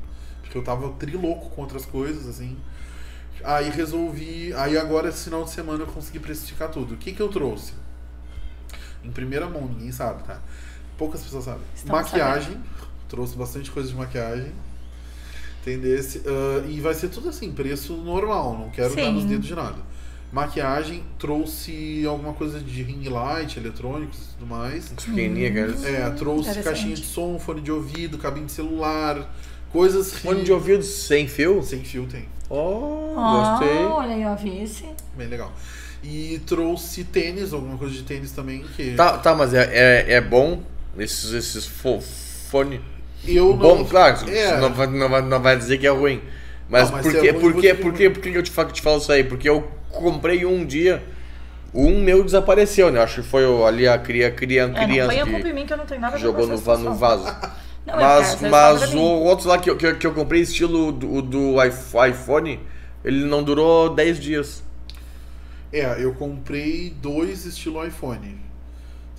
Porque 0.43 0.59
eu 0.59 0.65
tava 0.65 0.89
trilouco 0.95 1.51
com 1.51 1.63
outras 1.63 1.85
coisas, 1.87 2.29
assim. 2.29 2.57
Aí 3.45 3.71
resolvi. 3.71 4.53
Aí 4.55 4.77
agora, 4.77 5.09
esse 5.09 5.25
final 5.25 5.45
de 5.45 5.51
semana, 5.51 5.85
eu 5.85 5.87
consegui 5.87 6.19
precificar 6.19 6.71
tudo. 6.71 6.95
O 6.95 6.97
que 6.97 7.13
que 7.13 7.21
eu 7.23 7.29
trouxe? 7.29 7.73
Em 9.05 9.11
primeira 9.11 9.49
mão, 9.49 9.67
ninguém 9.67 9.93
sabe, 9.93 10.25
tá? 10.25 10.41
Poucas 10.99 11.23
pessoas 11.23 11.45
sabem. 11.45 11.63
Estamos 11.75 12.03
maquiagem. 12.03 12.59
Trouxe 13.09 13.37
bastante 13.37 13.71
coisa 13.71 13.89
de 13.89 13.95
maquiagem. 13.95 14.53
Entendesse? 15.63 16.23
Ah, 16.27 16.65
e 16.69 16.81
vai 16.81 16.93
ser 16.95 17.09
tudo 17.09 17.29
assim, 17.29 17.53
preço 17.53 17.95
normal. 17.95 18.59
Não 18.59 18.71
quero 18.71 18.95
dar 18.95 19.05
Sim. 19.05 19.13
nos 19.13 19.25
dedos 19.25 19.47
de 19.47 19.55
nada. 19.55 19.77
Maquiagem, 20.33 21.03
trouxe 21.19 22.05
alguma 22.07 22.33
coisa 22.33 22.59
de 22.59 22.83
ring 22.83 23.07
light, 23.09 23.59
eletrônicos 23.59 24.19
e 24.19 24.29
tudo 24.39 24.47
mais. 24.47 24.89
Pequenininha, 24.89 25.53
cara. 25.53 25.89
É, 25.89 26.11
trouxe 26.11 26.63
caixinha 26.63 26.95
de 26.95 27.05
som, 27.05 27.39
fone 27.39 27.61
de 27.61 27.71
ouvido, 27.71 28.17
cabine 28.17 28.47
de 28.47 28.53
celular, 28.53 29.31
coisas 29.71 30.11
que... 30.13 30.21
Fone 30.21 30.43
de 30.43 30.51
ouvido 30.51 30.83
sem 30.83 31.29
fio? 31.29 31.63
Sem 31.63 31.85
fio 31.85 32.07
tem. 32.11 32.25
Oh, 32.49 33.15
Ah, 33.17 33.59
gostei. 33.61 33.85
olha 33.85 34.15
aí, 34.15 34.25
ó, 34.25 34.35
vi 34.35 34.63
esse. 34.63 34.85
Bem 35.17 35.29
legal. 35.29 35.53
E 36.03 36.41
trouxe 36.47 37.05
tênis, 37.05 37.53
alguma 37.53 37.77
coisa 37.77 37.95
de 37.95 38.03
tênis 38.03 38.33
também, 38.33 38.63
que 38.75 38.95
Tá, 38.95 39.19
tá, 39.19 39.35
mas 39.35 39.53
é, 39.53 39.69
é, 39.71 40.13
é 40.15 40.21
bom 40.23 40.63
esses, 40.99 41.31
esses 41.33 41.67
fo, 41.67 42.01
fone. 42.01 42.81
Eu 43.27 43.55
bom, 43.55 43.79
não... 43.79 43.85
claro, 43.85 44.29
É. 44.31 44.57
não, 44.61 44.73
vai, 44.73 44.87
não, 44.89 45.09
vai, 45.09 45.23
não 45.23 45.41
vai 45.41 45.57
dizer 45.57 45.79
que 45.79 45.87
é 45.87 45.91
ruim. 45.91 46.21
Mas, 46.69 46.91
Não, 46.91 46.97
mas 46.97 47.07
por, 47.07 47.15
é 47.27 47.33
por, 47.33 47.55
que, 47.55 47.75
por, 47.75 47.93
que, 47.93 48.11
por 48.11 48.23
que 48.23 48.29
eu 48.31 48.43
te 48.43 48.51
falo, 48.51 48.73
te 48.73 48.81
falo 48.83 48.99
isso 48.99 49.13
aí? 49.13 49.25
Porque 49.25 49.49
eu 49.49 49.63
comprei 49.91 50.45
um 50.47 50.65
dia, 50.65 51.03
um 51.75 52.01
meu 52.01 52.25
desapareceu, 52.25 52.91
né? 52.91 53.01
Acho 53.01 53.23
que 53.23 53.29
foi 53.29 53.45
ali 53.67 53.87
a 53.87 53.99
cria, 53.99 54.31
cria, 54.31 54.63
É, 54.75 54.87
não 54.87 54.87
criança 54.87 55.09
põe 55.09 55.21
a 55.21 55.25
que 55.25 55.31
culpa 55.31 55.49
em 55.49 55.53
mim 55.53 55.67
que 55.67 55.73
eu 55.73 55.77
não 55.77 55.87
tenho 55.87 56.01
nada 56.01 56.17
a 56.17 56.19
ver 56.19 56.23
jogou 56.23 56.47
com 56.47 56.53
no, 56.53 56.57
no 56.79 56.95
vaso. 56.95 57.25
Não, 57.85 57.95
é 57.95 57.97
mas 58.05 58.33
essa 58.35 58.49
mas 58.49 58.95
o 58.95 59.01
outro 59.01 59.49
lá 59.49 59.59
que, 59.59 59.69
eu- 59.69 59.77
que, 59.77 59.85
eu- 59.85 59.99
que 59.99 60.07
eu 60.07 60.15
comprei, 60.15 60.41
estilo 60.43 60.93
do, 60.93 61.21
do 61.21 61.65
iPhone- 61.65 62.11
iPhone, 62.11 62.61
ele 63.05 63.25
não 63.25 63.43
durou 63.43 63.93
10 63.93 64.21
dias. 64.21 64.63
É, 65.73 66.03
eu 66.05 66.15
comprei 66.15 66.91
dois 66.91 67.45
estilo 67.45 67.85
iPhone. 67.85 68.39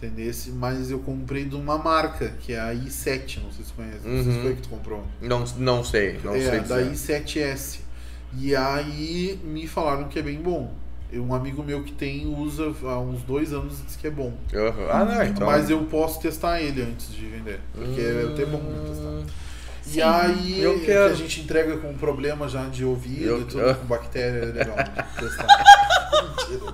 Entendesse? 0.08 0.50
Mas 0.52 0.92
eu 0.92 1.00
comprei 1.00 1.46
de 1.46 1.56
uma 1.56 1.78
marca, 1.78 2.34
que 2.42 2.52
é 2.54 2.60
a 2.60 2.74
i7, 2.74 3.40
não 3.42 3.52
sei 3.52 3.64
se 3.64 3.72
você 3.72 3.74
conhece. 3.76 4.00
Não 4.08 4.24
sei 4.24 4.24
se 4.24 4.38
Uhum. 4.38 4.44
foi 4.44 4.56
que 4.56 4.62
tu 4.64 4.70
comprou. 4.70 5.06
Não, 5.22 5.46
não 5.58 5.84
sei, 5.84 6.20
não 6.24 6.36
é, 6.36 6.40
sei 6.42 6.60
da 6.62 6.82
dizer. 6.82 7.24
i7S. 7.24 7.80
E 8.38 8.56
aí 8.56 9.40
me 9.44 9.66
falaram 9.68 10.06
que 10.10 10.20
é 10.20 10.22
bem 10.22 10.42
bom. 10.42 10.74
Um 11.14 11.34
amigo 11.34 11.62
meu 11.64 11.84
que 11.84 11.92
tem 11.92 12.26
usa 12.26 12.74
há 12.84 13.00
uns 13.00 13.22
dois 13.22 13.54
anos 13.54 13.80
e 13.80 13.84
disse 13.84 13.98
que 14.00 14.08
é 14.08 14.10
bom. 14.10 14.34
Uhum. 14.52 14.90
Ah, 14.92 15.06
não, 15.06 15.24
então... 15.24 15.46
Mas 15.48 15.70
eu 15.70 15.80
posso 15.86 16.20
testar 16.20 16.60
ele 16.60 16.82
antes 16.82 17.14
de 17.14 17.26
vender. 17.28 17.60
Porque 17.74 18.02
é 18.02 18.28
até 18.34 18.46
bom 18.46 18.60
de 18.60 18.90
testar. 18.90 19.34
E 19.86 19.90
Sim. 19.90 20.02
aí 20.02 20.60
Eu 20.64 20.80
que 20.80 20.86
quero. 20.88 21.12
a 21.12 21.14
gente 21.14 21.42
entrega 21.42 21.78
com 21.78 21.94
problema 21.94 22.48
já 22.50 22.66
de 22.68 22.84
ouvido 22.84 23.26
Eu- 23.26 23.42
e 23.42 23.46
tudo, 23.46 23.60
eu- 23.62 23.76
com 23.76 23.86
bactéria, 23.86 24.40
é 24.40 24.46
legal. 24.46 24.76
Mentira. 26.50 26.74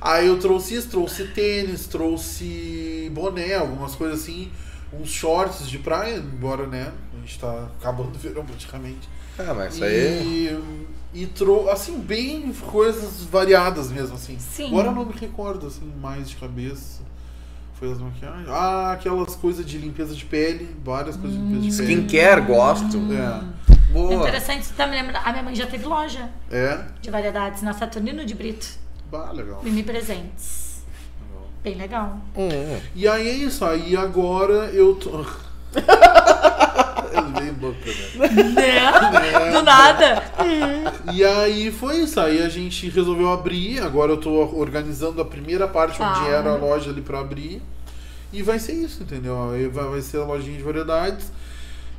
Aí 0.00 0.26
eu 0.26 0.38
trouxe 0.38 0.74
isso, 0.74 0.88
trouxe 0.88 1.24
tênis, 1.28 1.86
trouxe 1.86 3.10
boné, 3.12 3.54
algumas 3.54 3.94
coisas 3.94 4.22
assim, 4.22 4.50
uns 4.92 5.10
shorts 5.10 5.68
de 5.68 5.78
praia, 5.78 6.16
embora, 6.16 6.66
né? 6.66 6.92
A 7.14 7.20
gente 7.20 7.38
tá 7.38 7.68
acabando 7.78 8.14
o 8.14 8.18
verão 8.18 8.44
praticamente. 8.44 9.08
Ah, 9.38 9.54
mas 9.54 9.74
isso 9.74 9.84
aí... 9.84 10.58
E, 11.12 11.22
e 11.22 11.26
trou 11.26 11.68
assim, 11.70 11.98
bem 11.98 12.52
coisas 12.52 13.24
variadas 13.24 13.90
mesmo, 13.90 14.14
assim. 14.14 14.38
Sim. 14.38 14.68
Agora 14.68 14.88
eu 14.88 14.94
não 14.94 15.04
me 15.04 15.12
recordo, 15.12 15.66
assim, 15.66 15.92
mais 16.00 16.30
de 16.30 16.36
cabeça. 16.36 17.02
Foi 17.74 17.90
as 17.90 17.98
maquiagens. 17.98 18.48
Ah, 18.48 18.92
aquelas 18.92 19.34
coisas 19.34 19.66
de 19.66 19.76
limpeza 19.78 20.14
de 20.14 20.24
pele, 20.24 20.74
várias 20.84 21.16
coisas 21.16 21.36
de 21.36 21.44
limpeza 21.44 21.82
de 21.82 21.88
pele. 21.88 22.06
Skincare, 22.06 22.40
gosto. 22.42 22.96
É. 23.12 23.70
Boa. 23.92 24.14
Interessante, 24.14 24.66
você 24.66 24.74
tá 24.74 24.86
me 24.86 24.94
lembrando. 24.94 25.16
A 25.24 25.32
minha 25.32 25.42
mãe 25.42 25.54
já 25.54 25.66
teve 25.66 25.84
loja 25.84 26.30
É? 26.50 26.84
de 27.00 27.10
variedades 27.10 27.62
na 27.62 27.72
Saturnino 27.72 28.24
de 28.24 28.34
Brito. 28.34 28.78
Bah, 29.10 29.30
legal. 29.32 29.60
Mimi 29.62 29.82
Presentes. 29.82 30.82
Bem 31.62 31.74
legal. 31.74 32.18
Hum, 32.36 32.48
hum. 32.48 32.80
E 32.94 33.06
aí 33.06 33.28
é 33.28 33.32
isso, 33.34 33.64
aí 33.64 33.96
agora 33.96 34.70
eu 34.72 34.94
tô. 34.94 35.24
Louco, 37.60 37.76
né? 38.18 38.28
Né? 38.54 39.50
Do 39.52 39.62
nada. 39.62 40.22
E 41.12 41.24
aí 41.24 41.70
foi 41.70 41.98
isso, 41.98 42.18
aí 42.18 42.42
a 42.42 42.48
gente 42.48 42.88
resolveu 42.88 43.30
abrir, 43.30 43.80
agora 43.80 44.12
eu 44.12 44.16
tô 44.16 44.30
organizando 44.56 45.20
a 45.20 45.24
primeira 45.24 45.68
parte 45.68 46.00
onde 46.02 46.20
Ah. 46.20 46.28
era 46.28 46.50
a 46.52 46.56
loja 46.56 46.90
ali 46.90 47.02
pra 47.02 47.20
abrir. 47.20 47.60
E 48.32 48.42
vai 48.42 48.58
ser 48.58 48.72
isso, 48.72 49.02
entendeu? 49.02 49.36
Vai 49.72 50.00
ser 50.00 50.18
a 50.18 50.24
lojinha 50.24 50.56
de 50.56 50.62
variedades. 50.62 51.30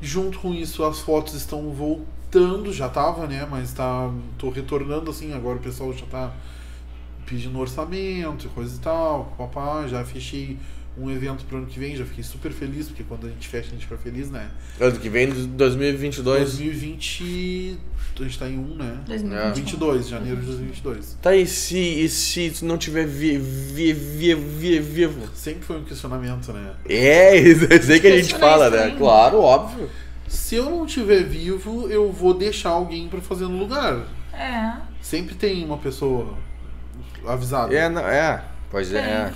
Junto 0.01 0.39
com 0.39 0.53
isso, 0.53 0.83
as 0.83 0.99
fotos 0.99 1.33
estão 1.35 1.69
voltando, 1.71 2.73
já 2.73 2.89
tava, 2.89 3.27
né? 3.27 3.45
Mas 3.49 3.71
tá. 3.73 4.09
tô 4.38 4.49
retornando 4.49 5.11
assim, 5.11 5.33
agora 5.33 5.57
o 5.57 5.61
pessoal 5.61 5.93
já 5.93 6.05
tá 6.07 6.31
pedindo 7.31 7.57
orçamento 7.57 8.45
e 8.45 8.49
coisa 8.49 8.75
e 8.75 8.79
tal, 8.79 9.33
papá, 9.37 9.87
já 9.87 10.03
fechei 10.03 10.57
um 10.97 11.09
evento 11.09 11.45
pro 11.45 11.59
ano 11.59 11.65
que 11.67 11.79
vem, 11.79 11.95
já 11.95 12.03
fiquei 12.03 12.21
super 12.23 12.51
feliz, 12.51 12.87
porque 12.87 13.03
quando 13.03 13.25
a 13.25 13.29
gente 13.29 13.47
fecha 13.47 13.69
a 13.69 13.71
gente 13.71 13.85
fica 13.85 13.95
feliz, 13.97 14.29
né? 14.29 14.49
Ano 14.79 14.99
que 14.99 15.09
vem, 15.09 15.29
2022. 15.29 16.57
2020, 16.57 17.77
a 18.19 18.23
gente 18.23 18.37
tá 18.37 18.49
em 18.49 18.59
1, 18.59 18.75
né? 18.75 18.97
2021. 19.07 19.53
22, 19.53 20.09
janeiro 20.09 20.39
de 20.41 20.45
2022. 20.47 21.17
Tá, 21.21 21.33
e 21.33 21.47
se, 21.47 21.77
e 21.77 22.09
se 22.09 22.51
tu 22.51 22.65
não 22.65 22.77
tiver 22.77 23.07
vi, 23.07 23.37
vi, 23.37 23.93
vi, 23.93 24.33
vi- 24.35 24.79
vivo? 24.79 25.29
Sempre 25.33 25.63
foi 25.63 25.77
um 25.77 25.85
questionamento, 25.85 26.51
né? 26.51 26.73
É, 26.89 27.37
isso 27.39 27.65
aí 27.91 27.99
que 28.01 28.07
a 28.07 28.17
gente 28.21 28.35
fala, 28.35 28.69
né? 28.69 28.93
Claro, 28.97 29.39
óbvio. 29.39 29.89
Se 30.27 30.55
eu 30.55 30.65
não 30.69 30.85
estiver 30.85 31.23
vivo, 31.23 31.87
eu 31.89 32.11
vou 32.11 32.33
deixar 32.33 32.71
alguém 32.71 33.07
pra 33.07 33.21
fazer 33.21 33.45
no 33.45 33.57
lugar. 33.57 34.05
É. 34.33 34.73
Sempre 35.01 35.35
tem 35.35 35.63
uma 35.63 35.77
pessoa 35.77 36.37
avisada. 37.27 37.73
É, 37.76 37.89
não, 37.89 38.02
é. 38.07 38.43
Pois 38.69 38.91
é. 38.93 38.98
é. 38.99 39.34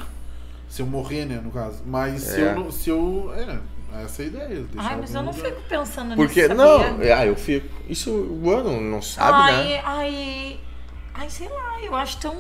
Se 0.70 0.82
eu 0.82 0.86
morrer, 0.86 1.26
né, 1.26 1.40
no 1.44 1.52
caso. 1.52 1.82
Mas 1.86 2.22
se 2.22 2.42
É. 2.42 2.52
eu 2.52 2.56
não. 2.56 2.72
Se 2.72 2.90
eu. 2.90 3.32
É, 3.36 4.04
essa 4.04 4.24
é 4.24 4.26
a 4.26 4.28
ideia. 4.28 4.48
deixar 4.48 4.90
Ai, 4.90 4.98
mas 5.00 5.16
eu 5.16 5.24
não 5.24 5.32
lugar. 5.32 5.50
fico 5.52 5.62
pensando 5.70 6.16
Porque, 6.16 6.42
nisso. 6.44 6.54
não, 6.56 6.80
sabia? 6.80 7.18
ah, 7.18 7.26
eu 7.26 7.36
fico. 7.36 7.68
Isso 7.88 8.12
o 8.12 8.52
ano 8.52 8.82
não 8.82 9.02
sabe, 9.02 9.38
ai, 9.52 9.64
né? 9.70 9.82
ai. 9.86 10.60
Ai, 11.18 11.30
sei 11.30 11.48
lá, 11.48 11.80
eu 11.82 11.96
acho 11.96 12.18
tão. 12.20 12.36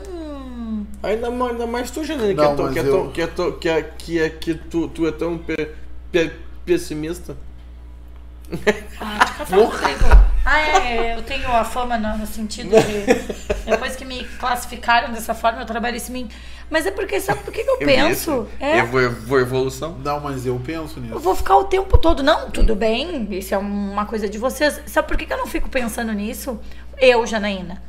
Ainda 1.01 1.31
mais, 1.31 1.51
ainda 1.53 1.65
mais 1.67 1.91
tu, 1.91 2.03
Janine, 2.03 2.35
que, 2.35 2.41
é 2.41 2.55
tão- 2.55 2.73
que, 2.73 2.79
é 2.79 2.83
tão- 2.83 3.11
que, 3.11 3.21
é 3.21 3.27
tão- 3.27 3.51
que, 3.53 3.69
é, 3.69 3.81
que, 3.81 4.19
é, 4.19 4.29
que 4.29 4.53
tu, 4.55 4.89
tu 4.89 5.07
é 5.07 5.13
tão 5.13 5.37
pe- 5.37 5.71
pe- 6.11 6.31
pessimista. 6.65 7.37
Ah, 8.99 9.45
comigo. 9.45 9.71
Ah, 10.45 10.59
é, 10.59 11.15
eu 11.17 11.23
tenho 11.23 11.47
a 11.51 11.63
fama 11.63 11.97
no, 11.97 12.17
no 12.19 12.27
sentido 12.27 12.69
de. 12.69 13.45
Depois 13.69 13.95
que 13.95 14.05
me 14.05 14.23
classificaram 14.39 15.11
dessa 15.11 15.33
forma, 15.33 15.61
eu 15.61 15.65
trabalhei 15.65 15.99
em 16.07 16.11
mim. 16.11 16.29
Mas 16.69 16.85
é 16.85 16.91
porque, 16.91 17.19
sabe 17.19 17.41
por 17.41 17.51
que, 17.53 17.63
que 17.63 17.69
eu, 17.69 17.77
Eu 17.79 17.85
penso? 17.87 18.47
disse, 18.51 18.63
É, 18.63 18.77
evo- 18.79 18.99
evo- 18.99 19.39
evolução. 19.39 19.97
Não, 20.03 20.19
mas 20.19 20.45
eu 20.45 20.59
penso 20.63 20.97
eu 20.99 21.03
nisso. 21.03 21.19
vou 21.19 21.35
ficar 21.35 21.57
o 21.57 21.63
tempo 21.65 21.97
todo. 21.97 22.21
Não, 22.23 22.49
tudo 22.51 22.75
bem, 22.75 23.27
isso 23.31 23.53
é 23.53 23.57
uma 23.57 24.05
coisa 24.05 24.27
de 24.29 24.37
vocês. 24.37 24.81
Sabe 24.85 25.07
por 25.07 25.17
que, 25.17 25.25
que 25.25 25.33
eu 25.33 25.37
não 25.37 25.47
fico 25.47 25.67
pensando 25.69 26.11
nisso? 26.13 26.59
Eu, 26.99 27.25
Janaína. 27.25 27.81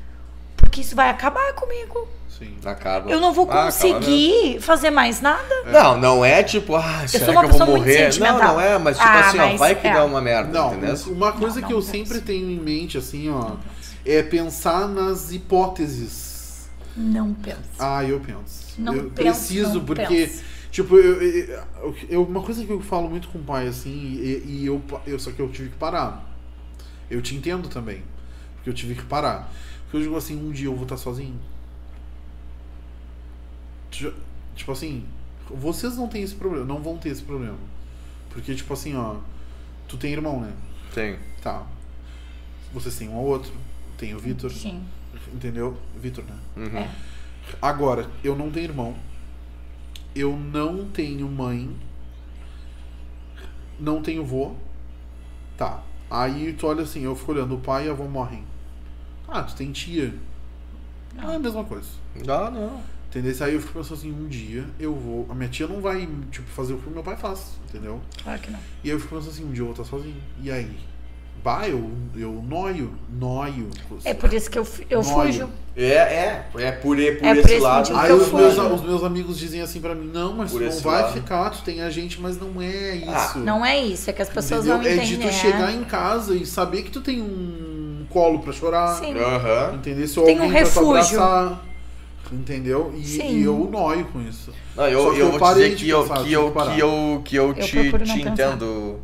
Porque 0.57 0.81
isso 0.81 0.97
vai 0.97 1.09
acabar 1.11 1.53
comigo. 1.55 2.09
Sim. 2.39 2.55
Acaba. 2.65 3.11
Eu 3.11 3.19
não 3.21 3.33
vou 3.33 3.51
Ah, 3.51 3.65
conseguir 3.65 4.61
fazer 4.61 4.91
mais 4.91 5.21
nada. 5.21 5.43
mesmo. 5.65 5.73
Não, 5.73 5.99
não 5.99 6.25
é 6.25 6.43
tipo, 6.43 6.75
ah, 6.77 7.07
será 7.09 7.25
sou 7.25 7.35
uma 7.35 7.45
que 7.45 7.51
eu 7.55 7.59
vou 7.59 7.67
morrer? 7.79 8.19
Não, 8.19 8.39
não 8.39 8.61
é, 8.61 8.79
mas 8.79 8.99
tipo 8.99 9.09
Ah, 9.09 9.21
assim, 9.29 9.39
ó, 9.39 9.47
mas 9.49 9.59
vai 9.59 9.75
que 9.75 9.87
é. 9.87 9.93
dá 9.95 10.05
uma 10.05 10.21
merda, 10.21 10.53
Não, 10.53 10.75
entendeu? 10.75 10.97
uma 11.13 11.33
coisa 11.33 11.61
Não, 11.61 11.67
que 11.69 11.73
eu 11.73 11.79
não 11.79 11.83
sempre 11.83 12.15
penso. 12.15 12.27
tenho 12.27 12.51
em 12.51 12.59
mente, 12.61 12.99
assim, 12.99 13.31
ó, 13.31 13.53
é 14.05 14.23
pensar 14.23 14.87
nas 14.89 15.33
hipóteses. 15.33 16.69
Não 16.97 17.33
penso. 17.35 17.59
Ah, 17.79 18.05
eu 18.05 18.21
penso. 18.21 18.75
Não 18.79 18.93
eu 18.95 19.05
penso, 19.05 19.15
preciso, 19.15 19.75
não 19.75 19.85
porque 19.85 20.07
penso. 20.07 20.43
Tipo, 20.71 20.97
eu, 20.99 21.23
eu, 21.23 21.95
eu- 22.11 22.23
uma 22.23 22.43
coisa 22.43 22.63
que 22.65 22.71
eu 22.71 22.81
falo 22.83 23.09
muito 23.09 23.29
com 23.29 23.39
o 23.39 23.43
pai, 23.43 23.67
assim, 23.67 23.91
e, 23.91 24.43
e 24.47 24.67
eu, 24.67 24.83
eu. 25.07 25.19
Só 25.19 25.31
que 25.31 25.41
eu 25.41 25.49
tive 25.49 25.71
que 25.71 25.77
parar. 25.77 26.23
Eu 27.11 27.23
te 27.23 27.35
entendo 27.35 27.69
também. 27.69 28.03
Porque 28.57 28.69
eu 28.69 28.75
tive 28.75 28.95
que 28.95 29.05
parar. 29.05 29.51
Porque 29.85 29.97
eu 29.97 30.01
digo 30.03 30.17
assim, 30.17 30.37
um 30.37 30.51
dia 30.51 30.67
eu 30.67 30.75
vou 30.75 30.83
estar 30.83 30.99
sozinho. 30.99 31.39
Ti- 33.91 34.13
Tipo 34.55 34.73
assim, 34.73 35.05
vocês 35.51 35.97
não 35.97 36.09
têm 36.09 36.23
esse 36.23 36.35
problema, 36.35 36.65
não 36.65 36.81
vão 36.83 36.97
ter 36.97 37.11
esse 37.11 37.23
problema. 37.23 37.59
Porque, 38.31 38.55
tipo 38.55 38.73
assim, 38.73 38.95
ó, 38.97 39.17
tu 39.87 39.97
tem 39.99 40.13
irmão, 40.13 40.41
né? 40.41 40.53
Tem. 40.95 41.19
Tá. 41.43 41.67
Vocês 42.73 42.97
têm 42.97 43.09
um 43.09 43.17
ao 43.17 43.25
outro. 43.25 43.53
Tem 43.99 44.15
o 44.15 44.19
Vitor. 44.19 44.51
Sim. 44.51 44.83
Entendeu? 45.33 45.77
Vitor, 45.97 46.25
né? 46.25 46.37
Uhum. 46.57 46.79
É. 46.79 46.91
Agora, 47.61 48.11
eu 48.25 48.35
não 48.37 48.51
tenho 48.51 48.65
irmão. 48.65 48.95
Eu 50.15 50.35
não 50.37 50.89
tenho 50.91 51.29
mãe. 51.29 51.75
Não 53.79 54.01
tenho 54.03 54.25
vô. 54.25 54.55
Tá. 55.57 55.83
Aí 56.11 56.53
tu 56.55 56.67
olha 56.67 56.83
assim, 56.83 57.03
eu 57.03 57.15
fico 57.15 57.33
olhando, 57.33 57.55
o 57.57 57.61
pai 57.61 57.87
e 57.87 57.89
a 57.89 57.93
avó 57.93 58.05
morrem. 58.05 58.43
Ah, 59.29 59.43
tu 59.43 59.55
tem 59.55 59.73
tia. 59.73 60.15
Não 61.15 61.31
é 61.33 61.37
a 61.37 61.39
mesma 61.39 61.65
coisa. 61.65 61.89
Não, 62.25 62.51
não. 62.51 62.83
Entendeu? 63.17 63.35
Aí 63.47 63.55
eu 63.55 63.61
fico 63.61 63.73
pensando 63.73 63.95
assim, 63.99 64.13
um 64.13 64.29
dia 64.29 64.65
eu 64.79 64.95
vou. 64.95 65.27
A 65.31 65.35
minha 65.35 65.49
tia 65.49 65.67
não 65.67 65.81
vai, 65.81 66.07
tipo, 66.31 66.47
fazer 66.51 66.75
o 66.75 66.79
que 66.79 66.87
o 66.89 66.93
meu 66.93 67.03
pai 67.03 67.17
faz, 67.17 67.53
entendeu? 67.69 67.99
Claro 68.23 68.39
que 68.41 68.51
não. 68.51 68.59
E 68.85 68.91
aí 68.91 68.95
eu 68.95 69.01
fico 69.01 69.15
pensando 69.15 69.31
assim, 69.31 69.45
um 69.45 69.53
dia 69.53 69.63
eu 69.63 69.67
vou 69.67 69.73
estar 69.73 69.85
sozinho. 69.85 70.17
E 70.43 70.51
aí? 70.51 70.71
Bah, 71.43 71.67
eu, 71.69 71.91
eu 72.17 72.45
noio, 72.47 72.93
noio. 73.09 73.71
É 74.05 74.13
por 74.13 74.35
isso 74.35 74.51
que 74.51 74.59
eu, 74.59 74.67
eu 74.91 75.03
fujo. 75.03 75.49
É, 75.77 75.83
é. 75.95 76.47
É 76.57 76.73
por, 76.73 76.99
é 77.01 77.13
por 77.13 77.25
É 77.25 77.35
por 77.35 77.39
esse 77.45 77.53
esse 77.55 77.59
lado. 77.61 77.97
Aí 77.97 78.13
os 78.13 78.33
meus, 78.33 78.59
os 78.59 78.83
meus 78.83 79.05
amigos 79.05 79.39
dizem 79.39 79.61
assim 79.63 79.81
pra 79.81 79.95
mim, 79.95 80.11
não, 80.13 80.35
mas 80.35 80.51
Por 80.51 80.61
tu 80.61 80.65
não 80.69 80.81
vai 80.81 81.03
lado. 81.03 81.15
ficar, 81.15 81.51
tu 81.51 81.63
tem 81.63 81.83
a 81.83 81.89
gente, 81.91 82.21
mas 82.21 82.39
não 82.39 82.61
é 82.61 82.97
isso. 82.97 83.09
Ah, 83.11 83.35
Não 83.39 83.65
é 83.65 83.79
isso, 83.81 84.11
é 84.11 84.13
que 84.13 84.21
as 84.23 84.29
pessoas 84.29 84.61
Entendeu? 84.67 84.79
não 84.79 84.85
é 84.85 84.95
entendem. 84.95 85.07
de 85.07 85.17
tu 85.19 85.27
né? 85.27 85.33
chegar 85.33 85.73
em 85.73 85.85
casa 85.85 86.35
e 86.35 86.45
saber 86.45 86.83
que 86.83 86.91
tu 86.91 87.01
tem 87.01 87.23
um 87.23 88.05
colo 88.11 88.41
pra 88.41 88.53
chorar. 88.53 88.95
Sim. 88.99 89.15
Aham. 89.17 89.75
Entendeu? 89.77 90.09
Se 90.09 90.15
Tem 90.25 90.39
um 90.39 90.43
alguém 90.45 90.51
pra 90.51 90.59
te 90.63 90.65
refúgio. 90.65 91.23
abraçar. 91.23 91.65
Entendeu? 92.33 92.93
E, 92.97 93.23
e 93.23 93.45
eu 93.45 93.69
noio 93.71 94.05
com 94.07 94.21
isso. 94.21 94.51
Não, 94.77 94.85
Só 94.85 94.91
eu, 94.91 95.13
que 95.13 95.19
eu 95.21 95.27
eu 95.27 95.39
vou 95.39 95.55
dizer 95.55 95.77
que 95.77 95.89
eu, 95.89 96.03
pensar, 96.03 96.29
eu, 96.29 96.47
que 96.49 96.55
parar. 96.55 96.75
que 96.75 96.81
eu, 96.81 97.23
que 97.25 97.37
eu, 97.37 97.55
te, 97.55 97.93
te 97.93 98.21
entendo. 98.21 98.99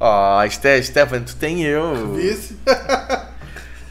Ó, 0.00 0.44
Ste 0.48 0.82
Stefan, 0.82 1.22
tu 1.22 1.36
tem 1.36 1.62
eu. 1.62 1.94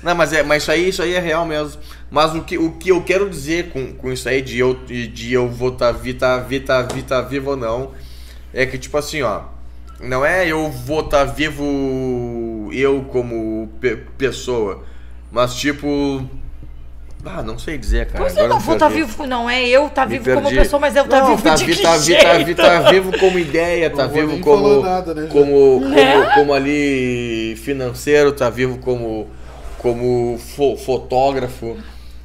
Não, 0.03 0.14
mas, 0.14 0.34
é, 0.34 0.44
mas 0.44 0.64
isso 0.64 0.72
aí, 0.72 0.90
isso 0.90 1.02
aí 1.02 1.14
é 1.14 1.20
real 1.20 1.45
mesmo. 1.45 1.82
Mas 2.11 2.36
o 2.36 2.44
que, 2.44 2.57
o 2.57 2.74
que 2.74 2.90
eu 2.90 3.02
quero 3.02 3.30
dizer 3.30 3.70
com, 3.70 3.94
com 3.94 4.11
isso 4.11 4.28
aí, 4.28 4.41
de 4.41 4.60
eu, 4.60 4.74
de 4.74 5.32
eu 5.34 5.49
vou 5.49 5.70
estar 5.70 5.94
tá, 5.94 5.99
vi, 5.99 6.14
tá, 6.14 6.40
vi, 6.40 6.60
tá, 6.60 6.82
vi, 6.82 7.02
tá 7.03 7.22
vivo 7.22 7.52
ou 7.52 7.57
não, 7.57 7.91
é 8.53 8.65
que, 8.65 8.78
tipo 8.78 8.98
assim, 8.98 9.22
ó. 9.22 9.44
Não 10.02 10.26
é 10.26 10.45
eu 10.45 10.70
vou 10.70 10.99
estar 10.99 11.24
vivo 11.24 12.70
eu 12.74 13.06
como 13.10 13.70
pe- 13.80 13.95
pessoa, 14.18 14.84
mas 15.32 15.56
tipo. 15.56 16.28
Ah, 17.26 17.41
não 17.41 17.58
sei 17.58 17.78
dizer, 17.78 18.08
cara. 18.08 18.20
Pois 18.26 18.34
eu 18.36 18.40
agora 18.44 18.50
não 18.50 18.58
me 18.60 18.64
vou 18.66 18.74
estar 18.76 18.90
perdi. 18.90 19.04
vivo, 19.06 19.26
não 19.26 19.50
é 19.50 19.66
eu 19.66 19.90
tá 19.90 20.06
Me 20.06 20.18
vivo 20.18 20.26
como 20.36 20.41
perdi. 20.50 20.58
pessoa, 20.60 20.80
mas 20.80 20.95
eu 20.95 21.06
tá 21.08 21.20
Não, 21.22 21.28
vivo 21.30 21.41
tá 21.44 21.56
de 21.56 21.66
vi- 21.66 21.76
que 21.76 21.82
tá, 21.82 21.98
vi- 21.98 22.04
jeito? 22.04 22.22
tá, 22.24 22.38
vi- 22.38 22.56
tá 22.56 22.80
vivo 22.91 23.18
como 23.18 23.40
ideia, 23.40 23.90
tá 23.90 24.04
Não 24.08 24.10
vivo 24.14 24.40
como, 24.40 24.82
nada, 24.82 25.14
né, 25.14 25.28
como, 25.32 25.80
como, 25.82 25.90
Né? 25.90 26.32
como 26.36 26.54
ali 26.54 27.56
financeiro, 27.64 28.34
tá 28.34 28.50
vivo 28.50 28.78
como, 28.80 29.30
como 29.78 30.38
fo- 30.38 30.76
fotógrafo, 30.76 31.78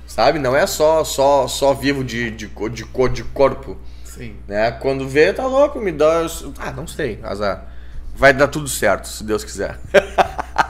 sabe? 0.07 0.41
Não 0.41 0.57
é 0.57 0.67
só 0.67 1.05
só 1.05 1.47
só 1.47 1.73
vivo 1.75 2.03
de, 2.03 2.31
de, 2.33 2.47
de, 2.49 2.85
de 3.13 3.25
corpo, 3.25 3.77
Sim. 4.05 4.35
né? 4.49 4.73
Quando 4.73 5.09
vê, 5.09 5.33
tá 5.33 5.47
louco, 5.47 5.79
me 5.79 5.93
dá... 5.93 6.27
Ah, 6.59 6.73
não 6.73 6.89
sei, 6.89 7.21
azar. 7.23 7.67
Vai 8.17 8.33
dar 8.35 8.49
tudo 8.49 8.67
certo, 8.67 9.07
se 9.07 9.23
Deus 9.23 9.45
quiser. 9.45 9.79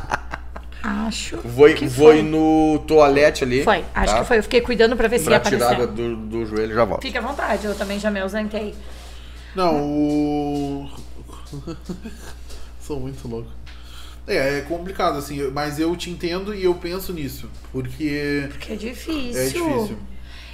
Acho 0.83 1.39
Vou, 1.39 1.69
que 1.75 1.89
foi. 1.89 2.23
no 2.23 2.79
toalete 2.87 3.43
ali. 3.45 3.65
Foi, 3.65 3.85
acho 3.95 4.13
tá? 4.15 4.21
que 4.21 4.27
foi. 4.27 4.39
Eu 4.39 4.43
fiquei 4.45 4.61
cuidando 4.61 4.97
pra 4.97 5.09
ver 5.09 5.19
se 5.19 5.29
ia 5.29 5.41
Pra 5.41 5.51
tirar 5.51 5.73
água 5.73 5.85
aparecer. 5.87 6.11
do, 6.11 6.17
do 6.17 6.47
joelho 6.47 6.75
já 6.75 6.85
volto. 6.85 7.03
Fica 7.03 7.19
à 7.19 7.23
vontade, 7.23 7.67
eu 7.67 7.75
também 7.75 7.99
já 7.99 8.11
me 8.11 8.21
ausentei. 8.21 8.75
Não, 9.57 9.83
o. 9.83 10.89
Sou 12.81 13.01
muito 13.01 13.27
louco. 13.27 13.51
É, 14.27 14.59
é 14.59 14.61
complicado, 14.63 15.17
assim, 15.19 15.51
mas 15.51 15.79
eu 15.81 15.97
te 15.97 16.11
entendo 16.11 16.55
e 16.55 16.65
eu 16.65 16.75
penso 16.75 17.13
nisso. 17.13 17.49
Porque 17.73 18.47
Porque 18.51 18.73
é 18.75 18.77
difícil. 18.77 19.41
é 19.41 19.45
difícil. 19.47 19.99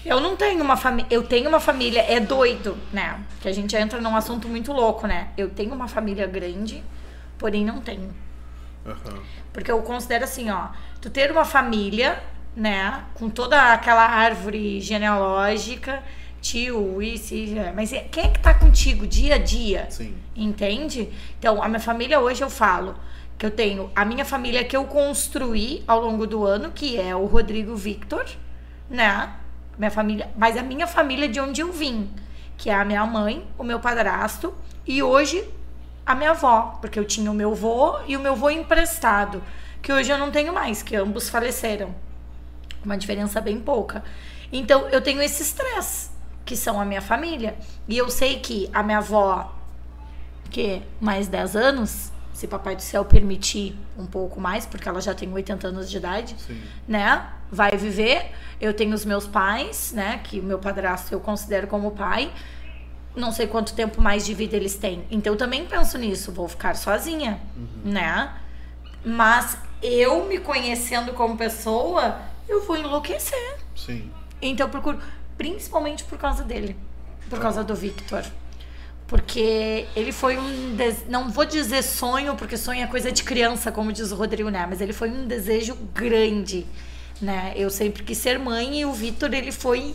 Eu 0.06 0.20
não 0.20 0.36
tenho 0.36 0.62
uma 0.62 0.76
família. 0.76 1.06
Eu 1.10 1.22
tenho 1.22 1.48
uma 1.48 1.60
família. 1.60 2.00
É 2.08 2.20
doido, 2.20 2.76
né? 2.92 3.20
Que 3.40 3.48
a 3.48 3.52
gente 3.52 3.74
entra 3.74 4.00
num 4.00 4.14
assunto 4.16 4.48
muito 4.48 4.72
louco, 4.72 5.06
né? 5.06 5.28
Eu 5.36 5.48
tenho 5.50 5.74
uma 5.74 5.88
família 5.88 6.26
grande, 6.26 6.82
porém 7.38 7.64
não 7.64 7.80
tenho. 7.80 8.10
Porque 9.52 9.70
eu 9.70 9.80
considero 9.82 10.24
assim, 10.24 10.50
ó, 10.50 10.68
tu 11.00 11.10
ter 11.10 11.30
uma 11.30 11.44
família, 11.44 12.22
né, 12.56 13.04
com 13.14 13.28
toda 13.30 13.72
aquela 13.72 14.04
árvore 14.04 14.80
genealógica, 14.80 16.02
tio, 16.40 17.00
isso, 17.00 17.34
isso, 17.34 17.54
mas 17.74 17.92
é- 17.92 18.00
quem 18.10 18.24
é 18.24 18.28
que 18.28 18.38
tá 18.38 18.52
contigo 18.52 19.06
dia 19.06 19.36
a 19.36 19.38
dia? 19.38 19.86
Sim. 19.90 20.14
Entende? 20.36 21.08
Então, 21.38 21.62
a 21.62 21.68
minha 21.68 21.80
família 21.80 22.20
hoje 22.20 22.42
eu 22.42 22.50
falo 22.50 22.94
que 23.38 23.46
eu 23.46 23.50
tenho 23.50 23.90
a 23.96 24.04
minha 24.04 24.24
família 24.24 24.62
que 24.64 24.76
eu 24.76 24.84
construí 24.84 25.82
ao 25.86 26.00
longo 26.00 26.26
do 26.26 26.44
ano, 26.44 26.70
que 26.70 27.00
é 27.00 27.16
o 27.16 27.24
Rodrigo 27.24 27.74
Victor, 27.74 28.24
né? 28.88 29.32
Minha 29.78 29.90
família, 29.90 30.30
mas 30.36 30.56
a 30.56 30.62
minha 30.62 30.86
família 30.86 31.28
de 31.28 31.40
onde 31.40 31.60
eu 31.60 31.72
vim, 31.72 32.10
que 32.56 32.70
é 32.70 32.74
a 32.74 32.84
minha 32.84 33.04
mãe, 33.06 33.44
o 33.58 33.64
meu 33.64 33.80
padrasto 33.80 34.54
e 34.86 35.02
hoje 35.02 35.44
a 36.06 36.14
minha 36.14 36.30
avó, 36.30 36.78
porque 36.80 36.98
eu 36.98 37.04
tinha 37.04 37.30
o 37.30 37.34
meu 37.34 37.54
vô 37.54 37.98
e 38.06 38.16
o 38.16 38.20
meu 38.20 38.36
vô 38.36 38.50
emprestado, 38.50 39.42
que 39.80 39.92
hoje 39.92 40.10
eu 40.10 40.18
não 40.18 40.30
tenho 40.30 40.52
mais, 40.52 40.82
que 40.82 40.96
ambos 40.96 41.28
faleceram. 41.28 41.94
Uma 42.84 42.98
diferença 42.98 43.40
bem 43.40 43.58
pouca. 43.60 44.04
Então, 44.52 44.88
eu 44.88 45.00
tenho 45.00 45.22
esses 45.22 45.52
três, 45.52 46.10
que 46.44 46.56
são 46.56 46.80
a 46.80 46.84
minha 46.84 47.00
família. 47.00 47.56
E 47.88 47.96
eu 47.96 48.10
sei 48.10 48.38
que 48.38 48.68
a 48.72 48.82
minha 48.82 48.98
avó, 48.98 49.54
que 50.50 50.82
mais 51.00 51.26
10 51.26 51.56
anos, 51.56 52.12
se 52.34 52.46
papai 52.48 52.76
do 52.76 52.82
céu 52.82 53.04
permitir 53.04 53.78
um 53.96 54.04
pouco 54.04 54.40
mais, 54.40 54.66
porque 54.66 54.88
ela 54.88 55.00
já 55.00 55.14
tem 55.14 55.32
80 55.32 55.68
anos 55.68 55.90
de 55.90 55.96
idade, 55.96 56.36
Sim. 56.38 56.60
né? 56.86 57.28
Vai 57.50 57.76
viver. 57.76 58.32
Eu 58.60 58.74
tenho 58.74 58.92
os 58.92 59.04
meus 59.04 59.26
pais, 59.26 59.92
né? 59.92 60.20
Que 60.24 60.40
o 60.40 60.42
meu 60.42 60.58
padrasto 60.58 61.14
eu 61.14 61.20
considero 61.20 61.66
como 61.68 61.92
pai. 61.92 62.32
Não 63.14 63.30
sei 63.32 63.46
quanto 63.46 63.74
tempo 63.74 64.00
mais 64.00 64.24
de 64.26 64.34
vida 64.34 64.56
eles 64.56 64.74
têm. 64.76 65.04
Então 65.10 65.34
eu 65.34 65.36
também 65.38 65.64
penso 65.66 65.96
nisso. 65.98 66.32
Vou 66.32 66.48
ficar 66.48 66.74
sozinha, 66.76 67.40
né? 67.84 68.32
Mas 69.04 69.56
eu 69.82 70.24
me 70.26 70.38
conhecendo 70.38 71.12
como 71.12 71.36
pessoa, 71.36 72.18
eu 72.48 72.64
vou 72.66 72.76
enlouquecer. 72.76 73.56
Sim. 73.76 74.10
Então 74.42 74.66
eu 74.66 74.70
procuro, 74.70 74.98
principalmente 75.38 76.02
por 76.04 76.18
causa 76.18 76.42
dele, 76.42 76.76
por 77.30 77.38
causa 77.38 77.62
do 77.62 77.74
Victor. 77.74 78.24
Porque 79.06 79.86
ele 79.94 80.12
foi 80.12 80.38
um. 80.38 80.74
des- 80.76 81.06
Não 81.08 81.30
vou 81.30 81.44
dizer 81.44 81.82
sonho, 81.82 82.34
porque 82.36 82.56
sonho 82.56 82.82
é 82.82 82.86
coisa 82.86 83.12
de 83.12 83.22
criança, 83.22 83.70
como 83.70 83.92
diz 83.92 84.10
o 84.10 84.16
Rodrigo, 84.16 84.48
né? 84.48 84.66
Mas 84.68 84.80
ele 84.80 84.92
foi 84.94 85.10
um 85.10 85.26
desejo 85.26 85.74
grande, 85.94 86.66
né? 87.20 87.52
Eu 87.54 87.68
sempre 87.68 88.02
quis 88.02 88.16
ser 88.18 88.38
mãe 88.38 88.80
e 88.80 88.84
o 88.86 88.92
Victor, 88.92 89.32
ele 89.34 89.52
foi 89.52 89.94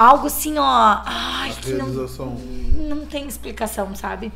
algo 0.00 0.28
assim, 0.28 0.56
ó. 0.56 1.02
Ai, 1.04 1.52
que 1.60 1.74
não, 1.74 1.88
não 1.88 3.04
tem 3.04 3.28
explicação, 3.28 3.94
sabe? 3.94 4.32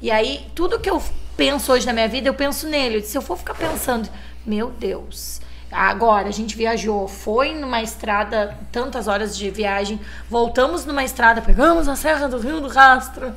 E 0.00 0.10
aí, 0.10 0.46
tudo 0.54 0.80
que 0.80 0.88
eu 0.88 1.02
penso 1.36 1.72
hoje 1.72 1.84
na 1.84 1.92
minha 1.92 2.08
vida, 2.08 2.28
eu 2.28 2.34
penso 2.34 2.66
nele. 2.66 3.02
Se 3.02 3.18
eu 3.18 3.20
for 3.20 3.36
ficar 3.36 3.54
pensando, 3.54 4.08
meu 4.46 4.70
Deus, 4.70 5.42
agora 5.70 6.28
a 6.28 6.32
gente 6.32 6.56
viajou, 6.56 7.06
foi 7.06 7.52
numa 7.54 7.82
estrada, 7.82 8.56
tantas 8.72 9.06
horas 9.06 9.36
de 9.36 9.50
viagem, 9.50 10.00
voltamos 10.30 10.86
numa 10.86 11.04
estrada, 11.04 11.42
pegamos 11.42 11.86
a 11.86 11.96
Serra 11.96 12.26
do 12.26 12.38
Rio 12.38 12.60
do 12.60 12.68
Rastro, 12.68 13.34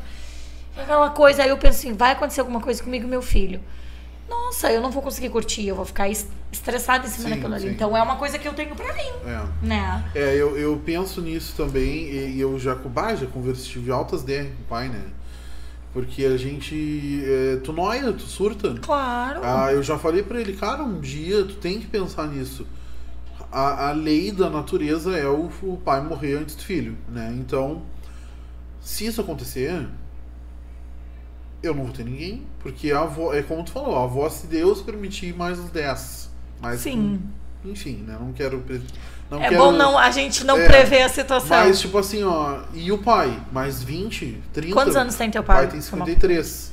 aquela 0.78 1.10
coisa. 1.10 1.44
Aí 1.44 1.50
eu 1.50 1.58
penso 1.58 1.80
assim, 1.80 1.94
vai 1.94 2.14
acontecer 2.14 2.40
alguma 2.40 2.62
coisa 2.62 2.82
comigo 2.82 3.06
e 3.06 3.10
meu 3.10 3.22
filho. 3.22 3.62
Nossa, 4.30 4.72
eu 4.72 4.82
não 4.82 4.92
vou 4.92 5.02
conseguir 5.02 5.30
curtir, 5.30 5.68
eu 5.68 5.76
vou 5.76 5.86
ficar 5.86 6.10
es- 6.10 6.28
estressada 6.52 7.06
em 7.08 7.10
cima 7.10 7.30
Sim, 7.30 7.36
daquilo 7.36 7.54
ali. 7.54 7.64
sim. 7.64 7.70
Então 7.70 7.96
é 7.96 8.02
uma 8.02 8.16
coisa 8.18 8.38
que 8.38 8.48
eu 8.48 8.54
tenho 8.54 8.76
pra 8.76 8.94
mim, 8.94 9.10
É. 9.26 9.66
né? 9.66 10.12
É, 10.16 10.36
eu, 10.36 10.58
eu 10.58 10.82
penso 10.86 11.22
nisso 11.22 11.54
também 11.56 12.10
e, 12.10 12.40
eu 12.40 12.58
já 12.60 12.76
bah, 12.76 13.16
já 13.16 13.26
conversei, 13.28 13.66
tive 13.74 13.92
altas 13.92 14.24
DR 14.24 14.44
com 14.46 14.62
o 14.64 14.66
pai, 14.68 14.90
né? 14.90 15.02
Porque 15.94 16.26
a 16.26 16.38
gente. 16.38 17.24
é, 17.26 17.58
tu 17.64 17.72
noia, 17.74 18.12
tu 18.14 18.24
surta. 18.24 18.76
Claro. 18.82 19.40
Ah, 19.44 19.72
eu 19.72 19.82
já 19.82 19.98
falei 19.98 20.22
pra 20.22 20.40
ele, 20.40 20.54
cara, 20.54 20.84
um 20.84 21.00
dia 21.00 21.44
tu 21.46 21.56
tem 21.56 21.80
que 21.80 21.88
pensar 21.88 22.28
nisso. 22.28 22.68
A, 23.52 23.90
a 23.90 23.92
lei 23.94 24.32
da 24.32 24.50
natureza 24.50 25.18
é 25.18 25.26
o, 25.28 25.50
o 25.64 25.78
pai 25.78 26.02
morrer 26.02 26.36
antes 26.36 26.54
do 26.56 26.62
filho, 26.64 26.98
né? 27.10 27.34
Então, 27.40 27.82
se 28.82 29.06
isso 29.06 29.22
acontecer, 29.22 29.88
eu 31.64 31.74
não 31.74 31.84
vou 31.86 31.94
ter 31.94 32.04
ninguém, 32.04 32.44
porque 32.60 32.92
a 32.92 33.02
avó, 33.02 33.34
é 33.34 33.42
como 33.42 33.64
tu 33.64 33.72
falou, 33.72 33.98
a 33.98 34.04
avó, 34.04 34.30
se 34.30 34.48
Deus 34.48 34.82
permitir 34.82 35.34
mais 35.36 35.58
uns 35.60 35.70
10. 35.70 36.30
Mais 36.62 36.80
Sim. 36.80 37.20
Enfim, 37.66 38.04
né? 38.08 38.18
Não 38.20 38.32
quero 38.34 38.64
Não 39.30 39.44
É 39.44 39.50
quero- 39.50 39.58
bom 39.62 39.72
não, 39.74 39.98
a 39.98 40.10
gente 40.10 40.46
não 40.46 40.58
É, 40.58 40.66
prever 40.68 41.02
a 41.02 41.10
situação. 41.10 41.50
Mas, 41.58 41.80
tipo 41.82 41.98
assim, 41.98 42.24
ó, 42.24 42.60
e 42.74 42.92
o 42.92 42.98
pai? 43.00 43.42
Mais 43.52 43.84
20, 43.84 44.42
30? 44.54 44.74
Quantos 44.74 44.96
anos 44.96 45.16
tem 45.16 45.30
teu 45.30 45.42
O 45.42 45.46
pai? 45.46 45.58
pai 45.58 45.68
tem 45.68 45.82
53. 45.82 46.72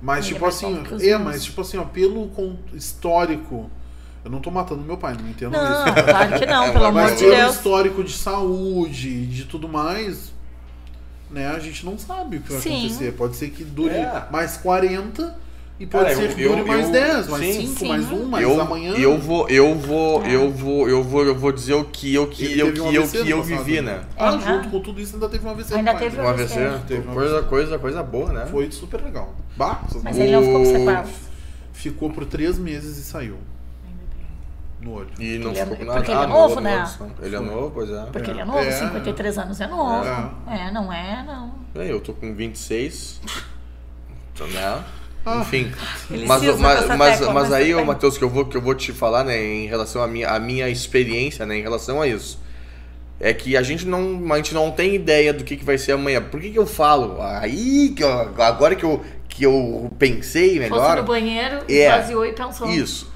Mas, 0.00 0.24
Ele 0.24 0.30
é 0.30 0.34
tipo 0.34 0.46
assim, 0.46 0.82
é, 1.00 1.08
meus. 1.10 1.22
mas, 1.22 1.44
tipo 1.44 1.60
assim, 1.60 1.78
ó, 1.78 1.84
pelo 1.84 2.28
histórico. 2.74 3.70
Eu 4.24 4.30
não 4.30 4.40
tô 4.40 4.50
matando 4.50 4.82
meu 4.82 4.96
pai, 4.96 5.16
não 5.20 5.28
entendo 5.28 5.52
Não, 5.52 5.62
isso. 5.62 5.94
claro 6.04 6.38
que 6.38 6.46
não, 6.46 6.70
pelo 6.72 6.84
mas 6.84 6.88
amor 6.90 7.02
Mas 7.02 7.12
de 7.18 7.24
pelo 7.24 7.36
Deus. 7.36 7.54
histórico 7.56 8.04
de 8.04 8.12
saúde, 8.12 9.26
de 9.26 9.44
tudo 9.44 9.68
mais, 9.68 10.32
né, 11.32 11.48
a 11.48 11.58
gente 11.58 11.84
não 11.84 11.98
sabe 11.98 12.36
o 12.36 12.40
que 12.42 12.52
vai 12.52 12.60
Sim. 12.60 12.86
acontecer. 12.86 13.12
Pode 13.12 13.36
ser 13.36 13.50
que 13.50 13.64
dure 13.64 13.94
É. 13.94 14.24
mais 14.30 14.56
40 14.58 15.34
e 15.80 15.86
pode 15.86 16.04
Cara, 16.04 16.16
ser 16.16 16.34
que 16.34 16.42
dure 16.46 16.60
eu- 16.60 16.66
mais 16.66 16.86
eu- 16.86 16.92
10, 16.92 17.28
mais 17.28 17.44
sim. 17.44 17.66
5, 17.66 17.78
Sim. 17.80 17.88
mais 17.88 18.10
1, 18.12 18.24
mais 18.26 18.44
eu, 18.46 18.60
amanhã. 18.60 18.92
eu 18.94 19.18
vou, 19.18 19.48
eu 19.48 19.74
vou, 19.74 20.24
É. 20.24 20.34
eu 20.34 20.50
vou, 20.50 20.88
eu 20.88 21.02
vou, 21.02 21.24
eu 21.24 21.34
vou 21.34 21.50
dizer 21.52 21.74
o 21.74 21.84
que 21.84 22.14
eu 22.14 22.26
que 22.28 22.58
eu 22.58 22.72
que 22.72 22.80
um 22.80 22.92
eu 22.92 23.08
que 23.08 23.30
eu 23.30 23.42
vivi, 23.42 23.80
né? 23.80 24.02
Ah, 24.16 24.28
Aham. 24.30 24.40
junto 24.56 24.68
com 24.68 24.80
tudo 24.80 25.00
isso 25.00 25.14
ainda 25.14 25.28
teve 25.28 25.46
um 25.46 25.50
AVC. 25.50 25.74
Ainda 25.74 25.92
pai, 25.92 26.02
teve 26.02 26.16
né? 26.18 26.22
Um 26.22 26.28
AVC, 26.28 26.54
Teve 26.86 27.08
um 27.08 27.14
coisa, 27.14 27.42
coisa, 27.42 27.78
coisa 27.78 28.02
boa, 28.02 28.32
né? 28.32 28.46
Foi 28.50 28.70
super 28.70 29.02
legal. 29.02 29.34
Bah, 29.56 29.82
Mas 30.04 30.18
ele 30.18 30.32
não 30.32 30.42
ficou 30.42 30.62
com 30.62 30.62
O- 30.62 30.66
sequela. 30.66 31.04
ficou 31.72 32.10
por 32.10 32.26
3 32.26 32.58
meses 32.58 32.98
e 32.98 33.02
saiu. 33.02 33.36
No 34.82 34.94
olho. 34.94 35.08
E 35.18 35.38
não 35.38 35.52
é- 35.52 35.54
ficou 35.54 35.76
com 35.76 35.84
nada. 35.84 35.96
porque 35.98 36.10
ele 36.10 36.20
é 36.20 36.24
Ah, 36.24 36.26
novo, 36.26 36.54
no- 36.56 36.60
né? 36.60 36.90
Ele 37.22 37.36
é 37.36 37.40
novo, 37.40 37.70
pois 37.72 37.90
é. 37.90 38.02
Porque 38.12 38.30
É. 38.30 38.32
ele 38.34 38.40
é 38.40 38.44
novo, 38.44 38.58
É. 38.58 38.70
53 38.72 39.38
anos 39.38 39.60
é 39.60 39.66
novo. 39.66 40.04
É. 40.50 40.66
É, 40.66 40.70
não 40.72 40.92
é, 40.92 41.24
não. 41.26 41.54
É, 41.80 41.90
eu 41.90 42.00
tô 42.00 42.12
com 42.12 42.34
26. 42.34 43.20
Então, 44.34 44.46
né? 44.48 44.82
Ah. 45.24 45.38
Enfim. 45.40 45.70
Mas, 46.10 46.26
mas, 46.26 46.58
mas, 46.58 46.80
tecla, 46.80 46.96
mas 46.96 47.20
mas 47.48 47.52
aí, 47.52 47.72
ô. 47.74 47.84
Matheus, 47.84 48.18
que 48.18 48.24
eu 48.24 48.28
vou, 48.28 48.44
que 48.44 48.56
eu 48.56 48.60
vou 48.60 48.74
te 48.74 48.92
falar, 48.92 49.22
né, 49.22 49.40
em 49.40 49.66
relação 49.68 50.02
à 50.02 50.06
minha, 50.08 50.28
à 50.28 50.38
minha 50.40 50.68
experiência, 50.68 51.46
né, 51.46 51.58
em 51.58 51.62
relação 51.62 52.00
a 52.02 52.08
isso. 52.08 52.40
É 53.20 53.32
que 53.32 53.56
a 53.56 53.62
gente 53.62 53.86
não, 53.86 54.20
a 54.32 54.36
gente 54.38 54.52
não 54.52 54.72
tem 54.72 54.96
ideia 54.96 55.32
do 55.32 55.44
que, 55.44 55.56
que 55.56 55.64
vai 55.64 55.78
ser 55.78 55.92
amanhã. 55.92 56.20
Por 56.20 56.40
que, 56.40 56.50
que 56.50 56.58
eu 56.58 56.66
falo? 56.66 57.22
Aí, 57.22 57.90
que 57.96 58.02
eu- 58.02 58.34
agora 58.42 58.74
que 58.74 58.82
eu, 58.84 59.00
que 59.28 59.44
eu 59.44 59.92
pensei 59.96 60.58
Fosse 60.58 60.70
melhor. 60.70 60.96
no 60.96 61.02
banheiro, 61.04 61.58
É. 61.68 61.86
esvaziou 61.86 62.26
e 62.26 62.32
pensou. 62.32 62.68
Isso. 62.68 63.11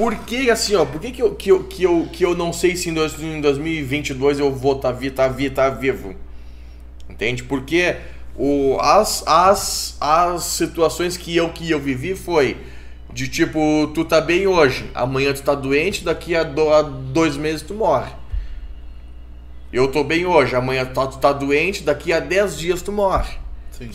Por 0.00 0.16
que 0.16 0.50
assim, 0.50 0.74
ó, 0.76 0.86
por 0.86 0.98
que, 0.98 1.10
que, 1.10 1.20
eu, 1.20 1.34
que, 1.34 1.50
eu, 1.50 1.64
que, 1.64 1.82
eu, 1.82 2.08
que 2.10 2.24
eu 2.24 2.34
não 2.34 2.54
sei 2.54 2.74
se 2.74 2.88
em, 2.88 2.94
dois, 2.94 3.22
em 3.22 3.38
2022 3.38 4.38
eu 4.38 4.50
vou 4.50 4.76
estar 4.76 4.92
tá, 4.92 4.98
vi, 4.98 5.10
tá, 5.10 5.28
vi, 5.28 5.50
tá 5.50 5.68
vivo? 5.68 6.14
Entende? 7.06 7.44
Porque 7.44 7.96
o, 8.34 8.78
as, 8.80 9.22
as, 9.26 9.98
as 10.00 10.44
situações 10.44 11.18
que 11.18 11.36
eu, 11.36 11.50
que 11.50 11.70
eu 11.70 11.78
vivi 11.78 12.14
foi 12.14 12.56
de 13.12 13.28
tipo, 13.28 13.90
tu 13.94 14.02
tá 14.02 14.22
bem 14.22 14.46
hoje, 14.46 14.90
amanhã 14.94 15.34
tu 15.34 15.42
tá 15.42 15.54
doente, 15.54 16.02
daqui 16.02 16.34
a, 16.34 16.44
do, 16.44 16.72
a 16.72 16.80
dois 16.80 17.36
meses 17.36 17.60
tu 17.60 17.74
morre. 17.74 18.10
Eu 19.70 19.88
tô 19.88 20.02
bem 20.02 20.24
hoje, 20.24 20.56
amanhã 20.56 20.86
tu 20.86 20.94
tá, 20.94 21.06
tu 21.08 21.18
tá 21.18 21.30
doente, 21.30 21.82
daqui 21.82 22.10
a 22.10 22.20
dez 22.20 22.58
dias 22.58 22.80
tu 22.80 22.90
morre 22.90 23.34
Sim. 23.70 23.90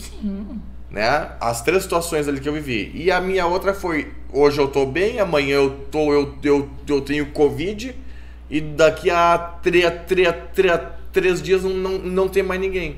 Né? 0.96 1.32
As 1.38 1.60
três 1.60 1.82
situações 1.82 2.26
ali 2.26 2.40
que 2.40 2.48
eu 2.48 2.54
vivi. 2.54 2.90
E 2.94 3.10
a 3.10 3.20
minha 3.20 3.46
outra 3.46 3.74
foi, 3.74 4.10
hoje 4.32 4.58
eu 4.58 4.66
tô 4.66 4.86
bem, 4.86 5.20
amanhã 5.20 5.56
eu 5.56 5.70
tô 5.90 6.10
eu, 6.10 6.34
eu, 6.42 6.70
eu 6.88 7.02
tenho 7.02 7.26
covid 7.32 7.94
e 8.48 8.60
daqui 8.62 9.10
a 9.10 9.36
três, 9.62 9.92
três, 10.06 10.34
três, 10.54 10.80
três 11.12 11.42
dias 11.42 11.62
não, 11.62 11.70
não, 11.74 11.98
não 11.98 12.28
tem 12.28 12.42
mais 12.42 12.58
ninguém. 12.58 12.96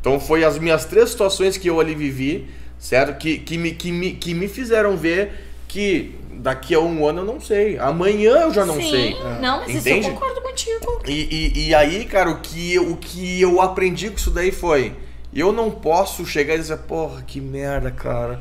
Então 0.00 0.20
foi 0.20 0.44
as 0.44 0.60
minhas 0.60 0.84
três 0.84 1.10
situações 1.10 1.56
que 1.56 1.68
eu 1.68 1.80
ali 1.80 1.92
vivi, 1.92 2.46
certo? 2.78 3.18
Que, 3.18 3.38
que, 3.38 3.58
me, 3.58 3.72
que, 3.72 3.90
me, 3.90 4.12
que 4.12 4.32
me 4.32 4.46
fizeram 4.46 4.96
ver 4.96 5.32
que 5.66 6.14
daqui 6.34 6.72
a 6.72 6.78
um 6.78 7.04
ano 7.04 7.22
eu 7.22 7.24
não 7.24 7.40
sei. 7.40 7.76
Amanhã 7.80 8.42
eu 8.42 8.54
já 8.54 8.64
não 8.64 8.76
Sim, 8.76 8.90
sei. 8.90 9.16
não, 9.40 9.58
mas 9.58 9.70
isso 9.70 9.78
Entende? 9.88 10.06
eu 10.06 10.14
concordo 10.14 10.40
contigo. 10.40 11.02
E, 11.08 11.52
e, 11.52 11.66
e 11.66 11.74
aí, 11.74 12.04
cara, 12.04 12.30
o 12.30 12.40
que, 12.40 12.72
eu, 12.74 12.92
o 12.92 12.96
que 12.96 13.40
eu 13.40 13.60
aprendi 13.60 14.08
com 14.08 14.16
isso 14.16 14.30
daí 14.30 14.52
foi: 14.52 14.92
eu 15.40 15.52
não 15.52 15.70
posso 15.70 16.24
chegar 16.26 16.54
e 16.54 16.58
dizer, 16.58 16.78
porra, 16.78 17.22
que 17.22 17.40
merda, 17.40 17.90
cara. 17.90 18.40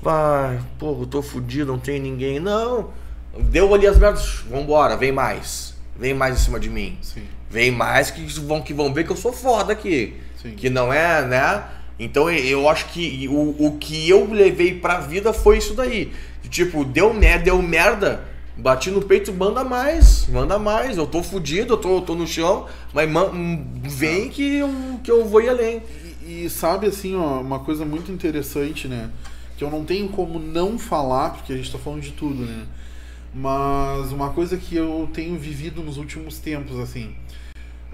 Vai, 0.00 0.60
porra, 0.78 1.02
eu 1.02 1.06
tô 1.06 1.22
fudido, 1.22 1.72
não 1.72 1.78
tem 1.78 1.98
ninguém. 2.00 2.38
Não. 2.38 2.90
Deu 3.38 3.72
ali 3.74 3.86
as 3.86 3.98
merdas, 3.98 4.40
vambora, 4.50 4.96
vem 4.96 5.12
mais. 5.12 5.74
Vem 5.98 6.14
mais 6.14 6.40
em 6.40 6.44
cima 6.44 6.60
de 6.60 6.68
mim. 6.70 6.98
Sim. 7.02 7.22
Vem 7.50 7.70
mais 7.70 8.10
que 8.10 8.22
vão, 8.40 8.60
que 8.60 8.74
vão 8.74 8.92
ver 8.92 9.04
que 9.04 9.12
eu 9.12 9.16
sou 9.16 9.32
foda 9.32 9.72
aqui. 9.72 10.16
Sim. 10.40 10.50
Que 10.50 10.68
não 10.68 10.92
é, 10.92 11.24
né? 11.26 11.62
Então 11.98 12.30
eu 12.30 12.68
acho 12.68 12.86
que 12.86 13.26
o, 13.28 13.56
o 13.66 13.78
que 13.78 14.08
eu 14.08 14.30
levei 14.30 14.74
pra 14.78 15.00
vida 15.00 15.32
foi 15.32 15.58
isso 15.58 15.74
daí. 15.74 16.12
Tipo, 16.50 16.84
deu 16.84 17.12
merda, 17.14 17.44
deu 17.44 17.60
merda. 17.62 18.22
Bati 18.58 18.90
no 18.90 19.02
peito, 19.02 19.32
manda 19.34 19.62
mais, 19.62 20.26
manda 20.28 20.58
mais. 20.58 20.96
Eu 20.96 21.06
tô 21.06 21.22
fudido, 21.22 21.74
eu 21.74 21.76
tô, 21.76 21.96
eu 21.96 22.00
tô 22.00 22.14
no 22.14 22.26
chão, 22.26 22.66
mas 22.92 23.10
man- 23.10 23.30
vem 23.82 24.30
que 24.30 24.56
eu, 24.56 24.70
que 25.04 25.10
eu 25.10 25.26
vou 25.26 25.42
ir 25.42 25.50
além. 25.50 25.82
E, 26.46 26.50
sabe 26.50 26.86
assim, 26.86 27.14
ó, 27.16 27.40
uma 27.40 27.58
coisa 27.60 27.84
muito 27.84 28.10
interessante, 28.12 28.88
né? 28.88 29.10
Que 29.56 29.64
eu 29.64 29.70
não 29.70 29.84
tenho 29.84 30.08
como 30.08 30.38
não 30.38 30.78
falar, 30.78 31.30
porque 31.30 31.52
a 31.52 31.56
gente 31.56 31.70
tá 31.72 31.78
falando 31.78 32.02
de 32.02 32.12
tudo, 32.12 32.42
né? 32.44 32.66
Mas 33.34 34.12
uma 34.12 34.30
coisa 34.30 34.56
que 34.56 34.76
eu 34.76 35.08
tenho 35.12 35.38
vivido 35.38 35.82
nos 35.82 35.96
últimos 35.98 36.38
tempos, 36.38 36.78
assim. 36.78 37.14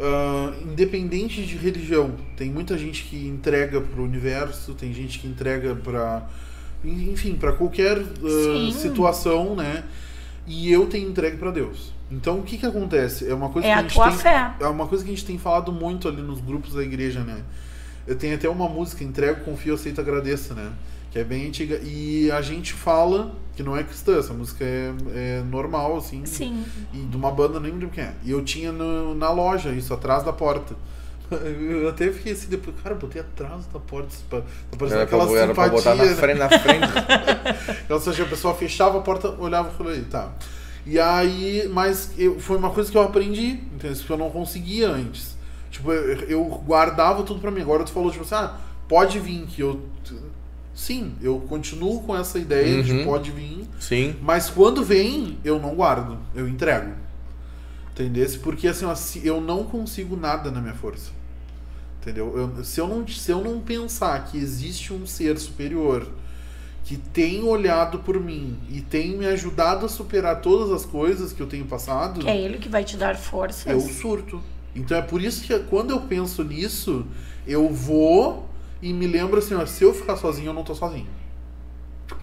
ah, 0.00 0.52
independente 0.62 1.44
de 1.44 1.56
religião, 1.56 2.14
tem 2.36 2.50
muita 2.50 2.76
gente 2.78 3.04
que 3.04 3.26
entrega 3.26 3.80
pro 3.80 4.02
universo, 4.02 4.74
tem 4.74 4.92
gente 4.92 5.18
que 5.18 5.26
entrega 5.26 5.74
pra. 5.74 6.28
Enfim, 6.84 7.34
pra 7.36 7.52
qualquer 7.52 7.98
Sim. 8.42 8.72
situação, 8.72 9.54
né? 9.54 9.84
E 10.46 10.72
eu 10.72 10.86
tenho 10.86 11.08
entregue 11.10 11.36
pra 11.36 11.50
Deus. 11.52 11.92
Então 12.10 12.40
o 12.40 12.42
que 12.42 12.58
que 12.58 12.66
acontece? 12.66 13.28
É 13.28 13.34
uma 13.34 13.48
coisa 13.50 13.68
É 13.68 13.72
que 13.72 13.78
a 13.78 13.78
a 13.78 13.82
gente 13.82 13.94
tua 13.94 14.08
tem, 14.08 14.18
fé. 14.18 14.54
é 14.60 14.66
uma 14.66 14.86
coisa 14.88 15.04
que 15.04 15.10
a 15.10 15.14
gente 15.14 15.24
tem 15.24 15.38
falado 15.38 15.72
muito 15.72 16.08
ali 16.08 16.20
nos 16.22 16.40
grupos 16.40 16.74
da 16.74 16.82
igreja, 16.82 17.20
né? 17.20 17.42
Eu 18.06 18.16
tenho 18.16 18.34
até 18.34 18.48
uma 18.48 18.68
música, 18.68 19.04
Entrego, 19.04 19.44
Confio, 19.44 19.74
Aceito, 19.74 20.00
Agradeço, 20.00 20.54
né? 20.54 20.72
Que 21.10 21.18
é 21.18 21.24
bem 21.24 21.46
antiga. 21.48 21.78
E 21.84 22.30
a 22.30 22.40
gente 22.42 22.72
fala 22.72 23.32
que 23.54 23.62
não 23.62 23.76
é 23.76 23.82
cristã, 23.84 24.18
essa 24.18 24.32
música 24.32 24.64
é, 24.64 24.92
é 25.14 25.42
normal, 25.48 25.96
assim. 25.98 26.24
Sim. 26.24 26.64
E 26.92 26.98
de 26.98 27.16
uma 27.16 27.30
banda, 27.30 27.60
nem 27.60 27.70
lembro 27.72 27.90
quem 27.90 28.04
é. 28.04 28.14
E 28.24 28.30
eu 28.30 28.42
tinha 28.42 28.72
no- 28.72 29.14
na 29.14 29.30
loja, 29.30 29.70
isso, 29.70 29.92
atrás 29.92 30.24
da 30.24 30.32
porta. 30.32 30.74
Eu 31.32 31.88
até 31.88 32.10
fiquei 32.12 32.32
assim, 32.32 32.48
depois, 32.48 32.76
cara, 32.82 32.94
botei 32.94 33.20
atrás 33.22 33.64
da 33.72 33.78
porta. 33.78 34.08
isso 34.12 34.24
Tá 34.28 34.42
parecendo 34.76 35.00
Era 35.00 35.06
pra, 35.06 35.18
aquela 35.22 35.38
era 35.38 35.54
pra 35.54 35.68
botar 35.68 35.94
na 35.94 36.04
simpatia, 36.04 36.14
né? 36.14 36.20
frente, 36.20 36.38
na 36.38 36.48
frente. 36.48 37.82
Ou 37.92 38.00
seja, 38.00 38.22
a 38.24 38.26
pessoa 38.26 38.54
fechava 38.54 38.98
a 38.98 39.00
porta, 39.00 39.28
olhava 39.38 39.70
e 39.72 39.76
falei, 39.76 40.02
tá. 40.02 40.30
E 40.84 40.98
aí, 40.98 41.68
mas 41.72 42.10
eu, 42.18 42.38
foi 42.40 42.56
uma 42.58 42.70
coisa 42.70 42.90
que 42.90 42.96
eu 42.98 43.02
aprendi, 43.02 43.60
entendeu? 43.74 43.96
Que 43.96 44.10
eu 44.10 44.16
não 44.18 44.30
conseguia 44.30 44.88
antes. 44.90 45.31
Tipo, 45.72 45.90
eu, 45.90 46.44
guardava 46.64 47.22
tudo 47.24 47.40
pra 47.40 47.50
mim. 47.50 47.62
Agora 47.62 47.82
tu 47.82 47.90
falou, 47.90 48.10
tipo 48.12 48.22
assim, 48.22 48.34
ah, 48.36 48.58
pode 48.86 49.18
vir, 49.18 49.46
que 49.46 49.60
eu. 49.62 49.80
Sim, 50.74 51.14
eu 51.20 51.40
continuo 51.48 52.02
com 52.02 52.16
essa 52.16 52.38
ideia 52.38 52.82
de 52.82 52.92
Uhum. 52.92 53.04
pode 53.04 53.30
vir, 53.30 53.66
Sim. 53.80 54.14
mas 54.22 54.48
quando 54.48 54.82
vem, 54.84 55.38
eu 55.44 55.58
não 55.58 55.74
guardo, 55.74 56.18
eu 56.34 56.46
entrego. 56.48 56.92
Entendesse? 57.92 58.38
Porque 58.38 58.68
assim, 58.68 58.84
ó, 58.86 58.94
eu 59.22 59.38
não 59.40 59.64
consigo 59.64 60.16
nada 60.16 60.50
na 60.50 60.60
minha 60.62 60.74
força. 60.74 61.10
Entendeu? 62.00 62.32
Eu- 62.56 62.64
se, 62.64 62.80
eu 62.80 62.86
não, 62.88 63.06
se 63.06 63.30
eu 63.30 63.42
não 63.42 63.60
pensar 63.60 64.24
que 64.26 64.38
existe 64.38 64.92
um 64.94 65.06
ser 65.06 65.38
superior 65.38 66.06
que 66.84 66.96
tem 66.96 67.42
olhado 67.44 67.98
por 68.00 68.18
mim 68.18 68.58
e 68.70 68.80
tem 68.80 69.16
me 69.16 69.26
ajudado 69.26 69.84
a 69.86 69.88
superar 69.88 70.40
todas 70.40 70.70
as 70.72 70.84
coisas 70.86 71.32
que 71.34 71.40
eu 71.40 71.46
tenho 71.46 71.64
passado, 71.66 72.20
Que 72.20 72.28
é 72.28 72.36
ele 72.36 72.58
que 72.58 72.68
vai 72.68 72.82
te 72.82 72.96
dar 72.96 73.14
forças. 73.16 73.66
eu 73.66 73.78
surto. 73.80 74.42
Então 74.74 74.96
é 74.96 75.02
por 75.02 75.20
isso 75.22 75.42
que 75.44 75.58
quando 75.60 75.90
eu 75.90 76.00
penso 76.00 76.42
nisso, 76.44 77.06
eu 77.46 77.68
vou 77.70 78.48
e 78.80 78.92
me 78.92 79.06
lembro 79.06 79.38
assim, 79.38 79.54
ó, 79.54 79.64
se 79.66 79.84
eu 79.84 79.94
ficar 79.94 80.16
sozinho, 80.16 80.48
eu 80.48 80.54
não 80.54 80.64
tô 80.64 80.74
sozinho. 80.74 81.06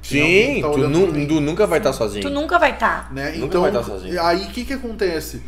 Sim, 0.02 0.61
tá 0.61 0.69
tu, 0.72 0.78
nu- 0.88 1.28
tu 1.28 1.42
nunca 1.42 1.68
vai 1.68 1.80
estar 1.80 1.94
sozinho. 1.94 2.24
Tu 2.24 2.30
nunca 2.30 2.58
vai 2.60 2.78
tá. 2.78 3.10
estar. 3.10 3.14
né? 3.14 3.32
Nunca 3.32 3.45
Então, 3.45 3.61
vai 3.61 3.69
estar 3.69 3.84
sozinho. 3.84 4.22
aí 4.22 4.45
o 4.45 4.50
que 4.50 4.66
que 4.66 4.74
acontece? 4.74 5.42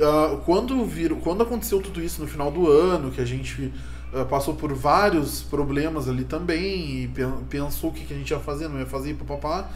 Ah, 0.00 0.38
quando, 0.44 0.84
vir, 0.84 1.14
quando 1.16 1.42
aconteceu 1.42 1.80
tudo 1.80 2.02
isso 2.02 2.20
no 2.20 2.26
final 2.28 2.50
do 2.50 2.68
ano, 2.70 3.10
que 3.10 3.20
a 3.20 3.24
gente 3.24 3.72
ah, 4.12 4.24
passou 4.24 4.54
por 4.54 4.72
vários 4.74 5.42
problemas 5.42 6.08
ali 6.08 6.24
também, 6.24 7.04
e 7.04 7.08
pen- 7.08 7.44
pensou 7.48 7.90
o 7.90 7.92
que, 7.92 8.04
que 8.04 8.14
a 8.14 8.16
gente 8.16 8.30
ia 8.30 8.40
fazer, 8.40 8.68
não 8.68 8.78
ia 8.78 8.86
fazer, 8.86 9.14
papapá, 9.14 9.68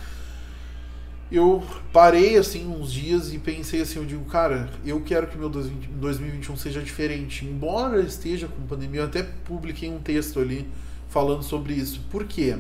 eu 1.31 1.63
parei 1.93 2.37
assim 2.39 2.67
uns 2.67 2.93
dias 2.93 3.33
e 3.33 3.39
pensei 3.39 3.83
assim, 3.83 3.99
eu 3.99 4.05
digo, 4.07 4.25
cara, 4.27 4.69
eu 4.85 5.01
quero 5.03 5.27
que 5.27 5.37
meu 5.37 5.49
2020 5.49 5.89
2021 5.99 6.57
seja 6.57 6.81
diferente. 6.83 7.45
Embora 7.45 8.01
esteja 8.01 8.49
com 8.49 8.63
pandemia, 8.67 9.01
eu 9.03 9.07
até 9.07 9.23
publiquei 9.23 9.91
um 9.91 9.99
texto 9.99 10.41
ali 10.41 10.67
falando 11.09 11.43
sobre 11.43 11.75
isso. 11.75 12.01
Por 12.11 12.25
quê? 12.25 12.57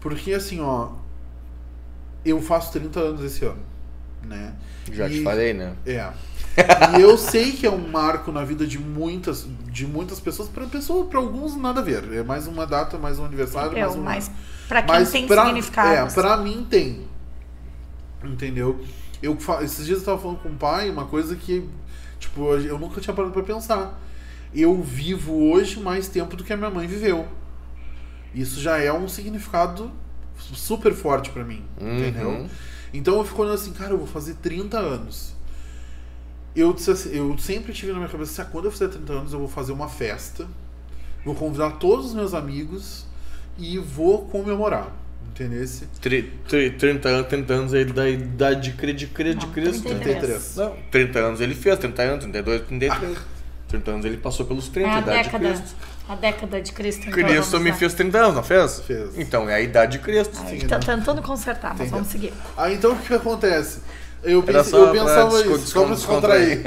Porque 0.00 0.32
assim, 0.34 0.60
ó, 0.60 0.90
eu 2.24 2.40
faço 2.42 2.72
30 2.72 3.00
anos 3.00 3.24
esse 3.24 3.44
ano, 3.44 3.60
né? 4.22 4.54
Já 4.92 5.08
te 5.08 5.20
E- 5.20 5.24
falei, 5.24 5.52
né? 5.54 5.74
É. 5.86 6.10
E 6.98 7.00
eu 7.00 7.16
sei 7.16 7.52
que 7.52 7.64
é 7.66 7.70
um 7.70 7.88
marco 7.88 8.32
na 8.32 8.44
vida 8.44 8.66
de 8.66 8.78
muitas, 8.80 9.46
de 9.70 9.86
muitas 9.86 10.18
pessoas, 10.18 10.48
para 10.48 10.66
pessoa, 10.66 11.06
para 11.06 11.20
alguns 11.20 11.56
nada 11.56 11.80
a 11.80 11.84
ver. 11.84 12.12
É 12.12 12.22
mais 12.22 12.48
uma 12.48 12.66
data, 12.66 12.98
mais 12.98 13.18
um 13.18 13.24
aniversário, 13.24 13.76
É, 13.78 13.82
mais 13.82 13.94
um 13.94 14.02
mas 14.02 14.30
pra 14.66 14.82
quem 14.82 14.94
mas 14.94 15.10
tem 15.12 15.26
pra, 15.26 15.44
significado. 15.46 15.88
É, 16.10 16.12
pra 16.12 16.36
mim 16.38 16.66
tem. 16.68 17.06
Entendeu? 18.24 18.80
Eu, 19.22 19.36
esses 19.62 19.86
dias 19.86 19.98
eu 20.00 20.04
tava 20.04 20.18
falando 20.18 20.38
com 20.38 20.48
o 20.50 20.54
pai 20.56 20.90
uma 20.90 21.04
coisa 21.06 21.34
que, 21.36 21.68
tipo, 22.18 22.42
eu 22.54 22.78
nunca 22.78 23.00
tinha 23.00 23.14
parado 23.14 23.32
pra 23.32 23.42
pensar. 23.42 24.00
Eu 24.54 24.80
vivo 24.82 25.50
hoje 25.50 25.78
mais 25.80 26.08
tempo 26.08 26.36
do 26.36 26.42
que 26.44 26.52
a 26.52 26.56
minha 26.56 26.70
mãe 26.70 26.86
viveu. 26.86 27.26
Isso 28.34 28.60
já 28.60 28.78
é 28.78 28.92
um 28.92 29.08
significado 29.08 29.90
super 30.36 30.92
forte 30.94 31.30
pra 31.30 31.44
mim, 31.44 31.64
Uhum. 31.80 31.98
entendeu? 31.98 32.48
Então 32.94 33.16
eu 33.18 33.24
fico 33.24 33.42
olhando 33.42 33.54
assim, 33.54 33.72
cara, 33.72 33.92
eu 33.92 33.98
vou 33.98 34.06
fazer 34.06 34.34
30 34.34 34.78
anos. 34.78 35.34
Eu, 36.54 36.70
assim- 36.70 37.10
eu 37.12 37.36
sempre 37.38 37.72
tive 37.72 37.92
na 37.92 37.98
minha 37.98 38.08
cabeça, 38.08 38.32
assim, 38.32 38.48
ah, 38.48 38.50
quando 38.52 38.64
eu 38.66 38.72
fizer 38.72 38.88
30 38.88 39.12
anos 39.12 39.32
eu 39.32 39.38
vou 39.38 39.48
fazer 39.48 39.72
uma 39.72 39.88
festa, 39.88 40.46
vou 41.24 41.34
convidar 41.34 41.72
todos 41.72 42.06
os 42.06 42.14
meus 42.14 42.34
amigos 42.34 43.04
e 43.58 43.78
vou 43.78 44.24
comemorar, 44.26 44.92
Tri- 46.00 46.32
tri- 46.48 46.70
30 46.70 47.08
anos, 47.08 47.26
30 47.28 47.52
anos 47.54 47.72
ele 47.74 47.92
da 47.92 48.08
idade 48.08 48.70
de, 48.70 48.76
cri- 48.76 48.92
de, 48.92 49.06
cri- 49.06 49.34
de 49.34 49.46
Cristo. 49.46 49.82
33. 49.82 50.56
Não, 50.56 50.74
30 50.90 51.18
anos 51.18 51.40
ele 51.40 51.54
fez, 51.54 51.78
30 51.78 52.02
anos, 52.02 52.18
32, 52.24 52.62
33. 52.66 53.18
30 53.68 53.90
anos 53.90 54.04
ele 54.06 54.16
passou 54.16 54.46
pelos 54.46 54.68
30, 54.68 54.88
É 54.88 54.92
a 54.92 54.98
idade 55.00 55.18
de 55.18 55.24
década, 55.24 55.48
Cristo. 55.48 55.76
a 56.08 56.14
década 56.14 56.60
de 56.62 56.72
Cristo. 56.72 57.00
então, 57.02 57.12
Cristo 57.12 57.58
lá. 57.58 57.74
fez 57.74 57.94
30 57.94 58.18
anos, 58.18 58.34
não 58.34 58.42
fez? 58.42 58.80
Fez. 58.80 59.18
Então, 59.18 59.48
é 59.48 59.54
a 59.54 59.60
idade 59.60 59.92
de 59.92 59.98
Cristo. 59.98 60.40
A 60.42 60.48
gente 60.50 60.66
tá 60.66 60.78
né? 60.78 60.82
tentando 60.86 61.20
consertar, 61.22 61.70
mas 61.70 61.80
Entendeu? 61.80 61.96
vamos 61.98 62.08
seguir. 62.08 62.32
Aí 62.56 62.74
então 62.74 62.92
o 62.92 62.96
que 62.98 63.12
acontece? 63.14 63.80
Eu, 64.22 64.42
pense- 64.42 64.72
eu 64.74 64.90
pensava 64.90 65.40
isso, 65.42 65.66
só 65.68 65.84
pra 65.84 65.94
descontrair. 65.94 66.62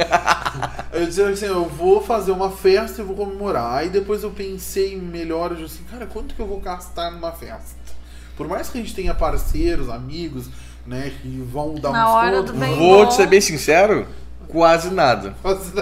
eu 0.93 1.05
dizia 1.05 1.27
assim, 1.27 1.45
eu 1.47 1.65
vou 1.65 2.01
fazer 2.01 2.31
uma 2.31 2.49
festa 2.49 3.01
e 3.01 3.05
vou 3.05 3.15
comemorar. 3.15 3.73
Aí 3.79 3.89
depois 3.89 4.23
eu 4.23 4.31
pensei 4.31 4.95
melhor, 4.95 5.51
eu 5.51 5.57
disse 5.57 5.79
assim, 5.79 5.83
cara, 5.91 6.05
quanto 6.05 6.33
que 6.33 6.39
eu 6.41 6.47
vou 6.47 6.61
gastar 6.61 7.11
numa 7.11 7.31
festa? 7.33 7.80
Por 8.35 8.47
mais 8.47 8.69
que 8.69 8.77
a 8.77 8.81
gente 8.81 8.93
tenha 8.95 9.13
parceiros, 9.13 9.89
amigos, 9.89 10.47
né, 10.85 11.11
que 11.21 11.27
vão 11.51 11.75
dar 11.75 11.91
Na 11.91 12.09
uns 12.09 12.15
hora 12.15 12.43
do 12.43 12.53
bem 12.53 12.75
Vou 12.75 13.03
bom. 13.03 13.05
te 13.07 13.13
ser 13.15 13.27
bem 13.27 13.41
sincero, 13.41 14.07
quase 14.47 14.89
nada. 14.89 15.35
mas 15.43 15.73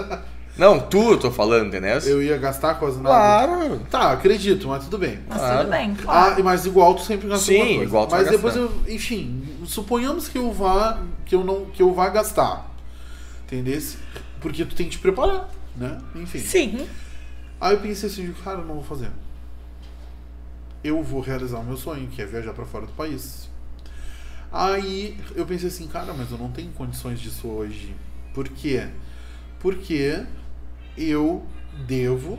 Não, 0.58 0.78
tu, 0.78 1.12
eu 1.12 1.18
tô 1.18 1.30
falando, 1.30 1.68
entendeu? 1.68 1.98
eu 2.00 2.22
ia 2.22 2.36
gastar 2.36 2.74
quase 2.74 2.98
nada. 3.00 3.46
Claro. 3.46 3.80
Tá, 3.90 4.12
acredito, 4.12 4.68
mas 4.68 4.84
tudo 4.84 4.98
bem. 4.98 5.20
Mas 5.26 5.38
Claro. 5.38 5.58
tudo 5.60 5.70
bem, 5.70 5.96
Ah, 5.98 6.02
claro. 6.02 6.44
mas 6.44 6.66
igual 6.66 6.94
tu 6.94 7.02
sempre 7.02 7.28
gastou 7.28 7.54
Sim, 7.54 7.66
coisa. 7.66 7.82
igual 7.84 8.06
tu 8.06 8.10
Mas 8.10 8.22
vai 8.24 8.32
depois 8.36 8.54
gastar. 8.54 8.70
eu, 8.88 8.94
enfim, 8.94 9.42
suponhamos 9.64 10.28
que 10.28 10.36
eu 10.36 10.52
vá 10.52 10.98
que 11.24 11.34
eu 11.34 11.42
não 11.44 11.64
que 11.66 11.82
eu 11.82 11.94
vá 11.94 12.08
gastar. 12.10 12.68
Entendeu? 13.46 13.80
Porque 14.40 14.64
tu 14.64 14.74
tem 14.74 14.86
que 14.86 14.92
te 14.92 14.98
preparar, 14.98 15.48
né? 15.76 15.98
Enfim. 16.14 16.38
Sim. 16.40 16.86
Aí 17.60 17.74
eu 17.74 17.80
pensei 17.80 18.08
assim, 18.08 18.32
cara, 18.44 18.58
eu 18.58 18.64
não 18.64 18.74
vou 18.76 18.84
fazer. 18.84 19.08
Eu 20.82 21.02
vou 21.02 21.20
realizar 21.20 21.58
o 21.58 21.64
meu 21.64 21.76
sonho, 21.76 22.08
que 22.08 22.22
é 22.22 22.26
viajar 22.26 22.52
pra 22.52 22.64
fora 22.64 22.86
do 22.86 22.92
país. 22.92 23.48
Aí 24.52 25.16
eu 25.36 25.46
pensei 25.46 25.68
assim, 25.68 25.86
cara, 25.86 26.12
mas 26.12 26.30
eu 26.30 26.38
não 26.38 26.50
tenho 26.50 26.70
condições 26.72 27.20
disso 27.20 27.46
hoje. 27.48 27.94
Por 28.34 28.48
quê? 28.48 28.88
Porque 29.60 30.24
eu 30.96 31.44
devo, 31.86 32.38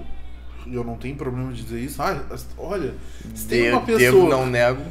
eu 0.68 0.84
não 0.84 0.98
tenho 0.98 1.16
problema 1.16 1.54
de 1.54 1.64
dizer 1.64 1.80
isso. 1.80 2.02
Ah, 2.02 2.22
olha, 2.58 2.96
se 3.34 3.48
tem 3.48 3.72
uma 3.72 3.82
pessoa. 3.82 4.00
Devo, 4.00 4.30
não 4.30 4.46
nego. 4.46 4.84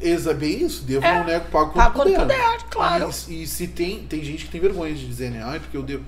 Exa, 0.00 0.34
bem 0.34 0.64
isso, 0.64 0.82
devo, 0.84 1.06
É, 1.06 1.18
não 1.18 1.24
nego, 1.24 1.46
pago 1.46 1.72
quando 1.72 1.84
pago 1.84 1.94
quando 1.94 2.10
puder. 2.10 2.20
puder, 2.20 2.62
claro. 2.70 3.10
E, 3.28 3.42
e 3.42 3.46
se 3.46 3.68
tem, 3.68 4.04
tem 4.06 4.24
gente 4.24 4.44
que 4.46 4.50
tem 4.50 4.60
vergonha 4.60 4.92
de 4.94 5.06
dizer, 5.06 5.30
né? 5.30 5.42
Ai, 5.44 5.60
porque 5.60 5.76
eu 5.76 5.82
devo. 5.82 6.04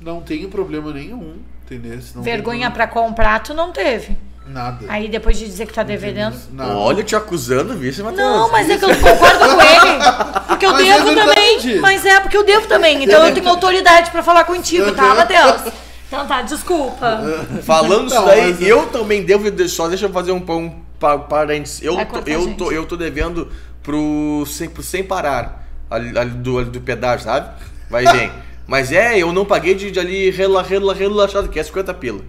Não 0.00 0.20
tenho 0.20 0.48
problema 0.48 0.92
nenhum, 0.92 1.38
entendeu? 1.64 1.98
Não 2.14 2.22
Vergonha 2.22 2.70
pra 2.70 2.86
comprar, 2.86 3.40
tu 3.40 3.54
não 3.54 3.72
teve. 3.72 4.16
Nada. 4.46 4.84
Aí 4.88 5.08
depois 5.08 5.38
de 5.38 5.46
dizer 5.46 5.66
que 5.66 5.72
tá 5.72 5.82
devendo. 5.82 6.34
Nada. 6.52 6.76
Olha, 6.76 7.02
te 7.04 7.14
acusando, 7.14 7.74
vice, 7.74 8.02
Matheus. 8.02 8.20
Não, 8.26 8.50
mas 8.50 8.68
é 8.68 8.76
que 8.76 8.84
eu 8.84 8.88
concordo 8.88 9.38
com 9.38 9.60
ele. 9.62 10.02
Porque 10.48 10.66
eu 10.66 10.72
Mas 10.72 10.80
é 10.88 10.92
devo 10.94 11.04
verdade. 11.06 11.60
também. 11.62 11.80
Mas 11.80 12.06
é, 12.06 12.20
porque 12.20 12.36
eu 12.36 12.44
devo 12.44 12.66
também. 12.68 13.02
Então 13.04 13.26
eu 13.26 13.34
tenho 13.34 13.48
autoridade 13.48 14.10
pra 14.10 14.22
falar 14.22 14.44
contigo, 14.44 14.92
tá, 14.92 15.14
Matheus? 15.14 15.72
Então 16.06 16.26
tá, 16.26 16.42
desculpa. 16.42 17.20
Falando 17.64 18.06
isso 18.06 18.14
Não, 18.14 18.26
daí, 18.26 18.52
mas- 18.52 18.62
eu 18.62 18.86
também 18.86 19.24
devo. 19.24 19.50
de- 19.50 19.68
Só 19.68 19.88
deixa 19.88 20.06
eu 20.06 20.10
fazer 20.12 20.30
um, 20.32 20.36
um 20.48 20.70
pa- 21.00 21.18
parênteses. 21.18 21.82
Eu, 21.82 21.96
tô, 22.06 22.18
eu, 22.26 22.54
tô, 22.54 22.70
eu 22.72 22.84
tô 22.86 22.96
devendo 22.96 23.48
pro 23.82 24.44
sem, 24.46 24.68
pro 24.68 24.82
sem 24.82 25.02
parar 25.02 25.66
ali, 25.90 26.16
ali 26.16 26.30
do, 26.30 26.58
ali 26.58 26.70
do 26.70 26.80
pedágio, 26.80 27.24
sabe? 27.24 27.48
Vai 27.90 28.04
bem. 28.12 28.30
Mas 28.66 28.92
é, 28.92 29.18
eu 29.18 29.32
não 29.32 29.44
paguei 29.44 29.74
de, 29.74 29.90
de 29.90 29.98
ali 29.98 30.30
rela, 30.30 30.62
rela, 30.62 30.94
relaxado, 30.94 31.48
que 31.48 31.58
é 31.58 31.62
50 31.62 31.92
pila. 31.94 32.20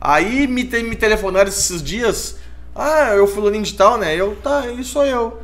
Aí 0.00 0.46
me, 0.46 0.64
te- 0.64 0.82
me 0.82 0.96
telefonaram 0.96 1.48
esses 1.48 1.82
dias. 1.82 2.36
Ah, 2.74 3.12
eu 3.14 3.26
fulaninho 3.26 3.64
de 3.64 3.74
tal, 3.74 3.98
né? 3.98 4.14
Eu, 4.16 4.36
tá, 4.36 4.66
ele 4.66 4.84
sou 4.84 5.04
eu. 5.04 5.38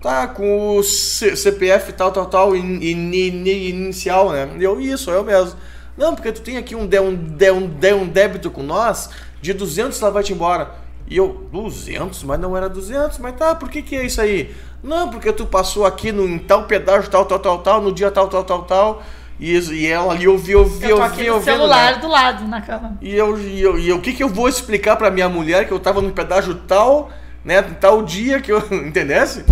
Tá, 0.00 0.28
com 0.28 0.76
o 0.76 0.82
C- 0.82 1.34
CPF 1.36 1.92
tal, 1.94 2.12
tal, 2.12 2.26
tal, 2.26 2.54
in, 2.56 2.76
in- 2.82 3.14
in- 3.14 3.68
inicial, 3.68 4.30
né? 4.30 4.48
Eu, 4.60 4.80
isso, 4.80 5.10
eu 5.10 5.24
mesmo. 5.24 5.58
Não, 5.96 6.14
porque 6.14 6.30
tu 6.30 6.42
tem 6.42 6.58
aqui 6.58 6.76
um, 6.76 6.86
dé- 6.86 7.00
um, 7.00 7.14
dé- 7.14 7.50
um, 7.52 7.66
dé- 7.66 7.94
um 7.94 8.06
débito 8.06 8.50
com 8.50 8.62
nós 8.62 9.08
de 9.40 9.52
200, 9.52 10.00
ela 10.02 10.10
vai 10.10 10.22
te 10.22 10.32
embora. 10.32 10.70
E 11.08 11.16
eu, 11.16 11.48
200? 11.50 12.22
Mas 12.24 12.38
não 12.38 12.56
era 12.56 12.68
200, 12.68 13.18
mas 13.18 13.34
tá, 13.36 13.54
por 13.54 13.70
que 13.70 13.82
que 13.82 13.96
é 13.96 14.04
isso 14.04 14.20
aí? 14.20 14.54
Não, 14.82 15.08
porque 15.10 15.32
tu 15.32 15.46
passou 15.46 15.86
aqui 15.86 16.12
no, 16.12 16.26
em 16.28 16.38
tal 16.38 16.64
pedágio, 16.66 17.10
tal, 17.10 17.24
tal, 17.24 17.38
tal, 17.38 17.58
tal, 17.60 17.80
no 17.82 17.92
dia 17.92 18.10
tal, 18.10 18.28
tal, 18.28 18.44
tal, 18.44 18.62
tal. 18.64 19.02
E, 19.38 19.54
isso- 19.56 19.72
e 19.74 19.86
ela 19.86 20.12
ali 20.14 20.26
ouviu, 20.26 20.60
ouviu, 20.60 20.88
Eu 20.90 20.96
no 20.98 21.02
ouviu, 21.04 21.42
celular 21.42 21.92
né? 21.94 21.98
do 21.98 22.08
lado, 22.08 22.48
na 22.48 22.60
cama. 22.60 22.96
E 23.02 23.14
eu, 23.14 23.38
e 23.38 23.60
eu, 23.62 23.78
e 23.78 23.88
eu- 23.88 23.96
o 23.96 24.00
que 24.00 24.12
que 24.14 24.22
eu 24.22 24.28
vou 24.28 24.48
explicar 24.48 24.96
pra 24.96 25.10
minha 25.10 25.28
mulher 25.28 25.66
que 25.66 25.72
eu 25.72 25.78
tava 25.78 26.00
no 26.00 26.10
pedágio 26.10 26.54
tal, 26.54 27.10
né, 27.44 27.60
tal 27.62 28.02
dia 28.02 28.40
que 28.40 28.50
eu, 28.50 28.58
entendesse? 28.72 29.44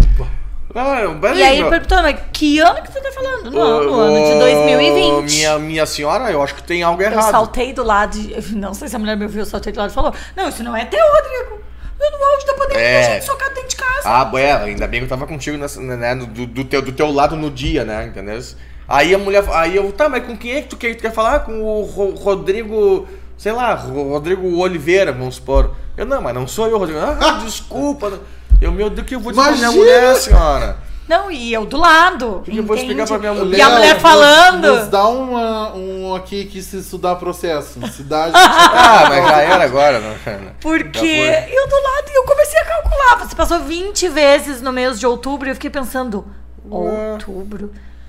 Ah, 0.77 1.03
E 1.37 1.43
aí 1.43 1.59
ele 1.61 1.69
perguntou, 1.71 2.03
mas 2.03 2.19
que 2.33 2.59
ano 2.59 2.83
que 2.83 2.91
tu 2.91 3.01
tá 3.01 3.13
falando? 3.13 3.49
Não, 3.51 3.85
no 3.85 3.95
ano 4.01 4.27
de 4.33 4.39
2020. 4.41 5.33
Minha, 5.33 5.59
minha 5.59 5.87
senhora, 5.87 6.33
eu 6.33 6.43
acho 6.43 6.55
que 6.57 6.65
tem 6.65 6.83
algo 6.83 7.01
Eu 7.01 7.13
errado. 7.13 7.31
saltei 7.31 7.73
do 7.73 7.85
lado, 7.85 8.19
de- 8.19 8.35
não 8.57 8.75
sei 8.75 8.89
se 8.89 8.97
a 8.97 8.99
mulher 8.99 9.17
me 9.17 9.23
ouviu, 9.25 9.43
eu 9.43 9.47
saltei 9.47 9.73
do 9.73 9.79
lado 9.79 9.91
e 9.91 9.95
falou, 9.95 10.13
não, 10.35 10.49
isso 10.49 10.65
não 10.65 10.75
é 10.75 10.85
teu, 10.85 10.99
Rodrigo. 11.01 11.63
Eu 12.01 12.11
no 12.11 12.25
auge 12.25 12.47
da 12.47 12.55
pandemia, 12.55 12.83
É. 12.83 13.07
a 13.07 13.15
gente 13.15 13.25
socado 13.25 13.55
dentro 13.55 13.69
de 13.69 13.77
casa. 13.77 14.01
Ah, 14.05 14.31
é, 14.35 14.53
ainda 14.53 14.87
bem 14.89 15.01
que 15.01 15.05
eu 15.05 15.09
tava 15.09 15.27
contigo 15.29 15.57
nessa, 15.57 15.81
né, 15.81 16.15
do, 16.17 16.45
do, 16.47 16.65
teu, 16.65 16.83
do 16.83 16.91
teu 16.91 17.11
lado 17.13 17.37
no 17.37 17.51
dia, 17.51 17.85
né, 17.85 18.07
entendeu? 18.07 18.41
Aí 18.89 19.15
a 19.15 19.19
mulher, 19.19 19.45
aí 19.53 19.77
eu, 19.77 19.91
tá, 19.93 20.09
mas 20.09 20.25
com 20.27 20.37
quem 20.37 20.53
é 20.53 20.63
que 20.63 20.69
tu 20.69 20.77
quer, 20.77 20.95
tu 20.95 21.01
quer 21.03 21.13
falar? 21.13 21.41
Com 21.41 21.63
o 21.63 21.83
Ro- 21.83 22.15
Rodrigo, 22.15 23.07
sei 23.39 23.53
lá, 23.53 23.75
Ro- 23.75 24.11
Rodrigo 24.11 24.59
Oliveira, 24.59 25.13
vamos 25.13 25.37
supor. 25.37 25.75
Eu, 25.97 26.05
não, 26.05 26.21
mas 26.21 26.35
não 26.35 26.47
sou 26.47 26.67
eu, 26.69 26.79
Rodrigo. 26.79 27.01
Ah, 27.01 27.41
desculpa. 27.45 28.13
Eu, 28.61 28.71
meu 28.73 28.91
Deus, 28.91 29.03
o 29.03 29.05
que 29.05 29.15
eu 29.15 29.21
vou 29.21 29.33
dizer 29.33 29.43
pra 29.43 29.53
minha 29.57 29.73
mulher, 29.73 30.15
senhora? 30.17 30.77
Não, 31.07 31.31
e 31.31 31.53
eu 31.53 31.67
do 31.67 31.77
lado. 31.77 32.41
que 32.47 32.57
eu 32.57 32.63
vou 32.63 32.75
explicar 32.77 33.07
pra 33.07 33.19
minha 33.19 33.33
E 33.33 33.37
mulher? 33.37 33.61
a 33.63 33.69
mulher 33.71 33.93
nos- 33.95 34.03
falando. 34.03 34.75
Nos 34.77 34.89
dá 34.89 35.07
uma, 35.07 35.75
um 35.75 36.15
aqui 36.15 36.47
que 36.47 36.63
se 36.63 36.79
estudar 36.79 37.17
processo. 37.17 37.79
Cidade. 37.89 38.33
Ah, 38.77 39.07
mas 39.09 39.29
já 39.29 39.41
era 39.43 39.65
agora, 39.65 39.99
né? 40.01 40.17
Porque 40.61 40.99
eu 40.99 41.69
do 41.69 41.75
lado 41.83 42.11
e 42.11 42.17
eu 42.17 42.25
comecei 42.25 42.59
a 42.61 42.65
calcular. 42.65 43.19
Você 43.27 43.35
passou 43.37 43.61
20 43.61 44.09
vezes 44.09 44.63
no 44.63 44.73
mês 44.73 44.99
de 44.99 45.07
outubro 45.07 45.47
e 45.47 45.51
eu 45.51 45.55
fiquei 45.55 45.69
pensando, 45.71 46.25
Ué. 46.71 47.19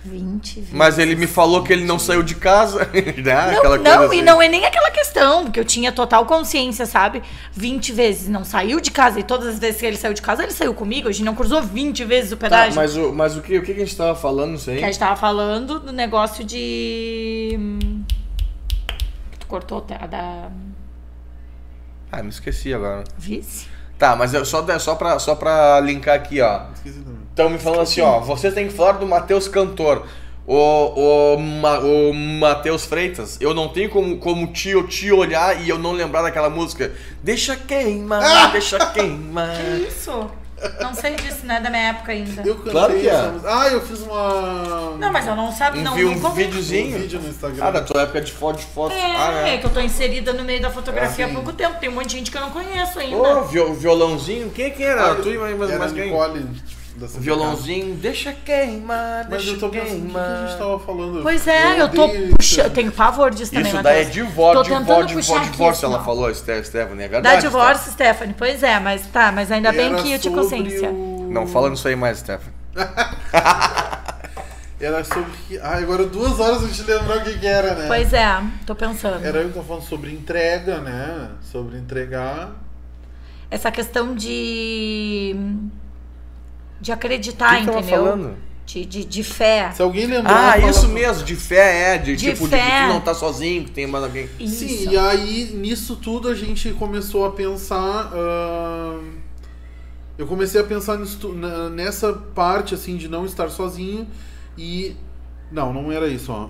Outubro, 0.06 0.32
20 0.32 0.56
vezes. 0.56 0.70
Mas 0.74 0.98
ele 1.00 1.16
me 1.16 1.28
falou 1.28 1.64
que 1.64 1.74
ele 1.74 1.86
não 1.86 1.98
saiu 2.00 2.22
de 2.24 2.36
casa, 2.36 2.86
né? 2.94 3.52
Não, 3.52 3.58
Aquela 3.58 3.78
não 3.78 3.84
coisa 3.84 4.14
e 4.14 4.18
assim. 4.18 4.22
não 4.22 4.42
é 4.42 4.48
nem 4.48 4.66
aquela 4.66 4.92
questão, 4.92 5.44
porque 5.46 5.60
eu 5.60 5.66
tinha 5.66 5.92
total 5.92 6.26
consciência, 6.26 6.86
sabe? 6.86 7.22
20 7.54 7.92
vezes 7.94 8.28
não 8.30 8.44
saiu 8.44 8.80
de 8.80 8.92
casa 8.92 9.20
e 9.20 9.24
todas 9.24 9.48
as 9.48 9.60
vezes 9.60 9.80
que 9.80 9.86
ele 9.86 9.98
saiu 9.98 10.14
de 10.14 10.22
casa, 10.22 10.44
ele 10.44 10.52
saiu 10.54 10.74
comigo. 10.74 11.08
A 11.08 11.12
gente 11.12 11.26
não 11.26 11.36
cruzou 11.36 11.62
20 11.62 12.04
vezes 12.06 12.32
o 12.32 12.38
Tá, 12.38 12.42
pedágio. 12.48 12.76
mas 12.76 12.96
o, 12.98 13.12
mas 13.14 13.36
o, 13.38 13.42
que, 13.42 13.58
o 13.58 13.62
que 13.64 13.72
a 13.72 13.76
gente 13.76 13.96
tava 13.96 14.16
falando 14.16 14.58
aí? 14.70 14.78
Que 14.78 14.84
a 14.84 14.88
gente 14.88 15.00
tava 15.00 15.16
falando 15.16 15.80
do 15.80 15.92
negócio 15.92 16.44
de. 16.44 17.56
hum, 17.60 18.04
que 19.32 19.40
Tu 19.40 19.48
cortou 19.48 19.86
a 20.00 20.08
da 20.08 20.50
Ah, 22.12 22.24
me 22.24 22.30
esqueci 22.30 22.74
agora. 22.74 23.04
vice? 23.18 23.68
Tá, 23.98 24.16
mas 24.16 24.34
eu, 24.34 24.44
só, 24.44 24.66
só, 24.80 24.96
pra, 24.96 25.20
só 25.20 25.36
pra 25.36 25.80
linkar 25.80 26.16
aqui, 26.16 26.42
ó. 26.42 26.62
Esqueci. 26.74 27.04
Estão 27.30 27.50
me 27.50 27.58
falando 27.58 27.82
assim, 27.82 28.02
ó. 28.02 28.20
Vocês 28.20 28.54
têm 28.54 28.68
que 28.68 28.74
falar 28.74 28.94
do 28.94 29.06
Matheus 29.06 29.48
Cantor. 29.48 30.06
O, 30.48 31.34
o, 31.34 31.40
Ma, 31.40 31.80
o 31.80 32.14
Matheus 32.14 32.86
Freitas, 32.86 33.38
eu 33.42 33.52
não 33.52 33.68
tenho 33.68 33.90
como, 33.90 34.18
como 34.18 34.46
te, 34.48 34.72
te 34.84 35.12
olhar 35.12 35.60
e 35.60 35.68
eu 35.68 35.80
não 35.80 35.92
lembrar 35.92 36.22
daquela 36.22 36.52
música. 36.52 36.94
Deixa 37.24 37.56
queimar, 37.56 38.22
Ah! 38.24 38.48
deixa 38.54 38.78
queimar. 38.92 39.58
Que 39.58 39.88
isso? 39.88 40.30
Não 40.82 40.94
sei 40.94 41.16
disso, 41.16 41.40
não 41.44 41.56
é 41.56 41.60
da 41.62 41.70
minha 41.70 41.90
época 41.90 42.12
ainda. 42.14 42.42
Eu 42.44 42.56
cantei 42.56 42.72
Claro 42.72 42.94
que 42.94 43.08
é. 43.10 43.12
essa 43.12 43.28
música. 43.32 43.50
Ah, 43.62 43.68
eu 43.70 43.82
fiz 43.82 44.00
uma. 44.02 44.96
Não, 44.98 45.12
mas 45.12 45.28
eu 45.28 45.36
não 45.36 45.52
sabia, 45.52 45.82
não, 45.84 45.96
vi- 45.96 46.06
um 46.06 46.20
comi. 46.20 46.44
videozinho. 46.46 46.98
Um 46.98 47.02
vídeo 47.02 47.20
no 47.22 47.28
Instagram. 47.30 47.66
Ah, 47.66 47.72
da 47.72 47.82
tua 47.82 48.02
época 48.04 48.22
de 48.22 48.32
foto 48.32 48.58
de 48.60 48.66
foto. 48.66 48.94
É, 48.94 49.16
ah, 49.18 49.32
né? 49.32 49.56
é 49.56 49.58
que 49.58 49.66
eu 49.66 49.70
tô 49.70 49.80
inserida 49.82 50.32
no 50.34 50.44
meio 50.44 50.62
da 50.62 50.70
fotografia 50.70 51.26
Ah, 51.26 51.30
há 51.30 51.34
pouco 51.34 51.52
tempo. 51.54 51.80
Tem 51.80 51.90
um 51.90 51.94
monte 51.94 52.08
de 52.08 52.18
gente 52.18 52.32
que 52.32 52.38
eu 52.38 52.42
não 52.42 52.52
conheço 52.52 52.98
ainda. 53.00 53.18
Ô, 53.18 53.44
viol- 53.44 53.74
violãozinho, 53.74 54.50
quem 54.50 54.72
que 54.72 54.84
era? 54.84 55.12
Ah, 55.12 55.16
tu 55.16 55.30
e 55.30 55.38
mais, 55.38 55.58
mais, 55.58 55.70
era 55.72 55.80
mais 55.80 55.92
quem? 55.92 56.06
Nicole 56.06 56.46
da 56.96 57.08
CPK. 57.08 57.24
Violãozinho, 57.24 57.96
deixa 57.96 58.32
queimar, 58.34 59.28
Mas 59.30 59.42
deixa 59.44 59.52
eu 59.52 59.60
tô 59.60 59.70
pensando, 59.70 59.88
o 59.88 59.96
que, 59.96 60.02
queimar. 60.02 60.24
a 60.44 60.48
gente 60.48 60.58
tava 60.58 60.80
falando? 60.80 61.22
Pois 61.22 61.48
é, 61.48 61.82
eu 61.82 61.90
tô 61.90 62.06
odeio 62.06 62.36
puxando. 62.36 62.66
isso. 62.66 62.74
Tenho 62.74 62.92
pavor 62.92 63.32
disso 63.32 63.52
também, 63.52 63.72
Isso 63.72 63.84
daí 63.84 64.02
é 64.02 64.06
Matheus. 64.06 64.14
divórcio, 64.28 64.64
Tô 64.64 64.70
tentando 64.70 64.86
divórcio, 64.86 65.16
puxar 65.18 65.22
divórcio, 65.22 65.38
aqui, 65.48 65.52
divórcio, 65.52 65.86
ela 65.88 65.98
ó. 66.00 66.04
falou, 66.04 66.34
Ste- 66.34 66.64
Stephanie, 66.64 67.04
é 67.04 67.08
Dá 67.08 67.12
verdade. 67.14 67.42
divórcio, 67.42 67.92
Stephanie. 67.92 68.36
Pois 68.38 68.64
é, 68.64 68.80
mas 68.80 69.06
tá, 69.08 69.32
mas 69.32 69.52
ainda 69.52 69.72
bem 69.72 69.88
Era 69.94 69.96
que 70.02 70.12
eu 70.12 70.20
tinha 70.20 70.34
sobre 70.34 70.40
consciência. 70.42 70.90
o- 70.90 71.28
Não 71.32 71.46
fala 71.48 71.70
nisso 71.70 71.88
aí 71.88 71.96
mais, 71.96 72.20
Stephanie. 72.20 72.54
Era 74.80 75.04
sobre. 75.06 75.32
que- 75.48 75.58
Ah, 75.60 75.78
agora 75.78 76.06
duas 76.06 76.40
horas 76.40 76.64
a 76.64 76.68
gente 76.68 76.84
lembrar 76.84 77.18
o 77.18 77.24
que, 77.24 77.40
que 77.40 77.48
era, 77.48 77.76
né? 77.76 77.88
Pois 77.88 78.12
é, 78.14 78.42
tô 78.66 78.76
pensando. 78.76 79.26
Era 79.26 79.40
eu 79.40 79.48
que 79.48 79.54
tava 79.54 79.66
falando 79.66 79.84
sobre 79.84 80.12
entrega, 80.12 80.80
né? 80.80 81.30
Sobre 81.42 81.78
entregar. 81.78 82.52
Essa 83.50 83.72
questão 83.72 84.14
de. 84.14 85.34
De 86.82 86.92
acreditar, 86.92 87.56
que 87.56 87.60
que 87.62 87.66
tava 87.68 87.80
entendeu? 87.80 88.04
falando? 88.06 88.38
De, 88.66 88.84
de, 88.84 89.06
de 89.06 89.24
fé. 89.24 89.72
Se 89.74 89.82
alguém 89.82 90.08
lembrar. 90.08 90.56
Ah, 90.56 90.60
fala- 90.60 90.72
isso 90.72 90.88
mesmo, 90.90 91.24
de 91.24 91.36
fé, 91.36 91.94
é. 91.94 91.98
De, 92.00 92.16
De 92.16 92.32
tipo, 92.32 92.46
de 92.46 92.50
fé. 92.50 92.58
que 92.58 92.88
tu 92.88 92.94
não 92.94 93.02
tá 93.02 93.14
sozinho, 93.14 93.64
que 93.66 93.72
tem 93.72 93.86
mais 93.86 94.04
alguém. 94.04 94.28
Isso. 94.40 94.68
Sim, 94.68 94.90
e 94.90 94.98
aí 94.98 95.52
nisso 95.54 95.96
tudo 95.98 96.28
a 96.30 96.34
gente 96.36 96.72
começou 96.74 97.26
a 97.26 97.32
pensar. 97.32 98.10
ah, 98.14 99.00
eu 100.18 100.26
comecei 100.26 100.60
a 100.60 100.64
pensar 100.64 100.98
nisso 100.98 101.34
nessa 101.74 102.12
parte 102.14 102.74
assim 102.74 102.96
de 102.98 103.08
não 103.08 103.26
estar 103.26 103.50
sozinho 103.50 104.08
e. 104.58 104.96
Não, 105.52 105.72
não 105.72 105.92
era 105.92 106.08
isso, 106.08 106.32
ó. 106.34 106.48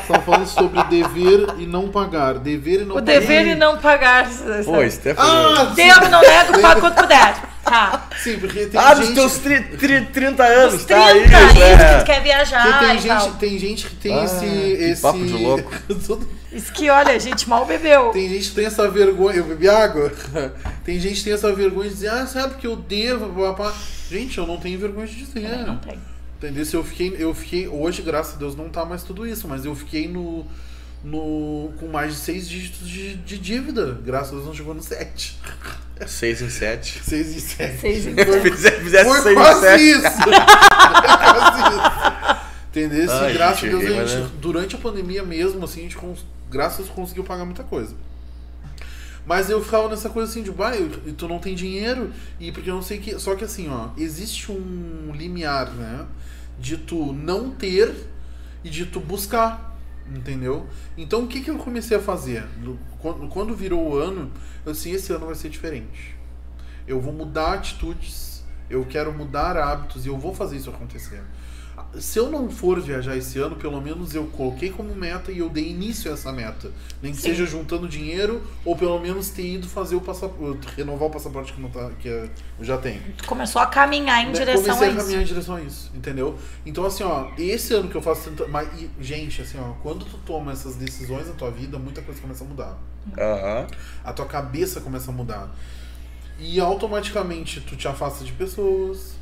Estão 0.00 0.20
falando 0.22 0.46
sobre 0.46 0.82
dever 0.84 1.46
e 1.58 1.66
não 1.66 1.88
pagar. 1.88 2.34
Dever 2.38 2.80
e 2.80 2.84
não 2.84 2.96
O 2.96 2.98
pagar. 2.98 3.20
dever 3.20 3.46
e 3.46 3.54
não 3.54 3.78
pagar. 3.78 4.26
Pô, 4.64 4.90
Stephanie. 4.90 5.30
Ah, 5.30 5.72
Devo, 5.76 6.08
não 6.08 6.20
nego, 6.22 6.60
pago 6.60 6.80
quanto 6.80 6.96
puder. 7.02 7.36
Tá. 7.62 8.08
sim, 8.16 8.38
porque 8.38 8.64
tem 8.64 8.80
Ah, 8.80 8.94
dos 8.94 9.08
gente. 9.08 9.14
teus 9.16 9.36
tri, 9.38 9.60
tri, 9.62 10.00
30 10.06 10.42
anos, 10.42 10.74
Os 10.76 10.84
30, 10.86 11.02
tá? 11.04 11.12
Isso, 11.14 11.26
isso, 11.28 11.54
que 11.54 11.62
é. 11.62 11.98
tu 11.98 12.04
quer 12.06 12.22
viajar 12.22 12.62
porque 12.66 12.86
tem, 12.86 12.96
e 12.96 12.98
gente, 13.00 13.08
tal. 13.18 13.30
tem 13.32 13.58
gente 13.58 13.86
que 13.88 13.94
tem 13.96 14.18
Ah, 14.18 14.24
esse, 14.24 14.38
que 14.40 14.84
esse. 14.84 15.02
papo 15.02 15.18
de 15.18 15.32
louco. 15.34 15.70
Isso 16.50 16.72
que, 16.72 16.88
olha, 16.88 17.12
a 17.12 17.18
gente 17.18 17.46
mal 17.46 17.66
bebeu. 17.66 18.08
Tem 18.08 18.26
gente 18.30 18.48
que 18.48 18.54
tem 18.54 18.64
essa 18.64 18.90
vergonha. 18.90 19.36
Eu 19.36 19.44
bebi 19.44 19.68
água? 19.68 20.10
Tem 20.82 20.98
gente 20.98 21.16
que 21.18 21.24
tem 21.24 21.34
essa 21.34 21.52
vergonha 21.52 21.90
de 21.90 21.94
dizer, 21.96 22.08
ah, 22.08 22.26
sabe 22.26 22.54
que 22.54 22.66
eu 22.66 22.74
devo, 22.74 23.28
papá. 23.52 23.74
Gente, 24.10 24.38
eu 24.38 24.46
não 24.46 24.56
tenho 24.56 24.78
vergonha 24.78 25.06
de 25.06 25.16
dizer. 25.16 25.42
Também 25.50 25.66
não 25.66 25.76
tem. 25.76 25.98
Entendeu? 26.38 26.64
Se 26.64 26.74
eu 26.76 26.84
fiquei, 26.84 27.16
eu 27.18 27.34
fiquei. 27.34 27.66
Hoje, 27.68 28.00
graças 28.00 28.34
a 28.34 28.38
Deus, 28.38 28.54
não 28.56 28.68
tá 28.68 28.84
mais 28.84 29.02
tudo 29.02 29.26
isso, 29.26 29.46
mas 29.48 29.64
eu 29.64 29.74
fiquei 29.74 30.06
no. 30.06 30.46
no 31.02 31.72
com 31.78 31.88
mais 31.88 32.14
de 32.14 32.20
seis 32.20 32.48
dígitos 32.48 32.88
de, 32.88 33.14
de 33.16 33.38
dívida. 33.38 33.98
Graças 34.04 34.28
a 34.30 34.34
Deus 34.36 34.46
não 34.46 34.54
chegou 34.54 34.72
no 34.74 34.82
sete. 34.82 35.36
6 36.06 36.42
em 36.42 36.48
7. 36.50 37.02
Seis 37.02 37.34
e 37.34 37.40
sete. 37.40 37.80
Seis 37.80 38.06
em 38.06 38.14
Foi- 38.14 38.40
Fizesse, 38.40 38.80
fizesse 38.82 39.04
Foi 39.04 39.20
6 39.20 39.26
em 39.26 39.34
quase 39.34 39.60
7. 39.62 39.82
isso! 39.82 40.00
Foi 40.22 40.32
quase 40.32 41.60
isso! 41.74 42.38
Entendeu? 42.70 43.10
Ai, 43.10 43.32
graças 43.32 43.60
gente, 43.60 43.74
a 43.74 43.78
Deus, 43.78 43.98
a 43.98 44.06
gente, 44.06 44.22
é- 44.22 44.30
durante 44.40 44.76
a 44.76 44.78
pandemia 44.78 45.24
mesmo, 45.24 45.64
assim, 45.64 45.80
a 45.80 45.82
gente, 45.82 45.98
graças 46.48 46.78
a 46.78 46.82
Deus, 46.82 46.94
conseguiu 46.94 47.24
pagar 47.24 47.44
muita 47.44 47.64
coisa. 47.64 47.96
Mas 49.28 49.50
eu 49.50 49.62
ficava 49.62 49.90
nessa 49.90 50.08
coisa 50.08 50.30
assim 50.30 50.42
de, 50.42 50.50
vai, 50.50 50.90
e 51.04 51.12
tu 51.12 51.28
não 51.28 51.38
tem 51.38 51.54
dinheiro, 51.54 52.10
e 52.40 52.50
porque 52.50 52.70
eu 52.70 52.74
não 52.74 52.80
sei 52.80 52.96
que. 52.96 53.18
Só 53.18 53.36
que 53.36 53.44
assim, 53.44 53.68
ó, 53.68 53.90
existe 53.94 54.50
um 54.50 55.12
limiar, 55.14 55.70
né? 55.72 56.06
De 56.58 56.78
tu 56.78 57.12
não 57.12 57.50
ter 57.50 57.94
e 58.64 58.70
de 58.70 58.86
tu 58.86 59.00
buscar. 59.00 59.76
Entendeu? 60.10 60.66
Então 60.96 61.24
o 61.24 61.26
que, 61.26 61.42
que 61.42 61.50
eu 61.50 61.58
comecei 61.58 61.98
a 61.98 62.00
fazer? 62.00 62.46
Quando, 63.00 63.28
quando 63.28 63.54
virou 63.54 63.90
o 63.90 63.96
ano, 63.98 64.32
eu 64.64 64.72
disse, 64.72 64.92
esse 64.92 65.12
ano 65.12 65.26
vai 65.26 65.34
ser 65.34 65.50
diferente. 65.50 66.16
Eu 66.86 66.98
vou 66.98 67.12
mudar 67.12 67.52
atitudes, 67.52 68.42
eu 68.70 68.86
quero 68.86 69.12
mudar 69.12 69.58
hábitos 69.58 70.06
e 70.06 70.08
eu 70.08 70.16
vou 70.16 70.34
fazer 70.34 70.56
isso 70.56 70.70
acontecer. 70.70 71.20
Se 71.98 72.18
eu 72.18 72.30
não 72.30 72.50
for 72.50 72.78
viajar 72.80 73.16
esse 73.16 73.38
ano, 73.38 73.56
pelo 73.56 73.80
menos 73.80 74.14
eu 74.14 74.26
coloquei 74.26 74.68
como 74.70 74.94
meta 74.94 75.32
e 75.32 75.38
eu 75.38 75.48
dei 75.48 75.68
início 75.70 76.10
a 76.10 76.14
essa 76.14 76.30
meta. 76.30 76.70
Nem 77.02 77.12
que 77.12 77.18
Sim. 77.18 77.30
seja 77.30 77.46
juntando 77.46 77.88
dinheiro 77.88 78.42
ou 78.64 78.76
pelo 78.76 78.98
menos 79.00 79.30
ter 79.30 79.54
ido 79.54 79.66
fazer 79.66 79.96
o 79.96 80.00
passaporte, 80.00 80.68
renovar 80.76 81.08
o 81.08 81.10
passaporte 81.10 81.52
que, 81.54 81.60
não 81.60 81.70
tá, 81.70 81.90
que 81.98 82.06
eu 82.08 82.28
já 82.60 82.76
tenho. 82.76 83.00
Tu 83.16 83.24
começou 83.26 83.62
a 83.62 83.66
caminhar 83.66 84.22
em 84.22 84.26
Né, 84.26 84.32
direção 84.32 84.62
Comecei 84.62 84.86
a 84.86 84.90
a 84.90 84.92
isso. 84.92 85.00
caminhar 85.02 85.22
em 85.22 85.24
direção 85.24 85.54
a 85.56 85.62
isso, 85.62 85.90
entendeu? 85.94 86.38
Então, 86.66 86.84
assim, 86.84 87.04
ó, 87.04 87.30
esse 87.38 87.72
ano 87.72 87.88
que 87.88 87.96
eu 87.96 88.02
faço. 88.02 88.30
Mas, 88.50 88.68
e, 88.80 88.90
gente, 89.00 89.40
assim, 89.40 89.58
ó, 89.58 89.72
quando 89.82 90.04
tu 90.04 90.18
toma 90.26 90.52
essas 90.52 90.76
decisões 90.76 91.26
na 91.26 91.32
tua 91.34 91.50
vida, 91.50 91.78
muita 91.78 92.02
coisa 92.02 92.20
começa 92.20 92.44
a 92.44 92.46
mudar. 92.46 92.78
Aham. 93.16 93.66
A 94.04 94.12
tua 94.12 94.26
cabeça 94.26 94.80
começa 94.82 95.10
a 95.10 95.14
mudar. 95.14 95.48
E 96.38 96.60
automaticamente 96.60 97.60
tu 97.62 97.74
te 97.76 97.88
afasta 97.88 98.24
de 98.24 98.32
pessoas 98.32 99.16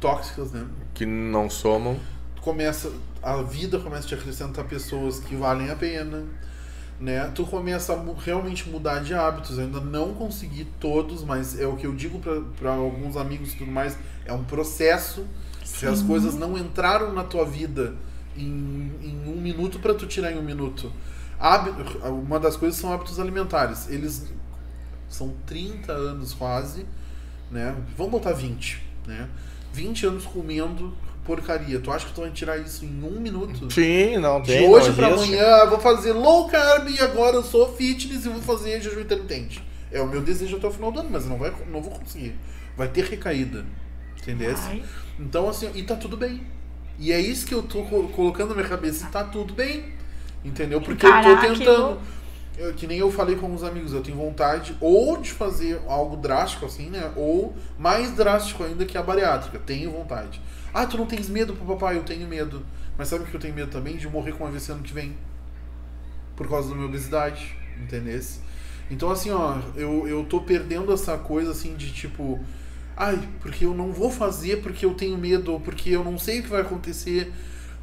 tóxicas, 0.00 0.52
né? 0.52 0.66
Que 0.94 1.04
não 1.06 1.48
somam. 1.50 1.98
Tu 2.36 2.42
começa. 2.42 2.90
A 3.22 3.42
vida 3.42 3.78
começa 3.78 4.04
a 4.04 4.08
te 4.08 4.14
acrescentar 4.14 4.64
pessoas 4.66 5.18
que 5.20 5.34
valem 5.36 5.70
a 5.70 5.76
pena. 5.76 6.24
Né? 6.98 7.30
Tu 7.34 7.44
começa 7.44 7.92
a 7.92 8.20
realmente 8.24 8.68
mudar 8.68 9.00
de 9.00 9.12
hábitos. 9.12 9.58
Eu 9.58 9.64
ainda 9.64 9.80
não 9.80 10.14
consegui 10.14 10.64
todos, 10.80 11.22
mas 11.24 11.58
é 11.60 11.66
o 11.66 11.76
que 11.76 11.86
eu 11.86 11.94
digo 11.94 12.20
para 12.58 12.70
alguns 12.74 13.16
amigos 13.16 13.52
e 13.52 13.56
tudo 13.56 13.70
mais. 13.70 13.96
É 14.24 14.32
um 14.32 14.44
processo. 14.44 15.26
Se 15.64 15.86
as 15.86 15.98
Sim. 15.98 16.06
coisas 16.06 16.34
não 16.36 16.56
entraram 16.56 17.12
na 17.12 17.24
tua 17.24 17.44
vida 17.44 17.94
em, 18.36 18.92
em 19.02 19.22
um 19.26 19.40
minuto 19.40 19.78
para 19.80 19.92
tu 19.94 20.06
tirar 20.06 20.32
em 20.32 20.38
um 20.38 20.42
minuto. 20.42 20.90
Hábi- 21.38 21.72
Uma 22.08 22.38
das 22.40 22.56
coisas 22.56 22.78
são 22.80 22.92
hábitos 22.92 23.18
alimentares. 23.20 23.88
Eles 23.90 24.24
são 25.08 25.34
30 25.44 25.92
anos 25.92 26.32
quase, 26.32 26.86
né? 27.50 27.76
Vamos 27.96 28.12
botar 28.12 28.32
20, 28.32 28.82
né? 29.06 29.28
20 29.76 30.06
anos 30.06 30.24
comendo 30.24 30.92
porcaria. 31.24 31.78
Tu 31.80 31.90
acha 31.92 32.06
que 32.06 32.12
tu 32.14 32.20
vai 32.22 32.30
tirar 32.30 32.56
isso 32.58 32.84
em 32.84 33.02
um 33.04 33.20
minuto? 33.20 33.70
Sim, 33.72 34.16
não 34.18 34.40
De 34.40 34.52
tem. 34.52 34.68
hoje 34.68 34.88
não 34.88 34.94
pra 34.96 35.10
existe. 35.10 35.34
amanhã, 35.34 35.56
eu 35.64 35.70
vou 35.70 35.78
fazer 35.80 36.12
low 36.12 36.48
carb 36.48 36.88
e 36.88 36.98
agora 37.00 37.36
eu 37.36 37.42
sou 37.42 37.74
fitness 37.76 38.24
e 38.24 38.28
vou 38.28 38.40
fazer 38.40 38.80
jejum 38.80 39.00
intermitente. 39.00 39.62
É 39.92 40.00
o 40.00 40.06
meu 40.06 40.20
desejo 40.20 40.56
até 40.56 40.66
o 40.66 40.70
final 40.70 40.90
do 40.90 41.00
ano, 41.00 41.08
mas 41.12 41.24
eu 41.24 41.30
não, 41.30 41.36
vai, 41.38 41.52
não 41.70 41.82
vou 41.82 41.92
conseguir. 41.92 42.34
Vai 42.76 42.88
ter 42.88 43.04
recaída. 43.04 43.64
Entendeu? 44.20 44.54
Então, 45.20 45.48
assim, 45.48 45.70
e 45.74 45.82
tá 45.82 45.94
tudo 45.94 46.16
bem. 46.16 46.40
E 46.98 47.12
é 47.12 47.20
isso 47.20 47.46
que 47.46 47.54
eu 47.54 47.62
tô 47.62 47.82
co- 47.82 48.08
colocando 48.08 48.48
na 48.50 48.54
minha 48.56 48.68
cabeça, 48.68 49.06
e 49.06 49.10
tá 49.10 49.22
tudo 49.24 49.52
bem. 49.54 49.84
Entendeu? 50.44 50.80
Porque 50.80 51.04
eu 51.04 51.10
Encarar 51.10 51.40
tô 51.40 51.54
tentando. 51.54 51.98
Eu- 52.58 52.72
que 52.74 52.86
nem 52.86 52.98
eu 52.98 53.10
falei 53.12 53.36
com 53.36 53.46
alguns 53.46 53.62
amigos, 53.62 53.92
eu 53.92 54.02
tenho 54.02 54.16
vontade 54.16 54.76
ou 54.80 55.18
de 55.20 55.30
fazer 55.32 55.80
algo 55.86 56.16
drástico 56.16 56.64
assim, 56.66 56.88
né? 56.88 57.12
Ou 57.16 57.54
mais 57.78 58.12
drástico 58.12 58.62
ainda 58.64 58.84
que 58.84 58.96
a 58.96 59.02
bariátrica. 59.02 59.58
Tenho 59.58 59.90
vontade. 59.90 60.40
Ah, 60.72 60.86
tu 60.86 60.96
não 60.96 61.06
tens 61.06 61.28
medo, 61.28 61.54
papai? 61.54 61.96
Eu 61.96 62.02
tenho 62.02 62.26
medo. 62.26 62.64
Mas 62.98 63.08
sabe 63.08 63.24
o 63.24 63.26
que 63.26 63.34
eu 63.34 63.40
tenho 63.40 63.54
medo 63.54 63.70
também? 63.70 63.96
De 63.96 64.08
morrer 64.08 64.32
com 64.32 64.46
AVC 64.46 64.72
ano 64.72 64.82
que 64.82 64.92
vem. 64.92 65.14
Por 66.34 66.48
causa 66.48 66.68
da 66.70 66.74
minha 66.74 66.86
obesidade. 66.86 67.56
Entendesse? 67.80 68.40
Então, 68.90 69.10
assim, 69.10 69.30
ó, 69.30 69.58
eu, 69.74 70.06
eu 70.08 70.24
tô 70.24 70.40
perdendo 70.40 70.92
essa 70.92 71.16
coisa 71.18 71.50
assim 71.50 71.74
de 71.74 71.92
tipo. 71.92 72.38
Ai, 72.96 73.18
porque 73.40 73.66
eu 73.66 73.74
não 73.74 73.92
vou 73.92 74.10
fazer 74.10 74.62
porque 74.62 74.86
eu 74.86 74.94
tenho 74.94 75.18
medo, 75.18 75.52
ou 75.52 75.60
porque 75.60 75.90
eu 75.90 76.02
não 76.02 76.18
sei 76.18 76.40
o 76.40 76.42
que 76.42 76.48
vai 76.48 76.62
acontecer. 76.62 77.30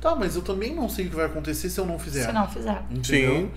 Tá, 0.02 0.16
mas 0.16 0.36
eu 0.36 0.42
também 0.42 0.74
não 0.76 0.90
sei 0.90 1.06
o 1.06 1.10
que 1.10 1.16
vai 1.16 1.26
acontecer 1.26 1.70
se 1.70 1.80
eu 1.80 1.86
não 1.86 2.00
fizer. 2.00 2.26
Se 2.26 2.32
não 2.34 2.48
fizer. 2.50 2.82
Entendeu? 2.90 3.36
Sim. 3.36 3.52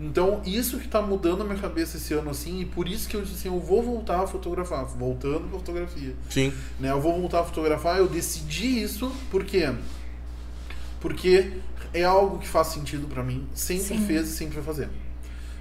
Então, 0.00 0.40
isso 0.46 0.78
que 0.78 0.88
tá 0.88 1.02
mudando 1.02 1.42
a 1.42 1.44
minha 1.44 1.58
cabeça 1.58 1.98
esse 1.98 2.14
ano, 2.14 2.30
assim, 2.30 2.60
e 2.60 2.64
por 2.64 2.88
isso 2.88 3.06
que 3.06 3.14
eu 3.14 3.20
disse 3.20 3.34
assim, 3.34 3.48
eu 3.48 3.60
vou 3.60 3.82
voltar 3.82 4.22
a 4.22 4.26
fotografar, 4.26 4.86
voltando 4.86 5.48
pra 5.50 5.58
fotografia. 5.58 6.16
Sim. 6.30 6.52
Né? 6.78 6.90
Eu 6.90 7.00
vou 7.00 7.20
voltar 7.20 7.40
a 7.40 7.44
fotografar, 7.44 7.98
eu 7.98 8.08
decidi 8.08 8.82
isso, 8.82 9.12
por 9.30 9.44
quê? 9.44 9.70
Porque 11.00 11.52
é 11.92 12.02
algo 12.02 12.38
que 12.38 12.48
faz 12.48 12.68
sentido 12.68 13.06
pra 13.08 13.22
mim, 13.22 13.46
sempre 13.52 13.98
Sim. 13.98 14.06
fez 14.06 14.28
e 14.28 14.32
sempre 14.32 14.54
vai 14.54 14.64
fazer. 14.64 14.88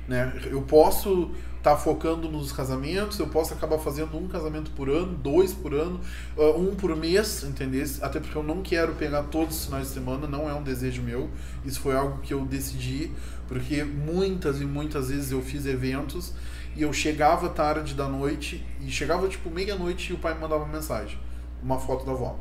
Né? 0.07 0.31
Eu 0.49 0.61
posso 0.61 1.31
estar 1.59 1.75
focando 1.75 2.29
nos 2.31 2.53
casamentos, 2.53 3.19
eu 3.19 3.27
posso 3.27 3.53
acabar 3.53 3.77
fazendo 3.77 4.17
um 4.17 4.27
casamento 4.27 4.71
por 4.71 4.89
ano, 4.89 5.13
dois 5.17 5.53
por 5.53 5.73
ano, 5.73 5.99
uh, 6.37 6.57
um 6.57 6.73
por 6.73 6.95
mês, 6.95 7.43
entendeu? 7.43 7.85
Até 8.01 8.19
porque 8.19 8.35
eu 8.35 8.43
não 8.43 8.61
quero 8.61 8.95
pegar 8.95 9.23
todos 9.23 9.57
os 9.57 9.65
finais 9.65 9.87
de 9.89 9.93
semana, 9.93 10.25
não 10.25 10.49
é 10.49 10.53
um 10.53 10.63
desejo 10.63 11.01
meu. 11.01 11.29
Isso 11.65 11.81
foi 11.81 11.95
algo 11.95 12.19
que 12.19 12.33
eu 12.33 12.45
decidi, 12.45 13.11
porque 13.49 13.83
muitas 13.83 14.61
e 14.61 14.65
muitas 14.65 15.09
vezes 15.09 15.31
eu 15.31 15.41
fiz 15.41 15.65
eventos 15.65 16.33
e 16.75 16.83
eu 16.83 16.93
chegava 16.93 17.49
tarde 17.49 17.95
da 17.95 18.07
noite 18.07 18.63
e 18.79 18.91
chegava 18.91 19.27
tipo 19.27 19.49
meia-noite 19.49 20.11
e 20.11 20.15
o 20.15 20.19
pai 20.19 20.35
me 20.35 20.41
mandava 20.41 20.63
uma 20.63 20.71
mensagem, 20.71 21.17
uma 21.61 21.79
foto 21.79 22.05
da 22.05 22.11
avó. 22.11 22.39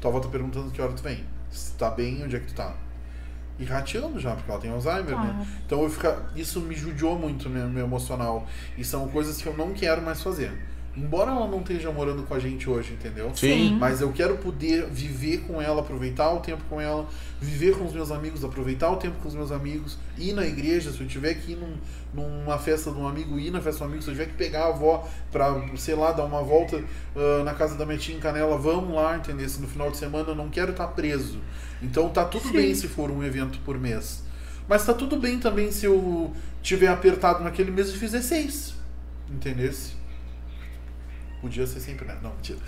Tua 0.00 0.10
avó 0.10 0.20
tá 0.20 0.28
perguntando 0.28 0.70
que 0.70 0.80
hora 0.80 0.94
tu 0.94 1.02
vem. 1.02 1.22
Se 1.50 1.72
tá 1.74 1.90
bem, 1.90 2.24
onde 2.24 2.36
é 2.36 2.40
que 2.40 2.46
tu 2.46 2.54
tá? 2.54 2.74
E 3.58 3.64
rateando 3.64 4.18
já, 4.18 4.34
porque 4.34 4.50
ela 4.50 4.60
tem 4.60 4.70
Alzheimer, 4.70 5.14
né? 5.20 5.46
Então 5.66 5.82
eu 5.82 5.90
fica, 5.90 6.30
isso 6.34 6.60
me 6.62 6.74
judiou 6.74 7.18
muito 7.18 7.50
no 7.50 7.68
meu 7.68 7.84
emocional. 7.84 8.46
E 8.78 8.84
são 8.84 9.08
coisas 9.08 9.42
que 9.42 9.46
eu 9.46 9.56
não 9.56 9.74
quero 9.74 10.00
mais 10.00 10.22
fazer. 10.22 10.58
Embora 10.98 11.30
ela 11.30 11.46
não 11.46 11.60
esteja 11.60 11.92
morando 11.92 12.24
com 12.24 12.34
a 12.34 12.38
gente 12.40 12.68
hoje, 12.68 12.92
entendeu? 12.94 13.30
Sim. 13.34 13.76
Mas 13.78 14.00
eu 14.00 14.10
quero 14.12 14.36
poder 14.38 14.86
viver 14.86 15.42
com 15.46 15.62
ela, 15.62 15.80
aproveitar 15.80 16.32
o 16.32 16.40
tempo 16.40 16.62
com 16.68 16.80
ela, 16.80 17.06
viver 17.40 17.76
com 17.78 17.84
os 17.84 17.92
meus 17.92 18.10
amigos, 18.10 18.42
aproveitar 18.44 18.90
o 18.90 18.96
tempo 18.96 19.16
com 19.22 19.28
os 19.28 19.34
meus 19.34 19.52
amigos, 19.52 19.96
ir 20.18 20.32
na 20.32 20.44
igreja, 20.44 20.90
se 20.90 21.00
eu 21.00 21.06
tiver 21.06 21.34
que 21.34 21.52
ir 21.52 21.56
num- 21.56 21.76
numa 22.12 22.58
festa 22.58 22.90
de 22.90 22.98
um 22.98 23.06
amigo, 23.06 23.38
ir 23.38 23.50
na 23.52 23.60
festa 23.60 23.78
de 23.78 23.84
um 23.84 23.86
amigo, 23.86 24.02
se 24.02 24.10
eu 24.10 24.14
tiver 24.14 24.26
que 24.26 24.34
pegar 24.34 24.64
a 24.64 24.68
avó 24.68 25.08
pra, 25.30 25.62
sei 25.76 25.94
lá, 25.94 26.10
dar 26.10 26.24
uma 26.24 26.42
volta 26.42 26.82
ah, 27.14 27.44
na 27.44 27.54
casa 27.54 27.76
da 27.76 27.86
minha 27.86 27.98
tia 27.98 28.16
em 28.16 28.18
Canela, 28.18 28.58
vamos 28.58 28.94
lá, 28.94 29.16
entendeu? 29.16 29.48
Se 29.48 29.60
no 29.60 29.68
final 29.68 29.90
de 29.92 29.98
semana 29.98 30.30
eu 30.30 30.34
não 30.34 30.48
quero 30.48 30.72
estar 30.72 30.88
preso. 30.88 31.38
Então 31.80 32.08
tá 32.08 32.24
tudo 32.24 32.48
Sim. 32.48 32.52
bem 32.54 32.74
se 32.74 32.88
for 32.88 33.08
um 33.10 33.22
evento 33.22 33.60
por 33.60 33.78
mês. 33.78 34.22
Mas 34.68 34.84
tá 34.84 34.92
tudo 34.92 35.16
bem 35.16 35.38
também 35.38 35.70
se 35.70 35.86
eu 35.86 36.32
tiver 36.60 36.88
apertado 36.88 37.44
naquele 37.44 37.70
mês 37.70 37.88
e 37.90 37.96
fizer 37.96 38.20
seis. 38.20 38.74
Entendesse? 39.30 39.97
Podia 41.40 41.66
ser 41.66 41.78
sempre, 41.80 42.04
né? 42.06 42.16
Não, 42.22 42.32
mentira. 42.34 42.58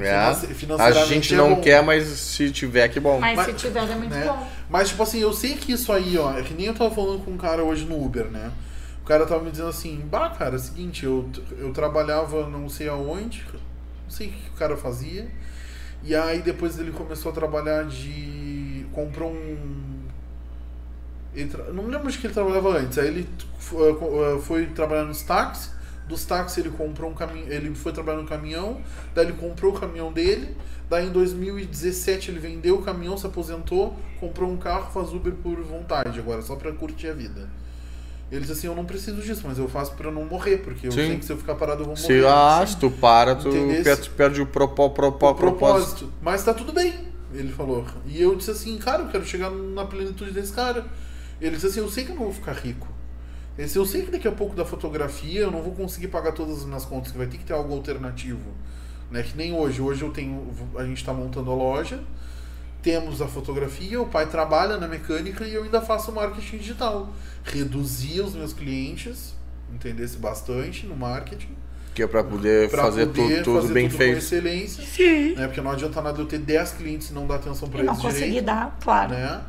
É. 0.00 0.14
A 0.14 0.34
Financeiramente 0.34 1.08
gente 1.08 1.34
é 1.34 1.36
não 1.36 1.54
bom. 1.56 1.60
quer, 1.60 1.82
mas 1.82 2.04
se 2.06 2.50
tiver, 2.52 2.88
que 2.88 3.00
bom. 3.00 3.18
Mas, 3.18 3.36
Mas- 3.36 3.46
se 3.46 3.52
tiver 3.54 3.82
é 3.90 3.94
muito 3.96 4.14
né? 4.14 4.24
bom. 4.26 4.46
Mas, 4.68 4.88
tipo 4.90 5.02
assim, 5.02 5.18
eu 5.18 5.32
sei 5.32 5.56
que 5.56 5.72
isso 5.72 5.92
aí, 5.92 6.16
ó, 6.16 6.32
é 6.38 6.42
que 6.42 6.54
nem 6.54 6.66
eu 6.66 6.74
tava 6.74 6.94
falando 6.94 7.24
com 7.24 7.32
um 7.32 7.36
cara 7.36 7.64
hoje 7.64 7.84
no 7.86 8.00
Uber, 8.00 8.26
né? 8.26 8.52
O 9.02 9.04
cara 9.06 9.26
tava 9.26 9.42
me 9.42 9.50
dizendo 9.50 9.70
assim, 9.70 10.00
bah, 10.08 10.30
cara, 10.30 10.52
é 10.54 10.56
o 10.56 10.60
seguinte, 10.60 11.04
eu, 11.04 11.28
eu 11.58 11.72
trabalhava 11.72 12.48
não 12.48 12.68
sei 12.68 12.88
aonde, 12.88 13.44
não 13.52 14.10
sei 14.10 14.28
o 14.28 14.30
que 14.30 14.50
o 14.50 14.52
cara 14.52 14.76
fazia, 14.76 15.26
e 16.04 16.14
aí 16.14 16.40
depois 16.42 16.78
ele 16.78 16.92
começou 16.92 17.32
a 17.32 17.34
trabalhar 17.34 17.86
de. 17.86 18.86
comprou 18.92 19.32
um. 19.32 20.04
Ele 21.34 21.48
tra- 21.48 21.64
Não 21.72 21.82
me 21.84 21.90
lembro 21.92 22.10
de 22.10 22.18
que 22.18 22.26
ele 22.26 22.34
trabalhava 22.34 22.76
antes. 22.78 22.98
Aí 22.98 23.08
ele 23.08 23.28
foi, 23.58 24.40
foi 24.42 24.66
trabalhar 24.66 25.04
nos 25.04 25.22
táxis. 25.22 25.72
Dos 26.10 26.24
táxis 26.24 26.58
ele 26.58 26.70
comprou 26.70 27.08
um 27.10 27.14
caminhão. 27.14 27.48
Ele 27.48 27.74
foi 27.74 27.92
trabalhar 27.92 28.18
no 28.20 28.26
caminhão. 28.28 28.80
Daí 29.14 29.26
ele 29.26 29.34
comprou 29.34 29.72
o 29.74 29.78
caminhão 29.80 30.12
dele. 30.12 30.56
Daí 30.90 31.06
em 31.06 31.10
2017 31.12 32.32
ele 32.32 32.40
vendeu 32.40 32.74
o 32.76 32.82
caminhão, 32.82 33.16
se 33.16 33.24
aposentou, 33.24 33.96
comprou 34.18 34.50
um 34.50 34.56
carro, 34.56 34.90
faz 34.92 35.12
Uber 35.14 35.32
por 35.34 35.56
vontade 35.62 36.18
agora, 36.18 36.42
só 36.42 36.56
pra 36.56 36.72
curtir 36.72 37.06
a 37.08 37.12
vida. 37.14 37.48
Ele 38.30 38.40
disse 38.40 38.52
assim, 38.52 38.66
eu 38.66 38.74
não 38.74 38.84
preciso 38.84 39.20
disso, 39.22 39.42
mas 39.44 39.56
eu 39.58 39.68
faço 39.68 39.92
pra 39.94 40.10
não 40.10 40.24
morrer, 40.24 40.58
porque 40.58 40.88
eu 40.88 40.92
Sim. 40.92 41.06
sei 41.06 41.18
que 41.18 41.24
se 41.24 41.32
eu 41.32 41.36
ficar 41.38 41.54
parado 41.54 41.82
eu 41.82 41.86
vou 41.86 41.96
Se, 41.96 42.12
morrer. 42.12 42.26
ah, 42.26 42.58
Assim 42.60 42.74
se 42.74 42.78
tu 42.80 42.90
para, 42.90 43.34
tu 43.36 43.50
perde, 43.84 44.10
perde 44.10 44.40
o 44.42 44.46
propó, 44.46 44.88
propó, 44.88 45.30
o 45.30 45.34
propósito. 45.36 45.96
propósito. 46.06 46.12
Mas 46.20 46.42
tá 46.44 46.52
tudo 46.54 46.72
bem, 46.72 46.92
ele 47.32 47.52
falou. 47.52 47.84
E 48.06 48.20
eu 48.20 48.34
disse 48.34 48.50
assim, 48.50 48.76
cara, 48.78 49.02
eu 49.04 49.08
quero 49.08 49.24
chegar 49.24 49.50
na 49.50 49.84
plenitude 49.84 50.32
desse 50.32 50.52
cara. 50.52 50.84
Ele 51.40 51.52
disse 51.54 51.66
assim, 51.68 51.80
eu 51.80 51.88
sei 51.88 52.04
que 52.04 52.10
eu 52.10 52.16
não 52.16 52.24
vou 52.24 52.32
ficar 52.32 52.52
rico. 52.52 52.86
Eu 53.58 53.84
sei 53.84 54.02
que 54.02 54.10
daqui 54.10 54.26
a 54.26 54.32
pouco 54.32 54.54
da 54.56 54.64
fotografia 54.64 55.40
eu 55.40 55.50
não 55.50 55.62
vou 55.62 55.72
conseguir 55.72 56.08
pagar 56.08 56.32
todas 56.32 56.58
as 56.60 56.64
minhas 56.64 56.84
contas, 56.84 57.12
que 57.12 57.18
vai 57.18 57.26
ter 57.26 57.36
que 57.38 57.44
ter 57.44 57.52
algo 57.52 57.72
alternativo. 57.74 58.50
Né? 59.10 59.22
Que 59.22 59.36
nem 59.36 59.52
hoje. 59.52 59.82
Hoje 59.82 60.02
eu 60.02 60.10
tenho. 60.10 60.50
A 60.76 60.84
gente 60.84 61.04
tá 61.04 61.12
montando 61.12 61.50
a 61.50 61.54
loja, 61.54 62.00
temos 62.82 63.20
a 63.20 63.26
fotografia, 63.26 64.00
o 64.00 64.06
pai 64.06 64.26
trabalha 64.26 64.76
na 64.78 64.88
mecânica 64.88 65.44
e 65.44 65.54
eu 65.54 65.64
ainda 65.64 65.80
faço 65.82 66.10
marketing 66.12 66.58
digital. 66.58 67.10
Reduzia 67.44 68.24
os 68.24 68.34
meus 68.34 68.52
clientes, 68.52 69.34
entendesse 69.74 70.16
bastante 70.16 70.86
no 70.86 70.96
marketing. 70.96 71.54
Que 71.94 72.04
é 72.04 72.06
pra 72.06 72.22
poder 72.22 72.70
Pra 72.70 72.84
fazer 72.84 73.06
poder 73.08 73.42
tudo, 73.42 73.44
tudo 73.44 73.60
fazer 73.62 73.74
bem 73.74 73.88
tudo 73.88 73.92
com 73.98 74.04
feito. 74.04 74.18
excelência. 74.18 74.84
Sim. 74.86 75.34
Né? 75.34 75.46
Porque 75.48 75.60
não 75.60 75.72
adianta 75.72 76.00
nada 76.00 76.20
eu 76.20 76.24
ter 76.26 76.38
10 76.38 76.72
clientes 76.74 77.10
e 77.10 77.12
não 77.12 77.26
dar 77.26 77.34
atenção 77.34 77.68
pra 77.68 77.80
E 77.80 77.82
não 77.82 77.92
eles 77.92 78.02
conseguir 78.02 78.26
direito. 78.26 78.44
dar, 78.46 78.78
claro. 78.80 79.10
Né? 79.10 79.40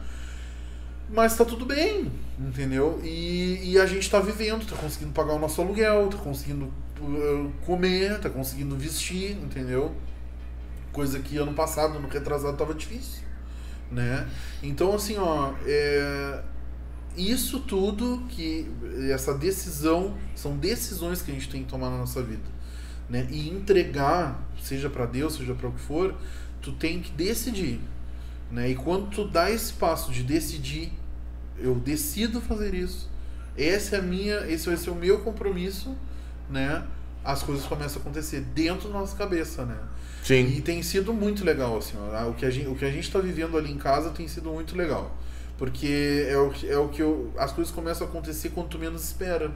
Mas 1.14 1.36
tá 1.36 1.44
tudo 1.44 1.66
bem, 1.66 2.10
entendeu? 2.40 3.02
E, 3.04 3.72
e 3.74 3.80
a 3.80 3.86
gente 3.86 4.10
tá 4.10 4.22
vivendo, 4.22 4.66
tá 4.66 4.78
conseguindo 4.78 5.12
pagar 5.12 5.34
o 5.34 5.40
nosso 5.40 5.62
aluguel, 5.62 6.08
tá 6.08 6.18
conseguindo 6.18 6.72
uh, 7.02 7.52
comer, 7.66 8.18
tá 8.22 8.30
conseguindo 8.30 8.78
vestir, 8.78 9.32
entendeu? 9.32 9.94
Coisa 10.94 11.20
que 11.20 11.36
ano 11.38 11.54
passado, 11.54 12.00
no 12.00 12.08
retrasado, 12.08 12.56
tava 12.56 12.74
difícil, 12.74 13.24
né? 13.92 14.26
Então, 14.64 14.94
assim, 14.94 15.18
ó, 15.18 15.54
é, 15.66 16.44
isso 17.18 17.60
tudo 17.60 18.24
que 18.30 18.72
essa 19.14 19.34
decisão 19.34 20.16
são 20.34 20.56
decisões 20.56 21.22
que 21.22 21.30
a 21.30 21.34
gente 21.34 21.50
tem 21.50 21.64
que 21.64 21.70
tomar 21.70 21.90
na 21.90 21.98
nossa 21.98 22.24
vida, 22.24 22.48
né? 23.10 23.28
E 23.30 23.50
entregar, 23.50 24.42
seja 24.64 24.90
para 24.90 25.06
Deus, 25.06 25.36
seja 25.36 25.54
para 25.54 25.68
o 25.68 25.74
que 25.74 25.82
for, 25.82 26.16
tu 26.62 26.72
tem 26.72 27.02
que 27.02 27.12
decidir, 27.12 27.82
né? 28.50 28.70
E 28.70 28.76
quando 28.76 29.10
tu 29.10 29.28
dá 29.28 29.52
esse 29.52 29.74
passo 29.74 30.10
de 30.14 30.24
decidir, 30.24 31.01
eu 31.58 31.76
decido 31.76 32.42
fazer 32.42 32.74
isso. 32.74 33.10
Essa 33.58 33.98
é 33.98 34.00
a 34.00 34.02
minha, 34.02 34.48
esse 34.48 34.68
vai 34.68 34.78
ser 34.78 34.90
o 34.90 34.96
meu 34.96 35.20
compromisso, 35.20 35.96
né? 36.50 36.84
As 37.24 37.44
coisas 37.44 37.66
começam 37.66 37.98
a 37.98 38.02
acontecer 38.02 38.42
dentro 38.56 38.88
da 38.90 39.00
nossa 39.00 39.16
cabeça, 39.16 39.66
né? 39.66 39.78
Sim. 40.24 40.46
E 40.56 40.62
tem 40.62 40.82
sido 40.84 41.14
muito 41.14 41.44
legal, 41.44 41.78
assim, 41.78 41.96
ó, 41.98 42.30
o 42.30 42.34
que 42.34 42.46
a 42.46 42.50
gente, 42.50 42.68
o 42.68 42.76
que 42.76 42.86
a 42.86 42.92
gente 42.92 43.12
tá 43.12 43.20
vivendo 43.20 43.58
ali 43.58 43.72
em 43.72 43.78
casa 43.78 44.12
tem 44.12 44.28
sido 44.28 44.50
muito 44.52 44.76
legal. 44.78 45.16
Porque 45.58 46.26
é 46.28 46.38
o, 46.38 46.52
é 46.68 46.78
o 46.78 46.90
que 46.90 47.02
eu, 47.02 47.32
as 47.38 47.52
coisas 47.52 47.74
começam 47.74 48.08
a 48.08 48.10
acontecer 48.10 48.50
quando 48.50 48.70
tu 48.70 48.80
menos 48.80 49.04
espera, 49.04 49.52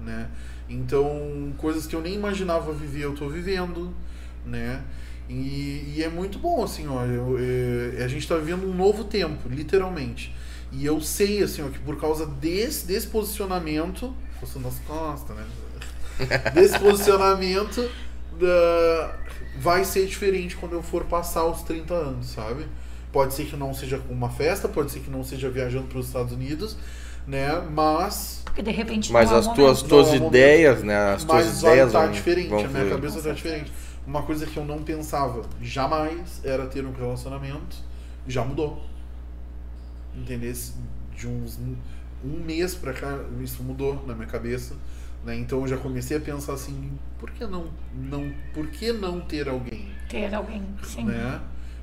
né? 0.00 0.28
Então, 0.68 1.52
coisas 1.58 1.86
que 1.86 1.94
eu 1.94 2.00
nem 2.00 2.14
imaginava 2.14 2.72
viver, 2.72 3.04
eu 3.04 3.14
tô 3.14 3.28
vivendo, 3.28 3.94
né? 4.44 4.82
E, 5.28 5.94
e 5.96 6.02
é 6.02 6.08
muito 6.08 6.38
bom, 6.38 6.62
assim, 6.64 6.86
ó, 6.88 7.04
eu- 7.04 7.36
é, 7.98 8.02
a 8.02 8.08
gente 8.08 8.26
tá 8.26 8.36
vivendo 8.36 8.66
um 8.68 8.74
novo 8.74 9.04
tempo, 9.04 9.48
literalmente. 9.48 10.34
E 10.72 10.84
eu 10.84 11.00
sei, 11.00 11.42
assim, 11.42 11.62
ó, 11.64 11.68
que 11.70 11.78
por 11.78 11.98
causa 11.98 12.26
desse, 12.26 12.86
desse 12.86 13.06
posicionamento, 13.06 14.14
coçando 14.40 14.68
as 14.68 14.78
costas, 14.80 15.36
né? 15.36 15.44
Desse 16.52 16.78
posicionamento, 16.78 17.88
da- 18.38 19.16
vai 19.60 19.84
ser 19.84 20.06
diferente 20.06 20.56
quando 20.56 20.72
eu 20.72 20.82
for 20.82 21.04
passar 21.04 21.44
os 21.44 21.62
30 21.62 21.94
anos, 21.94 22.26
sabe? 22.30 22.66
Pode 23.12 23.34
ser 23.34 23.46
que 23.46 23.56
não 23.56 23.72
seja 23.72 23.98
com 23.98 24.12
uma 24.12 24.28
festa, 24.28 24.68
pode 24.68 24.90
ser 24.90 25.00
que 25.00 25.10
não 25.10 25.24
seja 25.24 25.48
viajando 25.48 25.86
para 25.86 25.98
os 25.98 26.06
Estados 26.06 26.32
Unidos, 26.32 26.76
né? 27.26 27.60
Mas, 27.70 28.42
Porque 28.44 28.62
de 28.62 28.70
repente 28.70 29.12
Mas 29.12 29.30
é 29.32 29.36
as 29.36 29.46
tuas, 29.54 29.82
tuas 29.82 30.08
é 30.08 30.16
ideias, 30.16 30.82
né? 30.82 31.14
As 31.14 31.24
tuas 31.24 31.46
mas 31.46 31.62
vai 31.62 31.72
ideias 31.72 31.86
estar 31.88 32.02
vão- 32.02 32.12
diferente, 32.12 32.48
vão 32.48 32.64
a 32.64 32.68
minha 32.68 32.88
cabeça 32.90 33.18
está 33.18 33.32
diferente. 33.32 33.72
Uma 34.06 34.22
coisa 34.22 34.46
que 34.46 34.56
eu 34.56 34.64
não 34.64 34.82
pensava 34.82 35.42
jamais 35.62 36.40
era 36.44 36.66
ter 36.66 36.84
um 36.84 36.92
relacionamento, 36.92 37.76
já 38.26 38.44
mudou. 38.44 38.82
Entendeu? 40.18 40.54
De 41.16 41.26
uns 41.26 41.58
um 42.24 42.44
mês 42.44 42.74
pra 42.74 42.92
cá, 42.92 43.18
isso 43.40 43.62
mudou 43.62 44.04
na 44.06 44.14
minha 44.14 44.26
cabeça. 44.26 44.74
Né? 45.24 45.36
Então 45.36 45.60
eu 45.60 45.68
já 45.68 45.76
comecei 45.76 46.16
a 46.16 46.20
pensar 46.20 46.52
assim, 46.52 46.92
por 47.18 47.30
que 47.30 47.46
não, 47.46 47.70
não, 47.94 48.32
por 48.52 48.66
que 48.68 48.92
não 48.92 49.20
ter 49.20 49.48
alguém? 49.48 49.88
Ter 50.08 50.32
alguém. 50.34 50.62
Sim. 50.82 51.04
né? 51.04 51.40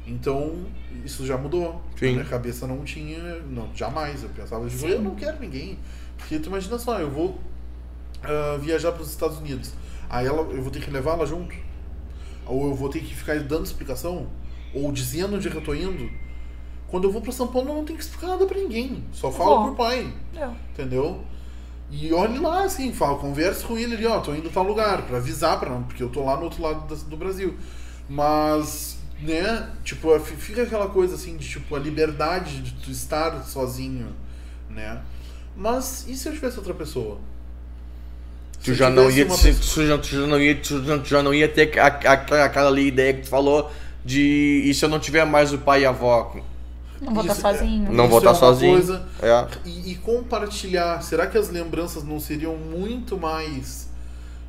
Então, 0.07 0.65
isso 1.03 1.25
já 1.25 1.37
mudou. 1.37 1.81
Sim. 1.97 2.07
Na 2.07 2.11
minha 2.13 2.25
cabeça 2.25 2.67
não 2.67 2.83
tinha, 2.83 3.39
não, 3.43 3.73
jamais. 3.73 4.21
Eu 4.23 4.29
pensava, 4.29 4.67
tipo, 4.69 4.85
eu 4.85 5.01
não 5.01 5.15
quero 5.15 5.39
ninguém. 5.39 5.79
Porque 6.17 6.37
tu 6.39 6.47
imagina 6.47 6.77
só, 6.77 6.99
eu 6.99 7.09
vou 7.09 7.39
ah, 8.23 8.57
viajar 8.61 8.91
para 8.91 9.01
os 9.01 9.09
Estados 9.09 9.37
Unidos. 9.39 9.73
Aí 10.09 10.27
ela, 10.27 10.41
eu 10.41 10.61
vou 10.61 10.71
ter 10.71 10.79
que 10.79 10.91
levar 10.91 11.13
ela 11.13 11.25
junto? 11.25 11.55
Ou 12.45 12.67
eu 12.67 12.75
vou 12.75 12.89
ter 12.89 12.99
que 12.99 13.15
ficar 13.15 13.39
dando 13.39 13.65
explicação? 13.65 14.27
Ou 14.73 14.91
dizendo 14.91 15.35
onde 15.35 15.47
é 15.47 15.51
que 15.51 15.57
eu 15.57 15.63
tô 15.63 15.73
indo? 15.73 16.09
Quando 16.87 17.05
eu 17.05 17.11
vou 17.11 17.21
para 17.21 17.31
São 17.31 17.47
Paulo, 17.47 17.69
eu 17.69 17.75
não 17.75 17.83
tenho 17.85 17.97
que 17.97 18.03
explicar 18.05 18.27
nada 18.27 18.45
para 18.45 18.57
ninguém. 18.57 19.03
Só 19.11 19.31
falo 19.31 19.57
Bom. 19.57 19.63
pro 19.67 19.75
pai. 19.75 20.13
Eu. 20.35 20.53
Entendeu? 20.73 21.21
E 21.91 22.11
olhe 22.13 22.39
lá, 22.39 22.63
assim, 22.63 22.91
fala, 22.93 23.17
converse 23.17 23.63
com 23.63 23.77
ele 23.77 23.95
ali, 23.95 24.05
ó, 24.05 24.19
tô 24.19 24.33
indo 24.33 24.49
tal 24.49 24.63
lugar, 24.63 25.03
pra 25.03 25.17
avisar 25.17 25.59
pra 25.59 25.69
não, 25.69 25.83
porque 25.83 26.01
eu 26.01 26.09
tô 26.09 26.23
lá 26.23 26.35
no 26.37 26.43
outro 26.43 26.61
lado 26.61 26.95
do 27.05 27.17
Brasil. 27.17 27.53
Mas, 28.09 28.97
né, 29.21 29.69
tipo, 29.83 30.17
fi- 30.19 30.35
fica 30.35 30.63
aquela 30.63 30.87
coisa 30.87 31.15
assim 31.15 31.37
de 31.37 31.47
tipo 31.47 31.75
a 31.75 31.79
liberdade 31.79 32.61
de 32.61 32.71
tu 32.73 32.91
estar 32.91 33.43
sozinho, 33.43 34.07
né? 34.69 35.01
Mas 35.55 36.05
e 36.07 36.15
se 36.15 36.27
eu 36.27 36.33
tivesse 36.33 36.57
outra 36.57 36.73
pessoa? 36.73 37.17
Tu 38.63 38.73
já, 38.73 38.89
não 38.89 39.09
ia, 39.11 39.25
pessoa- 39.25 39.53
tu, 39.53 39.85
já, 39.87 39.97
tu 39.97 40.07
já 40.07 40.27
não 40.27 40.39
ia, 40.41 40.55
tu 40.55 40.83
já, 40.83 40.97
tu 40.99 41.07
já 41.07 41.23
não 41.23 41.33
ia 41.33 41.47
ter 41.47 41.77
a- 41.79 41.85
a- 41.87 42.45
aquela 42.45 42.67
ali 42.69 42.87
ideia 42.87 43.13
que 43.13 43.21
tu 43.21 43.29
falou 43.29 43.71
de 44.03 44.63
e 44.65 44.73
se 44.73 44.83
eu 44.83 44.89
não 44.89 44.99
tiver 44.99 45.23
mais 45.25 45.53
o 45.53 45.59
pai 45.59 45.81
e 45.81 45.85
a 45.85 45.89
avó? 45.89 46.35
Não 47.05 47.13
vou 47.13 47.21
estar 47.23 47.33
Isso 47.33 47.47
é- 47.47 47.53
sozinho. 47.57 47.91
Não 47.91 48.05
Isso 48.05 48.19
vou 48.19 48.29
é 48.29 48.33
sozinho. 48.33 48.73
coisa- 48.73 49.05
É. 49.21 49.47
E, 49.65 49.91
e 49.91 49.95
compartilhar, 49.95 51.01
será 51.01 51.27
que 51.27 51.37
as 51.37 51.49
lembranças 51.49 52.03
não 52.03 52.19
seriam 52.19 52.55
muito 52.55 53.17
mais 53.17 53.89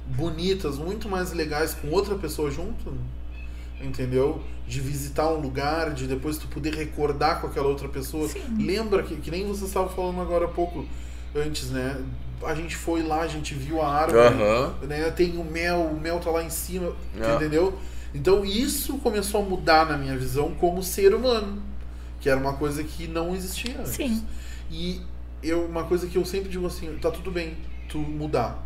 bonitas, 0.07 0.78
muito 0.78 1.09
mais 1.09 1.33
legais 1.33 1.75
com 1.75 1.89
outra 1.91 2.15
pessoa 2.15 2.51
junto? 2.51 2.93
Entendeu? 3.81 4.41
De 4.67 4.81
visitar 4.81 5.28
um 5.31 5.41
lugar, 5.41 5.93
de 5.93 6.07
depois 6.07 6.39
tu 6.39 6.49
poder 6.49 6.75
recordar 6.75 7.41
com 7.41 7.47
aquela 7.47 7.68
outra 7.68 7.89
pessoa. 7.89 8.26
Sim. 8.28 8.41
Lembra 8.59 9.02
que, 9.02 9.17
que 9.17 9.31
nem 9.31 9.47
você 9.47 9.65
estava 9.65 9.89
falando 9.89 10.20
agora 10.20 10.47
há 10.47 10.49
pouco 10.49 10.85
antes, 11.35 11.70
né? 11.70 12.01
A 12.43 12.55
gente 12.55 12.76
foi 12.76 13.02
lá, 13.02 13.20
a 13.20 13.28
gente 13.28 13.55
viu 13.55 13.81
a 13.81 13.89
árvore, 13.89 14.18
Aham. 14.26 14.75
né? 14.83 15.10
Tem 15.10 15.36
o 15.36 15.44
mel, 15.44 15.81
o 15.81 15.99
mel 16.01 16.18
tá 16.20 16.31
lá 16.31 16.43
em 16.43 16.51
cima, 16.51 16.93
É. 17.20 17.35
entendeu? 17.35 17.78
Então 18.15 18.44
isso 18.44 18.99
começou 18.99 19.43
a 19.43 19.44
mudar 19.44 19.86
na 19.86 19.97
minha 19.99 20.17
visão 20.17 20.52
como 20.59 20.83
ser 20.83 21.15
humano, 21.15 21.60
que 22.20 22.28
era 22.28 22.39
uma 22.41 22.55
coisa 22.55 22.83
que 22.83 23.07
não 23.07 23.35
existia 23.35 23.77
antes. 23.78 23.93
Sim. 23.93 24.25
E 24.70 25.01
eu, 25.43 25.65
uma 25.67 25.85
coisa 25.85 26.07
que 26.07 26.17
eu 26.17 26.25
sempre 26.25 26.49
digo 26.49 26.67
assim, 26.67 26.97
tá 27.01 27.11
tudo 27.11 27.31
bem 27.31 27.55
tu 27.89 27.99
mudar. 27.99 28.65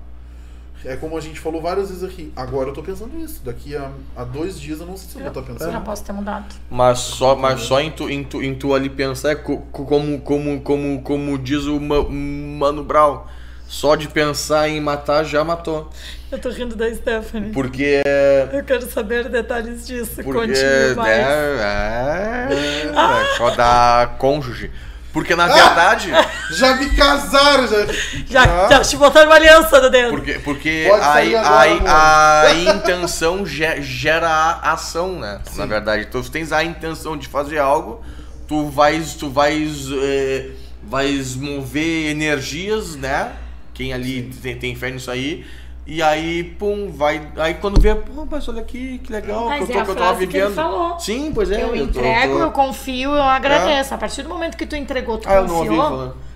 É 0.83 0.97
como 0.97 1.15
a 1.15 1.21
gente 1.21 1.39
falou 1.39 1.61
várias 1.61 1.89
vezes 1.91 2.03
aqui. 2.03 2.33
Agora 2.35 2.71
eu 2.71 2.73
tô 2.73 2.83
pensando 2.83 3.15
isso. 3.23 3.43
Daqui 3.45 3.77
a, 3.77 3.91
a 4.17 4.25
dois 4.25 4.59
dias 4.59 4.81
eu 4.81 4.87
não 4.87 4.97
sei 4.97 5.11
se 5.11 5.17
eu 5.17 5.21
vou 5.21 5.29
estar 5.29 5.41
Eu 5.41 5.45
pensando. 5.47 5.73
não 5.75 5.83
posso 5.83 6.03
ter 6.03 6.13
mudado. 6.15 6.55
Mas 6.71 7.01
só, 7.01 7.37
mas 7.37 7.61
só 7.61 7.81
em, 7.83 7.91
tu, 7.91 8.09
em, 8.09 8.25
tu, 8.25 8.43
em 8.43 8.55
tu 8.55 8.73
ali 8.75 8.89
pensar, 8.89 9.37
co- 9.43 9.59
como, 9.73 10.19
como, 10.23 10.59
como, 10.63 11.03
como 11.03 11.39
diz 11.39 11.65
o 11.67 11.79
Ma- 11.79 12.09
Mano 12.09 12.83
Brown, 12.83 13.25
só 13.71 13.95
de 13.95 14.09
pensar 14.09 14.69
em 14.69 14.81
matar 14.81 15.23
já 15.25 15.45
matou. 15.45 15.89
Eu 16.31 16.39
tô 16.41 16.49
rindo 16.51 16.75
da 16.75 16.93
Stephanie. 16.93 17.53
Porque. 17.53 18.03
Eu 18.53 18.65
quero 18.65 18.91
saber 18.91 19.29
detalhes 19.29 19.87
disso. 19.87 20.17
Porque. 20.17 20.33
Continue 20.33 20.95
mais. 20.97 21.19
Né, 21.19 22.49
é, 22.51 23.33
é, 23.33 23.37
só 23.37 23.51
da 23.51 24.11
cônjuge. 24.19 24.73
Porque 25.13 25.35
na 25.37 25.47
verdade. 25.47 26.11
Já 26.53 26.75
me 26.77 26.91
casaram, 26.91 27.67
já. 27.69 27.87
Já, 28.29 28.43
Ah. 28.45 28.69
já 28.71 28.81
te 28.81 28.97
botaram 28.97 29.29
uma 29.29 29.37
aliança 29.37 29.81
no 29.81 29.89
dedo. 29.89 30.11
Porque, 30.11 30.33
porque 30.41 30.89
a, 30.93 30.95
agora, 31.19 31.91
a, 31.91 32.41
a 32.43 32.55
intenção 32.55 33.47
ge- 33.47 33.81
gera 33.83 34.29
a 34.29 34.73
ação, 34.73 35.19
né? 35.19 35.41
Na 35.57 35.63
Sim. 35.63 35.69
verdade. 35.69 36.07
Então, 36.09 36.21
se 36.23 36.31
tens 36.31 36.51
a 36.53 36.65
intenção 36.65 37.17
de 37.17 37.29
fazer 37.29 37.59
algo, 37.59 38.03
tu 38.49 38.67
vais, 38.69 39.15
tu 39.15 39.29
vais, 39.31 39.87
eh, 40.03 40.51
vais 40.83 41.37
mover 41.37 42.11
energias, 42.11 42.95
né? 42.97 43.33
Quem 43.81 43.95
ali 43.95 44.31
tem, 44.43 44.57
tem 44.59 44.75
fé 44.77 44.91
nisso 44.91 45.11
aí. 45.11 45.43
E 45.87 46.03
aí, 46.03 46.45
pum, 46.59 46.93
vai. 46.93 47.27
Aí 47.39 47.55
quando 47.55 47.81
vê, 47.81 47.95
pô, 47.95 48.27
mas 48.31 48.47
olha 48.47 48.61
aqui, 48.61 48.99
que 49.03 49.11
legal, 49.11 49.47
Mas 49.49 49.65
que 49.67 49.73
é 49.73 49.77
eu, 49.77 49.81
a 49.81 49.85
tô, 49.87 49.87
que 49.87 49.91
eu 49.93 49.97
tava 49.97 50.09
frase 50.17 50.27
que 50.27 50.37
ele 50.37 50.43
vivendo. 50.49 50.55
falou. 50.55 51.01
Sim, 51.01 51.33
pois 51.35 51.51
é. 51.51 51.63
eu 51.65 51.69
tô- 51.71 51.75
entrego, 51.77 52.35
tô- 52.35 52.41
eu 52.43 52.51
confio, 52.51 53.11
eu 53.15 53.23
agradeço. 53.23 53.95
A 53.95 53.97
partir 53.97 54.23
do 54.23 54.29
momento 54.29 54.59
que 54.59 54.67
tu 54.67 54.77
entregou, 54.77 55.17
tu 55.17 55.27
Ah, 55.31 55.37
eu 55.37 55.47
não 55.49 55.55
ouvi 55.57 55.69
confiou. 55.71 55.89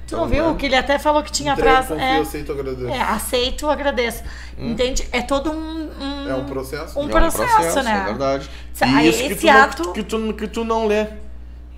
Tu 0.06 0.16
não 0.16 0.26
Então, 0.26 0.26
viu? 0.28 0.50
é. 0.52 0.54
Que 0.54 0.64
ele 0.66 0.74
até 0.74 0.98
falou 0.98 1.22
que 1.22 1.30
tinha 1.30 1.52
Entrego, 1.52 1.70
frase. 1.70 1.88
confio, 1.88 2.02
é, 2.04 2.18
aceito, 2.18 2.52
agradeço. 2.52 2.88
é, 2.88 3.00
aceito, 3.02 3.68
agradeço. 3.70 4.22
Entende? 4.58 5.08
É 5.12 5.20
todo 5.20 5.50
um. 5.52 5.90
um- 6.00 6.28
É 6.30 6.34
um 6.34 6.46
processo. 6.46 6.98
Um 6.98 7.02
É 7.02 7.04
um 7.04 7.08
processo, 7.10 7.82
né? 7.82 8.00
É 8.00 8.04
verdade. 8.06 8.50
E 8.80 8.84
aí 8.84 9.08
isso 9.10 9.18
que 9.18 9.32
esse 9.32 9.40
tu, 9.42 9.46
não, 9.52 9.60
ato- 9.60 9.92
que, 9.92 10.02
tu, 10.02 10.32
que 10.32 10.46
tu 10.48 10.64
não 10.64 10.86
lê. 10.86 11.06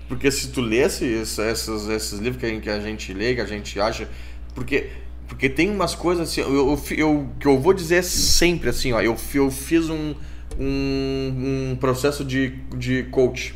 Porque 0.07 0.31
se 0.31 0.47
tu 0.53 0.61
lesse 0.61 1.03
esses, 1.03 1.67
esses 1.89 2.17
livros 2.19 2.37
que 2.41 2.69
a 2.69 2.79
gente 2.79 3.13
lê, 3.13 3.35
que 3.35 3.41
a 3.41 3.45
gente 3.45 3.77
acha. 3.79 4.07
Porque, 4.55 4.89
porque 5.27 5.49
tem 5.49 5.69
umas 5.69 5.93
coisas 5.93 6.29
assim, 6.29 6.41
eu, 6.41 6.53
eu, 6.53 6.79
eu- 6.97 7.29
que 7.39 7.45
eu 7.47 7.59
vou 7.59 7.73
dizer 7.73 8.03
sempre 8.03 8.69
assim, 8.69 8.93
ó. 8.93 9.01
Eu, 9.01 9.15
eu 9.33 9.51
fiz 9.51 9.89
um, 9.89 10.15
um, 10.59 11.71
um 11.71 11.77
processo 11.79 12.23
de, 12.25 12.49
de 12.75 13.03
coach 13.11 13.53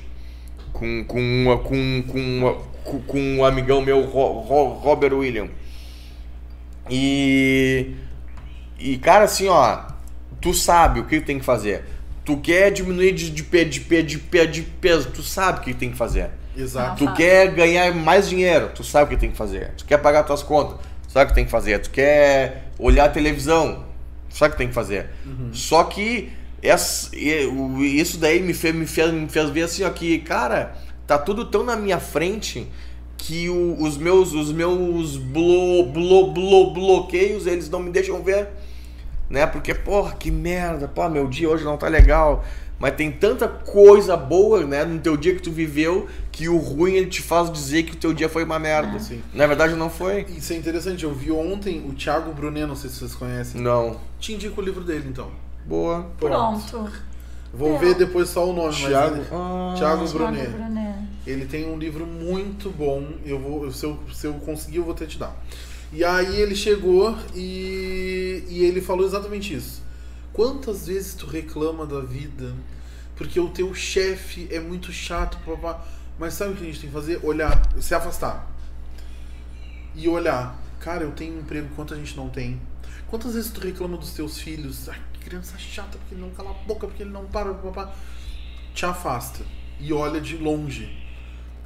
com, 0.73 1.03
com, 1.05 1.19
uma, 1.19 1.57
com, 1.57 2.03
com, 2.07 2.19
uma- 2.19 2.53
com, 3.07 3.19
um 3.37 3.45
amigão 3.45 3.81
meu, 3.81 4.01
Ro- 4.05 4.39
Ro- 4.41 4.73
Robert 4.73 5.13
William. 5.13 5.47
E. 6.89 7.91
E, 8.79 8.97
cara, 8.97 9.25
assim, 9.25 9.47
ó, 9.47 9.79
tu 10.41 10.53
sabe 10.53 10.99
o 10.99 11.05
que 11.05 11.21
tem 11.21 11.37
que 11.39 11.45
fazer. 11.45 11.85
Tu 12.25 12.35
quer 12.37 12.71
diminuir 12.71 13.13
de, 13.13 13.29
de, 13.29 13.43
de, 13.43 13.63
de, 13.65 13.79
pe- 14.19 14.47
de 14.47 14.61
peso, 14.63 15.09
tu 15.11 15.21
sabe 15.21 15.59
o 15.59 15.63
que 15.63 15.73
tem 15.73 15.91
que 15.91 15.97
fazer. 15.97 16.31
Exato. 16.57 17.05
Tu 17.05 17.13
quer 17.13 17.51
ganhar 17.53 17.93
mais 17.93 18.27
dinheiro, 18.27 18.69
tu 18.73 18.83
sabe 18.83 19.05
o 19.05 19.09
que 19.15 19.21
tem 19.21 19.31
que 19.31 19.37
fazer. 19.37 19.71
Tu 19.77 19.85
quer 19.85 19.97
pagar 19.97 20.23
tuas 20.23 20.43
contas, 20.43 20.77
sabe 21.11 21.25
o 21.25 21.27
que 21.29 21.35
tem 21.35 21.45
que 21.45 21.51
fazer. 21.51 21.79
Tu 21.79 21.89
quer 21.89 22.65
olhar 22.79 23.05
a 23.05 23.09
televisão, 23.09 23.83
sabe 24.29 24.49
o 24.49 24.51
que 24.53 24.57
tem 24.57 24.67
que 24.67 24.73
fazer. 24.73 25.09
Só 25.53 25.83
que 25.83 26.31
essa, 26.61 27.09
isso 27.15 28.17
daí 28.17 28.39
me 28.41 28.53
fez, 28.53 28.73
me, 28.75 28.85
fez, 28.87 29.11
me 29.11 29.27
fez 29.27 29.49
ver 29.49 29.63
assim, 29.63 29.83
ó, 29.83 29.89
que, 29.89 30.19
cara, 30.19 30.75
tá 31.07 31.17
tudo 31.17 31.45
tão 31.45 31.63
na 31.63 31.75
minha 31.75 31.99
frente 31.99 32.67
que 33.17 33.49
o- 33.49 33.77
os 33.81 33.97
meus, 33.97 34.33
os 34.33 34.51
meus 34.51 35.17
blo, 35.17 35.85
blo, 35.87 36.31
blo, 36.31 36.73
bloqueios, 36.73 37.45
eles 37.47 37.69
não 37.69 37.79
me 37.79 37.91
deixam 37.91 38.21
ver. 38.23 38.47
Né? 39.29 39.45
Porque, 39.45 39.73
porra, 39.73 40.13
que 40.15 40.29
merda, 40.31 40.87
pô, 40.87 41.07
meu 41.09 41.27
dia 41.27 41.49
hoje 41.49 41.63
não 41.63 41.77
tá 41.77 41.87
legal. 41.87 42.43
Mas 42.81 42.95
tem 42.95 43.11
tanta 43.11 43.47
coisa 43.47 44.17
boa, 44.17 44.65
né, 44.65 44.83
no 44.83 44.99
teu 44.99 45.15
dia 45.15 45.35
que 45.35 45.41
tu 45.41 45.51
viveu, 45.51 46.07
que 46.31 46.49
o 46.49 46.57
ruim 46.57 46.93
ele 46.93 47.05
te 47.05 47.21
faz 47.21 47.51
dizer 47.51 47.83
que 47.83 47.93
o 47.93 47.95
teu 47.95 48.11
dia 48.11 48.27
foi 48.27 48.43
uma 48.43 48.57
merda. 48.57 48.97
Sim. 48.97 49.21
Na 49.35 49.45
verdade 49.45 49.75
não 49.75 49.87
foi. 49.87 50.25
Isso 50.35 50.51
é 50.51 50.55
interessante, 50.55 51.03
eu 51.03 51.13
vi 51.13 51.31
ontem 51.31 51.85
o 51.87 51.93
Thiago 51.93 52.33
Brunet, 52.33 52.65
não 52.65 52.75
sei 52.75 52.89
se 52.89 52.95
vocês 52.97 53.13
conhecem. 53.13 53.61
Não. 53.61 53.97
Te 54.19 54.33
indico 54.33 54.59
o 54.59 54.63
livro 54.63 54.83
dele, 54.83 55.05
então. 55.07 55.29
Boa. 55.63 56.07
Pronto. 56.19 56.89
Vou 57.53 57.73
Não. 57.73 57.77
ver 57.77 57.93
depois 57.93 58.29
só 58.29 58.49
o 58.49 58.53
nome, 58.53 58.73
Thiago. 58.73 59.15
mas 59.17 59.25
ele, 59.25 59.27
Ah. 59.31 59.73
Thiago 59.77 60.03
Thiago 60.05 60.17
Brunet. 60.17 60.47
Brunet. 60.49 60.95
ele 61.27 61.45
tem 61.45 61.69
um 61.71 61.77
livro 61.77 62.07
muito 62.07 62.71
bom. 62.71 63.05
Eu 63.23 63.37
vou, 63.39 63.69
se 63.71 63.85
eu, 63.85 63.99
se 64.11 64.25
eu 64.25 64.33
conseguir, 64.33 64.77
eu 64.77 64.83
vou 64.85 64.95
ter 64.95 65.05
te 65.05 65.19
dar. 65.19 65.35
E 65.93 66.03
aí 66.03 66.41
ele 66.41 66.55
chegou 66.55 67.15
e, 67.35 68.43
e 68.49 68.63
ele 68.63 68.81
falou 68.81 69.05
exatamente 69.05 69.53
isso. 69.53 69.83
Quantas 70.33 70.87
vezes 70.87 71.13
tu 71.13 71.25
reclama 71.25 71.85
da 71.85 71.99
vida 71.99 72.53
porque 73.21 73.39
o 73.39 73.49
teu 73.49 73.71
chefe 73.75 74.47
é 74.49 74.59
muito 74.59 74.91
chato, 74.91 75.37
papá. 75.45 75.85
Mas 76.17 76.33
sabe 76.33 76.53
o 76.53 76.55
que 76.55 76.63
a 76.63 76.65
gente 76.65 76.79
tem 76.79 76.89
que 76.89 76.95
fazer? 76.95 77.19
Olhar, 77.23 77.61
se 77.79 77.93
afastar. 77.93 78.51
E 79.93 80.07
olhar. 80.07 80.59
Cara, 80.79 81.03
eu 81.03 81.11
tenho 81.11 81.35
um 81.35 81.39
emprego, 81.41 81.69
quanto 81.75 81.93
a 81.93 81.97
gente 81.97 82.17
não 82.17 82.29
tem? 82.29 82.59
Quantas 83.07 83.35
vezes 83.35 83.51
tu 83.51 83.61
reclama 83.61 83.95
dos 83.95 84.13
teus 84.13 84.39
filhos? 84.39 84.89
Ai, 84.89 84.99
que 85.13 85.19
criança 85.19 85.55
chata, 85.59 85.99
porque 85.99 86.15
ele 86.15 86.21
não 86.21 86.31
cala 86.31 86.49
a 86.49 86.53
boca, 86.65 86.87
porque 86.87 87.03
ele 87.03 87.11
não 87.11 87.25
para, 87.25 87.53
papá. 87.53 87.93
Te 88.73 88.87
afasta 88.87 89.43
e 89.79 89.93
olha 89.93 90.19
de 90.19 90.37
longe. 90.37 90.89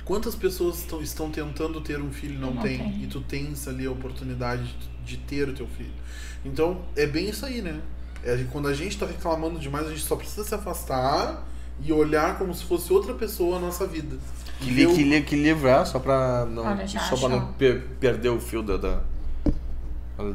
Quantas 0.04 0.36
pessoas 0.36 0.80
estão, 0.80 1.02
estão 1.02 1.32
tentando 1.32 1.80
ter 1.80 2.02
um 2.02 2.12
filho 2.12 2.36
e 2.36 2.38
não, 2.38 2.54
Não 2.54 2.62
tem, 2.62 2.80
tem. 2.80 3.04
E 3.04 3.08
tu 3.08 3.22
tens 3.22 3.66
ali 3.66 3.86
a 3.86 3.92
oportunidade 3.92 4.76
de, 5.06 5.16
de 5.16 5.18
ter 5.24 5.48
o 5.48 5.54
teu 5.54 5.68
filho. 5.68 5.94
Então, 6.44 6.84
é 6.98 7.08
bem 7.08 7.30
isso 7.30 7.46
aí, 7.46 7.62
né? 7.62 7.82
É, 8.26 8.44
quando 8.52 8.68
a 8.68 8.74
gente 8.74 8.98
tá 8.98 9.06
reclamando 9.06 9.60
demais, 9.60 9.86
a 9.86 9.92
gente 9.92 10.02
só 10.02 10.16
precisa 10.16 10.44
se 10.44 10.56
afastar 10.56 11.46
e 11.80 11.94
olhar 11.94 12.38
como 12.40 12.54
se 12.54 12.64
fosse 12.64 12.92
outra 12.92 13.14
pessoa 13.14 13.58
a 13.58 13.60
nossa 13.60 13.86
vida. 13.86 14.18
Que, 14.60 14.72
li, 14.72 14.88
que, 14.88 15.04
li, 15.04 15.22
que 15.22 15.36
livro 15.36 15.68
é? 15.68 15.86
Só 15.86 16.00
pra 16.00 16.46
não, 16.46 16.66
Olha, 16.66 16.88
só 16.88 17.16
pra 17.18 17.30
não 17.30 17.54
per- 17.54 17.84
perder 18.00 18.30
o 18.30 18.40
fio 18.40 18.64
da, 18.64 18.78
da, 18.78 19.02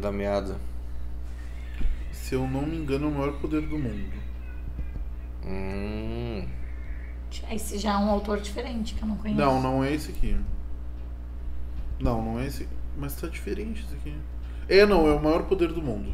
da 0.00 0.12
meada. 0.12 0.56
Se 2.12 2.34
eu 2.36 2.46
não 2.46 2.62
me 2.62 2.76
engano, 2.76 3.06
é 3.06 3.08
o 3.08 3.12
maior 3.14 3.32
poder 3.40 3.62
do 3.62 3.76
mundo. 3.76 4.12
Hum. 5.44 6.46
Esse 7.50 7.78
já 7.78 7.92
é 7.92 7.96
um 7.96 8.10
autor 8.10 8.40
diferente 8.40 8.94
que 8.94 9.02
eu 9.02 9.08
não 9.08 9.16
conheço. 9.16 9.40
Não, 9.40 9.60
não 9.60 9.82
é 9.82 9.92
esse 9.92 10.10
aqui. 10.10 10.36
Não, 11.98 12.22
não 12.22 12.38
é 12.38 12.46
esse. 12.46 12.68
Mas 12.96 13.14
tá 13.16 13.26
diferente 13.26 13.84
esse 13.84 13.94
aqui. 13.94 14.14
É, 14.68 14.86
não, 14.86 15.08
é 15.08 15.12
o 15.12 15.22
maior 15.22 15.44
poder 15.44 15.72
do 15.72 15.82
mundo. 15.82 16.12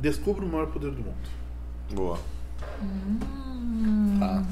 Descubra 0.00 0.44
o 0.44 0.48
maior 0.48 0.66
poder 0.68 0.90
do 0.90 1.02
mundo. 1.02 1.16
Boa. 1.92 2.18
Hum. 2.82 4.16
Tá. 4.18 4.42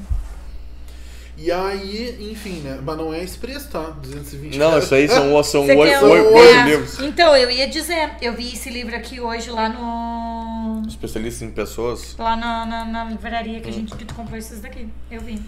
E 1.36 1.52
aí, 1.52 2.30
enfim, 2.32 2.60
né? 2.60 2.80
Mas 2.82 2.96
não 2.96 3.14
é 3.14 3.22
expresso, 3.22 3.70
tá? 3.70 3.90
220 4.02 4.58
Não, 4.58 4.76
isso 4.78 4.94
aí 4.94 5.08
são, 5.08 5.40
são 5.44 5.66
oito, 5.66 6.04
oito, 6.04 6.06
oito 6.06 6.36
É, 6.36 6.64
livros. 6.64 6.98
Então, 6.98 7.34
eu 7.36 7.48
ia 7.48 7.68
dizer, 7.68 8.16
eu 8.20 8.34
vi 8.34 8.52
esse 8.52 8.68
livro 8.68 8.94
aqui 8.94 9.20
hoje 9.20 9.48
lá 9.48 9.68
no. 9.68 10.82
Especialista 10.86 11.44
em 11.44 11.50
pessoas. 11.50 12.16
Lá 12.18 12.36
na, 12.36 12.66
na, 12.66 12.84
na 12.84 13.04
livraria 13.04 13.60
que 13.60 13.68
a 13.68 13.72
gente 13.72 13.94
que 13.94 14.04
tu 14.04 14.14
comprou 14.14 14.36
esses 14.36 14.60
daqui. 14.60 14.88
Eu 15.10 15.20
vi. 15.20 15.40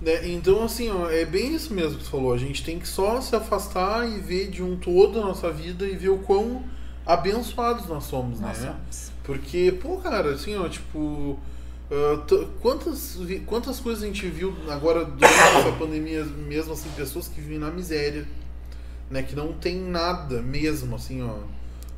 Né? 0.00 0.28
Então, 0.28 0.64
assim, 0.64 0.90
ó, 0.90 1.08
é 1.08 1.24
bem 1.24 1.54
isso 1.54 1.72
mesmo 1.72 1.98
que 1.98 2.04
tu 2.04 2.10
falou. 2.10 2.34
A 2.34 2.38
gente 2.38 2.64
tem 2.64 2.78
que 2.80 2.88
só 2.88 3.20
se 3.20 3.34
afastar 3.36 4.06
e 4.08 4.18
ver 4.18 4.50
de 4.50 4.62
um 4.62 4.76
todo 4.76 5.20
a 5.20 5.22
nossa 5.22 5.52
vida 5.52 5.86
e 5.86 5.94
ver 5.94 6.08
o 6.08 6.18
quão 6.18 6.64
abençoados 7.06 7.86
nós 7.86 8.04
somos, 8.04 8.40
Nós 8.40 8.58
né? 8.58 8.68
somos. 8.72 9.11
Porque, 9.24 9.72
pô, 9.80 9.98
cara, 9.98 10.32
assim, 10.32 10.56
ó, 10.56 10.68
tipo. 10.68 11.38
t- 12.26 12.46
quantas, 12.60 13.18
quantas 13.46 13.78
coisas 13.78 14.02
a 14.02 14.06
gente 14.06 14.26
viu 14.26 14.54
agora 14.68 15.04
durante 15.04 15.34
essa 15.34 15.72
pandemia, 15.78 16.24
mesmo 16.24 16.72
assim, 16.72 16.88
pessoas 16.96 17.28
que 17.28 17.40
vivem 17.40 17.58
na 17.58 17.70
miséria, 17.70 18.26
né? 19.10 19.22
Que 19.22 19.36
não 19.36 19.52
tem 19.52 19.76
nada 19.76 20.42
mesmo, 20.42 20.96
assim, 20.96 21.22
ó. 21.22 21.34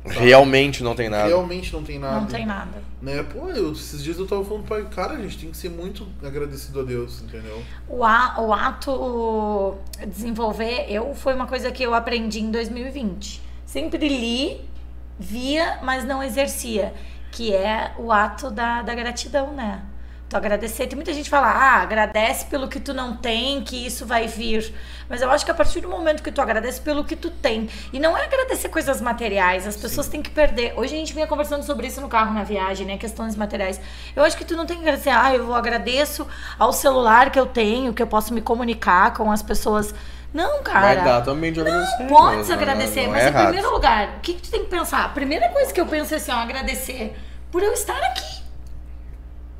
sabe? 0.07 0.19
Realmente 0.25 0.83
não 0.83 0.93
tem 0.95 1.09
nada. 1.09 1.27
Realmente 1.27 1.73
não 1.73 1.83
tem 1.83 1.97
nada. 1.97 2.19
Não 2.19 2.27
tem 2.27 2.45
nada. 2.45 2.83
Né? 3.01 3.23
Pô, 3.23 3.49
eu, 3.49 3.71
esses 3.71 4.03
dias 4.03 4.19
eu 4.19 4.27
tava 4.27 4.45
falando 4.45 4.63
pra 4.65 4.83
cara, 4.83 5.13
a 5.13 5.21
gente 5.21 5.37
tem 5.39 5.49
que 5.49 5.57
ser 5.57 5.69
muito 5.69 6.07
agradecido 6.23 6.81
a 6.81 6.83
Deus, 6.83 7.21
entendeu? 7.23 7.63
O, 7.89 8.03
a, 8.03 8.35
o 8.39 8.53
ato 8.53 9.77
desenvolver, 10.07 10.85
eu 10.89 11.15
foi 11.15 11.33
uma 11.33 11.47
coisa 11.47 11.71
que 11.71 11.81
eu 11.81 11.93
aprendi 11.95 12.39
em 12.39 12.51
2020. 12.51 13.41
Sempre 13.65 14.07
li, 14.07 14.61
via, 15.19 15.79
mas 15.83 16.03
não 16.05 16.21
exercia. 16.21 16.93
Que 17.35 17.53
é 17.53 17.91
o 17.97 18.13
ato 18.13 18.49
da, 18.49 18.81
da 18.81 18.95
gratidão, 18.95 19.51
né? 19.51 19.81
Tu 20.29 20.37
agradecer. 20.37 20.87
Tem 20.87 20.95
muita 20.95 21.13
gente 21.13 21.25
que 21.25 21.29
fala, 21.29 21.49
ah, 21.49 21.81
agradece 21.81 22.45
pelo 22.45 22.69
que 22.69 22.79
tu 22.79 22.93
não 22.93 23.17
tem, 23.17 23.61
que 23.61 23.85
isso 23.85 24.05
vai 24.05 24.25
vir. 24.25 24.73
Mas 25.09 25.21
eu 25.21 25.29
acho 25.29 25.43
que 25.43 25.51
a 25.51 25.53
partir 25.53 25.81
do 25.81 25.89
momento 25.89 26.23
que 26.23 26.31
tu 26.31 26.41
agradece 26.41 26.79
pelo 26.79 27.03
que 27.03 27.13
tu 27.17 27.29
tem. 27.29 27.69
E 27.91 27.99
não 27.99 28.17
é 28.17 28.23
agradecer 28.23 28.69
coisas 28.69 29.01
materiais, 29.01 29.67
as 29.67 29.75
pessoas 29.75 30.07
têm 30.07 30.21
que 30.21 30.29
perder. 30.31 30.73
Hoje 30.77 30.95
a 30.95 30.97
gente 30.97 31.13
vinha 31.13 31.27
conversando 31.27 31.63
sobre 31.63 31.87
isso 31.87 31.99
no 31.99 32.07
carro 32.07 32.33
na 32.33 32.43
viagem, 32.43 32.87
né? 32.87 32.97
Questões 32.97 33.35
materiais. 33.35 33.81
Eu 34.15 34.23
acho 34.23 34.37
que 34.37 34.45
tu 34.45 34.55
não 34.55 34.65
tem 34.65 34.77
que 34.77 34.83
agradecer, 34.83 35.09
ah, 35.09 35.35
eu 35.35 35.53
agradeço 35.53 36.25
ao 36.57 36.71
celular 36.71 37.31
que 37.31 37.39
eu 37.39 37.45
tenho, 37.45 37.93
que 37.93 38.01
eu 38.01 38.07
posso 38.07 38.33
me 38.33 38.39
comunicar 38.39 39.13
com 39.13 39.29
as 39.29 39.43
pessoas. 39.43 39.93
Não, 40.35 40.61
cara. 40.61 40.81
Vai 40.81 41.01
dar 41.01 41.21
também 41.21 41.53
de 41.53 41.61
agradecer. 41.61 42.07
Pode 42.09 42.35
mas 42.35 42.47
se 42.47 42.51
agradecer, 42.51 43.03
não 43.03 43.11
mas 43.11 43.23
é 43.23 43.25
em 43.25 43.29
errado. 43.29 43.43
primeiro 43.45 43.71
lugar, 43.71 44.15
o 44.17 44.19
que, 44.19 44.33
que 44.33 44.41
tu 44.41 44.51
tem 44.51 44.65
que 44.65 44.69
pensar? 44.69 45.05
A 45.05 45.09
primeira 45.09 45.47
coisa 45.47 45.73
que 45.73 45.79
eu 45.79 45.85
penso 45.85 46.13
é 46.13 46.17
assim, 46.17 46.31
ó, 46.33 46.35
agradecer 46.35 47.15
por 47.49 47.63
eu 47.63 47.71
estar 47.71 47.97
aqui. 47.97 48.43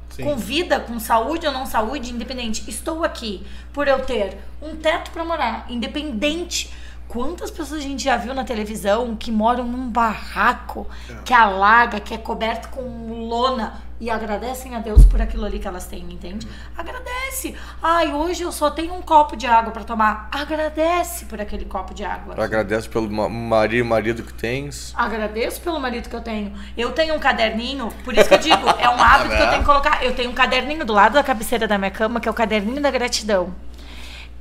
Sim. 0.10 0.24
Com 0.26 0.36
vida, 0.36 0.82
com 0.82 1.00
saúde 1.00 1.48
ou 1.48 1.54
não 1.54 1.66
saúde, 1.66 2.12
independente. 2.12 2.70
Estou 2.70 3.06
aqui 3.06 3.48
por 3.72 3.88
eu 3.88 4.00
ter 4.00 4.38
um 4.62 4.76
teto 4.76 5.12
para 5.12 5.24
morar, 5.24 5.66
independente 5.70 6.70
Quantas 7.16 7.50
pessoas 7.50 7.80
a 7.80 7.84
gente 7.84 8.04
já 8.04 8.18
viu 8.18 8.34
na 8.34 8.44
televisão 8.44 9.16
que 9.16 9.32
moram 9.32 9.64
num 9.64 9.88
barraco, 9.90 10.86
É. 11.10 11.14
que 11.24 11.34
alaga, 11.34 11.98
que 12.02 12.14
é 12.14 12.18
coberto 12.18 12.68
com 12.68 13.26
lona 13.30 13.82
e 14.02 14.10
agradecem 14.10 14.76
a 14.76 14.80
Deus 14.80 15.06
por 15.06 15.22
aquilo 15.22 15.46
ali 15.46 15.58
que 15.58 15.66
elas 15.66 15.86
têm, 15.88 16.02
entende? 16.12 16.46
Agradece. 16.78 17.56
Ai, 17.82 18.14
hoje 18.14 18.44
eu 18.44 18.52
só 18.52 18.70
tenho 18.70 18.94
um 18.94 19.02
copo 19.02 19.38
de 19.38 19.48
água 19.48 19.72
pra 19.72 19.86
tomar. 19.86 20.28
Agradece 20.30 21.24
por 21.24 21.40
aquele 21.40 21.64
copo 21.64 21.94
de 21.94 22.04
água. 22.04 22.36
Agradece 22.38 22.90
pelo 22.90 23.10
ma- 23.10 23.30
marido, 23.30 23.86
marido 23.86 24.22
que 24.22 24.34
tens. 24.34 24.94
Agradeço 24.94 25.62
pelo 25.62 25.80
marido 25.80 26.10
que 26.10 26.16
eu 26.18 26.22
tenho. 26.22 26.52
Eu 26.76 26.92
tenho 26.92 27.16
um 27.16 27.20
caderninho, 27.20 27.88
por 28.04 28.14
isso 28.14 28.28
que 28.28 28.34
eu 28.36 28.40
digo, 28.40 28.68
é 28.78 28.90
um 28.90 29.00
hábito 29.02 29.30
que 29.38 29.42
eu 29.42 29.48
tenho 29.52 29.60
que 29.62 29.66
colocar. 29.66 30.04
Eu 30.04 30.14
tenho 30.14 30.32
um 30.32 30.34
caderninho 30.36 30.84
do 30.86 30.92
lado 30.92 31.14
da 31.14 31.24
cabeceira 31.24 31.66
da 31.66 31.78
minha 31.78 31.92
cama, 31.92 32.20
que 32.20 32.28
é 32.28 32.32
o 32.32 32.36
caderninho 32.36 32.82
da 32.82 32.92
gratidão. 32.92 33.56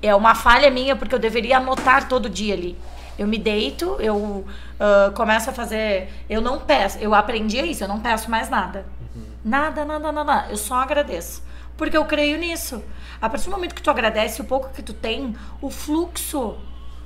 É 0.05 0.15
uma 0.15 0.35
falha 0.35 0.71
minha, 0.71 0.95
porque 0.95 1.15
eu 1.15 1.19
deveria 1.19 1.57
anotar 1.57 2.09
todo 2.09 2.29
dia 2.29 2.55
ali. 2.55 2.77
Eu 3.17 3.29
me 3.29 3.39
deito, 3.39 3.97
eu 4.01 4.45
ah, 4.79 5.13
começo 5.15 5.51
a 5.51 5.53
fazer. 5.53 6.13
Eu 6.29 6.41
não 6.41 6.61
peço, 6.61 6.99
eu 6.99 7.15
aprendi 7.15 7.59
isso, 7.61 7.85
eu 7.85 7.89
não 7.89 8.01
peço 8.01 8.31
mais 8.31 8.49
nada. 8.49 8.87
Nada, 9.45 9.85
nada, 9.85 10.11
nada. 10.11 10.47
Eu 10.51 10.57
só 10.57 10.75
agradeço. 10.77 11.43
Porque 11.77 11.97
eu 11.97 12.05
creio 12.05 12.39
nisso. 12.39 12.83
A 13.21 13.29
partir 13.29 13.47
do 13.47 13.51
momento 13.51 13.75
que 13.75 13.83
tu 13.83 13.91
agradece 13.91 14.41
o 14.41 14.45
pouco 14.45 14.71
que 14.73 14.83
tu 14.83 14.93
tem, 14.93 15.35
o 15.61 15.71
fluxo 15.71 16.57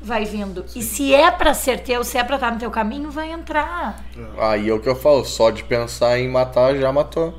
vai 0.01 0.25
vindo. 0.25 0.65
E 0.75 0.83
se 0.83 1.15
é 1.15 1.31
pra 1.31 1.55
ser 1.55 1.81
teu, 1.81 2.05
se 2.05 2.19
é 2.19 2.25
pra 2.25 2.37
estar 2.37 2.53
no 2.53 2.59
teu 2.59 2.71
caminho, 2.71 3.11
vai 3.11 3.31
entrar. 3.31 4.05
Aí 4.39 4.69
é 4.69 4.73
o 4.73 4.81
que 4.81 4.89
eu 4.89 4.95
falo, 4.95 5.25
só 5.25 5.51
de 5.51 5.65
pensar 5.65 6.19
em 6.19 6.29
matar 6.29 6.77
já 6.77 6.93
matou. 6.93 7.35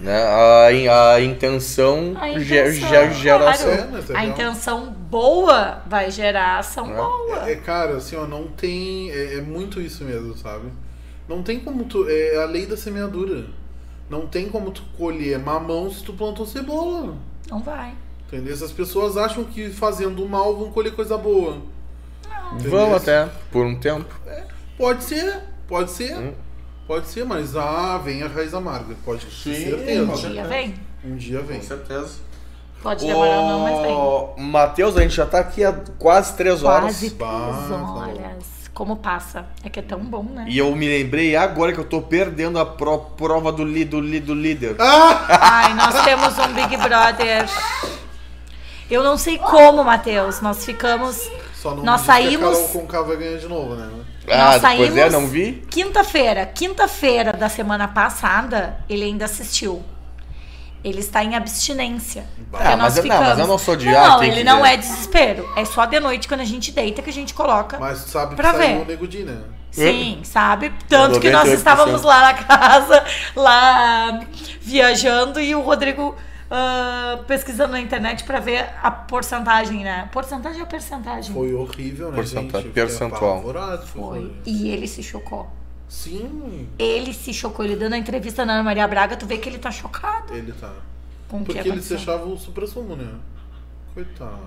Né? 0.00 0.16
A, 0.22 1.12
a 1.14 1.20
intenção, 1.20 2.14
A 2.18 2.30
intenção, 2.30 2.88
ge- 2.88 3.12
gera 3.14 3.38
claro. 3.38 3.48
ação. 3.50 3.70
É, 3.70 3.88
mas 3.92 4.10
é 4.10 4.16
A 4.16 4.24
intenção 4.24 4.90
boa 4.90 5.82
vai 5.86 6.10
gerar 6.10 6.58
ação 6.58 6.88
boa. 6.88 7.48
É, 7.50 7.54
cara, 7.56 7.96
assim, 7.98 8.16
ó, 8.16 8.26
não 8.26 8.46
tem. 8.48 9.10
É, 9.10 9.34
é 9.34 9.40
muito 9.42 9.80
isso 9.80 10.02
mesmo, 10.04 10.34
sabe? 10.36 10.68
Não 11.28 11.42
tem 11.42 11.60
como 11.60 11.84
tu. 11.84 12.06
É 12.08 12.36
a 12.36 12.46
lei 12.46 12.64
da 12.66 12.76
semeadura. 12.76 13.44
Não 14.08 14.26
tem 14.26 14.48
como 14.48 14.70
tu 14.70 14.82
colher 14.96 15.38
mamão 15.38 15.90
se 15.90 16.02
tu 16.02 16.12
plantou 16.14 16.46
cebola. 16.46 17.14
Não 17.48 17.60
vai. 17.60 17.92
Entendeu? 18.26 18.52
Essas 18.54 18.72
pessoas 18.72 19.16
acham 19.16 19.44
que 19.44 19.68
fazendo 19.70 20.26
mal 20.28 20.56
vão 20.56 20.70
colher 20.72 20.94
coisa 20.94 21.16
boa. 21.18 21.58
Entendeu? 22.54 22.70
Vamos 22.70 22.96
até, 23.02 23.28
por 23.52 23.64
um 23.66 23.78
tempo. 23.78 24.12
Pode 24.78 25.04
ser, 25.04 25.40
pode 25.68 25.90
ser. 25.90 26.16
Hum. 26.16 26.32
Pode 26.90 27.06
ser, 27.06 27.24
mas 27.24 27.54
ah, 27.54 28.00
vem 28.02 28.20
a 28.24 28.26
raiz 28.26 28.52
amarga. 28.52 28.96
Pode 29.04 29.24
ter 29.24 29.30
Sim, 29.30 29.64
certeza. 29.64 30.06
com 30.06 30.12
Um 30.12 30.16
dia 30.32 30.42
vem. 30.44 30.74
Um 31.04 31.14
dia 31.16 31.40
vem. 31.40 31.62
certeza. 31.62 32.14
Pode 32.82 33.06
demorar 33.06 33.38
ou 33.38 33.48
não, 33.48 33.60
mas 33.60 34.36
vem. 34.36 34.44
Matheus, 34.46 34.96
a 34.96 35.02
gente 35.02 35.14
já 35.14 35.24
tá 35.24 35.38
aqui 35.38 35.64
há 35.64 35.72
quase 36.00 36.34
três 36.36 36.64
horas. 36.64 36.80
Quase 36.96 37.10
três 37.10 37.30
tá 37.30 37.76
horas. 37.92 38.44
Como 38.74 38.96
passa? 38.96 39.46
É 39.62 39.68
que 39.70 39.78
é 39.78 39.82
tão 39.82 40.00
bom, 40.00 40.24
né? 40.24 40.46
E 40.48 40.58
eu 40.58 40.74
me 40.74 40.88
lembrei 40.88 41.36
agora 41.36 41.72
que 41.72 41.78
eu 41.78 41.84
tô 41.84 42.02
perdendo 42.02 42.58
a 42.58 42.66
pro- 42.66 42.98
prova 43.16 43.52
do, 43.52 43.62
li, 43.64 43.84
do, 43.84 44.00
li, 44.00 44.18
do 44.18 44.34
líder. 44.34 44.74
Ah! 44.80 45.26
Ai, 45.68 45.74
nós 45.74 46.02
temos 46.04 46.36
um 46.40 46.52
Big 46.54 46.76
Brother. 46.76 47.48
Eu 48.90 49.04
não 49.04 49.16
sei 49.16 49.38
como, 49.38 49.84
Matheus. 49.84 50.40
Nós 50.40 50.64
ficamos. 50.64 51.30
Só 51.54 51.72
não 51.72 51.84
Nós 51.84 52.00
diz 52.00 52.06
que 52.10 52.12
saímos- 52.14 52.48
a 52.48 52.62
Carol 52.62 52.68
Conká 52.68 53.02
vai 53.02 53.16
ganhar 53.16 53.38
de 53.38 53.46
novo, 53.46 53.76
né? 53.76 53.88
Ah, 54.30 54.44
nós 54.46 54.56
é, 54.56 54.58
saímos 54.60 55.12
não 55.12 55.26
vi. 55.26 55.62
Quinta-feira. 55.70 56.46
Quinta-feira 56.46 57.32
da 57.32 57.48
semana 57.48 57.88
passada, 57.88 58.78
ele 58.88 59.04
ainda 59.04 59.24
assistiu. 59.24 59.82
Ele 60.82 61.00
está 61.00 61.22
em 61.22 61.34
abstinência. 61.36 62.24
Ah, 62.54 62.74
nós 62.76 62.94
mas 62.94 62.96
eu- 62.96 63.04
não, 63.04 63.08
mas 63.10 63.18
ficamos- 63.18 63.38
eu 63.40 63.46
não 63.46 63.58
sou 63.58 63.76
de 63.76 63.86
Não, 63.90 64.18
tem 64.18 64.28
ele 64.30 64.38
que 64.38 64.44
não 64.44 64.62
ver. 64.62 64.68
é 64.70 64.76
desespero. 64.78 65.48
É 65.56 65.64
só 65.64 65.84
de 65.84 66.00
noite, 66.00 66.26
quando 66.26 66.40
a 66.40 66.44
gente 66.44 66.72
deita, 66.72 67.02
que 67.02 67.10
a 67.10 67.12
gente 67.12 67.34
coloca. 67.34 67.78
Mas 67.78 67.98
sabe 67.98 68.30
que 68.30 68.36
Pra 68.36 68.52
saiu 68.54 68.78
ver. 68.78 68.82
o 68.82 68.84
Nego 68.86 69.06
Di, 69.06 69.18
né? 69.24 69.38
Sim, 69.70 70.20
sabe? 70.24 70.72
Tanto 70.88 71.20
que 71.20 71.30
nós 71.30 71.44
98%. 71.44 71.54
estávamos 71.58 72.02
lá 72.02 72.22
na 72.22 72.34
casa, 72.34 73.04
lá 73.36 74.20
viajando, 74.60 75.38
e 75.40 75.54
o 75.54 75.60
Rodrigo 75.60 76.16
ah, 76.50 77.20
pesquisando 77.26 77.72
na 77.72 77.80
internet 77.80 78.24
pra 78.24 78.40
ver 78.40 78.68
a 78.82 78.90
porcentagem, 78.90 79.84
né? 79.84 80.08
Porcentagem 80.12 80.60
ou 80.60 80.66
percentagem? 80.66 81.32
Foi 81.34 81.54
horrível, 81.54 82.08
né, 82.10 82.16
Porcenta- 82.16 82.58
gente? 82.58 82.66
Eu 82.68 82.72
percentual. 82.86 83.42
Foi. 83.86 84.32
E 84.44 84.68
ele 84.70 84.86
se 84.88 85.02
chocou. 85.02 85.48
Sim, 85.88 86.68
Ele 86.78 87.12
se 87.12 87.32
chocou. 87.34 87.64
Ele 87.64 87.74
dando 87.76 87.94
a 87.94 87.98
entrevista 87.98 88.44
na 88.44 88.52
Ana 88.54 88.62
Maria 88.62 88.86
Braga, 88.86 89.16
tu 89.16 89.26
vê 89.26 89.38
que 89.38 89.48
ele 89.48 89.58
tá 89.58 89.72
chocado 89.72 90.32
ele 90.32 90.52
tá. 90.52 90.70
com 91.28 91.38
o 91.38 91.44
que 91.44 91.52
Porque 91.54 91.68
ele 91.68 91.82
se 91.82 91.94
achava 91.94 92.24
o 92.26 92.36
supra-sumo, 92.38 92.94
né? 92.94 93.08
Coitado. 93.92 94.38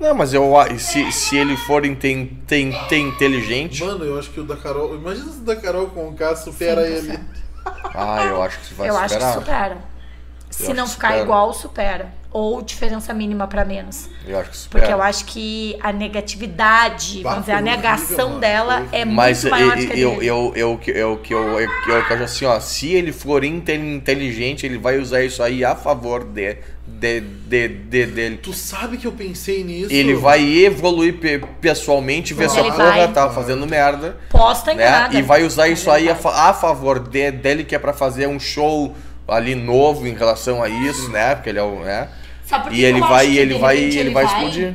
Não, 0.00 0.14
mas 0.14 0.32
eu 0.34 0.58
a- 0.58 0.76
se, 0.78 1.12
se 1.12 1.36
ele 1.36 1.56
for 1.58 1.84
inte- 1.84 2.08
inte- 2.08 2.56
inte- 2.56 2.96
inteligente. 2.96 3.84
Mano, 3.84 4.04
eu 4.04 4.18
acho 4.18 4.30
que 4.30 4.40
o 4.40 4.44
da 4.44 4.56
Carol. 4.56 4.94
Imagina 4.96 5.30
se 5.30 5.38
o 5.38 5.42
da 5.44 5.54
Carol 5.54 5.88
com 5.88 6.12
K 6.14 6.34
supera 6.36 6.80
100%. 6.82 6.90
ele. 7.10 7.20
Ah, 7.94 8.24
eu 8.24 8.42
acho 8.42 8.58
que 8.60 8.74
vai 8.74 8.88
Eu 8.88 8.96
acho 8.96 9.14
superar. 9.14 9.32
que 9.34 9.38
supera. 9.40 9.78
Se 10.50 10.72
não 10.74 10.86
ficar 10.86 11.08
supera. 11.08 11.22
igual, 11.24 11.54
supera. 11.54 12.20
Ou 12.32 12.62
diferença 12.62 13.12
mínima 13.12 13.48
pra 13.48 13.64
menos. 13.64 14.08
Eu 14.26 14.38
acho 14.38 14.50
que 14.50 14.56
supera. 14.56 14.82
Porque 14.84 14.94
eu 14.94 15.02
acho 15.02 15.24
que 15.24 15.76
a 15.80 15.92
negatividade, 15.92 17.22
Bah, 17.22 17.30
vamos 17.30 17.44
dizer, 17.46 17.52
a 17.52 17.56
horrível, 17.56 17.76
negação 17.76 18.28
mano, 18.28 18.40
dela 18.40 18.86
é 18.92 19.04
Mas 19.04 19.42
muito 19.44 19.50
maior 19.56 19.78
eu, 19.78 19.86
que 19.86 19.92
a 19.92 19.96
eu, 19.96 20.10
dele. 20.10 20.26
eu, 20.26 20.52
eu, 20.56 20.78
que- 20.78 20.90
eu, 20.92 21.16
que 21.18 21.34
eu, 21.34 21.42
eu, 21.60 21.60
eu, 21.60 21.68
eu 21.88 21.96
acho 21.98 22.22
assim, 22.22 22.44
ó, 22.44 22.60
se 22.60 22.88
ele 22.92 23.12
for 23.12 23.42
inte- 23.44 23.72
inteligente, 23.74 24.64
ele 24.64 24.78
vai 24.78 24.98
usar 24.98 25.22
isso 25.24 25.42
aí 25.42 25.64
a 25.64 25.74
favor 25.74 26.22
de, 26.24 26.56
de, 26.86 27.20
de, 27.20 27.68
de- 27.68 28.06
dele. 28.06 28.36
Tu 28.38 28.52
sabe 28.52 28.96
que 28.96 29.06
eu 29.06 29.12
pensei 29.12 29.64
nisso? 29.64 29.92
Ele 29.92 30.14
vai 30.14 30.40
evoluir 30.64 31.18
pe- 31.18 31.42
pessoalmente, 31.60 32.32
ver 32.34 32.48
se 32.48 32.58
a 32.60 32.64
porra 32.64 33.08
tá 33.08 33.30
fazendo 33.30 33.66
merda. 33.66 34.16
Posta 34.30 34.72
Né? 34.74 34.82
enganada. 34.84 35.18
E 35.18 35.22
vai 35.22 35.42
usar 35.44 35.68
isso 35.68 35.90
aí 35.90 36.08
a, 36.08 36.12
a 36.14 36.52
favor 36.54 36.98
de- 37.00 37.30
dele, 37.32 37.64
que 37.64 37.74
é 37.74 37.78
pra 37.78 37.92
fazer 37.92 38.28
um 38.28 38.38
show 38.38 38.94
ali 39.30 39.54
novo 39.54 40.06
em 40.06 40.14
relação 40.14 40.62
a 40.62 40.68
isso, 40.68 41.10
né? 41.10 41.34
Porque 41.34 41.48
ele 41.50 41.58
é 41.58 41.62
o. 41.62 41.80
Né? 41.80 42.08
Sabe 42.44 42.64
por 42.64 42.72
que 42.72 42.78
E 42.80 42.84
ele 42.84 43.00
vai, 43.00 43.26
que, 43.26 43.36
ele 43.38 43.58
vai, 43.58 43.76
repente, 43.76 43.98
ele 43.98 44.10
vai 44.10 44.24
explodir. 44.24 44.74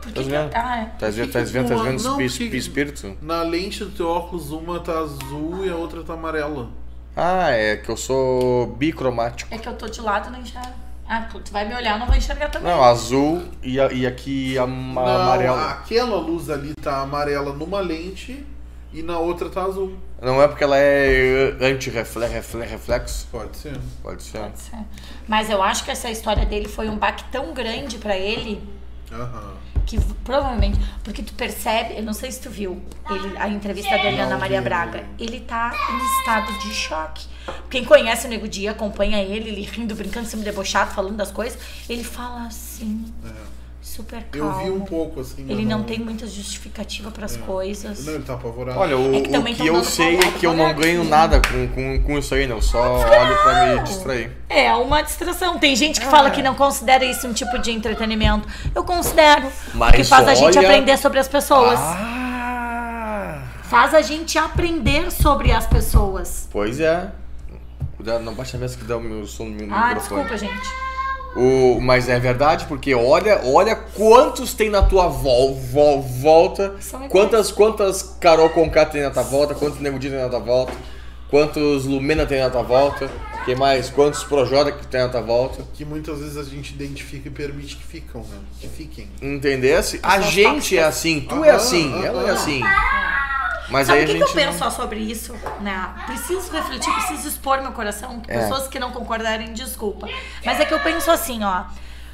Por 0.00 0.12
que 0.12 0.12
Tá 0.12 0.22
vendo? 0.22 0.50
Ah, 0.54 0.76
é. 0.78 0.84
Tá 0.98 1.08
vendo, 1.10 1.32
tá 1.32 1.40
vendo, 1.40 1.68
tá 1.68 1.74
vendo 1.82 2.02
não, 2.02 2.20
espi- 2.20 2.44
porque- 2.44 2.56
espírito? 2.56 3.16
Na 3.20 3.42
lente 3.42 3.84
do 3.84 3.90
teu 3.90 4.08
óculos, 4.08 4.50
uma 4.50 4.80
tá 4.80 4.92
azul 4.98 5.64
e 5.64 5.68
a 5.68 5.76
outra 5.76 6.02
tá 6.02 6.14
amarela. 6.14 6.68
Ah, 7.16 7.50
é 7.50 7.76
que 7.76 7.88
eu 7.90 7.96
sou 7.96 8.68
bicromático. 8.78 9.52
É 9.54 9.58
que 9.58 9.68
eu 9.68 9.74
tô 9.74 9.86
de 9.88 10.00
lado 10.00 10.28
e 10.28 10.32
não 10.32 10.40
enxergo. 10.40 10.68
Ah, 11.08 11.26
tu 11.44 11.52
vai 11.52 11.66
me 11.68 11.74
olhar, 11.74 11.94
eu 11.94 11.98
não 11.98 12.06
vou 12.06 12.14
enxergar 12.16 12.48
também. 12.48 12.72
Não, 12.72 12.82
azul 12.84 13.42
e, 13.62 13.80
a- 13.80 13.92
e 13.92 14.06
aqui 14.06 14.56
ama- 14.56 15.02
Não, 15.02 15.20
amarelo. 15.22 15.56
Aquela 15.58 16.16
luz 16.16 16.48
ali 16.48 16.72
tá 16.80 17.00
amarela 17.02 17.52
numa 17.52 17.80
lente 17.80 18.46
e 18.92 19.02
na 19.02 19.18
outra 19.18 19.48
tá 19.50 19.64
azul. 19.64 19.94
Não 20.22 20.40
é 20.42 20.46
porque 20.46 20.62
ela 20.64 20.76
é 20.76 21.56
anti-reflexo? 21.60 23.26
Pode 23.30 23.56
ser. 23.56 23.78
Pode 24.02 24.22
ser. 24.22 24.38
Pode 24.38 24.58
ser. 24.60 24.78
Mas 25.26 25.48
eu 25.48 25.62
acho 25.62 25.84
que 25.84 25.90
essa 25.90 26.10
história 26.10 26.44
dele 26.44 26.68
foi 26.68 26.88
um 26.88 26.96
baque 26.96 27.24
tão 27.32 27.54
grande 27.54 27.98
pra 27.98 28.16
ele 28.16 28.62
Aham. 29.10 29.54
que 29.86 29.98
provavelmente. 30.22 30.78
Porque 31.02 31.22
tu 31.22 31.32
percebe, 31.34 31.96
eu 31.96 32.02
não 32.02 32.12
sei 32.12 32.30
se 32.30 32.40
tu 32.40 32.50
viu 32.50 32.82
ele, 33.10 33.38
a 33.38 33.48
entrevista 33.48 33.96
dele 33.96 34.16
na 34.18 34.24
Ana 34.24 34.38
Maria 34.38 34.60
Braga. 34.60 35.04
Ele 35.18 35.40
tá 35.40 35.72
em 35.90 36.18
estado 36.20 36.52
de 36.58 36.74
choque. 36.74 37.26
Quem 37.70 37.84
conhece 37.84 38.26
o 38.26 38.30
Nego 38.30 38.46
Dia, 38.46 38.72
acompanha 38.72 39.22
ele, 39.22 39.48
ele 39.48 39.62
rindo, 39.62 39.94
brincando, 39.94 40.26
sendo 40.26 40.44
debochado, 40.44 40.90
falando 40.92 41.16
das 41.16 41.30
coisas. 41.32 41.58
Ele 41.88 42.04
fala 42.04 42.46
assim, 42.46 43.12
É. 43.24 43.49
super 43.82 44.24
Eu 44.34 44.46
calmo. 44.48 44.64
vi 44.64 44.70
um 44.70 44.80
pouco 44.80 45.20
assim. 45.20 45.46
Ele 45.48 45.64
não 45.64 45.82
tem 45.82 45.98
muita 45.98 46.26
justificativa 46.26 47.10
pras 47.10 47.36
coisas. 47.36 48.04
Não, 48.04 48.14
ele 48.14 48.22
tá 48.24 48.34
apavorado. 48.34 48.78
Olha, 48.78 48.96
o, 48.96 49.14
É 49.14 49.20
que 49.22 49.28
o 49.28 49.32
tão 49.32 49.42
que 49.44 49.66
eu 49.66 49.84
sei 49.84 50.16
é 50.16 50.30
que 50.32 50.46
eu 50.46 50.50
não 50.52 50.58
palavra 50.66 50.82
ganho 50.84 51.00
aqui. 51.00 51.10
nada 51.10 51.40
com, 51.40 51.68
com, 51.68 52.02
com 52.02 52.18
isso 52.18 52.34
aí, 52.34 52.46
não. 52.46 52.60
Só 52.60 52.98
olho 52.98 53.42
pra 53.42 53.66
me 53.76 53.82
distrair. 53.84 54.30
É 54.48 54.72
uma 54.74 55.02
distração. 55.02 55.58
Tem 55.58 55.74
gente 55.74 56.00
que 56.00 56.06
fala 56.06 56.30
que 56.30 56.42
não 56.42 56.54
considera 56.54 57.04
isso 57.04 57.26
um 57.26 57.32
tipo 57.32 57.58
de 57.58 57.70
entretenimento. 57.72 58.46
Eu 58.74 58.84
considero. 58.84 59.48
Mas 59.74 59.90
porque 59.90 60.04
faz 60.04 60.28
a 60.28 60.34
gente 60.34 60.58
olha- 60.58 60.68
aprender 60.68 60.96
sobre 60.98 61.18
as 61.18 61.28
pessoas. 61.28 61.78
Ah! 61.80 63.42
Faz 63.64 63.94
a 63.94 64.02
gente 64.02 64.36
aprender 64.36 65.10
sobre 65.12 65.52
as 65.52 65.66
pessoas. 65.66 66.48
Pois 66.50 66.80
é. 66.80 67.08
Cuidado, 67.96 68.24
não 68.24 68.34
baixa 68.34 68.56
a 68.56 68.60
mesa 68.60 68.76
que 68.76 68.84
dá 68.84 68.96
o 68.96 69.00
meu 69.00 69.26
som 69.26 69.44
no 69.44 69.50
meu 69.50 69.68
Ah, 69.72 69.88
microfone. 69.88 70.24
desculpa, 70.24 70.36
gente. 70.36 70.89
O, 71.36 71.80
mas 71.80 72.08
é 72.08 72.18
verdade, 72.18 72.64
porque 72.66 72.92
olha, 72.92 73.40
olha 73.44 73.76
quantos 73.76 74.52
tem 74.52 74.68
na 74.68 74.82
tua 74.82 75.06
vol, 75.06 75.54
vol- 75.54 76.02
volta. 76.02 76.74
Quantas, 77.08 77.52
quantas 77.52 78.02
Carol 78.20 78.50
Conká 78.50 78.84
tem 78.84 79.02
na 79.02 79.10
tua 79.10 79.22
volta, 79.22 79.54
quantos 79.54 79.78
Nego 79.80 79.98
tem 80.00 80.10
na 80.10 80.28
tua 80.28 80.40
volta, 80.40 80.72
quantos 81.30 81.84
Lumena 81.84 82.26
tem 82.26 82.40
na 82.40 82.50
tua 82.50 82.62
volta, 82.64 83.08
que 83.44 83.54
mais? 83.54 83.88
Quantos 83.88 84.24
Projota 84.24 84.72
que 84.72 84.84
tem 84.88 85.00
na 85.02 85.08
tua 85.08 85.20
volta. 85.20 85.64
Que 85.72 85.84
muitas 85.84 86.18
vezes 86.18 86.36
a 86.36 86.42
gente 86.42 86.74
identifica 86.74 87.28
e 87.28 87.30
permite 87.30 87.76
que 87.76 87.84
ficam, 87.84 88.22
né? 88.22 88.38
Que 88.60 88.66
fiquem. 88.68 89.08
Entendesse? 89.22 90.00
A 90.02 90.20
gente 90.20 90.76
é 90.76 90.82
assim, 90.82 91.20
tu 91.20 91.36
Aham, 91.36 91.44
é 91.46 91.50
assim, 91.50 91.92
aham. 91.92 92.04
ela 92.06 92.28
é 92.28 92.30
assim. 92.32 92.60
Mas 93.70 93.86
Sabe 93.86 94.02
o 94.02 94.06
que, 94.06 94.14
que 94.14 94.22
eu 94.22 94.32
penso 94.32 94.58
só 94.58 94.70
sobre 94.70 95.00
isso? 95.00 95.34
Né? 95.60 95.94
Preciso 96.06 96.50
refletir, 96.52 96.92
preciso 96.92 97.28
expor 97.28 97.60
meu 97.62 97.72
coração. 97.72 98.20
Que 98.20 98.30
É. 98.30 98.40
pessoas 98.40 98.68
que 98.68 98.78
não 98.78 98.90
concordarem, 98.90 99.52
desculpa. 99.52 100.08
Mas 100.44 100.58
é 100.60 100.64
que 100.64 100.74
eu 100.74 100.80
penso 100.80 101.10
assim, 101.10 101.42
ó. 101.44 101.64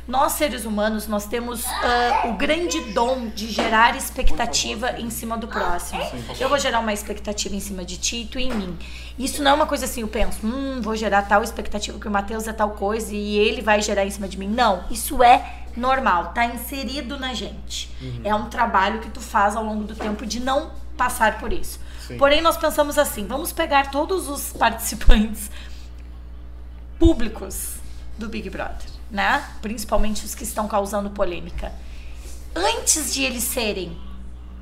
Nós, 0.08 0.34
seres 0.34 0.64
humanos, 0.64 1.08
nós 1.08 1.26
temos 1.26 1.64
ah, 1.66 2.28
o 2.28 2.34
grande 2.34 2.80
dom 2.92 3.26
de 3.26 3.48
gerar 3.50 3.96
expectativa 3.96 4.92
em 5.00 5.10
cima 5.10 5.36
do 5.36 5.48
próximo. 5.48 6.00
Eu 6.38 6.48
vou 6.48 6.60
gerar 6.60 6.78
uma 6.78 6.92
expectativa 6.92 7.56
em 7.56 7.58
cima 7.60 7.84
de 7.84 7.96
ti 7.96 8.22
e 8.22 8.26
tu 8.26 8.38
em 8.38 8.52
mim. 8.52 8.78
Isso 9.18 9.42
não 9.42 9.50
é 9.50 9.54
uma 9.54 9.66
coisa 9.66 9.84
assim, 9.84 10.02
eu 10.02 10.08
penso, 10.08 10.46
hum, 10.46 10.80
vou 10.80 10.94
gerar 10.94 11.22
tal 11.22 11.42
expectativa 11.42 11.98
que 11.98 12.06
o 12.06 12.10
Matheus 12.10 12.46
é 12.46 12.52
tal 12.52 12.70
coisa 12.70 13.12
e 13.12 13.36
ele 13.36 13.62
vai 13.62 13.82
gerar 13.82 14.04
em 14.06 14.10
cima 14.10 14.28
de 14.28 14.38
mim. 14.38 14.46
Não, 14.46 14.84
isso 14.92 15.24
é 15.24 15.44
normal, 15.76 16.26
tá 16.32 16.46
inserido 16.46 17.18
na 17.18 17.34
gente. 17.34 17.90
É 18.22 18.32
um 18.32 18.48
trabalho 18.48 19.00
que 19.00 19.10
tu 19.10 19.20
faz 19.20 19.56
ao 19.56 19.64
longo 19.64 19.82
do 19.82 19.96
tempo 19.96 20.24
de 20.24 20.38
não 20.38 20.70
passar 20.96 21.38
por 21.38 21.52
isso. 21.52 21.78
Sim. 22.06 22.18
Porém, 22.18 22.40
nós 22.40 22.56
pensamos 22.56 22.98
assim, 22.98 23.26
vamos 23.26 23.52
pegar 23.52 23.90
todos 23.90 24.28
os 24.28 24.52
participantes 24.52 25.50
públicos 26.98 27.76
do 28.16 28.28
Big 28.28 28.48
Brother, 28.48 28.88
né? 29.10 29.44
Principalmente 29.60 30.24
os 30.24 30.34
que 30.34 30.44
estão 30.44 30.66
causando 30.66 31.10
polêmica. 31.10 31.72
Antes 32.54 33.12
de 33.12 33.22
eles 33.22 33.44
serem 33.44 33.96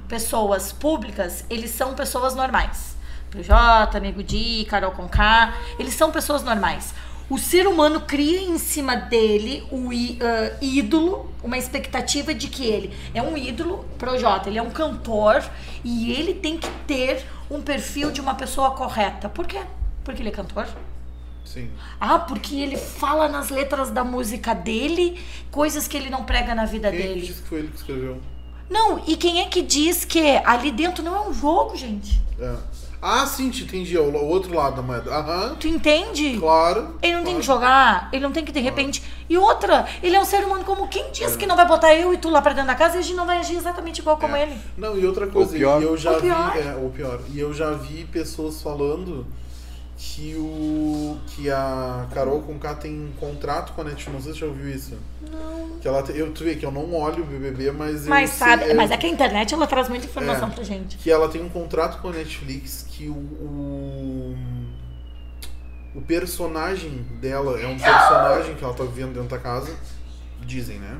pessoas 0.08 0.72
públicas, 0.72 1.44
eles 1.48 1.70
são 1.70 1.94
pessoas 1.94 2.34
normais. 2.34 2.94
Projota, 3.30 3.98
Nego 3.98 4.22
Di, 4.22 4.66
Carol 4.68 4.92
Conká, 4.92 5.54
eles 5.78 5.94
são 5.94 6.10
pessoas 6.10 6.42
normais. 6.42 6.94
O 7.30 7.38
ser 7.38 7.66
humano 7.66 8.02
cria 8.02 8.40
em 8.40 8.58
cima 8.58 8.94
dele 8.96 9.66
o 9.70 9.92
í- 9.92 10.18
ah, 10.20 10.56
ídolo, 10.60 11.30
uma 11.42 11.56
expectativa 11.56 12.34
de 12.34 12.48
que 12.48 12.64
ele 12.66 12.94
é 13.14 13.22
um 13.22 13.36
ídolo, 13.36 13.84
Projota, 13.98 14.48
ele 14.50 14.58
é 14.58 14.62
um 14.62 14.70
cantor 14.70 15.42
e 15.82 16.12
ele 16.12 16.34
tem 16.34 16.58
que 16.58 16.68
ter 16.86 17.24
um 17.50 17.62
perfil 17.62 18.10
de 18.10 18.20
uma 18.20 18.34
pessoa 18.34 18.72
correta. 18.72 19.28
Por 19.28 19.46
quê? 19.46 19.60
Porque 20.04 20.20
ele 20.20 20.28
é 20.28 20.32
cantor? 20.32 20.66
Sim. 21.44 21.70
Ah, 22.00 22.18
porque 22.18 22.56
ele 22.56 22.76
fala 22.76 23.28
nas 23.28 23.48
letras 23.48 23.90
da 23.90 24.04
música 24.04 24.54
dele 24.54 25.18
coisas 25.50 25.88
que 25.88 25.96
ele 25.96 26.10
não 26.10 26.24
prega 26.24 26.54
na 26.54 26.64
vida 26.66 26.90
Quem 26.90 27.00
é 27.00 27.02
dele. 27.02 27.20
disse 27.26 27.42
que 27.42 27.48
foi 27.48 27.58
ele 27.60 27.68
que 27.68 27.76
escreveu? 27.76 28.20
Não, 28.68 29.02
e 29.06 29.16
quem 29.16 29.40
é 29.42 29.46
que 29.46 29.60
diz 29.62 30.04
que 30.04 30.20
ali 30.44 30.70
dentro 30.70 31.02
não 31.02 31.14
é 31.16 31.20
um 31.28 31.32
jogo, 31.34 31.76
gente? 31.76 32.20
É. 32.38 32.56
Ah, 33.06 33.26
sim, 33.26 33.50
te 33.50 33.64
entendi. 33.64 33.94
é 33.96 34.00
O 34.00 34.04
o 34.04 34.28
outro 34.28 34.54
lado 34.54 34.76
da 34.76 34.82
moeda. 34.82 35.14
Aham, 35.14 35.56
Tu 35.60 35.68
entende? 35.68 36.38
claro. 36.40 36.94
Ele 37.02 37.12
não 37.16 37.22
tem 37.22 37.34
claro. 37.34 37.40
que 37.40 37.42
jogar, 37.46 38.08
ele 38.10 38.22
não 38.22 38.32
tem 38.32 38.42
que 38.44 38.50
de 38.52 38.60
repente. 38.60 39.02
E 39.28 39.36
outra, 39.36 39.86
ele 40.02 40.16
é 40.16 40.20
um 40.20 40.24
ser 40.24 40.42
humano 40.44 40.64
como 40.64 40.88
quem 40.88 41.10
diz 41.12 41.36
que 41.36 41.44
não 41.46 41.54
vai 41.54 41.66
botar 41.68 41.94
eu 41.94 42.14
e 42.14 42.16
tu 42.16 42.30
lá 42.30 42.40
pra 42.40 42.52
dentro 42.54 42.68
da 42.68 42.74
casa 42.74 42.96
e 42.96 43.00
a 43.00 43.02
gente 43.02 43.14
não 43.16 43.26
vai 43.26 43.38
agir 43.38 43.56
exatamente 43.56 43.98
igual 43.98 44.16
como 44.16 44.34
É. 44.34 44.44
ele. 44.44 44.56
Não, 44.78 44.96
e 44.98 45.04
outra 45.06 45.26
coisa, 45.26 45.50
Ou 45.52 45.56
pior. 45.58 45.82
e 45.82 45.84
eu 45.84 45.96
já 45.98 46.12
Ou 46.12 46.20
pior. 46.20 46.52
vi, 46.52 46.58
é, 46.60 46.74
ou 46.82 46.88
pior, 46.90 47.20
e 47.30 47.38
eu 47.38 47.52
já 47.52 47.72
vi 47.72 48.04
pessoas 48.04 48.62
falando 48.62 49.26
que 49.96 50.34
o 50.36 51.16
que 51.28 51.48
a 51.50 52.06
Carol 52.12 52.42
Conká 52.42 52.74
tem 52.74 52.92
um 52.92 53.12
contrato 53.12 53.72
com 53.74 53.80
a 53.80 53.84
Netflix, 53.84 54.12
não 54.12 54.20
sei 54.20 54.32
se 54.32 54.38
você 54.38 54.44
já 54.44 54.50
ouviu 54.50 54.68
isso. 54.74 54.98
Não. 55.30 55.78
Que 55.80 55.86
ela 55.88 56.02
te- 56.02 56.16
eu 56.18 56.32
tu 56.32 56.42
vê 56.44 56.56
que 56.56 56.66
eu 56.66 56.72
não 56.72 56.92
olho 56.94 57.22
o 57.22 57.26
BBB, 57.26 57.70
mas 57.70 58.06
Mas 58.06 58.30
eu 58.32 58.36
sabe, 58.38 58.64
é, 58.64 58.74
mas 58.74 58.90
é 58.90 58.96
que 58.96 59.06
a 59.06 59.08
internet 59.08 59.54
ela 59.54 59.66
traz 59.66 59.88
muita 59.88 60.04
informação 60.06 60.48
É. 60.48 60.50
pra 60.50 60.64
gente. 60.64 60.96
que 60.96 61.10
ela 61.10 61.28
tem 61.28 61.42
um 61.42 61.48
contrato 61.48 62.00
com 62.02 62.08
a 62.08 62.12
Netflix 62.12 62.84
que 62.90 63.08
o, 63.08 63.14
o 63.14 64.36
o 65.94 66.00
personagem 66.02 67.06
dela 67.20 67.58
é 67.60 67.66
um 67.68 67.78
personagem 67.78 68.56
que 68.56 68.64
ela 68.64 68.74
tá 68.74 68.82
vivendo 68.82 69.12
dentro 69.14 69.28
da 69.28 69.38
casa, 69.38 69.72
dizem, 70.44 70.78
né? 70.80 70.98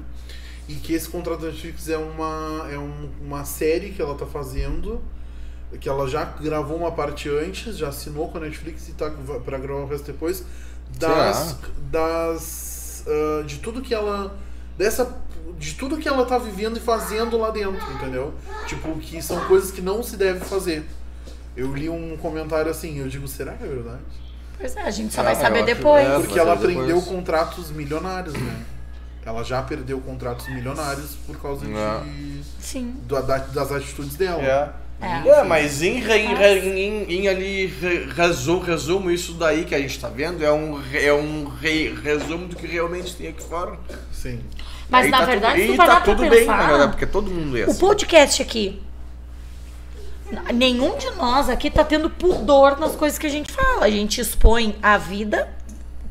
E 0.69 0.75
que 0.77 0.93
esse 0.95 1.09
contrato 1.09 1.41
da 1.41 1.49
Netflix 1.49 1.89
é 1.89 1.99
uma 1.99 2.69
é 2.71 2.79
um- 2.79 3.11
uma 3.21 3.45
série 3.45 3.91
que 3.91 4.01
ela 4.01 4.15
tá 4.15 4.25
fazendo, 4.25 5.03
que 5.81 5.89
ela 5.89 6.07
já 6.09 6.25
gravou 6.25 6.77
uma 6.77 6.93
parte 6.93 7.29
antes, 7.29 7.77
já 7.77 7.89
assinou 7.89 8.29
com 8.31 8.39
a 8.39 8.41
Netflix 8.43 8.89
e 8.89 8.93
tá 8.93 9.11
para 9.45 9.59
gravar 9.59 9.81
o 9.83 9.87
resto 9.87 10.07
depois 10.07 10.45
das 10.99 11.57
das 11.91 13.05
ah, 13.07 13.43
de 13.45 13.59
tudo 13.59 13.81
que 13.83 13.95
ela 13.95 14.37
dessa 14.79 15.17
de 15.59 15.75
tudo 15.75 15.97
que 15.99 16.09
ela 16.09 16.25
tá 16.25 16.37
vivendo 16.39 16.77
e 16.77 16.81
fazendo 16.81 17.37
lá 17.39 17.51
dentro, 17.51 17.85
entendeu? 17.95 18.35
Tipo, 18.67 18.97
que 18.99 19.21
são 19.23 19.39
coisas 19.47 19.71
que 19.71 19.81
não 19.81 20.03
se 20.03 20.17
deve 20.17 20.41
fazer. 20.41 20.85
Eu 21.57 21.73
li 21.75 21.89
um 21.89 22.17
comentário 22.17 22.71
assim, 22.71 22.99
eu 22.99 23.07
digo, 23.09 23.29
será 23.29 23.53
que 23.53 23.63
é 23.63 23.67
verdade? 23.69 24.01
Pois 24.59 24.75
é, 24.77 24.83
a 24.83 24.91
gente 24.91 25.15
só 25.15 25.21
Ah, 25.21 25.25
vai 25.25 25.37
saber 25.37 25.65
depois. 25.65 26.05
é, 26.05 26.19
Porque 26.19 26.39
ela 26.39 26.57
prendeu 26.57 26.87
depois. 26.87 27.05
contratos 27.05 27.71
milionários, 27.71 28.35
né? 28.35 28.65
Ela 29.25 29.43
já 29.45 29.63
perdeu 29.63 30.01
contratos 30.01 30.49
milionários 30.49 31.15
por 31.27 31.41
causa 31.41 31.65
É. 31.67 32.01
de, 32.05 32.43
Sim. 32.61 32.97
da- 33.07 33.21
da- 33.21 33.39
das 33.39 33.71
atitudes 33.71 34.17
dela. 34.17 34.43
É. 34.43 34.73
É. 35.05 35.29
É, 35.29 35.43
mas 35.45 35.83
em, 35.83 35.99
em, 35.99 36.79
em, 36.79 37.13
em 37.13 37.29
ali 37.29 37.67
re- 37.67 38.07
resumo, 38.15 38.61
resumo, 38.61 39.11
isso 39.11 39.35
daí 39.35 39.65
que 39.65 39.75
a 39.75 39.79
gente 39.79 39.99
tá 40.01 40.09
vendo 40.09 40.43
é 40.45 40.51
um, 40.53 40.81
é 40.95 41.13
um 41.13 41.45
re- 41.45 41.93
resumo 42.03 42.47
do 42.49 42.57
que 42.57 42.67
realmente 42.67 43.15
tem 43.15 43.29
aqui 43.29 43.43
fora. 43.43 43.79
Sim. 44.13 44.41
Mas 44.89 45.07
Aí 45.07 45.11
na 45.11 45.19
tá 45.19 45.25
verdade, 45.25 45.61
tudo, 45.61 45.67
tu 45.67 45.75
e 45.75 45.77
tá 45.87 46.01
tudo 46.01 46.21
bem, 46.23 46.31
pensar, 46.31 46.79
né? 46.79 46.87
Porque 46.87 47.07
todo 47.07 47.31
mundo 47.31 47.57
é 47.59 47.65
O 47.67 47.71
assim. 47.71 47.81
podcast 47.81 48.43
aqui. 48.43 48.83
Nenhum 50.55 50.97
de 50.97 51.11
nós 51.13 51.49
aqui 51.49 51.71
tá 51.71 51.85
tendo 51.85 52.09
pudor 52.11 52.79
nas 52.79 52.97
coisas 52.97 53.19
que 53.19 53.27
a 53.27 53.31
gente 53.31 53.53
fala. 53.53 53.85
A 53.85 53.91
gente 53.91 54.21
expõe 54.21 54.75
a 54.83 54.97
vida. 54.97 55.49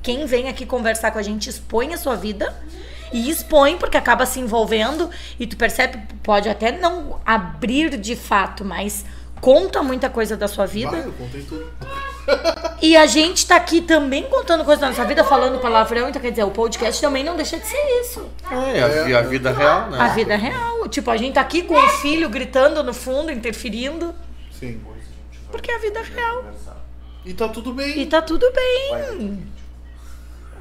Quem 0.01 0.25
vem 0.25 0.49
aqui 0.49 0.65
conversar 0.65 1.11
com 1.11 1.19
a 1.19 1.21
gente 1.23 1.49
expõe 1.49 1.93
a 1.93 1.97
sua 1.97 2.15
vida. 2.15 2.53
E 3.13 3.29
expõe 3.29 3.77
porque 3.77 3.95
acaba 3.95 4.25
se 4.25 4.39
envolvendo. 4.39 5.09
E 5.39 5.47
tu 5.47 5.55
percebe, 5.55 5.99
pode 6.21 6.49
até 6.49 6.71
não 6.71 7.19
abrir 7.25 7.97
de 7.97 8.15
fato, 8.15 8.65
mas 8.65 9.05
conta 9.39 9.81
muita 9.83 10.09
coisa 10.09 10.35
da 10.35 10.47
sua 10.47 10.65
vida. 10.65 10.91
Vai, 10.91 11.05
eu 11.05 11.13
contei 11.13 11.43
tudo. 11.43 11.71
E 12.81 12.97
a 12.97 13.05
gente 13.05 13.45
tá 13.45 13.55
aqui 13.55 13.81
também 13.81 14.23
contando 14.23 14.63
coisas 14.63 14.81
da 14.81 14.89
nossa 14.89 15.05
vida, 15.05 15.23
falando 15.23 15.59
palavrão. 15.59 16.09
Então, 16.09 16.21
quer 16.21 16.31
dizer, 16.31 16.43
o 16.43 16.51
podcast 16.51 17.01
também 17.01 17.23
não 17.23 17.35
deixa 17.35 17.57
de 17.57 17.65
ser 17.67 18.01
isso. 18.01 18.29
É, 18.49 18.83
a, 18.83 19.09
e 19.09 19.15
a 19.15 19.21
vida 19.21 19.51
real, 19.51 19.89
né? 19.89 19.99
A 19.99 20.07
vida 20.09 20.35
real. 20.35 20.87
Tipo, 20.89 21.11
a 21.11 21.17
gente 21.17 21.33
tá 21.35 21.41
aqui 21.41 21.63
com 21.63 21.75
o 21.75 21.89
filho 21.89 22.29
gritando 22.29 22.81
no 22.83 22.93
fundo, 22.93 23.31
interferindo. 23.31 24.13
Sim. 24.59 24.81
Porque 25.51 25.71
é 25.71 25.75
a 25.75 25.79
vida 25.79 26.01
real. 26.01 26.45
E 27.25 27.33
tá 27.33 27.47
tudo 27.47 27.73
bem. 27.73 27.99
E 27.99 28.05
tá 28.05 28.21
tudo 28.21 28.51
bem. 28.51 29.47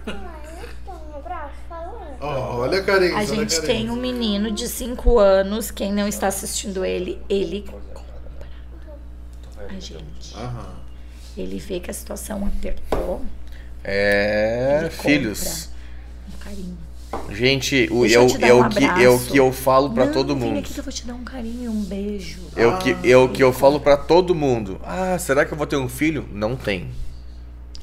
Um 0.07 1.17
abraço, 1.17 1.55
Ó, 2.23 2.59
olha 2.61 2.79
a 2.79 2.83
carência. 2.85 3.19
A 3.19 3.25
gente 3.25 3.37
carência. 3.37 3.63
tem 3.63 3.91
um 3.91 3.97
menino 3.97 4.51
de 4.51 4.69
5 4.69 5.19
anos. 5.19 5.71
Quem 5.71 5.93
não 5.93 6.07
está 6.07 6.29
assistindo 6.29 6.85
ele, 6.85 7.21
ele 7.29 7.63
compra. 7.63 8.03
A 9.69 9.73
gente. 9.75 10.37
Aham. 10.37 10.83
Ele 11.37 11.59
vê 11.59 11.81
que 11.81 11.91
a 11.91 11.95
situação 11.95 12.47
apertou. 12.47 13.23
É, 13.83 14.89
filhos. 14.93 15.71
Um 16.33 16.39
carinho. 16.39 16.79
Gente, 17.31 17.89
o, 17.91 18.07
é, 18.07 18.11
eu 18.11 18.39
dar 18.39 18.49
é, 18.49 18.55
um 18.55 18.69
que, 18.69 18.85
é 18.85 19.09
o 19.09 19.19
que 19.19 19.37
eu 19.37 19.53
falo 19.53 19.91
pra 19.91 20.07
Não, 20.07 20.13
todo 20.13 20.35
Vem 20.35 20.49
mundo. 20.49 20.59
aqui 20.61 20.73
que 20.73 20.81
eu 20.81 20.85
vou 20.85 20.93
te 20.93 21.07
dar 21.07 21.15
um 21.15 21.25
carinho 21.25 21.71
um 21.71 21.83
beijo. 21.83 22.41
É 22.57 22.67
o 22.67 22.79
que, 22.79 22.97
é 23.05 23.17
o 23.17 23.29
que 23.29 23.43
eu 23.43 23.53
falo 23.53 23.81
pra 23.81 23.97
todo 23.97 24.35
mundo. 24.35 24.81
Ah, 24.83 25.19
será 25.19 25.45
que 25.45 25.53
eu 25.53 25.59
vou 25.59 25.67
ter 25.67 25.77
um 25.77 25.89
filho? 25.89 26.27
Não 26.33 26.57
tem. 26.57 26.91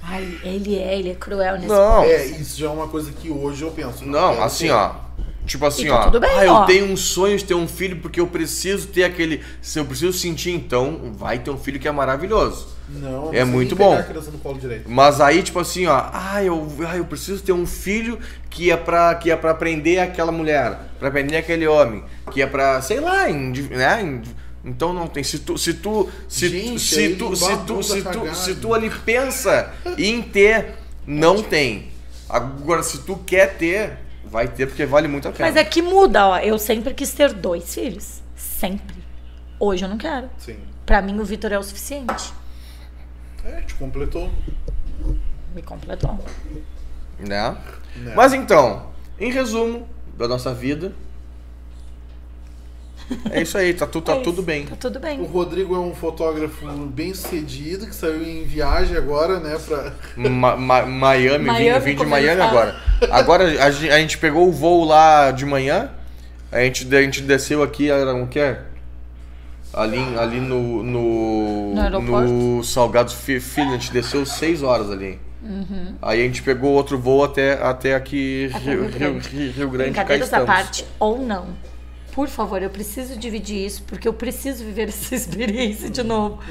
Ai, 0.09 0.39
ele 0.43 0.75
é, 0.75 0.97
ele 0.97 1.09
é 1.11 1.15
cruel 1.15 1.55
nesse 1.55 1.67
Não. 1.67 2.03
É, 2.03 2.25
isso 2.25 2.59
já 2.59 2.65
é 2.65 2.69
uma 2.69 2.87
coisa 2.87 3.11
que 3.11 3.29
hoje 3.29 3.63
eu 3.63 3.69
penso. 3.69 4.05
Não, 4.05 4.41
assim, 4.41 4.67
ter. 4.67 4.73
ó. 4.73 4.95
Tipo 5.45 5.65
assim, 5.65 5.87
tá 5.87 5.99
ó. 5.99 6.03
tudo 6.05 6.19
bem, 6.19 6.29
ah, 6.31 6.45
eu 6.45 6.53
ó. 6.53 6.65
tenho 6.65 6.85
um 6.91 6.97
sonho 6.97 7.35
de 7.37 7.43
ter 7.43 7.55
um 7.55 7.67
filho 7.67 7.97
porque 7.97 8.19
eu 8.19 8.27
preciso 8.27 8.87
ter 8.87 9.03
aquele. 9.03 9.41
Se 9.61 9.79
eu 9.79 9.85
preciso 9.85 10.17
sentir, 10.17 10.51
então, 10.51 11.11
vai 11.13 11.39
ter 11.39 11.49
um 11.49 11.57
filho 11.57 11.79
que 11.79 11.87
é 11.87 11.91
maravilhoso. 11.91 12.67
Não, 12.87 13.25
não 13.25 13.33
É 13.33 13.43
muito 13.43 13.75
bom. 13.75 13.93
a 13.97 14.03
criança 14.03 14.31
no 14.31 14.39
colo 14.39 14.59
direito. 14.59 14.89
Mas 14.89 15.21
aí, 15.21 15.43
tipo 15.43 15.59
assim, 15.59 15.85
ó, 15.85 16.09
ah, 16.11 16.43
eu, 16.43 16.67
ah, 16.87 16.97
eu 16.97 17.05
preciso 17.05 17.41
ter 17.43 17.51
um 17.51 17.65
filho 17.65 18.17
que 18.49 18.71
é 18.71 18.77
pra, 18.77 19.13
que 19.15 19.29
é 19.29 19.35
pra 19.35 19.51
aprender 19.51 19.99
aquela 19.99 20.31
mulher, 20.31 20.77
pra 20.97 21.09
aprender 21.09 21.37
aquele 21.37 21.67
homem, 21.67 22.03
que 22.31 22.41
é 22.41 22.47
pra, 22.47 22.81
sei 22.81 22.99
lá, 22.99 23.27
né? 23.27 24.21
Então 24.69 24.93
não 24.93 25.07
tem. 25.07 25.23
Se 25.23 25.39
tu. 25.39 25.57
Se 25.57 25.73
tu. 25.73 26.07
Se, 26.27 26.47
Gente, 26.47 26.73
tu, 26.73 26.79
se, 26.79 27.15
tu, 27.15 27.35
se, 27.35 27.57
tu, 27.57 27.83
se, 27.83 28.01
tu, 28.03 28.35
se 28.35 28.55
tu 28.55 28.73
ali 28.73 28.89
pensa 28.89 29.73
em 29.97 30.21
ter, 30.21 30.75
não 31.05 31.41
tem. 31.41 31.89
Agora, 32.29 32.83
se 32.83 32.99
tu 32.99 33.17
quer 33.17 33.57
ter, 33.57 33.97
vai 34.23 34.47
ter 34.47 34.67
porque 34.67 34.85
vale 34.85 35.07
muito 35.07 35.27
a 35.27 35.31
pena. 35.31 35.49
Mas 35.49 35.55
é 35.55 35.63
que 35.63 35.81
muda, 35.81 36.27
ó. 36.27 36.37
Eu 36.37 36.59
sempre 36.59 36.93
quis 36.93 37.11
ter 37.11 37.33
dois 37.33 37.73
filhos. 37.73 38.21
Sempre. 38.35 38.95
Hoje 39.59 39.83
eu 39.83 39.89
não 39.89 39.97
quero. 39.97 40.29
Sim. 40.37 40.57
Pra 40.85 41.01
mim, 41.01 41.19
o 41.19 41.25
Vitor 41.25 41.51
é 41.51 41.57
o 41.57 41.63
suficiente. 41.63 42.31
É, 43.43 43.61
te 43.61 43.73
completou. 43.73 44.29
Me 45.55 45.63
completou. 45.63 46.19
Né? 47.19 47.57
Né? 47.95 48.13
Mas 48.15 48.33
então, 48.33 48.87
em 49.19 49.31
resumo 49.31 49.87
da 50.15 50.27
nossa 50.27 50.53
vida. 50.53 50.93
É 53.31 53.41
isso 53.41 53.57
aí, 53.57 53.73
tá, 53.73 53.87
tu, 53.87 54.01
tá 54.01 54.13
É 54.13 54.21
tudo 54.21 54.41
bem. 54.43 54.65
Tá 54.65 54.75
tudo 54.75 54.97
O 54.97 55.01
bem. 55.01 55.23
Rodrigo 55.25 55.75
é 55.75 55.79
um 55.79 55.93
fotógrafo 55.95 56.65
bem 56.87 57.13
sucedido 57.13 57.87
que 57.87 57.95
saiu 57.95 58.23
em 58.23 58.43
viagem 58.43 58.95
agora, 58.95 59.39
né? 59.39 59.57
Pra... 59.67 59.93
Ma- 60.15 60.55
ma- 60.55 60.85
Miami, 60.85 61.45
Miami, 61.45 61.79
vim, 61.79 61.91
vim 61.91 61.95
de 61.95 62.05
Miami 62.05 62.41
agora. 62.41 62.75
Agora 63.09 63.63
a, 63.63 63.71
gen- 63.71 63.89
a 63.91 63.97
gente 63.99 64.17
pegou 64.17 64.47
o 64.47 64.51
voo 64.51 64.85
lá 64.85 65.31
de 65.31 65.45
manhã, 65.45 65.89
a 66.51 66.59
gente, 66.61 66.87
a 66.95 67.01
gente 67.01 67.21
desceu 67.21 67.63
aqui, 67.63 67.89
era 67.89 68.13
o 68.13 68.27
que 68.27 68.39
é? 68.39 68.61
Ali, 69.73 69.99
ali 70.17 70.39
no, 70.39 70.83
no, 70.83 71.75
No 71.75 72.01
no 72.57 72.63
Salgados 72.63 73.13
Fi- 73.13 73.39
Filho, 73.39 73.69
a 73.69 73.73
gente 73.73 73.91
desceu 73.91 74.25
6 74.25 74.63
horas 74.63 74.89
ali. 74.91 75.19
Aí 76.01 76.21
a 76.21 76.23
gente 76.23 76.41
pegou 76.43 76.71
outro 76.71 76.97
voo 76.99 77.23
até, 77.23 77.53
até 77.53 77.95
aqui, 77.95 78.49
Até 78.53 78.59
Rio, 78.71 78.81
Rio 78.81 78.91
Grande. 78.91 79.29
Rio, 79.29 79.51
Rio 79.51 79.69
Grande, 79.69 79.91
cá 79.91 80.03
Brincadeiras 80.03 80.33
à 80.33 80.41
parte 80.41 80.85
ou 80.99 81.19
não. 81.19 81.47
Por 82.19 82.27
favor, 82.27 82.61
eu 82.61 82.69
preciso 82.69 83.17
dividir 83.17 83.65
isso, 83.65 83.81
porque 83.83 84.05
eu 84.05 84.13
preciso 84.13 84.65
viver 84.65 84.89
essa 84.91 85.15
experiência 85.15 85.89
de 85.89 86.03
novo. 86.03 86.43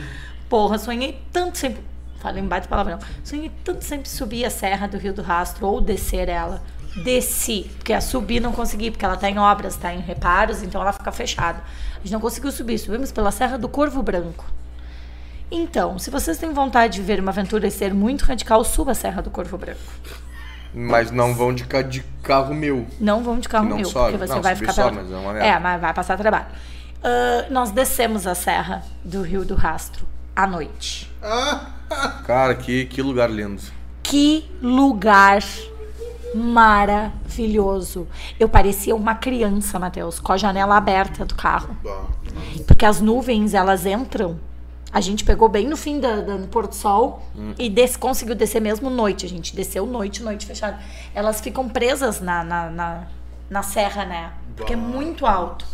Porra, 0.48 0.78
sonhei 0.78 1.20
tanto 1.30 1.58
sempre. 1.58 1.82
Falei 2.20 2.42
em 2.42 2.46
baita 2.46 2.66
palavrão. 2.66 2.98
Sonhei 3.22 3.52
tanto 3.62 3.84
sempre 3.84 4.08
subir 4.08 4.46
a 4.46 4.50
Serra 4.50 4.88
do 4.88 4.96
Rio 4.96 5.12
do 5.12 5.20
Rastro 5.20 5.66
ou 5.66 5.78
descer 5.78 6.30
ela. 6.30 6.62
Desci, 7.04 7.70
porque 7.76 7.92
a 7.92 8.00
subir 8.00 8.40
não 8.40 8.50
consegui, 8.50 8.90
porque 8.90 9.04
ela 9.04 9.18
tá 9.18 9.28
em 9.28 9.38
obras, 9.38 9.76
tá 9.76 9.92
em 9.92 10.00
reparos, 10.00 10.62
então 10.62 10.80
ela 10.80 10.90
fica 10.90 11.12
fechada. 11.12 11.62
A 11.96 11.98
gente 11.98 12.14
não 12.14 12.20
conseguiu 12.20 12.50
subir, 12.50 12.78
subimos 12.78 13.12
pela 13.12 13.30
Serra 13.30 13.58
do 13.58 13.68
Corvo 13.68 14.02
Branco. 14.02 14.46
Então, 15.50 15.98
se 15.98 16.08
vocês 16.08 16.38
têm 16.38 16.50
vontade 16.50 16.94
de 16.94 17.02
ver 17.02 17.20
uma 17.20 17.30
aventura 17.30 17.66
e 17.66 17.70
ser 17.70 17.92
muito 17.92 18.24
radical, 18.24 18.64
suba 18.64 18.92
a 18.92 18.94
Serra 18.94 19.20
do 19.20 19.30
Corvo 19.30 19.58
Branco. 19.58 19.78
Mas 20.74 21.10
não 21.10 21.34
vão 21.34 21.52
de, 21.54 21.64
ca- 21.64 21.82
de 21.82 22.02
carro 22.22 22.54
meu. 22.54 22.86
Não 23.00 23.22
vão 23.22 23.38
de 23.38 23.48
carro 23.48 23.68
não 23.68 23.76
meu, 23.76 23.86
sobe. 23.86 24.12
porque 24.12 24.26
você 24.26 24.34
Não, 24.34 24.42
vai 24.42 24.54
ficar 24.54 24.72
sobe, 24.72 24.90
pela... 24.90 25.02
mas 25.02 25.12
é 25.12 25.16
uma 25.16 25.32
merda. 25.32 25.48
É, 25.48 25.58
mas 25.58 25.80
vai 25.80 25.94
passar 25.94 26.16
trabalho. 26.16 26.46
Ah, 27.02 27.46
nós 27.50 27.70
descemos 27.70 28.26
a 28.26 28.34
serra 28.34 28.82
do 29.04 29.22
Rio 29.22 29.44
do 29.44 29.54
Rastro 29.54 30.06
à 30.36 30.46
noite. 30.46 31.10
Cara, 32.26 32.54
que, 32.54 32.84
que 32.86 33.00
lugar 33.02 33.30
lindo. 33.30 33.62
Que 34.02 34.50
lugar 34.60 35.42
maravilhoso. 36.34 38.06
Eu 38.38 38.48
parecia 38.48 38.94
uma 38.94 39.14
criança, 39.14 39.78
Matheus, 39.78 40.20
com 40.20 40.32
a 40.32 40.36
janela 40.36 40.76
aberta 40.76 41.24
do 41.24 41.34
carro. 41.34 41.76
Porque 42.66 42.84
as 42.84 43.00
nuvens, 43.00 43.54
elas 43.54 43.86
entram. 43.86 44.38
A 44.90 45.00
gente 45.00 45.22
pegou 45.24 45.48
bem 45.48 45.66
no 45.66 45.76
fim 45.76 46.00
da, 46.00 46.20
da- 46.22 46.36
do 46.38 46.48
Porto 46.48 46.72
Sol 46.74 47.22
e 47.58 47.68
des, 47.68 47.96
conseguiu 47.96 48.34
descer 48.34 48.60
mesmo 48.60 48.88
noite. 48.88 49.26
A 49.26 49.28
gente 49.28 49.54
desceu 49.54 49.84
noite, 49.84 50.22
noite 50.22 50.46
fechada. 50.46 50.78
Elas 51.14 51.40
ficam 51.40 51.68
presas 51.68 52.20
na, 52.20 52.42
na, 52.42 52.70
na, 52.70 53.06
na 53.50 53.62
serra, 53.62 54.04
né? 54.06 54.32
Porque 54.56 54.72
é 54.72 54.76
Bah. 54.76 54.82
muito 54.82 55.26
alto. 55.26 55.66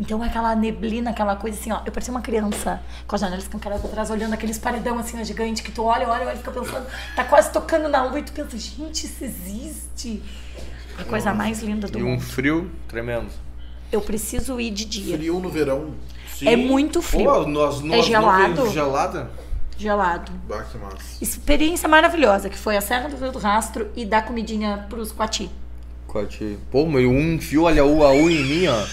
Então 0.00 0.22
aquela 0.22 0.56
neblina, 0.56 1.10
aquela 1.10 1.36
coisa 1.36 1.58
assim, 1.60 1.70
ó. 1.70 1.80
Eu 1.84 1.92
parecia 1.92 2.10
uma 2.12 2.22
criança 2.22 2.80
com 3.06 3.14
as 3.14 3.20
janelas 3.20 3.44
escancaradas 3.44 3.82
pra 3.84 3.90
trás, 3.92 4.10
olhando 4.10 4.32
aqueles 4.32 4.58
paredão 4.58 4.98
assim, 4.98 5.20
ó, 5.20 5.22
gigante, 5.22 5.62
que 5.62 5.70
tu 5.70 5.84
olha, 5.84 6.08
olha, 6.08 6.26
olha, 6.26 6.34
e 6.34 6.38
fica 6.38 6.50
pensando, 6.50 6.86
tá 7.14 7.24
quase 7.24 7.52
tocando 7.52 7.88
na 7.90 8.02
lua 8.04 8.18
e 8.18 8.22
tu 8.22 8.32
pensa, 8.32 8.56
gente, 8.56 9.04
isso 9.04 9.22
existe. 9.22 10.22
A 10.98 11.04
coisa 11.04 11.34
mais 11.34 11.62
linda 11.62 11.86
do 11.88 11.98
E 11.98 12.02
um 12.02 12.12
mundo. 12.12 12.22
frio 12.22 12.70
tremendo. 12.88 13.28
Eu 13.92 14.00
preciso 14.00 14.58
ir 14.58 14.70
de 14.70 14.86
dia. 14.86 15.16
Frio 15.18 15.38
no 15.38 15.50
verão. 15.50 15.94
É 16.44 16.56
muito 16.56 17.00
frio. 17.02 17.30
Pô, 17.30 17.46
nós, 17.46 17.80
nós 17.80 18.00
É 18.00 18.02
gelado? 18.02 18.70
gelada? 18.70 19.30
Gelado. 19.78 20.30
Bah, 20.48 20.62
que 20.62 20.78
massa. 20.78 20.96
Experiência 21.20 21.88
maravilhosa, 21.88 22.48
que 22.48 22.58
foi 22.58 22.76
a 22.76 22.80
Serra 22.80 23.08
do 23.08 23.16
Rio 23.16 23.32
do 23.32 23.38
Rastro 23.38 23.88
e 23.96 24.04
dar 24.04 24.24
comidinha 24.24 24.86
pros 24.88 25.10
coati. 25.12 25.50
Quate. 26.06 26.58
Pô, 26.70 26.86
meu, 26.86 27.10
um 27.10 27.34
enfiou 27.34 27.66
olha 27.66 27.84
o 27.84 28.04
AU 28.04 28.30
em 28.30 28.44
mim, 28.44 28.66
ó. 28.68 28.84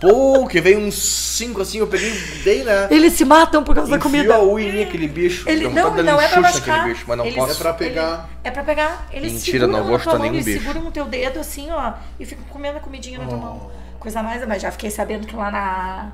Pô, 0.00 0.46
que 0.46 0.60
veio 0.60 0.78
uns 0.78 0.94
cinco 0.94 1.60
assim, 1.62 1.78
eu 1.78 1.86
peguei, 1.86 2.12
dei, 2.44 2.62
né? 2.64 2.86
Eles 2.90 3.14
se 3.14 3.24
matam 3.24 3.64
por 3.64 3.74
causa 3.74 3.90
da 3.90 3.96
Enfiou 3.96 4.12
comida. 4.12 4.34
a 4.36 4.40
U 4.40 4.58
em 4.58 4.70
mim, 4.72 4.82
aquele 4.82 5.08
bicho. 5.08 5.48
Ele, 5.48 5.68
não, 5.68 5.94
não 5.96 6.16
um 6.16 6.20
é 6.20 6.28
pra 6.28 6.40
machucar. 6.40 6.88
bicho, 6.88 7.04
mas 7.08 7.18
não 7.18 7.24
Eles- 7.24 7.36
posso. 7.36 7.52
É 7.52 7.54
pra 7.56 7.72
pegar. 7.72 8.12
Ele- 8.12 8.40
é 8.44 8.50
pra 8.50 8.62
pegar. 8.64 9.08
Eles 9.12 9.32
Mentira, 9.32 9.60
seguram 9.66 9.68
não 9.90 9.98
de 9.98 10.06
mão, 10.06 10.18
nenhum 10.18 10.34
eles 10.34 10.44
bicho. 10.44 10.58
seguram 10.60 10.86
o 10.86 10.90
teu 10.92 11.04
dedo 11.06 11.40
assim, 11.40 11.70
ó, 11.70 11.92
e 12.20 12.24
ficam 12.26 12.44
comendo 12.50 12.78
a 12.78 12.80
comidinha 12.80 13.18
na 13.18 13.26
tua 13.26 13.36
mão. 13.38 13.70
Coisa 13.98 14.22
mais, 14.22 14.46
mas 14.46 14.60
já 14.62 14.70
fiquei 14.70 14.90
sabendo 14.90 15.26
que 15.26 15.34
lá 15.34 15.50
na, 15.50 16.12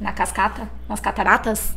na 0.00 0.12
cascata, 0.12 0.68
nas 0.88 1.00
cataratas, 1.00 1.70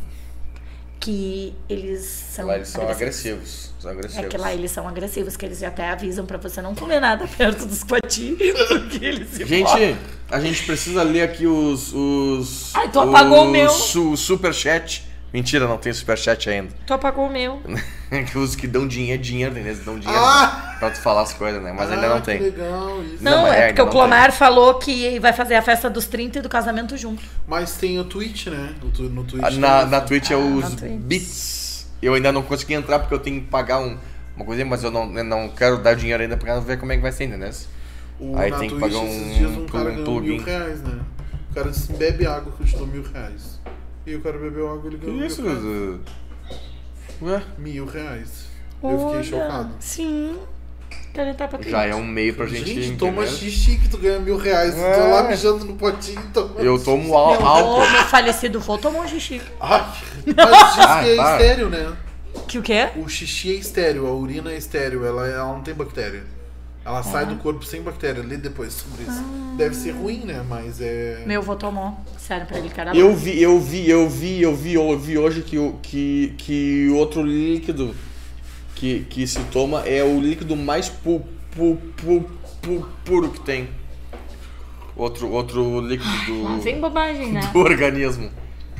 que 0.98 1.54
eles 1.68 2.02
são 2.04 2.46
Lá 2.46 2.56
eles 2.56 2.68
são 2.68 2.82
agressivos. 2.82 3.10
agressivos. 3.16 3.70
São 3.80 3.90
É 3.90 3.94
agressivos. 3.94 4.28
que 4.28 4.36
lá 4.36 4.52
eles 4.52 4.70
são 4.70 4.86
agressivos, 4.88 5.36
que 5.36 5.46
eles 5.46 5.62
até 5.62 5.88
avisam 5.88 6.26
pra 6.26 6.36
você 6.36 6.60
não 6.60 6.74
comer 6.74 7.00
nada 7.00 7.26
perto 7.38 7.64
dos 7.64 7.82
coati, 7.82 8.36
porque 8.68 9.04
eles 9.04 9.30
se 9.30 9.44
mordem. 9.44 9.66
Gente, 9.94 9.96
a 10.30 10.38
gente 10.40 10.62
precisa 10.64 11.02
ler 11.02 11.22
aqui 11.22 11.46
os. 11.46 11.92
os 11.94 12.74
Ai, 12.74 12.90
tu 12.90 13.00
apagou 13.00 13.44
o 13.46 13.50
meu. 13.50 13.70
Su, 13.70 14.16
superchat. 14.16 15.08
Mentira, 15.32 15.68
não 15.68 15.78
tem 15.78 15.92
superchat 15.92 16.50
ainda. 16.50 16.70
Tu 16.86 16.92
apagou 16.92 17.26
o 17.26 17.30
meu. 17.32 17.60
que 18.32 18.36
os 18.36 18.56
que 18.56 18.66
dão 18.66 18.88
dinheiro, 18.88 19.22
dinheiro, 19.22 19.54
tem 19.54 19.62
eles 19.64 19.84
dão 19.84 19.96
dinheiro 19.98 20.20
Ah! 20.24 20.74
pra 20.80 20.90
tu 20.90 21.00
falar 21.00 21.22
as 21.22 21.32
coisas, 21.32 21.62
né? 21.62 21.72
Mas 21.72 21.90
ainda 21.90 22.06
Ah, 22.06 22.10
não 22.10 22.20
que 22.20 22.26
tem. 22.26 22.40
legal 22.40 23.00
isso. 23.04 23.22
Não, 23.22 23.42
mas 23.42 23.52
é, 23.52 23.56
é 23.58 23.60
ainda 23.62 23.66
porque 23.68 23.82
o 23.82 23.84
não 23.84 23.92
Clomar 23.92 24.32
falou 24.32 24.74
que 24.74 25.20
vai 25.20 25.32
fazer 25.32 25.54
a 25.54 25.62
festa 25.62 25.88
dos 25.88 26.06
30 26.06 26.40
e 26.40 26.42
do 26.42 26.48
casamento 26.48 26.96
junto. 26.96 27.22
Mas 27.46 27.76
tem 27.76 27.96
o 28.00 28.04
Twitch, 28.04 28.46
né? 28.48 28.74
No, 28.82 29.08
no 29.08 29.24
Twitch. 29.24 29.44
Ah, 29.44 29.50
Na, 29.52 29.80
tem 29.82 29.90
na. 29.90 30.00
Twitch 30.00 30.30
é 30.30 30.34
Ah, 30.34 30.38
os 30.38 30.70
na 30.70 30.76
Twitch. 30.76 30.92
bits. 31.00 31.86
Eu 32.02 32.14
ainda 32.14 32.32
não 32.32 32.42
consegui 32.42 32.74
entrar 32.74 32.98
porque 32.98 33.14
eu 33.14 33.18
tenho 33.20 33.40
que 33.42 33.46
pagar 33.46 33.78
um, 33.78 33.96
uma 34.34 34.44
coisinha, 34.44 34.66
mas 34.66 34.82
eu 34.82 34.90
não, 34.90 35.16
eu 35.16 35.22
não 35.24 35.48
quero 35.50 35.78
dar 35.78 35.94
dinheiro 35.94 36.22
ainda 36.22 36.36
pra 36.36 36.58
ver 36.58 36.76
como 36.78 36.90
é 36.90 36.96
que 36.96 37.02
vai 37.02 37.12
ser 37.12 37.24
ainda, 37.24 37.36
né? 37.36 37.50
O, 38.18 38.36
Aí 38.36 38.50
tem 38.52 38.68
que 38.68 38.74
pagar 38.80 38.96
esses 39.04 39.16
um 39.22 39.32
dias 39.34 39.50
um 39.52 39.54
plug- 39.66 39.70
cara 39.72 39.90
ganhou 39.90 40.04
plugin. 40.04 40.28
mil 40.36 40.42
reais, 40.44 40.82
né? 40.82 40.98
O 41.50 41.54
cara 41.54 41.70
disse, 41.70 41.92
bebe 41.92 42.26
água 42.26 42.52
que 42.56 42.62
eu 42.62 42.66
te 42.66 42.76
dou 42.76 42.86
mil 42.86 43.04
reais. 43.14 43.60
E 44.06 44.14
o 44.14 44.20
cara 44.20 44.38
bebeu 44.38 44.70
água 44.70 44.82
e 44.84 44.86
ele 44.88 44.98
Que 44.98 45.06
ganhou 45.06 45.26
isso? 45.26 45.42
mil 45.42 45.52
reais. 45.52 46.00
uh, 47.20 47.24
Ué, 47.24 47.42
Mil 47.58 47.86
reais. 47.86 48.44
Eu 48.82 48.90
fiquei 48.90 49.04
Olha, 49.04 49.22
chocado. 49.22 49.70
Sim. 49.80 50.38
Já 51.68 51.84
é 51.86 51.94
um 51.94 52.04
meio 52.04 52.34
pra 52.34 52.46
gente. 52.46 52.72
Gente, 52.82 52.96
toma 52.96 53.22
entender. 53.24 53.36
xixi 53.36 53.76
que 53.78 53.88
tu 53.88 53.98
ganha 53.98 54.18
mil 54.20 54.36
reais. 54.36 54.76
É. 54.78 54.94
Tô 54.94 55.08
lá 55.10 55.24
mijando 55.24 55.64
no 55.64 55.74
potinho 55.74 56.22
toma 56.32 56.54
Eu 56.60 56.74
xixi. 56.76 56.84
tomo 56.84 57.02
Meu, 57.04 57.16
al- 57.16 57.44
álcool. 57.46 57.80
vô, 57.84 57.90
meu 57.90 58.02
falecido 58.04 58.60
vô 58.60 58.78
tomou 58.78 59.02
um 59.02 59.08
xixi. 59.08 59.42
Ai, 59.60 59.84
mas 60.36 60.78
Ai, 60.78 61.04
que 61.04 61.10
é 61.10 61.16
para. 61.16 61.32
estéreo, 61.42 61.68
né? 61.68 61.96
Que 62.46 62.58
o 62.58 62.62
quê? 62.62 62.88
O 62.96 63.08
xixi 63.08 63.50
é 63.50 63.54
estéreo, 63.58 64.06
a 64.06 64.12
urina 64.14 64.52
é 64.52 64.56
estéreo, 64.56 65.04
ela, 65.04 65.26
ela 65.26 65.52
não 65.52 65.62
tem 65.62 65.74
bactéria. 65.74 66.22
Ela 66.90 67.02
sai 67.04 67.24
do 67.26 67.36
corpo 67.36 67.64
sem 67.64 67.80
bactéria. 67.82 68.22
Lê 68.22 68.36
depois 68.36 68.72
sobre 68.72 69.04
isso. 69.04 69.22
Deve 69.56 69.74
ser 69.76 69.92
ruim, 69.92 70.24
né? 70.24 70.44
Mas 70.48 70.80
é. 70.80 71.22
Meu 71.26 71.40
vô 71.40 71.54
tomou. 71.54 71.96
Sério, 72.18 72.46
pra 72.46 72.58
ele 72.58 72.68
que 72.68 72.80
era 72.80 72.96
Eu 72.96 73.14
vi, 73.14 73.40
eu 73.40 73.60
vi, 73.60 73.88
eu 73.88 74.08
vi, 74.08 74.40
eu 74.42 74.56
vi, 74.56 74.72
eu 74.74 74.98
vi 74.98 75.16
hoje 75.18 75.42
que, 75.42 75.56
o- 75.58 75.78
que, 75.82 76.34
que 76.38 76.88
outro 76.94 77.22
líquido 77.22 77.94
que, 78.74 79.00
que 79.08 79.26
se 79.26 79.38
toma 79.44 79.82
é 79.86 80.02
o 80.02 80.20
líquido 80.20 80.56
mais 80.56 80.88
pu, 80.88 81.22
pu, 81.54 81.78
pu, 81.96 82.24
pu- 82.62 82.86
puro 83.04 83.30
que 83.30 83.40
tem. 83.40 83.68
Outro, 84.96 85.30
outro 85.30 85.80
líquido 85.80 86.10
do, 86.26 86.60
vem 86.60 86.80
bobagem, 86.80 87.32
né? 87.32 87.40
do 87.52 87.58
organismo. 87.60 88.30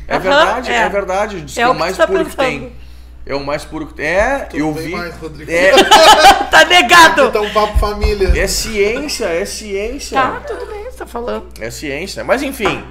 É 0.09 0.19
verdade, 0.19 0.71
é. 0.71 0.75
é. 0.77 0.89
verdade. 0.89 1.41
Diz 1.43 1.57
É 1.57 1.61
que 1.61 1.63
é 1.63 1.69
o 1.69 1.73
que 1.73 1.79
mais 1.79 1.97
tá 1.97 2.07
puro 2.07 2.25
que 2.25 2.37
pensando. 2.37 2.61
tem. 2.61 2.73
É 3.27 3.35
o 3.35 3.45
mais 3.45 3.65
puro 3.65 3.87
que 3.87 3.95
tem. 3.95 4.07
É, 4.07 4.39
Tudo 4.41 4.59
eu 4.59 4.73
vi. 4.73 4.91
mais, 4.93 5.15
Rodrigo. 5.17 5.51
É, 5.51 5.73
tá 6.51 6.65
negado! 6.65 7.31
Tá 7.31 7.41
um 7.41 7.51
papo 7.51 7.79
família. 7.79 8.33
é 8.35 8.47
ciência, 8.47 9.27
é 9.27 9.45
ciência. 9.45 10.21
Tá, 10.21 10.41
tudo 10.47 10.67
bem, 10.67 10.85
você 10.85 10.97
tá 10.99 11.07
falando. 11.07 11.47
É 11.61 11.71
ciência. 11.71 12.25
Mas 12.25 12.43
enfim, 12.43 12.83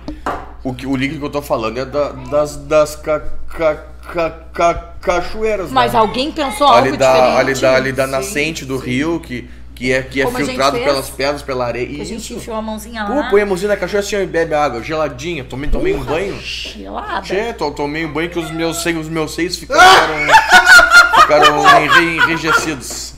o, 0.64 0.74
que, 0.74 0.85
o 0.85 0.95
líquido 0.95 1.19
que 1.19 1.25
eu 1.25 1.30
tô 1.32 1.41
falando 1.41 1.80
é 1.80 1.85
da- 1.85 2.11
das, 2.11 2.56
das 2.58 2.95
ca, 2.95 3.22
ca, 3.49 3.75
ca, 4.14 4.30
ca- 4.53 4.93
cachoeiras. 5.01 5.72
Mas 5.72 5.93
né? 5.93 5.99
alguém 5.99 6.32
pensou 6.32 6.67
algo 6.67 6.88
ali 6.88 6.95
da, 6.98 7.11
diferente? 7.14 7.38
ali 7.40 7.53
da, 7.61 7.75
ali 7.75 7.91
da 7.91 8.06
Sim, 8.06 8.11
nascente 8.11 8.66
do 8.66 8.80
sim. 8.80 8.85
rio, 8.85 9.19
que, 9.19 9.49
que 9.80 9.93
é, 9.93 10.01
que 10.03 10.22
é 10.22 10.25
Como 10.25 10.38
filtrado 10.38 10.77
pelas 10.77 11.09
pedras, 11.09 11.41
pela 11.41 11.66
areia. 11.66 11.88
Que 11.88 12.01
a 12.01 12.06
gente 12.06 12.33
enfiou 12.33 12.58
a 12.58 12.61
mãozinha 12.61 13.06
Pô, 13.06 13.14
lá. 13.14 13.30
põe 13.30 13.41
a 13.41 13.45
mãozinha 13.45 13.69
na 13.69 13.77
cachoeira 13.77 14.06
assim 14.06 14.17
ó, 14.17 14.19
e 14.19 14.25
bebe 14.27 14.53
água, 14.53 14.83
geladinha. 14.83 15.41
Tomei, 15.45 15.69
tomei 15.69 15.93
um 15.93 15.99
Porra, 15.99 16.11
banho. 16.16 16.38
Gelada. 16.41 17.22
Tchê, 17.22 17.53
to- 17.53 17.72
tomei 17.72 18.06
um 18.06 18.11
banho 18.11 18.30
que 18.30 18.38
os 18.38 18.51
meus 18.51 18.83
seios, 18.83 19.06
os 19.06 19.09
meus 19.09 19.33
seios 19.33 19.56
ficaram, 19.56 20.16
ficaram 21.22 21.82
enre- 21.82 22.17
enrijecidos. 22.17 23.14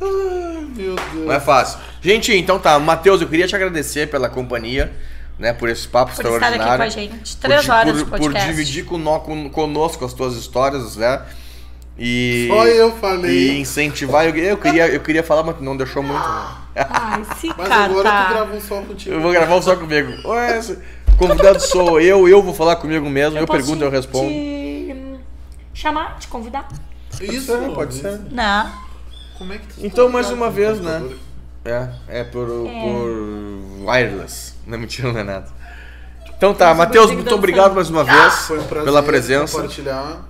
Ai, 0.00 0.68
meu 0.76 0.94
Deus. 0.94 1.26
Não 1.26 1.32
é 1.32 1.40
fácil. 1.40 1.80
Gente, 2.00 2.32
então 2.32 2.60
tá. 2.60 2.78
Matheus, 2.78 3.20
eu 3.20 3.26
queria 3.28 3.48
te 3.48 3.56
agradecer 3.56 4.08
pela 4.08 4.28
companhia, 4.28 4.92
né? 5.36 5.52
Por 5.52 5.68
esse 5.68 5.88
papo 5.88 6.14
Por 6.14 6.24
estar 6.24 6.28
aqui 6.28 6.36
extraordinário. 6.44 6.76
com 6.76 6.82
a 6.84 6.88
gente. 6.88 7.36
Três 7.38 7.66
por, 7.66 7.72
horas 7.74 7.92
por, 7.92 7.98
de 7.98 8.04
por 8.04 8.18
podcast. 8.20 8.48
dividir 8.48 8.84
cono- 8.84 9.18
con- 9.18 9.48
conosco 9.50 10.04
as 10.04 10.12
tuas 10.12 10.34
histórias, 10.36 10.94
né? 10.94 11.20
E, 11.98 12.46
Só 12.48 12.66
eu 12.66 12.88
e 12.90 13.00
falei. 13.00 13.58
incentivar. 13.58 14.24
Eu, 14.26 14.36
eu, 14.36 14.56
queria, 14.56 14.86
eu 14.88 15.00
queria 15.00 15.22
falar, 15.22 15.42
mas 15.42 15.60
não 15.60 15.76
deixou 15.76 16.02
muito. 16.02 16.20
né? 16.20 16.46
Ai, 16.88 17.24
se 17.40 17.48
Mas 17.58 17.70
agora 17.70 18.08
tu 18.08 18.28
grava 18.32 18.54
um 18.54 18.60
só 18.60 18.80
contigo. 18.82 19.14
Eu 19.16 19.20
vou 19.20 19.32
gravar 19.32 19.56
um 19.56 19.62
só 19.62 19.74
comigo. 19.74 20.28
Ué, 20.28 20.60
convidado 21.16 21.60
sou 21.60 22.00
eu, 22.00 22.28
eu 22.28 22.40
vou 22.40 22.54
falar 22.54 22.76
comigo 22.76 23.08
mesmo. 23.10 23.36
Eu, 23.36 23.46
posso 23.46 23.58
pergunto, 23.58 23.82
eu 23.84 23.90
respondo. 23.90 24.28
Te 24.28 25.18
chamar, 25.74 26.18
te 26.18 26.28
convidar? 26.28 26.68
Isso, 27.20 27.46
ser, 27.46 27.70
pode 27.74 27.94
ser. 27.94 28.20
Não. 28.30 28.70
Como 29.36 29.52
é 29.52 29.58
que 29.58 29.66
tu 29.66 29.84
Então, 29.84 30.08
mais 30.08 30.30
uma 30.30 30.50
vez, 30.50 30.80
né? 30.80 31.02
É, 31.64 31.88
é 32.20 32.24
por, 32.24 32.46
É. 32.48 32.80
por 32.80 33.88
wireless. 33.88 34.54
Não 34.66 34.74
é 34.76 34.80
mentira, 34.80 35.12
não 35.12 35.20
é 35.20 35.24
nada. 35.24 35.48
Então 36.36 36.54
tá, 36.54 36.72
Matheus, 36.72 37.10
muito 37.10 37.34
obrigado 37.34 37.74
mais 37.74 37.90
uma 37.90 38.04
vez 38.04 38.34
Foi 38.46 38.60
um 38.60 38.64
prazer 38.64 38.84
pela 38.84 39.02
presença. 39.02 39.54
compartilhar. 39.56 40.20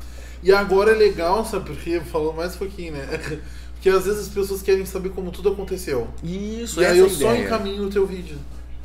E 0.42 0.52
agora 0.52 0.92
é 0.92 0.94
legal, 0.94 1.44
sabe 1.44 1.66
por 1.66 1.76
quê? 1.76 2.00
Falando 2.10 2.34
mais 2.36 2.54
um 2.54 2.58
pouquinho, 2.58 2.92
né? 2.94 3.06
Porque 3.74 3.88
às 3.90 4.04
vezes 4.06 4.22
as 4.22 4.28
pessoas 4.28 4.60
querem 4.60 4.84
saber 4.84 5.10
como 5.10 5.30
tudo 5.30 5.50
aconteceu. 5.50 6.08
Isso, 6.22 6.80
e 6.80 6.84
essa 6.84 6.92
aí 6.94 6.98
é 6.98 7.02
a 7.02 7.04
eu 7.04 7.08
só 7.10 7.30
ideia. 7.32 7.44
encaminho 7.46 7.84
o 7.84 7.90
teu 7.90 8.04
vídeo. 8.06 8.36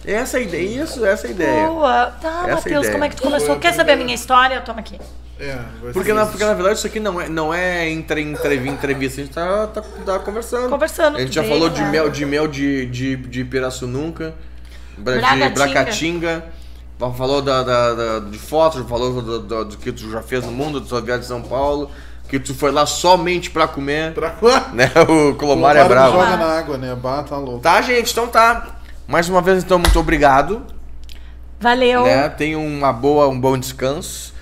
Essa 0.06 0.38
é 0.38 0.41
a 0.41 0.43
ideia, 0.43 0.83
isso, 0.83 1.03
essa 1.06 1.25
é 1.27 1.30
a 1.30 1.33
ideia. 1.33 1.67
Boa. 1.67 2.06
Tá, 2.22 2.27
Essa 2.30 2.48
é 2.49 2.51
a 2.51 2.56
Matheus, 2.56 2.77
ideia. 2.80 2.91
como 2.91 3.03
é 3.06 3.09
que 3.09 3.15
tu 3.15 3.23
começou? 3.23 3.48
Foi 3.48 3.56
a 3.56 3.59
Quer 3.59 3.73
saber 3.73 3.93
a 3.93 3.95
minha 3.95 4.14
história? 4.14 4.59
Toma 4.61 4.82
aqui. 4.82 4.99
É, 5.40 5.56
vai 5.82 5.93
Porque 5.93 6.09
ser 6.09 6.14
na, 6.14 6.22
isso. 6.22 6.32
porque 6.32 6.45
na 6.45 6.53
verdade 6.53 6.77
isso 6.77 6.85
aqui 6.88 6.99
não 6.99 7.19
é, 7.19 7.27
não 7.27 7.53
é 7.53 7.90
entre, 7.90 8.22
entrev- 8.22 8.67
entrevista, 8.67 9.22
a 9.22 9.23
gente 9.23 9.33
tá, 9.33 9.67
tá, 9.67 9.82
tá 9.82 10.19
conversando. 10.19 10.69
Conversando, 10.69 11.17
A 11.17 11.22
gente 11.22 11.33
já 11.33 11.43
falou 11.43 11.69
de 11.69 11.82
mel, 11.85 12.09
de 12.09 12.25
mel 12.25 12.48
de, 12.48 12.85
de, 12.85 13.15
de 13.15 13.43
Pirassununca, 13.43 14.35
bra- 14.98 15.15
de 15.15 15.22
Bracatinga. 15.22 15.49
Bracatinga, 15.49 16.45
falou 17.11 17.41
da, 17.41 17.64
da, 17.64 17.93
da- 17.93 18.19
de 18.19 18.38
fotos, 18.38 18.88
falou 18.88 19.22
do, 19.22 19.40
do, 19.40 19.65
do 19.65 19.77
que 19.77 19.91
tu 19.91 20.09
já 20.11 20.22
fez 20.22 20.45
no 20.45 20.51
mundo, 20.51 20.80
da 20.80 20.85
tua 20.88 21.01
viagem 21.01 21.22
de 21.22 21.27
São 21.27 21.41
Paulo, 21.41 21.90
que 22.30 22.40
tu 22.40 22.53
foi 22.53 22.72
lá 22.72 22.85
somente 22.85 23.49
pra 23.49 23.67
comer, 23.67 24.14
Pra... 24.14 24.35
né? 24.73 24.91
O 25.09 25.33
Colomar 25.35 25.75
é 25.75 25.83
bravo. 25.83 26.14
joga 26.17 26.38
na 26.38 26.45
água, 26.59 26.77
né? 26.77 26.95
Bah, 26.95 27.23
tá 27.23 27.38
louco. 27.38 27.59
Tá, 27.61 27.82
gente, 27.82 28.11
então 28.11 28.27
tá. 28.27 28.77
Mais 29.07 29.27
uma 29.27 29.41
vez, 29.41 29.64
então, 29.64 29.77
muito 29.80 29.99
obrigado. 29.99 30.61
Valeu. 31.59 32.03
Né? 32.03 32.30
Tenha 32.30 32.57
uma 32.59 32.91
boa, 32.93 33.27
um 33.27 33.40
bom 33.40 33.57
descanso. 33.57 34.32